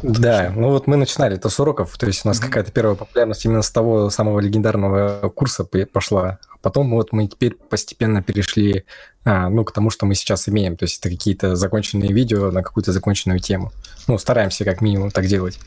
Да, 0.04 0.54
ну 0.56 0.70
вот 0.70 0.86
мы 0.88 0.96
начинали 0.96 1.38
это 1.38 1.50
с 1.50 1.60
уроков, 1.60 1.98
то 1.98 2.06
есть 2.06 2.24
у 2.24 2.28
нас 2.28 2.38
mm-hmm. 2.38 2.46
какая-то 2.46 2.72
первая 2.72 2.96
популярность 2.96 3.46
именно 3.46 3.62
с 3.64 3.72
того 3.72 4.10
самого 4.10 4.40
легендарного 4.40 5.30
курса 5.30 5.68
пошла. 5.92 6.38
А 6.54 6.58
потом 6.62 6.92
вот 6.92 7.14
мы 7.14 7.28
теперь 7.28 7.56
постепенно 7.56 8.22
перешли 8.22 8.86
а, 9.26 9.50
ну, 9.50 9.64
к 9.64 9.72
тому, 9.72 9.90
что 9.90 10.06
мы 10.06 10.16
сейчас 10.16 10.48
имеем. 10.48 10.78
То 10.78 10.84
есть 10.84 11.00
это 11.00 11.10
какие-то 11.10 11.56
законченные 11.56 12.14
видео 12.14 12.52
на 12.52 12.64
какую-то 12.64 12.92
законченную 12.92 13.40
тему. 13.40 13.72
Ну, 14.08 14.18
стараемся 14.18 14.66
как 14.66 14.82
минимум 14.82 15.12
так 15.12 15.26
делать. 15.26 15.60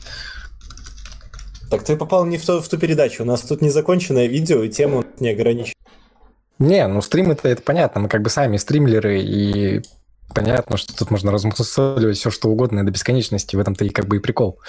Так 1.69 1.83
ты 1.83 1.95
попал 1.95 2.25
не 2.25 2.37
в 2.37 2.45
ту, 2.45 2.61
в 2.61 2.67
ту 2.67 2.77
передачу. 2.77 3.23
У 3.23 3.25
нас 3.25 3.41
тут 3.41 3.61
незаконченное 3.61 4.27
видео, 4.27 4.63
и 4.63 4.69
тему 4.69 5.05
не 5.19 5.29
ограничена. 5.29 5.75
Не, 6.59 6.87
ну 6.87 7.01
стримы-то 7.01 7.47
это 7.47 7.61
понятно. 7.61 8.01
Мы 8.01 8.09
как 8.09 8.21
бы 8.21 8.29
сами 8.29 8.57
стримлеры, 8.57 9.21
и 9.21 9.81
понятно, 10.33 10.77
что 10.77 10.95
тут 10.95 11.11
можно 11.11 11.31
размусоливать 11.31 12.17
все, 12.17 12.29
что 12.29 12.49
угодно 12.49 12.85
до 12.85 12.91
бесконечности. 12.91 13.55
В 13.55 13.59
этом-то 13.59 13.85
и 13.85 13.89
как 13.89 14.07
бы 14.07 14.17
и 14.17 14.19
прикол. 14.19 14.59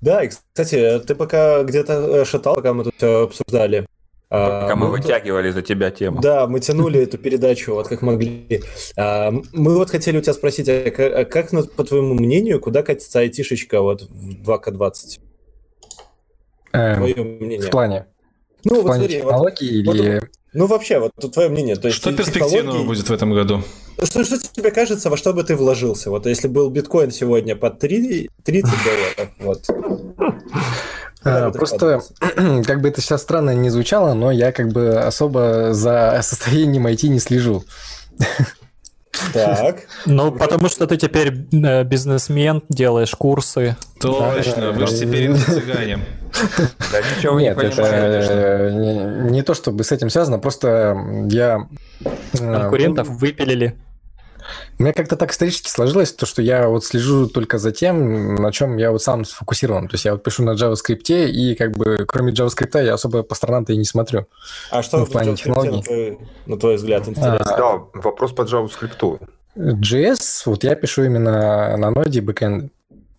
Да, 0.00 0.24
и, 0.24 0.28
кстати, 0.28 1.00
ты 1.06 1.14
пока 1.14 1.62
где-то 1.62 1.92
э, 1.92 2.24
шатал, 2.24 2.56
пока 2.56 2.74
мы 2.74 2.84
тут 2.84 2.94
все 2.96 3.24
обсуждали. 3.24 3.86
А, 4.34 4.62
пока 4.62 4.76
мы, 4.76 4.86
мы 4.86 4.92
вытягивали 4.92 5.50
за 5.50 5.60
тебя 5.60 5.90
тему. 5.90 6.20
Да, 6.20 6.46
мы 6.46 6.58
тянули 6.58 7.00
эту 7.02 7.18
передачу, 7.18 7.74
вот 7.74 7.88
как 7.88 8.00
могли. 8.00 8.62
А, 8.96 9.30
мы 9.30 9.76
вот 9.76 9.90
хотели 9.90 10.16
у 10.16 10.22
тебя 10.22 10.32
спросить, 10.32 10.68
а 10.68 10.90
как, 10.90 11.14
а 11.14 11.24
как, 11.24 11.72
по 11.74 11.84
твоему 11.84 12.14
мнению, 12.14 12.58
куда 12.58 12.82
катится 12.82 13.20
айтишечка 13.20 13.82
вот 13.82 14.08
в 14.08 14.42
2К20? 14.42 15.20
Эм, 16.72 16.96
Твое 16.96 17.14
мнение. 17.22 17.68
В 17.68 17.70
плане? 17.70 18.06
Ну, 18.64 18.76
в 18.76 18.76
вот 18.76 18.86
плане 18.86 19.02
смотри, 19.02 19.20
технологий 19.20 19.84
вот, 19.84 19.94
или... 19.96 20.30
Ну, 20.54 20.66
вообще, 20.66 20.98
вот 20.98 21.12
тут 21.18 21.32
твое 21.32 21.48
мнение. 21.48 21.76
То 21.76 21.88
есть 21.88 21.98
что 21.98 22.12
перспективного 22.12 22.50
технологии... 22.50 22.86
будет 22.86 23.08
в 23.08 23.12
этом 23.12 23.32
году? 23.32 23.62
Что, 24.02 24.24
что 24.24 24.38
тебе 24.38 24.70
кажется, 24.70 25.08
во 25.08 25.16
что 25.16 25.32
бы 25.32 25.44
ты 25.44 25.56
вложился? 25.56 26.10
Вот 26.10 26.26
если 26.26 26.48
был 26.48 26.68
биткоин 26.68 27.10
сегодня 27.10 27.56
под 27.56 27.78
3, 27.78 28.30
30 28.44 28.70
долларов, 28.84 29.32
вот. 29.38 29.66
А, 31.24 31.50
просто, 31.50 32.02
как 32.66 32.80
бы 32.82 32.88
это 32.88 33.00
сейчас 33.00 33.22
странно 33.22 33.54
не 33.54 33.70
звучало, 33.70 34.12
но 34.14 34.30
я 34.30 34.52
как 34.52 34.72
бы 34.72 34.98
особо 34.98 35.72
за 35.72 36.20
состоянием 36.22 36.86
IT 36.86 37.08
не 37.08 37.20
слежу. 37.20 37.64
Так. 39.32 39.82
Ну, 40.06 40.32
потому 40.32 40.68
что 40.68 40.86
ты 40.86 40.96
теперь 40.96 41.46
э, 41.52 41.84
бизнесмен, 41.84 42.62
делаешь 42.68 43.14
курсы. 43.14 43.76
Точно, 44.00 44.72
вы 44.72 44.86
же 44.86 44.98
теперь 44.98 45.34
цыгане. 45.36 45.98
Да 46.90 46.98
ничего 47.00 47.38
Нет, 47.38 47.56
не 47.56 47.64
это 47.64 47.82
э, 47.82 49.30
не 49.30 49.42
то, 49.42 49.54
чтобы 49.54 49.84
с 49.84 49.92
этим 49.92 50.08
связано, 50.08 50.38
просто 50.38 50.96
я... 51.28 51.68
Э, 52.04 52.52
Конкурентов 52.52 53.08
выпилили. 53.08 53.76
У 54.78 54.82
меня 54.82 54.92
как-то 54.92 55.16
так 55.16 55.30
исторически 55.32 55.68
сложилось, 55.68 56.12
то, 56.12 56.26
что 56.26 56.42
я 56.42 56.68
вот 56.68 56.84
слежу 56.84 57.28
только 57.28 57.58
за 57.58 57.72
тем, 57.72 58.34
на 58.34 58.52
чем 58.52 58.76
я 58.76 58.90
вот 58.90 59.02
сам 59.02 59.24
сфокусирован. 59.24 59.88
То 59.88 59.94
есть 59.94 60.04
я 60.04 60.12
вот 60.12 60.22
пишу 60.22 60.42
на 60.44 60.50
JavaScript, 60.54 61.30
и 61.30 61.54
как 61.54 61.76
бы 61.76 62.04
кроме 62.06 62.32
JavaScript 62.32 62.84
я 62.84 62.94
особо 62.94 63.22
по 63.22 63.34
сторонам-то 63.34 63.72
и 63.72 63.76
не 63.76 63.84
смотрю. 63.84 64.26
А 64.70 64.82
что 64.82 64.98
ну, 64.98 65.06
в 65.06 65.10
плане 65.10 65.36
технологий? 65.36 65.76
На 65.76 65.82
твой, 65.82 66.18
на 66.46 66.58
твой 66.58 66.76
взгляд 66.76 67.08
интересно? 67.08 67.38
А, 67.40 67.56
да, 67.56 68.00
вопрос 68.00 68.32
по 68.32 68.42
JavaScript. 68.42 69.20
JS, 69.56 70.42
вот 70.46 70.64
я 70.64 70.74
пишу 70.74 71.04
именно 71.04 71.76
на 71.76 71.90
ноде 71.90 72.20
бэкэнд. 72.20 72.72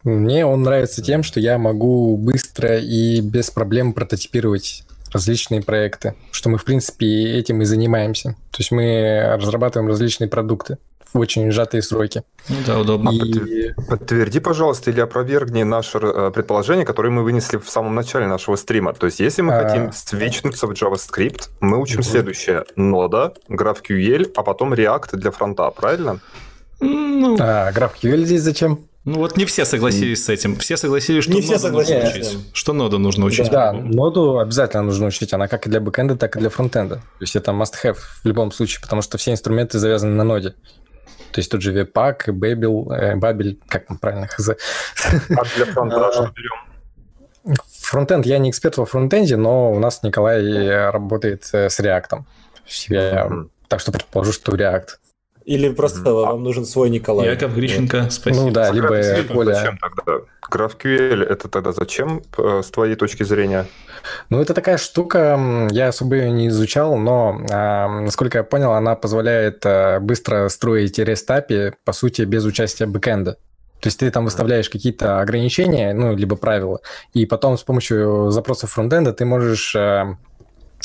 Мне 0.03 0.45
он 0.45 0.63
нравится 0.63 1.01
тем, 1.01 1.23
что 1.23 1.39
я 1.39 1.57
могу 1.57 2.17
быстро 2.17 2.77
и 2.77 3.21
без 3.21 3.51
проблем 3.51 3.93
прототипировать 3.93 4.83
различные 5.13 5.61
проекты, 5.61 6.15
что 6.31 6.49
мы, 6.49 6.57
в 6.57 6.65
принципе, 6.65 7.37
этим 7.37 7.61
и 7.61 7.65
занимаемся. 7.65 8.31
То 8.51 8.57
есть 8.59 8.71
мы 8.71 9.37
разрабатываем 9.39 9.87
различные 9.87 10.27
продукты 10.27 10.77
в 11.13 11.19
очень 11.19 11.51
сжатые 11.51 11.81
сроки. 11.81 12.23
Ну 12.49 12.55
да, 12.65 12.79
удобно. 12.79 13.09
И... 13.11 13.73
Подтверди, 13.87 14.39
пожалуйста, 14.39 14.91
или 14.91 14.99
опровергни 14.99 15.63
наше 15.63 15.99
э, 15.99 16.31
предположение, 16.33 16.85
которое 16.85 17.09
мы 17.09 17.23
вынесли 17.23 17.57
в 17.57 17.69
самом 17.69 17.95
начале 17.95 18.27
нашего 18.27 18.55
стрима. 18.55 18.93
То 18.93 19.05
есть, 19.05 19.19
если 19.19 19.41
мы 19.41 19.53
а... 19.53 19.63
хотим 19.63 19.91
свичнуться 19.93 20.67
в 20.67 20.71
JavaScript, 20.71 21.49
мы 21.59 21.79
учим 21.79 21.99
угу. 21.99 22.03
следующее. 22.03 22.65
Нода, 22.75 23.33
GraphQL, 23.49 24.31
а 24.35 24.43
потом 24.43 24.73
React 24.73 25.15
для 25.17 25.31
фронта, 25.31 25.69
правильно? 25.69 26.19
Ну... 26.79 27.37
А, 27.39 27.71
GraphQL 27.71 28.25
здесь 28.25 28.41
зачем? 28.41 28.87
Ну 29.05 29.19
вот 29.19 29.35
не 29.35 29.43
все 29.43 29.65
согласились 29.65 30.23
с 30.23 30.29
этим. 30.29 30.55
Все 30.55 30.77
согласились, 30.77 31.25
что 31.25 31.33
не 31.33 31.41
ноду 31.41 31.69
нужно 31.69 32.07
учить. 32.07 32.37
Что 32.53 32.73
ноду 32.73 32.99
нужно 32.99 33.25
учить. 33.25 33.49
Да, 33.51 33.73
ноду 33.73 34.37
обязательно 34.37 34.83
нужно 34.83 35.07
учить. 35.07 35.33
Она 35.33 35.49
как 35.49 35.67
и 35.67 35.69
для 35.69 35.81
бэкэнда, 35.81 36.15
так 36.15 36.37
и 36.37 36.39
для 36.39 36.49
фронтенда. 36.49 36.95
То 36.95 37.01
есть 37.19 37.35
это 37.35 37.51
must-have 37.51 37.97
в 37.97 38.25
любом 38.25 38.53
случае, 38.53 38.81
потому 38.81 39.01
что 39.01 39.17
все 39.17 39.31
инструменты 39.31 39.77
завязаны 39.77 40.15
на 40.15 40.23
ноде. 40.23 40.55
То 41.33 41.39
есть 41.39 41.51
тот 41.51 41.61
же 41.61 41.73
Webpack, 41.73 42.27
Babel, 42.27 42.93
э, 42.93 43.15
Babel, 43.15 43.57
как 43.67 43.87
там 43.87 43.97
правильно 43.97 44.27
хз. 44.27 44.49
А 44.49 45.43
для 45.55 45.65
фронта 45.65 46.11
что 46.13 46.31
берем? 46.35 47.55
Фронтенд, 47.81 48.25
я 48.25 48.37
не 48.37 48.49
эксперт 48.49 48.77
во 48.77 48.85
фронтенде, 48.85 49.35
но 49.35 49.71
у 49.71 49.79
нас 49.79 50.03
Николай 50.03 50.89
работает 50.89 51.49
э, 51.53 51.69
с 51.69 51.79
React. 51.79 52.23
Я. 52.87 53.29
Так 53.67 53.79
что 53.79 53.91
предположу, 53.91 54.31
что 54.31 54.55
React. 54.55 54.87
Или 55.45 55.69
просто 55.69 56.09
mm-hmm. 56.09 56.25
вам 56.25 56.43
нужен 56.43 56.65
свой 56.65 56.89
Николай. 56.89 57.27
Яков 57.27 57.53
Грищенко, 57.53 58.09
спасибо. 58.09 58.45
Ну 58.45 58.51
да, 58.51 58.71
либо 58.71 58.87
Коля. 59.33 59.55
Зачем 59.55 59.77
тогда? 59.77 60.25
GraphQL 60.49 61.23
это 61.23 61.49
тогда 61.49 61.71
зачем, 61.71 62.21
э, 62.37 62.61
с 62.63 62.69
твоей 62.69 62.95
точки 62.95 63.23
зрения? 63.23 63.65
Ну, 64.29 64.41
это 64.41 64.53
такая 64.53 64.77
штука, 64.77 65.67
я 65.71 65.87
особо 65.87 66.15
ее 66.15 66.31
не 66.31 66.47
изучал, 66.49 66.97
но, 66.97 67.41
а, 67.51 67.87
насколько 68.01 68.39
я 68.39 68.43
понял, 68.43 68.73
она 68.73 68.95
позволяет 68.95 69.65
а, 69.65 69.99
быстро 69.99 70.49
строить 70.49 70.99
REST 70.99 71.73
по 71.83 71.93
сути, 71.93 72.23
без 72.23 72.45
участия 72.45 72.85
бэкэнда. 72.85 73.33
То 73.33 73.87
есть 73.87 73.99
ты 73.99 74.09
там 74.11 74.25
выставляешь 74.25 74.69
какие-то 74.69 75.19
ограничения, 75.19 75.93
ну, 75.93 76.15
либо 76.15 76.35
правила, 76.35 76.79
и 77.13 77.25
потом 77.25 77.57
с 77.57 77.63
помощью 77.63 78.29
запросов 78.31 78.71
фронтенда 78.71 79.13
ты 79.13 79.25
можешь 79.25 79.75
а, 79.75 80.15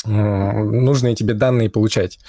нужные 0.05 1.15
тебе 1.15 1.33
данные 1.33 1.69
получать. 1.69 2.19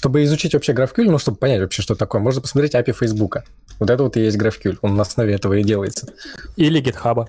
Чтобы 0.00 0.24
изучить 0.24 0.54
вообще 0.54 0.72
GraphQL, 0.72 1.10
ну, 1.10 1.18
чтобы 1.18 1.36
понять 1.36 1.60
вообще, 1.60 1.82
что 1.82 1.94
такое, 1.94 2.22
можно 2.22 2.40
посмотреть 2.40 2.74
API 2.74 2.94
Facebook. 2.94 3.42
Вот 3.78 3.90
это 3.90 4.02
вот 4.02 4.16
и 4.16 4.20
есть 4.22 4.38
GraphQL, 4.38 4.78
он 4.80 4.96
на 4.96 5.02
основе 5.02 5.34
этого 5.34 5.52
и 5.52 5.62
делается. 5.62 6.06
Или 6.56 6.82
GitHub. 6.82 7.26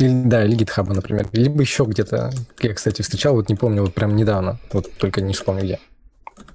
Или, 0.00 0.22
да, 0.24 0.44
или 0.44 0.56
GitHub, 0.56 0.92
например. 0.92 1.28
Либо 1.30 1.60
еще 1.60 1.84
где-то. 1.84 2.32
Я, 2.60 2.74
кстати, 2.74 3.02
встречал, 3.02 3.36
вот 3.36 3.48
не 3.48 3.54
помню, 3.54 3.82
вот 3.82 3.94
прям 3.94 4.16
недавно. 4.16 4.58
Вот 4.72 4.92
только 4.98 5.20
не 5.20 5.32
вспомню 5.32 5.62
где. 5.62 5.78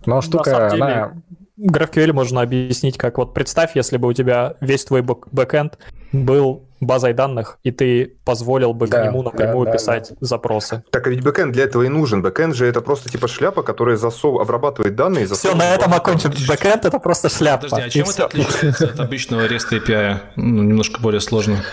Но 0.05 0.21
штука, 0.21 0.67
деле, 0.69 0.83
она... 0.83 1.13
GraphQL 1.57 2.11
можно 2.11 2.41
объяснить 2.41 2.97
как 2.97 3.17
вот 3.17 3.33
представь, 3.33 3.73
если 3.77 3.95
бы 3.95 4.09
у 4.09 4.13
тебя 4.13 4.57
весь 4.59 4.83
твой 4.83 5.01
бэкэнд 5.01 5.77
был 6.11 6.66
базой 6.79 7.13
данных, 7.13 7.59
и 7.63 7.71
ты 7.71 8.17
позволил 8.23 8.73
бы 8.73 8.87
да, 8.87 9.01
к 9.01 9.05
нему 9.05 9.23
напрямую 9.23 9.65
да, 9.65 9.73
писать 9.73 10.09
да. 10.09 10.15
запросы. 10.19 10.83
Так, 10.91 11.07
а 11.07 11.09
ведь 11.09 11.23
backend 11.23 11.51
для 11.51 11.63
этого 11.63 11.83
и 11.83 11.87
нужен. 11.87 12.21
Backend 12.21 12.55
же 12.55 12.65
это 12.65 12.81
просто 12.81 13.09
типа 13.09 13.27
шляпа, 13.27 13.63
которая 13.63 13.97
засов... 13.97 14.39
обрабатывает 14.39 14.95
данные. 14.95 15.25
И 15.25 15.27
все, 15.27 15.55
на 15.55 15.73
этом 15.73 15.93
окончим. 15.93 16.31
Backend 16.47 16.85
это 16.85 16.99
просто 16.99 17.29
шляпа. 17.29 17.67
Подожди, 17.67 17.87
а 17.87 17.89
чем 17.89 18.09
это 18.09 18.25
отличается 18.25 18.85
от 18.85 18.99
обычного 18.99 19.47
REST 19.47 19.71
API? 19.71 20.17
Ну, 20.35 20.63
немножко 20.63 21.01
более 21.01 21.21
сложно. 21.21 21.63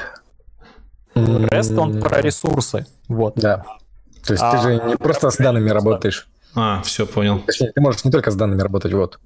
REST, 1.14 1.76
он 1.76 2.00
про 2.00 2.20
ресурсы. 2.20 2.86
Вот. 3.08 3.34
Да. 3.36 3.64
То 4.26 4.32
есть 4.32 4.42
а, 4.42 4.52
ты 4.52 4.62
же 4.62 4.82
не 4.88 4.96
просто 4.96 5.30
с 5.30 5.36
данными 5.36 5.70
работаешь. 5.70 6.28
А, 6.54 6.82
все, 6.82 7.06
понял. 7.06 7.40
Точнее, 7.40 7.72
ты 7.72 7.80
можешь 7.80 8.04
не 8.04 8.10
только 8.10 8.30
с 8.30 8.36
данными 8.36 8.62
работать, 8.62 8.92
вот. 8.92 9.18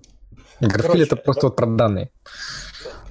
GraphQL 0.61 1.03
это 1.03 1.17
просто 1.17 1.47
вот 1.47 1.57
про 1.57 1.67
данные. 1.67 2.11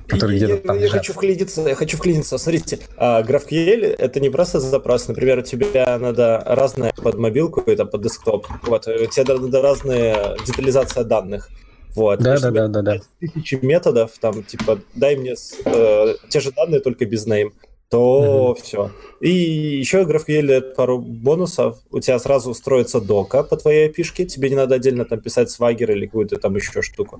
Которые 0.07 0.37
где-то 0.37 0.67
там 0.67 0.79
я, 0.79 0.89
хочу 0.89 1.13
вклиниться, 1.13 1.61
я 1.61 1.75
хочу 1.75 1.97
вклиниться. 1.97 2.37
Смотрите, 2.37 2.79
а, 2.97 3.21
GraphQL 3.23 3.95
это 3.97 4.19
не 4.19 4.29
просто 4.29 4.59
запрос. 4.59 5.07
Например, 5.07 5.39
у 5.39 5.41
тебя 5.41 5.97
надо 5.99 6.43
разное 6.45 6.93
под 6.93 7.17
мобилку, 7.17 7.61
это 7.65 7.85
под 7.85 8.01
десктоп. 8.01 8.47
Вот, 8.63 8.87
у 8.87 9.05
тебя 9.05 9.35
надо 9.35 9.61
разная 9.61 10.37
детализация 10.45 11.03
данных. 11.03 11.49
Вот. 11.97 12.19
Да, 12.19 12.39
да, 12.39 12.51
да, 12.51 12.67
да, 12.67 12.81
да. 12.81 12.99
Тысячи 13.19 13.55
методов, 13.55 14.11
там, 14.19 14.43
типа, 14.43 14.79
дай 14.93 15.15
мне 15.15 15.33
э, 15.65 16.15
те 16.29 16.39
же 16.39 16.51
данные, 16.51 16.79
только 16.79 17.05
без 17.05 17.25
name 17.27 17.51
то 17.89 18.55
mm-hmm. 18.57 18.61
все. 18.61 18.91
И 19.21 19.29
еще 19.29 20.03
GraphQL 20.03 20.73
пару 20.75 20.99
бонусов. 20.99 21.79
У 21.89 21.99
тебя 21.99 22.19
сразу 22.19 22.51
устроится 22.51 22.99
дока 22.99 23.43
по 23.43 23.55
твоей 23.55 23.89
опишке. 23.89 24.25
Тебе 24.25 24.49
не 24.49 24.55
надо 24.55 24.75
отдельно 24.75 25.05
там 25.05 25.21
писать 25.21 25.49
свагер 25.49 25.91
или 25.91 26.05
какую-то 26.05 26.37
там 26.37 26.55
еще 26.55 26.81
штуку. 26.81 27.19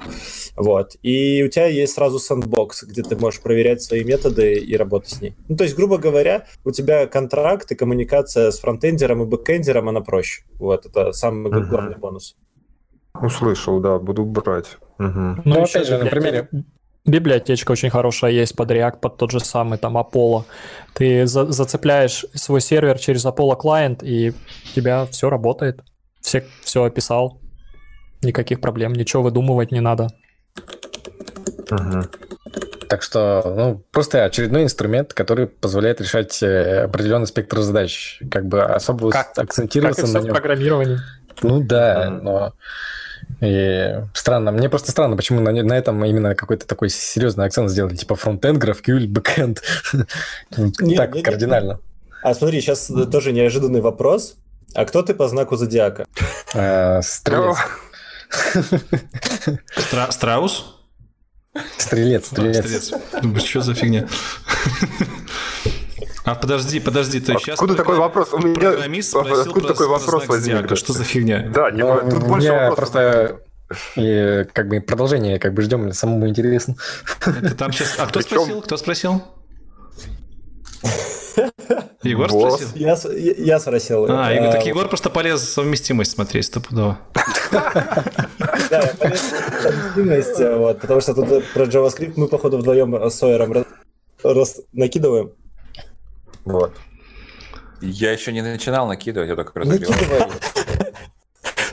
Вот. 0.56 0.98
И 1.02 1.44
у 1.44 1.48
тебя 1.50 1.68
есть 1.68 1.94
сразу 1.94 2.20
sandbox, 2.20 2.84
где 2.84 3.04
ты 3.04 3.16
можешь 3.16 3.42
проверять 3.42 3.82
свои 3.82 4.04
методы 4.04 4.56
и 4.56 4.76
работать 4.76 5.10
с 5.10 5.22
ней. 5.22 5.36
Ну, 5.48 5.56
то 5.56 5.64
есть, 5.64 5.76
грубо 5.76 5.98
говоря, 5.98 6.48
у 6.66 6.72
тебя 6.72 7.08
контракт 7.08 7.72
и 7.72 7.76
коммуникация 7.76 8.52
с 8.52 8.60
фронтендером 8.60 9.24
и 9.24 9.26
бэкендером, 9.26 9.90
она 9.90 10.02
проще. 10.02 10.44
Вот. 10.56 10.86
Это 10.86 11.14
самый 11.14 11.52
mm-hmm. 11.52 11.70
главный 11.70 11.98
бонус. 11.98 12.36
Услышал, 13.22 13.80
да, 13.80 14.00
буду 14.00 14.26
брать. 14.26 14.78
Угу. 15.00 15.10
Ну, 15.10 15.42
ну 15.46 15.64
опять 15.64 15.88
же, 15.88 15.98
на 15.98 16.06
примере, 16.06 16.50
Библиотечка 17.06 17.72
очень 17.72 17.90
хорошая 17.90 18.32
есть 18.32 18.56
под 18.56 18.72
React, 18.72 19.00
под 19.00 19.18
тот 19.18 19.32
же 19.32 19.40
самый 19.40 19.78
там 19.78 19.98
Apollo. 19.98 20.44
Ты 20.94 21.26
за 21.26 21.46
зацепляешь 21.52 22.26
свой 22.34 22.62
сервер 22.62 23.00
через 23.00 23.26
Apollo 23.26 23.60
клиент, 23.60 24.04
и 24.04 24.32
у 24.32 24.76
тебя 24.76 25.06
все 25.06 25.30
работает. 25.30 25.82
Все, 26.22 26.44
все 26.62 26.84
описал. 26.84 27.40
Никаких 28.24 28.60
проблем, 28.60 28.94
ничего 28.94 29.24
выдумывать 29.24 29.72
не 29.72 29.80
надо. 29.80 30.08
Угу. 31.72 32.02
Так 32.90 33.04
что, 33.04 33.54
ну, 33.56 33.84
просто 33.92 34.24
очередной 34.24 34.64
инструмент, 34.64 35.14
который 35.14 35.48
позволяет 35.48 36.00
решать 36.00 36.42
э, 36.42 36.84
определенный 36.84 37.28
спектр 37.28 37.60
задач. 37.60 38.22
Как 38.32 38.48
бы 38.48 38.64
особо 38.64 39.10
как, 39.12 39.38
акцентироваться 39.38 40.04
как 40.04 40.10
и 40.10 40.14
на 40.14 40.20
нем. 40.20 40.30
в 40.30 40.34
программировании. 40.34 40.98
Ну 41.42 41.62
да, 41.64 42.10
но 42.10 42.54
и 43.42 44.04
странно, 44.14 44.52
мне 44.52 44.70
просто 44.70 44.92
странно, 44.92 45.16
почему 45.16 45.40
на, 45.42 45.52
на 45.52 45.74
этом 45.74 46.04
именно 46.04 46.34
какой-то 46.34 46.66
такой 46.66 46.90
серьезный 46.90 47.46
акцент 47.46 47.70
сделали, 47.70 47.96
типа 47.96 48.16
frontend, 48.16 48.64
GraphQL, 48.64 49.08
backend. 49.08 49.62
Так 50.96 51.22
кардинально. 51.24 51.80
А 52.24 52.34
смотри, 52.34 52.62
сейчас 52.62 52.92
тоже 53.12 53.32
неожиданный 53.32 53.82
вопрос. 53.82 54.38
А 54.74 54.86
кто 54.86 55.02
ты 55.02 55.14
по 55.14 55.28
знаку 55.28 55.56
зодиака? 55.56 56.06
А, 56.54 57.02
стрелец. 57.02 57.58
Страус? 60.10 60.76
Стрелец, 61.78 62.28
стрелец. 62.28 62.94
Что 63.46 63.62
за 63.62 63.74
фигня? 63.74 64.08
А 66.28 66.36
подожди, 66.36 66.82
подожди, 66.82 67.22
то 67.22 67.40
сейчас... 67.40 67.54
Откуда 67.54 67.76
такой 67.76 67.96
вопрос? 67.96 68.34
У 68.34 68.40
меня... 68.40 68.72
Откуда 69.42 69.70
такой 69.70 69.88
вопрос 69.88 70.28
возник? 70.28 70.76
Что 70.76 70.92
за 70.92 71.06
фигня? 71.06 71.50
Да, 71.54 71.70
ну, 71.72 72.02
тут 72.10 72.28
больше 72.28 72.52
вопросов. 72.52 72.76
просто... 72.76 73.40
И 73.96 74.46
как 74.52 74.68
бы 74.68 74.82
продолжение 74.82 75.40
как 75.40 75.54
бы 75.54 75.62
ждем, 75.62 75.94
самому 75.94 76.28
интересно. 76.28 76.76
Это 77.26 77.56
там 77.56 77.72
сейчас... 77.72 77.96
А 77.98 78.08
кто 78.08 78.20
спросил? 78.20 78.62
Кто 78.62 78.76
спросил? 78.76 79.24
Егор 82.04 82.30
спросил? 82.30 82.68
Я, 82.76 82.98
я 83.38 83.60
спросил. 83.62 84.06
А, 84.10 84.34
Егор, 84.34 84.52
так 84.52 84.66
Егор 84.66 84.86
просто 84.90 85.10
полез 85.10 85.42
совместимость 85.42 86.12
смотреть 86.12 86.46
стопудово. 86.46 86.98
Да, 87.52 88.82
я 88.82 88.94
полез 89.00 89.34
совместимость, 89.62 90.40
вот, 90.58 90.82
потому 90.82 91.00
что 91.00 91.14
тут 91.14 91.46
про 91.54 91.64
JavaScript 91.64 92.14
мы, 92.18 92.28
походу, 92.28 92.58
вдвоем 92.58 93.10
с 93.10 93.16
Сойером 93.16 93.66
накидываем. 94.74 95.32
Вот. 96.52 96.74
Я 97.82 98.12
еще 98.12 98.32
не 98.32 98.42
начинал 98.42 98.88
накидывать, 98.88 99.30
я 99.30 99.36
только 99.36 99.60
разогреваю. 99.60 100.32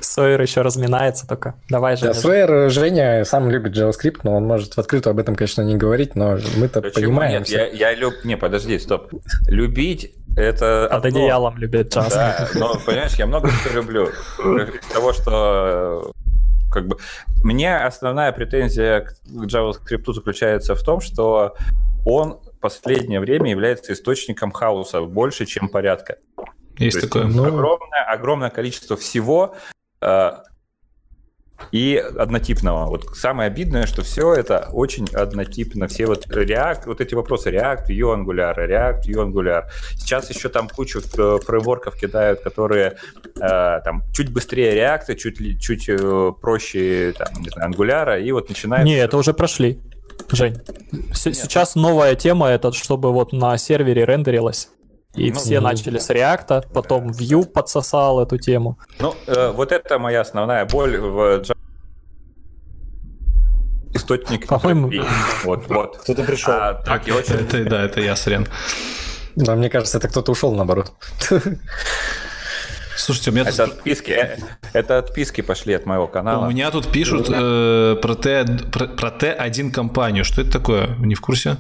Сойер 0.01 0.41
еще 0.41 0.61
разминается 0.61 1.27
только. 1.27 1.55
Давай, 1.69 1.97
Женя. 1.97 2.13
Да, 2.13 2.21
Сойер, 2.21 2.71
Женя 2.71 3.25
сам 3.25 3.51
любит 3.51 3.77
JavaScript, 3.77 4.21
но 4.23 4.37
он 4.37 4.47
может 4.47 4.75
в 4.75 4.79
открытую 4.79 5.13
об 5.13 5.19
этом, 5.19 5.35
конечно, 5.35 5.63
не 5.63 5.77
говорить, 5.77 6.15
но 6.15 6.39
мы-то 6.57 6.83
понимаем. 6.83 7.41
Нет, 7.41 7.49
я, 7.49 7.67
я 7.67 7.95
люб... 7.95 8.15
Не, 8.23 8.37
подожди, 8.37 8.79
стоп. 8.79 9.13
Любить 9.49 10.13
это 10.37 10.89
Под 10.91 11.07
одно. 11.07 11.19
одеялом 11.21 11.59
любит 11.59 11.97
JavaScript. 11.97 12.11
Да, 12.11 12.49
но, 12.55 12.75
понимаешь, 12.85 13.15
я 13.15 13.27
много 13.27 13.51
что 13.51 13.75
люблю. 13.75 14.11
Того, 14.93 15.13
что 15.13 16.13
как 16.71 16.87
бы 16.87 16.99
мне 17.43 17.77
основная 17.77 18.31
претензия 18.33 19.01
к 19.01 19.17
JavaScript 19.27 20.13
заключается 20.13 20.75
в 20.77 20.83
том, 20.83 21.01
что 21.01 21.57
он 22.05 22.39
последнее 22.65 23.21
время 23.21 23.51
является 23.51 23.93
источником 23.93 24.51
хаоса 24.51 25.03
больше, 25.03 25.45
чем 25.47 25.69
порядка. 25.69 26.17
Есть 26.79 27.01
То 27.01 27.07
такое. 27.07 27.25
Есть 27.25 27.37
ну... 27.37 27.45
огромное, 27.45 28.05
огромное 28.09 28.51
количество 28.51 28.97
всего, 28.97 29.55
Э, 30.05 30.33
и 31.71 31.97
однотипного. 31.97 32.87
Вот 32.87 33.17
самое 33.17 33.47
обидное, 33.47 33.87
что 33.87 34.03
все 34.03 34.35
это 34.35 34.69
очень 34.73 35.07
однотипно. 35.15 35.87
Все 35.87 36.05
вот 36.07 36.27
React, 36.27 36.83
вот 36.87 37.01
эти 37.01 37.15
вопросы 37.15 37.51
React, 37.51 37.87
Vue 37.89 38.13
Angular, 38.13 38.55
React, 38.57 39.03
Vue 39.07 39.25
Angular. 39.25 39.63
Сейчас 39.93 40.31
еще 40.31 40.49
там 40.49 40.69
кучу 40.69 41.01
фреймворков 41.01 41.97
кидают, 41.97 42.41
которые 42.41 42.97
э, 43.41 43.81
там 43.85 44.03
чуть 44.13 44.33
быстрее 44.33 44.77
React, 44.77 45.15
чуть, 45.15 45.61
чуть 45.61 45.89
э, 45.89 46.33
проще 46.41 47.15
там, 47.17 47.29
не 47.41 47.49
знаю, 47.49 47.71
Angular, 47.71 48.21
и 48.21 48.33
вот 48.33 48.49
начинают... 48.49 48.85
Не, 48.85 48.97
это 48.97 49.17
уже 49.17 49.33
прошли. 49.33 49.81
Жень, 50.31 50.61
Нет, 50.93 51.17
сейчас 51.17 51.75
новая 51.75 52.15
тема, 52.15 52.49
это 52.49 52.73
чтобы 52.73 53.13
вот 53.13 53.33
на 53.33 53.57
сервере 53.57 54.05
рендерилось. 54.05 54.69
И 55.15 55.31
ну, 55.31 55.39
все 55.39 55.61
ну, 55.61 55.69
начали 55.69 55.99
с 55.99 56.11
React, 56.11 56.73
потом 56.73 57.11
Vue 57.11 57.45
подсосал 57.45 58.21
эту 58.21 58.37
тему. 58.37 58.79
Ну, 58.99 59.15
э, 59.27 59.53
вот 59.53 59.71
это 59.71 59.99
моя 59.99 60.23
основная 60.23 60.65
боль 60.65 60.99
в 60.99 61.45
источник. 63.95 64.47
По-моему, 64.49 64.91
вот, 65.45 65.69
вот. 65.69 65.97
Кто-то 66.03 66.25
пришел. 66.25 66.53
А, 66.53 66.75
так, 66.75 67.07
я 67.07 67.15
очень... 67.15 67.35
это, 67.35 67.65
да, 67.65 67.85
это 67.85 68.01
я, 68.01 68.17
Срен. 68.17 68.49
Да, 69.37 69.55
мне 69.55 69.71
кажется, 69.71 69.99
это 69.99 70.09
кто-то 70.09 70.33
ушел 70.33 70.55
наоборот. 70.55 70.93
Слушайте, 72.97 73.31
у 73.31 73.33
меня 73.35 73.43
это 73.49 73.67
тут... 73.67 73.79
отписки, 73.79 74.39
это 74.73 74.99
отписки 74.99 75.41
пошли 75.41 75.75
от 75.75 75.87
моего 75.87 76.07
канала. 76.07 76.47
У 76.47 76.51
меня 76.51 76.71
тут 76.71 76.91
пишут 76.91 77.29
э, 77.29 77.97
про, 78.01 78.15
Т, 78.15 78.45
про, 78.73 78.87
про 78.87 79.09
Т1 79.09 79.71
компанию. 79.71 80.25
Что 80.25 80.43
это 80.43 80.51
такое? 80.53 80.87
Вы 80.99 81.07
не 81.07 81.15
в 81.15 81.21
курсе? 81.21 81.57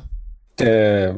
Э, 0.58 1.14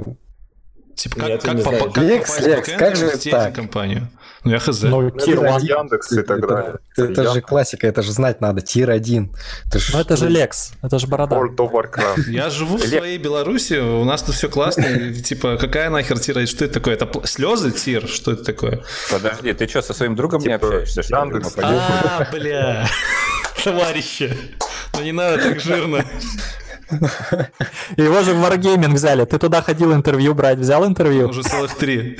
Типа, 0.96 1.16
как, 1.16 1.42
как, 1.42 1.62
как, 1.62 1.92
как 1.92 2.04
Лекс, 2.04 2.40
Лекс, 2.40 2.70
как 2.72 2.96
же 2.96 3.10
так? 3.30 3.54
компанию? 3.54 4.08
Ну, 4.46 4.52
я 4.52 4.60
хз. 4.60 4.82
Ну, 4.82 5.10
тир 5.10 5.44
1. 5.44 5.66
Яндекс 5.66 6.12
и 6.12 6.22
так 6.22 6.46
далее. 6.46 6.76
Это, 6.96 7.10
это, 7.10 7.22
это 7.22 7.32
же 7.34 7.40
классика, 7.40 7.88
это 7.88 8.02
же 8.02 8.12
знать 8.12 8.40
надо, 8.40 8.60
тир 8.60 8.90
1. 8.90 9.32
Это 9.66 9.78
ж... 9.80 9.90
Ну, 9.92 9.98
это 9.98 10.16
же 10.16 10.28
Лекс, 10.28 10.72
это 10.82 11.00
же 11.00 11.08
борода. 11.08 11.36
World 11.36 11.56
of 11.56 11.72
Warcraft. 11.72 12.30
Я 12.30 12.48
живу 12.48 12.76
в 12.76 12.80
своей 12.80 13.18
Беларуси, 13.18 13.74
у 13.74 14.04
нас 14.04 14.22
тут 14.22 14.36
все 14.36 14.48
классно, 14.48 15.12
типа, 15.12 15.56
какая 15.56 15.90
нахер 15.90 16.20
тир 16.20 16.46
Что 16.46 16.64
это 16.64 16.74
такое? 16.74 16.94
Это 16.94 17.26
слезы 17.26 17.72
тир? 17.72 18.06
Что 18.06 18.32
это 18.32 18.44
такое? 18.44 18.84
Подожди, 19.10 19.52
ты 19.52 19.66
что, 19.66 19.82
со 19.82 19.92
своим 19.94 20.14
другом 20.14 20.40
не 20.42 20.44
типа, 20.44 20.66
общаешься? 20.66 21.00
Яндекс. 21.00 21.54
А, 21.60 22.28
бля, 22.30 22.88
товарищи, 23.64 24.32
ну 24.94 25.02
не 25.02 25.10
надо 25.10 25.42
так 25.42 25.58
жирно. 25.58 26.04
Его 27.96 28.22
же 28.22 28.32
в 28.32 28.44
Wargaming 28.44 28.94
взяли. 28.94 29.24
Ты 29.24 29.38
туда 29.38 29.62
ходил 29.62 29.92
интервью 29.92 30.34
брать, 30.34 30.58
взял 30.58 30.86
интервью? 30.86 31.28
Уже 31.28 31.42
целых 31.42 31.74
три. 31.74 32.18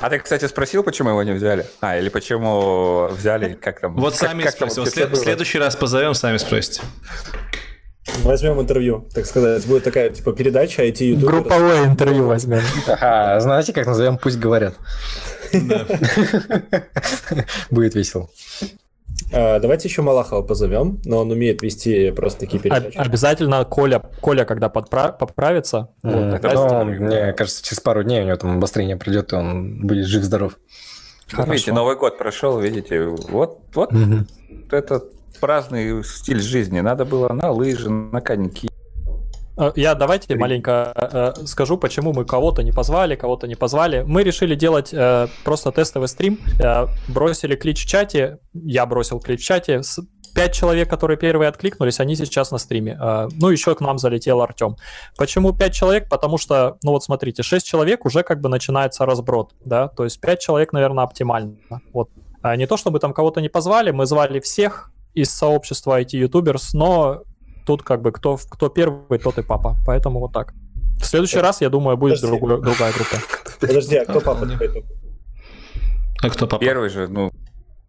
А 0.00 0.10
ты, 0.10 0.18
кстати, 0.18 0.46
спросил, 0.46 0.82
почему 0.82 1.10
его 1.10 1.22
не 1.22 1.32
взяли? 1.32 1.66
А, 1.80 1.96
или 1.96 2.08
почему 2.08 3.08
взяли, 3.10 3.54
как 3.54 3.80
там? 3.80 3.96
Вот 3.96 4.16
сами 4.16 4.42
как, 4.42 4.52
спросим. 4.52 4.86
След, 4.86 5.10
в 5.10 5.16
следующий 5.16 5.58
раз 5.58 5.76
позовем, 5.76 6.14
сами 6.14 6.36
спросите. 6.38 6.82
Возьмем 8.22 8.60
интервью, 8.60 9.08
так 9.14 9.24
сказать. 9.26 9.66
Будет 9.66 9.84
такая, 9.84 10.10
типа, 10.10 10.32
передача 10.32 10.84
IT 10.86 11.04
YouTube. 11.04 11.30
Групповое 11.30 11.84
интервью 11.86 12.26
возьмем. 12.26 12.62
Ага, 12.86 13.40
знаете, 13.40 13.72
как 13.72 13.86
назовем? 13.86 14.18
Пусть 14.18 14.38
говорят. 14.38 14.74
Будет 17.70 17.94
весело. 17.94 18.28
А, 19.32 19.58
давайте 19.58 19.88
еще 19.88 20.02
Малахова 20.02 20.42
позовем, 20.42 21.00
но 21.04 21.18
он 21.18 21.30
умеет 21.30 21.62
вести 21.62 22.10
просто 22.10 22.40
такие 22.40 22.60
передачи. 22.60 22.96
Обязательно 22.96 23.64
Коля, 23.64 24.00
Коля 24.20 24.44
когда 24.44 24.68
подпра- 24.68 25.16
поправится. 25.16 25.90
Mm, 26.02 26.40
вот, 26.42 26.72
ну, 26.72 26.84
мне 26.84 27.32
кажется, 27.32 27.64
через 27.64 27.80
пару 27.80 28.02
дней 28.02 28.22
у 28.22 28.26
него 28.26 28.36
там 28.36 28.56
обострение 28.56 28.96
придет, 28.96 29.32
и 29.32 29.36
он 29.36 29.86
будет 29.86 30.06
жив-здоров. 30.06 30.58
Видите, 31.46 31.72
Новый 31.72 31.96
год 31.96 32.18
прошел, 32.18 32.58
видите, 32.58 33.06
вот, 33.06 33.60
вот 33.74 33.92
mm-hmm. 33.92 34.26
это 34.70 35.02
праздный 35.40 36.04
стиль 36.04 36.40
жизни. 36.40 36.80
Надо 36.80 37.04
было 37.04 37.32
на 37.32 37.50
лыжи, 37.50 37.90
на 37.90 38.20
коньки, 38.20 38.68
Э, 38.68 38.73
я 39.76 39.94
давайте 39.94 40.36
маленько 40.36 40.92
э, 41.36 41.46
скажу, 41.46 41.78
почему 41.78 42.12
мы 42.12 42.24
кого-то 42.24 42.62
не 42.62 42.72
позвали, 42.72 43.14
кого-то 43.14 43.46
не 43.46 43.54
позвали. 43.54 44.02
Мы 44.06 44.22
решили 44.22 44.54
делать 44.54 44.92
э, 44.92 45.28
просто 45.44 45.70
тестовый 45.70 46.08
стрим, 46.08 46.38
э, 46.60 46.86
бросили 47.08 47.54
клич 47.54 47.84
в 47.84 47.88
чате, 47.88 48.38
я 48.52 48.86
бросил 48.86 49.20
клич 49.20 49.42
в 49.42 49.44
чате, 49.44 49.82
пять 50.34 50.52
человек, 50.52 50.90
которые 50.90 51.16
первые 51.16 51.48
откликнулись, 51.48 52.00
они 52.00 52.16
сейчас 52.16 52.50
на 52.50 52.58
стриме. 52.58 52.98
Э, 53.00 53.28
ну, 53.32 53.48
еще 53.48 53.74
к 53.74 53.80
нам 53.80 53.98
залетел 53.98 54.42
Артем. 54.42 54.76
Почему 55.16 55.52
пять 55.52 55.74
человек? 55.74 56.08
Потому 56.08 56.36
что, 56.36 56.76
ну 56.82 56.90
вот 56.90 57.04
смотрите, 57.04 57.42
шесть 57.42 57.66
человек 57.66 58.04
уже 58.04 58.22
как 58.22 58.40
бы 58.40 58.48
начинается 58.48 59.06
разброд, 59.06 59.54
да, 59.64 59.88
то 59.88 60.04
есть 60.04 60.20
пять 60.20 60.40
человек, 60.40 60.72
наверное, 60.72 61.04
оптимально. 61.04 61.56
Вот. 61.92 62.10
А 62.42 62.56
не 62.56 62.66
то, 62.66 62.76
чтобы 62.76 62.98
там 62.98 63.14
кого-то 63.14 63.40
не 63.40 63.48
позвали, 63.48 63.90
мы 63.90 64.06
звали 64.06 64.40
всех 64.40 64.90
из 65.14 65.30
сообщества 65.30 66.00
IT-ютуберс, 66.00 66.74
но 66.74 67.22
тут 67.64 67.82
как 67.82 68.02
бы 68.02 68.12
кто, 68.12 68.36
кто 68.36 68.68
первый, 68.68 69.18
тот 69.18 69.38
и 69.38 69.42
папа. 69.42 69.76
Поэтому 69.86 70.20
вот 70.20 70.32
так. 70.32 70.54
В 70.98 71.04
следующий 71.04 71.38
раз, 71.38 71.60
я 71.60 71.68
думаю, 71.68 71.96
будет 71.96 72.20
другой, 72.20 72.60
другая 72.60 72.92
группа. 72.92 73.16
Подожди, 73.60 73.96
а 73.96 74.04
кто 74.04 74.20
папа? 74.20 74.48
А 76.22 76.30
кто 76.30 76.46
папа? 76.46 76.64
Первый 76.64 76.88
же, 76.88 77.08
ну, 77.08 77.32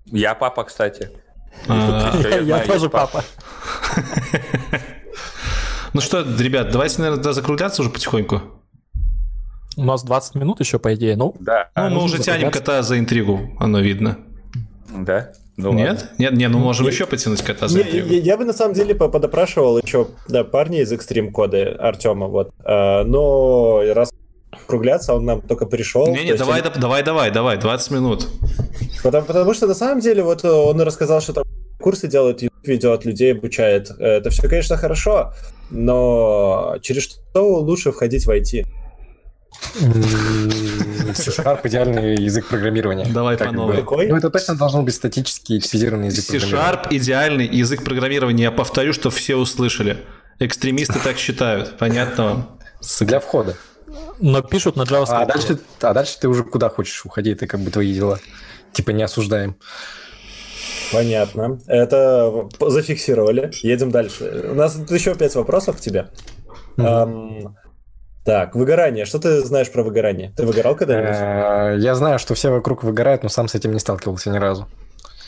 я 0.06 0.36
папа, 0.36 0.64
кстати. 0.64 1.10
А. 1.68 2.16
Я 2.42 2.60
тоже 2.66 2.90
папа. 2.90 3.24
Ну 5.94 6.02
что, 6.02 6.24
ребят, 6.24 6.72
давайте, 6.72 7.02
наверное, 7.02 7.32
закругляться 7.32 7.82
уже 7.82 7.90
потихоньку. 7.90 8.42
У 9.78 9.84
нас 9.86 10.04
20 10.04 10.36
минут 10.36 10.60
еще, 10.60 10.78
по 10.78 10.94
идее, 10.94 11.16
ну. 11.16 11.34
Да. 11.40 11.70
Ну, 11.74 11.90
мы 11.90 12.04
уже 12.04 12.20
тянем 12.20 12.52
кота 12.52 12.82
за 12.84 13.00
интригу, 13.00 13.52
оно 13.62 13.80
видно. 13.80 14.18
Да. 14.90 15.32
Ну, 15.58 15.72
Нет? 15.74 15.92
Ладно. 15.92 16.10
Нет, 16.18 16.34
нет, 16.34 16.52
ну 16.52 16.60
можем 16.60 16.86
не, 16.86 16.92
еще 16.92 17.06
потянуть 17.06 17.42
кота 17.42 17.68
за 17.68 17.82
не, 17.82 17.90
я, 17.90 18.04
я 18.04 18.38
бы 18.38 18.44
на 18.44 18.52
самом 18.52 18.74
деле 18.74 18.94
подопрашивал 18.94 19.80
еще 19.80 20.08
да, 20.28 20.44
парня 20.44 20.82
из 20.82 20.92
Extreme 20.92 21.32
коды 21.32 21.64
Артема, 21.64 22.28
вот. 22.28 22.52
А, 22.64 23.04
но 23.06 23.82
раз 23.94 24.12
кругляться, 24.68 25.14
он 25.14 25.26
нам 25.26 25.42
только 25.42 25.66
пришел. 25.66 26.08
Не-не, 26.08 26.34
давай, 26.34 26.62
он... 26.62 26.68
давай, 26.80 27.04
давай, 27.04 27.32
давай, 27.32 27.58
20 27.58 27.92
минут. 27.92 28.28
Потому, 29.04 29.26
потому 29.26 29.54
что 29.54 29.68
на 29.68 29.76
самом 29.76 30.02
деле 30.02 30.24
вот 30.24 30.44
он 30.44 30.82
рассказал, 30.82 31.22
что 31.22 31.34
там 31.34 31.44
курсы 31.80 32.08
делают, 32.08 32.42
видео 32.64 32.94
от 32.94 33.06
людей 33.06 33.34
обучает. 33.34 33.92
Это 34.00 34.30
все, 34.32 34.50
конечно, 34.50 34.76
хорошо, 34.76 35.34
но 35.70 36.78
через 36.82 37.04
что 37.04 37.60
лучше 37.60 37.92
входить 37.92 38.26
в 38.26 38.30
IT? 38.30 38.66
C-Sharp 41.14 41.62
идеальный 41.64 42.16
язык 42.16 42.48
программирования. 42.48 43.06
Давай 43.06 43.38
по 43.38 43.52
новой. 43.52 43.84
Ну, 44.08 44.16
это 44.16 44.30
точно 44.30 44.56
должен 44.56 44.86
быть 44.86 44.96
статический 44.96 45.60
типизированный 45.60 46.08
язык 46.08 46.26
C-Sharp 46.26 46.88
идеальный 46.92 47.48
язык 47.48 47.84
программирования. 47.84 48.44
Я 48.44 48.52
повторю, 48.52 48.94
что 48.94 49.10
все 49.10 49.36
услышали. 49.36 49.98
Экстремисты 50.40 51.00
так 51.00 51.18
считают. 51.18 51.78
Понятно 51.78 52.24
вам? 52.24 52.60
Для 53.02 53.20
входа. 53.20 53.56
Но 54.20 54.42
пишут 54.42 54.76
на 54.76 54.84
JavaScript. 54.84 55.08
А 55.10 55.26
дальше, 55.26 55.60
а 55.82 55.94
дальше 55.94 56.18
ты 56.20 56.28
уже 56.28 56.44
куда 56.44 56.70
хочешь 56.70 57.06
уходи, 57.06 57.32
это 57.32 57.48
как 57.48 57.60
бы 57.62 57.72
твои 57.72 57.94
дела. 57.94 58.20
Типа 58.74 58.92
не 58.92 59.04
осуждаем. 59.04 59.56
Понятно. 60.92 61.60
Это 61.68 62.48
зафиксировали. 62.60 63.52
Едем 63.62 63.92
дальше. 63.92 64.50
У 64.52 64.56
нас 64.56 64.78
еще 64.90 65.16
пять 65.16 65.36
вопросов 65.36 65.78
к 65.78 65.80
тебе. 65.80 66.10
Mm-hmm. 66.78 67.54
Так, 68.26 68.56
выгорание. 68.56 69.06
Что 69.06 69.20
ты 69.20 69.42
знаешь 69.42 69.72
про 69.72 69.84
выгорание? 69.84 70.34
Ты 70.36 70.48
выгорал 70.48 70.76
когда-нибудь? 70.76 71.16
Э, 71.16 71.76
я 71.78 71.94
знаю, 71.94 72.18
что 72.18 72.34
все 72.34 72.50
вокруг 72.50 72.84
выгорают, 72.84 73.22
но 73.22 73.30
сам 73.30 73.48
с 73.48 73.54
этим 73.54 73.72
не 73.72 73.80
сталкивался 73.80 74.32
ни 74.32 74.40
разу. 74.40 74.68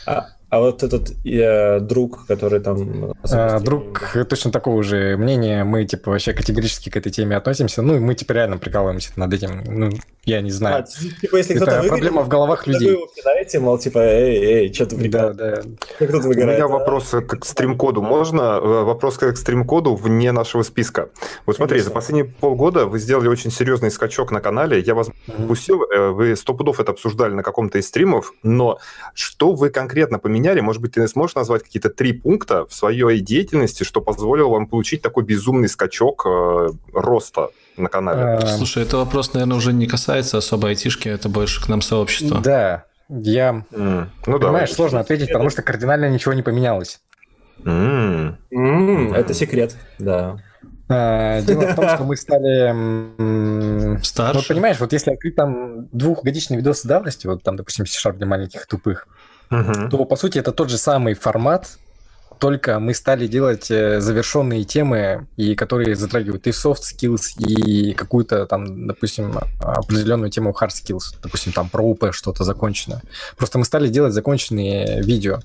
А, 0.04 0.30
А 0.50 0.60
вот 0.60 0.82
этот 0.82 1.10
э, 1.26 1.78
друг, 1.80 2.26
который 2.26 2.60
там... 2.60 3.14
А, 3.30 3.60
друг 3.60 4.16
точно 4.30 4.50
такого 4.50 4.82
же 4.82 5.18
мнения. 5.18 5.62
Мы, 5.62 5.84
типа, 5.84 6.10
вообще 6.10 6.32
категорически 6.32 6.88
к 6.88 6.96
этой 6.96 7.12
теме 7.12 7.36
относимся. 7.36 7.82
Ну, 7.82 7.96
и 7.96 7.98
мы, 7.98 8.14
типа, 8.14 8.32
реально 8.32 8.56
прикалываемся 8.56 9.10
над 9.16 9.34
этим. 9.34 9.62
Ну, 9.66 9.90
я 10.24 10.40
не 10.40 10.50
знаю. 10.50 10.84
А, 10.84 11.20
типа, 11.20 11.36
если 11.36 11.54
Это 11.56 11.86
проблема 11.86 12.22
в 12.22 12.28
головах 12.28 12.66
людей. 12.66 12.88
Вы 12.88 12.94
его 12.94 13.06
кидаете, 13.14 13.58
мол, 13.58 13.76
типа, 13.78 13.98
эй, 13.98 14.36
эй, 14.38 14.72
что 14.72 14.86
ты 14.86 15.08
Да, 15.10 15.34
да. 15.34 15.56
Как 15.98 16.12
тут 16.12 16.24
выгорает, 16.24 16.62
У 16.62 16.62
меня 16.62 16.64
а? 16.64 16.78
вопрос 16.78 17.10
к 17.10 17.44
стрим-коду. 17.44 18.00
Можно? 18.00 18.58
Э, 18.62 18.84
вопрос 18.84 19.18
к 19.18 19.36
стрим-коду 19.36 19.96
вне 19.96 20.32
нашего 20.32 20.62
списка. 20.62 21.10
Вот 21.44 21.56
смотри, 21.56 21.74
Конечно. 21.74 21.90
за 21.90 21.94
последние 21.94 22.24
полгода 22.24 22.86
вы 22.86 22.98
сделали 23.00 23.28
очень 23.28 23.50
серьезный 23.50 23.90
скачок 23.90 24.30
на 24.30 24.40
канале. 24.40 24.80
Я 24.80 24.94
вас 24.94 25.10
пустил, 25.46 25.82
mm-hmm. 25.82 26.12
вы 26.12 26.36
сто 26.36 26.54
пудов 26.54 26.80
это 26.80 26.92
обсуждали 26.92 27.34
на 27.34 27.42
каком-то 27.42 27.76
из 27.76 27.86
стримов, 27.86 28.32
но 28.42 28.78
что 29.12 29.52
вы 29.52 29.68
конкретно 29.68 30.18
поменяли 30.18 30.37
поменяли. 30.38 30.60
Может 30.60 30.80
быть, 30.80 30.92
ты 30.92 31.06
сможешь 31.08 31.34
назвать 31.34 31.62
какие-то 31.62 31.90
три 31.90 32.12
пункта 32.12 32.66
в 32.66 32.74
своей 32.74 33.20
деятельности, 33.20 33.82
что 33.82 34.00
позволило 34.00 34.48
вам 34.48 34.66
получить 34.66 35.02
такой 35.02 35.24
безумный 35.24 35.68
скачок 35.68 36.24
э, 36.26 36.68
роста 36.92 37.50
на 37.76 37.88
канале? 37.88 38.38
Э, 38.42 38.46
Слушай, 38.56 38.84
это 38.84 38.96
вопрос, 38.98 39.34
наверное, 39.34 39.56
уже 39.56 39.72
не 39.72 39.86
касается 39.86 40.38
особо 40.38 40.68
айтишки, 40.68 41.08
это 41.08 41.28
больше 41.28 41.62
к 41.62 41.68
нам 41.68 41.82
сообщества. 41.82 42.40
Да, 42.40 42.84
я... 43.08 43.64
Mm. 43.72 44.06
Ну, 44.26 44.38
Понимаешь, 44.38 44.70
да, 44.70 44.74
сложно 44.74 45.00
ответить, 45.00 45.28
потому 45.28 45.50
что 45.50 45.62
кардинально 45.62 46.08
ничего 46.08 46.34
не 46.34 46.42
поменялось. 46.42 47.00
Mm. 47.64 48.36
Mm, 48.52 49.14
это 49.14 49.34
секрет, 49.34 49.76
да. 49.98 50.38
А, 50.90 51.42
дело 51.42 51.66
в 51.66 51.74
том, 51.74 51.88
что 51.88 52.04
мы 52.04 52.16
стали... 52.16 54.02
Старше. 54.02 54.38
Вот 54.38 54.48
понимаешь, 54.48 54.78
вот 54.80 54.92
если 54.92 55.10
открыть 55.12 55.36
там 55.36 55.88
двухгодичный 55.88 56.56
видос 56.56 56.82
давности, 56.84 57.26
вот 57.26 57.42
там, 57.42 57.56
допустим, 57.56 57.84
C-Sharp 57.84 58.16
для 58.16 58.26
маленьких 58.26 58.66
тупых, 58.66 59.06
угу. 59.50 59.88
то, 59.90 60.04
по 60.04 60.16
сути, 60.16 60.38
это 60.38 60.52
тот 60.52 60.70
же 60.70 60.78
самый 60.78 61.14
формат, 61.14 61.78
только 62.38 62.78
мы 62.78 62.94
стали 62.94 63.26
делать 63.26 63.70
э, 63.70 64.00
завершенные 64.00 64.64
темы, 64.64 65.26
и 65.36 65.54
которые 65.54 65.96
затрагивают 65.96 66.46
и 66.46 66.50
soft 66.50 66.82
skills, 66.82 67.36
и 67.38 67.92
какую-то 67.94 68.46
там, 68.46 68.86
допустим, 68.86 69.38
определенную 69.60 70.30
тему 70.30 70.54
hard 70.58 70.70
skills, 70.70 71.16
допустим, 71.22 71.52
там 71.52 71.68
про 71.68 71.82
УП 71.82 72.12
что-то 72.12 72.44
закончено. 72.44 73.02
Просто 73.36 73.58
мы 73.58 73.64
стали 73.64 73.88
делать 73.88 74.14
законченные 74.14 75.02
видео. 75.02 75.40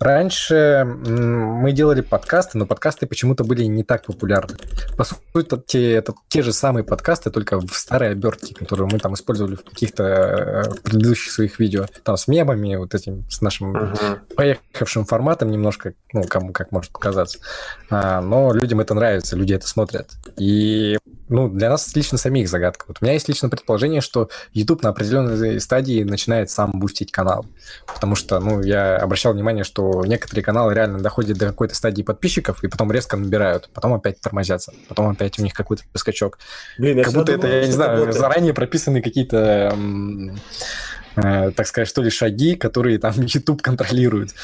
Раньше 0.00 0.84
мы 0.86 1.72
делали 1.72 2.00
подкасты, 2.00 2.56
но 2.56 2.64
подкасты 2.64 3.06
почему-то 3.06 3.44
были 3.44 3.64
не 3.64 3.84
так 3.84 4.06
популярны. 4.06 4.56
По 4.96 5.04
сути, 5.04 5.92
это 5.92 6.14
те, 6.28 6.40
же 6.40 6.54
самые 6.54 6.84
подкасты, 6.84 7.30
только 7.30 7.60
в 7.60 7.74
старой 7.74 8.12
обертке, 8.12 8.54
которую 8.54 8.88
мы 8.90 8.98
там 8.98 9.12
использовали 9.12 9.56
в 9.56 9.62
каких-то 9.62 10.02
э, 10.02 10.62
предыдущих 10.82 11.30
своих 11.30 11.58
видео. 11.58 11.84
Там 12.02 12.16
с 12.16 12.28
мемами, 12.28 12.76
вот 12.76 12.94
этим, 12.94 13.28
с 13.28 13.42
нашим 13.42 13.76
uh-huh. 13.76 14.20
поехавшим 14.34 15.04
форматом 15.04 15.50
немножко, 15.50 15.92
ну, 16.14 16.22
кому 16.22 16.54
как 16.54 16.72
может 16.72 16.92
показаться. 16.92 17.38
А, 17.90 18.22
но 18.22 18.54
людям 18.54 18.80
это 18.80 18.94
нравится, 18.94 19.36
люди 19.36 19.52
это 19.52 19.68
смотрят. 19.68 20.08
И 20.38 20.96
ну, 21.30 21.48
для 21.48 21.70
нас 21.70 21.94
лично 21.94 22.18
самих 22.18 22.48
загадка. 22.48 22.86
Вот 22.88 22.98
у 23.00 23.04
меня 23.04 23.14
есть 23.14 23.28
лично 23.28 23.48
предположение, 23.48 24.00
что 24.00 24.30
YouTube 24.52 24.82
на 24.82 24.88
определенной 24.88 25.60
стадии 25.60 26.02
начинает 26.02 26.50
сам 26.50 26.72
бустить 26.74 27.12
канал. 27.12 27.46
Потому 27.86 28.16
что, 28.16 28.40
ну, 28.40 28.60
я 28.62 28.96
обращал 28.96 29.32
внимание, 29.32 29.62
что 29.62 29.89
некоторые 30.04 30.44
каналы 30.44 30.74
реально 30.74 31.00
доходят 31.00 31.38
до 31.38 31.46
какой-то 31.46 31.74
стадии 31.74 32.02
подписчиков 32.02 32.62
и 32.64 32.68
потом 32.68 32.90
резко 32.92 33.16
набирают, 33.16 33.70
потом 33.72 33.94
опять 33.94 34.20
тормозятся, 34.20 34.72
потом 34.88 35.08
опять 35.08 35.38
у 35.38 35.42
них 35.42 35.52
какой-то 35.52 35.84
скачок. 35.94 36.38
Блин, 36.78 37.02
как 37.02 37.12
будто 37.12 37.32
думал, 37.32 37.46
это, 37.46 37.56
я 37.56 37.66
не 37.66 37.72
знаю, 37.72 37.90
работает. 37.92 38.16
заранее 38.16 38.54
прописаны 38.54 39.02
какие-то 39.02 39.76
э, 41.16 41.50
так 41.52 41.66
сказать, 41.66 41.88
что 41.88 42.02
ли, 42.02 42.10
шаги, 42.10 42.54
которые 42.54 42.98
там 42.98 43.14
YouTube 43.16 43.62
контролирует. 43.62 44.34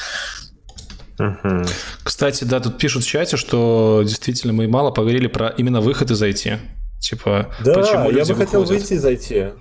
Угу. 1.19 1.63
Кстати, 2.03 2.43
да, 2.43 2.59
тут 2.59 2.77
пишут 2.77 3.03
в 3.03 3.07
чате, 3.07 3.37
что 3.37 4.03
действительно 4.05 4.53
мы 4.53 4.67
мало 4.67 4.91
поговорили 4.91 5.27
про 5.27 5.49
именно 5.49 5.81
выход 5.81 6.11
из 6.11 6.21
IT. 6.21 6.59
Типа, 6.99 7.51
да, 7.63 7.73
почему 7.73 8.11
я 8.11 8.25
бы 8.25 8.35
хотел 8.35 8.63
выйти 8.63 8.93
из 8.93 9.05
IT. 9.05 9.53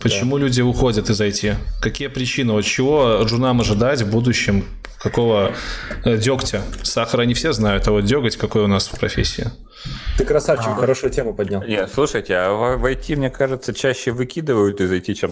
Почему 0.00 0.38
да. 0.38 0.44
люди 0.44 0.60
уходят 0.60 1.10
из 1.10 1.20
IT? 1.20 1.56
Какие 1.80 2.08
причины? 2.08 2.52
От 2.52 2.64
чего 2.64 3.26
журнам 3.26 3.60
ожидать 3.60 4.02
в 4.02 4.10
будущем? 4.10 4.64
Какого 4.98 5.52
э, 6.04 6.16
дегтя? 6.16 6.62
Сахара 6.82 7.22
не 7.22 7.34
все 7.34 7.52
знают, 7.52 7.86
а 7.88 7.92
вот 7.92 8.04
деготь 8.04 8.36
какой 8.36 8.62
у 8.62 8.66
нас 8.66 8.88
в 8.88 8.98
профессии. 8.98 9.50
Ты 10.16 10.24
красавчик, 10.24 10.68
а. 10.68 10.74
хорошую 10.76 11.10
тему 11.10 11.34
поднял. 11.34 11.62
Нет, 11.62 11.90
слушайте, 11.92 12.34
а 12.34 12.76
в 12.76 12.84
IT, 12.84 13.16
мне 13.16 13.30
кажется, 13.30 13.74
чаще 13.74 14.10
выкидывают 14.10 14.80
из 14.80 14.90
IT, 14.90 15.14
чем 15.14 15.30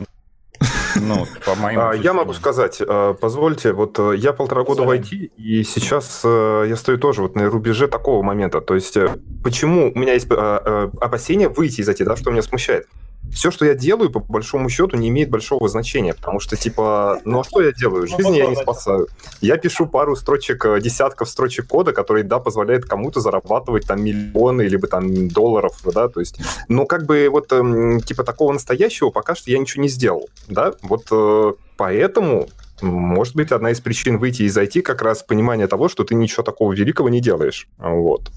ну, 1.01 1.27
по 1.45 1.55
моим 1.55 1.81
а, 1.81 1.95
я 1.95 2.13
могу 2.13 2.33
сказать, 2.33 2.81
а, 2.81 3.15
позвольте, 3.15 3.73
вот 3.73 3.99
э, 3.99 4.15
я 4.17 4.33
полтора 4.33 4.63
года 4.63 4.83
в 4.83 4.91
IT, 4.91 5.31
и 5.37 5.65
сейчас 5.65 6.23
э, 6.25 6.67
я 6.69 6.77
стою 6.77 6.99
тоже 6.99 7.23
вот 7.23 7.35
на 7.35 7.47
рубеже 7.47 7.89
такого 7.89 8.23
момента. 8.23 8.61
То 8.61 8.75
есть, 8.75 8.97
э, 8.97 9.09
почему 9.43 9.93
у 9.95 9.99
меня 9.99 10.15
есть 10.15 10.29
опасения 10.31 11.49
выйти 11.49 11.81
из 11.81 11.89
IT, 11.89 12.05
да, 12.05 12.17
что 12.17 12.31
меня 12.31 12.43
смущает? 12.43 12.87
Все, 13.35 13.51
что 13.51 13.65
я 13.65 13.75
делаю, 13.75 14.11
по 14.11 14.21
большому 14.21 14.69
счету, 14.69 14.97
не 14.97 15.09
имеет 15.09 15.29
большого 15.31 15.69
значения, 15.69 16.15
потому 16.15 16.41
что, 16.41 16.57
типа, 16.57 17.21
ну 17.25 17.41
а 17.41 17.45
что 17.45 17.61
я 17.61 17.73
делаю? 17.73 18.07
Ну, 18.11 18.17
Жизнь 18.17 18.37
я 18.37 18.47
не 18.47 18.57
спасаю. 18.57 19.09
Я 19.41 19.57
пишу 19.57 19.87
пару 19.87 20.17
строчек, 20.17 20.65
э, 20.65 20.81
десятков 20.81 21.29
строчек 21.29 21.67
кода, 21.67 21.93
которые, 21.93 22.25
да, 22.25 22.39
позволяет 22.39 22.85
кому-то 22.85 23.21
зарабатывать 23.21 23.87
там 23.87 24.03
миллионы, 24.03 24.63
либо 24.63 24.87
там 24.87 25.29
долларов, 25.29 25.81
да, 25.93 26.09
то 26.09 26.21
есть, 26.21 26.39
но 26.69 26.87
как 26.87 27.07
бы 27.07 27.29
вот, 27.31 27.53
эм, 27.53 28.01
типа, 28.01 28.25
такого 28.25 28.53
настоящего 28.53 29.11
пока 29.11 29.35
что 29.35 29.51
я 29.51 29.59
ничего 29.59 29.83
не 29.83 29.89
сделал, 29.89 30.29
да, 30.49 30.73
вот 30.83 31.07
э, 31.11 31.53
поэтому 31.77 32.49
может 32.83 33.37
быть, 33.37 33.53
одна 33.53 33.71
из 33.71 33.81
причин 33.81 34.19
выйти 34.19 34.43
из 34.43 34.57
IT 34.59 34.83
как 34.83 35.01
раз 35.01 35.23
понимание 35.23 35.69
того, 35.69 35.89
что 35.89 36.05
ты 36.05 36.15
ничего 36.15 36.43
такого 36.43 36.73
великого 36.73 37.09
не 37.09 37.21
делаешь. 37.21 37.69
Вот. 37.79 38.31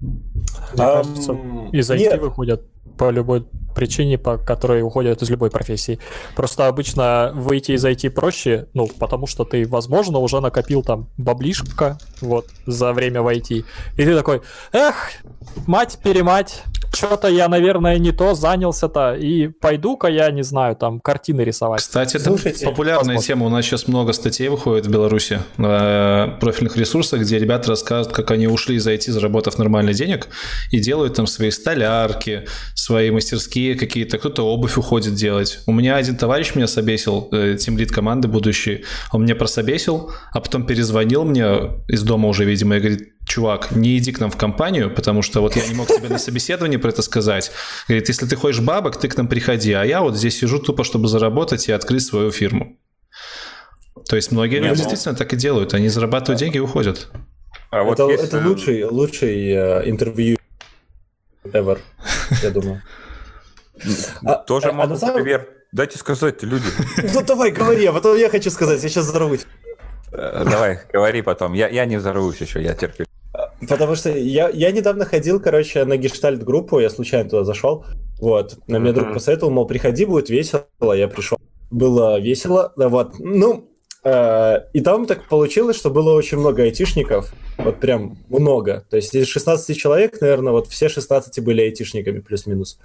Мне 0.00 0.12
а, 0.78 1.02
кажется, 1.02 1.32
из 1.72 1.90
IT 1.90 1.98
нет. 1.98 2.20
выходят 2.20 2.62
по 3.00 3.10
любой 3.10 3.46
причине, 3.74 4.18
по 4.18 4.36
которой 4.36 4.82
уходят 4.82 5.22
из 5.22 5.30
любой 5.30 5.50
профессии. 5.50 5.98
Просто 6.36 6.66
обычно 6.66 7.32
выйти 7.34 7.72
из 7.72 7.82
IT 7.82 8.10
проще, 8.10 8.66
ну, 8.74 8.88
потому 8.98 9.26
что 9.26 9.44
ты, 9.44 9.66
возможно, 9.66 10.18
уже 10.18 10.40
накопил 10.40 10.82
там 10.82 11.08
баблишка, 11.16 11.96
вот, 12.20 12.46
за 12.66 12.92
время 12.92 13.22
в 13.22 13.28
IT. 13.28 13.64
И 13.96 14.04
ты 14.04 14.14
такой, 14.14 14.42
эх, 14.72 15.12
мать-перемать, 15.66 16.62
что-то 16.92 17.28
я, 17.28 17.48
наверное, 17.48 17.98
не 17.98 18.12
то 18.12 18.34
занялся-то, 18.34 19.14
и 19.14 19.48
пойду-ка 19.48 20.08
я, 20.08 20.30
не 20.30 20.42
знаю, 20.42 20.76
там, 20.76 21.00
картины 21.00 21.42
рисовать. 21.42 21.80
Кстати, 21.80 22.16
это 22.16 22.26
Слушайте, 22.26 22.66
популярная 22.66 23.16
посмотрим. 23.16 23.26
тема. 23.26 23.46
У 23.46 23.48
нас 23.48 23.64
сейчас 23.64 23.88
много 23.88 24.12
статей 24.12 24.48
выходит 24.48 24.86
в 24.86 24.90
Беларуси 24.90 25.40
на 25.56 26.36
профильных 26.40 26.76
ресурсах, 26.76 27.20
где 27.20 27.38
ребята 27.38 27.70
рассказывают, 27.70 28.16
как 28.16 28.30
они 28.30 28.46
ушли 28.46 28.76
из 28.76 28.86
IT, 28.86 29.10
заработав 29.10 29.58
нормально 29.58 29.94
денег, 29.94 30.28
и 30.70 30.80
делают 30.80 31.14
там 31.14 31.26
свои 31.26 31.50
столярки, 31.50 32.46
свои 32.74 33.10
мастерские 33.10 33.74
какие-то, 33.74 34.18
кто-то 34.18 34.46
обувь 34.46 34.76
уходит 34.76 35.14
делать. 35.14 35.60
У 35.66 35.72
меня 35.72 35.96
один 35.96 36.16
товарищ 36.16 36.54
меня 36.54 36.66
собесил, 36.66 37.28
э, 37.32 37.56
тимлид 37.58 37.92
команды 37.92 38.28
будущий, 38.28 38.84
он 39.12 39.22
мне 39.22 39.34
прособесил, 39.34 40.12
а 40.32 40.40
потом 40.40 40.66
перезвонил 40.66 41.24
мне 41.24 41.46
из 41.88 42.02
дома 42.02 42.28
уже, 42.28 42.44
видимо, 42.44 42.76
и 42.76 42.80
говорит, 42.80 43.12
чувак, 43.30 43.70
не 43.70 43.96
иди 43.96 44.12
к 44.12 44.20
нам 44.20 44.30
в 44.30 44.36
компанию, 44.36 44.92
потому 44.92 45.22
что 45.22 45.40
вот 45.40 45.56
я 45.56 45.66
не 45.66 45.74
мог 45.74 45.86
тебе 45.86 46.08
на 46.08 46.18
собеседовании 46.18 46.78
про 46.78 46.90
это 46.90 47.02
сказать. 47.02 47.52
Говорит, 47.86 48.08
если 48.08 48.26
ты 48.26 48.34
хочешь 48.34 48.60
бабок, 48.60 48.98
ты 48.98 49.08
к 49.08 49.16
нам 49.16 49.28
приходи, 49.28 49.72
а 49.72 49.84
я 49.84 50.02
вот 50.02 50.16
здесь 50.16 50.38
сижу 50.38 50.58
тупо, 50.58 50.82
чтобы 50.82 51.06
заработать 51.06 51.68
и 51.68 51.72
открыть 51.72 52.02
свою 52.02 52.32
фирму. 52.32 52.76
То 54.08 54.16
есть 54.16 54.32
многие 54.32 54.56
люди 54.56 54.70
ну, 54.70 54.74
действительно 54.74 55.14
так 55.14 55.32
и 55.32 55.36
делают, 55.36 55.74
они 55.74 55.88
зарабатывают 55.88 56.40
деньги 56.40 56.56
и 56.56 56.60
уходят. 56.60 57.08
А 57.70 57.84
вот 57.84 58.00
это, 58.00 58.10
если... 58.10 58.26
это 58.26 58.48
лучший, 58.48 58.84
лучший 58.84 59.50
э, 59.52 59.88
интервью 59.88 60.36
ever, 61.44 61.78
я 62.42 62.50
думаю. 62.50 62.82
А, 64.24 64.34
Тоже 64.34 64.70
а, 64.70 64.72
могу, 64.72 64.94
например, 64.94 65.48
дайте 65.70 65.98
сказать 65.98 66.42
люди. 66.42 66.66
Ну 67.14 67.22
давай, 67.22 67.52
говори, 67.52 67.86
а 67.86 67.92
потом 67.92 68.16
я 68.16 68.28
хочу 68.28 68.50
сказать, 68.50 68.82
я 68.82 68.88
сейчас 68.88 69.06
взорвусь. 69.06 69.46
Э, 70.12 70.44
давай, 70.50 70.80
говори 70.92 71.22
потом. 71.22 71.52
Я, 71.52 71.68
я 71.68 71.84
не 71.84 71.96
взорвусь 71.96 72.40
еще, 72.40 72.60
я 72.60 72.74
терплю. 72.74 73.06
Потому 73.68 73.94
что 73.94 74.10
я, 74.10 74.48
я 74.48 74.70
недавно 74.72 75.04
ходил, 75.04 75.40
короче, 75.40 75.84
на 75.84 75.96
гештальт-группу, 75.96 76.80
я 76.80 76.88
случайно 76.88 77.28
туда 77.28 77.44
зашел. 77.44 77.84
Вот. 78.18 78.58
На 78.66 78.78
меня 78.78 78.92
друг 78.92 79.12
посоветовал, 79.12 79.52
мол, 79.52 79.66
приходи, 79.66 80.04
будет 80.04 80.30
весело. 80.30 80.64
Я 80.94 81.08
пришел. 81.08 81.38
Было 81.70 82.18
весело. 82.18 82.72
Вот. 82.76 83.18
Ну, 83.18 83.68
э, 84.04 84.56
и 84.72 84.80
там 84.80 85.06
так 85.06 85.28
получилось, 85.28 85.76
что 85.76 85.90
было 85.90 86.12
очень 86.12 86.38
много 86.38 86.62
айтишников. 86.62 87.32
Вот 87.58 87.80
прям 87.80 88.18
много. 88.28 88.84
То 88.88 88.96
есть 88.96 89.14
из 89.14 89.26
16 89.26 89.76
человек, 89.76 90.20
наверное, 90.20 90.52
вот 90.52 90.66
все 90.68 90.88
16 90.88 91.42
были 91.44 91.62
айтишниками, 91.62 92.20
плюс-минус. 92.20 92.78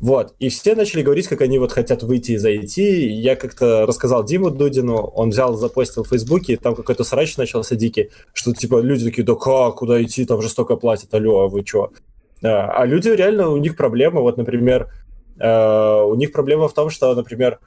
Вот, 0.00 0.34
и 0.38 0.50
все 0.50 0.74
начали 0.74 1.02
говорить, 1.02 1.26
как 1.26 1.40
они 1.40 1.58
вот 1.58 1.72
хотят 1.72 2.02
выйти 2.02 2.32
из 2.32 2.44
IT. 2.44 2.82
Я 2.82 3.34
как-то 3.34 3.86
рассказал 3.86 4.24
Диму 4.24 4.50
Дудину, 4.50 4.96
он 4.96 5.30
взял, 5.30 5.54
запостил 5.56 6.04
в 6.04 6.08
Фейсбуке, 6.08 6.56
там 6.56 6.74
какой-то 6.74 7.02
срач 7.02 7.36
начался 7.36 7.76
дикий, 7.76 8.10
что 8.34 8.52
типа 8.52 8.80
люди 8.80 9.04
такие, 9.06 9.24
да 9.24 9.34
как, 9.34 9.76
куда 9.76 10.02
идти, 10.02 10.26
там 10.26 10.42
жестоко 10.42 10.76
платят, 10.76 11.14
алло, 11.14 11.44
а 11.44 11.48
вы 11.48 11.64
чё? 11.64 11.92
А, 12.42 12.82
а 12.82 12.86
люди 12.86 13.08
реально, 13.08 13.48
у 13.48 13.56
них 13.56 13.76
проблема, 13.76 14.20
вот, 14.20 14.36
например, 14.36 14.90
э, 15.38 16.02
у 16.02 16.14
них 16.14 16.32
проблема 16.32 16.68
в 16.68 16.74
том, 16.74 16.90
что, 16.90 17.14
например, 17.14 17.58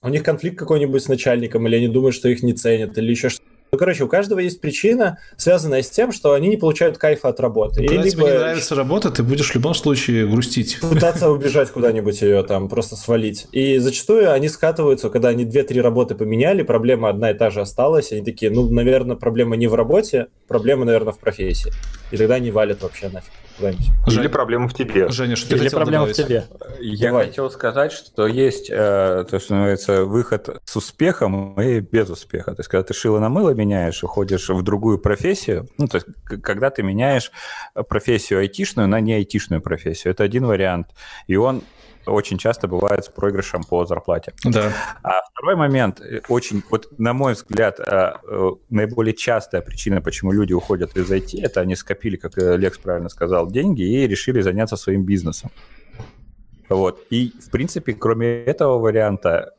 у 0.00 0.08
них 0.08 0.22
конфликт 0.22 0.58
какой-нибудь 0.58 1.02
с 1.02 1.08
начальником, 1.08 1.66
или 1.66 1.76
они 1.76 1.88
думают, 1.88 2.14
что 2.14 2.28
их 2.28 2.42
не 2.42 2.54
ценят, 2.54 2.96
или 2.96 3.10
еще 3.10 3.28
что-то. 3.28 3.47
Ну, 3.70 3.78
короче, 3.78 4.04
у 4.04 4.08
каждого 4.08 4.38
есть 4.38 4.60
причина, 4.60 5.18
связанная 5.36 5.82
с 5.82 5.90
тем, 5.90 6.12
что 6.12 6.32
они 6.32 6.48
не 6.48 6.56
получают 6.56 6.96
кайфа 6.96 7.28
от 7.28 7.40
работы. 7.40 7.86
Когда 7.86 8.02
либо... 8.02 8.10
тебе 8.10 8.32
не 8.32 8.38
нравится 8.38 8.74
работа, 8.74 9.10
ты 9.10 9.22
будешь 9.22 9.50
в 9.50 9.54
любом 9.54 9.74
случае 9.74 10.26
грустить. 10.26 10.78
Пытаться 10.80 11.30
убежать 11.30 11.70
куда-нибудь 11.70 12.22
ее 12.22 12.42
там, 12.44 12.68
просто 12.68 12.96
свалить. 12.96 13.46
И 13.52 13.78
зачастую 13.78 14.32
они 14.32 14.48
скатываются, 14.48 15.10
когда 15.10 15.28
они 15.28 15.44
две-три 15.44 15.80
работы 15.80 16.14
поменяли, 16.14 16.62
проблема 16.62 17.10
одна 17.10 17.30
и 17.30 17.34
та 17.34 17.50
же 17.50 17.60
осталась, 17.60 18.12
они 18.12 18.24
такие, 18.24 18.50
ну, 18.50 18.70
наверное, 18.70 19.16
проблема 19.16 19.56
не 19.56 19.66
в 19.66 19.74
работе, 19.74 20.28
проблема, 20.46 20.84
наверное, 20.84 21.12
в 21.12 21.18
профессии. 21.18 21.72
И 22.10 22.16
тогда 22.16 22.36
они 22.36 22.50
валят 22.50 22.82
вообще 22.82 23.08
нафиг 23.08 23.32
куда-нибудь. 23.58 23.86
Или 24.06 24.28
проблема 24.28 24.68
в 24.68 24.74
тебе. 24.74 25.08
Женя, 25.08 25.36
что 25.36 25.54
Или 25.54 25.68
проблема 25.68 26.06
добавить? 26.06 26.18
в 26.18 26.24
тебе. 26.24 26.44
Я 26.80 27.08
Давай. 27.08 27.26
хотел 27.26 27.50
сказать, 27.50 27.92
что 27.92 28.26
есть 28.26 28.70
э, 28.70 29.24
то, 29.30 29.38
что 29.38 29.54
называется 29.54 30.04
выход 30.04 30.60
с 30.64 30.76
успехом 30.76 31.60
и 31.60 31.80
без 31.80 32.08
успеха. 32.08 32.54
То 32.54 32.60
есть, 32.60 32.70
когда 32.70 32.84
ты 32.84 32.94
шило 32.94 33.18
на 33.18 33.28
мыло 33.28 33.50
меняешь, 33.50 34.02
уходишь 34.02 34.48
в 34.48 34.62
другую 34.62 34.98
профессию, 34.98 35.68
ну, 35.76 35.86
то 35.86 35.96
есть, 35.96 36.06
когда 36.42 36.70
ты 36.70 36.82
меняешь 36.82 37.30
профессию 37.88 38.40
айтишную 38.40 38.88
на 38.88 39.00
не 39.00 39.14
айтишную 39.14 39.60
профессию, 39.60 40.12
это 40.12 40.24
один 40.24 40.46
вариант. 40.46 40.88
И 41.26 41.36
он 41.36 41.62
очень 42.08 42.38
часто 42.38 42.68
бывает 42.68 43.04
с 43.04 43.08
проигрышем 43.08 43.62
по 43.62 43.84
зарплате. 43.84 44.32
Да. 44.44 44.72
А 45.02 45.22
второй 45.32 45.56
момент, 45.56 46.00
э, 46.00 46.20
очень, 46.28 46.62
вот 46.70 46.88
на 46.98 47.12
мой 47.12 47.34
взгляд, 47.34 47.80
э, 47.80 47.84
э, 47.86 48.50
наиболее 48.70 49.14
частая 49.14 49.62
причина, 49.62 50.00
почему 50.00 50.32
люди 50.32 50.52
уходят 50.52 50.96
из 50.96 51.10
IT, 51.10 51.40
это 51.42 51.60
они 51.60 51.76
скопили, 51.76 52.16
как 52.16 52.32
Лекс 52.36 52.78
правильно 52.78 53.08
сказал, 53.08 53.50
деньги 53.50 53.82
и 53.82 54.06
решили 54.06 54.40
заняться 54.40 54.76
своим 54.76 55.04
бизнесом. 55.04 55.50
Вот. 56.68 57.00
И, 57.08 57.32
в 57.40 57.50
принципе, 57.50 57.94
кроме 57.94 58.44
этого 58.44 58.78
варианта, 58.78 59.54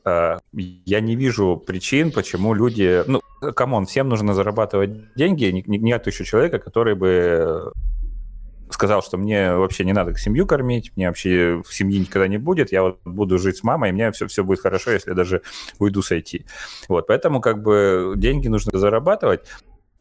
я 0.53 0.99
не 0.99 1.15
вижу 1.15 1.57
причин, 1.65 2.11
почему 2.11 2.53
люди... 2.53 3.03
Ну, 3.07 3.21
come 3.55 3.74
on, 3.74 3.87
всем 3.87 4.09
нужно 4.09 4.35
зарабатывать 4.35 5.15
деньги. 5.15 5.63
Нет 5.65 6.05
еще 6.05 6.23
человека, 6.23 6.59
который 6.59 6.93
бы 6.93 7.73
сказал, 8.69 9.01
что 9.01 9.17
мне 9.17 9.53
вообще 9.53 9.85
не 9.85 9.93
надо 9.93 10.15
семью 10.17 10.45
кормить, 10.45 10.91
мне 10.95 11.07
вообще 11.07 11.61
семьи 11.69 11.99
никогда 11.99 12.27
не 12.27 12.37
будет, 12.37 12.71
я 12.71 12.83
вот 12.83 12.99
буду 13.05 13.37
жить 13.37 13.57
с 13.57 13.63
мамой, 13.63 13.89
и 13.89 13.93
мне 13.93 14.11
все, 14.11 14.27
все 14.27 14.43
будет 14.43 14.59
хорошо, 14.59 14.91
если 14.91 15.11
я 15.11 15.15
даже 15.15 15.41
уйду 15.79 16.01
с 16.01 16.11
IT. 16.11 16.45
Вот, 16.87 17.07
поэтому 17.07 17.41
как 17.41 17.61
бы 17.61 18.13
деньги 18.15 18.47
нужно 18.47 18.77
зарабатывать, 18.77 19.41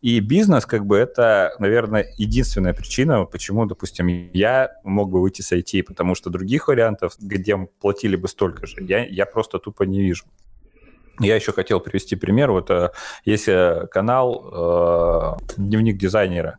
и 0.01 0.21
бизнес, 0.21 0.65
как 0.65 0.87
бы, 0.87 0.97
это, 0.97 1.57
наверное, 1.59 2.07
единственная 2.19 2.73
причина, 2.73 3.25
почему, 3.25 3.67
допустим, 3.67 4.07
я 4.33 4.71
мог 4.85 5.11
бы 5.11 5.21
выйти 5.21 5.43
с 5.43 5.53
IT, 5.53 5.83
потому 5.83 6.15
что 6.15 6.31
других 6.31 6.69
вариантов, 6.69 7.15
где 7.19 7.57
платили 7.57 8.15
бы 8.15 8.29
столько 8.29 8.67
же, 8.67 8.77
я, 8.81 9.05
я 9.05 9.27
просто 9.27 9.59
тупо 9.59 9.83
не 9.83 10.01
вижу. 10.01 10.25
Я 11.21 11.35
еще 11.35 11.53
хотел 11.53 11.81
привести 11.81 12.15
пример. 12.15 12.53
Вот 12.53 12.71
э, 12.71 12.93
есть 13.25 13.49
э, 13.49 13.89
канал 13.91 15.39
э, 15.51 15.53
«Дневник 15.57 15.99
дизайнера». 15.99 16.59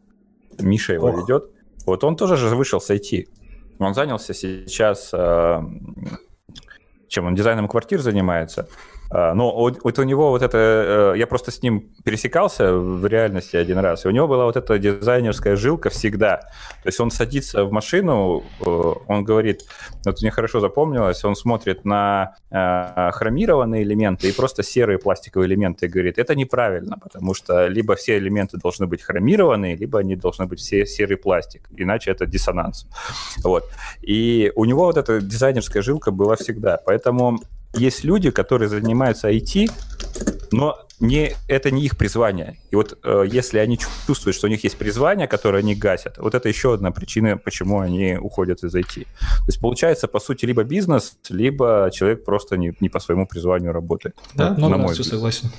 Миша 0.59 0.93
его 0.93 1.07
Ох. 1.07 1.21
ведет. 1.21 1.49
Вот 1.85 2.03
он 2.03 2.15
тоже 2.15 2.37
же 2.37 2.55
вышел 2.55 2.79
с 2.79 2.89
IT. 2.89 3.27
Он 3.79 3.93
занялся 3.93 4.33
сейчас, 4.33 5.11
э, 5.13 5.61
чем 7.07 7.25
он 7.25 7.35
дизайном 7.35 7.67
квартир 7.67 8.01
занимается. 8.01 8.67
А, 9.11 9.33
но 9.33 9.51
вот 9.55 9.99
у 9.99 10.03
него 10.03 10.29
вот 10.29 10.41
это... 10.41 11.13
Э, 11.15 11.17
я 11.17 11.25
просто 11.25 11.51
с 11.51 11.63
ним 11.63 11.89
пересекался 12.03 12.73
в 12.73 13.05
реальности 13.07 13.55
один 13.55 13.79
раз, 13.79 14.05
и 14.05 14.07
у 14.07 14.11
него 14.11 14.27
была 14.27 14.45
вот 14.45 14.55
эта 14.55 14.77
дизайнерская 14.77 15.55
жилка 15.55 15.89
всегда. 15.89 16.37
То 16.83 16.87
есть 16.87 16.99
он 16.99 17.09
садится 17.09 17.63
в 17.65 17.71
машину, 17.71 18.43
э, 18.59 18.93
он 19.07 19.23
говорит, 19.23 19.61
вот 20.05 20.21
мне 20.21 20.29
хорошо 20.31 20.59
запомнилось, 20.59 21.23
он 21.25 21.35
смотрит 21.35 21.85
на 21.85 22.35
э, 22.51 23.11
хромированные 23.11 23.83
элементы 23.83 24.29
и 24.29 24.31
просто 24.31 24.61
серые 24.61 24.99
пластиковые 24.99 25.47
элементы 25.47 25.87
и 25.87 25.89
говорит, 25.89 26.19
это 26.19 26.35
неправильно, 26.35 26.97
потому 27.01 27.33
что 27.33 27.67
либо 27.67 27.95
все 27.95 28.17
элементы 28.17 28.57
должны 28.57 28.85
быть 28.85 29.01
хромированные, 29.01 29.75
либо 29.75 29.99
они 29.99 30.15
должны 30.15 30.45
быть 30.45 30.59
все 30.59 30.85
серый 30.85 31.17
пластик, 31.17 31.67
иначе 31.75 32.11
это 32.11 32.27
диссонанс. 32.27 32.87
Вот. 33.43 33.63
И 34.01 34.51
у 34.55 34.65
него 34.65 34.85
вот 34.85 34.97
эта 34.97 35.19
дизайнерская 35.19 35.81
жилка 35.81 36.11
была 36.11 36.35
всегда, 36.35 36.77
поэтому 36.85 37.39
есть 37.73 38.03
люди, 38.03 38.31
которые 38.31 38.69
занимаются 38.69 39.29
IT, 39.29 39.71
но 40.51 40.77
не, 40.99 41.31
это 41.47 41.71
не 41.71 41.83
их 41.83 41.97
призвание. 41.97 42.57
И 42.71 42.75
вот 42.75 42.97
э, 43.03 43.23
если 43.31 43.59
они 43.59 43.79
чувствуют, 44.07 44.35
что 44.35 44.47
у 44.47 44.49
них 44.49 44.63
есть 44.63 44.77
призвание, 44.77 45.27
которое 45.27 45.59
они 45.59 45.75
гасят, 45.75 46.17
вот 46.17 46.35
это 46.35 46.49
еще 46.49 46.73
одна 46.73 46.91
причина, 46.91 47.37
почему 47.37 47.79
они 47.79 48.17
уходят 48.17 48.63
из 48.63 48.75
IT. 48.75 49.03
То 49.03 49.45
есть 49.47 49.59
получается, 49.61 50.07
по 50.07 50.19
сути, 50.19 50.45
либо 50.45 50.63
бизнес, 50.63 51.15
либо 51.29 51.89
человек 51.93 52.25
просто 52.25 52.57
не, 52.57 52.73
не 52.81 52.89
по 52.89 52.99
своему 52.99 53.27
призванию 53.27 53.71
работает. 53.71 54.15
Да, 54.33 54.53
ну, 54.57 54.69
на 54.69 54.77
мой 54.77 54.93
все 54.93 55.03
согласен. 55.03 55.49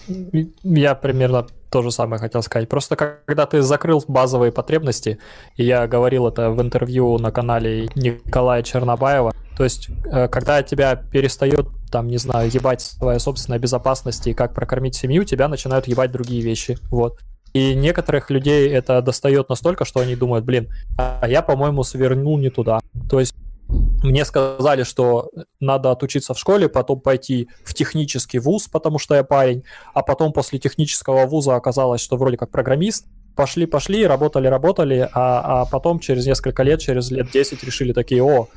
Я 0.62 0.94
примерно 0.94 1.47
то 1.70 1.82
же 1.82 1.90
самое 1.90 2.20
хотел 2.20 2.42
сказать. 2.42 2.68
Просто 2.68 2.97
когда 2.97 3.47
ты 3.47 3.62
закрыл 3.62 4.05
базовые 4.08 4.52
потребности, 4.52 5.18
и 5.56 5.64
я 5.64 5.86
говорил 5.86 6.26
это 6.26 6.50
в 6.50 6.60
интервью 6.60 7.16
на 7.18 7.30
канале 7.30 7.89
Николая 7.94 8.62
Чернобаева, 8.62 9.32
то 9.60 9.64
есть 9.64 9.90
э, 10.10 10.26
когда 10.28 10.62
тебя 10.62 10.97
перестает, 10.97 11.68
там, 11.92 12.08
не 12.08 12.16
знаю, 12.16 12.50
ебать 12.50 12.92
твоя 12.98 13.18
собственная 13.18 13.58
безопасность 13.58 14.26
и 14.26 14.32
как 14.32 14.55
прокормить 14.55 14.94
семью, 14.94 15.24
тебя 15.24 15.48
начинают 15.48 15.86
ебать 15.86 16.10
другие 16.10 16.40
вещи, 16.40 16.78
вот. 16.90 17.18
И 17.52 17.74
некоторых 17.74 18.30
людей 18.30 18.70
это 18.70 19.02
достает 19.02 19.50
настолько, 19.50 19.84
что 19.84 20.00
они 20.00 20.16
думают, 20.16 20.47
блин, 20.47 20.70
а 20.97 21.28
я, 21.28 21.42
по-моему, 21.42 21.84
свернул 21.84 22.39
не 22.39 22.48
туда. 22.48 22.80
То 23.10 23.20
есть 23.20 23.34
мне 23.68 24.24
сказали, 24.24 24.82
что 24.82 25.28
надо 25.60 25.90
отучиться 25.90 26.32
в 26.32 26.39
школе, 26.39 26.70
потом 26.70 26.98
пойти 27.02 27.50
в 27.62 27.74
технический 27.74 28.39
вуз, 28.39 28.66
потому 28.66 28.98
что 28.98 29.14
я 29.14 29.24
парень, 29.24 29.64
а 29.92 30.02
потом 30.02 30.32
после 30.32 30.58
технического 30.58 31.26
вуза 31.26 31.55
оказалось, 31.55 32.00
что 32.00 32.16
вроде 32.16 32.39
как 32.39 32.50
программист. 32.50 33.08
Пошли, 33.36 33.66
пошли, 33.66 34.06
работали, 34.06 34.48
работали, 34.48 35.08
а, 35.12 35.62
а 35.62 35.66
потом 35.66 36.00
через 36.00 36.26
несколько 36.26 36.62
лет, 36.62 36.80
через 36.80 37.10
лет 37.10 37.30
10 37.30 37.62
решили 37.62 37.92
такие, 37.92 38.22
о, 38.22 38.48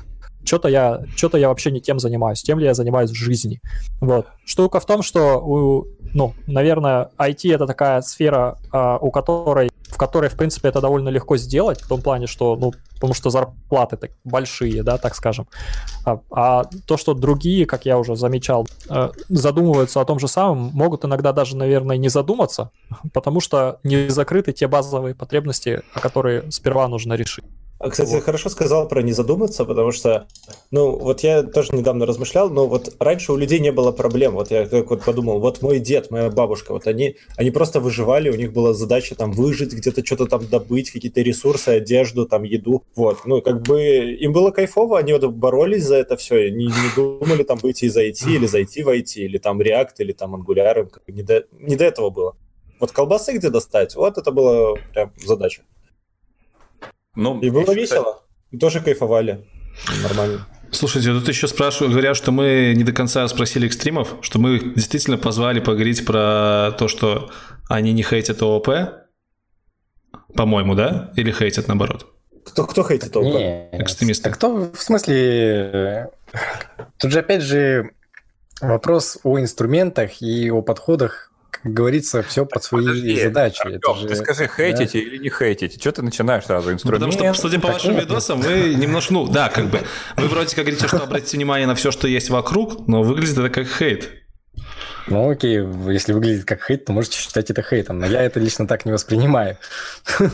что-то 0.44 0.68
я, 0.68 1.02
что-то 1.16 1.38
я 1.38 1.48
вообще 1.48 1.70
не 1.70 1.80
тем 1.80 1.98
занимаюсь, 1.98 2.42
тем 2.42 2.58
ли 2.58 2.66
я 2.66 2.74
занимаюсь 2.74 3.10
в 3.10 3.14
жизни. 3.14 3.60
Вот. 4.00 4.26
Штука 4.44 4.80
в 4.80 4.86
том, 4.86 5.02
что, 5.02 5.38
у, 5.38 5.86
ну, 6.12 6.34
наверное, 6.46 7.10
IT 7.18 7.54
это 7.54 7.66
такая 7.66 8.02
сфера, 8.02 8.58
а, 8.72 8.98
у 8.98 9.10
которой, 9.10 9.70
в 9.88 9.96
которой, 9.96 10.28
в 10.28 10.36
принципе, 10.36 10.68
это 10.68 10.80
довольно 10.80 11.08
легко 11.08 11.36
сделать, 11.36 11.80
в 11.80 11.88
том 11.88 12.02
плане, 12.02 12.26
что, 12.26 12.56
ну, 12.56 12.72
потому 12.94 13.14
что 13.14 13.30
зарплаты 13.30 13.96
так 13.96 14.10
большие, 14.24 14.82
да, 14.82 14.98
так 14.98 15.14
скажем. 15.14 15.46
А, 16.04 16.20
а 16.30 16.64
то, 16.86 16.96
что 16.96 17.14
другие, 17.14 17.66
как 17.66 17.86
я 17.86 17.98
уже 17.98 18.16
замечал, 18.16 18.66
э, 18.88 19.10
задумываются 19.28 20.00
о 20.00 20.04
том 20.04 20.18
же 20.18 20.28
самом, 20.28 20.70
могут 20.72 21.04
иногда 21.04 21.32
даже, 21.32 21.56
наверное, 21.56 21.96
не 21.96 22.08
задуматься, 22.08 22.70
потому 23.12 23.40
что 23.40 23.78
не 23.82 24.08
закрыты 24.08 24.52
те 24.52 24.68
базовые 24.68 25.14
потребности, 25.14 25.82
которые 25.94 26.50
сперва 26.50 26.88
нужно 26.88 27.14
решить. 27.14 27.44
А, 27.78 27.90
кстати, 27.90 28.12
вот. 28.12 28.22
хорошо 28.22 28.48
сказал 28.48 28.88
про 28.88 29.02
не 29.02 29.12
задуматься, 29.12 29.64
потому 29.64 29.90
что, 29.90 30.26
ну, 30.70 30.96
вот 30.96 31.20
я 31.20 31.42
тоже 31.42 31.74
недавно 31.74 32.06
размышлял, 32.06 32.48
но 32.48 32.66
вот 32.66 32.94
раньше 33.00 33.32
у 33.32 33.36
людей 33.36 33.58
не 33.58 33.72
было 33.72 33.90
проблем. 33.90 34.34
Вот 34.34 34.50
я 34.50 34.66
как 34.66 34.90
вот 34.90 35.04
подумал, 35.04 35.40
вот 35.40 35.60
мой 35.60 35.80
дед, 35.80 36.10
моя 36.10 36.30
бабушка, 36.30 36.72
вот 36.72 36.86
они, 36.86 37.16
они 37.36 37.50
просто 37.50 37.80
выживали, 37.80 38.30
у 38.30 38.36
них 38.36 38.52
была 38.52 38.74
задача 38.74 39.16
там 39.16 39.32
выжить, 39.32 39.72
где-то 39.72 40.04
что-то 40.04 40.26
там 40.26 40.46
добыть, 40.46 40.92
какие-то 40.92 41.20
ресурсы, 41.20 41.70
одежду, 41.70 42.26
там 42.26 42.44
еду. 42.44 42.84
Вот, 42.94 43.24
ну, 43.24 43.42
как 43.42 43.62
бы 43.62 43.82
им 43.82 44.32
было 44.32 44.50
кайфово, 44.50 44.98
они 44.98 45.12
вот 45.12 45.24
боролись 45.32 45.84
за 45.84 45.96
это 45.96 46.16
все, 46.16 46.50
не, 46.50 46.66
не 46.66 46.94
думали 46.94 47.42
там 47.42 47.58
выйти 47.58 47.86
из 47.86 47.96
IT 47.96 48.30
или 48.30 48.46
зайти 48.46 48.82
в 48.82 48.88
IT, 48.88 49.16
или 49.16 49.38
там 49.38 49.60
React, 49.60 49.94
или 49.98 50.12
там 50.12 50.36
Angular, 50.36 50.88
не 51.08 51.22
до, 51.22 51.44
не 51.52 51.76
до 51.76 51.84
этого 51.84 52.10
было. 52.10 52.36
Вот 52.78 52.92
колбасы 52.92 53.32
где 53.32 53.50
достать, 53.50 53.96
вот 53.96 54.16
это 54.16 54.30
была 54.30 54.74
прям 54.92 55.12
задача. 55.24 55.62
Ну, 57.16 57.40
и 57.40 57.50
было 57.50 57.72
весело. 57.72 58.22
И 58.50 58.58
тоже 58.58 58.80
кайфовали. 58.80 59.46
Нормально. 60.02 60.46
Слушайте, 60.70 61.12
тут 61.12 61.28
еще 61.28 61.46
спрашивают, 61.46 61.92
говорят, 61.92 62.16
что 62.16 62.32
мы 62.32 62.74
не 62.76 62.82
до 62.82 62.92
конца 62.92 63.26
спросили 63.28 63.66
экстримов, 63.66 64.16
что 64.22 64.40
мы 64.40 64.56
их 64.56 64.74
действительно 64.74 65.18
позвали 65.18 65.60
поговорить 65.60 66.04
про 66.04 66.72
то, 66.78 66.88
что 66.88 67.30
они 67.68 67.92
не 67.92 68.02
хейтят 68.02 68.42
ООП, 68.42 68.68
по-моему, 70.34 70.74
да? 70.74 71.12
Или 71.16 71.30
хейтят 71.30 71.68
наоборот? 71.68 72.06
Кто, 72.44 72.66
кто 72.66 72.82
хейтит 72.82 73.14
ООП? 73.14 73.24
Не, 73.24 73.68
Экстремисты. 73.72 74.28
А 74.28 74.32
кто, 74.32 74.72
в 74.72 74.80
смысле, 74.82 76.10
тут 76.98 77.12
же 77.12 77.20
опять 77.20 77.42
же 77.42 77.92
вопрос 78.60 79.18
о 79.22 79.38
инструментах 79.38 80.20
и 80.20 80.50
о 80.50 80.60
подходах 80.60 81.32
как 81.64 81.72
говорится, 81.72 82.22
все 82.22 82.44
под 82.44 82.62
свои 82.62 82.84
Подожди, 82.84 83.22
задачи. 83.22 83.62
Артем, 83.62 83.76
это 83.76 83.94
же, 83.94 84.06
ты 84.06 84.16
скажи, 84.16 84.50
хейтите 84.54 85.00
да? 85.00 85.06
или 85.06 85.16
не 85.16 85.30
хейтите? 85.30 85.80
Что 85.80 85.92
ты 85.92 86.02
начинаешь 86.02 86.44
сразу? 86.44 86.70
Инструмент? 86.70 87.02
Потому 87.02 87.34
что, 87.34 87.40
судя 87.40 87.58
по 87.58 87.68
вашим 87.68 87.96
видосам, 87.96 88.42
вы 88.42 88.74
немножко, 88.74 89.14
ну, 89.14 89.26
да, 89.26 89.48
как 89.48 89.70
бы, 89.70 89.80
вы 90.18 90.28
вроде 90.28 90.54
как 90.54 90.66
говорите, 90.66 90.86
что 90.86 91.02
обратите 91.02 91.38
внимание 91.38 91.66
на 91.66 91.74
все, 91.74 91.90
что 91.90 92.06
есть 92.06 92.28
вокруг, 92.28 92.86
но 92.86 93.02
выглядит 93.02 93.38
это 93.38 93.48
как 93.48 93.66
хейт. 93.66 94.10
Ну 95.06 95.30
окей, 95.30 95.56
если 95.90 96.12
выглядит 96.12 96.44
как 96.44 96.62
хейт, 96.62 96.84
то 96.84 96.92
можете 96.92 97.16
считать 97.16 97.50
это 97.50 97.62
хейтом, 97.62 97.98
но 97.98 98.06
я 98.06 98.20
это 98.20 98.40
лично 98.40 98.66
так 98.66 98.84
не 98.84 98.92
воспринимаю. 98.92 99.56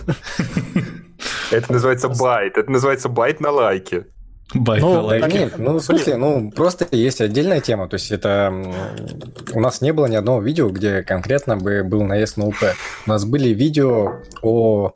Это 1.50 1.72
называется 1.72 2.08
байт, 2.08 2.56
это 2.56 2.70
называется 2.70 3.10
байт 3.10 3.40
на 3.40 3.50
лайке. 3.50 4.06
Ну, 4.52 5.08
да, 5.08 5.28
нет, 5.28 5.58
ну, 5.58 5.78
в 5.78 5.80
смысле, 5.80 6.16
ну, 6.16 6.50
просто 6.50 6.86
есть 6.90 7.20
отдельная 7.20 7.60
тема. 7.60 7.88
То 7.88 7.94
есть 7.94 8.10
это... 8.10 8.52
У 9.52 9.60
нас 9.60 9.80
не 9.80 9.92
было 9.92 10.06
ни 10.06 10.16
одного 10.16 10.40
видео, 10.40 10.68
где 10.70 11.02
конкретно 11.02 11.56
бы 11.56 11.84
был 11.84 12.02
наезд 12.02 12.36
на 12.36 12.46
УП. 12.46 12.56
У 13.06 13.10
нас 13.10 13.24
были 13.24 13.50
видео 13.50 14.22
о... 14.42 14.92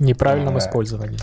Неправильном 0.00 0.56
э, 0.56 0.58
использовании. 0.58 1.18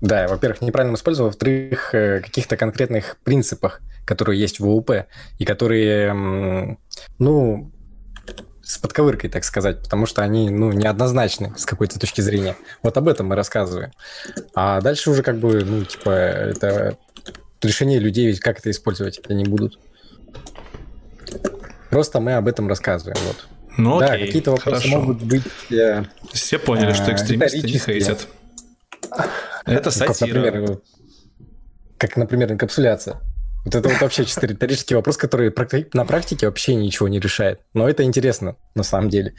Да, 0.00 0.28
во-первых, 0.28 0.62
неправильном 0.62 0.94
использовании, 0.94 1.30
во-вторых, 1.30 1.94
э, 1.94 2.20
каких-то 2.20 2.56
конкретных 2.56 3.16
принципах, 3.24 3.80
которые 4.04 4.40
есть 4.40 4.60
в 4.60 4.68
УП, 4.68 5.06
и 5.38 5.44
которые, 5.44 6.78
ну, 7.18 7.72
с 8.68 8.76
подковыркой, 8.76 9.30
так 9.30 9.44
сказать, 9.44 9.80
потому 9.82 10.04
что 10.04 10.20
они, 10.20 10.50
ну, 10.50 10.70
неоднозначны 10.72 11.54
с 11.56 11.64
какой-то 11.64 11.98
точки 11.98 12.20
зрения. 12.20 12.54
Вот 12.82 12.98
об 12.98 13.08
этом 13.08 13.28
мы 13.28 13.34
рассказываем. 13.34 13.92
А 14.54 14.82
дальше 14.82 15.10
уже 15.10 15.22
как 15.22 15.38
бы, 15.38 15.64
ну, 15.64 15.84
типа, 15.86 16.10
это 16.10 16.98
решение 17.62 17.98
людей, 17.98 18.26
ведь 18.26 18.40
как 18.40 18.58
это 18.58 18.70
использовать 18.70 19.22
они 19.26 19.44
будут. 19.44 19.78
Просто 21.88 22.20
мы 22.20 22.34
об 22.34 22.46
этом 22.46 22.68
рассказываем, 22.68 23.16
вот. 23.26 23.48
Ну, 23.78 24.00
да, 24.00 24.18
какие-то 24.18 24.50
вопросы 24.50 24.82
хорошо. 24.82 25.00
могут 25.00 25.22
быть... 25.22 25.44
Э, 25.70 26.04
Все 26.34 26.58
поняли, 26.58 26.92
что 26.92 27.10
экстремисты 27.10 27.62
не 27.62 27.78
хейтят. 27.78 28.28
Это 29.64 29.90
сатира. 29.90 30.42
Как, 30.42 30.52
например, 30.52 30.80
как, 31.96 32.16
например, 32.18 32.52
инкапсуляция. 32.52 33.18
Вот 33.64 33.74
это 33.74 33.88
вот 33.88 34.00
вообще 34.00 34.24
чисто 34.24 34.46
риторический 34.46 34.94
вопрос, 34.94 35.16
который 35.16 35.52
на 35.92 36.04
практике 36.04 36.46
вообще 36.46 36.74
ничего 36.74 37.08
не 37.08 37.20
решает. 37.20 37.60
Но 37.74 37.88
это 37.88 38.02
интересно, 38.04 38.56
на 38.74 38.82
самом 38.82 39.10
деле. 39.10 39.34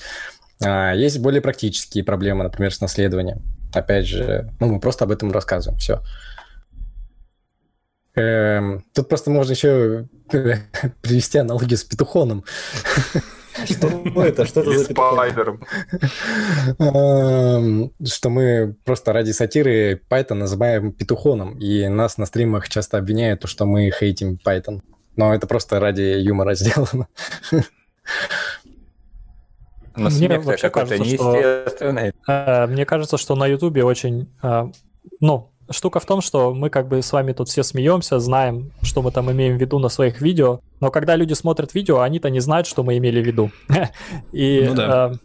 А, 0.63 0.93
есть 0.93 1.19
более 1.19 1.41
практические 1.41 2.03
проблемы, 2.03 2.43
например, 2.43 2.73
с 2.73 2.81
наследованием. 2.81 3.41
Опять 3.73 4.07
же, 4.07 4.51
ну, 4.59 4.67
мы 4.67 4.79
просто 4.79 5.05
об 5.05 5.11
этом 5.11 5.31
рассказываем, 5.31 5.79
все. 5.79 6.01
Эм, 8.15 8.83
тут 8.93 9.07
просто 9.07 9.29
можно 9.29 9.51
еще 9.51 10.07
привести 11.01 11.37
аналогию 11.37 11.77
с 11.77 11.83
петухоном. 11.83 12.43
Что 13.65 13.87
это? 14.15 14.45
Что 14.45 14.61
это 14.61 14.77
за 14.77 14.85
спайдером? 14.85 15.65
Что 18.05 18.29
мы 18.29 18.75
просто 18.83 19.13
ради 19.13 19.31
сатиры 19.31 20.01
Python 20.09 20.35
называем 20.35 20.91
петухоном, 20.91 21.57
и 21.57 21.87
нас 21.87 22.17
на 22.17 22.25
стримах 22.25 22.69
часто 22.69 22.97
обвиняют, 22.97 23.47
что 23.47 23.65
мы 23.65 23.91
хейтим 23.91 24.39
Python. 24.43 24.81
Но 25.15 25.33
это 25.33 25.47
просто 25.47 25.79
ради 25.79 26.01
юмора 26.01 26.53
сделано. 26.55 27.07
Но 29.95 30.09
мне 30.09 30.39
вообще 30.39 30.69
кажется, 30.69 31.03
что, 31.05 31.35
э, 31.35 32.67
мне 32.67 32.85
кажется, 32.85 33.17
что 33.17 33.35
на 33.35 33.47
Ютубе 33.47 33.83
очень, 33.83 34.29
э, 34.41 34.71
ну, 35.19 35.51
штука 35.71 35.99
в 35.99 36.05
том, 36.05 36.21
что 36.21 36.53
мы 36.53 36.69
как 36.69 36.87
бы 36.87 37.01
с 37.01 37.11
вами 37.11 37.33
тут 37.33 37.49
все 37.49 37.63
смеемся, 37.63 38.19
знаем, 38.19 38.71
что 38.81 39.01
мы 39.01 39.11
там 39.11 39.31
имеем 39.31 39.57
в 39.57 39.61
виду 39.61 39.79
на 39.79 39.89
своих 39.89 40.21
видео, 40.21 40.61
но 40.79 40.91
когда 40.91 41.15
люди 41.15 41.33
смотрят 41.33 41.73
видео, 41.73 41.99
они-то 42.01 42.29
не 42.29 42.39
знают, 42.39 42.67
что 42.67 42.83
мы 42.83 42.97
имели 42.97 43.21
в 43.21 43.25
виду. 43.25 43.51
И 44.31 44.65
ну, 44.67 44.75
да. 44.75 45.11
э, 45.13 45.17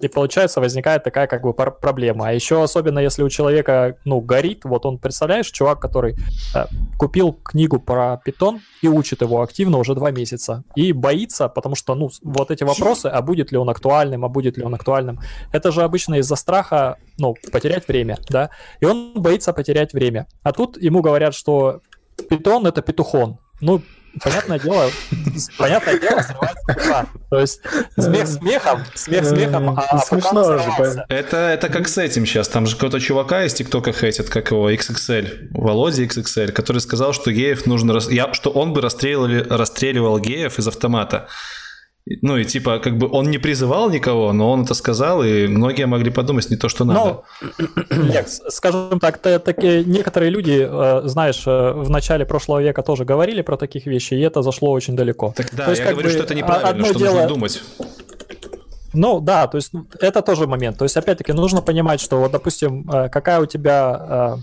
и 0.00 0.08
получается 0.08 0.60
возникает 0.60 1.04
такая 1.04 1.26
как 1.26 1.42
бы 1.42 1.52
проблема. 1.52 2.28
А 2.28 2.32
еще 2.32 2.62
особенно 2.62 2.98
если 2.98 3.22
у 3.22 3.28
человека, 3.28 3.96
ну, 4.04 4.20
горит, 4.20 4.64
вот 4.64 4.86
он, 4.86 4.98
представляешь, 4.98 5.50
чувак, 5.50 5.80
который 5.80 6.16
э, 6.54 6.66
купил 6.98 7.32
книгу 7.32 7.80
про 7.80 8.20
питон 8.24 8.60
и 8.82 8.88
учит 8.88 9.22
его 9.22 9.42
активно 9.42 9.78
уже 9.78 9.94
два 9.94 10.10
месяца, 10.10 10.64
и 10.76 10.92
боится, 10.92 11.48
потому 11.48 11.74
что, 11.74 11.94
ну, 11.94 12.10
вот 12.22 12.50
эти 12.50 12.64
вопросы, 12.64 13.06
а 13.06 13.22
будет 13.22 13.52
ли 13.52 13.58
он 13.58 13.68
актуальным, 13.70 14.24
а 14.24 14.28
будет 14.28 14.56
ли 14.56 14.64
он 14.64 14.74
актуальным, 14.74 15.20
это 15.52 15.72
же 15.72 15.82
обычно 15.82 16.16
из-за 16.16 16.36
страха, 16.36 16.96
ну, 17.18 17.34
потерять 17.52 17.88
время, 17.88 18.18
да, 18.28 18.50
и 18.80 18.84
он 18.84 19.14
боится 19.14 19.52
потерять 19.52 19.92
время. 19.92 20.26
А 20.42 20.52
тут 20.52 20.80
ему 20.80 21.02
говорят, 21.02 21.34
что 21.34 21.80
питон— 22.28 22.66
это 22.68 22.82
петухон. 22.82 23.38
Ну, 23.60 23.82
понятное 24.22 24.58
дело, 24.58 24.90
понятное 25.58 25.98
дело, 25.98 26.20
срывается 26.20 27.06
То 27.30 27.40
есть 27.40 27.60
смех 27.98 28.26
смехом, 28.26 28.84
смех 28.94 29.24
смехом, 29.24 29.70
а 29.78 29.98
Смешно 29.98 30.58
же. 30.58 31.04
Это, 31.08 31.36
это 31.36 31.68
как 31.68 31.88
с 31.88 31.98
этим 31.98 32.26
сейчас. 32.26 32.48
Там 32.48 32.66
же 32.66 32.74
какого-то 32.74 33.00
чувака 33.00 33.44
из 33.44 33.54
ТикТока 33.54 33.92
хейтит, 33.92 34.30
как 34.30 34.50
его, 34.50 34.70
XXL, 34.70 35.48
Володя 35.50 36.04
XXL, 36.04 36.52
который 36.52 36.80
сказал, 36.80 37.12
что 37.12 37.32
геев 37.32 37.66
нужно... 37.66 37.98
Я, 38.10 38.32
что 38.34 38.50
он 38.50 38.72
бы 38.72 38.80
расстреливал, 38.80 39.56
расстреливал 39.56 40.18
геев 40.18 40.58
из 40.58 40.68
автомата. 40.68 41.28
Ну 42.22 42.36
и 42.36 42.44
типа, 42.44 42.78
как 42.78 42.96
бы 42.96 43.08
он 43.10 43.30
не 43.30 43.38
призывал 43.38 43.90
никого, 43.90 44.32
но 44.32 44.50
он 44.50 44.62
это 44.62 44.74
сказал, 44.74 45.22
и 45.22 45.46
многие 45.46 45.86
могли 45.86 46.10
подумать 46.10 46.50
не 46.50 46.56
то, 46.56 46.68
что 46.68 46.84
надо. 46.84 47.22
Ну, 47.40 48.04
нет, 48.12 48.28
скажем 48.48 49.00
так, 49.00 49.18
такие 49.18 49.84
некоторые 49.84 50.30
люди, 50.30 50.66
э, 50.68 51.02
знаешь, 51.08 51.42
э, 51.46 51.72
в 51.72 51.90
начале 51.90 52.24
прошлого 52.24 52.62
века 52.62 52.82
тоже 52.82 53.04
говорили 53.04 53.42
про 53.42 53.56
таких 53.56 53.86
вещей, 53.86 54.20
и 54.20 54.22
это 54.22 54.42
зашло 54.42 54.72
очень 54.72 54.96
далеко. 54.96 55.34
Так 55.36 55.54
да, 55.54 55.64
то 55.64 55.70
есть, 55.70 55.82
я 55.82 55.92
говорю, 55.92 56.08
бы, 56.08 56.14
что 56.14 56.22
это 56.22 56.34
неправильно, 56.34 56.84
что 56.84 56.98
дело... 56.98 57.12
нужно 57.12 57.28
думать. 57.28 57.62
Ну 58.94 59.20
да, 59.20 59.46
то 59.46 59.56
есть 59.56 59.72
это 60.00 60.22
тоже 60.22 60.46
момент. 60.46 60.78
То 60.78 60.84
есть 60.84 60.96
опять-таки 60.96 61.32
нужно 61.32 61.60
понимать, 61.60 62.00
что 62.00 62.18
вот, 62.18 62.32
допустим, 62.32 62.88
э, 62.90 63.08
какая 63.10 63.40
у 63.40 63.46
тебя 63.46 64.38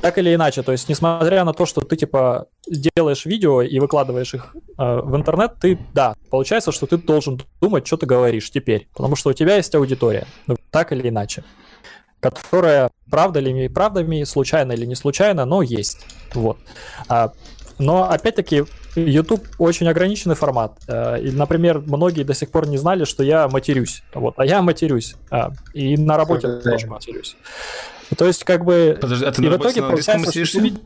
так 0.00 0.18
или 0.18 0.34
иначе, 0.34 0.62
то 0.62 0.72
есть, 0.72 0.88
несмотря 0.88 1.44
на 1.44 1.52
то, 1.52 1.66
что 1.66 1.80
ты, 1.80 1.96
типа, 1.96 2.46
делаешь 2.68 3.24
видео 3.26 3.62
и 3.62 3.78
выкладываешь 3.78 4.34
их 4.34 4.54
э, 4.54 5.00
в 5.02 5.16
интернет, 5.16 5.54
ты, 5.60 5.78
да, 5.94 6.14
получается, 6.30 6.72
что 6.72 6.86
ты 6.86 6.98
должен 6.98 7.40
думать, 7.60 7.86
что 7.86 7.96
ты 7.96 8.06
говоришь 8.06 8.50
теперь, 8.50 8.88
потому 8.94 9.16
что 9.16 9.30
у 9.30 9.32
тебя 9.32 9.56
есть 9.56 9.74
аудитория, 9.74 10.26
ну, 10.46 10.56
так 10.70 10.92
или 10.92 11.08
иначе, 11.08 11.42
которая, 12.20 12.90
правда 13.10 13.40
ли, 13.40 13.68
правдами, 13.68 14.24
случайно 14.24 14.72
или 14.72 14.86
не 14.86 14.94
случайно, 14.94 15.44
но 15.44 15.62
есть, 15.62 16.06
вот. 16.34 16.58
А, 17.08 17.32
но, 17.78 18.10
опять-таки, 18.10 18.64
YouTube 18.96 19.46
очень 19.58 19.88
ограниченный 19.88 20.34
формат. 20.34 20.78
Э, 20.88 21.20
и, 21.20 21.30
например, 21.30 21.80
многие 21.80 22.24
до 22.24 22.34
сих 22.34 22.50
пор 22.50 22.66
не 22.66 22.76
знали, 22.76 23.04
что 23.04 23.22
я 23.22 23.48
матерюсь. 23.48 24.02
Вот, 24.14 24.34
а 24.36 24.44
я 24.44 24.62
матерюсь. 24.62 25.14
А, 25.30 25.52
и 25.72 25.96
на 25.96 26.16
работе 26.16 26.58
тоже 26.58 26.86
матерюсь. 26.88 27.36
То 28.16 28.26
есть, 28.26 28.44
как 28.44 28.64
бы... 28.64 28.96
Подожди, 29.00 29.24
а 29.24 29.32
ты 29.32 29.42
на 29.42 29.50
работе 29.50 29.80
на 29.80 29.88
английском? 29.88 30.78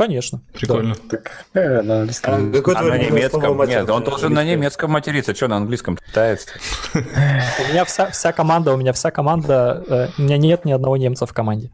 Конечно. 0.00 0.40
Прикольно. 0.54 0.94
Да. 0.94 1.18
Так, 1.18 1.44
э, 1.52 1.82
на 1.82 2.00
английском. 2.00 2.32
А, 2.32 2.78
а 2.78 2.82
на 2.84 2.96
немецком? 2.96 3.68
Нет, 3.68 3.90
он 3.90 4.02
должен 4.02 4.32
на 4.32 4.42
немецком 4.42 4.92
материться. 4.92 5.34
Что 5.34 5.48
на 5.48 5.58
английском 5.58 5.96
пытается? 5.96 6.48
У 6.94 6.98
меня 7.70 7.84
вся, 7.84 8.10
вся 8.10 8.32
команда, 8.32 8.72
у 8.72 8.78
меня 8.78 8.94
вся 8.94 9.10
команда, 9.10 9.84
э, 9.86 10.08
у 10.16 10.22
меня 10.22 10.38
нет 10.38 10.64
ни 10.64 10.72
одного 10.72 10.96
немца 10.96 11.26
в 11.26 11.34
команде. 11.34 11.70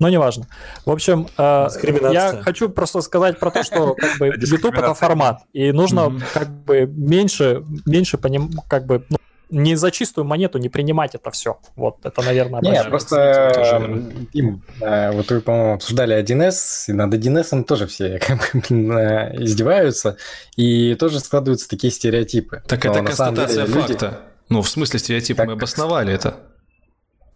Но 0.00 0.08
неважно. 0.08 0.48
В 0.86 0.90
общем, 0.90 1.28
э, 1.38 1.68
я 2.12 2.40
хочу 2.42 2.68
просто 2.68 3.00
сказать 3.00 3.38
про 3.38 3.52
то, 3.52 3.62
что 3.62 3.94
как 3.94 4.18
бы 4.18 4.26
YouTube 4.40 4.76
это 4.76 4.94
формат, 4.94 5.42
и 5.52 5.70
нужно 5.70 6.12
как 6.34 6.48
бы 6.48 6.84
меньше, 6.86 7.62
меньше 7.86 8.18
поним, 8.18 8.50
как 8.66 8.86
бы 8.86 9.04
ну, 9.08 9.18
не 9.50 9.76
за 9.76 9.90
чистую 9.90 10.24
монету 10.24 10.58
не 10.58 10.68
принимать 10.68 11.14
это 11.14 11.30
все. 11.30 11.58
Вот, 11.76 11.98
это, 12.04 12.22
наверное, 12.22 12.60
Нет, 12.60 12.88
просто, 12.88 14.02
Дим, 14.32 14.62
вот 14.80 15.30
вы, 15.30 15.40
по-моему, 15.40 15.74
обсуждали 15.74 16.20
1С, 16.22 16.84
и 16.88 16.92
над 16.92 17.14
1С 17.14 17.64
тоже 17.64 17.86
все 17.86 18.16
э, 18.70 19.42
издеваются, 19.42 20.16
и 20.56 20.94
тоже 20.94 21.20
складываются 21.20 21.68
такие 21.68 21.90
стереотипы. 21.90 22.62
Так 22.66 22.84
Но 22.84 22.92
это 22.92 23.04
констатация 23.04 23.66
деле, 23.66 23.80
факта. 23.80 24.06
Люди... 24.06 24.16
Ну, 24.50 24.62
в 24.62 24.68
смысле 24.68 24.98
стереотипы, 24.98 25.38
так... 25.38 25.46
мы 25.46 25.52
обосновали 25.54 26.12
это. 26.12 26.36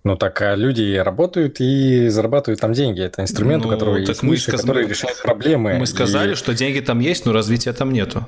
Ну 0.05 0.17
так 0.17 0.43
а 0.43 0.57
люди 0.57 0.97
работают 0.97 1.61
и 1.61 2.09
зарабатывают 2.09 2.61
там 2.61 2.73
деньги. 2.73 3.01
Это 3.03 3.23
инструмент, 3.23 3.63
ну, 3.63 3.69
у 3.69 3.73
которого 3.73 3.97
есть 3.97 4.23
мы 4.23 4.37
сказ... 4.37 4.61
который 4.61 4.89
решает 4.89 5.23
проблемы. 5.23 5.79
Мы 5.79 5.87
сказали, 5.87 6.33
и... 6.33 6.35
что 6.35 6.55
деньги 6.55 6.81
там 6.81 6.99
есть, 6.99 7.25
но 7.25 7.33
развития 7.33 7.73
там 7.73 7.93
нету. 7.93 8.27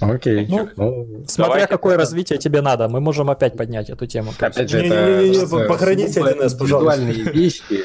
Окей. 0.00 0.46
Ну, 0.48 0.68
ну, 0.76 1.24
смотря 1.26 1.52
давайте 1.52 1.66
какое 1.68 1.92
тогда. 1.94 2.04
развитие 2.04 2.38
тебе 2.38 2.62
надо, 2.62 2.88
мы 2.88 3.00
можем 3.00 3.30
опять 3.30 3.56
поднять 3.56 3.90
эту 3.90 4.06
тему. 4.06 4.32
Опять 4.38 4.70
же, 4.70 4.78
это 4.78 5.66
похороните 5.68 6.20
1С, 6.20 6.58
пожалуйста. 6.58 7.02
вещи. 7.02 7.84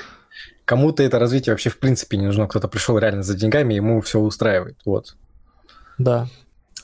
Кому-то 0.66 1.04
это 1.04 1.20
развитие 1.20 1.54
вообще 1.54 1.70
в 1.70 1.78
принципе 1.78 2.18
не 2.18 2.26
нужно. 2.26 2.48
Кто-то 2.48 2.68
пришел 2.68 2.98
реально 2.98 3.22
за 3.22 3.36
деньгами, 3.36 3.76
ему 3.76 4.02
все 4.02 4.20
устраивает. 4.20 4.78
Вот. 4.86 5.16
Да. 5.98 6.28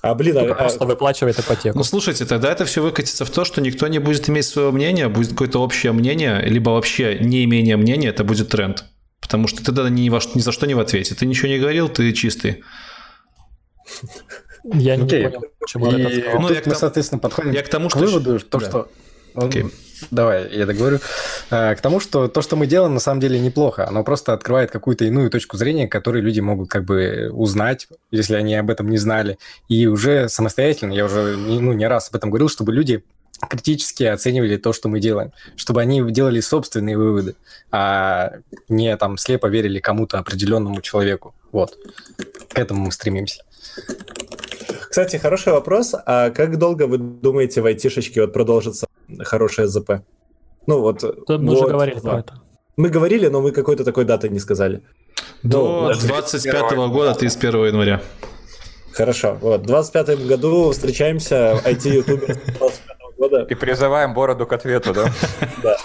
А, 0.02 0.16
блин, 0.16 0.38
а, 0.38 0.54
просто 0.54 0.84
а... 0.84 0.88
выплачивает 0.88 1.40
ипотеку. 1.40 1.78
Ну, 1.78 1.84
слушайте, 1.84 2.26
тогда 2.26 2.52
это 2.52 2.66
все 2.66 2.82
выкатится 2.82 3.24
в 3.24 3.30
то, 3.30 3.46
что 3.46 3.62
никто 3.62 3.88
не 3.88 4.00
будет 4.00 4.30
иметь 4.30 4.46
своего 4.46 4.72
мнения, 4.72 5.08
будет 5.08 5.30
какое-то 5.30 5.60
общее 5.60 5.92
мнение, 5.92 6.42
либо 6.42 6.72
вообще 6.72 7.20
не 7.20 7.44
имение 7.44 7.78
мнения, 7.78 8.10
это 8.10 8.24
будет 8.24 8.50
тренд. 8.50 8.86
Потому 9.20 9.48
что 9.48 9.60
ты 9.60 9.66
тогда 9.66 9.90
ни, 9.90 10.10
во, 10.10 10.20
ни 10.34 10.42
за 10.42 10.52
что 10.52 10.66
не 10.66 10.74
в 10.74 10.80
ответе. 10.80 11.14
Ты 11.14 11.26
ничего 11.26 11.48
не 11.50 11.60
говорил, 11.60 11.88
ты 11.88 12.12
чистый. 12.14 12.64
Я 14.64 14.96
не 14.96 15.04
okay. 15.04 15.24
понял, 15.24 15.46
почему 15.60 15.92
и 15.92 16.02
это 16.02 16.22
сказал. 16.22 16.42
Ну, 16.42 16.48
Тут 16.48 16.66
мы, 16.66 16.76
соответственно, 16.76 17.20
подходим 17.20 17.52
я 17.52 17.64
к 17.64 17.70
тому, 17.70 17.90
что... 17.90 18.00
к 18.00 18.02
выводу, 18.02 18.40
то, 18.40 18.60
да. 18.60 18.66
что... 18.70 18.92
Okay. 19.34 19.72
Давай, 20.10 20.50
я 20.52 20.66
договорю. 20.66 21.00
А, 21.52 21.76
к 21.76 21.82
тому, 21.82 22.00
что 22.00 22.28
то, 22.28 22.42
что 22.42 22.56
мы 22.56 22.66
делаем, 22.66 22.94
на 22.94 23.00
самом 23.00 23.20
деле 23.22 23.40
неплохо. 23.40 23.88
Оно 23.88 24.04
просто 24.04 24.34
открывает 24.34 24.72
какую-то 24.72 25.06
иную 25.06 25.30
точку 25.30 25.58
зрения, 25.58 25.88
которую 25.88 26.24
люди 26.24 26.40
могут 26.40 26.70
как 26.70 26.86
бы 26.86 27.30
узнать, 27.32 27.88
если 28.10 28.36
они 28.36 28.56
об 28.56 28.70
этом 28.70 28.90
не 28.90 28.98
знали. 28.98 29.38
И 29.70 29.86
уже 29.86 30.28
самостоятельно, 30.28 30.94
я 30.94 31.06
уже 31.06 31.38
ну, 31.38 31.74
не 31.74 31.88
раз 31.88 32.10
об 32.10 32.16
этом 32.16 32.30
говорил, 32.30 32.50
чтобы 32.50 32.74
люди 32.74 33.04
критически 33.50 34.04
оценивали 34.04 34.58
то, 34.58 34.74
что 34.74 34.88
мы 34.88 35.00
делаем, 35.00 35.32
чтобы 35.56 35.82
они 35.82 36.02
делали 36.12 36.40
собственные 36.40 36.98
выводы, 36.98 37.36
а 37.72 38.34
не 38.70 38.96
там 38.98 39.18
слепо 39.18 39.48
верили 39.48 39.80
кому-то 39.80 40.20
определенному 40.20 40.82
человеку. 40.82 41.34
Вот. 41.52 41.78
К 42.50 42.60
этому 42.60 42.86
мы 42.86 42.92
стремимся. 42.92 43.44
Кстати, 44.92 45.16
хороший 45.16 45.54
вопрос. 45.54 45.96
А 46.06 46.32
как 46.32 46.58
долго 46.58 46.86
вы 46.86 46.98
думаете 46.98 47.62
в 47.62 47.66
айтишечке 47.66 48.20
вот 48.22 48.34
продолжится 48.34 48.88
хорошее 49.20 49.70
ЗП? 49.70 50.02
Ну 50.68 50.82
вот. 50.82 51.02
мы 51.30 51.38
вот, 51.38 51.58
уже 51.58 51.68
говорили 51.68 52.00
про 52.00 52.20
это. 52.20 52.42
Мы 52.76 52.90
говорили, 52.90 53.28
но 53.28 53.40
мы 53.40 53.52
какой-то 53.52 53.86
такой 53.86 54.04
даты 54.04 54.28
не 54.28 54.40
сказали. 54.40 54.82
До 55.44 55.94
ну, 55.94 56.08
25 56.08 56.74
-го 56.74 56.90
года, 56.90 57.14
31 57.14 57.68
января. 57.68 58.02
Хорошо. 58.92 59.38
Вот, 59.40 59.62
в 59.62 59.66
25 59.66 60.28
году 60.28 60.72
встречаемся, 60.72 61.58
IT-ютубер 61.64 62.38
года. 63.18 63.48
И 63.50 63.56
призываем 63.56 64.14
бороду 64.14 64.46
к 64.46 64.52
ответу, 64.52 64.94
да? 64.94 65.06
Да. 65.64 65.78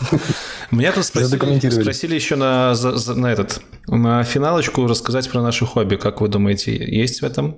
Меня 0.73 0.91
тут 0.91 1.05
спросили, 1.05 1.71
спросили 1.71 2.17
еще 2.17 2.35
на, 2.35 2.75
на 3.15 3.33
этот, 3.33 3.61
на 3.87 4.25
финалочку 4.25 4.85
рассказать 4.89 5.31
про 5.31 5.43
наше 5.43 5.65
хобби. 5.65 5.95
Как 5.95 6.21
вы 6.21 6.27
думаете, 6.27 6.75
есть 6.75 7.23
в 7.23 7.25
этом 7.25 7.57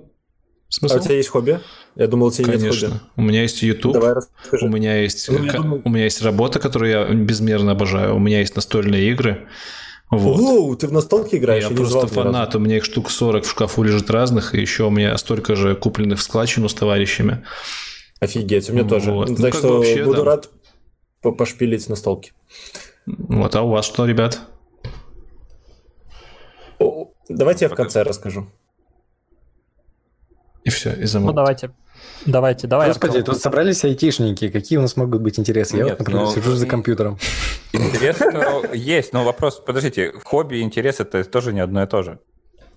смысл? 0.68 0.94
А 0.94 0.98
у 0.98 1.00
тебя 1.00 1.16
есть 1.16 1.28
хобби? 1.28 1.60
Я 1.96 2.06
думал, 2.06 2.28
у 2.28 2.30
тебя 2.30 2.52
Конечно. 2.52 2.86
нет 2.86 2.92
хобби. 2.92 3.02
У 3.16 3.22
меня 3.22 3.42
есть 3.42 3.62
YouTube. 3.62 3.92
Давай 3.94 4.12
расскажи. 4.12 4.64
У 4.64 4.68
меня 4.68 5.00
есть, 5.00 5.28
ну, 5.28 5.38
думаю... 5.38 5.82
у 5.84 5.88
меня 5.88 6.04
есть 6.04 6.22
работа, 6.22 6.60
которую 6.60 6.90
я 6.90 7.04
безмерно 7.06 7.72
обожаю. 7.72 8.16
У 8.16 8.18
меня 8.18 8.40
есть 8.40 8.56
настольные 8.56 9.10
игры. 9.10 9.48
Вот. 10.10 10.40
Оу, 10.40 10.76
ты 10.76 10.86
в 10.86 10.92
настолке 10.92 11.36
играешь? 11.36 11.64
Я, 11.64 11.70
я 11.70 11.76
просто 11.76 12.06
фанат, 12.06 12.54
у 12.54 12.58
меня 12.58 12.78
их 12.78 12.84
штук 12.84 13.10
40 13.10 13.44
в 13.44 13.50
шкафу 13.50 13.82
лежит 13.82 14.08
разных, 14.10 14.54
и 14.54 14.60
еще 14.60 14.84
у 14.84 14.90
меня 14.90 15.16
столько 15.18 15.54
же 15.54 15.74
купленных 15.74 16.18
в 16.18 16.22
складчину 16.22 16.68
с 16.68 16.74
товарищами. 16.74 17.44
Офигеть, 18.20 18.70
у 18.70 18.72
меня 18.72 18.84
вот. 18.84 18.88
тоже. 18.88 19.12
Ну, 19.12 19.36
так 19.36 19.54
что 19.54 19.78
вообще, 19.78 20.04
буду 20.04 20.24
да. 20.24 20.24
рад 20.24 20.50
пошпилить 21.20 21.88
на 21.88 21.96
столке. 21.96 22.32
Вот, 23.06 23.54
а 23.54 23.62
у 23.62 23.70
вас 23.70 23.84
что, 23.84 24.06
ребят? 24.06 24.40
Давайте 27.28 27.66
я 27.66 27.68
в 27.68 27.74
конце 27.74 28.02
расскажу. 28.02 28.46
И 30.68 30.70
все, 30.70 30.92
и 30.92 31.04
замолк. 31.04 31.30
Ну, 31.30 31.36
давайте. 31.36 31.70
Давайте, 32.26 32.66
давай. 32.66 32.88
Господи, 32.88 33.22
тут 33.22 33.38
собрались 33.38 33.84
айтишники. 33.84 34.48
Какие 34.48 34.78
у 34.78 34.82
нас 34.82 34.96
могут 34.96 35.22
быть 35.22 35.38
интересы? 35.38 35.78
Я, 35.78 35.84
Нет, 35.84 35.98
например, 35.98 36.24
но... 36.24 36.30
сижу 36.30 36.52
за 36.52 36.66
компьютером. 36.66 37.18
Интерес 37.72 38.18
есть, 38.74 39.12
но 39.12 39.24
вопрос, 39.24 39.62
подождите, 39.64 40.12
хобби 40.24 40.56
и 40.56 40.62
интерес 40.62 41.00
это 41.00 41.24
тоже 41.24 41.52
не 41.52 41.60
одно 41.60 41.82
и 41.82 41.86
то 41.86 42.02
же. 42.02 42.18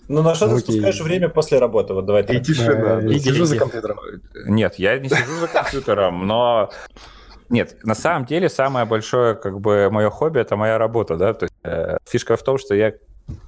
Ну, 0.08 0.22
на 0.22 0.36
что 0.36 0.48
ты 0.48 0.60
спускаешь 0.60 1.02
время 1.02 1.28
после 1.30 1.60
работы? 1.60 1.94
Вот 1.94 2.06
давай. 2.06 2.24
И 2.24 2.40
тишина. 2.40 3.02
Сижу 3.20 3.46
за 3.46 3.58
компьютером. 3.58 4.00
Нет, 4.46 4.76
я 4.76 4.98
не 5.00 5.10
сижу 5.10 5.40
за 5.40 5.48
компьютером, 5.48 6.28
но... 6.28 6.70
Нет, 7.50 7.76
на 7.84 7.96
самом 7.96 8.26
деле 8.26 8.48
самое 8.48 8.86
большое, 8.86 9.36
как 9.36 9.60
бы, 9.60 9.90
мое 9.92 10.10
хобби– 10.10 10.40
это 10.42 10.56
моя 10.56 10.78
работа, 10.78 11.18
да, 11.18 11.34
то 11.34 11.44
есть 11.44 11.54
э, 11.64 11.98
фишка 12.10 12.38
в 12.38 12.44
том, 12.44 12.58
что 12.58 12.76
я 12.76 12.94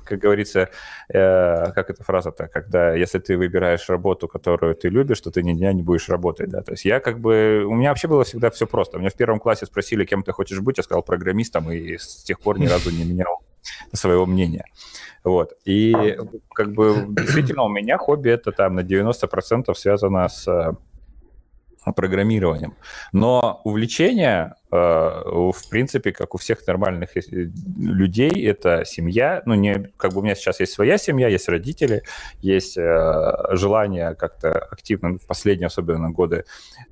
как 0.04 0.20
говорится, 0.20 0.70
э, 1.10 1.72
как 1.72 1.90
эта 1.90 2.04
фраза-то, 2.04 2.48
когда 2.48 2.94
если 2.94 3.20
ты 3.20 3.38
выбираешь 3.38 3.90
работу, 3.90 4.28
которую 4.28 4.76
ты 4.76 4.90
любишь, 4.90 5.22
то 5.22 5.32
ты 5.32 5.44
ни 5.44 5.54
дня 5.54 5.74
не 5.74 5.84
будешь 5.84 6.10
работать, 6.10 6.50
да, 6.50 6.62
то 6.62 6.72
есть 6.72 6.86
я 6.86 7.00
как 7.00 7.20
бы, 7.20 7.66
у 7.68 7.74
меня 7.74 7.90
вообще 7.90 8.08
было 8.08 8.24
всегда 8.24 8.50
все 8.50 8.68
просто, 8.68 9.00
меня 9.00 9.10
в 9.10 9.16
первом 9.16 9.40
классе 9.40 9.66
спросили, 9.66 10.06
кем 10.06 10.24
ты 10.24 10.32
хочешь 10.32 10.60
быть, 10.60 10.78
я 10.78 10.84
сказал 10.84 11.04
программистом, 11.04 11.72
и 11.72 11.98
с 11.98 12.24
тех 12.24 12.40
пор 12.40 12.60
ни 12.60 12.68
разу 12.68 12.92
не 12.92 13.06
менял 13.06 13.44
своего 13.94 14.26
мнения. 14.26 14.66
Вот. 15.24 15.54
И 15.64 16.18
как 16.54 16.74
бы 16.74 17.06
действительно 17.08 17.64
у 17.64 17.70
меня 17.70 17.98
хобби 17.98 18.30
это 18.30 18.52
там 18.52 18.76
на 18.76 18.82
90% 18.82 19.74
связано 19.74 20.28
с 20.28 20.48
э, 20.48 20.74
программированием. 21.92 22.76
Но 23.12 23.62
увлечение, 23.64 24.56
в 24.76 25.70
принципе, 25.70 26.12
как 26.12 26.36
у 26.36 26.38
всех 26.38 26.66
нормальных 26.66 27.16
э, 27.18 27.22
людей, 27.78 28.46
это 28.48 28.84
семья. 28.86 29.42
Ну, 29.46 29.54
не, 29.54 29.92
как 29.98 30.14
бы 30.14 30.20
у 30.20 30.24
меня 30.24 30.36
сейчас 30.36 30.60
есть 30.60 30.74
своя 30.74 30.98
семья, 30.98 31.28
есть 31.28 31.48
родители, 31.50 32.04
есть 32.42 32.76
желание 32.76 34.16
как-то 34.16 34.52
активно, 34.52 35.18
в 35.18 35.28
последние 35.28 35.68
особенно 35.68 36.10
годы, 36.10 36.46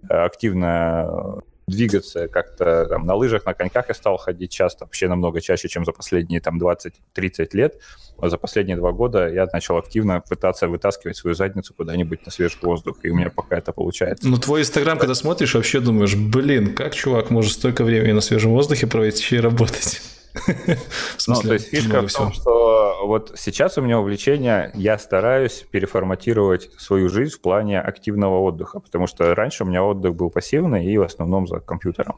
активно 0.08 1.42
двигаться 1.68 2.28
как-то 2.28 2.86
там, 2.86 3.04
на 3.04 3.16
лыжах, 3.16 3.46
на 3.46 3.54
коньках 3.54 3.90
я 3.90 3.94
стал 3.94 4.18
ходить 4.18 4.52
часто, 4.52 4.86
вообще 4.86 5.08
намного 5.08 5.42
чаще, 5.42 5.68
чем 5.68 5.86
за 5.86 5.92
последние 5.92 6.42
там 6.42 6.60
20-30 6.60 7.50
лет. 7.54 7.80
А 8.18 8.30
за 8.30 8.38
последние 8.38 8.78
два 8.78 8.92
года 8.92 9.28
я 9.28 9.48
начал 9.52 9.78
активно 9.78 10.22
пытаться 10.22 10.68
вытаскивать 10.68 11.18
свою 11.18 11.34
задницу 11.34 11.74
куда-нибудь 11.74 12.26
на 12.26 12.32
свежий 12.32 12.60
воздух, 12.62 12.98
и 13.04 13.10
у 13.10 13.16
меня 13.16 13.30
пока 13.30 13.58
это 13.58 13.72
получается. 13.72 14.28
Ну, 14.28 14.38
твой 14.38 14.62
Инстаграм, 14.62 14.98
когда 14.98 15.16
смотришь, 15.16 15.56
вообще 15.56 15.80
думаешь, 15.80 16.16
блин, 16.16 16.76
как 16.76 16.94
чувак 16.94 17.32
может 17.32 17.54
столько 17.54 17.84
времени 17.84 18.12
на 18.12 18.22
свежем 18.22 18.52
воздухе 18.52 18.88
провести 18.88 19.38
и 19.38 19.40
работать? 19.40 20.02
ну, 21.28 21.42
то 21.42 21.54
есть 21.54 21.68
фишка 21.70 22.02
в 22.02 22.12
том, 22.12 22.32
что 22.32 23.06
вот 23.06 23.34
сейчас 23.36 23.78
у 23.78 23.82
меня 23.82 24.00
увлечение, 24.00 24.72
я 24.74 24.98
стараюсь 24.98 25.66
переформатировать 25.70 26.70
свою 26.78 27.10
жизнь 27.10 27.36
в 27.36 27.42
плане 27.42 27.82
активного 27.82 28.40
отдыха, 28.42 28.80
потому 28.80 29.08
что 29.08 29.36
раньше 29.36 29.64
у 29.64 29.68
меня 29.68 29.84
отдых 29.84 30.16
был 30.16 30.30
пассивный 30.30 30.86
и 30.86 30.98
в 30.98 31.04
основном 31.04 31.48
за 31.48 31.60
компьютером. 31.60 32.18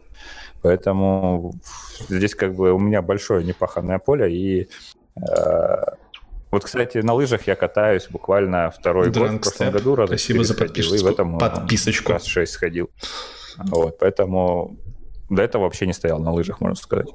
Поэтому 0.61 1.53
здесь 2.07 2.35
как 2.35 2.55
бы 2.55 2.71
у 2.71 2.79
меня 2.79 3.01
большое 3.01 3.43
непаханное 3.43 3.99
поле, 3.99 4.33
и 4.33 4.69
э, 5.15 5.81
вот, 6.51 6.63
кстати, 6.65 6.99
на 6.99 7.13
лыжах 7.13 7.47
я 7.47 7.55
катаюсь 7.55 8.07
буквально 8.07 8.69
второй 8.69 9.09
Дран, 9.09 9.37
год. 9.37 9.39
В 9.39 9.41
прошлом 9.41 9.71
году 9.71 9.95
раз 9.95 10.09
Спасибо 10.09 10.43
за 10.43 10.53
подписку. 10.53 10.93
И 10.93 10.99
в 10.99 11.07
этом 11.07 11.39
подписочку. 11.39 12.11
раз 12.11 12.25
шесть 12.25 12.53
сходил. 12.53 12.91
Вот, 13.57 13.97
поэтому 13.97 14.77
до 15.31 15.41
этого 15.41 15.63
вообще 15.63 15.87
не 15.87 15.93
стоял 15.93 16.19
на 16.19 16.31
лыжах, 16.31 16.61
можно 16.61 16.75
сказать. 16.75 17.07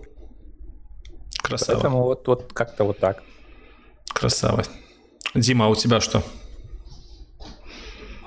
Красава. 1.49 1.79
Поэтому 1.79 2.03
вот, 2.03 2.27
вот 2.29 2.53
как-то 2.53 2.85
вот 2.85 2.99
так. 2.99 3.23
Красава. 4.13 4.65
Дима, 5.35 5.67
а 5.67 5.69
у 5.69 5.75
тебя 5.75 6.01
что? 6.01 6.23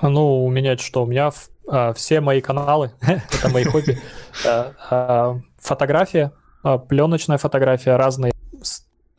Ну, 0.01 0.43
у 0.43 0.49
меня 0.49 0.75
что? 0.77 1.03
У 1.03 1.05
меня 1.05 1.31
а, 1.67 1.93
все 1.93 2.19
мои 2.19 2.41
каналы, 2.41 2.91
это 3.01 3.49
мои 3.49 3.63
хобби. 3.63 3.99
А, 4.45 4.73
а, 4.89 5.41
фотография, 5.57 6.31
а, 6.63 6.77
пленочная 6.77 7.37
фотография, 7.37 7.97
разные 7.97 8.33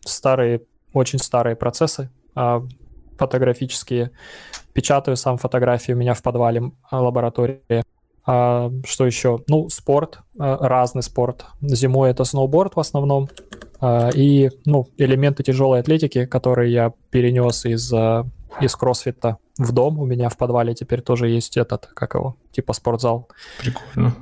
старые, 0.00 0.62
очень 0.92 1.18
старые 1.18 1.54
процессы 1.54 2.10
а, 2.34 2.62
фотографические. 3.18 4.10
Печатаю 4.72 5.16
сам 5.16 5.36
фотографии 5.36 5.92
у 5.92 5.96
меня 5.96 6.14
в 6.14 6.22
подвале 6.22 6.72
лаборатории. 6.90 7.84
А, 8.24 8.70
что 8.86 9.06
еще? 9.06 9.40
Ну, 9.48 9.68
спорт, 9.68 10.20
а, 10.38 10.56
разный 10.66 11.02
спорт. 11.02 11.44
Зимой 11.60 12.10
это 12.10 12.24
сноуборд 12.24 12.76
в 12.76 12.80
основном. 12.80 13.28
А, 13.82 14.10
и, 14.14 14.50
ну, 14.64 14.86
элементы 14.96 15.42
тяжелой 15.42 15.80
атлетики, 15.80 16.24
которые 16.24 16.72
я 16.72 16.92
перенес 17.10 17.64
из, 17.64 17.92
а, 17.92 18.24
из 18.60 18.76
кроссфита 18.76 19.38
в 19.58 19.72
дом. 19.72 19.98
У 19.98 20.06
меня 20.06 20.28
в 20.28 20.36
подвале 20.36 20.72
теперь 20.72 21.02
тоже 21.02 21.28
есть 21.28 21.56
этот, 21.56 21.88
как 21.92 22.14
его, 22.14 22.36
типа 22.52 22.74
спортзал. 22.74 23.28
Прикольно. 23.60 24.14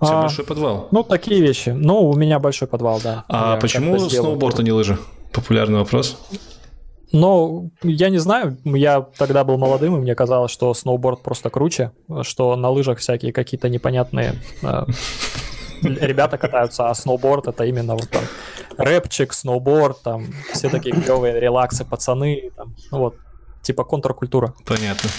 У 0.00 0.06
тебя 0.06 0.18
а, 0.18 0.22
большой 0.22 0.46
подвал. 0.46 0.88
Ну, 0.90 1.02
такие 1.02 1.42
вещи. 1.42 1.68
Ну, 1.68 2.08
у 2.08 2.16
меня 2.16 2.38
большой 2.38 2.66
подвал, 2.66 2.98
да. 3.04 3.24
А 3.28 3.54
я 3.54 3.60
почему 3.60 3.98
сноуборд, 3.98 4.58
а 4.58 4.62
не 4.62 4.72
лыжи? 4.72 4.96
Популярный 5.34 5.80
вопрос. 5.80 6.18
Ну, 7.12 7.70
я 7.82 8.08
не 8.08 8.18
знаю, 8.18 8.56
я 8.64 9.06
тогда 9.18 9.44
был 9.44 9.58
молодым, 9.58 9.96
и 9.96 10.00
мне 10.00 10.14
казалось, 10.14 10.50
что 10.50 10.72
сноуборд 10.72 11.22
просто 11.22 11.50
круче, 11.50 11.92
что 12.22 12.56
на 12.56 12.70
лыжах 12.70 12.98
всякие 12.98 13.32
какие-то 13.32 13.68
непонятные 13.68 14.34
э, 14.62 14.84
ребята 15.82 16.38
катаются, 16.38 16.88
а 16.88 16.94
сноуборд 16.94 17.46
это 17.46 17.64
именно 17.64 17.94
вот 17.94 18.08
там 18.10 18.24
рэпчик, 18.76 19.32
сноуборд, 19.32 20.02
там 20.02 20.26
все 20.52 20.68
такие 20.68 20.94
клевые 20.94 21.40
релаксы, 21.40 21.84
пацаны, 21.84 22.50
там, 22.56 22.74
ну 22.90 22.98
вот, 22.98 23.16
типа 23.62 23.84
контркультура. 23.84 24.54
Понятно. 24.66 25.10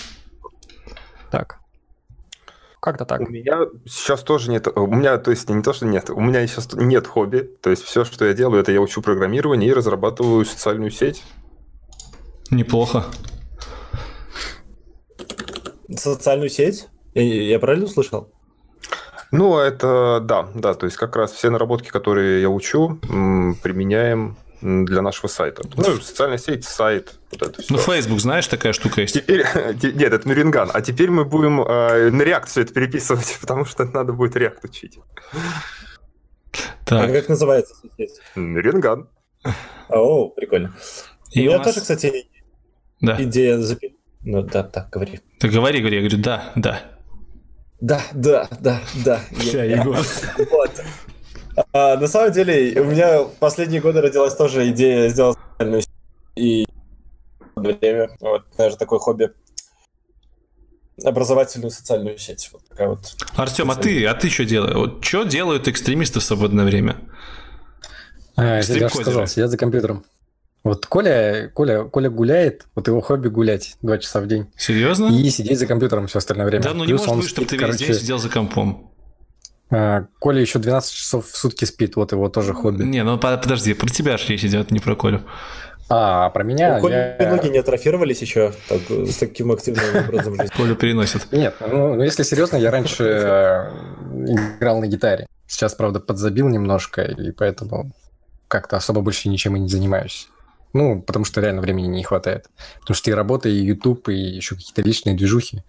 Так. 1.32 1.60
Как-то 2.80 3.06
так. 3.06 3.22
У 3.22 3.30
меня 3.30 3.68
сейчас 3.86 4.24
тоже 4.24 4.50
нет, 4.50 4.68
у 4.68 4.88
меня, 4.88 5.18
то 5.18 5.32
есть 5.32 5.50
не 5.50 5.62
то, 5.62 5.74
что 5.74 5.86
нет, 5.86 6.10
у 6.10 6.20
меня 6.22 6.48
сейчас 6.48 6.72
нет 6.74 7.08
хобби, 7.08 7.42
то 7.62 7.70
есть 7.70 7.84
все, 7.84 8.06
что 8.06 8.26
я 8.26 8.34
делаю, 8.34 8.62
это 8.62 8.72
я 8.72 8.80
учу 8.80 9.02
программирование 9.02 9.70
и 9.70 9.74
разрабатываю 9.74 10.46
социальную 10.46 10.90
сеть. 10.90 11.24
Неплохо. 12.50 13.06
Социальную 15.94 16.50
сеть? 16.50 16.88
Я, 17.14 17.24
я 17.24 17.60
правильно 17.60 17.86
услышал? 17.86 18.30
Ну, 19.32 19.58
это 19.60 20.20
да, 20.22 20.48
да, 20.56 20.74
то 20.74 20.86
есть 20.86 20.98
как 20.98 21.16
раз 21.16 21.32
все 21.32 21.50
наработки, 21.50 21.90
которые 21.90 22.42
я 22.42 22.50
учу, 22.50 23.00
применяем 23.02 24.38
для 24.62 25.02
нашего 25.02 25.28
сайта. 25.28 25.62
Ну, 25.76 25.84
социальная 26.02 26.38
сеть, 26.38 26.66
сайт, 26.66 27.16
вот 27.32 27.42
это 27.44 27.62
все. 27.62 27.74
Ну, 27.74 27.80
Facebook, 27.80 28.20
знаешь, 28.20 28.48
такая 28.48 28.74
штука 28.74 29.02
есть? 29.02 29.14
Теперь, 29.14 29.46
нет, 29.84 30.14
это 30.14 30.28
Нуринган. 30.28 30.70
А 30.74 30.82
теперь 30.82 31.10
мы 31.12 31.26
будем 31.26 31.62
э, 31.62 32.10
на 32.10 32.22
React 32.22 32.48
все 32.48 32.62
это 32.62 32.74
переписывать, 32.74 33.38
потому 33.42 33.66
что 33.66 33.86
надо 33.86 34.12
будет 34.14 34.36
React 34.36 34.60
учить. 34.64 35.00
Так. 36.86 37.10
А 37.10 37.14
как 37.14 37.30
называется 37.30 37.76
сеть? 37.98 38.20
Нуринган. 38.36 39.08
О, 39.88 40.30
прикольно. 40.30 40.76
И 41.32 41.42
у 41.42 41.44
меня 41.44 41.58
нас... 41.60 41.68
тоже, 41.68 41.82
кстати, 41.82 42.28
да. 43.00 43.22
идея 43.22 43.60
запилить. 43.60 43.96
Ну 44.22 44.42
да, 44.44 44.64
так, 44.64 44.90
говори. 44.90 45.22
Ты 45.40 45.48
говори, 45.48 45.80
говори, 45.80 45.96
я 45.96 46.02
говорю, 46.02 46.22
да, 46.22 46.52
да. 46.56 46.99
Да, 47.82 48.02
да, 48.14 48.48
да, 48.60 48.82
да. 49.06 49.22
Ща, 49.40 49.64
Егор. 49.64 49.98
Вот. 50.52 50.72
А, 51.74 51.98
на 51.98 52.08
самом 52.08 52.32
деле, 52.32 52.80
у 52.82 52.86
меня 52.86 53.24
в 53.24 53.36
последние 53.40 53.82
годы 53.82 54.02
родилась 54.02 54.36
тоже 54.36 54.70
идея 54.70 55.10
сделать 55.10 55.38
социальную 55.52 55.82
сеть. 55.82 55.92
И 56.36 56.66
время, 57.56 58.10
вот, 58.20 58.44
даже 58.58 58.78
такое 58.78 59.00
хобби. 59.00 59.32
Образовательную 61.04 61.72
социальную 61.72 62.18
сеть. 62.18 62.50
Вот 62.52 62.68
такая 62.68 62.90
вот. 62.90 63.16
Артем, 63.36 63.72
а 63.72 63.76
ты, 63.76 64.06
а 64.06 64.14
ты 64.14 64.30
что 64.30 64.44
делаешь? 64.44 64.76
Вот 64.76 65.04
что 65.04 65.24
делают 65.24 65.68
экстремисты 65.70 66.20
в 66.20 66.24
свободное 66.24 66.66
время? 66.66 66.98
А, 68.36 68.58
я 68.58 68.90
сказал, 68.90 69.28
сидят 69.28 69.50
за 69.52 69.58
компьютером. 69.58 70.04
Вот 70.64 70.86
Коля, 70.88 71.50
Коля, 71.54 71.84
Коля 71.86 72.10
гуляет, 72.10 72.66
вот 72.76 72.88
его 72.88 73.00
хобби 73.00 73.30
гулять 73.30 73.78
два 73.82 73.98
часа 73.98 74.20
в 74.20 74.28
день. 74.28 74.48
Серьезно? 74.58 75.08
И 75.08 75.30
сидеть 75.30 75.58
за 75.58 75.68
компьютером 75.68 76.08
все 76.08 76.18
остальное 76.20 76.46
время. 76.46 76.64
Да, 76.64 76.74
ну 76.74 76.84
не 76.84 76.94
может 76.94 77.16
быть, 77.16 77.28
чтобы 77.28 77.48
ты 77.48 77.58
весь 77.58 77.78
день 77.78 77.94
сидел 77.94 78.18
за 78.18 78.30
компом. 78.30 78.92
А, 79.72 80.06
Коля 80.20 80.42
еще 80.42 80.60
12 80.60 80.92
часов 80.92 81.28
в 81.28 81.38
сутки 81.38 81.66
спит, 81.66 81.96
вот 81.96 82.12
его 82.12 82.28
тоже 82.28 82.54
хобби. 82.54 82.84
Не, 82.84 83.04
ну 83.04 83.18
подожди, 83.18 83.74
про 83.74 83.88
тебя 83.88 84.18
же 84.18 84.28
речь 84.28 84.44
идет, 84.44 84.72
не 84.72 84.80
про 84.80 84.96
Колю. 84.96 85.22
А, 85.92 86.30
про 86.30 86.44
меня... 86.44 86.78
У 86.78 86.82
Коли 86.82 87.16
я... 87.20 87.30
ноги 87.30 87.48
не 87.48 87.58
атрофировались 87.58 88.22
еще 88.22 88.54
так, 88.68 88.82
с 88.90 89.16
таким 89.16 89.52
активным 89.52 90.06
образом 90.08 90.36
жизни? 90.36 90.56
Колю 90.56 90.76
переносит. 90.76 91.32
Нет, 91.32 91.56
ну, 91.62 91.96
ну 91.96 92.04
если 92.04 92.24
серьезно, 92.24 92.58
я 92.58 92.70
раньше 92.70 93.04
э, 93.04 93.72
играл 94.58 94.82
на 94.82 94.88
гитаре. 94.88 95.26
Сейчас, 95.48 95.74
правда, 95.74 96.00
подзабил 96.00 96.48
немножко, 96.48 97.02
и 97.02 97.32
поэтому 97.32 97.92
как-то 98.48 98.78
особо 98.78 99.02
больше 99.02 99.30
ничем 99.30 99.56
и 99.56 99.60
не 99.60 99.68
занимаюсь. 99.68 100.30
Ну, 100.74 101.02
потому 101.02 101.26
что 101.26 101.42
реально 101.42 101.62
времени 101.62 101.88
не 101.88 102.04
хватает. 102.04 102.48
Потому 102.82 102.96
что 102.96 103.10
и 103.10 103.14
работа, 103.14 103.50
и 103.50 103.56
YouTube, 103.56 104.10
и 104.10 104.16
еще 104.16 104.56
какие-то 104.56 104.82
личные 104.82 105.16
движухи. 105.16 105.64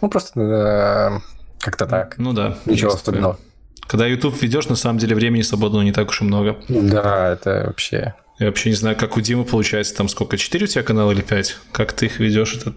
Ну, 0.00 0.08
просто 0.08 0.40
э, 0.40 1.20
как-то 1.60 1.86
так. 1.86 2.18
Ну 2.18 2.32
да. 2.32 2.58
Ничего 2.66 2.92
особенного. 2.92 3.38
Когда 3.86 4.06
YouTube 4.06 4.40
ведешь, 4.40 4.68
на 4.68 4.76
самом 4.76 4.98
деле 4.98 5.14
времени 5.14 5.42
свободного 5.42 5.82
не 5.82 5.92
так 5.92 6.08
уж 6.08 6.22
и 6.22 6.24
много. 6.24 6.56
Да, 6.68 7.32
это 7.32 7.64
вообще... 7.66 8.14
Я 8.38 8.46
вообще 8.46 8.70
не 8.70 8.74
знаю, 8.74 8.96
как 8.96 9.16
у 9.16 9.20
Димы 9.20 9.44
получается, 9.44 9.94
там 9.94 10.08
сколько, 10.08 10.36
4 10.36 10.64
у 10.64 10.66
тебя 10.66 10.82
канала 10.82 11.12
или 11.12 11.22
5? 11.22 11.56
Как 11.70 11.92
ты 11.92 12.06
их 12.06 12.18
ведешь, 12.18 12.56
это 12.56 12.74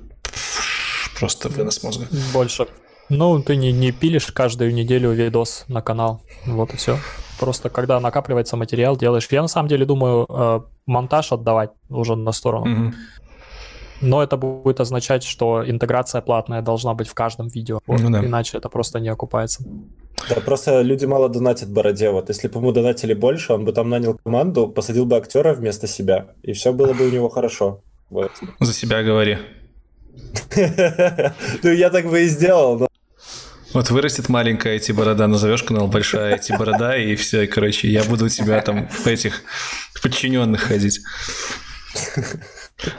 просто 1.17 1.49
вынос 1.49 1.81
мозга. 1.81 2.07
Больше. 2.31 2.67
Ну, 3.09 3.41
ты 3.41 3.55
не, 3.55 3.71
не 3.71 3.91
пилишь 3.91 4.27
каждую 4.27 4.73
неделю 4.73 5.11
видос 5.11 5.65
на 5.67 5.81
канал. 5.81 6.21
Вот 6.45 6.73
и 6.73 6.77
все. 6.77 6.99
Просто 7.39 7.69
когда 7.69 7.99
накапливается 7.99 8.57
материал, 8.57 8.97
делаешь. 8.97 9.27
Я 9.31 9.41
на 9.41 9.47
самом 9.47 9.69
деле 9.69 9.85
думаю, 9.85 10.25
э, 10.29 10.61
монтаж 10.85 11.31
отдавать 11.31 11.71
уже 11.89 12.15
на 12.15 12.31
сторону. 12.31 12.65
Мгм. 12.65 12.95
Но 14.01 14.21
это 14.21 14.37
будет 14.37 14.79
означать, 14.79 15.23
что 15.23 15.67
интеграция 15.67 16.21
платная 16.21 16.61
должна 16.61 16.93
быть 16.93 17.07
в 17.07 17.13
каждом 17.13 17.47
видео. 17.47 17.79
Вот, 17.87 17.99
Ну 17.99 18.09
да. 18.11 18.23
Иначе 18.23 18.57
это 18.57 18.69
просто 18.69 18.99
не 18.99 19.09
окупается. 19.09 19.63
Да, 20.29 20.41
просто 20.41 20.81
люди 20.81 21.05
мало 21.05 21.29
донатят 21.29 21.69
Бороде. 21.69 22.09
Вот 22.11 22.29
если 22.29 22.47
бы 22.47 22.59
ему 22.59 22.71
донатили 22.71 23.13
больше, 23.13 23.53
он 23.53 23.65
бы 23.65 23.71
там 23.71 23.89
нанял 23.89 24.19
команду, 24.23 24.67
посадил 24.67 25.05
бы 25.05 25.15
актера 25.17 25.53
вместо 25.53 25.87
себя, 25.87 26.27
и 26.43 26.53
все 26.53 26.73
было 26.73 26.93
бы 26.93 27.07
у 27.07 27.11
него 27.11 27.29
хорошо. 27.29 27.81
Вот. 28.09 28.31
За 28.59 28.73
себя 28.73 29.03
говори. 29.03 29.37
Ну, 31.63 31.69
я 31.71 31.89
так 31.89 32.05
бы 32.05 32.23
и 32.23 32.27
сделал, 32.27 32.79
но 32.79 32.86
Вот 33.73 33.89
вырастет 33.89 34.29
маленькая 34.29 34.75
эти 34.75 34.91
борода, 34.91 35.27
назовешь 35.27 35.63
канал 35.63 35.87
большая 35.87 36.35
эти 36.35 36.51
борода, 36.57 36.97
и 36.97 37.15
все, 37.15 37.43
и, 37.43 37.47
короче, 37.47 37.89
я 37.89 38.03
буду 38.03 38.25
у 38.25 38.29
тебя 38.29 38.61
там 38.61 38.87
в 38.87 39.07
этих 39.07 39.41
подчиненных 40.01 40.61
ходить. 40.61 41.01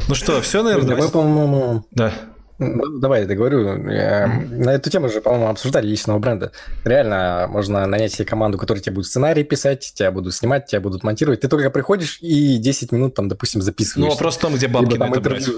Ну 0.09 0.15
что, 0.15 0.41
все, 0.41 0.63
наверное? 0.63 0.97
Мы, 0.97 1.09
по-моему, 1.09 1.85
Да. 1.93 2.13
Ну, 2.59 2.99
Давай, 2.99 3.21
я 3.21 3.27
договорю. 3.29 3.79
На 3.79 4.71
эту 4.75 4.91
тему 4.91 5.09
же, 5.09 5.21
по-моему, 5.21 5.49
обсуждали 5.49 5.87
личного 5.87 6.19
бренда. 6.19 6.51
Реально, 6.85 7.47
можно 7.49 7.87
нанять 7.87 8.13
себе 8.13 8.25
команду, 8.25 8.59
которая 8.59 8.83
тебе 8.83 8.97
будет 8.97 9.07
сценарий 9.07 9.45
писать, 9.45 9.93
тебя 9.95 10.11
будут 10.11 10.35
снимать, 10.35 10.67
тебя 10.67 10.81
будут 10.81 11.05
монтировать. 11.05 11.41
Ты 11.41 11.49
только 11.49 11.71
приходишь 11.71 12.19
и 12.21 12.59
10 12.59 12.91
минут 12.91 13.15
там, 13.15 13.29
допустим, 13.29 13.61
Ну, 13.61 13.65
записываешь. 13.65 14.11
вопрос 14.13 14.37
в 14.37 14.41
том, 14.41 14.55
где 14.57 14.67
бабки 14.67 14.95
Либо 14.95 15.07
на 15.07 15.13
там 15.13 15.21
это 15.21 15.31
брать. 15.31 15.49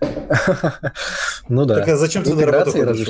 Ну 1.48 1.64
да. 1.64 1.76
так 1.76 1.88
а 1.88 1.96
зачем 1.96 2.22
ты 2.22 2.34
на 2.34 2.46
работу 2.46 2.72
ходишь? 2.72 3.08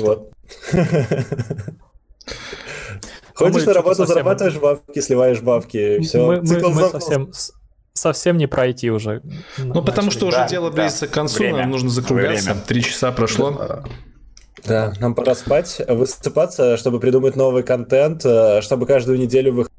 Ходишь 3.33 3.65
на 3.65 3.73
работу, 3.73 4.05
зарабатываешь 4.05 4.57
бабки, 4.57 4.99
сливаешь 4.99 5.41
бабки, 5.41 5.99
все. 6.01 6.41
мы 6.41 6.89
совсем, 6.89 7.31
совсем 7.93 8.37
не 8.37 8.47
пройти 8.47 8.91
уже. 8.91 9.21
Ну, 9.57 9.83
потому 9.83 10.11
что 10.11 10.27
уже 10.27 10.47
дело 10.49 10.69
близится 10.69 11.07
к 11.07 11.11
концу, 11.11 11.43
нам 11.43 11.69
нужно 11.69 11.89
закругляться. 11.89 12.51
Время. 12.51 12.65
Три 12.67 12.83
часа 12.83 13.11
прошло. 13.11 13.83
Да, 14.63 14.93
нам 14.99 15.15
пора 15.15 15.33
спать, 15.33 15.81
высыпаться, 15.87 16.77
чтобы 16.77 16.99
придумать 16.99 17.35
новый 17.35 17.63
контент, 17.63 18.23
э, 18.25 18.61
чтобы 18.61 18.85
каждую 18.85 19.17
неделю 19.17 19.53
выходить 19.53 19.73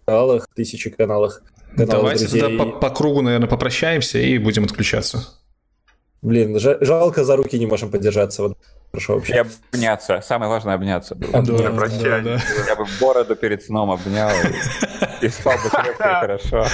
в 0.00 0.06
каналах, 0.06 0.48
тысячи 0.54 0.88
каналах. 0.88 1.42
каналах 1.76 1.90
Давайте 1.90 2.24
друзей. 2.24 2.40
тогда 2.40 2.64
по, 2.64 2.70
по 2.78 2.88
кругу, 2.88 3.20
наверное, 3.20 3.46
попрощаемся 3.46 4.18
и 4.18 4.38
будем 4.38 4.64
отключаться. 4.64 5.36
Блин, 6.26 6.56
жа- 6.56 6.78
жалко, 6.84 7.24
за 7.24 7.36
руки 7.36 7.56
не 7.58 7.66
можем 7.66 7.88
подержаться. 7.88 8.42
Вот, 8.42 8.58
хорошо 8.90 9.12
И 9.12 9.16
вообще. 9.16 9.44
обняться. 9.72 10.20
Самое 10.22 10.50
важное 10.50 10.74
обняться 10.74 11.14
было. 11.14 11.40
Да, 11.42 11.70
прощай. 11.70 12.20
да. 12.22 12.40
Я 12.66 12.74
бы 12.74 12.84
бороду 13.00 13.36
перед 13.36 13.62
сном 13.62 13.90
обнял 13.92 14.28
и, 15.22 15.26
и 15.26 15.28
спал 15.28 15.54
бы 15.62 15.70
крепко 15.70 16.04
и 16.04 16.14
хорошо. 16.20 16.66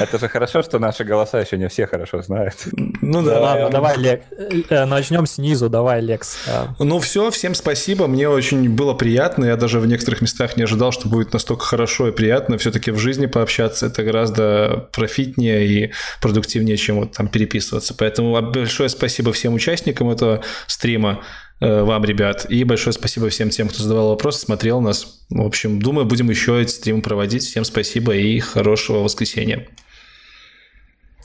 Это 0.00 0.18
же 0.18 0.28
хорошо, 0.28 0.62
что 0.62 0.78
наши 0.78 1.04
голоса 1.04 1.40
еще 1.40 1.58
не 1.58 1.68
все 1.68 1.86
хорошо 1.86 2.22
знают. 2.22 2.54
Ну 3.00 3.22
да. 3.22 3.40
Ладно, 3.40 3.70
давай, 3.70 3.96
Лек, 3.98 4.22
э, 4.70 4.84
начнем 4.84 5.26
снизу, 5.26 5.68
давай, 5.68 6.00
Лекс. 6.00 6.38
Э, 6.46 6.66
Ну 6.78 6.98
все, 6.98 7.30
всем 7.30 7.54
спасибо, 7.54 8.06
мне 8.06 8.28
очень 8.28 8.68
было 8.70 8.94
приятно, 8.94 9.44
я 9.44 9.56
даже 9.56 9.80
в 9.80 9.86
некоторых 9.86 10.20
местах 10.22 10.56
не 10.56 10.64
ожидал, 10.64 10.92
что 10.92 11.08
будет 11.08 11.32
настолько 11.32 11.64
хорошо 11.64 12.08
и 12.08 12.12
приятно, 12.12 12.58
все-таки 12.58 12.90
в 12.90 12.98
жизни 12.98 13.26
пообщаться 13.26 13.86
это 13.86 14.02
гораздо 14.02 14.88
профитнее 14.92 15.66
и 15.66 15.92
продуктивнее, 16.20 16.76
чем 16.76 17.00
вот 17.00 17.12
там 17.12 17.28
переписываться, 17.28 17.94
поэтому 17.94 18.40
большое 18.42 18.88
спасибо 18.88 19.32
всем 19.32 19.54
участникам 19.54 20.10
этого 20.10 20.42
стрима, 20.66 21.20
э, 21.20 21.51
вам, 21.68 22.04
ребят, 22.04 22.46
и 22.48 22.64
большое 22.64 22.92
спасибо 22.92 23.28
всем 23.28 23.50
тем, 23.50 23.68
кто 23.68 23.82
задавал 23.82 24.08
вопросы, 24.10 24.40
смотрел 24.40 24.80
нас, 24.80 25.24
в 25.30 25.42
общем, 25.42 25.80
думаю, 25.80 26.06
будем 26.06 26.28
еще 26.30 26.60
эти 26.60 26.70
стримы 26.70 27.02
проводить, 27.02 27.44
всем 27.44 27.64
спасибо 27.64 28.14
и 28.14 28.38
хорошего 28.40 28.98
воскресенья. 28.98 29.68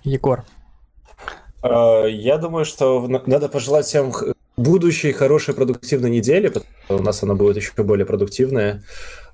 Егор. 0.03 0.45
Э, 1.63 2.05
Я 2.09 2.37
думаю, 2.37 2.65
что 2.65 3.07
надо 3.25 3.49
пожелать 3.49 3.85
всем 3.85 4.13
будущей 4.55 5.11
хорошей 5.11 5.53
продуктивной 5.53 6.09
недели, 6.09 6.47
потому 6.47 6.65
что 6.85 6.97
у 6.97 7.01
нас 7.01 7.23
она 7.23 7.35
будет 7.35 7.57
еще 7.57 7.71
более 7.77 8.05
продуктивная. 8.05 8.83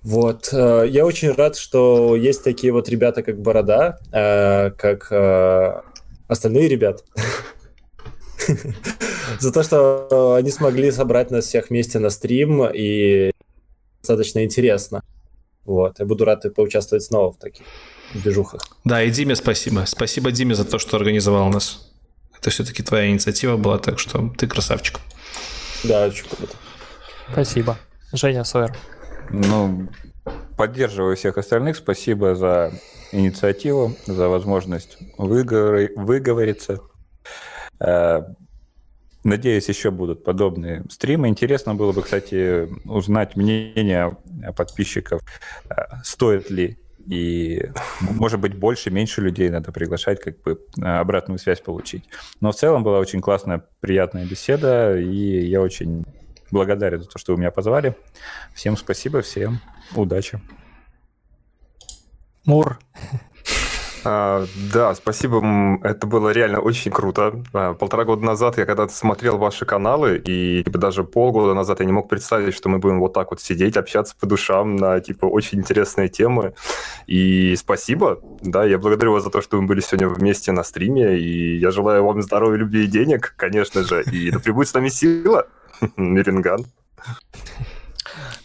Вот. 0.01 0.49
э, 0.51 0.85
Я 0.89 1.05
очень 1.05 1.31
рад, 1.31 1.55
что 1.55 2.15
есть 2.15 2.43
такие 2.43 2.73
вот 2.73 2.89
ребята, 2.89 3.23
как 3.23 3.39
Борода, 3.41 3.99
э, 4.11 4.71
как 4.71 5.07
э, 5.11 5.81
остальные 6.27 6.67
ребят. 6.67 7.03
За 9.39 9.51
то, 9.51 9.63
что 9.63 10.35
они 10.35 10.51
смогли 10.51 10.91
собрать 10.91 11.31
нас 11.31 11.45
всех 11.45 11.69
вместе 11.69 11.99
на 11.99 12.09
стрим, 12.09 12.65
и 12.65 13.31
достаточно 14.01 14.43
интересно. 14.43 15.01
Вот. 15.65 15.99
Я 15.99 16.05
буду 16.05 16.25
рад 16.25 16.45
поучаствовать 16.55 17.03
снова 17.03 17.31
в 17.31 17.37
таких 17.37 17.65
движухах. 18.13 18.61
Да, 18.83 19.01
и 19.01 19.09
Диме 19.09 19.35
спасибо. 19.35 19.85
Спасибо 19.87 20.31
Диме 20.31 20.55
за 20.55 20.65
то, 20.65 20.77
что 20.77 20.97
организовал 20.97 21.49
нас. 21.49 21.89
Это 22.37 22.49
все-таки 22.49 22.83
твоя 22.83 23.09
инициатива 23.09 23.55
была, 23.55 23.79
так 23.79 23.99
что 23.99 24.33
ты 24.37 24.47
красавчик. 24.47 24.99
Да, 25.83 26.07
очень 26.07 26.25
круто. 26.27 26.53
Спасибо. 27.31 27.77
Женя 28.11 28.43
Сойер. 28.43 28.75
Ну, 29.29 29.87
поддерживаю 30.57 31.15
всех 31.15 31.37
остальных. 31.37 31.77
Спасибо 31.77 32.35
за 32.35 32.73
инициативу, 33.11 33.95
за 34.05 34.27
возможность 34.27 34.97
выговори- 35.17 35.93
выговориться. 35.95 36.81
Э, 37.83 38.23
Надеюсь, 39.23 39.69
еще 39.69 39.89
будут 39.89 40.25
подобные 40.25 40.83
стримы. 40.89 41.29
Интересно 41.29 41.75
было 41.75 41.93
бы, 41.93 42.01
кстати, 42.01 42.67
узнать 42.83 43.37
мнение 43.37 44.17
подписчиков, 44.57 45.21
э, 45.69 45.75
стоит 46.03 46.49
ли 46.49 46.77
и, 47.07 47.69
может 48.01 48.39
быть, 48.39 48.55
больше, 48.55 48.89
меньше 48.89 49.21
людей 49.21 49.49
надо 49.49 49.71
приглашать, 49.71 50.21
как 50.21 50.41
бы 50.41 50.59
э, 50.77 50.81
обратную 50.81 51.37
связь 51.37 51.61
получить. 51.61 52.03
Но 52.41 52.51
в 52.51 52.55
целом 52.55 52.83
была 52.83 52.99
очень 52.99 53.21
классная, 53.21 53.63
приятная 53.79 54.25
беседа, 54.25 54.97
и 54.97 55.45
я 55.45 55.61
очень 55.61 56.05
благодарен 56.51 57.01
за 57.01 57.09
то, 57.09 57.17
что 57.17 57.33
вы 57.33 57.39
меня 57.39 57.51
позвали. 57.51 57.95
Всем 58.53 58.77
спасибо, 58.77 59.21
всем 59.21 59.59
удачи. 59.95 60.41
Мур. 62.45 62.79
А, 64.05 64.45
да, 64.73 64.93
спасибо. 64.95 65.79
Это 65.83 66.07
было 66.07 66.29
реально 66.29 66.59
очень 66.59 66.91
круто. 66.91 67.41
А, 67.53 67.73
Полтора 67.73 68.03
года 68.03 68.23
назад 68.23 68.57
я 68.57 68.65
когда-то 68.65 68.93
смотрел 68.93 69.37
ваши 69.37 69.65
каналы, 69.65 70.17
и 70.17 70.63
типа, 70.63 70.77
даже 70.77 71.03
полгода 71.03 71.53
назад 71.53 71.79
я 71.79 71.85
не 71.85 71.91
мог 71.91 72.09
представить, 72.09 72.53
что 72.53 72.69
мы 72.69 72.79
будем 72.79 72.99
вот 72.99 73.13
так 73.13 73.31
вот 73.31 73.41
сидеть, 73.41 73.77
общаться 73.77 74.15
по 74.19 74.27
душам 74.27 74.75
на 74.75 74.99
типа 74.99 75.25
очень 75.25 75.59
интересные 75.59 76.09
темы. 76.09 76.53
И 77.07 77.55
спасибо. 77.55 78.19
Да, 78.41 78.65
я 78.65 78.77
благодарю 78.77 79.13
вас 79.13 79.23
за 79.23 79.29
то, 79.29 79.41
что 79.41 79.61
мы 79.61 79.67
были 79.67 79.79
сегодня 79.79 80.07
вместе 80.09 80.51
на 80.51 80.63
стриме, 80.63 81.17
и 81.17 81.57
я 81.57 81.71
желаю 81.71 82.03
вам 82.03 82.21
здоровья, 82.21 82.57
любви 82.57 82.83
и 82.83 82.87
денег, 82.87 83.33
конечно 83.37 83.83
же. 83.83 84.03
И 84.03 84.31
да 84.31 84.39
пребудет 84.39 84.69
с 84.69 84.73
нами 84.73 84.89
сила. 84.89 85.47
Миринган. 85.97 86.65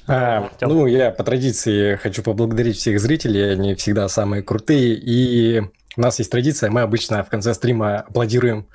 А, 0.09 0.51
ну, 0.63 0.87
я 0.87 1.11
по 1.11 1.23
традиции 1.23 1.97
хочу 1.97 2.23
поблагодарить 2.23 2.79
всех 2.79 2.99
зрителей, 2.99 3.53
они 3.53 3.75
всегда 3.75 4.09
самые 4.09 4.43
крутые. 4.43 4.95
И 4.95 5.61
у 5.97 6.01
нас 6.01 6.19
есть 6.19 6.31
традиция, 6.31 6.71
мы 6.71 6.81
обычно 6.81 7.23
в 7.23 7.29
конце 7.29 7.53
стрима 7.53 7.99
аплодируем 7.99 8.67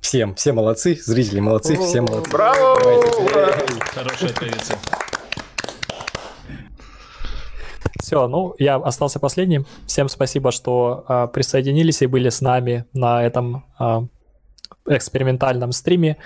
всем. 0.00 0.34
Все 0.36 0.52
молодцы, 0.52 0.96
зрители 1.02 1.40
молодцы, 1.40 1.76
все 1.76 2.02
молодцы. 2.02 2.30
Браво! 2.30 2.78
Хорошая 3.94 4.30
традиция. 4.30 4.78
Все, 8.00 8.28
ну, 8.28 8.54
я 8.58 8.76
остался 8.76 9.18
последним. 9.18 9.66
Всем 9.86 10.08
спасибо, 10.08 10.52
что 10.52 11.04
э, 11.08 11.28
присоединились 11.32 12.02
и 12.02 12.06
были 12.06 12.28
с 12.28 12.42
нами 12.42 12.84
на 12.92 13.24
этом 13.24 13.64
э, 13.80 14.02
экспериментальном 14.86 15.72
стриме. 15.72 16.16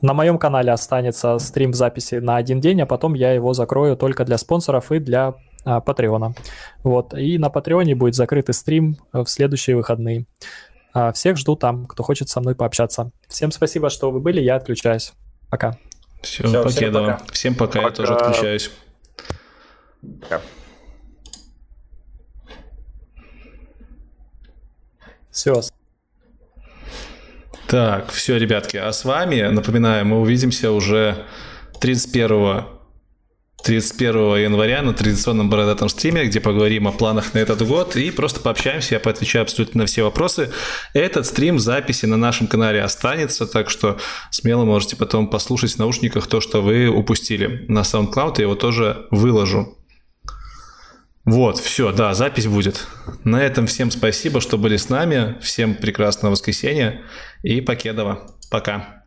На 0.00 0.14
моем 0.14 0.38
канале 0.38 0.72
останется 0.72 1.38
стрим 1.38 1.72
записи 1.72 2.16
на 2.16 2.36
один 2.36 2.60
день, 2.60 2.80
а 2.80 2.86
потом 2.86 3.14
я 3.14 3.32
его 3.32 3.54
закрою 3.54 3.96
только 3.96 4.24
для 4.24 4.38
спонсоров 4.38 4.90
и 4.92 4.98
для 4.98 5.34
а, 5.64 5.80
Патреона. 5.80 6.34
Вот. 6.82 7.14
И 7.14 7.38
на 7.38 7.50
Патреоне 7.50 7.94
будет 7.94 8.14
закрытый 8.14 8.54
стрим 8.54 8.96
в 9.12 9.26
следующие 9.26 9.76
выходные. 9.76 10.26
А, 10.92 11.12
всех 11.12 11.36
жду 11.36 11.56
там, 11.56 11.86
кто 11.86 12.02
хочет 12.02 12.28
со 12.28 12.40
мной 12.40 12.54
пообщаться. 12.54 13.10
Всем 13.28 13.52
спасибо, 13.52 13.90
что 13.90 14.10
вы 14.10 14.20
были, 14.20 14.40
я 14.40 14.56
отключаюсь. 14.56 15.12
Пока. 15.50 15.78
Все, 16.22 16.44
Все 16.44 16.62
покедово. 16.62 16.70
Всем 16.72 17.14
пока. 17.14 17.32
Всем 17.32 17.54
пока, 17.54 17.72
пока, 17.72 17.82
я 17.82 17.90
тоже 17.90 18.14
отключаюсь. 18.14 18.70
Пока. 20.20 20.40
Все. 25.30 25.60
Так, 27.68 28.12
все, 28.12 28.38
ребятки, 28.38 28.78
а 28.78 28.90
с 28.90 29.04
вами, 29.04 29.42
напоминаю, 29.42 30.06
мы 30.06 30.20
увидимся 30.20 30.72
уже 30.72 31.26
31 31.82 32.64
31 33.62 34.36
января 34.36 34.80
на 34.80 34.94
традиционном 34.94 35.50
бородатом 35.50 35.90
стриме, 35.90 36.24
где 36.24 36.40
поговорим 36.40 36.88
о 36.88 36.92
планах 36.92 37.34
на 37.34 37.38
этот 37.38 37.60
год 37.66 37.94
и 37.96 38.10
просто 38.10 38.40
пообщаемся, 38.40 38.94
я 38.94 39.00
поотвечаю 39.00 39.42
абсолютно 39.42 39.80
на 39.82 39.86
все 39.86 40.02
вопросы. 40.02 40.50
Этот 40.94 41.26
стрим 41.26 41.58
записи 41.58 42.06
на 42.06 42.16
нашем 42.16 42.46
канале 42.46 42.82
останется, 42.82 43.46
так 43.46 43.68
что 43.68 43.98
смело 44.30 44.64
можете 44.64 44.96
потом 44.96 45.28
послушать 45.28 45.72
в 45.72 45.78
наушниках 45.78 46.26
то, 46.26 46.40
что 46.40 46.62
вы 46.62 46.88
упустили. 46.88 47.66
На 47.68 47.80
SoundCloud 47.80 48.36
я 48.38 48.44
его 48.44 48.54
тоже 48.54 49.06
выложу. 49.10 49.76
Вот, 51.26 51.58
все, 51.58 51.92
да, 51.92 52.14
запись 52.14 52.46
будет. 52.46 52.86
На 53.22 53.42
этом 53.42 53.66
всем 53.66 53.90
спасибо, 53.90 54.40
что 54.40 54.56
были 54.56 54.78
с 54.78 54.88
нами. 54.88 55.36
Всем 55.42 55.74
прекрасного 55.74 56.32
воскресенья 56.32 57.02
и 57.42 57.60
покедова. 57.60 58.26
Пока. 58.50 58.97